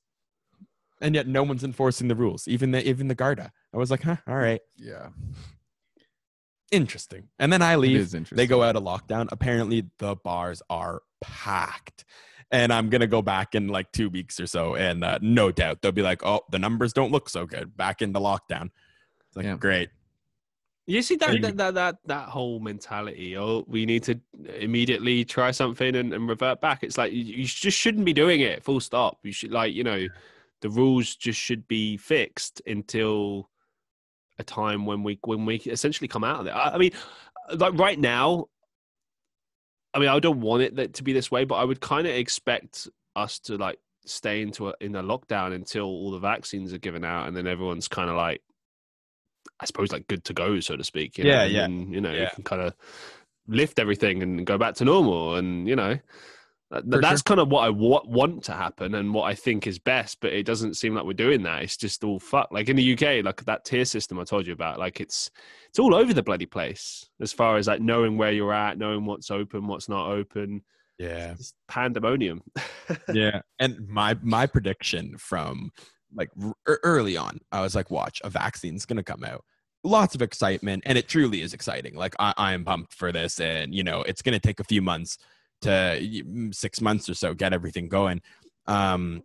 and 1.01 1.15
yet 1.15 1.27
no 1.27 1.43
one's 1.43 1.65
enforcing 1.65 2.09
the 2.09 2.15
rules. 2.15 2.47
Even 2.49 2.71
the 2.73 2.87
even 2.89 3.09
the 3.09 3.15
Garda. 3.15 3.53
I 3.73 3.77
was 3.77 3.91
like, 3.91 4.03
huh, 4.03 4.17
all 4.27 4.37
right, 4.37 4.61
Yeah. 4.77 5.09
interesting. 6.71 7.29
And 7.39 7.53
then 7.53 7.63
I 7.63 7.77
leave. 7.77 8.11
They 8.31 8.47
go 8.47 8.63
out 8.63 8.77
of 8.77 8.83
lockdown. 8.83 9.29
Apparently, 9.33 9.87
the 9.99 10.17
bars 10.17 10.63
are 10.71 11.03
packed. 11.21 12.05
And 12.51 12.73
I'm 12.73 12.89
gonna 12.89 13.07
go 13.07 13.21
back 13.21 13.55
in 13.55 13.69
like 13.69 13.93
two 13.93 14.09
weeks 14.09 14.41
or 14.41 14.47
so, 14.47 14.75
and 14.75 15.05
uh, 15.05 15.19
no 15.21 15.51
doubt 15.53 15.83
they'll 15.83 15.93
be 15.93 16.01
like, 16.01 16.25
"Oh, 16.25 16.41
the 16.51 16.59
numbers 16.59 16.95
don't 16.95 17.13
look 17.13 17.29
so 17.29 17.45
good. 17.45 17.77
Back 17.77 18.01
into 18.01 18.21
lockdown." 18.21 18.71
It's 19.27 19.37
like, 19.37 19.45
Yeah. 19.45 19.57
great. 19.59 19.91
You 20.89 21.03
see 21.03 21.17
that 21.17 21.43
that, 21.43 21.57
that 21.59 21.75
that 21.75 21.97
that 22.07 22.29
whole 22.31 22.61
mentality. 22.61 23.37
Oh, 23.37 23.63
we 23.69 23.85
need 23.85 24.05
to 24.05 24.19
immediately 24.59 25.23
try 25.23 25.51
something 25.51 25.95
and, 25.95 26.15
and 26.15 26.27
revert 26.27 26.63
back. 26.63 26.83
It's 26.83 26.97
like 26.97 27.13
you, 27.13 27.23
you 27.23 27.45
just 27.45 27.77
shouldn't 27.77 28.07
be 28.07 28.15
doing 28.15 28.41
it. 28.41 28.65
Full 28.65 28.81
stop. 28.81 29.19
You 29.23 29.31
should 29.31 29.53
like 29.53 29.75
you 29.75 29.85
know, 29.85 30.07
the 30.63 30.71
rules 30.71 31.15
just 31.15 31.39
should 31.39 31.69
be 31.69 31.99
fixed 31.99 32.63
until 32.67 33.51
a 34.39 34.45
time 34.45 34.87
when 34.87 35.03
we 35.03 35.19
when 35.25 35.45
we 35.45 35.57
essentially 35.57 36.09
come 36.09 36.25
out 36.25 36.41
of 36.41 36.47
it. 36.47 36.53
I, 36.53 36.71
I 36.71 36.79
mean, 36.79 36.93
uh, 37.51 37.57
like 37.57 37.75
right 37.75 37.99
now. 37.99 38.47
I 39.93 39.99
mean, 39.99 40.09
I 40.09 40.19
don't 40.21 40.41
want 40.41 40.63
it 40.63 40.77
that- 40.77 40.95
to 40.95 41.03
be 41.03 41.13
this 41.13 41.31
way, 41.31 41.45
but 41.45 41.57
I 41.57 41.65
would 41.65 41.81
kind 41.81 42.07
of 42.07 42.15
expect 42.15 42.89
us 43.15 43.39
to 43.41 43.59
like 43.59 43.79
stay 44.07 44.41
into 44.41 44.69
a, 44.69 44.75
in 44.81 44.97
a 44.97 45.03
lockdown 45.03 45.55
until 45.55 45.85
all 45.85 46.13
the 46.13 46.19
vaccines 46.19 46.73
are 46.73 46.79
given 46.79 47.05
out, 47.05 47.29
and 47.29 47.37
then 47.37 47.47
everyone's 47.47 47.89
kind 47.89 48.09
of 48.09 48.17
like 48.17 48.41
I 49.61 49.67
suppose 49.67 49.93
like 49.93 50.07
good 50.07 50.25
to 50.25 50.33
go, 50.33 50.61
so 50.61 50.77
to 50.77 50.85
speak. 50.85 51.19
you 51.19 51.25
know, 51.25 51.31
Yeah, 51.31 51.65
and 51.65 51.89
yeah, 51.89 51.95
you 51.95 52.01
know, 52.01 52.13
you 52.13 52.29
can 52.35 52.45
kind 52.45 52.63
of 52.63 52.75
lift 53.47 53.79
everything 53.79 54.23
and 54.23 54.47
go 54.47 54.59
back 54.59 54.75
to 54.77 54.85
normal, 54.85 55.37
and 55.37 55.69
you 55.69 55.77
know, 55.77 55.99
that, 56.71 57.01
that's 57.01 57.23
kind 57.23 57.41
of 57.41 57.49
what 57.49 57.65
I 57.65 57.71
want 57.71 58.45
to 58.45 58.53
happen 58.53 58.95
and 58.95 59.15
what 59.15 59.25
I 59.25 59.35
think 59.35 59.67
is 59.67 59.79
best. 59.79 60.19
But 60.21 60.33
it 60.33 60.45
doesn't 60.45 60.75
seem 60.75 60.95
like 60.95 61.05
we're 61.05 61.15
doing 61.15 61.43
that. 61.45 61.63
It's 61.63 61.77
just 61.77 62.05
all 62.05 62.21
fuck. 62.21 62.49
Like 62.51 62.69
in 62.69 62.77
the 62.77 62.93
UK, 62.93 63.25
like 63.25 63.45
that 63.45 63.65
tier 63.65 63.85
system 63.85 64.19
I 64.19 64.25
told 64.25 64.47
you 64.47 64.53
about, 64.53 64.79
like 64.79 65.01
it's 65.01 65.31
it's 65.69 65.79
all 65.79 65.95
over 65.95 66.13
the 66.13 66.23
bloody 66.23 66.47
place 66.47 67.09
as 67.21 67.33
far 67.33 67.57
as 67.57 67.67
like 67.67 67.81
knowing 67.81 68.19
where 68.19 68.33
you're 68.33 68.53
at, 68.53 68.79
knowing 68.79 69.07
what's 69.07 69.31
open, 69.31 69.67
what's 69.67 69.89
not 69.89 70.11
open. 70.11 70.63
Yeah. 70.99 71.33
It's 71.33 71.55
pandemonium. 71.69 72.43
yeah 73.13 73.41
and 73.59 73.89
my 73.89 74.17
my 74.21 74.47
prediction 74.47 75.17
from 75.17 75.71
like 76.15 76.31
r- 76.67 76.81
early 76.83 77.17
on 77.17 77.39
i 77.53 77.61
was 77.61 77.75
like 77.75 77.91
watch 77.91 78.21
a 78.25 78.31
vaccine's 78.31 78.87
gonna 78.87 79.03
come 79.03 79.25
out. 79.25 79.45
Lots 79.85 80.15
of 80.15 80.23
excitement 80.23 80.83
and 80.87 80.99
it 80.99 81.09
truly 81.09 81.41
is 81.43 81.55
exciting. 81.55 81.95
Like 81.95 82.15
i, 82.19 82.35
I 82.37 82.53
am 82.53 82.65
pumped 82.65 82.95
for 82.95 83.13
this 83.13 83.41
and 83.41 83.75
you 83.75 83.85
know 83.85 84.03
it's 84.03 84.23
gonna 84.23 84.41
take 84.41 84.61
a 84.61 84.65
few 84.65 84.83
months 84.83 85.19
to 85.63 86.49
six 86.53 86.81
months 86.81 87.09
or 87.09 87.15
so 87.15 87.35
get 87.35 87.53
everything 87.53 87.89
going. 87.89 88.21
Um 88.67 89.23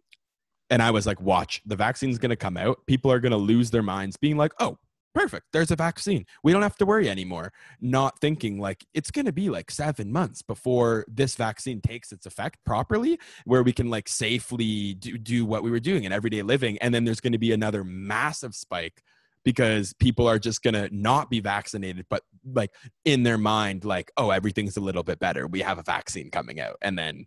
and 0.69 0.81
i 0.81 0.89
was 0.91 1.05
like 1.05 1.19
watch 1.21 1.61
the 1.65 1.75
vaccine's 1.75 2.17
gonna 2.17 2.35
come 2.35 2.57
out. 2.57 2.79
People 2.87 3.11
are 3.11 3.19
gonna 3.19 3.37
lose 3.37 3.71
their 3.71 3.83
minds 3.83 4.17
being 4.17 4.37
like 4.37 4.53
oh 4.59 4.77
perfect 5.13 5.45
there's 5.53 5.71
a 5.71 5.75
vaccine 5.75 6.25
we 6.43 6.51
don't 6.51 6.61
have 6.61 6.75
to 6.75 6.85
worry 6.85 7.09
anymore 7.09 7.51
not 7.81 8.19
thinking 8.19 8.59
like 8.59 8.85
it's 8.93 9.11
going 9.11 9.25
to 9.25 9.31
be 9.31 9.49
like 9.49 9.69
seven 9.69 10.11
months 10.11 10.41
before 10.41 11.05
this 11.07 11.35
vaccine 11.35 11.79
takes 11.79 12.11
its 12.11 12.25
effect 12.25 12.57
properly 12.65 13.19
where 13.45 13.63
we 13.63 13.71
can 13.71 13.89
like 13.89 14.09
safely 14.09 14.95
do, 14.95 15.17
do 15.17 15.45
what 15.45 15.63
we 15.63 15.69
were 15.69 15.79
doing 15.79 16.03
in 16.03 16.11
everyday 16.11 16.41
living 16.41 16.77
and 16.79 16.93
then 16.93 17.05
there's 17.05 17.19
going 17.19 17.33
to 17.33 17.39
be 17.39 17.51
another 17.51 17.83
massive 17.83 18.55
spike 18.55 19.03
because 19.43 19.93
people 19.93 20.27
are 20.27 20.39
just 20.39 20.63
going 20.63 20.73
to 20.73 20.89
not 20.91 21.29
be 21.29 21.39
vaccinated 21.39 22.05
but 22.09 22.23
like 22.53 22.71
in 23.05 23.23
their 23.23 23.37
mind 23.37 23.85
like 23.85 24.11
oh 24.17 24.31
everything's 24.31 24.77
a 24.77 24.81
little 24.81 25.03
bit 25.03 25.19
better 25.19 25.47
we 25.47 25.61
have 25.61 25.77
a 25.77 25.83
vaccine 25.83 26.31
coming 26.31 26.59
out 26.59 26.77
and 26.81 26.97
then 26.97 27.25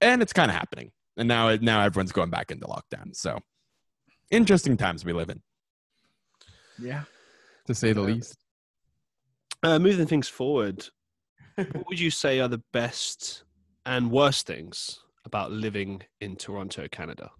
and 0.00 0.22
it's 0.22 0.32
kind 0.32 0.50
of 0.50 0.56
happening 0.56 0.90
and 1.16 1.28
now 1.28 1.54
now 1.56 1.82
everyone's 1.82 2.12
going 2.12 2.30
back 2.30 2.50
into 2.50 2.66
lockdown 2.66 3.14
so 3.14 3.38
interesting 4.30 4.76
times 4.76 5.04
we 5.04 5.12
live 5.12 5.28
in 5.28 5.42
Yeah. 6.80 7.04
To 7.66 7.74
say 7.74 7.92
the 7.92 8.00
Yeah. 8.02 8.06
least. 8.14 8.36
Uh, 9.62 9.78
moving 9.78 10.06
things 10.06 10.28
forward, 10.28 10.88
what 11.56 11.86
would 11.88 12.00
you 12.00 12.10
say 12.10 12.40
are 12.40 12.48
the 12.48 12.62
best 12.72 13.44
and 13.84 14.10
worst 14.10 14.46
things 14.46 14.98
about 15.24 15.52
living 15.52 16.02
in 16.20 16.36
Toronto, 16.36 16.88
Canada? 16.90 17.30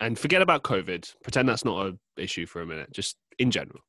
And 0.00 0.18
forget 0.18 0.42
about 0.42 0.62
COVID. 0.64 1.14
Pretend 1.22 1.48
that's 1.48 1.64
not 1.64 1.86
an 1.86 1.98
issue 2.16 2.44
for 2.44 2.60
a 2.60 2.66
minute. 2.66 2.92
Just 2.92 3.16
in 3.38 3.50
general. 3.50 3.80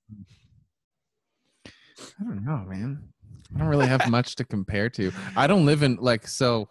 I 1.67 2.23
don't 2.23 2.45
know, 2.45 2.63
man. 2.67 3.09
I 3.55 3.59
don't 3.59 3.67
really 3.67 3.87
have 3.87 4.05
much 4.07 4.35
to 4.35 4.43
compare 4.45 4.89
to. 4.91 5.11
I 5.35 5.47
don't 5.47 5.65
live 5.65 5.83
in 5.83 5.95
like 5.97 6.27
so. 6.27 6.69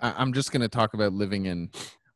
I, 0.00 0.12
I'm 0.16 0.32
just 0.32 0.52
gonna 0.52 0.68
talk 0.68 0.94
about 0.94 1.12
living 1.12 1.46
in 1.46 1.70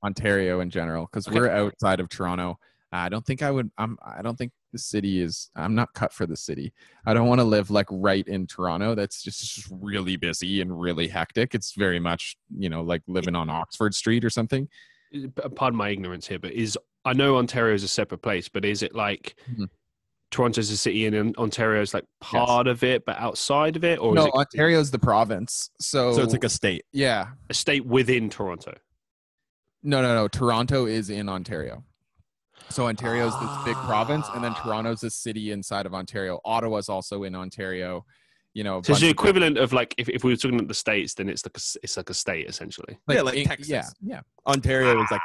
Ontario 0.04 0.60
in 0.60 0.70
general 0.70 1.06
because 1.06 1.28
Okay. 1.28 1.36
we're 1.38 1.48
outside 1.50 2.00
of 2.00 2.08
Toronto. 2.08 2.58
I 2.92 3.08
don't 3.08 3.24
think 3.24 3.42
I 3.42 3.50
would. 3.50 3.70
I'm. 3.78 3.96
I 4.04 4.20
don't 4.22 4.36
think 4.36 4.52
the 4.72 4.78
city 4.78 5.20
is. 5.20 5.50
I'm 5.54 5.74
not 5.74 5.92
cut 5.94 6.12
for 6.12 6.26
the 6.26 6.36
city. 6.36 6.72
I 7.06 7.14
don't 7.14 7.28
want 7.28 7.40
to 7.40 7.44
live 7.44 7.70
like 7.70 7.86
right 7.90 8.26
in 8.26 8.46
Toronto. 8.48 8.94
That's 8.96 9.22
just, 9.22 9.40
just 9.54 9.68
really 9.70 10.16
busy 10.16 10.60
and 10.60 10.78
really 10.80 11.06
hectic. 11.06 11.54
It's 11.54 11.72
very 11.76 12.00
much 12.00 12.36
you 12.56 12.68
know 12.68 12.82
like 12.82 13.02
living 13.06 13.36
on 13.36 13.48
Oxford 13.48 13.94
Street 13.94 14.24
or 14.24 14.30
something. 14.30 14.68
Pardon 15.54 15.76
my 15.76 15.88
ignorance 15.90 16.26
here, 16.26 16.38
but 16.40 16.52
is 16.52 16.76
I 17.04 17.12
know 17.12 17.36
Ontario 17.36 17.74
is 17.74 17.82
a 17.84 17.88
separate 17.88 18.22
place, 18.22 18.48
but 18.48 18.64
is 18.64 18.82
it 18.82 18.94
like 18.94 19.36
Mhm. 19.52 19.68
Toronto's 20.30 20.70
a 20.70 20.76
city 20.76 21.06
and 21.06 21.36
Ontario 21.36 21.82
is 21.82 21.92
like 21.94 22.04
part 22.20 22.68
of 22.68 22.84
it, 22.84 23.04
but 23.04 23.18
outside 23.18 23.74
of 23.76 23.82
it, 23.84 23.98
or 23.98 24.14
no, 24.14 24.22
is 24.22 24.26
it 24.28 24.34
Ontario's 24.34 24.90
the 24.92 24.98
province. 24.98 25.70
So, 25.80 26.12
So 26.14 26.22
it's 26.22 26.32
like 26.32 26.44
a 26.44 26.48
state. 26.48 26.84
yeah. 26.92 27.30
a 27.48 27.54
state 27.54 27.84
within 27.84 28.30
Toronto? 28.30 28.74
No, 29.82 30.02
no, 30.02 30.14
no. 30.14 30.28
Toronto 30.28 30.86
is 30.86 31.10
in 31.10 31.28
Ontario. 31.28 31.84
So 32.70 32.86
Ontario's 32.86 33.38
this 33.40 33.50
big 33.64 33.74
province, 33.76 34.26
and 34.34 34.42
then 34.44 34.52
Ah. 34.56 34.62
Toronto's 34.62 35.02
a 35.02 35.10
city 35.10 35.50
inside 35.50 35.86
of 35.86 35.94
Ontario. 35.94 36.40
Ottawa's 36.44 36.88
also 36.88 37.24
in 37.24 37.34
Ontario. 37.34 38.04
You 38.54 38.64
know, 38.64 38.82
So 38.82 38.92
it's 38.92 39.00
the 39.00 39.08
equivalent 39.08 39.58
of 39.58 39.72
like 39.72 39.94
if, 39.96 40.08
if 40.08 40.24
we 40.24 40.32
were 40.32 40.36
talking 40.36 40.56
about 40.56 40.66
the 40.68 40.74
states, 40.74 41.14
then 41.14 41.28
it's 41.28 41.44
like 41.46 41.56
a, 41.56 41.58
s- 41.58 41.76
it's 41.84 41.96
like 41.96 42.10
a 42.10 42.14
state 42.14 42.48
essentially. 42.48 42.98
Yeah, 43.08 43.22
like 43.22 43.36
in- 43.36 43.46
Texas. 43.46 43.68
Yeah, 43.68 43.88
yeah. 44.02 44.20
Ontario 44.46 45.00
is 45.02 45.08
like 45.10 45.20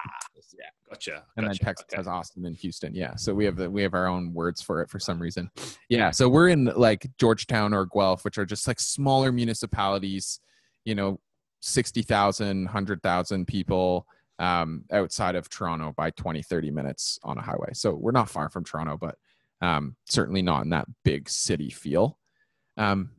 Yeah, 0.58 0.66
gotcha. 0.88 1.24
and 1.36 1.48
then 1.48 1.56
Texas 1.56 1.86
okay. 1.90 1.98
has 1.98 2.08
Austin 2.08 2.46
and 2.46 2.56
Houston. 2.56 2.94
Yeah, 2.94 3.16
so 3.16 3.34
we 3.34 3.46
have 3.46 3.56
the, 3.56 3.70
we 3.70 3.82
have 3.82 3.96
our 3.96 4.06
own 4.08 4.32
words 4.34 4.62
for 4.62 4.82
it 4.84 4.92
for 4.92 5.00
some 5.00 5.20
reason. 5.20 5.50
Yeah, 5.90 6.12
so 6.12 6.30
we're 6.30 6.50
in 6.50 6.66
like 6.76 7.08
Georgetown 7.18 7.74
or 7.74 7.88
Guelph, 7.88 8.26
which 8.26 8.38
are 8.38 8.46
just 8.46 8.68
like 8.68 8.80
smaller 8.80 9.32
municipalities. 9.32 10.40
You 10.84 10.94
know, 10.94 11.20
60,000, 11.62 12.66
100,000 12.66 13.46
people 13.48 14.06
um, 14.40 14.84
outside 14.92 15.36
of 15.36 15.50
Toronto 15.50 15.94
by 15.96 16.12
20, 16.12 16.42
30 16.42 16.72
minutes 16.72 17.20
on 17.24 17.38
a 17.38 17.42
highway. 17.42 17.70
So 17.74 17.94
we're 17.94 18.12
not 18.12 18.30
far 18.30 18.50
from 18.50 18.64
Toronto, 18.64 18.98
but 19.00 19.16
um, 19.62 19.96
certainly 20.10 20.42
not 20.42 20.64
in 20.64 20.70
that 20.72 20.88
big 21.04 21.30
city 21.30 21.70
feel. 21.70 22.18
Um, 22.78 23.12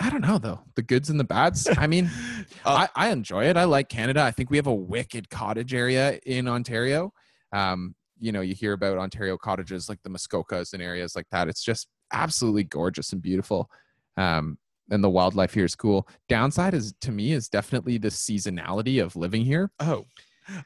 I 0.00 0.10
don't 0.10 0.20
know 0.20 0.38
though. 0.38 0.60
The 0.74 0.82
goods 0.82 1.08
and 1.08 1.18
the 1.18 1.24
bads. 1.24 1.68
I 1.76 1.86
mean, 1.86 2.10
Uh, 2.64 2.86
I, 2.96 3.06
I 3.06 3.10
enjoy 3.10 3.44
it. 3.46 3.56
I 3.56 3.64
like 3.64 3.88
Canada. 3.88 4.22
I 4.22 4.30
think 4.30 4.50
we 4.50 4.56
have 4.56 4.66
a 4.66 4.74
wicked 4.74 5.28
cottage 5.30 5.74
area 5.74 6.18
in 6.26 6.48
Ontario. 6.48 7.12
Um, 7.52 7.94
you 8.18 8.32
know, 8.32 8.40
you 8.40 8.54
hear 8.54 8.72
about 8.72 8.98
Ontario 8.98 9.36
cottages 9.36 9.88
like 9.88 10.02
the 10.02 10.10
Muskokas 10.10 10.72
and 10.72 10.82
areas 10.82 11.14
like 11.14 11.26
that. 11.30 11.48
It's 11.48 11.62
just 11.62 11.88
absolutely 12.12 12.64
gorgeous 12.64 13.12
and 13.12 13.22
beautiful. 13.22 13.70
Um, 14.16 14.58
and 14.90 15.02
the 15.02 15.10
wildlife 15.10 15.54
here 15.54 15.64
is 15.64 15.74
cool. 15.74 16.08
Downside 16.28 16.74
is 16.74 16.94
to 17.00 17.10
me 17.10 17.32
is 17.32 17.48
definitely 17.48 17.98
the 17.98 18.08
seasonality 18.08 19.02
of 19.02 19.16
living 19.16 19.44
here. 19.44 19.70
oh, 19.80 20.04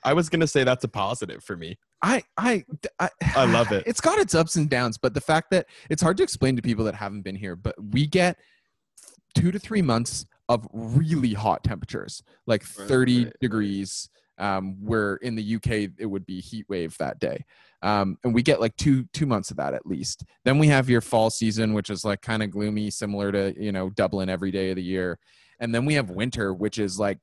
I 0.04 0.12
was 0.12 0.28
gonna 0.28 0.46
say 0.46 0.64
that's 0.64 0.84
a 0.84 0.88
positive 0.88 1.42
for 1.42 1.56
me. 1.56 1.78
I, 2.02 2.22
I, 2.36 2.64
I, 2.98 3.08
I 3.36 3.44
love 3.44 3.72
it. 3.72 3.84
It's 3.86 4.00
got 4.00 4.18
its 4.18 4.34
ups 4.34 4.56
and 4.56 4.68
downs, 4.70 4.98
but 4.98 5.14
the 5.14 5.20
fact 5.20 5.50
that 5.50 5.66
it's 5.90 6.02
hard 6.02 6.16
to 6.18 6.22
explain 6.22 6.56
to 6.56 6.62
people 6.62 6.84
that 6.86 6.94
haven't 6.94 7.22
been 7.22 7.36
here, 7.36 7.56
but 7.56 7.74
we 7.92 8.06
get 8.06 8.36
two 9.34 9.50
to 9.52 9.58
three 9.58 9.82
months 9.82 10.26
of 10.48 10.66
really 10.72 11.34
hot 11.34 11.62
temperatures, 11.62 12.22
like 12.46 12.62
Right, 12.78 12.88
30 12.88 13.16
right, 13.16 13.24
right. 13.26 13.34
degrees. 13.40 14.08
Um, 14.38 14.78
where 14.82 15.16
in 15.16 15.34
the 15.34 15.56
UK 15.56 15.90
it 15.98 16.06
would 16.06 16.24
be 16.24 16.40
heat 16.40 16.64
wave 16.70 16.96
that 16.96 17.20
day, 17.20 17.44
um, 17.82 18.16
and 18.24 18.32
we 18.32 18.42
get 18.42 18.58
like 18.58 18.74
two 18.76 19.04
two 19.12 19.26
months 19.26 19.50
of 19.50 19.58
that 19.58 19.74
at 19.74 19.84
least. 19.84 20.24
Then 20.46 20.58
we 20.58 20.68
have 20.68 20.88
your 20.88 21.02
fall 21.02 21.28
season, 21.28 21.74
which 21.74 21.90
is 21.90 22.06
like 22.06 22.22
kind 22.22 22.42
of 22.42 22.50
gloomy, 22.50 22.88
similar 22.88 23.30
to 23.32 23.54
you 23.62 23.70
know 23.70 23.90
Dublin 23.90 24.30
every 24.30 24.50
day 24.50 24.70
of 24.70 24.76
the 24.76 24.82
year, 24.82 25.18
and 25.58 25.74
then 25.74 25.84
we 25.84 25.92
have 25.92 26.08
winter, 26.08 26.54
which 26.54 26.78
is 26.78 26.98
like 26.98 27.18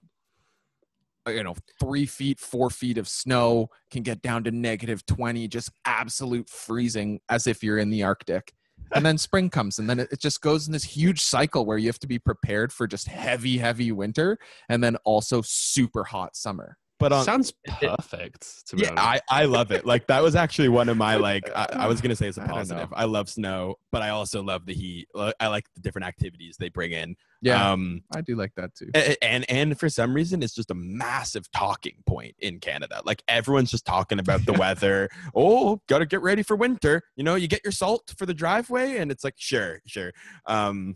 Uh, 1.27 1.31
you 1.31 1.43
know 1.43 1.55
three 1.79 2.05
feet 2.05 2.39
four 2.39 2.69
feet 2.69 2.97
of 2.97 3.07
snow 3.07 3.69
can 3.91 4.01
get 4.01 4.21
down 4.21 4.43
to 4.43 4.51
negative 4.51 5.05
20 5.05 5.47
just 5.47 5.71
absolute 5.85 6.49
freezing 6.49 7.19
as 7.29 7.47
if 7.47 7.63
you're 7.63 7.79
in 7.79 7.89
the 7.89 8.03
arctic. 8.03 8.53
And 8.93 9.05
then 9.05 9.17
spring 9.17 9.49
comes 9.49 9.79
and 9.79 9.89
then 9.89 9.99
it, 9.99 10.09
it 10.11 10.21
just 10.21 10.41
goes 10.41 10.67
in 10.67 10.73
this 10.73 10.83
huge 10.83 11.21
cycle 11.21 11.65
where 11.65 11.77
you 11.77 11.87
have 11.87 11.99
to 11.99 12.07
be 12.07 12.19
prepared 12.19 12.71
for 12.71 12.87
just 12.87 13.07
heavy 13.07 13.57
heavy 13.57 13.91
winter 13.91 14.37
and 14.69 14.81
then 14.83 14.95
also 15.03 15.41
super 15.43 16.05
hot 16.05 16.37
summer 16.37 16.77
But 16.99 17.11
on 17.11 17.23
Sounds 17.25 17.53
perfect 17.79 18.67
to 18.69 18.75
be 18.75 18.81
yeah, 18.83 18.89
honest. 18.91 19.23
I, 19.29 19.41
I 19.41 19.45
love 19.45 19.71
it. 19.71 19.85
Like 19.85 20.07
that 20.07 20.23
was 20.23 20.35
actually 20.35 20.69
one 20.69 20.89
of 20.89 20.97
my 20.97 21.15
like 21.29 21.49
I, 21.55 21.67
I 21.73 21.87
was 21.87 22.01
gonna 22.01 22.15
say 22.15 22.27
it's 22.27 22.37
a 22.37 22.41
positive. 22.41 22.89
know. 22.89 22.97
I 22.97 23.05
love 23.05 23.29
snow, 23.29 23.75
but 23.91 24.01
I 24.01 24.09
also 24.09 24.41
love 24.41 24.65
the 24.65 24.73
heat. 24.73 25.07
I 25.39 25.47
like 25.47 25.65
the 25.75 25.81
different 25.81 26.07
activities 26.07 26.57
they 26.59 26.69
bring 26.69 26.91
in. 26.91 27.15
yeah 27.43 27.71
Um 27.71 28.01
i 28.15 28.21
do 28.21 28.35
like 28.35 28.51
that 28.55 28.73
too 28.73 28.89
a- 28.95 29.23
and 29.23 29.45
and 29.49 29.79
for 29.79 29.89
some 29.89 30.11
reason 30.13 30.41
it's 30.41 30.55
just 30.55 30.71
a 30.71 30.75
massive 30.75 31.51
talking 31.51 31.97
point 32.07 32.35
in 32.39 32.59
Canada. 32.59 33.01
Like 33.05 33.21
everyone's 33.27 33.69
just 33.69 33.85
talking 33.85 34.17
about 34.19 34.45
the 34.45 34.53
weather. 34.63 35.09
Oh, 35.35 35.81
got 35.87 35.99
to 35.99 36.05
get 36.07 36.21
ready 36.23 36.41
for 36.41 36.55
winter. 36.55 37.03
You 37.15 37.23
know, 37.23 37.35
you 37.35 37.47
get 37.47 37.61
your 37.63 37.71
salt 37.73 38.13
for 38.17 38.25
the 38.25 38.33
driveway 38.33 38.97
and 38.97 39.11
it's 39.11 39.23
like 39.23 39.35
sure, 39.37 39.81
sure. 39.85 40.13
Um 40.47 40.95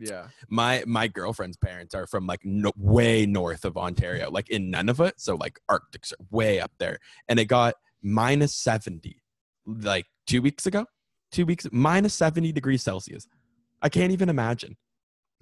yeah 0.00 0.26
my 0.48 0.82
my 0.86 1.06
girlfriend's 1.06 1.56
parents 1.56 1.94
are 1.94 2.06
from 2.06 2.26
like 2.26 2.40
no, 2.44 2.72
way 2.76 3.26
north 3.26 3.64
of 3.64 3.76
Ontario, 3.76 4.30
like 4.30 4.48
in 4.50 4.72
Nunavut, 4.72 5.12
so 5.16 5.36
like 5.36 5.60
Arctic's 5.68 6.12
are 6.12 6.24
way 6.30 6.60
up 6.60 6.72
there, 6.78 6.98
and 7.28 7.38
it 7.38 7.46
got 7.46 7.74
minus 8.02 8.54
seventy 8.54 9.22
like 9.66 10.06
two 10.26 10.42
weeks 10.42 10.66
ago. 10.66 10.86
Two 11.32 11.46
weeks 11.46 11.66
minus 11.70 12.14
seventy 12.14 12.50
degrees 12.52 12.82
Celsius. 12.82 13.28
I 13.82 13.88
can't 13.88 14.12
even 14.12 14.28
imagine. 14.28 14.76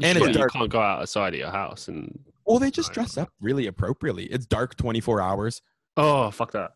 And 0.02 0.18
it's 0.18 0.26
you 0.26 0.32
dark. 0.32 0.52
can't 0.52 0.70
go 0.70 0.80
outside 0.80 1.34
of 1.34 1.40
your 1.40 1.50
house 1.50 1.88
and 1.88 2.18
Well, 2.46 2.58
they 2.58 2.70
just 2.70 2.92
dress 2.92 3.16
up 3.16 3.30
really 3.40 3.66
appropriately. 3.66 4.26
It's 4.26 4.46
dark 4.46 4.76
twenty 4.76 5.00
four 5.00 5.20
hours. 5.20 5.62
oh 5.96 6.30
fuck 6.30 6.52
that. 6.52 6.72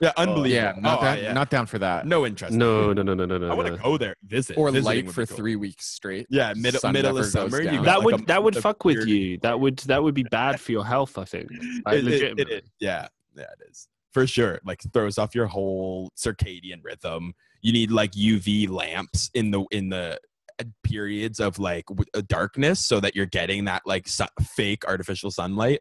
Yeah, 0.00 0.12
Oh, 0.16 0.22
unbelievable. 0.22 0.48
yeah 0.50 0.74
not 0.80 0.98
Oh, 0.98 1.02
that, 1.04 1.22
yeah. 1.22 1.32
not 1.32 1.48
down 1.50 1.66
for 1.66 1.78
that 1.78 2.06
no 2.06 2.26
interest. 2.26 2.54
No, 2.54 2.92
no, 2.92 3.02
no, 3.02 3.14
no, 3.14 3.24
no, 3.24 3.38
no. 3.38 3.48
I 3.50 3.54
want 3.54 3.68
to 3.74 3.80
go 3.82 3.96
there, 3.96 4.14
visit, 4.24 4.58
or 4.58 4.70
Visiting 4.70 4.84
light 5.06 5.10
for 5.14 5.24
cool. 5.26 5.36
three 5.36 5.56
weeks 5.56 5.86
straight 5.86 6.26
Yeah, 6.30 6.52
middle 6.56 6.92
middle 6.92 7.16
of 7.18 7.26
summer. 7.26 7.62
You 7.62 7.82
That 7.82 7.98
like 7.98 8.04
would 8.04 8.20
a 8.20 8.24
that 8.26 8.42
would 8.42 8.54
month 8.54 8.56
of 8.58 8.62
fuck 8.62 8.84
with 8.84 9.06
you. 9.06 9.38
That 9.38 9.58
would 9.60 9.78
that 9.78 10.02
would 10.02 10.14
be 10.14 10.22
bad 10.30 10.60
for 10.60 10.72
your 10.72 10.84
health. 10.84 11.16
I 11.18 11.24
think. 11.24 11.50
Like, 11.84 11.94
It- 11.96 11.98
it- 11.98 11.98
it 11.98 12.04
legitimately. 12.04 12.62
Yeah, 12.80 13.08
yeah, 13.34 13.42
it 13.44 13.70
is 13.70 13.88
for 14.12 14.26
sure. 14.26 14.60
Like 14.64 14.80
throws 14.92 15.18
off 15.18 15.34
your 15.34 15.46
whole 15.46 16.10
circadian 16.16 16.82
rhythm. 16.82 17.34
You 17.62 17.72
need 17.72 17.90
like 17.90 18.12
UV 18.12 18.68
lamps 18.68 19.30
in 19.34 19.50
the 19.50 19.64
in 19.70 19.88
the 19.88 20.18
uh, 20.60 20.64
periods 20.82 21.40
of 21.40 21.58
like 21.58 21.86
w- 21.86 22.04
uh, 22.14 22.22
darkness 22.26 22.80
so 22.84 23.00
that 23.00 23.14
you're 23.16 23.26
getting 23.26 23.64
that 23.66 23.82
like 23.86 24.08
su- 24.08 24.24
fake 24.42 24.86
artificial 24.86 25.30
sunlight. 25.30 25.80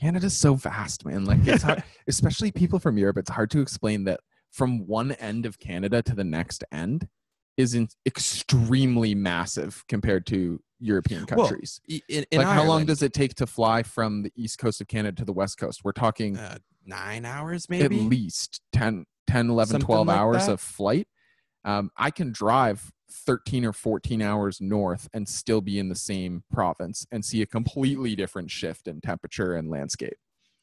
Canada's 0.00 0.36
so 0.36 0.54
vast, 0.54 1.04
man. 1.04 1.24
Like 1.24 1.40
it's 1.46 1.62
hard, 1.62 1.82
especially 2.08 2.52
people 2.52 2.78
from 2.78 2.98
Europe. 2.98 3.18
It's 3.18 3.30
hard 3.30 3.50
to 3.52 3.60
explain 3.60 4.04
that 4.04 4.20
from 4.52 4.86
one 4.86 5.12
end 5.12 5.44
of 5.46 5.58
Canada 5.58 6.02
to 6.02 6.14
the 6.14 6.24
next 6.24 6.64
end 6.72 7.08
is 7.56 7.74
in 7.74 7.88
extremely 8.06 9.14
massive 9.14 9.84
compared 9.88 10.24
to 10.26 10.60
European 10.78 11.26
countries. 11.26 11.80
I- 11.90 12.00
In, 12.08 12.24
in 12.30 12.38
like 12.38 12.46
how 12.46 12.64
long 12.64 12.84
does 12.86 13.02
it 13.02 13.12
take 13.12 13.34
to 13.36 13.46
fly 13.46 13.82
from 13.82 14.22
the 14.22 14.32
east 14.36 14.58
coast 14.58 14.80
of 14.80 14.86
Canada 14.88 15.16
to 15.16 15.24
the 15.24 15.32
west 15.32 15.58
coast? 15.58 15.80
We're 15.84 15.92
talking 15.92 16.36
uh, 16.38 16.58
nine 16.86 17.24
hours 17.24 17.68
maybe. 17.68 17.96
at 17.96 18.02
least 18.04 18.60
10, 18.72 19.04
10 19.26 19.50
11, 19.50 19.70
Something 19.72 19.86
12 19.86 20.06
like 20.06 20.16
hours 20.16 20.46
that. 20.46 20.52
of 20.52 20.60
flight. 20.60 21.08
Um, 21.64 21.90
I 21.96 22.10
can 22.12 22.30
drive 22.30 22.92
13 23.10 23.64
or 23.64 23.72
14 23.72 24.20
hours 24.22 24.60
north 24.60 25.08
and 25.12 25.28
still 25.28 25.60
be 25.60 25.78
in 25.78 25.88
the 25.88 25.94
same 25.96 26.44
province 26.52 27.06
and 27.10 27.24
see 27.24 27.42
a 27.42 27.46
completely 27.46 28.14
different 28.14 28.50
shift 28.50 28.86
in 28.88 29.00
temperature 29.00 29.54
and 29.54 29.70
landscape. 29.70 30.16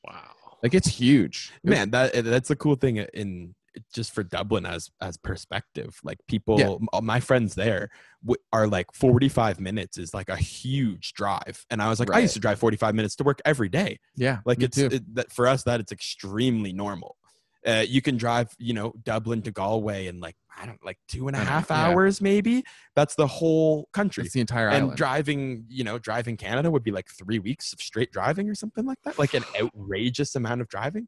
Wow. 0.06 0.32
Like 0.64 0.74
it's 0.74 0.88
huge. 0.88 1.52
Man 1.64 1.92
that 1.92 2.16
eh, 2.16 2.22
that's 2.22 2.50
a 2.50 2.56
cool 2.56 2.76
thing 2.76 2.98
in 2.98 3.56
just 3.94 4.14
for 4.14 4.24
dublin 4.24 4.66
as 4.66 4.90
as 5.02 5.18
perspective 5.18 6.00
like 6.02 6.18
people 6.30 6.58
Yeah. 6.58 6.76
m- 6.94 7.06
my 7.06 7.20
friends 7.20 7.56
there 7.56 7.90
w- 8.24 8.42
are 8.54 8.68
like 8.68 8.88
45 8.94 9.60
minutes 9.60 9.98
is 9.98 10.14
like 10.14 10.30
a 10.30 10.38
huge 10.38 11.12
drive 11.12 11.66
and 11.70 11.82
i 11.82 11.90
was 11.90 12.00
like 12.00 12.10
i 12.14 12.20
used 12.20 12.36
to 12.36 12.40
drive 12.40 12.58
45 12.58 12.96
minutes 12.96 13.18
to 13.18 13.26
work 13.26 13.42
every 13.44 13.68
day 13.68 14.00
Yeah, 14.16 14.40
like 14.46 14.64
it's 14.64 14.78
it, 14.78 15.14
that 15.16 15.30
for 15.30 15.46
us 15.46 15.64
that 15.64 15.82
it's 15.82 15.92
extremely 15.92 16.72
normal 16.72 17.18
uh, 17.66 17.84
you 17.88 18.02
can 18.02 18.18
drive 18.18 18.54
you 18.60 18.74
know 18.74 18.94
dublin 19.04 19.42
to 19.42 19.52
galway 19.52 20.08
in 20.08 20.20
like 20.20 20.36
i 20.58 20.66
don't 20.66 20.84
like 20.86 20.98
two 21.08 21.28
and 21.28 21.36
a 21.36 21.40
I 21.40 21.44
know, 21.44 21.50
half 21.50 21.70
yeah. 21.70 21.88
hours 21.88 22.22
maybe 22.22 22.64
that's 22.96 23.16
the 23.16 23.28
whole 23.28 23.90
country 23.94 24.24
it's 24.26 24.34
the 24.34 24.42
entire 24.42 24.68
island. 24.70 24.76
and 24.76 24.84
island. 24.84 24.98
driving 24.98 25.66
you 25.68 25.84
know 25.84 25.98
driving 25.98 26.38
canada 26.38 26.70
would 26.72 26.84
be 26.84 26.92
like 26.92 27.08
three 27.10 27.40
weeks 27.40 27.74
of 27.74 27.80
straight 27.80 28.12
driving 28.12 28.50
or 28.50 28.56
something 28.56 28.86
like 28.86 29.00
that 29.04 29.18
like 29.18 29.34
an 29.34 29.44
outrageous 29.62 30.36
amount 30.36 30.62
of 30.62 30.68
driving 30.68 31.08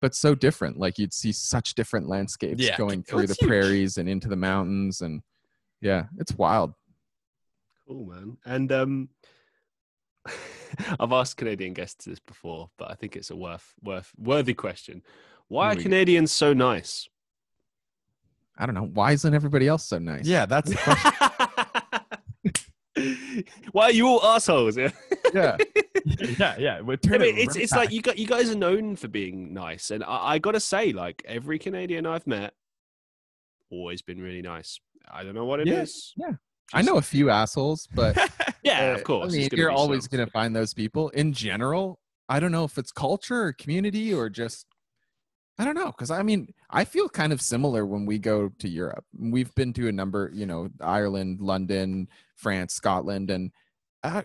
but 0.00 0.14
so 0.14 0.34
different. 0.34 0.78
Like 0.78 0.98
you'd 0.98 1.12
see 1.12 1.32
such 1.32 1.74
different 1.74 2.08
landscapes 2.08 2.62
Yeah, 2.62 2.76
going 2.76 3.02
through 3.02 3.26
the 3.26 3.36
huge. 3.40 3.48
prairies 3.48 3.98
and 3.98 4.08
into 4.08 4.28
the 4.28 4.36
mountains, 4.36 5.00
and 5.00 5.22
yeah, 5.80 6.04
it's 6.18 6.34
wild. 6.36 6.74
Cool, 7.86 8.06
man. 8.06 8.36
And 8.44 8.72
um, 8.72 9.08
I've 11.00 11.12
asked 11.12 11.36
Canadian 11.36 11.72
guests 11.72 12.04
this 12.04 12.20
before, 12.20 12.70
but 12.78 12.90
I 12.90 12.94
think 12.94 13.16
it's 13.16 13.30
a 13.30 13.36
worth 13.36 13.74
worth 13.82 14.12
worthy 14.18 14.54
question. 14.54 15.02
Why 15.48 15.68
are 15.68 15.70
we 15.70 15.76
go. 15.76 15.82
Canadians 15.84 16.32
so 16.32 16.52
nice? 16.52 17.08
I 18.58 18.66
don't 18.66 18.74
know 18.74 18.90
why 18.92 19.12
isn't 19.12 19.34
everybody 19.34 19.68
else 19.68 19.84
so 19.84 19.98
nice? 19.98 20.24
yeah 20.26 20.46
that's 20.46 20.70
the 20.70 20.76
question 20.76 21.12
Why 23.72 23.84
are 23.84 23.92
you 23.92 24.08
all 24.08 24.24
assholes? 24.24 24.78
Yeah. 24.78 24.90
Yeah. 25.34 25.56
yeah, 26.38 26.56
yeah. 26.56 26.80
We'll 26.80 26.96
I 27.12 27.18
mean, 27.18 27.36
it's 27.36 27.56
it's 27.56 27.72
like 27.72 27.90
you 27.90 28.00
got 28.00 28.16
you 28.16 28.26
guys 28.26 28.48
are 28.50 28.54
known 28.54 28.96
for 28.96 29.08
being 29.08 29.52
nice, 29.52 29.90
and 29.90 30.02
I, 30.04 30.34
I 30.34 30.38
gotta 30.38 30.60
say, 30.60 30.92
like 30.92 31.22
every 31.26 31.58
Canadian 31.58 32.06
I've 32.06 32.26
met, 32.26 32.54
always 33.70 34.02
been 34.02 34.20
really 34.22 34.40
nice. 34.40 34.78
I 35.10 35.24
don't 35.24 35.34
know 35.34 35.44
what 35.44 35.60
it 35.60 35.68
is. 35.68 36.14
Yeah, 36.16 36.34
I 36.72 36.82
know 36.82 36.96
a 36.96 37.02
few 37.02 37.28
assholes, 37.28 37.88
but 37.92 38.16
Yeah, 38.62 38.92
uh, 38.92 38.94
of 38.94 39.04
course. 39.04 39.24
I 39.24 39.26
there's 39.26 39.36
mean, 39.36 39.48
gonna 39.50 39.60
you're 39.60 39.70
be 39.70 39.76
always 39.76 40.04
some. 40.04 40.16
going 40.16 40.26
to 40.26 40.32
find 40.32 40.54
those 40.54 40.72
people. 40.74 41.08
In 41.10 41.32
general, 41.32 42.00
I 42.28 42.40
don't 42.40 42.52
know 42.52 42.64
if 42.64 42.78
it's 42.78 42.92
culture 42.92 43.42
or 43.42 43.52
community 43.52 44.14
or 44.14 44.28
just 44.28 44.66
I 45.58 45.64
don't 45.64 45.74
know 45.74 45.86
because 45.86 46.10
I 46.10 46.22
mean 46.22 46.52
I 46.70 46.84
feel 46.84 47.08
kind 47.08 47.32
of 47.32 47.40
similar 47.40 47.86
when 47.86 48.04
we 48.06 48.18
go 48.18 48.50
to 48.58 48.68
Europe. 48.68 49.04
We've 49.18 49.54
been 49.54 49.72
to 49.74 49.88
a 49.88 49.92
number, 49.92 50.30
you 50.34 50.46
know, 50.46 50.68
Ireland, 50.80 51.40
London, 51.40 52.08
France, 52.36 52.74
Scotland, 52.74 53.30
and 53.30 53.50
uh, 54.02 54.22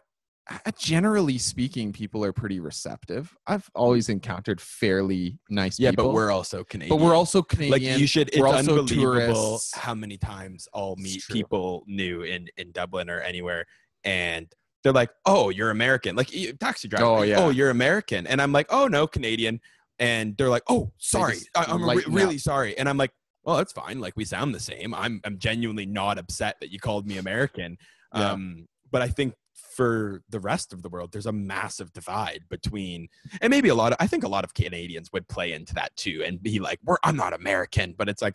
uh, 0.50 0.72
generally 0.77 1.38
speaking, 1.38 1.93
people 1.93 2.26
are 2.26 2.34
pretty 2.34 2.60
receptive. 2.60 3.35
I've 3.48 3.69
always 3.76 4.10
encountered 4.10 4.60
fairly 4.60 5.40
nice 5.50 5.80
yeah, 5.80 5.92
people. 5.92 6.06
but 6.06 6.14
we're 6.14 6.32
also 6.32 6.64
Canadian. 6.64 6.98
but 6.98 7.03
we're 7.03 7.16
also 7.16 7.42
Canadian. 7.42 7.72
like 7.72 8.00
you 8.00 8.08
should. 8.08 8.30
It's 8.30 8.40
We're 8.40 8.48
also 8.48 8.80
unbelievable 8.80 9.14
tourists. 9.14 9.77
how 9.77 9.93
many 9.93 10.18
times 10.18 10.68
I'll 10.74 10.95
meet 10.98 11.24
people 11.30 11.84
new 11.88 12.24
in 12.24 12.48
in 12.58 12.72
Dublin 12.72 13.10
or 13.10 13.22
anywhere, 13.22 13.66
and 14.03 14.51
they're 14.84 14.93
like, 14.93 15.11
"Oh, 15.26 15.50
you're 15.50 15.69
American." 15.69 16.16
Like 16.16 16.32
taxi 16.60 16.88
driver. 16.88 17.06
Oh, 17.06 17.22
yeah. 17.22 17.40
Oh, 17.40 17.50
you're 17.50 17.69
American, 17.69 18.27
and 18.27 18.42
I'm 18.42 18.51
like, 18.51 18.68
"Oh 18.69 18.88
no, 18.88 19.08
Canadian." 19.08 19.61
And 20.01 20.35
they're 20.35 20.49
like, 20.49 20.63
"Oh, 20.67 20.91
sorry, 20.97 21.35
just 21.35 21.49
I, 21.55 21.65
I'm 21.69 21.88
re- 21.88 22.03
really 22.07 22.38
sorry." 22.39 22.77
And 22.77 22.89
I'm 22.89 22.97
like, 22.97 23.11
"Well, 23.43 23.55
that's 23.57 23.71
fine. 23.71 23.99
Like 23.99 24.13
we 24.17 24.25
sound 24.25 24.53
the 24.53 24.59
same. 24.59 24.93
I'm 24.93 25.21
I'm 25.23 25.38
genuinely 25.38 25.85
not 25.85 26.17
upset 26.17 26.57
that 26.59 26.71
you 26.73 26.80
called 26.80 27.05
me 27.07 27.17
American." 27.17 27.77
Yeah. 28.13 28.31
Um, 28.31 28.67
but 28.91 29.01
I 29.03 29.07
think 29.07 29.35
for 29.53 30.21
the 30.30 30.39
rest 30.39 30.73
of 30.73 30.81
the 30.81 30.89
world, 30.89 31.11
there's 31.13 31.27
a 31.27 31.31
massive 31.31 31.93
divide 31.93 32.41
between, 32.49 33.07
and 33.41 33.49
maybe 33.51 33.69
a 33.69 33.75
lot 33.75 33.93
of, 33.93 33.97
I 34.01 34.07
think 34.07 34.23
a 34.25 34.27
lot 34.27 34.43
of 34.43 34.53
Canadians 34.53 35.09
would 35.13 35.27
play 35.30 35.53
into 35.53 35.73
that 35.75 35.95
too 35.95 36.23
and 36.25 36.41
be 36.41 36.59
like, 36.59 36.80
"We're 36.83 36.97
I'm 37.03 37.15
not 37.15 37.31
American," 37.33 37.93
but 37.97 38.09
it's 38.09 38.21
like, 38.23 38.33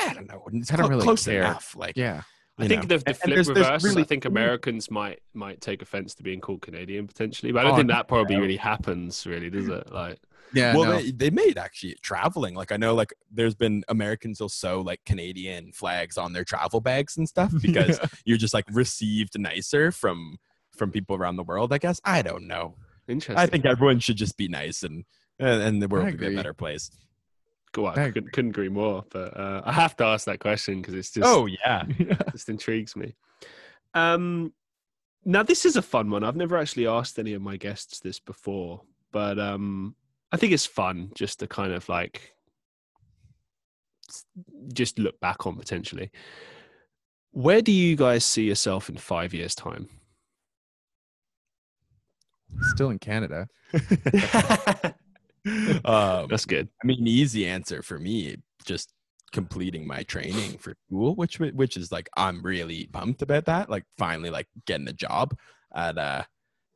I 0.00 0.12
don't 0.14 0.26
know, 0.28 0.42
it's 0.52 0.72
I 0.72 0.76
don't 0.76 0.86
clo- 0.86 0.90
really 0.96 1.04
close 1.04 1.24
care. 1.24 1.40
enough. 1.42 1.74
Like, 1.76 1.96
yeah, 1.96 2.22
I 2.58 2.64
you 2.64 2.68
think 2.68 2.82
know. 2.82 2.96
the, 2.98 3.04
the 3.04 3.14
flip 3.14 3.34
there's- 3.34 3.46
there's 3.46 3.58
reverse. 3.60 3.84
is 3.84 3.90
really- 3.90 4.02
I 4.02 4.06
think 4.06 4.24
Americans 4.24 4.90
might 4.90 5.20
might 5.32 5.60
take 5.60 5.80
offense 5.80 6.14
to 6.16 6.22
being 6.24 6.40
called 6.40 6.60
Canadian 6.60 7.06
potentially, 7.06 7.52
but 7.52 7.60
I 7.60 7.62
don't 7.62 7.72
Oh, 7.72 7.76
think 7.76 7.88
that 7.90 8.08
probably 8.08 8.34
no. 8.36 8.42
really 8.42 8.56
happens. 8.56 9.24
Really, 9.26 9.48
does 9.48 9.68
it? 9.68 9.92
Like, 9.92 10.18
yeah. 10.52 10.74
well, 10.74 10.84
no. 10.84 10.96
they, 10.98 11.10
they 11.10 11.30
made 11.30 11.58
actually 11.58 11.96
traveling. 12.02 12.54
Like 12.54 12.72
I 12.72 12.76
know, 12.76 12.94
like 12.94 13.12
there's 13.30 13.54
been 13.54 13.84
Americans 13.88 14.40
will 14.40 14.48
sew 14.48 14.80
like 14.80 15.00
Canadian 15.04 15.72
flags 15.72 16.16
on 16.16 16.32
their 16.32 16.44
travel 16.44 16.80
bags 16.80 17.16
and 17.16 17.28
stuff 17.28 17.52
because 17.62 17.98
you're 18.24 18.38
just 18.38 18.54
like 18.54 18.64
received 18.70 19.38
nicer 19.38 19.92
from 19.92 20.38
from 20.76 20.90
people 20.90 21.16
around 21.16 21.36
the 21.36 21.42
world. 21.42 21.72
I 21.72 21.78
guess 21.78 22.00
I 22.04 22.22
don't 22.22 22.46
know. 22.46 22.74
interesting. 23.06 23.36
I 23.36 23.46
think 23.46 23.66
everyone 23.66 24.00
should 24.00 24.16
just 24.16 24.36
be 24.36 24.48
nice 24.48 24.82
and 24.82 25.04
and, 25.38 25.62
and 25.62 25.82
the 25.82 25.88
world 25.88 26.06
would 26.06 26.18
be 26.18 26.26
a 26.26 26.36
better 26.36 26.54
place. 26.54 26.90
Go 27.72 27.86
on, 27.86 27.98
I 27.98 28.06
I 28.06 28.10
couldn't, 28.10 28.32
couldn't 28.32 28.50
agree 28.50 28.70
more. 28.70 29.04
But 29.10 29.36
uh, 29.36 29.62
I 29.64 29.72
have 29.72 29.96
to 29.96 30.04
ask 30.04 30.24
that 30.26 30.40
question 30.40 30.80
because 30.80 30.94
it's 30.94 31.10
just 31.10 31.26
Oh 31.26 31.46
yeah, 31.64 31.84
just 32.32 32.48
intrigues 32.48 32.96
me. 32.96 33.14
Um, 33.94 34.52
now 35.24 35.42
this 35.42 35.66
is 35.66 35.76
a 35.76 35.82
fun 35.82 36.10
one. 36.10 36.24
I've 36.24 36.36
never 36.36 36.56
actually 36.56 36.86
asked 36.86 37.18
any 37.18 37.34
of 37.34 37.42
my 37.42 37.56
guests 37.56 38.00
this 38.00 38.18
before, 38.18 38.82
but 39.12 39.38
um, 39.38 39.94
I 40.32 40.36
think 40.36 40.52
it's 40.52 40.66
fun 40.66 41.10
just 41.14 41.40
to 41.40 41.46
kind 41.46 41.72
of 41.72 41.88
like 41.88 42.34
just 44.72 44.98
look 44.98 45.18
back 45.20 45.46
on 45.46 45.56
potentially. 45.56 46.10
Where 47.32 47.62
do 47.62 47.72
you 47.72 47.96
guys 47.96 48.24
see 48.24 48.44
yourself 48.44 48.88
in 48.88 48.96
five 48.96 49.32
years' 49.34 49.54
time? 49.54 49.88
still 52.62 52.90
in 52.90 52.98
Canada. 52.98 53.48
um, 55.84 56.26
That's 56.28 56.46
good. 56.46 56.68
I 56.82 56.86
mean, 56.86 57.06
easy 57.06 57.46
answer 57.46 57.82
for 57.82 57.98
me, 57.98 58.36
just 58.64 58.92
completing 59.32 59.86
my 59.86 60.02
training 60.04 60.58
for 60.58 60.74
school, 60.86 61.14
which 61.14 61.38
which 61.38 61.76
is 61.76 61.92
like 61.92 62.08
I'm 62.16 62.42
really 62.42 62.88
pumped 62.92 63.22
about 63.22 63.46
that. 63.46 63.70
Like 63.70 63.84
finally, 63.96 64.30
like 64.30 64.48
getting 64.66 64.88
a 64.88 64.92
job 64.92 65.36
at 65.74 65.98
uh, 65.98 66.22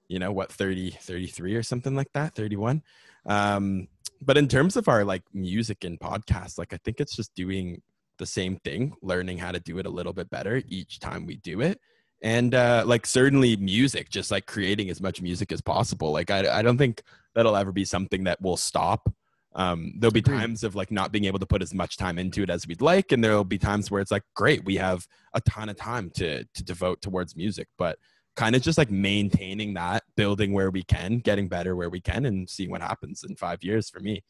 you 0.08 0.18
know 0.18 0.32
what, 0.32 0.52
30, 0.52 0.90
33 1.00 1.54
or 1.54 1.62
something 1.62 1.94
like 1.94 2.12
that, 2.14 2.34
31. 2.34 2.82
Um, 3.26 3.88
but 4.20 4.36
in 4.36 4.48
terms 4.48 4.76
of 4.76 4.88
our 4.88 5.04
like 5.04 5.22
music 5.32 5.84
and 5.84 5.98
podcasts, 5.98 6.58
like 6.58 6.72
I 6.72 6.78
think 6.84 7.00
it's 7.00 7.16
just 7.16 7.34
doing 7.34 7.82
the 8.18 8.26
same 8.26 8.56
thing, 8.56 8.94
learning 9.02 9.38
how 9.38 9.52
to 9.52 9.60
do 9.60 9.78
it 9.78 9.86
a 9.86 9.90
little 9.90 10.12
bit 10.12 10.30
better 10.30 10.62
each 10.68 11.00
time 11.00 11.26
we 11.26 11.36
do 11.36 11.60
it. 11.60 11.80
And 12.22 12.54
uh, 12.54 12.84
like 12.86 13.04
certainly 13.04 13.56
music, 13.56 14.08
just 14.10 14.30
like 14.30 14.46
creating 14.46 14.90
as 14.90 15.00
much 15.00 15.20
music 15.20 15.50
as 15.50 15.60
possible. 15.60 16.12
Like 16.12 16.30
I, 16.30 16.58
I 16.58 16.62
don't 16.62 16.78
think 16.78 17.02
that'll 17.34 17.56
ever 17.56 17.72
be 17.72 17.84
something 17.84 18.24
that 18.24 18.40
will 18.40 18.56
stop 18.56 19.12
um, 19.54 19.92
there'll 19.98 20.12
be 20.12 20.22
times 20.22 20.64
of 20.64 20.74
like 20.74 20.90
not 20.90 21.12
being 21.12 21.26
able 21.26 21.38
to 21.38 21.46
put 21.46 21.62
as 21.62 21.74
much 21.74 21.96
time 21.96 22.18
into 22.18 22.42
it 22.42 22.50
as 22.50 22.66
we'd 22.66 22.80
like 22.80 23.12
and 23.12 23.22
there'll 23.22 23.44
be 23.44 23.58
times 23.58 23.90
where 23.90 24.00
it's 24.00 24.10
like 24.10 24.22
great 24.34 24.64
we 24.64 24.76
have 24.76 25.06
a 25.34 25.40
ton 25.42 25.68
of 25.68 25.76
time 25.76 26.10
to 26.10 26.44
to 26.44 26.64
devote 26.64 27.02
towards 27.02 27.36
music 27.36 27.68
but 27.76 27.98
kind 28.36 28.56
of 28.56 28.62
just 28.62 28.78
like 28.78 28.90
maintaining 28.90 29.74
that 29.74 30.02
building 30.16 30.52
where 30.52 30.70
we 30.70 30.82
can 30.82 31.18
getting 31.18 31.48
better 31.48 31.76
where 31.76 31.90
we 31.90 32.00
can 32.00 32.26
and 32.26 32.48
seeing 32.48 32.70
what 32.70 32.80
happens 32.80 33.24
in 33.24 33.36
five 33.36 33.62
years 33.62 33.90
for 33.90 34.00
me 34.00 34.22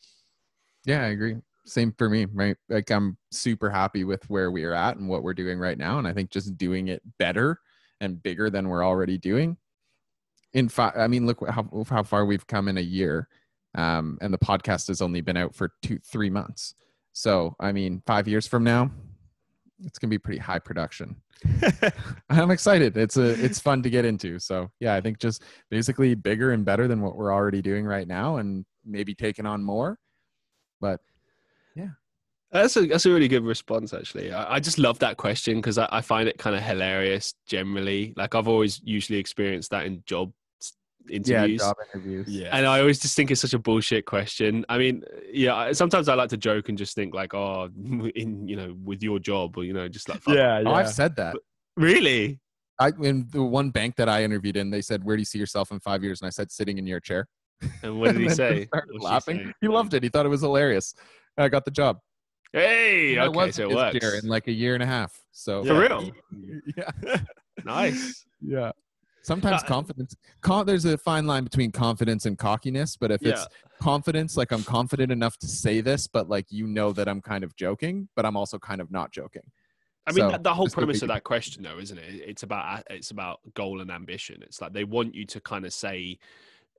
Yeah, 0.85 1.03
I 1.03 1.09
agree. 1.09 1.37
Same 1.65 1.95
for 1.97 2.09
me, 2.09 2.27
right? 2.33 2.57
Like 2.69 2.91
I'm 2.91 3.17
super 3.31 3.71
happy 3.71 4.05
with 4.05 4.29
where 4.29 4.51
we 4.51 4.65
are 4.65 4.75
at 4.75 4.97
and 4.97 5.09
what 5.09 5.23
we're 5.23 5.35
doing 5.35 5.59
right 5.59 5.79
now, 5.79 5.99
and 5.99 6.09
I 6.09 6.13
think 6.13 6.31
just 6.31 6.59
doing 6.59 6.89
it 6.89 7.03
better 7.19 7.61
and 8.01 8.21
bigger 8.23 8.51
than 8.51 8.69
we're 8.69 8.85
already 8.85 9.17
doing. 9.17 9.57
In 10.55 10.69
fact, 10.69 10.99
I 10.99 11.07
mean, 11.07 11.25
look 11.25 11.49
how 11.49 11.69
how 11.89 12.03
far 12.03 12.27
we've 12.27 12.47
come 12.47 12.69
in 12.69 12.79
a 12.79 12.83
year, 12.83 13.29
um, 13.77 14.19
and 14.21 14.35
the 14.35 14.39
podcast 14.39 14.89
has 14.89 15.01
only 15.01 15.21
been 15.21 15.37
out 15.37 15.55
for 15.55 15.73
two, 15.83 16.01
three 16.01 16.31
months. 16.31 16.75
So, 17.13 17.55
I 17.61 17.73
mean, 17.73 18.03
five 18.07 18.27
years 18.27 18.49
from 18.49 18.65
now, 18.65 18.91
it's 19.85 19.99
gonna 19.99 20.11
be 20.11 20.19
pretty 20.19 20.39
high 20.41 20.59
production. 20.59 21.17
I'm 22.31 22.51
excited. 22.51 22.97
It's 22.97 23.17
a 23.17 23.45
it's 23.45 23.59
fun 23.59 23.83
to 23.83 23.91
get 23.91 24.05
into. 24.05 24.39
So 24.39 24.71
yeah, 24.81 24.95
I 24.95 25.01
think 25.01 25.19
just 25.19 25.43
basically 25.71 26.15
bigger 26.15 26.53
and 26.53 26.65
better 26.65 26.89
than 26.89 27.01
what 27.01 27.17
we're 27.17 27.33
already 27.33 27.63
doing 27.63 27.85
right 27.85 28.07
now, 28.07 28.37
and 28.37 28.65
maybe 28.85 29.15
taking 29.15 29.47
on 29.47 29.63
more. 29.65 29.99
But 30.81 31.01
yeah, 31.75 31.91
That's 32.51 32.77
a 32.77 32.87
that's 32.87 33.07
a 33.07 33.11
really 33.11 33.29
good 33.29 33.45
response, 33.45 33.95
actually. 33.95 34.33
I, 34.33 34.55
I 34.55 34.61
just 34.61 34.79
love 34.79 34.99
that 35.01 35.17
question 35.17 35.57
because 35.57 35.79
I, 35.79 35.89
I 35.91 36.01
find 36.01 36.29
it 36.29 36.39
kind 36.39 36.55
of 36.55 36.63
hilarious. 36.63 37.35
Generally, 37.47 38.15
like 38.17 38.35
I've 38.35 38.49
always 38.49 38.81
usually 38.85 39.19
experienced 39.19 39.71
that 39.71 39.87
in 39.87 40.03
job 40.07 40.33
s- 41.11 41.29
yeah, 41.29 41.43
interviews, 41.43 41.61
job 41.61 41.77
interviews. 41.95 42.27
yeah 42.29 42.49
and 42.57 42.67
I 42.67 42.81
always 42.81 42.99
just 43.01 43.17
think 43.17 43.31
it's 43.31 43.41
such 43.41 43.55
a 43.55 43.59
bullshit 43.59 44.07
question. 44.07 44.65
I 44.69 44.79
mean, 44.79 45.03
yeah, 45.33 45.73
sometimes 45.73 46.09
I 46.09 46.15
like 46.15 46.31
to 46.31 46.37
joke 46.37 46.69
and 46.69 46.77
just 46.79 46.95
think 46.95 47.15
like, 47.15 47.35
oh, 47.35 47.69
in 48.15 48.47
you 48.49 48.57
know, 48.57 48.75
with 48.85 49.03
your 49.03 49.19
job, 49.19 49.57
or 49.57 49.65
you 49.65 49.73
know, 49.73 49.89
just 49.89 50.09
like, 50.09 50.23
fuck. 50.23 50.35
yeah, 50.37 50.63
Oh, 50.65 50.73
I've 50.75 50.89
said 50.91 51.17
that. 51.17 51.37
really. 51.77 52.41
I 52.81 52.91
in 53.03 53.29
the 53.31 53.43
one 53.43 53.71
bank 53.71 53.97
that 53.97 54.09
I 54.09 54.25
interviewed 54.25 54.57
in, 54.57 54.71
they 54.71 54.81
said, 54.83 55.05
"Where 55.05 55.15
do 55.17 55.21
you 55.21 55.27
see 55.27 55.39
yourself 55.39 55.71
in 55.71 55.79
five 55.81 56.03
years?" 56.03 56.21
And 56.21 56.27
I 56.27 56.31
said, 56.31 56.51
"Sitting 56.51 56.79
in 56.79 56.87
your 56.87 57.01
chair." 57.01 57.29
And 57.83 58.01
what 58.01 58.13
did 58.13 58.21
he 58.21 58.27
And 58.29 58.31
then 58.31 58.37
say? 58.37 58.55
just 58.59 58.69
started 58.69 58.89
What 58.93 58.99
did 58.99 59.03
she 59.03 59.05
laughing. 59.07 59.37
say? 59.47 59.53
He 59.61 59.69
loved 59.69 59.95
it. 59.95 60.03
He 60.03 60.09
thought 60.09 60.27
it 60.27 60.31
was 60.31 60.41
hilarious. 60.41 60.95
I 61.37 61.49
got 61.49 61.65
the 61.65 61.71
job. 61.71 61.99
Hey, 62.53 63.19
I 63.19 63.27
okay, 63.29 63.37
was 63.37 63.55
so 63.57 63.65
in 63.65 63.71
it 63.71 63.75
works. 63.75 64.23
in 64.25 64.29
like 64.29 64.49
a 64.49 64.53
year 64.53 64.75
and 64.75 64.83
a 64.83 64.87
half. 64.87 65.13
So 65.33 65.65
For 65.65 65.79
real? 65.79 66.11
yeah, 66.77 66.91
Nice. 67.65 68.25
yeah. 68.41 68.73
Sometimes 69.23 69.63
Uh, 69.63 69.67
confidence. 69.67 70.17
Con- 70.41 70.67
there's 70.67 70.85
a 70.85 70.99
fine 70.99 71.27
line 71.27 71.45
between 71.45 71.71
confidence 71.71 72.27
and 72.27 72.37
cockiness. 72.37 72.97
But 72.97 73.11
if 73.13 73.23
it's 73.25 73.47
confidence, 73.81 74.37
like 74.37 74.51
I'm 74.53 74.65
confident 74.65 75.13
enough 75.13 75.39
to 75.39 75.47
say 75.47 75.81
this, 75.81 76.07
but 76.07 76.29
like 76.29 76.47
you 76.51 76.67
know 76.67 76.93
that 76.93 77.09
I'm 77.09 77.21
kind 77.21 77.45
of 77.45 77.55
joking, 77.57 78.09
but 78.17 78.27
I'm 78.27 78.37
also 78.37 78.59
kind 78.59 78.81
of 78.81 78.91
not 78.91 79.13
joking. 79.13 79.43
I 80.07 80.11
mean, 80.13 80.29
So, 80.31 80.39
the 80.39 80.53
whole 80.53 80.69
premise 80.69 81.03
of 81.03 81.09
that 81.09 81.23
question, 81.23 81.63
though, 81.63 81.79
isn't 81.79 81.97
it? 81.97 82.23
It's 82.27 82.43
about 82.43 82.83
it's 82.91 83.13
about 83.13 83.39
goal 83.55 83.81
and 83.81 83.91
ambition. 83.91 84.43
It's 84.43 84.61
like 84.61 84.73
they 84.73 84.85
want 84.85 85.15
you 85.15 85.25
to 85.27 85.41
kind 85.41 85.65
of 85.65 85.73
say, 85.73 86.19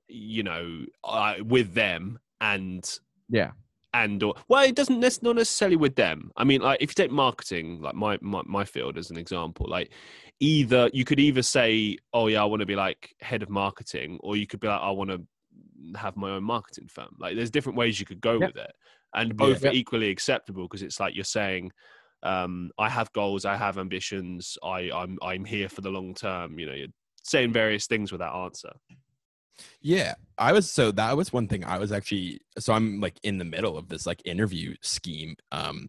you 0.08 0.42
know, 0.42 0.84
uh, 1.02 1.36
with 1.42 1.72
them 1.72 2.18
and 2.42 2.98
Yeah. 3.30 3.52
And 3.94 4.22
or 4.22 4.34
well, 4.48 4.64
it 4.64 4.74
doesn't 4.74 5.00
not 5.00 5.36
necessarily 5.36 5.76
with 5.76 5.94
them. 5.94 6.30
I 6.36 6.44
mean, 6.44 6.60
like 6.60 6.82
if 6.82 6.90
you 6.90 6.94
take 6.94 7.10
marketing, 7.10 7.80
like 7.80 7.94
my 7.94 8.18
my, 8.20 8.42
my 8.44 8.64
field 8.64 8.98
as 8.98 9.10
an 9.10 9.16
example, 9.16 9.66
like 9.68 9.90
either 10.40 10.90
you 10.92 11.04
could 11.04 11.20
either 11.20 11.42
say, 11.42 11.96
oh 12.12 12.26
yeah, 12.26 12.42
I 12.42 12.44
want 12.44 12.60
to 12.60 12.66
be 12.66 12.76
like 12.76 13.14
head 13.20 13.42
of 13.42 13.48
marketing, 13.48 14.18
or 14.22 14.36
you 14.36 14.46
could 14.46 14.60
be 14.60 14.68
like, 14.68 14.80
I 14.80 14.90
want 14.90 15.10
to 15.10 15.22
have 15.96 16.16
my 16.16 16.30
own 16.30 16.44
marketing 16.44 16.88
firm. 16.88 17.16
Like 17.18 17.36
there's 17.36 17.50
different 17.50 17.78
ways 17.78 17.98
you 17.98 18.04
could 18.04 18.20
go 18.20 18.38
Yeah. 18.38 18.48
with 18.48 18.56
it, 18.56 18.72
and 19.14 19.36
both 19.36 19.62
Yeah. 19.62 19.70
are 19.70 19.72
equally 19.72 20.10
acceptable 20.10 20.64
because 20.64 20.82
it's 20.82 21.00
like 21.00 21.14
you're 21.14 21.24
saying 21.24 21.70
um, 22.24 22.70
I 22.78 22.88
have 22.88 23.12
goals, 23.12 23.44
I 23.44 23.56
have 23.56 23.78
ambitions, 23.78 24.58
I, 24.62 24.90
I'm 24.92 25.18
I'm 25.22 25.44
here 25.44 25.68
for 25.68 25.82
the 25.82 25.90
long 25.90 26.14
term. 26.14 26.58
You 26.58 26.66
know, 26.66 26.72
you're 26.72 26.88
saying 27.22 27.52
various 27.52 27.86
things 27.86 28.10
with 28.10 28.20
that 28.20 28.34
answer. 28.34 28.72
Yeah, 29.80 30.14
I 30.38 30.52
was 30.52 30.70
so 30.70 30.90
that 30.92 31.16
was 31.16 31.32
one 31.32 31.48
thing 31.48 31.64
I 31.64 31.78
was 31.78 31.92
actually 31.92 32.40
so 32.58 32.72
I'm 32.72 33.00
like 33.00 33.18
in 33.22 33.38
the 33.38 33.44
middle 33.44 33.76
of 33.78 33.88
this 33.88 34.06
like 34.06 34.20
interview 34.24 34.74
scheme 34.82 35.36
um 35.52 35.88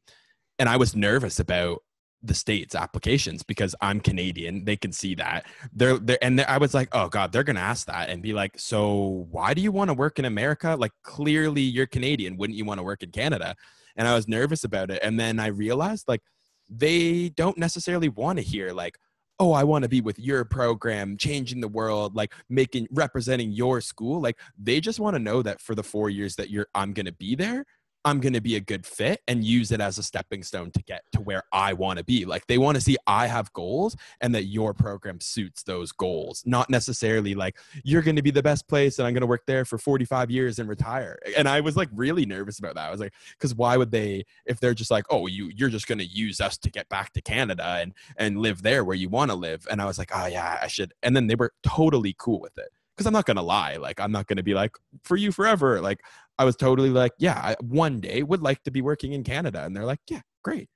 and 0.59 0.69
I 0.69 0.77
was 0.77 0.95
nervous 0.95 1.39
about 1.39 1.81
the 2.23 2.33
states 2.33 2.75
applications 2.75 3.43
because 3.43 3.75
I'm 3.81 3.99
Canadian. 3.99 4.65
They 4.65 4.77
can 4.77 4.91
see 4.91 5.15
that. 5.15 5.45
They're, 5.73 5.97
they're 5.99 6.23
and 6.23 6.39
they're, 6.39 6.49
I 6.49 6.57
was 6.57 6.73
like, 6.73 6.89
oh 6.91 7.07
god, 7.07 7.31
they're 7.31 7.43
gonna 7.43 7.59
ask 7.59 7.87
that 7.87 8.09
and 8.09 8.21
be 8.21 8.33
like, 8.33 8.59
so 8.59 9.27
why 9.31 9.53
do 9.53 9.61
you 9.61 9.71
want 9.71 9.89
to 9.89 9.93
work 9.93 10.19
in 10.19 10.25
America? 10.25 10.75
Like 10.77 10.91
clearly 11.03 11.61
you're 11.61 11.87
Canadian. 11.87 12.37
Wouldn't 12.37 12.57
you 12.57 12.65
want 12.65 12.79
to 12.79 12.83
work 12.83 13.03
in 13.03 13.11
Canada? 13.11 13.55
And 13.95 14.07
I 14.07 14.15
was 14.15 14.27
nervous 14.27 14.63
about 14.63 14.91
it. 14.91 14.99
And 15.03 15.19
then 15.19 15.39
I 15.39 15.47
realized 15.47 16.07
like 16.07 16.21
they 16.69 17.29
don't 17.29 17.57
necessarily 17.57 18.09
want 18.09 18.37
to 18.39 18.43
hear 18.43 18.71
like, 18.71 18.97
oh, 19.39 19.51
I 19.51 19.63
want 19.63 19.83
to 19.83 19.89
be 19.89 20.01
with 20.01 20.17
your 20.17 20.45
program, 20.45 21.17
changing 21.17 21.59
the 21.59 21.67
world, 21.67 22.15
like 22.15 22.33
making 22.49 22.87
representing 22.91 23.51
your 23.51 23.81
school. 23.81 24.21
Like 24.21 24.39
they 24.57 24.79
just 24.79 24.99
want 24.99 25.15
to 25.15 25.19
know 25.19 25.41
that 25.41 25.61
for 25.61 25.75
the 25.75 25.83
four 25.83 26.09
years 26.09 26.35
that 26.35 26.49
you're 26.49 26.67
I'm 26.73 26.93
gonna 26.93 27.11
be 27.11 27.35
there, 27.35 27.65
I'm 28.05 28.19
going 28.19 28.33
to 28.33 28.41
be 28.41 28.55
a 28.55 28.59
good 28.59 28.85
fit 28.85 29.21
and 29.27 29.43
use 29.43 29.71
it 29.71 29.81
as 29.81 29.97
a 29.97 30.03
stepping 30.03 30.43
stone 30.43 30.69
to 30.71 30.83
get 30.83 31.03
to 31.13 31.21
where 31.21 31.43
I 31.51 31.73
want 31.73 31.97
to 31.97 32.05
be. 32.05 32.23
Like 32.23 32.45
they 32.45 32.59
want 32.59 32.75
to 32.75 32.81
see 32.81 32.97
I 33.07 33.25
have 33.25 33.51
goals 33.53 33.97
and 34.21 34.33
that 34.35 34.43
your 34.43 34.75
program 34.75 35.19
suits 35.19 35.63
those 35.63 35.91
goals, 35.91 36.43
not 36.45 36.69
necessarily 36.69 37.33
like 37.33 37.57
you're 37.83 38.03
going 38.03 38.15
to 38.15 38.21
be 38.21 38.29
the 38.29 38.43
best 38.43 38.67
place 38.67 38.99
and 38.99 39.07
I'm 39.07 39.13
going 39.13 39.21
to 39.21 39.27
work 39.27 39.47
there 39.47 39.65
for 39.65 39.79
45 39.79 40.29
years 40.29 40.59
and 40.59 40.69
retire. 40.69 41.17
And 41.35 41.49
I 41.49 41.61
was 41.61 41.75
like 41.75 41.89
really 41.91 42.27
nervous 42.27 42.59
about 42.59 42.75
that. 42.75 42.87
I 42.87 42.91
was 42.91 42.99
like, 42.99 43.13
because 43.31 43.55
why 43.55 43.75
would 43.75 43.89
they, 43.89 44.25
if 44.45 44.59
they're 44.59 44.75
just 44.75 44.91
like, 44.91 45.05
oh, 45.09 45.25
you 45.25 45.51
you're 45.55 45.69
just 45.69 45.87
going 45.87 45.97
to 45.97 46.05
use 46.05 46.39
us 46.39 46.57
to 46.59 46.69
get 46.69 46.87
back 46.89 47.11
to 47.13 47.21
Canada 47.21 47.79
and 47.81 47.93
and 48.17 48.37
live 48.37 48.61
there 48.61 48.85
where 48.85 48.95
you 48.95 49.09
want 49.09 49.31
to 49.31 49.35
live? 49.35 49.67
And 49.71 49.81
I 49.81 49.85
was 49.85 49.97
like, 49.97 50.11
oh 50.13 50.27
yeah, 50.27 50.59
I 50.61 50.67
should. 50.67 50.93
And 51.01 51.15
then 51.15 51.25
they 51.25 51.35
were 51.35 51.53
totally 51.63 52.15
cool 52.17 52.39
with 52.39 52.57
it 52.59 52.69
because 52.95 53.07
I'm 53.07 53.13
not 53.13 53.25
gonna 53.25 53.43
lie. 53.43 53.75
Like 53.75 53.99
I'm 53.99 54.11
not 54.11 54.27
gonna 54.27 54.43
be 54.43 54.53
like 54.53 54.71
for 55.03 55.17
you 55.17 55.31
forever. 55.31 55.81
Like 55.81 55.99
I 56.37 56.45
was 56.45 56.55
totally 56.55 56.89
like, 56.89 57.13
yeah, 57.17 57.39
I 57.41 57.55
one 57.61 57.99
day 57.99 58.23
would 58.23 58.41
like 58.41 58.63
to 58.63 58.71
be 58.71 58.81
working 58.81 59.13
in 59.13 59.23
Canada, 59.23 59.63
and 59.63 59.75
they're 59.75 59.85
like, 59.85 59.99
yeah, 60.09 60.21
great. 60.43 60.69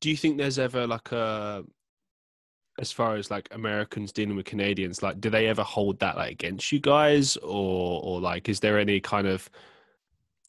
Do 0.00 0.10
you 0.10 0.16
think 0.16 0.38
there's 0.38 0.58
ever 0.58 0.86
like 0.86 1.12
a 1.12 1.64
as 2.78 2.90
far 2.90 3.16
as 3.16 3.30
like 3.30 3.48
Americans 3.52 4.12
dealing 4.12 4.36
with 4.36 4.46
Canadians, 4.46 5.02
like 5.02 5.20
do 5.20 5.28
they 5.28 5.46
ever 5.46 5.62
hold 5.62 5.98
that 6.00 6.16
like 6.16 6.32
against 6.32 6.72
you 6.72 6.80
guys, 6.80 7.36
or 7.38 8.00
or 8.02 8.20
like 8.20 8.48
is 8.48 8.60
there 8.60 8.78
any 8.78 9.00
kind 9.00 9.26
of 9.26 9.50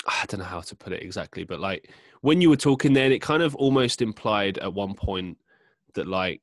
I 0.08 0.26
don't 0.28 0.40
know 0.40 0.46
how 0.46 0.62
to 0.62 0.76
put 0.76 0.94
it 0.94 1.04
exactly, 1.04 1.44
but 1.44 1.60
like 1.60 1.92
when 2.22 2.42
you 2.42 2.50
were 2.50 2.58
talking 2.58 2.94
then, 2.94 3.12
it 3.12 3.22
kind 3.22 3.44
of 3.44 3.56
almost 3.56 4.02
implied 4.02 4.58
at 4.60 4.74
one 4.74 4.94
point 4.94 5.38
that 5.96 6.08
like 6.08 6.42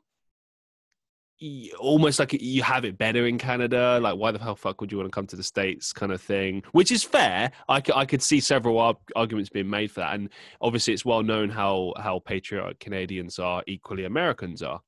almost 1.79 2.19
like 2.19 2.33
you 2.33 2.63
have 2.63 2.85
it 2.85 2.99
better 2.99 3.27
in 3.27 3.39
Canada. 3.39 3.99
Like, 4.03 4.17
why 4.17 4.33
the 4.33 4.39
hell 4.39 4.57
fuck 4.57 4.81
would 4.81 4.91
you 4.91 4.99
want 4.99 5.09
to 5.09 5.15
come 5.15 5.27
to 5.29 5.37
the 5.37 5.43
States 5.43 5.93
kind 5.93 6.11
of 6.11 6.21
thing? 6.21 6.63
Which 6.73 6.91
is 6.91 7.05
fair. 7.05 7.53
I, 7.69 7.81
I 7.95 8.05
could 8.07 8.23
see 8.23 8.41
several 8.41 8.99
arguments 9.15 9.49
being 9.49 9.71
made 9.71 9.91
for 9.91 10.01
that. 10.01 10.15
And 10.15 10.31
obviously, 10.61 10.95
it's 10.95 11.05
well 11.05 11.23
known 11.23 11.49
how, 11.49 11.95
how 11.97 12.19
patriotic 12.19 12.81
Canadians 12.81 13.39
are, 13.39 13.63
equally 13.67 14.05
Americans 14.05 14.63
are. 14.63 14.81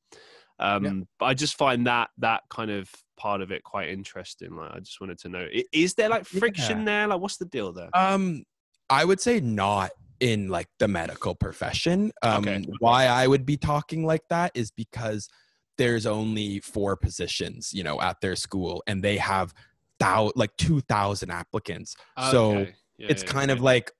Um, 0.59 0.85
yeah. 0.85 0.93
But 1.19 1.27
I 1.27 1.35
just 1.35 1.57
find 1.57 1.87
that 1.87 2.11
that 2.19 2.43
kind 2.51 2.71
of 2.71 2.91
part 3.17 3.43
of 3.43 3.53
it 3.53 3.63
quite 3.63 3.89
interesting. 3.89 4.57
Like, 4.57 4.73
I 4.73 4.79
just 4.81 5.01
wanted 5.01 5.19
to 5.21 5.29
know, 5.29 5.47
is 5.73 5.95
there 5.95 6.09
like 6.09 6.25
friction 6.25 6.81
yeah. 6.81 6.85
there? 6.85 7.07
Like, 7.09 7.21
what's 7.21 7.37
the 7.37 7.45
deal 7.45 7.73
there? 7.73 7.91
Um, 7.95 8.45
I 8.89 9.05
would 9.05 9.21
say 9.21 9.41
not 9.41 9.93
in 10.19 10.49
like 10.49 10.67
the 10.81 10.89
medical 10.89 11.35
profession. 11.35 12.11
Um, 12.23 12.43
okay. 12.43 12.65
Why 12.81 13.07
I 13.07 13.27
would 13.27 13.47
be 13.47 13.57
talking 13.57 14.05
like 14.05 14.23
that 14.31 14.51
is 14.55 14.73
because– 14.73 15.29
there's 15.79 16.07
only 16.07 16.61
four 16.61 16.97
positions, 16.97 17.73
you 17.73 17.83
know, 17.83 18.01
at 18.01 18.21
their 18.21 18.37
school, 18.37 18.83
and 18.87 19.03
they 19.03 19.17
have 19.17 19.55
thou 19.99 20.33
like 20.37 20.57
two 20.57 20.81
thousand 20.81 21.31
applicants. 21.31 21.95
Okay. 22.19 22.31
So 22.31 22.59
yeah, 22.59 22.67
it's 22.99 23.23
yeah, 23.23 23.31
kind 23.31 23.49
yeah. 23.49 23.55
of 23.55 23.61
like 23.61 23.93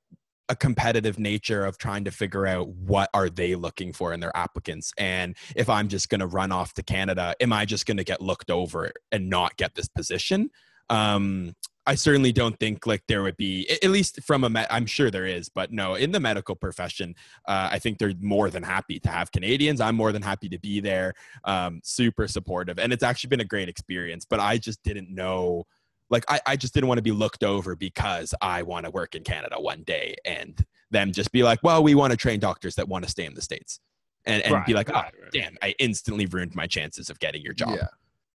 a 0.51 0.57
competitive 0.57 1.19
nature 1.19 1.65
of 1.65 1.79
trying 1.79 2.05
to 2.05 2.11
figure 2.11 2.45
out 2.45 2.69
what 2.69 3.09
are 3.15 3.31
they 3.31 3.55
looking 3.55 3.93
for 3.93 4.13
in 4.13 4.19
their 4.19 4.37
applicants 4.37 4.93
and 4.99 5.37
if 5.55 5.71
i'm 5.71 5.87
just 5.87 6.09
going 6.09 6.19
to 6.19 6.27
run 6.27 6.51
off 6.51 6.75
to 6.75 6.83
canada 6.83 7.37
am 7.41 7.53
i 7.53 7.65
just 7.65 7.87
going 7.87 7.97
to 7.97 8.03
get 8.03 8.21
looked 8.21 8.51
over 8.51 8.91
and 9.13 9.31
not 9.31 9.57
get 9.57 9.77
this 9.77 9.87
position 9.87 10.51
um, 10.91 11.55
I 11.87 11.95
certainly 11.95 12.31
don't 12.31 12.59
think 12.59 12.87
like 12.87 13.03
there 13.09 13.23
would 13.23 13.37
be 13.37 13.69
at 13.83 13.91
least 13.91 14.23
from 14.23 14.45
a 14.45 14.67
I'm 14.71 14.87
sure 14.87 15.11
there 15.11 15.27
is, 15.27 15.49
but 15.49 15.73
no, 15.73 15.95
in 15.95 16.13
the 16.13 16.21
medical 16.21 16.55
profession, 16.55 17.15
uh, 17.49 17.69
I 17.73 17.79
think 17.79 17.99
they're 17.99 18.13
more 18.21 18.51
than 18.51 18.63
happy 18.63 19.01
to 19.01 19.09
have 19.09 19.33
Canadians. 19.33 19.81
I'm 19.81 19.97
more 19.97 20.13
than 20.13 20.23
happy 20.23 20.49
to 20.51 20.59
be 20.59 20.81
there. 20.81 21.15
Um, 21.45 21.81
super 21.83 22.29
supportive, 22.29 22.79
and 22.79 22.93
it's 22.93 23.03
actually 23.03 23.29
been 23.29 23.41
a 23.41 23.47
great 23.47 23.69
experience. 23.69 24.25
But 24.25 24.41
I 24.41 24.59
just 24.59 24.83
didn't 24.83 25.11
know, 25.11 25.67
like 26.11 26.25
I, 26.29 26.41
I 26.47 26.57
just 26.57 26.75
didn't 26.75 26.89
want 26.89 26.99
to 26.99 27.03
be 27.03 27.13
looked 27.13 27.43
over 27.43 27.75
because 27.75 28.35
I 28.43 28.63
want 28.63 28.85
to 28.85 28.91
work 28.91 29.15
in 29.15 29.25
Canada 29.25 29.57
one 29.59 29.83
day, 29.83 30.17
and 30.25 30.63
them 30.91 31.13
just 31.13 31.33
be 31.33 31.43
like, 31.43 31.61
well, 31.63 31.83
we 31.83 31.95
want 31.95 32.11
to 32.11 32.17
train 32.17 32.41
doctors 32.41 32.75
that 32.75 32.89
want 32.89 33.05
to 33.05 33.11
stay 33.11 33.25
in 33.25 33.35
the 33.35 33.43
states, 33.43 33.81
and 34.27 34.43
and 34.43 34.55
right, 34.55 34.67
be 34.67 34.75
like, 34.75 34.91
oh, 34.91 34.95
right, 34.95 35.13
damn, 35.33 35.57
I 35.63 35.75
instantly 35.79 36.27
ruined 36.27 36.55
my 36.55 36.67
chances 36.67 37.09
of 37.09 37.19
getting 37.21 37.43
your 37.43 37.55
job. 37.55 37.71
Yeah. 37.75 37.89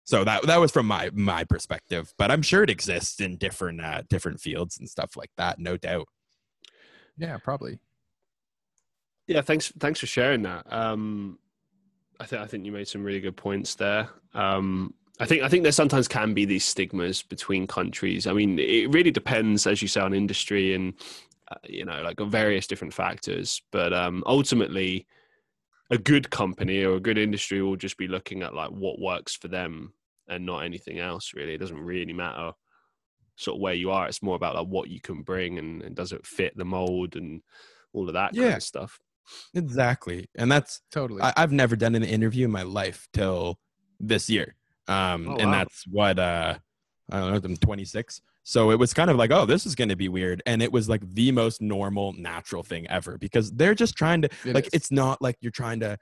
So 0.05 0.23
that 0.25 0.45
that 0.47 0.59
was 0.59 0.71
from 0.71 0.85
my 0.85 1.09
my 1.13 1.43
perspective, 1.45 2.13
but 2.17 2.29
I'm 2.29 2.41
sure 2.41 2.63
it 2.63 2.69
exists 2.69 3.21
in 3.21 3.37
different 3.37 3.81
uh, 3.81 4.03
different 4.09 4.41
fields 4.41 4.77
and 4.77 4.89
stuff 4.89 5.15
like 5.15 5.31
that, 5.37 5.59
no 5.59 5.77
doubt. 5.77 6.07
Yeah, 7.17 7.37
probably. 7.37 7.79
Yeah, 9.27 9.41
thanks 9.41 9.71
thanks 9.79 9.99
for 9.99 10.07
sharing 10.07 10.41
that. 10.43 10.71
Um, 10.71 11.39
I 12.19 12.25
think 12.25 12.41
I 12.41 12.47
think 12.47 12.65
you 12.65 12.71
made 12.71 12.87
some 12.87 13.03
really 13.03 13.21
good 13.21 13.37
points 13.37 13.75
there. 13.75 14.09
Um, 14.33 14.93
I 15.19 15.25
think 15.25 15.43
I 15.43 15.47
think 15.47 15.63
there 15.63 15.71
sometimes 15.71 16.07
can 16.07 16.33
be 16.33 16.43
these 16.43 16.65
stigmas 16.65 17.21
between 17.21 17.65
countries. 17.67 18.27
I 18.27 18.33
mean, 18.33 18.59
it 18.59 18.91
really 18.93 19.11
depends, 19.11 19.65
as 19.67 19.81
you 19.81 19.87
say, 19.87 20.01
on 20.01 20.13
industry 20.13 20.73
and 20.73 20.93
uh, 21.51 21.55
you 21.67 21.85
know, 21.85 22.01
like 22.01 22.19
on 22.19 22.29
various 22.29 22.67
different 22.67 22.93
factors. 22.93 23.61
But 23.71 23.93
um, 23.93 24.23
ultimately, 24.25 25.07
a 25.93 25.97
good 25.97 26.31
company 26.31 26.83
or 26.83 26.95
a 26.95 26.99
good 26.99 27.19
industry 27.19 27.61
will 27.61 27.75
just 27.75 27.97
be 27.97 28.07
looking 28.07 28.41
at 28.41 28.55
like 28.55 28.71
what 28.71 28.99
works 28.99 29.35
for 29.35 29.47
them 29.47 29.93
and 30.27 30.43
not 30.43 30.63
anything 30.63 30.97
else 30.97 31.33
really. 31.35 31.53
It 31.53 31.59
doesn't 31.59 31.79
really 31.79 32.13
matter 32.13 32.53
sort 33.35 33.57
of 33.57 33.61
where 33.61 33.75
you 33.75 33.91
are. 33.91 34.07
It's 34.07 34.23
more 34.23 34.35
about 34.35 34.55
like 34.55 34.67
what 34.67 34.89
you 34.89 34.99
can 34.99 35.21
bring 35.21 35.59
and, 35.59 35.83
and 35.83 35.95
does 35.95 36.11
it 36.11 36.25
fit 36.25 36.57
the 36.57 36.65
mold 36.65 37.15
and 37.15 37.43
all 37.93 38.07
of 38.07 38.15
that 38.15 38.33
yeah. 38.33 38.43
kind 38.43 38.55
of 38.55 38.63
stuff. 38.63 38.99
Exactly. 39.53 40.27
And 40.33 40.51
that's 40.51 40.81
totally. 40.91 41.21
I, 41.21 41.31
have 41.37 41.51
never 41.51 41.75
done 41.75 41.93
an 41.93 42.03
interview 42.03 42.45
in 42.45 42.51
my 42.51 42.63
life 42.63 43.07
till 43.13 43.59
this 43.99 44.29
year. 44.29 44.55
Um 44.87 45.27
oh, 45.29 45.35
and 45.35 45.51
wow. 45.51 45.59
that's 45.59 45.85
what 45.87 46.19
uh 46.19 46.55
i 47.09 47.19
don't 47.19 47.31
know 47.31 47.39
i'm 47.41 47.57
26 47.57 48.21
so 48.43 48.71
it 48.71 48.79
was 48.79 48.93
kind 48.93 49.09
of 49.09 49.15
like, 49.15 49.31
oh, 49.31 49.45
this 49.45 49.65
is 49.65 49.75
going 49.75 49.89
to 49.89 49.95
be 49.95 50.09
weird. 50.09 50.43
And 50.45 50.61
it 50.61 50.71
was 50.71 50.89
like 50.89 51.01
the 51.13 51.31
most 51.31 51.61
normal, 51.61 52.13
natural 52.13 52.63
thing 52.63 52.87
ever 52.87 53.17
because 53.17 53.51
they're 53.51 53.75
just 53.75 53.95
trying 53.95 54.21
to, 54.23 54.29
it 54.45 54.53
like, 54.53 54.67
is. 54.67 54.73
it's 54.73 54.91
not 54.91 55.21
like 55.21 55.37
you're 55.41 55.51
trying 55.51 55.79
to 55.79 55.97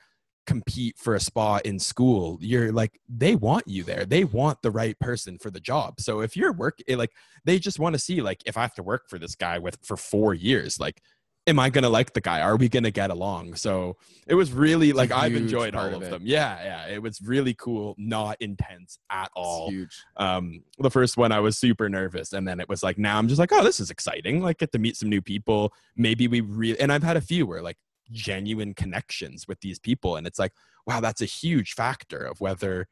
compete 0.47 0.97
for 0.97 1.13
a 1.13 1.19
spot 1.19 1.65
in 1.65 1.77
school. 1.77 2.39
You're 2.41 2.71
like, 2.71 2.99
they 3.07 3.35
want 3.35 3.67
you 3.67 3.83
there. 3.83 4.05
They 4.05 4.23
want 4.23 4.61
the 4.63 4.71
right 4.71 4.99
person 4.99 5.37
for 5.37 5.51
the 5.51 5.59
job. 5.59 6.01
So 6.01 6.21
if 6.21 6.35
you're 6.35 6.51
work, 6.51 6.79
eh, 6.87 6.95
like, 6.95 7.11
they 7.45 7.59
just 7.59 7.79
want 7.79 7.93
to 7.93 7.99
see, 7.99 8.21
like, 8.21 8.41
if 8.45 8.57
I 8.57 8.61
have 8.61 8.75
to 8.75 8.83
work 8.83 9.03
for 9.07 9.19
this 9.19 9.35
guy 9.35 9.59
with 9.59 9.77
for 9.83 9.95
four 9.95 10.33
years, 10.33 10.79
like, 10.79 11.01
am 11.47 11.59
I 11.59 11.69
going 11.69 11.83
to 11.83 11.89
like 11.89 12.13
the 12.13 12.21
guy? 12.21 12.41
Are 12.41 12.55
we 12.55 12.69
going 12.69 12.83
to 12.83 12.91
get 12.91 13.09
along? 13.09 13.55
So 13.55 13.97
it 14.27 14.35
was 14.35 14.51
really 14.51 14.93
like 14.93 15.11
I've 15.11 15.35
enjoyed 15.35 15.75
all 15.75 15.87
of, 15.87 16.03
of 16.03 16.09
them. 16.09 16.21
Yeah, 16.23 16.63
yeah, 16.63 16.93
it 16.93 17.01
was 17.01 17.21
really 17.21 17.53
cool, 17.53 17.95
not 17.97 18.37
intense 18.39 18.99
at 19.09 19.31
all. 19.35 19.67
It's 19.67 19.73
huge. 19.73 20.03
Um, 20.17 20.63
the 20.79 20.91
first 20.91 21.17
one 21.17 21.31
I 21.31 21.39
was 21.39 21.57
super 21.57 21.89
nervous, 21.89 22.33
and 22.33 22.47
then 22.47 22.59
it 22.59 22.69
was 22.69 22.83
like 22.83 22.97
now 22.97 23.17
I'm 23.17 23.27
just 23.27 23.39
like, 23.39 23.51
oh, 23.51 23.63
this 23.63 23.79
is 23.79 23.89
exciting. 23.89 24.41
Like 24.41 24.59
get 24.59 24.71
to 24.73 24.79
meet 24.79 24.97
some 24.97 25.09
new 25.09 25.21
people. 25.21 25.73
Maybe 25.95 26.27
we 26.27 26.41
really 26.41 26.79
and 26.79 26.91
I've 26.91 27.03
had 27.03 27.17
a 27.17 27.21
few 27.21 27.45
where 27.45 27.61
like 27.61 27.77
genuine 28.11 28.73
connections 28.73 29.47
with 29.47 29.59
these 29.61 29.79
people, 29.79 30.15
and 30.15 30.27
it's 30.27 30.39
like, 30.39 30.53
wow, 30.85 30.99
that's 30.99 31.21
a 31.21 31.25
huge 31.25 31.73
factor 31.73 32.19
of 32.19 32.39
whether 32.39 32.87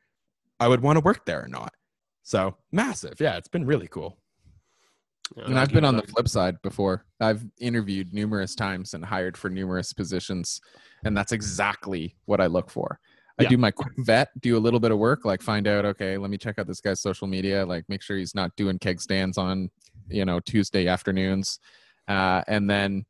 I 0.59 0.67
would 0.67 0.81
want 0.81 0.97
to 0.97 1.01
work 1.01 1.25
there 1.25 1.43
or 1.43 1.47
not. 1.47 1.73
So 2.23 2.57
massive, 2.71 3.19
yeah, 3.19 3.37
it's 3.37 3.47
been 3.47 3.65
really 3.65 3.87
cool 3.87 4.17
and 5.37 5.59
I've 5.59 5.71
been 5.71 5.85
on 5.85 5.95
the 5.95 6.03
flip 6.03 6.27
side 6.27 6.61
before. 6.61 7.05
I've 7.19 7.45
interviewed 7.59 8.13
numerous 8.13 8.55
times 8.55 8.93
and 8.93 9.03
hired 9.03 9.37
for 9.37 9.49
numerous 9.49 9.93
positions, 9.93 10.61
and 11.03 11.15
that's 11.15 11.31
exactly 11.31 12.15
what 12.25 12.41
I 12.41 12.47
look 12.47 12.69
for. 12.69 12.99
I 13.39 13.43
yeah. 13.43 13.49
do 13.49 13.57
my 13.57 13.71
quick 13.71 13.93
vet, 13.99 14.29
do 14.41 14.57
a 14.57 14.59
little 14.59 14.81
bit 14.81 14.91
of 14.91 14.97
work, 14.97 15.23
like 15.23 15.41
find 15.41 15.65
out, 15.65 15.85
okay, 15.85 16.17
let 16.17 16.29
me 16.29 16.37
check 16.37 16.59
out 16.59 16.67
this 16.67 16.81
guy's 16.81 16.99
social 16.99 17.25
media, 17.25 17.65
like 17.65 17.85
make 17.87 18.01
sure 18.01 18.17
he's 18.17 18.35
not 18.35 18.53
doing 18.57 18.77
keg 18.77 18.99
stands 18.99 19.37
on, 19.37 19.69
you 20.09 20.25
know, 20.25 20.41
Tuesday 20.41 20.87
afternoons, 20.87 21.59
uh, 22.09 22.43
and 22.47 22.69
then 22.69 23.05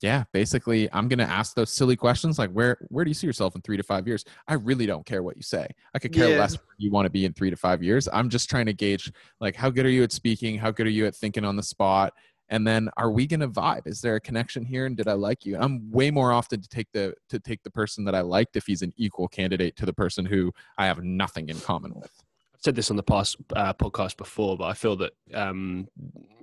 yeah, 0.00 0.24
basically, 0.32 0.88
I'm 0.92 1.08
gonna 1.08 1.24
ask 1.24 1.54
those 1.54 1.70
silly 1.70 1.96
questions 1.96 2.38
like 2.38 2.50
where 2.52 2.78
where 2.88 3.04
do 3.04 3.10
you 3.10 3.14
see 3.14 3.26
yourself 3.26 3.56
in 3.56 3.62
three 3.62 3.76
to 3.76 3.82
five 3.82 4.06
years? 4.06 4.24
I 4.46 4.54
really 4.54 4.86
don't 4.86 5.04
care 5.04 5.22
what 5.22 5.36
you 5.36 5.42
say. 5.42 5.68
I 5.94 5.98
could 5.98 6.12
care 6.12 6.30
yeah. 6.30 6.38
less 6.38 6.54
where 6.54 6.76
you 6.78 6.90
want 6.90 7.06
to 7.06 7.10
be 7.10 7.24
in 7.24 7.32
three 7.32 7.50
to 7.50 7.56
five 7.56 7.82
years. 7.82 8.08
I'm 8.12 8.28
just 8.28 8.48
trying 8.48 8.66
to 8.66 8.72
gauge 8.72 9.12
like 9.40 9.56
how 9.56 9.70
good 9.70 9.86
are 9.86 9.90
you 9.90 10.04
at 10.04 10.12
speaking? 10.12 10.56
How 10.56 10.70
good 10.70 10.86
are 10.86 10.90
you 10.90 11.06
at 11.06 11.16
thinking 11.16 11.44
on 11.44 11.56
the 11.56 11.62
spot? 11.62 12.12
And 12.48 12.66
then 12.66 12.88
are 12.96 13.10
we 13.10 13.26
gonna 13.26 13.48
vibe? 13.48 13.86
Is 13.86 14.00
there 14.00 14.14
a 14.14 14.20
connection 14.20 14.64
here? 14.64 14.86
And 14.86 14.96
did 14.96 15.08
I 15.08 15.14
like 15.14 15.44
you? 15.44 15.58
I'm 15.58 15.90
way 15.90 16.12
more 16.12 16.32
often 16.32 16.60
to 16.60 16.68
take 16.68 16.86
the 16.92 17.14
to 17.28 17.40
take 17.40 17.64
the 17.64 17.70
person 17.70 18.04
that 18.04 18.14
I 18.14 18.20
liked 18.20 18.56
if 18.56 18.66
he's 18.66 18.82
an 18.82 18.92
equal 18.96 19.26
candidate 19.26 19.76
to 19.76 19.86
the 19.86 19.92
person 19.92 20.24
who 20.24 20.52
I 20.78 20.86
have 20.86 21.02
nothing 21.02 21.48
in 21.48 21.58
common 21.60 21.92
with. 21.94 22.12
Said 22.60 22.74
this 22.74 22.90
on 22.90 22.96
the 22.96 23.02
past 23.02 23.36
uh, 23.54 23.72
podcast 23.72 24.16
before, 24.16 24.56
but 24.56 24.64
I 24.64 24.74
feel 24.74 24.96
that 24.96 25.12
um, 25.32 25.88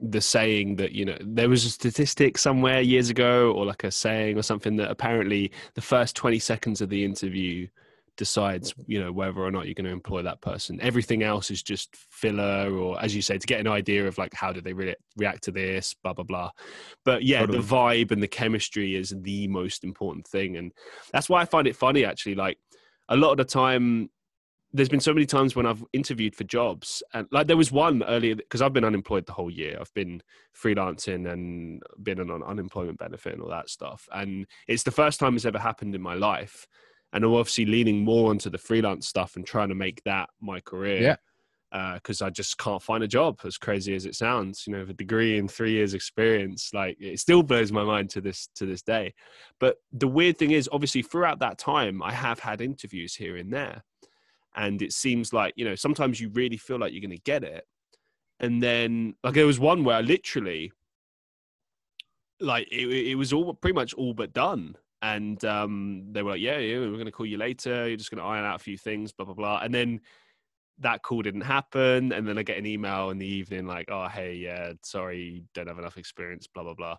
the 0.01 0.21
saying 0.21 0.77
that 0.77 0.91
you 0.91 1.05
know 1.05 1.17
there 1.21 1.49
was 1.49 1.65
a 1.65 1.69
statistic 1.69 2.37
somewhere 2.37 2.81
years 2.81 3.09
ago, 3.09 3.51
or 3.51 3.65
like 3.65 3.83
a 3.83 3.91
saying 3.91 4.37
or 4.37 4.41
something 4.41 4.75
that 4.77 4.91
apparently 4.91 5.51
the 5.73 5.81
first 5.81 6.15
twenty 6.15 6.39
seconds 6.39 6.81
of 6.81 6.89
the 6.89 7.03
interview 7.03 7.67
decides 8.17 8.73
you 8.87 9.03
know 9.03 9.11
whether 9.11 9.41
or 9.41 9.51
not 9.51 9.65
you're 9.65 9.73
going 9.73 9.85
to 9.85 9.91
employ 9.91 10.21
that 10.21 10.41
person. 10.41 10.79
Everything 10.81 11.23
else 11.23 11.51
is 11.51 11.61
just 11.61 11.95
filler, 11.95 12.71
or 12.71 13.01
as 13.01 13.15
you 13.15 13.21
say, 13.21 13.37
to 13.37 13.47
get 13.47 13.59
an 13.59 13.67
idea 13.67 14.07
of 14.07 14.17
like 14.17 14.33
how 14.33 14.53
do 14.53 14.61
they 14.61 14.73
re- 14.73 14.95
react 15.17 15.43
to 15.43 15.51
this, 15.51 15.95
blah 16.03 16.13
blah 16.13 16.23
blah. 16.23 16.49
But 17.03 17.23
yeah, 17.23 17.41
Totally. 17.41 17.59
the 17.59 17.65
vibe 17.65 18.11
and 18.11 18.23
the 18.23 18.27
chemistry 18.27 18.95
is 18.95 19.13
the 19.21 19.47
most 19.47 19.83
important 19.83 20.27
thing, 20.27 20.55
and 20.57 20.71
that's 21.11 21.29
why 21.29 21.41
I 21.41 21.45
find 21.45 21.67
it 21.67 21.75
funny 21.75 22.05
actually. 22.05 22.35
Like 22.35 22.57
a 23.09 23.15
lot 23.15 23.31
of 23.31 23.37
the 23.37 23.45
time 23.45 24.09
there's 24.75 24.89
been 24.89 24.99
so 24.99 25.13
many 25.13 25.25
times 25.25 25.55
when 25.55 25.65
I've 25.65 25.83
interviewed 25.93 26.35
for 26.35 26.43
jobs, 26.43 27.01
and 27.13 27.27
like 27.31 27.47
there 27.47 27.55
was 27.55 27.71
one 27.71 28.03
earlier 28.03 28.35
because 28.35 28.61
I've 28.61 28.73
been 28.73 28.83
unemployed 28.83 29.25
the 29.25 29.31
whole 29.31 29.49
year. 29.49 29.77
I've 29.79 29.93
been 29.93 30.21
freelancing 30.53 31.31
and 31.31 31.81
been 32.03 32.19
on 32.19 32.43
unemployment 32.43 32.99
benefit 32.99 33.33
and 33.33 33.41
all 33.41 33.49
that 33.49 33.69
stuff, 33.69 34.07
and 34.13 34.45
it's 34.67 34.83
the 34.83 34.91
first 34.91 35.19
time 35.19 35.35
it's 35.35 35.45
ever 35.45 35.59
happened 35.59 35.95
in 35.95 36.01
my 36.01 36.15
life. 36.15 36.67
And 37.13 37.23
I'm 37.23 37.33
obviously 37.33 37.65
leaning 37.65 38.03
more 38.03 38.29
onto 38.29 38.49
the 38.49 38.57
freelance 38.57 39.07
stuff 39.07 39.37
and 39.37 39.47
trying 39.47 39.69
to 39.69 39.75
make 39.75 40.03
that 40.03 40.29
my 40.41 40.59
career. 40.59 41.01
Yeah. 41.01 41.15
Uh, 41.71 41.95
because 41.95 42.21
I 42.21 42.29
just 42.29 42.57
can't 42.57 42.81
find 42.81 43.03
a 43.03 43.07
job, 43.07 43.41
as 43.43 43.57
crazy 43.57 43.95
as 43.95 44.05
it 44.05 44.15
sounds. 44.15 44.63
You 44.65 44.73
know, 44.73 44.79
with 44.81 44.91
a 44.91 44.93
degree 44.93 45.37
and 45.37 45.51
three 45.51 45.71
years 45.71 45.93
experience, 45.93 46.69
like 46.73 46.95
it 47.01 47.19
still 47.19 47.43
blows 47.43 47.71
my 47.71 47.83
mind 47.83 48.11
to 48.11 48.21
this 48.21 48.47
to 48.55 48.65
this 48.65 48.81
day. 48.81 49.13
But 49.59 49.77
the 49.91 50.07
weird 50.07 50.37
thing 50.37 50.51
is, 50.51 50.69
obviously, 50.71 51.01
throughout 51.01 51.39
that 51.39 51.57
time, 51.57 52.01
I 52.01 52.13
have 52.13 52.39
had 52.39 52.61
interviews 52.61 53.15
here 53.15 53.35
and 53.35 53.51
there 53.51 53.83
and 54.55 54.81
it 54.81 54.93
seems 54.93 55.33
like 55.33 55.53
you 55.55 55.65
know 55.65 55.75
sometimes 55.75 56.19
you 56.19 56.29
really 56.29 56.57
feel 56.57 56.79
like 56.79 56.93
you're 56.93 57.01
going 57.01 57.11
to 57.11 57.17
get 57.23 57.43
it. 57.43 57.65
And 58.39 58.61
then 58.61 59.15
like 59.23 59.33
there 59.33 59.45
was 59.45 59.59
one 59.59 59.83
where 59.83 59.97
I 59.97 60.01
literally 60.01 60.71
like 62.39 62.67
it, 62.71 62.87
it 62.87 63.15
was 63.15 63.31
all 63.31 63.53
pretty 63.53 63.75
much 63.75 63.93
all 63.93 64.13
but 64.13 64.33
done. 64.33 64.75
And 65.01 65.43
um 65.45 66.07
they 66.11 66.23
were 66.23 66.31
like 66.31 66.41
yeah, 66.41 66.57
yeah 66.57 66.79
we're 66.79 66.91
going 66.91 67.05
to 67.05 67.11
call 67.11 67.25
you 67.25 67.37
later. 67.37 67.87
You're 67.87 67.97
just 67.97 68.11
going 68.11 68.21
to 68.21 68.27
iron 68.27 68.45
out 68.45 68.55
a 68.55 68.63
few 68.63 68.77
things 68.77 69.11
blah 69.11 69.25
blah 69.25 69.35
blah. 69.35 69.59
And 69.61 69.73
then 69.73 70.01
that 70.79 71.03
call 71.03 71.21
didn't 71.21 71.41
happen. 71.41 72.11
And 72.11 72.27
then 72.27 72.37
i 72.37 72.43
get 72.43 72.57
an 72.57 72.65
email 72.65 73.09
in 73.09 73.17
the 73.17 73.27
evening 73.27 73.67
like 73.67 73.89
oh 73.89 74.07
hey 74.07 74.35
yeah 74.35 74.73
sorry 74.83 75.43
don't 75.53 75.67
have 75.67 75.79
enough 75.79 75.97
experience 75.97 76.47
blah 76.47 76.63
blah 76.63 76.73
blah. 76.73 76.97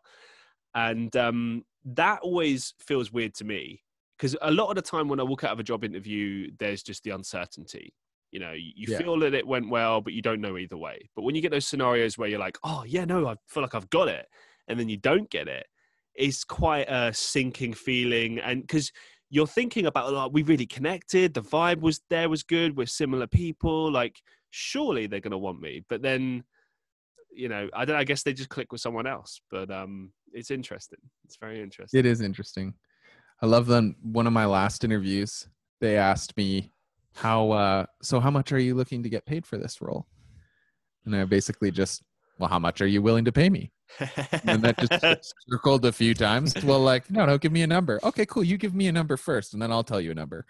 And 0.75 1.15
um 1.17 1.65
that 1.85 2.21
always 2.23 2.75
feels 2.81 3.13
weird 3.13 3.35
to 3.35 3.45
me 3.45 3.83
because 4.17 4.37
a 4.43 4.51
lot 4.51 4.69
of 4.71 4.77
the 4.77 4.83
time 4.83 5.09
when 5.09 5.21
I 5.21 5.25
walk 5.25 5.45
out 5.45 5.53
of 5.53 5.59
a 5.61 5.63
job 5.65 5.85
interview, 5.85 6.51
there's 6.59 6.83
just 6.83 7.03
the 7.05 7.11
uncertainty. 7.11 7.95
You 8.31 8.41
know, 8.41 8.53
you 8.53 8.73
you 8.75 8.87
Yeah. 8.89 8.99
feel 8.99 9.19
that 9.21 9.35
it 9.35 9.47
went 9.47 9.69
well, 9.71 10.01
but 10.01 10.13
you 10.13 10.23
don't 10.23 10.41
know 10.41 10.59
either 10.59 10.77
way. 10.77 11.09
But 11.15 11.23
when 11.23 11.35
you 11.35 11.43
get 11.43 11.53
those 11.53 11.67
scenarios 11.67 12.19
where 12.19 12.29
you're 12.29 12.41
like, 12.41 12.59
oh, 12.65 12.85
yeah, 12.87 13.05
no, 13.05 13.27
I 13.27 13.37
feel 13.47 13.63
like 13.63 13.75
I've 13.75 13.91
got 13.91 14.09
it, 14.09 14.27
and 14.69 14.79
then 14.79 14.89
you 14.89 14.97
don't 14.97 15.31
get 15.31 15.49
it, 15.49 15.67
it's 16.15 16.45
quite 16.45 16.89
a 16.89 17.13
sinking 17.13 17.75
feeling. 17.75 18.39
And 18.41 18.63
because 18.63 18.91
you're 19.31 19.47
thinking 19.47 19.87
about, 19.87 20.13
like, 20.13 20.33
we 20.33 20.43
really 20.43 20.67
connected, 20.67 21.35
the 21.35 21.43
vibe 21.43 21.81
was 21.81 22.01
there, 22.11 22.29
was 22.29 22.43
good, 22.43 22.77
we're 22.77 22.87
similar 22.87 23.27
people, 23.27 23.91
like, 23.91 24.21
surely 24.51 25.07
they're 25.07 25.21
going 25.21 25.33
to 25.33 25.39
want 25.39 25.61
me. 25.61 25.85
But 25.89 26.03
then, 26.03 26.45
you 27.33 27.49
know, 27.49 27.69
I 27.75 27.85
don't 27.85 27.97
I 27.97 28.05
guess 28.05 28.23
they 28.23 28.33
just 28.33 28.49
click 28.49 28.73
with 28.73 28.81
someone 28.81 29.07
else. 29.07 29.41
But 29.51 29.71
um, 29.71 30.13
it's 30.33 30.51
interesting. 30.51 30.99
It's 31.25 31.37
very 31.37 31.61
interesting. 31.61 31.99
It 32.01 32.07
is 32.07 32.21
interesting. 32.21 32.75
I 33.43 33.47
love 33.47 33.67
them. 33.67 33.97
One 34.03 34.27
of 34.27 34.33
my 34.33 34.47
last 34.47 34.85
interviews, 34.85 35.49
they 35.81 35.97
asked 35.97 36.37
me 36.37 36.71
how 37.15 37.51
uh 37.51 37.87
so 38.03 38.21
how 38.21 38.31
much 38.31 38.53
are 38.53 38.59
you 38.59 38.75
looking 38.75 39.03
to 39.03 39.09
get 39.09 39.25
paid 39.27 39.47
for 39.47 39.57
this 39.59 39.81
role? 39.81 40.07
And 41.05 41.15
I 41.15 41.25
basically 41.25 41.71
just, 41.71 42.03
well, 42.39 42.49
how 42.49 42.59
much 42.59 42.81
are 42.81 42.87
you 42.87 43.01
willing 43.01 43.25
to 43.27 43.33
pay 43.33 43.49
me? 43.49 43.71
And 44.45 44.63
that 44.63 44.77
just 44.79 45.33
circled 45.49 45.85
a 45.85 45.93
few 45.93 46.15
times. 46.15 46.55
Well, 46.65 46.81
like, 46.81 47.09
no, 47.11 47.25
no, 47.25 47.39
give 47.39 47.53
me 47.53 47.63
a 47.63 47.67
number. 47.67 48.01
Okay, 48.03 48.27
cool. 48.27 48.43
You 48.43 48.59
give 48.59 48.75
me 48.75 48.89
a 48.89 48.93
number 48.93 49.17
first, 49.17 49.53
and 49.53 49.63
then 49.63 49.71
I'll 49.71 49.85
tell 49.85 50.01
you 50.01 50.11
a 50.11 50.15
number. 50.15 50.45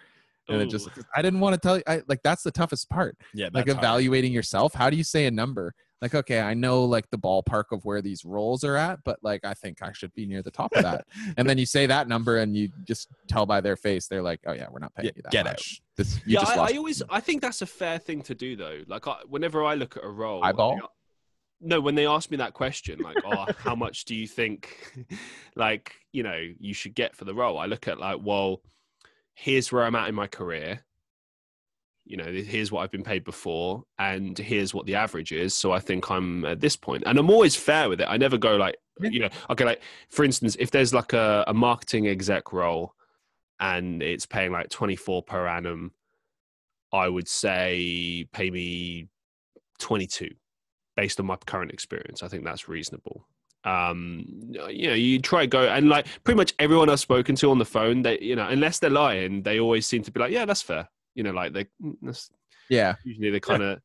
And 0.49 0.63
it 0.63 0.71
just, 0.71 0.89
I 1.15 1.23
didn't 1.23 1.41
want 1.41 1.55
to 1.55 1.61
tell 1.61 1.77
you 1.77 1.83
I 1.89 2.03
like 2.09 2.23
that's 2.23 2.43
the 2.45 2.53
toughest 2.53 2.89
part. 2.89 3.17
Yeah, 3.35 3.47
Like 3.53 3.67
that's 3.67 3.75
hard. 3.75 3.85
evaluating 3.85 4.33
yourself. 4.33 4.73
How 4.75 4.89
do 4.91 4.97
you 4.97 5.05
say 5.05 5.27
a 5.27 5.31
number? 5.31 5.75
Like, 6.03 6.15
okay, 6.15 6.41
I 6.41 6.53
know 6.55 6.85
like 6.85 7.09
the 7.11 7.19
ballpark 7.19 7.65
of 7.73 7.85
where 7.85 8.03
these 8.03 8.25
roles 8.25 8.65
are 8.65 8.77
at, 8.77 9.03
but 9.05 9.19
like 9.23 9.45
I 9.45 9.55
think 9.55 9.83
I 9.83 9.93
should 9.93 10.13
be 10.15 10.27
near 10.27 10.43
the 10.43 10.51
top 10.51 10.75
of 10.77 10.83
that. 10.83 11.07
and 11.39 11.49
then 11.49 11.57
you 11.57 11.65
say 11.65 11.87
that 11.87 12.07
number 12.07 12.37
and 12.39 12.55
you 12.55 12.69
just 12.85 13.09
tell 13.29 13.47
by 13.47 13.61
their 13.63 13.77
face 13.77 14.07
they're 14.07 14.23
like, 14.23 14.41
"Oh 14.47 14.53
yeah, 14.53 14.67
we're 14.71 14.79
not 14.79 14.95
paying 14.95 15.07
Yeah, 15.07 15.13
you 15.17 15.23
that 15.23 15.33
get 15.33 15.47
out. 15.47 15.53
much." 15.53 15.83
This 15.97 16.17
you 16.27 16.35
yeah, 16.35 16.41
just 16.41 16.53
I, 16.53 16.57
lost 16.57 16.75
I 16.75 16.77
always 16.77 17.03
I 17.09 17.21
think 17.21 17.41
that's 17.41 17.63
a 17.63 17.67
fair 17.67 17.99
thing 17.99 18.23
to 18.23 18.35
do 18.35 18.57
though. 18.57 18.83
Like 18.87 19.09
I, 19.09 19.17
whenever 19.27 19.65
I 19.65 19.75
look 19.75 19.97
at 19.97 20.05
a 20.05 20.09
role, 20.09 20.45
Eyeball? 20.45 20.81
I- 20.83 20.87
no, 21.61 21.81
when 21.81 21.95
they 21.95 22.07
ask 22.07 22.31
me 22.31 22.37
that 22.37 22.53
question, 22.53 22.99
like, 22.99 23.17
oh, 23.25 23.47
how 23.57 23.75
much 23.75 24.05
do 24.05 24.15
you 24.15 24.27
think, 24.27 24.93
like, 25.57 25.95
you 26.13 26.23
know, 26.23 26.39
you 26.61 26.75
should 26.75 26.95
get 26.95 27.17
for 27.17 27.25
the 27.25 27.35
role? 27.35 27.59
I 27.59 27.65
look 27.65 27.89
at 27.89 27.99
like, 27.99 28.19
well, 28.23 28.61
here's 29.35 29.73
where 29.73 29.85
I'm 29.85 29.95
at 29.95 30.09
in 30.09 30.15
my 30.15 30.27
career. 30.27 30.85
You 32.07 32.17
know, 32.17 32.25
here's 32.25 32.71
what 32.71 32.83
I've 32.83 32.91
been 32.91 33.03
paid 33.03 33.25
before, 33.25 33.83
and 33.99 34.39
here's 34.39 34.73
what 34.73 34.87
the 34.87 34.95
average 34.95 35.33
is. 35.33 35.55
So 35.55 35.73
I 35.73 35.81
think 35.81 36.11
I'm 36.11 36.45
at 36.45 36.61
this 36.61 36.77
point, 36.77 37.03
and 37.07 37.19
I'm 37.19 37.31
always 37.31 37.57
fair 37.57 37.89
with 37.89 38.01
it. 38.01 38.07
I 38.09 38.17
never 38.17 38.39
go 38.39 38.57
like, 38.57 38.77
you 39.01 39.21
know, 39.21 39.29
okay, 39.51 39.65
like 39.65 39.83
for 40.09 40.25
instance, 40.25 40.57
if 40.59 40.71
there's 40.71 40.95
like 40.95 41.13
a, 41.13 41.45
a 41.49 41.55
marketing 41.55 42.07
exec 42.07 42.53
role, 42.53 42.95
and 43.61 44.03
it's 44.03 44.27
paying 44.27 44.53
like 44.53 44.69
24 44.69 45.23
per 45.23 45.47
annum, 45.47 45.93
I 46.93 47.09
would 47.09 47.29
say 47.29 48.27
pay 48.33 48.51
me 48.51 49.09
22 49.79 50.31
based 50.97 51.21
on 51.21 51.27
my 51.27 51.37
current 51.37 51.73
experience. 51.73 52.23
I 52.23 52.29
think 52.29 52.45
that's 52.45 52.69
reasonable. 52.69 53.27
Um, 53.65 54.25
you 54.71 54.89
know, 54.89 54.95
you 54.95 55.19
try 55.21 55.43
to 55.43 55.47
go 55.47 55.69
and 55.69 55.89
like 55.89 56.07
pretty 56.23 56.37
much 56.37 56.55
everyone 56.59 56.89
I've 56.89 57.01
spoken 57.01 57.35
to 57.37 57.51
on 57.51 57.59
the 57.59 57.65
phone, 57.65 58.03
they, 58.03 58.19
you 58.21 58.37
know, 58.37 58.47
unless 58.47 58.79
they're 58.79 58.91
lying, 58.91 59.43
they 59.43 59.59
always 59.59 59.87
seem 59.87 60.03
to 60.05 60.11
be 60.11 60.21
like, 60.21 60.33
yeah, 60.33 60.45
that's 60.45 60.63
fair. 60.63 60.89
You 61.17 61.25
know, 61.25 61.33
like 61.33 61.53
they, 61.53 61.65
"Mm, 61.83 62.31
Yeah. 62.71 62.95
usually 63.05 63.31
they 63.31 63.41
kind 63.41 63.63
of, 63.63 63.81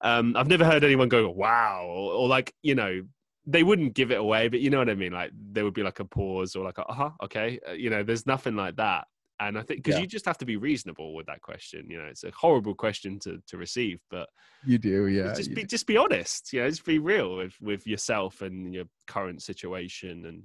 um, 0.00 0.36
I've 0.36 0.48
never 0.48 0.64
heard 0.64 0.84
anyone 0.84 1.08
go, 1.10 1.28
wow, 1.28 1.84
or, 1.86 2.12
or 2.14 2.28
like, 2.28 2.54
you 2.62 2.74
know, 2.74 3.02
they 3.46 3.62
wouldn't 3.62 3.94
give 3.94 4.10
it 4.12 4.18
away, 4.18 4.48
but 4.48 4.60
you 4.60 4.70
know 4.70 4.78
what 4.78 4.88
I 4.90 4.94
mean? 4.94 5.12
Like 5.12 5.32
there 5.34 5.64
would 5.64 5.74
be 5.74 5.82
like 5.82 6.00
a 6.00 6.04
pause 6.06 6.56
or 6.56 6.64
like, 6.64 6.78
uh 6.78 6.84
huh, 6.92 7.10
okay. 7.24 7.60
Uh, 7.68 7.72
you 7.72 7.90
know, 7.90 8.02
there's 8.02 8.26
nothing 8.26 8.56
like 8.56 8.76
that. 8.76 9.06
And 9.40 9.58
I 9.58 9.62
think 9.62 9.80
because 9.82 9.96
Yeah. 9.96 10.02
you 10.02 10.06
just 10.06 10.26
have 10.26 10.38
to 10.38 10.46
be 10.46 10.56
reasonable 10.56 11.14
with 11.14 11.26
that 11.26 11.40
question. 11.42 11.90
You 11.90 11.98
know, 11.98 12.04
it's 12.04 12.24
a 12.24 12.30
horrible 12.30 12.74
question 12.74 13.18
to, 13.20 13.42
to 13.48 13.56
receive, 13.56 14.00
but 14.10 14.28
You 14.64 14.78
do, 14.78 15.06
yeah. 15.08 15.34
just 15.34 15.54
be 15.54 15.62
do. 15.62 15.66
just 15.66 15.86
be 15.86 15.96
honest. 15.96 16.52
You 16.52 16.60
know, 16.62 16.68
just 16.70 16.84
be 16.84 16.98
real 16.98 17.36
with 17.36 17.54
with 17.60 17.86
yourself 17.86 18.42
and 18.42 18.74
your 18.74 18.84
current 19.06 19.42
situation 19.42 20.26
and 20.26 20.44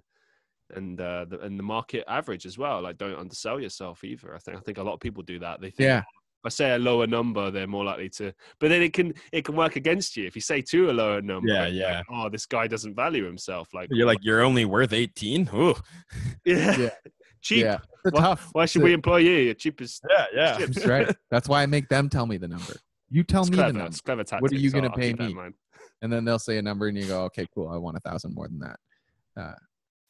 and 0.74 1.00
uh, 1.00 1.26
the, 1.26 1.40
and 1.42 1.60
the 1.60 1.64
market 1.64 2.04
average 2.08 2.46
as 2.46 2.58
well. 2.58 2.82
Like, 2.82 2.98
don't 2.98 3.18
undersell 3.18 3.60
yourself 3.60 4.04
either. 4.04 4.34
I 4.36 4.40
think 4.40 4.58
I 4.58 4.60
think 4.62 4.78
a 4.78 4.84
lot 4.84 4.94
of 4.94 5.00
people 5.00 5.24
do 5.24 5.40
that. 5.40 5.62
They 5.62 5.70
think 5.70 5.88
Yeah. 5.88 6.00
if 6.00 6.46
I 6.46 6.50
say 6.50 6.74
a 6.76 6.80
lower 6.80 7.06
number, 7.08 7.52
they're 7.52 7.68
more 7.68 7.84
likely 7.86 8.10
to. 8.10 8.34
But 8.60 8.70
then 8.70 8.82
it 8.82 8.94
can 8.94 9.14
it 9.32 9.46
can 9.46 9.56
work 9.56 9.76
against 9.76 10.18
you 10.18 10.26
if 10.26 10.36
you 10.36 10.42
say 10.42 10.62
to 10.62 10.90
a 10.90 10.94
lower 10.94 11.22
number. 11.22 11.48
Yeah, 11.50 11.68
yeah. 11.68 11.98
Like, 11.98 12.06
oh, 12.12 12.30
this 12.30 12.46
guy 12.46 12.68
doesn't 12.68 12.96
value 12.96 13.26
himself. 13.26 13.70
Like 13.74 13.90
You're 13.92 14.08
like 14.08 14.20
you're 14.22 14.42
only 14.42 14.66
worth 14.66 14.94
18. 14.94 15.50
Ooh. 15.54 15.76
yeah, 16.46 16.78
Yeah. 16.78 16.90
cheap. 17.42 17.64
Yeah. 17.64 17.78
Why-. 18.12 18.38
Why 18.54 18.66
should 18.66 18.82
we 18.84 18.94
employ 18.94 19.18
you? 19.18 19.32
You're 19.34 19.54
cheap 19.54 19.80
as 19.82 20.00
Yeah, 20.10 20.26
yeah. 20.34 20.58
chips. 20.58 20.76
That's 20.76 20.88
right. 20.88 21.16
That's 21.32 21.48
why 21.50 21.62
I 21.64 21.66
make 21.68 21.90
them 21.90 22.10
tell 22.10 22.26
me 22.26 22.38
the 22.38 22.48
number. 22.48 22.74
You 23.12 23.24
tell 23.24 23.42
It's 23.42 23.52
me 23.52 23.58
clever. 23.58 23.72
the 23.72 23.78
number. 23.80 23.90
It's 23.92 24.02
clever 24.02 24.24
tactics. 24.24 24.42
What 24.42 24.52
are 24.52 24.56
you 24.62 24.72
I'll- 24.74 24.82
gonna 24.82 24.94
pay 24.94 25.10
keep 25.10 25.18
that 25.20 25.30
in 25.30 25.36
me? 25.36 25.44
And 26.02 26.12
then 26.12 26.26
they'll 26.26 26.40
say 26.40 26.58
a 26.58 26.62
number 26.62 26.88
and 26.88 26.98
you 26.98 27.06
go, 27.08 27.24
okay, 27.26 27.48
cool. 27.54 27.70
I 27.70 27.78
want 27.78 27.98
a 27.98 28.00
thousand 28.00 28.36
more 28.36 28.48
than 28.48 28.60
that. 28.60 28.80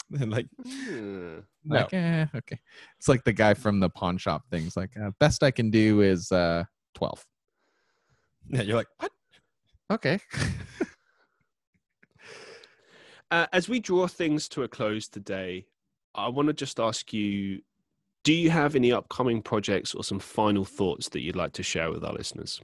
like 0.12 0.48
Hmm. 0.64 1.40
no. 1.64 1.76
Like, 1.78 1.94
eh, 1.94 2.26
okay. 2.36 2.60
It's 2.98 3.08
like 3.08 3.24
the 3.24 3.34
guy 3.34 3.54
from 3.54 3.80
the 3.80 3.90
pawn 3.90 4.18
shop 4.18 4.44
things. 4.52 4.78
Like, 4.78 4.92
uh, 4.98 5.12
best 5.20 5.44
I 5.44 5.52
can 5.52 5.72
do 5.72 6.02
is 6.02 6.32
uh, 6.32 6.64
12. 6.96 7.26
Yeah, 8.50 8.62
you're 8.62 8.78
like 8.78 8.88
what? 8.98 9.12
Okay. 9.92 10.20
Uh, 13.32 13.48
as 13.54 13.68
we 13.68 13.80
draw 13.80 14.06
things 14.08 14.48
to 14.48 14.64
a 14.64 14.68
close 14.68 15.08
today, 15.08 15.66
I 16.14 16.30
want 16.30 16.48
to 16.48 16.54
just 16.54 16.80
ask 16.80 17.12
you 17.12 17.62
do 18.24 18.34
you 18.34 18.50
have 18.50 18.76
any 18.76 18.92
upcoming 18.92 19.42
projects 19.42 19.94
or 19.94 20.04
some 20.04 20.20
final 20.20 20.64
thoughts 20.64 21.10
that 21.10 21.22
you'd 21.22 21.36
like 21.36 21.54
to 21.54 21.64
share 21.64 21.92
with 21.92 22.04
our 22.04 22.14
listeners? 22.14 22.62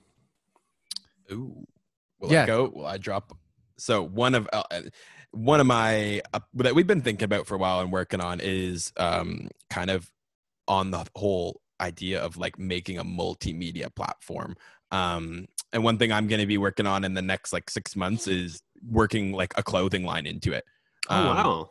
Ooh. 1.31 1.65
Will 2.19 2.31
Yeah. 2.31 2.43
I 2.43 2.45
go? 2.47 2.71
Will 2.73 2.85
I 2.85 2.97
drop? 2.97 3.35
So 3.77 4.03
one 4.03 4.33
of 4.35 4.47
uh, 4.53 4.63
uh, 4.71 4.81
one 5.31 5.59
of 5.59 5.67
my 5.67 6.21
uh, 6.33 6.39
that 6.55 6.75
we've 6.75 6.87
been 6.87 7.01
thinking 7.01 7.25
about 7.25 7.47
for 7.47 7.55
a 7.55 7.57
while 7.57 7.79
and 7.79 7.91
working 7.91 8.21
on 8.21 8.39
is 8.41 8.91
um, 8.97 9.47
kind 9.69 9.89
of 9.89 10.11
on 10.67 10.91
the 10.91 11.05
whole 11.15 11.61
idea 11.79 12.21
of 12.21 12.37
like 12.37 12.59
making 12.59 12.97
a 12.97 13.03
multimedia 13.03 13.93
platform. 13.95 14.55
Um, 14.91 15.47
and 15.73 15.83
one 15.83 15.97
thing 15.97 16.11
I'm 16.11 16.27
going 16.27 16.41
to 16.41 16.47
be 16.47 16.57
working 16.57 16.85
on 16.85 17.03
in 17.03 17.13
the 17.13 17.21
next 17.21 17.53
like 17.53 17.69
six 17.69 17.95
months 17.95 18.27
is 18.27 18.61
working 18.87 19.31
like 19.31 19.53
a 19.57 19.63
clothing 19.63 20.03
line 20.05 20.25
into 20.25 20.51
it. 20.53 20.65
Oh, 21.09 21.15
Um, 21.15 21.37
wow. 21.37 21.69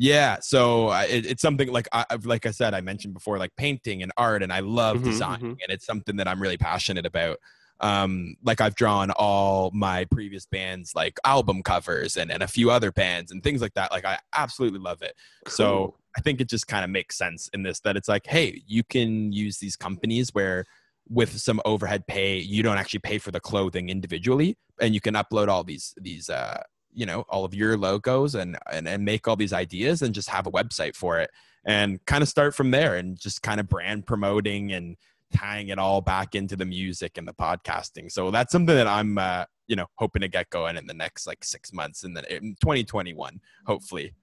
Yeah, 0.00 0.38
so 0.40 0.92
it, 0.92 1.26
it's 1.26 1.42
something 1.42 1.72
like 1.72 1.88
I, 1.92 2.04
I've 2.10 2.24
like 2.24 2.46
I 2.46 2.52
said 2.52 2.72
I 2.72 2.80
mentioned 2.80 3.14
before, 3.14 3.36
like 3.38 3.56
painting 3.56 4.02
and 4.02 4.12
art, 4.16 4.44
and 4.44 4.52
I 4.52 4.60
love 4.60 4.98
Mhm, 4.98 5.04
design, 5.04 5.40
mhm. 5.40 5.50
and 5.50 5.70
it's 5.70 5.84
something 5.86 6.16
that 6.16 6.28
I'm 6.28 6.40
really 6.40 6.56
passionate 6.58 7.04
about. 7.04 7.38
Um, 7.80 8.36
like 8.42 8.60
I've 8.60 8.74
drawn 8.74 9.10
all 9.12 9.70
my 9.72 10.04
previous 10.06 10.46
bands 10.46 10.92
like 10.94 11.18
album 11.24 11.62
covers 11.62 12.16
and, 12.16 12.30
and 12.30 12.42
a 12.42 12.48
few 12.48 12.70
other 12.70 12.90
bands 12.90 13.30
and 13.30 13.42
things 13.42 13.60
like 13.60 13.74
that. 13.74 13.92
Like 13.92 14.04
I 14.04 14.18
absolutely 14.34 14.80
love 14.80 15.02
it. 15.02 15.14
So 15.46 15.94
I 16.16 16.20
think 16.20 16.40
it 16.40 16.48
just 16.48 16.66
kind 16.66 16.84
of 16.84 16.90
makes 16.90 17.16
sense 17.16 17.48
in 17.52 17.62
this 17.62 17.80
that 17.80 17.96
it's 17.96 18.08
like, 18.08 18.26
hey, 18.26 18.62
you 18.66 18.82
can 18.82 19.32
use 19.32 19.58
these 19.58 19.76
companies 19.76 20.34
where 20.34 20.64
with 21.08 21.38
some 21.38 21.60
overhead 21.64 22.06
pay, 22.06 22.38
you 22.38 22.62
don't 22.62 22.78
actually 22.78 23.00
pay 23.00 23.18
for 23.18 23.30
the 23.30 23.40
clothing 23.40 23.88
individually, 23.88 24.56
and 24.80 24.94
you 24.94 25.00
can 25.00 25.14
upload 25.14 25.48
all 25.48 25.64
these 25.64 25.94
these 25.96 26.28
uh, 26.28 26.62
you 26.92 27.06
know 27.06 27.22
all 27.28 27.44
of 27.44 27.54
your 27.54 27.76
logos 27.76 28.34
and, 28.34 28.58
and 28.70 28.86
and 28.86 29.04
make 29.04 29.26
all 29.26 29.36
these 29.36 29.52
ideas 29.52 30.02
and 30.02 30.14
just 30.14 30.28
have 30.28 30.46
a 30.46 30.50
website 30.50 30.96
for 30.96 31.18
it 31.18 31.30
and 31.64 32.04
kind 32.06 32.22
of 32.22 32.28
start 32.28 32.54
from 32.54 32.70
there 32.70 32.96
and 32.96 33.18
just 33.18 33.42
kind 33.42 33.60
of 33.60 33.68
brand 33.68 34.06
promoting 34.06 34.72
and 34.72 34.96
tying 35.36 35.68
it 35.68 35.78
all 35.78 36.00
back 36.00 36.34
into 36.34 36.56
the 36.56 36.64
music 36.64 37.18
and 37.18 37.26
the 37.26 37.34
podcasting. 37.34 38.10
So 38.10 38.30
that's 38.30 38.52
something 38.52 38.74
that 38.74 38.86
I'm 38.86 39.18
uh, 39.18 39.44
you 39.66 39.76
know 39.76 39.86
hoping 39.96 40.22
to 40.22 40.28
get 40.28 40.50
going 40.50 40.76
in 40.76 40.86
the 40.86 40.94
next 40.94 41.26
like 41.26 41.44
six 41.44 41.72
months 41.72 42.04
and 42.04 42.16
then 42.16 42.24
in 42.30 42.56
2021, 42.60 43.40
hopefully 43.66 44.14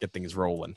get 0.00 0.12
things 0.12 0.34
rolling. 0.34 0.76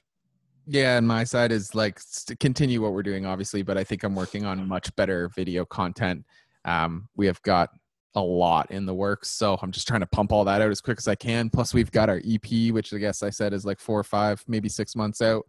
Yeah, 0.70 0.98
and 0.98 1.08
my 1.08 1.24
side 1.24 1.54
is 1.54 1.74
like 1.74 2.02
continue 2.42 2.82
what 2.82 2.92
we're 2.92 3.04
doing, 3.04 3.26
obviously, 3.26 3.62
but 3.62 3.78
I 3.78 3.86
think 3.86 4.04
I'm 4.04 4.16
working 4.16 4.46
on 4.46 4.68
much 4.68 4.94
better 4.98 5.30
video 5.34 5.64
content. 5.64 6.26
Um, 6.66 7.08
we 7.16 7.26
have 7.28 7.42
got 7.44 7.70
a 8.16 8.22
lot 8.22 8.70
in 8.70 8.86
the 8.86 8.94
works, 8.94 9.30
so 9.30 9.58
I'm 9.62 9.72
just 9.72 9.88
trying 9.88 10.02
to 10.02 10.08
pump 10.08 10.34
all 10.34 10.44
that 10.44 10.62
out 10.62 10.70
as 10.70 10.82
quick 10.82 10.98
as 10.98 11.08
I 11.08 11.16
can. 11.16 11.50
Plus, 11.50 11.74
we've 11.74 11.92
got 11.92 12.10
our 12.10 12.22
EP, 12.28 12.74
which 12.74 12.94
I 12.94 12.98
guess 12.98 13.24
I 13.24 13.30
said 13.30 13.54
is 13.54 13.66
like 13.66 13.80
four 13.80 13.98
or 13.98 14.04
five, 14.04 14.44
maybe 14.48 14.68
six 14.68 14.94
months 14.94 15.22
out. 15.22 15.46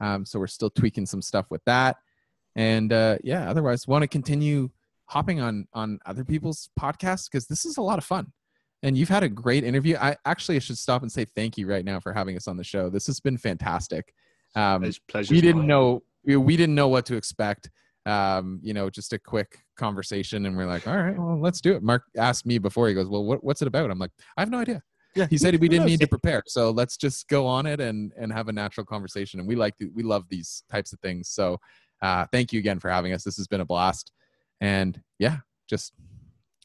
Um, 0.00 0.26
so 0.26 0.38
we're 0.38 0.46
still 0.46 0.70
tweaking 0.70 1.06
some 1.06 1.22
stuff 1.22 1.46
with 1.50 1.64
that, 1.64 1.96
and 2.58 2.92
uh, 2.92 3.18
yeah, 3.22 3.48
otherwise, 3.48 3.86
want 3.86 4.02
to 4.02 4.08
continue 4.08 4.70
hopping 5.06 5.40
on 5.40 5.68
on 5.72 6.00
other 6.04 6.24
people's 6.24 6.70
podcasts? 6.78 7.30
Because 7.30 7.46
this 7.46 7.64
is 7.64 7.76
a 7.78 7.82
lot 7.82 7.98
of 7.98 8.04
fun. 8.04 8.32
And 8.82 8.98
you've 8.98 9.08
had 9.08 9.22
a 9.22 9.28
great 9.28 9.62
interview. 9.62 9.96
I 9.96 10.16
actually 10.24 10.56
I 10.56 10.58
should 10.58 10.76
stop 10.76 11.02
and 11.02 11.10
say 11.10 11.24
thank 11.24 11.56
you 11.56 11.68
right 11.68 11.84
now 11.84 12.00
for 12.00 12.12
having 12.12 12.36
us 12.36 12.48
on 12.48 12.56
the 12.56 12.64
show. 12.64 12.90
This 12.90 13.06
has 13.06 13.20
been 13.20 13.38
fantastic. 13.38 14.12
Um, 14.56 14.90
Pleasure- 15.06 15.32
we 15.32 15.40
didn't 15.40 15.66
know 15.68 16.02
we, 16.24 16.36
we 16.36 16.56
didn't 16.56 16.74
know 16.74 16.88
what 16.88 17.06
to 17.06 17.16
expect. 17.16 17.70
Um 18.06 18.58
you 18.62 18.74
know 18.74 18.90
just 18.90 19.12
a 19.12 19.18
quick 19.18 19.58
conversation 19.76 20.46
and 20.46 20.56
we're 20.56 20.66
like 20.66 20.88
all 20.88 20.96
right 20.96 21.16
well 21.16 21.38
let's 21.38 21.60
do 21.60 21.74
it. 21.74 21.82
Mark 21.82 22.02
asked 22.16 22.44
me 22.44 22.58
before. 22.58 22.88
He 22.88 22.94
goes 22.94 23.06
well 23.06 23.24
what, 23.24 23.44
what's 23.44 23.62
it 23.62 23.68
about? 23.68 23.90
I'm 23.90 24.00
like 24.00 24.10
i 24.36 24.40
have 24.40 24.50
no 24.50 24.58
idea. 24.58 24.82
Yeah, 25.14 25.26
he 25.30 25.38
said 25.38 25.58
we 25.60 25.68
didn't 25.68 25.86
need 25.86 26.00
to 26.00 26.06
prepare 26.06 26.42
so 26.46 26.70
let's 26.70 26.96
just 26.96 27.28
go 27.28 27.46
on 27.46 27.66
it 27.66 27.80
and 27.80 28.12
and 28.16 28.32
have 28.32 28.48
a 28.48 28.52
natural 28.52 28.84
conversation. 28.84 29.38
And 29.38 29.48
we 29.48 29.54
like 29.54 29.74
we 29.94 30.02
love 30.02 30.24
these 30.28 30.64
types 30.70 30.92
of 30.92 30.98
things. 31.00 31.28
So 31.28 31.58
uh 32.02 32.26
thank 32.32 32.52
you 32.52 32.58
again 32.58 32.78
for 32.78 32.90
having 32.90 33.12
us 33.12 33.24
this 33.24 33.36
has 33.36 33.46
been 33.46 33.60
a 33.60 33.64
blast 33.64 34.12
and 34.60 35.00
yeah 35.18 35.38
just 35.68 35.92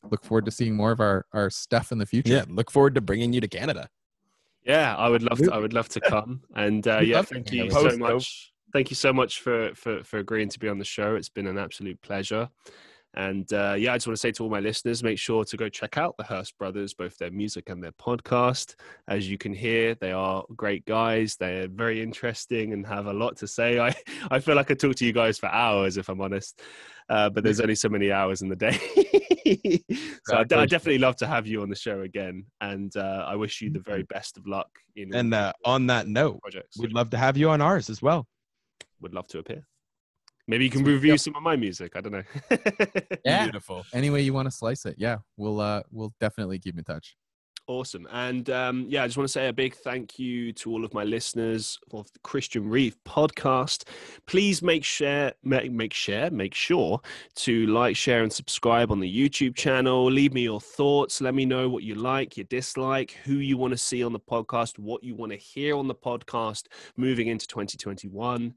look 0.09 0.23
forward 0.23 0.45
to 0.45 0.51
seeing 0.51 0.75
more 0.75 0.91
of 0.91 0.99
our 0.99 1.25
our 1.33 1.49
stuff 1.49 1.91
in 1.91 1.97
the 1.97 2.05
future 2.05 2.33
Yeah, 2.33 2.45
look 2.49 2.71
forward 2.71 2.95
to 2.95 3.01
bringing 3.01 3.33
you 3.33 3.41
to 3.41 3.47
Canada. 3.47 3.89
Yeah, 4.65 4.95
I 4.95 5.09
would 5.09 5.23
love 5.23 5.39
to. 5.39 5.53
I 5.53 5.57
would 5.57 5.73
love 5.73 5.89
to 5.89 6.01
come. 6.01 6.41
And 6.55 6.87
uh, 6.87 6.99
yeah, 6.99 7.21
thank 7.21 7.51
you 7.51 7.69
so 7.69 7.81
you. 7.81 7.89
Post, 7.89 7.99
though. 7.99 8.13
much. 8.13 8.53
Thank 8.71 8.89
you 8.89 8.95
so 8.95 9.13
much 9.13 9.41
for, 9.41 9.71
for 9.75 10.03
for 10.03 10.19
agreeing 10.19 10.49
to 10.49 10.59
be 10.59 10.69
on 10.69 10.79
the 10.79 10.85
show. 10.85 11.15
It's 11.15 11.29
been 11.29 11.47
an 11.47 11.57
absolute 11.57 12.01
pleasure. 12.01 12.49
And 13.15 13.51
uh, 13.53 13.75
yeah, 13.77 13.93
I 13.93 13.97
just 13.97 14.07
want 14.07 14.15
to 14.17 14.19
say 14.21 14.31
to 14.31 14.43
all 14.43 14.49
my 14.49 14.59
listeners, 14.59 15.03
make 15.03 15.19
sure 15.19 15.45
to 15.45 15.57
go 15.57 15.69
check 15.69 15.97
out 15.97 16.15
the 16.17 16.23
Hirst 16.23 16.57
Brothers, 16.57 16.93
both 16.95 17.15
their 17.17 17.29
music 17.31 17.69
and 17.69 17.83
their 17.83 17.91
podcast. 17.91 18.75
As 19.07 19.29
you 19.29 19.37
can 19.37 19.53
hear, 19.53 19.93
they 19.95 20.11
are 20.11 20.43
great 20.55 20.83
guys. 20.85 21.35
They're 21.35 21.67
very 21.67 22.01
interesting 22.01 22.73
and 22.73 22.85
have 22.87 23.05
a 23.05 23.13
lot 23.13 23.37
to 23.37 23.47
say. 23.47 23.79
I, 23.87 23.93
I 24.31 24.39
feel 24.39 24.55
like 24.55 24.71
I 24.71 24.73
talk 24.73 24.95
to 24.95 25.05
you 25.05 25.13
guys 25.13 25.37
for 25.37 25.47
hours, 25.47 25.97
if 25.97 26.09
I'm 26.09 26.21
honest, 26.21 26.61
uh, 27.09 27.29
but 27.29 27.43
there's 27.43 27.59
only 27.61 27.75
so 27.75 27.89
many 27.89 28.11
hours 28.11 28.41
in 28.41 28.49
the 28.49 28.55
day. 28.55 28.71
so 30.25 30.37
I, 30.37 30.41
Exactly. 30.41 30.67
definitely 30.67 30.97
love 30.99 31.15
to 31.17 31.27
have 31.27 31.45
you 31.45 31.61
on 31.61 31.69
the 31.69 31.75
show 31.75 32.01
again. 32.01 32.45
And 32.61 32.95
uh, 32.95 33.25
I 33.27 33.35
wish 33.35 33.61
you 33.61 33.69
the 33.69 33.79
very 33.79 34.03
best 34.03 34.37
of 34.37 34.47
luck 34.47 34.69
in 34.95 35.13
And 35.13 35.33
uh, 35.33 35.53
on 35.65 35.87
that 35.87 36.07
note, 36.07 36.41
projects. 36.41 36.79
we'd 36.79 36.93
love 36.93 37.09
to 37.11 37.17
have 37.17 37.37
you 37.37 37.49
on 37.51 37.61
ours 37.61 37.89
as 37.89 38.01
well. 38.01 38.25
would 39.01 39.13
love 39.13 39.27
to 39.27 39.39
appear. 39.39 39.67
Maybe 40.47 40.65
you 40.65 40.69
can 40.71 40.83
Sweet. 40.83 40.93
review 40.93 41.17
some 41.17 41.35
of 41.35 41.43
my 41.43 41.55
music. 41.55 41.93
I 41.95 42.01
don't 42.01 42.11
know. 42.13 42.23
Yeah. 43.25 43.43
Beautiful. 43.45 43.85
any 43.93 44.09
way 44.09 44.21
you 44.21 44.33
want 44.33 44.47
to 44.47 44.51
slice 44.51 44.85
it 44.85 44.95
yeah 44.97 45.17
we'll 45.37 45.61
uh 45.61 45.81
we'll 45.91 46.13
definitely 46.19 46.59
keep 46.59 46.77
in 46.77 46.83
touch 46.83 47.15
Awesome. 47.65 48.05
And 48.11 48.49
um, 48.49 48.85
yeah, 48.89 49.03
I 49.03 49.07
just 49.07 49.15
want 49.15 49.25
to 49.29 49.31
say 49.31 49.47
a 49.47 49.53
big 49.53 49.73
thank 49.73 50.19
you 50.19 50.51
to 50.51 50.69
all 50.69 50.83
of 50.83 50.93
my 50.93 51.05
listeners 51.05 51.79
of 51.93 52.11
the 52.11 52.19
Christian 52.19 52.67
Reeve 52.69 52.97
podcast. 53.07 53.85
Please 54.27 54.61
make 54.61 54.83
share, 54.83 55.31
make, 55.43 55.71
make 55.71 55.93
share, 55.93 56.29
make 56.29 56.53
sure 56.53 56.99
to 57.35 57.65
like, 57.67 57.95
share, 57.95 58.21
and 58.23 58.33
subscribe 58.33 58.91
on 58.91 58.99
the 58.99 59.09
YouTube 59.09 59.55
channel. 59.55 60.11
Leave 60.11 60.33
me 60.33 60.41
your 60.41 60.59
thoughts. 60.59 61.21
Let 61.21 61.35
me 61.35 61.45
know 61.45 61.69
what 61.69 61.83
you 61.83 61.95
like, 61.95 62.35
you 62.35 62.43
dislike, 62.43 63.11
who 63.23 63.35
you 63.35 63.55
want 63.57 63.71
to 63.71 63.77
see 63.77 64.03
on 64.03 64.11
the 64.11 64.19
podcast, 64.19 64.77
what 64.77 65.01
you 65.01 65.15
want 65.15 65.31
to 65.31 65.37
hear 65.37 65.77
on 65.77 65.87
the 65.87 65.95
podcast 65.95 66.63
moving 66.97 67.27
into 67.27 67.47
2021. 67.47 68.53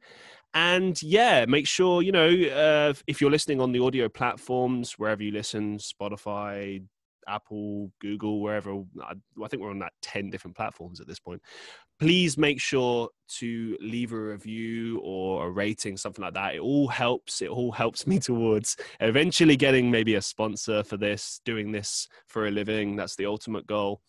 And 0.57 1.03
yeah, 1.03 1.45
make 1.45 1.67
sure, 1.67 2.01
you 2.01 2.13
know, 2.13 2.29
uh, 2.29 2.95
if 3.07 3.21
you're 3.21 3.31
listening 3.31 3.61
on 3.61 3.73
the 3.73 3.81
audio 3.81 4.09
platforms, 4.09 4.95
wherever 4.95 5.23
you 5.23 5.31
listen, 5.31 5.77
Spotify, 5.77 6.83
Apple, 7.29 7.93
Google, 8.01 8.41
wherever. 8.41 8.83
I, 9.03 9.13
I 9.45 9.49
think 9.49 9.63
we're 9.63 9.69
on 9.69 9.81
that 9.81 9.93
10 10.01 10.31
different 10.31 10.57
platforms 10.57 10.99
at 10.99 11.07
this 11.07 11.21
point. 11.21 11.43
Please 12.01 12.39
make 12.39 12.59
sure 12.59 13.11
to 13.37 13.77
leave 13.83 14.15
a 14.15 14.19
review 14.19 14.99
or 15.05 15.47
a 15.47 15.51
rating, 15.51 15.99
something 15.99 16.25
like 16.25 16.33
that. 16.33 16.55
It 16.55 16.61
all 16.61 16.89
helps. 16.89 17.43
It 17.43 17.51
all 17.51 17.73
helps 17.73 18.07
me 18.07 18.19
towards 18.21 18.79
eventually 19.01 19.59
getting 19.59 19.91
maybe 19.91 20.15
a 20.15 20.23
sponsor 20.23 20.83
for 20.83 20.97
this, 20.97 21.39
doing 21.45 21.71
this 21.71 22.09
for 22.29 22.47
a 22.47 22.51
living. 22.51 22.97
That's 22.97 23.17
the 23.17 23.27
ultimate 23.27 23.67
goal. 23.67 24.01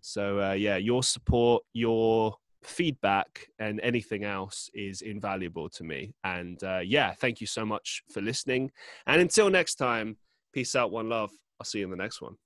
So, 0.00 0.40
uh, 0.40 0.52
yeah, 0.52 0.76
your 0.76 1.02
support, 1.02 1.64
your 1.72 2.36
feedback, 2.68 3.48
and 3.58 3.80
anything 3.80 4.24
else 4.24 4.70
is 4.74 5.02
invaluable 5.02 5.68
to 5.70 5.84
me. 5.84 6.12
And 6.24 6.62
uh, 6.62 6.80
yeah, 6.84 7.12
thank 7.12 7.40
you 7.40 7.46
so 7.46 7.64
much 7.64 8.02
for 8.12 8.20
listening. 8.20 8.70
And 9.06 9.20
until 9.20 9.50
next 9.50 9.76
time, 9.76 10.16
peace 10.52 10.76
out, 10.76 10.90
one 10.90 11.08
love. 11.08 11.30
I'll 11.60 11.64
see 11.64 11.80
you 11.80 11.84
in 11.84 11.90
the 11.90 11.96
next 11.96 12.20
one. 12.22 12.36